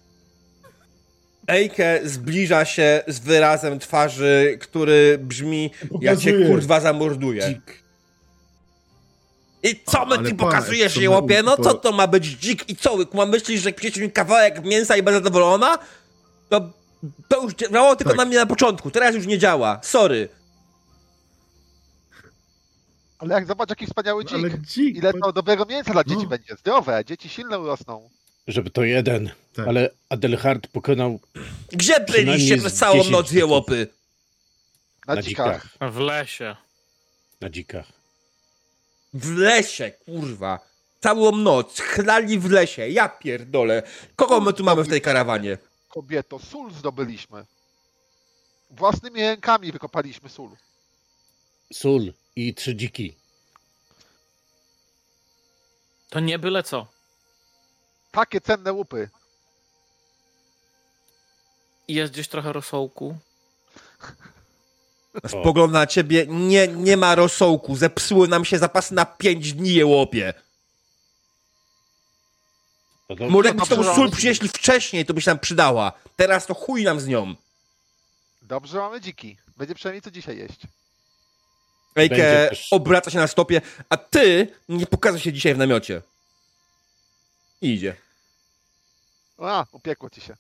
Ejke 1.48 2.00
zbliża 2.04 2.66
się 2.66 3.04
z 3.08 3.20
wyrazem 3.20 3.80
twarzy, 3.80 4.58
który 4.62 5.18
brzmi 5.22 5.72
ja 6.02 6.16
cię 6.16 6.32
Pokazuje. 6.32 6.48
kurwa 6.48 6.80
zamorduję. 6.80 7.48
Dzik. 7.48 7.84
I 9.64 9.80
co 9.86 10.06
my 10.06 10.16
Ale 10.16 10.30
ci 10.30 10.36
patrz, 10.36 10.52
pokazujesz, 10.52 10.94
to 10.94 11.02
jełopie? 11.02 11.44
No 11.44 11.58
co 11.58 11.74
to 11.74 11.92
ma 11.92 12.08
być 12.08 12.24
dzik 12.38 12.70
i 12.70 12.76
co? 12.76 12.94
łyk? 12.94 13.14
Ma 13.14 13.26
myślisz, 13.26 13.62
że 13.62 13.72
przyjdziesz 13.72 14.04
mi 14.04 14.12
kawałek 14.12 14.64
mięsa 14.66 14.98
i 14.98 15.04
będę 15.04 15.20
zadowolona? 15.24 15.78
To, 16.50 16.70
to 17.28 17.44
już 17.44 17.54
działało 17.54 17.96
tylko 17.96 18.10
Tak. 18.14 18.18
na 18.18 18.26
mnie 18.26 18.38
na 18.38 18.46
początku, 18.46 18.92
teraz 18.92 19.16
już 19.16 19.26
nie 19.28 19.38
działa. 19.40 19.80
Sorry. 19.84 20.30
Ale 23.26 23.36
jak 23.36 23.46
zobacz 23.48 23.70
jaki 23.70 23.86
wspaniały 23.86 24.24
No, 24.24 24.30
dzik. 24.30 24.38
ale 24.40 24.50
dzik. 24.50 24.98
Ile 24.98 25.14
to 25.14 25.34
dobrego 25.34 25.66
mięsa 25.66 25.92
dla 25.92 26.04
dzieci 26.04 26.24
No. 26.24 26.30
będzie. 26.30 26.56
Zdrowe, 26.56 27.06
dzieci 27.06 27.30
silne 27.30 27.60
urosną. 27.60 28.10
Żeby 28.48 28.70
to 28.70 28.84
jeden, 28.84 29.32
Tak. 29.54 29.68
ale 29.68 29.90
Adelhard 30.10 30.68
pokonał 30.68 31.20
Gdzie 31.72 32.00
byliście 32.00 32.58
przez 32.58 32.74
całą 32.74 32.94
10 32.98 33.12
noc, 33.12 33.32
jełopy? 33.32 33.88
Na, 35.08 35.16
na 35.16 35.22
dzikach. 35.22 35.64
dzikach. 35.64 35.92
W 35.92 35.98
lesie. 36.00 36.56
Na 37.42 37.50
dzikach. 37.50 37.86
W 39.14 39.38
lesie, 39.38 39.92
kurwa. 40.06 40.60
Całą 41.00 41.32
noc. 41.32 41.80
Chlali 41.80 42.40
w 42.40 42.52
lesie. 42.52 42.90
Ja 42.90 43.10
pierdolę. 43.10 43.84
Kogo 44.16 44.42
my 44.42 44.54
tu 44.54 44.64
mamy 44.64 44.84
w 44.84 44.88
tej 44.88 45.02
karawanie? 45.02 45.58
Kobieto, 45.90 46.40
sól 46.40 46.72
zdobyliśmy. 46.74 47.46
Własnymi 48.72 49.22
rękami 49.22 49.72
wykopaliśmy 49.72 50.30
sól. 50.30 50.50
Sól 51.74 52.14
i 52.36 52.54
trzy 52.54 52.76
dziki. 52.76 53.16
To 56.10 56.20
nie 56.20 56.40
byle 56.40 56.64
co. 56.64 56.88
Takie 58.12 58.42
cenne 58.42 58.74
łupy. 58.74 59.10
I 61.88 61.94
jest 61.94 62.14
gdzieś 62.14 62.28
trochę 62.28 62.54
rosołku. 62.54 63.18
Spogląda 65.28 65.80
na 65.80 65.88
ciebie. 65.88 66.26
Nie, 66.28 66.68
nie 66.68 66.98
ma 66.98 67.16
rosołku. 67.16 67.76
Zepsuły 67.76 68.28
nam 68.28 68.46
się 68.46 68.58
zapasy 68.58 68.94
na 68.94 69.06
pięć 69.06 69.54
dni, 69.54 69.74
jełopie. 69.74 70.34
No 73.10 73.16
to, 73.16 73.30
Może 73.30 73.48
jakbyś 73.50 73.70
tą 73.70 73.96
sól 73.96 74.12
przynieśli 74.12 74.50
wcześniej, 74.50 75.06
to 75.06 75.14
by 75.14 75.22
się 75.22 75.32
nam 75.32 75.40
przydała. 75.40 75.92
Teraz 76.16 76.46
to 76.46 76.54
chuj 76.54 76.84
nam 76.84 77.00
z 77.00 77.08
nią. 77.08 77.36
Dobrze 78.42 78.78
mamy 78.78 79.02
dziki. 79.02 79.38
Będzie 79.58 79.76
przynajmniej 79.76 80.02
co 80.02 80.12
dzisiaj 80.12 80.38
jeść. 80.38 80.60
Ejke 81.96 82.50
obraca 82.72 83.12
się 83.12 83.18
na 83.18 83.28
stopie, 83.28 83.62
a 83.90 83.98
ty 83.98 84.48
nie 84.70 84.86
pokazuj 84.86 85.20
się 85.20 85.34
dzisiaj 85.34 85.56
w 85.56 85.58
namiocie. 85.58 86.02
I 87.62 87.74
idzie. 87.74 87.96
A, 89.38 89.66
upiekło 89.72 90.10
ci 90.10 90.22
się. 90.22 90.36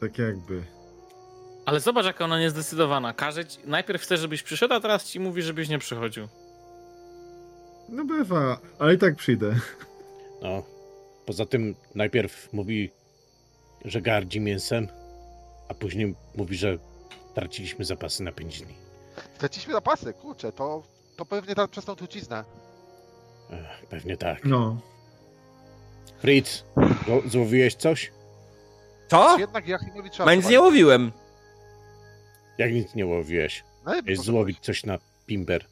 Tak 0.00 0.18
jakby. 0.18 0.62
Ale 1.66 1.80
zobacz, 1.80 2.06
jaka 2.06 2.24
ona 2.24 2.40
niezdecydowana. 2.40 3.12
Każe 3.12 3.46
ci, 3.46 3.58
najpierw 3.64 4.02
chce, 4.02 4.16
żebyś 4.16 4.42
przyszedł, 4.42 4.74
a 4.74 4.80
teraz 4.80 5.04
ci 5.04 5.20
mówi, 5.20 5.42
żebyś 5.42 5.68
nie 5.68 5.78
przychodził. 5.78 6.28
No 7.88 8.04
bywa, 8.04 8.58
ale 8.78 8.94
i 8.94 8.98
tak 8.98 9.16
przyjdę. 9.16 9.54
no. 10.42 10.62
Poza 11.26 11.46
tym 11.46 11.74
najpierw 11.94 12.52
mówi, 12.52 12.90
że 13.84 14.00
gardzi 14.00 14.40
mięsem, 14.40 14.88
a 15.68 15.74
później 15.74 16.14
mówi, 16.34 16.56
że 16.56 16.78
traciliśmy 17.40 17.84
zapasy 17.84 18.22
na 18.22 18.32
pięć 18.32 18.62
dni. 18.62 18.74
Straciliśmy 19.36 19.72
zapasy, 19.72 20.12
kurczę, 20.12 20.52
to, 20.52 20.82
to 21.16 21.24
pewnie 21.26 21.54
ta, 21.54 21.68
przez 21.68 21.84
tą 21.84 21.96
truciznę. 21.96 22.44
Ech, 23.50 23.86
pewnie 23.88 24.16
tak. 24.16 24.44
No. 24.44 24.80
Fritz, 26.18 26.64
zło- 27.06 27.28
złowiłeś 27.28 27.74
coś? 27.74 28.12
Co? 29.10 29.34
Czy 29.34 29.40
jednak 29.40 29.68
Jachimowicza... 29.68 30.24
Ma 30.24 30.34
nic 30.34 30.48
nie 30.48 30.60
łowiłem. 30.60 31.12
Jak 32.58 32.72
nic 32.72 32.94
nie 32.94 33.06
łowiłeś? 33.06 33.64
No, 33.84 33.90
poszedłeś. 33.90 34.18
złowić 34.18 34.58
coś 34.60 34.84
na 34.84 34.98
pimber. 35.26 35.64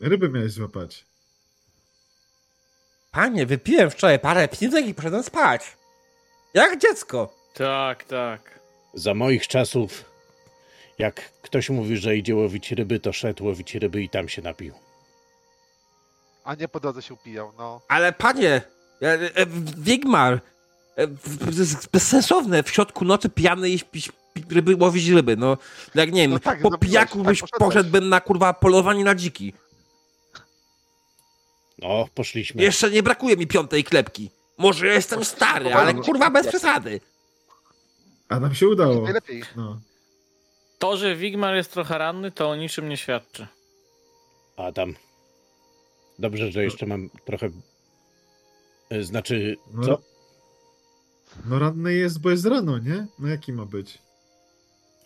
Ryby 0.00 0.28
miałeś 0.28 0.52
złapać. 0.52 1.04
Panie, 3.10 3.46
wypiłem 3.46 3.90
wczoraj 3.90 4.18
parę 4.18 4.48
piwek 4.48 4.86
i 4.86 4.94
poszedłem 4.94 5.22
spać. 5.22 5.76
Jak 6.54 6.78
dziecko. 6.78 7.34
Tak, 7.54 8.04
tak. 8.04 8.59
Za 8.94 9.14
moich 9.14 9.48
czasów, 9.48 10.04
jak 10.98 11.32
ktoś 11.42 11.70
mówi, 11.70 11.96
że 11.96 12.16
idzie 12.16 12.36
łowić 12.36 12.72
ryby, 12.72 13.00
to 13.00 13.12
szedł 13.12 13.44
łowić 13.44 13.74
ryby 13.74 14.02
i 14.02 14.08
tam 14.08 14.28
się 14.28 14.42
napił. 14.42 14.74
A 16.44 16.54
nie 16.54 16.68
po 16.68 16.80
drodze 16.80 17.02
się 17.02 17.14
upijał, 17.14 17.52
no. 17.58 17.80
Ale 17.88 18.12
panie, 18.12 18.62
e, 19.02 19.06
e, 19.36 19.46
Wigmar, 19.78 20.40
e, 20.96 21.06
w- 21.06 21.38
to 21.38 21.60
jest 21.60 21.90
bezsensowne 21.90 22.62
w 22.62 22.70
środku 22.70 23.04
nocy 23.04 23.28
pijany 23.28 23.70
jeść 23.70 23.84
ryby, 24.50 24.76
łowić 24.76 25.08
ryby, 25.08 25.36
no. 25.36 25.56
Jak 25.94 26.12
nie 26.12 26.22
wiem, 26.22 26.30
No 26.30 26.38
tak, 26.38 26.62
po 26.62 26.78
pijaku 26.78 27.18
tak 27.18 27.26
byś 27.26 27.40
poszedłeś. 27.40 27.68
poszedłbym 27.68 28.08
na 28.08 28.20
kurwa 28.20 28.52
polowanie 28.52 29.04
na 29.04 29.14
dziki. 29.14 29.52
No, 31.78 32.08
poszliśmy. 32.14 32.62
Jeszcze 32.62 32.90
nie 32.90 33.02
brakuje 33.02 33.36
mi 33.36 33.46
piątej 33.46 33.84
klepki. 33.84 34.30
Może 34.58 34.86
ja 34.86 34.92
jestem 34.92 35.24
stary, 35.24 35.74
ale 35.74 35.94
kurwa 35.94 36.30
bez 36.30 36.46
przesady. 36.46 37.00
A 38.30 38.40
nam 38.40 38.54
się 38.54 38.68
udało. 38.68 39.02
Najlepiej. 39.02 39.42
No. 39.56 39.80
To, 40.78 40.96
że 40.96 41.16
Wigmar 41.16 41.54
jest 41.56 41.72
trochę 41.72 41.98
ranny, 41.98 42.30
to 42.30 42.50
o 42.50 42.56
niczym 42.56 42.88
nie 42.88 42.96
świadczy. 42.96 43.46
Adam. 44.56 44.94
Dobrze, 46.18 46.52
że 46.52 46.64
jeszcze 46.64 46.86
mam 46.86 47.10
trochę. 47.24 47.50
e, 48.90 49.02
Znaczy, 49.02 49.56
No, 49.74 49.84
co? 49.86 49.98
no 51.46 51.58
ranny 51.58 51.94
jest, 51.94 52.20
bo 52.20 52.30
jest 52.30 52.46
rano, 52.46 52.78
nie? 52.78 53.06
No 53.18 53.28
jaki 53.28 53.52
ma 53.52 53.66
być? 53.66 53.98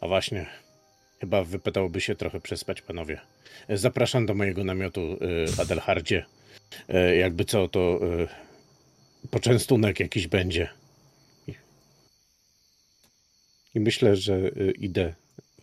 A 0.00 0.06
właśnie. 0.08 0.46
Chyba 1.20 1.44
wypadałoby 1.44 2.00
się 2.00 2.14
trochę 2.14 2.40
przespać, 2.40 2.82
panowie. 2.82 3.20
E, 3.68 3.76
Zapraszam 3.76 4.26
do 4.26 4.34
mojego 4.34 4.64
namiotu, 4.64 5.00
e, 5.00 5.60
Adelhardzie. 5.62 6.26
Jakby 7.18 7.44
co, 7.44 7.68
to 7.68 8.00
poczęstunek 9.30 10.00
jakiś 10.00 10.26
będzie. 10.26 10.68
I- 13.74 13.80
myślę, 13.80 14.16
że 14.16 14.34
e, 14.34 14.70
idę 14.70 15.14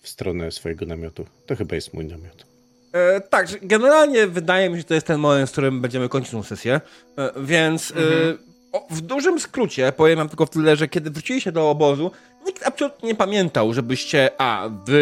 w 0.01 0.09
stronę 0.09 0.51
swojego 0.51 0.85
namiotu. 0.85 1.25
To 1.45 1.55
chyba 1.55 1.75
jest 1.75 1.93
mój 1.93 2.05
namiot. 2.05 2.45
E, 2.93 3.21
tak, 3.21 3.47
że 3.47 3.57
generalnie 3.61 4.27
wydaje 4.27 4.69
mi 4.69 4.75
się, 4.75 4.79
że 4.81 4.83
to 4.83 4.93
jest 4.93 5.07
ten 5.07 5.19
moment, 5.19 5.49
w 5.49 5.51
którym 5.51 5.81
będziemy 5.81 6.09
kończyć 6.09 6.31
tą 6.31 6.43
sesję. 6.43 6.81
E, 7.17 7.31
więc 7.41 7.91
e, 7.91 7.95
Mhm. 7.95 8.37
o, 8.71 8.87
w 8.91 9.01
dużym 9.01 9.39
skrócie 9.39 9.91
powiem 9.91 10.17
wam 10.17 10.29
tylko 10.29 10.45
w 10.45 10.49
tyle, 10.49 10.75
że 10.75 10.87
kiedy 10.87 11.09
wróciliście 11.09 11.51
do 11.51 11.69
obozu, 11.69 12.11
nikt 12.45 12.63
absolutnie 12.67 13.07
nie 13.09 13.15
pamiętał, 13.15 13.73
żebyście, 13.73 14.29
a, 14.37 14.69
wy 14.85 14.97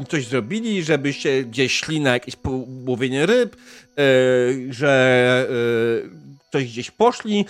y, 0.00 0.04
coś 0.08 0.26
zrobili, 0.26 0.82
żebyście 0.84 1.44
gdzieś 1.44 1.72
szli 1.76 2.00
na 2.00 2.12
jakieś 2.12 2.34
łowienie 2.86 3.26
ryb, 3.26 3.56
y, 3.56 4.72
że 4.72 5.46
y, 6.06 6.50
coś 6.52 6.64
gdzieś 6.64 6.90
poszli. 6.90 7.44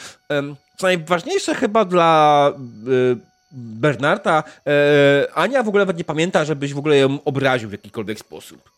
Co 0.78 0.86
najważniejsze 0.86 1.54
chyba 1.54 1.84
dla 1.84 2.52
y, 2.88 3.33
Bernarda, 3.54 4.44
y, 5.26 5.32
Ania 5.34 5.62
w 5.62 5.68
ogóle 5.68 5.82
nawet 5.82 5.98
nie 5.98 6.04
pamięta, 6.04 6.44
żebyś 6.44 6.74
w 6.74 6.78
ogóle 6.78 6.96
ją 6.96 7.18
obraził 7.24 7.68
w 7.68 7.72
jakikolwiek 7.72 8.18
sposób. 8.18 8.70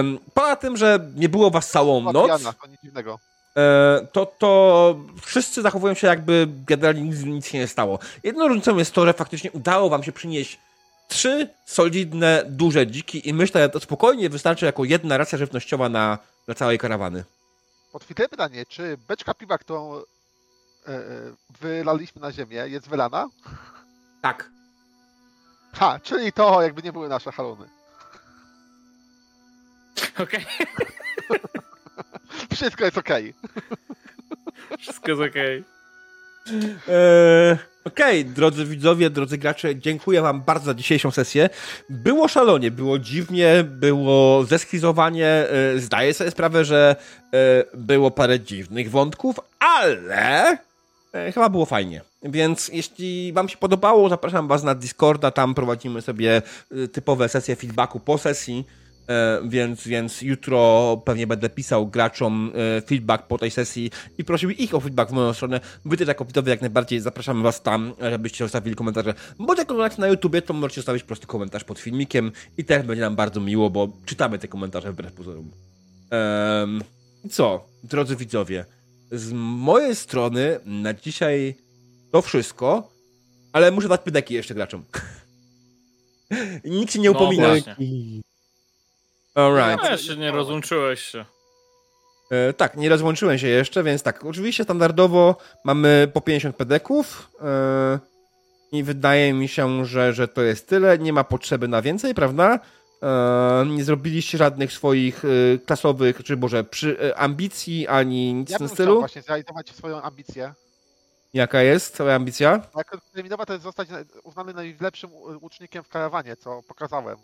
Ym, 0.00 0.18
poza 0.34 0.56
tym, 0.56 0.76
że 0.76 0.98
nie 1.14 1.28
było 1.28 1.50
was 1.50 1.70
całą 1.70 2.00
noc, 2.12 2.28
Jana, 2.28 2.52
to 2.52 2.66
nic 2.66 2.80
dziwnego. 2.82 3.18
e, 3.56 4.06
to, 4.12 4.26
to 4.26 4.96
wszyscy 5.22 5.62
zachowują 5.62 5.94
się 5.94 6.06
jakby 6.06 6.48
generalnie 6.66 7.02
nic, 7.02 7.22
nic 7.24 7.46
się 7.46 7.58
nie 7.58 7.66
stało. 7.68 7.98
Jedną 8.22 8.48
różnicą 8.48 8.76
jest 8.78 8.92
to, 8.92 9.06
że 9.06 9.12
faktycznie 9.12 9.52
udało 9.52 9.88
wam 9.88 10.02
się 10.02 10.12
przynieść 10.12 10.58
trzy 11.08 11.48
solidne, 11.66 12.42
duże 12.48 12.86
dziki 12.86 13.28
i 13.28 13.34
myślę, 13.34 13.62
że 13.62 13.68
to 13.68 13.80
spokojnie 13.80 14.28
wystarczy 14.30 14.66
jako 14.66 14.84
jedna 14.84 15.16
racja 15.16 15.38
żywnościowa 15.38 15.88
na, 15.88 16.18
dla 16.46 16.54
całej 16.54 16.78
karawany. 16.78 17.24
Podchwytliwe 17.92 18.28
pytanie, 18.28 18.64
czy 18.68 18.96
beczka 19.08 19.34
piwa, 19.34 19.58
którą 19.58 19.96
e, 19.96 20.00
e, 20.00 20.02
wylaliśmy 21.60 22.20
na 22.20 22.32
ziemię, 22.32 22.56
jest 22.66 22.88
wylana? 22.88 23.28
Tak. 24.22 24.50
Ha, 25.72 26.00
czyli 26.02 26.32
to 26.32 26.62
jakby 26.62 26.82
nie 26.82 26.92
były 26.92 27.08
nasze 27.08 27.32
haluny. 27.32 27.66
Okej, 30.18 30.46
Wszystko 32.54 32.84
jest 32.84 32.98
okej. 32.98 33.34
wszystko 34.78 35.10
jest 35.10 35.22
okej. 35.22 35.64
Eee, 36.88 37.56
Okej, 37.84 38.24
drodzy 38.24 38.64
widzowie, 38.64 39.10
drodzy 39.10 39.38
gracze, 39.38 39.76
dziękuję 39.76 40.22
wam 40.22 40.42
bardzo 40.42 40.64
za 40.66 40.74
dzisiejszą 40.74 41.10
sesję. 41.10 41.50
Było 41.88 42.28
szalonie, 42.28 42.70
było 42.70 42.98
dziwnie, 42.98 43.64
było 43.64 44.44
zeskizowanie. 44.44 45.26
e, 45.26 45.78
Zdaję 45.78 46.14
sobie 46.14 46.30
sprawę, 46.30 46.64
że 46.64 46.96
e, 47.34 47.64
było 47.74 48.10
parę 48.10 48.40
dziwnych 48.40 48.90
wątków, 48.90 49.36
ale 49.58 50.58
e, 51.12 51.32
chyba 51.32 51.48
było 51.48 51.66
fajnie. 51.66 52.00
Więc 52.24 52.68
jeśli 52.68 53.32
wam 53.32 53.48
się 53.48 53.56
podobało, 53.56 54.08
zapraszam 54.08 54.48
was 54.48 54.62
na 54.62 54.74
Discorda, 54.74 55.30
tam 55.30 55.54
prowadzimy 55.54 56.02
sobie 56.02 56.42
e, 56.70 56.88
typowe 56.88 57.28
sesje 57.28 57.56
feedbacku 57.56 58.00
po 58.00 58.18
sesji. 58.18 58.66
E, 59.08 59.40
więc, 59.44 59.86
więc 59.86 60.22
jutro 60.22 61.02
pewnie 61.04 61.26
będę 61.26 61.50
pisał 61.50 61.86
graczom 61.86 62.52
e, 62.78 62.80
feedback 62.80 63.26
po 63.26 63.38
tej 63.38 63.50
sesji 63.50 63.90
i 64.18 64.24
prosił 64.24 64.50
ich 64.50 64.74
o 64.74 64.80
feedback 64.80 65.10
w 65.10 65.14
moją 65.14 65.32
stronę. 65.32 65.60
Wy 65.84 65.96
też 65.96 66.08
jako 66.08 66.24
widzowie 66.24 66.50
jak 66.50 66.60
najbardziej 66.60 67.00
zapraszamy 67.00 67.42
was 67.42 67.62
tam, 67.62 67.92
żebyście 68.10 68.44
zostawili 68.44 68.76
komentarze. 68.76 69.14
Bądź 69.38 69.58
jak 69.58 69.70
oglądacie 69.70 70.00
na 70.00 70.08
YouTubie, 70.08 70.42
to 70.42 70.54
możecie 70.54 70.80
zostawić 70.80 71.02
prosty 71.02 71.26
komentarz 71.26 71.64
pod 71.64 71.78
filmikiem 71.78 72.32
i 72.58 72.64
też 72.64 72.86
będzie 72.86 73.00
nam 73.00 73.16
bardzo 73.16 73.40
miło, 73.40 73.70
bo 73.70 73.88
czytamy 74.04 74.38
te 74.38 74.48
komentarze 74.48 74.92
wbrew 74.92 75.12
pozorom. 75.12 75.50
I 77.24 77.28
co, 77.28 77.64
drodzy 77.84 78.16
widzowie, 78.16 78.64
z 79.12 79.32
mojej 79.32 79.96
strony 79.96 80.58
na 80.64 80.94
dzisiaj 80.94 81.54
to 82.12 82.22
wszystko, 82.22 82.88
ale 83.52 83.70
muszę 83.70 83.88
dać 83.88 84.00
pydeki 84.00 84.34
jeszcze 84.34 84.54
graczom. 84.54 84.84
Nikt 86.64 86.92
się 86.92 86.98
nie 86.98 87.10
No 87.10 87.16
upomina. 87.16 87.48
Alright. 89.34 89.82
No, 89.84 89.90
jeszcze 89.90 90.16
nie 90.16 90.30
rozłączyłeś 90.30 91.00
się. 91.00 91.24
E, 92.30 92.52
tak, 92.52 92.76
nie 92.76 92.88
rozłączyłem 92.88 93.38
się 93.38 93.48
jeszcze, 93.48 93.82
więc 93.82 94.02
tak, 94.02 94.24
oczywiście 94.24 94.64
standardowo 94.64 95.36
mamy 95.64 96.10
po 96.12 96.20
50 96.20 96.56
pedeków 96.56 97.30
e, 97.40 97.98
i 98.72 98.82
wydaje 98.82 99.32
mi 99.32 99.48
się, 99.48 99.84
że, 99.86 100.12
że 100.12 100.28
to 100.28 100.42
jest 100.42 100.68
tyle, 100.68 100.98
nie 100.98 101.12
ma 101.12 101.24
potrzeby 101.24 101.68
na 101.68 101.82
więcej, 101.82 102.14
prawda? 102.14 102.58
E, 103.02 103.64
nie 103.66 103.84
zrobiliście 103.84 104.38
żadnych 104.38 104.72
swoich 104.72 105.24
e, 105.24 105.28
klasowych, 105.58 106.24
czy 106.24 106.36
może 106.36 106.64
przy, 106.64 107.00
e, 107.00 107.16
ambicji, 107.18 107.88
ani 107.88 108.34
nic 108.34 108.50
Ja 108.50 108.56
w 108.56 108.58
tym 108.58 108.66
bym 108.66 108.74
chciał 108.74 108.84
stylu. 108.86 108.98
właśnie 109.00 109.22
zrealizować 109.22 109.70
swoją 109.70 110.02
ambicję. 110.02 110.54
Jaka 111.34 111.62
jest 111.62 111.94
twoja 111.94 112.14
ambicja? 112.14 112.60
Moja 112.74 112.84
terminowa 113.14 113.46
to 113.46 113.52
jest 113.52 113.62
zostać 113.64 113.88
na- 113.88 114.04
uznany 114.22 114.54
najlepszym 114.54 115.10
łucznikiem 115.42 115.84
w 115.84 115.88
karawanie, 115.88 116.36
co 116.36 116.62
pokazałem. 116.62 117.16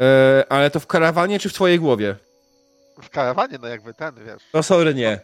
E, 0.00 0.44
ale 0.48 0.70
to 0.70 0.80
w 0.80 0.86
karawanie, 0.86 1.38
czy 1.38 1.48
w 1.48 1.52
twojej 1.52 1.78
głowie? 1.80 2.16
W 3.02 3.10
karawanie, 3.10 3.58
no 3.62 3.68
jakby 3.68 3.94
ten, 3.94 4.14
wiesz. 4.24 4.42
No 4.54 4.62
sorry, 4.62 4.94
nie. 4.94 5.20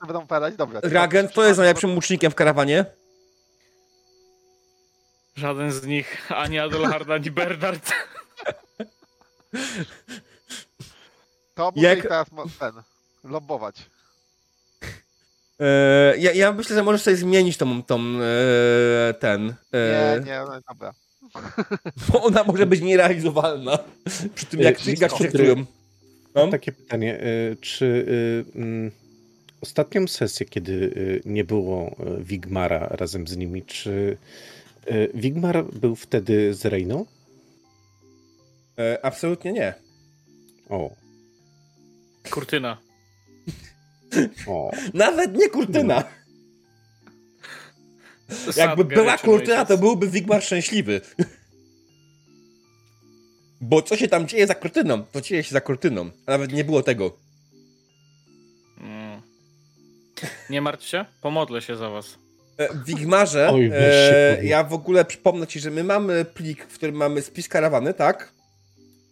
To 0.00 0.06
będą 0.06 0.26
padać, 0.26 0.56
dobra. 0.56 0.80
Ragent, 0.82 1.32
to 1.32 1.44
jest 1.44 1.58
najlepszym 1.58 1.94
łucznikiem 1.94 2.30
w 2.32 2.34
karawanie? 2.34 2.84
Żaden 5.36 5.72
z 5.72 5.86
nich, 5.86 6.32
ani 6.32 6.58
Adelhard, 6.58 7.10
ani 7.10 7.30
Bernard. 7.30 7.92
To 11.54 11.72
muszę 11.76 11.86
Jak- 11.88 12.02
teraz 12.02 12.26
ten, 12.58 12.72
lobbować. 13.24 13.76
E, 15.60 16.14
ja, 16.18 16.32
ja 16.32 16.52
myślę, 16.52 16.76
że 16.76 16.82
możesz 16.82 17.02
sobie 17.02 17.16
zmienić 17.16 17.56
tą, 17.56 17.82
tą 17.82 18.00
e, 18.00 19.14
ten... 19.14 19.54
E, 19.72 20.20
Nie, 20.20 20.26
nie, 20.26 20.38
no 20.38 20.60
dobra. 20.68 20.92
Bo 22.12 22.22
ona 22.22 22.44
może 22.44 22.66
być 22.66 22.80
nierealizowalna 22.80 23.78
przy 24.34 24.46
tym, 24.46 24.60
jak 24.60 24.76
gracze 24.76 25.16
się 25.16 25.24
traktują. 25.24 25.64
No? 26.34 26.48
takie 26.48 26.72
pytanie, 26.72 27.20
czy 27.60 28.06
mm, 28.54 28.90
ostatnią 29.60 30.06
sesję, 30.06 30.46
kiedy 30.46 30.90
nie 31.24 31.44
było 31.44 31.96
Wigmara 32.18 32.86
razem 32.90 33.28
z 33.28 33.36
nimi, 33.36 33.62
czy 33.62 34.16
Wigmar 35.14 35.64
był 35.64 35.96
wtedy 35.96 36.54
z 36.54 36.64
Reiną? 36.64 37.06
Absolutnie 39.02 39.52
nie. 39.52 39.74
O, 40.68 40.90
Kurtyna. 42.30 42.78
O. 44.46 44.70
Nawet 44.94 45.36
nie 45.36 45.48
kurtyna. 45.48 46.04
Sad 48.28 48.56
Jakby 48.56 48.84
była 48.84 49.18
kurtyna, 49.18 49.64
to 49.64 49.78
byłby 49.78 50.08
Wigmar 50.08 50.42
szczęśliwy. 50.42 51.00
Bo 53.60 53.82
co 53.82 53.96
się 53.96 54.08
tam 54.08 54.28
dzieje 54.28 54.46
za 54.46 54.54
kurtyną, 54.54 55.02
to 55.02 55.20
dzieje 55.20 55.42
się 55.42 55.50
za 55.50 55.60
kurtyną. 55.60 56.10
A 56.26 56.30
nawet 56.30 56.52
nie 56.52 56.64
było 56.64 56.82
tego. 56.82 57.16
Mm. 58.80 59.22
Nie 60.50 60.60
martw 60.60 60.86
się, 60.86 61.04
pomodlę 61.20 61.62
się 61.62 61.76
za 61.76 61.90
was. 61.90 62.18
E, 62.56 62.74
W 62.74 62.84
Wigmarze, 62.84 63.50
Oj, 63.52 63.70
e, 63.74 64.44
ja 64.44 64.64
w 64.64 64.72
ogóle 64.72 65.04
przypomnę 65.04 65.46
ci, 65.46 65.60
że 65.60 65.70
my 65.70 65.84
mamy 65.84 66.24
plik, 66.24 66.66
w 66.66 66.74
którym 66.74 66.94
mamy 66.94 67.22
spis 67.22 67.48
karawany, 67.48 67.94
tak? 67.94 68.32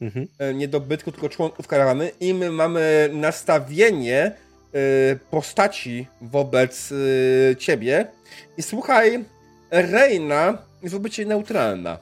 Mhm. 0.00 0.28
E, 0.38 0.54
nie 0.54 0.68
dobytku, 0.68 1.12
tylko 1.12 1.28
członków 1.28 1.66
karawany 1.66 2.10
i 2.20 2.34
my 2.34 2.50
mamy 2.50 3.10
nastawienie 3.12 4.36
postaci 5.30 6.06
wobec 6.20 6.92
e, 6.92 7.56
ciebie 7.56 8.06
i 8.56 8.62
słuchaj, 8.62 9.24
Reina 9.70 10.58
jest 10.82 10.94
wobec 10.94 11.12
ciebie 11.12 11.28
neutralna. 11.28 11.98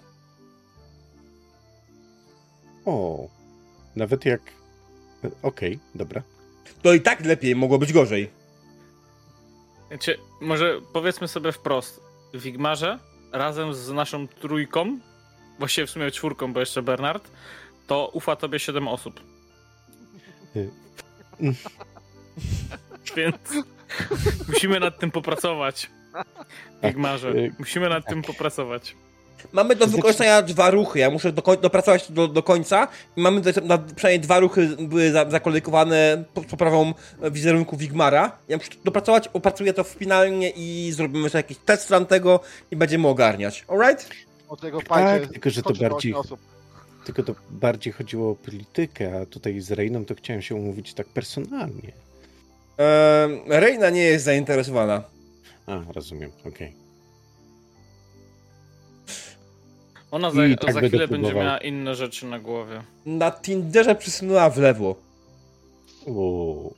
O, 2.85 3.29
nawet 3.97 4.25
jak... 4.25 4.41
y, 5.25 5.31
Okej, 5.43 5.79
dobra. 5.95 6.23
To 6.83 6.95
i 6.95 7.01
tak 7.01 7.25
lepiej, 7.25 7.57
mogło 7.57 7.79
być 7.79 7.93
gorzej. 7.93 8.31
Wiecie, 9.91 10.19
może 10.41 10.81
powiedzmy 10.93 11.29
sobie 11.29 11.53
wprost. 11.53 12.01
Wigmarze 12.35 12.99
razem 13.33 13.75
z 13.75 13.91
naszą 13.91 14.29
trójką, 14.29 14.99
właściwie 15.59 15.87
w 15.87 15.91
sumie 15.91 16.11
czwórką, 16.11 16.53
bo 16.53 16.61
jeszcze 16.61 16.83
Bernard, 16.83 17.31
to 17.87 18.11
ufa 18.13 18.37
tobie 18.37 18.59
7 18.59 18.89
osób. 18.89 19.21
Więc 23.17 23.37
musimy 24.49 24.81
nad 24.81 24.99
tym 24.99 25.11
popracować. 25.11 25.91
W 26.83 26.87
Wigmarze. 26.87 27.29
y, 27.29 27.53
Musimy 27.59 27.89
nad 27.89 28.07
tym 28.07 28.23
popracować. 28.23 28.97
Mamy 29.53 29.77
do 29.77 29.87
wykorzystania 29.87 30.43
dwa 30.43 30.71
ruchy, 30.71 30.99
ja 30.99 31.11
muszę 31.11 31.33
do, 31.33 31.57
dopracować 31.57 32.13
do, 32.13 32.29
do 32.29 32.43
końca 32.43 32.89
i 33.17 33.21
mamy 33.21 33.41
do, 33.41 33.51
na, 33.61 33.79
przynajmniej 33.79 34.21
dwa 34.21 34.39
ruchy 34.39 34.77
były 34.77 35.11
za, 35.11 35.27
poprawą 36.51 36.95
wizerunku 37.31 37.77
Wigmara. 37.77 38.39
Ja 38.49 38.57
muszę 38.57 38.71
dopracować, 38.85 39.29
opracuję 39.29 39.73
to 39.73 39.85
finalnie 39.85 40.51
i 40.51 40.93
zrobimy 40.93 41.31
sobie 41.31 41.39
jakiś 41.39 41.59
test 41.59 41.91
run 41.91 42.07
tego 42.07 42.41
i 42.71 42.77
będziemy 42.77 43.09
ogarniać. 43.09 43.65
Alright? 43.69 44.11
Od 44.49 44.61
tego 44.61 44.83
Tak, 44.83 45.27
tylko 45.27 45.51
że 45.51 45.63
to 45.63 45.73
bardziej-. 45.75 46.15
Tylko 47.05 47.23
to 47.23 47.35
bardziej 47.51 47.93
chodziło 47.93 48.31
o 48.31 48.35
politykę, 48.35 49.21
a 49.23 49.27
tutaj 49.27 49.61
z 49.61 49.71
Reiną 49.71 50.05
to 50.05 50.15
chciałem 50.15 50.43
się 50.43 50.55
umówić 50.55 50.95
tak 50.95 51.07
personalnie. 51.07 51.93
Ehm, 52.81 53.41
Reina 53.47 53.91
nie 53.91 54.03
jest 54.03 54.25
zainteresowana. 54.25 55.03
A, 55.67 55.81
rozumiem, 55.93 56.31
okej. 56.49 56.75
Ona 60.11 60.31
za, 60.31 60.43
tak 60.61 60.73
za 60.75 60.81
chwilę 60.81 61.09
będzie 61.09 61.35
miała 61.35 61.59
inne 61.59 61.95
rzeczy 61.95 62.27
na 62.27 62.39
głowie. 62.39 62.83
Na 63.07 63.31
Tinderze 63.31 63.95
przysunęła 63.95 64.51
w 64.51 64.59
lewo. 64.59 64.97
O, 66.07 66.71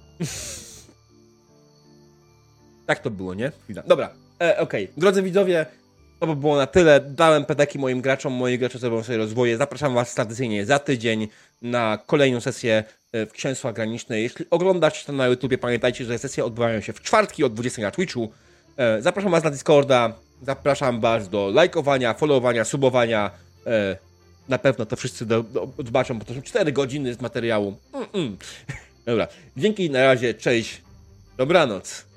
Tak 2.86 2.98
to 2.98 3.10
było, 3.10 3.34
nie? 3.34 3.52
Dobra, 3.86 4.14
e, 4.40 4.58
okej. 4.58 4.88
Drodzy 4.96 5.22
widzowie, 5.22 5.66
to 6.22 6.26
by 6.26 6.36
było 6.36 6.56
na 6.56 6.66
tyle. 6.66 7.00
Dałem 7.00 7.44
pedeki 7.44 7.78
moim 7.78 8.00
graczom, 8.00 8.32
moi 8.32 8.58
gracze 8.58 8.78
zrobią 8.78 9.02
sobie 9.02 9.18
rozwoje. 9.18 9.56
Zapraszam 9.56 9.94
Was 9.94 10.14
tradycyjnie 10.14 10.66
za 10.66 10.78
tydzień 10.78 11.28
na 11.62 11.98
kolejną 12.06 12.40
sesję 12.40 12.84
e, 13.12 13.26
w 13.26 13.32
Księstwa 13.32 13.72
Graniczne. 13.72 14.20
Jeśli 14.20 14.44
oglądacie 14.50 15.06
to 15.06 15.12
na 15.12 15.26
YouTubie, 15.26 15.58
pamiętajcie, 15.58 16.04
że 16.04 16.18
sesje 16.18 16.44
odbywają 16.44 16.80
się 16.80 16.92
w 16.92 17.00
czwartki 17.00 17.44
o 17.44 17.48
20 17.48 17.82
na 17.82 17.90
Twitchu. 17.90 18.32
E, 18.76 19.02
Zapraszam 19.02 19.32
Was 19.32 19.44
na 19.44 19.50
Discorda, 19.50 20.12
zapraszam 20.42 21.00
Was 21.00 21.28
do 21.28 21.50
lajkowania, 21.54 22.14
followowania, 22.14 22.64
subowania. 22.64 23.30
E, 23.66 23.96
Na 24.48 24.58
pewno 24.58 24.86
to 24.86 24.96
wszyscy 24.96 25.26
do, 25.26 25.44
zobaczą, 25.84 26.18
bo 26.18 26.24
to 26.24 26.34
są 26.34 26.42
4 26.42 26.72
godziny 26.72 27.14
z 27.14 27.20
materiału. 27.20 27.76
Mm-mm. 27.92 28.36
Dobra, 29.06 29.28
dzięki, 29.56 29.90
na 29.90 30.04
razie, 30.04 30.34
cześć, 30.34 30.82
dobranoc. 31.36 32.11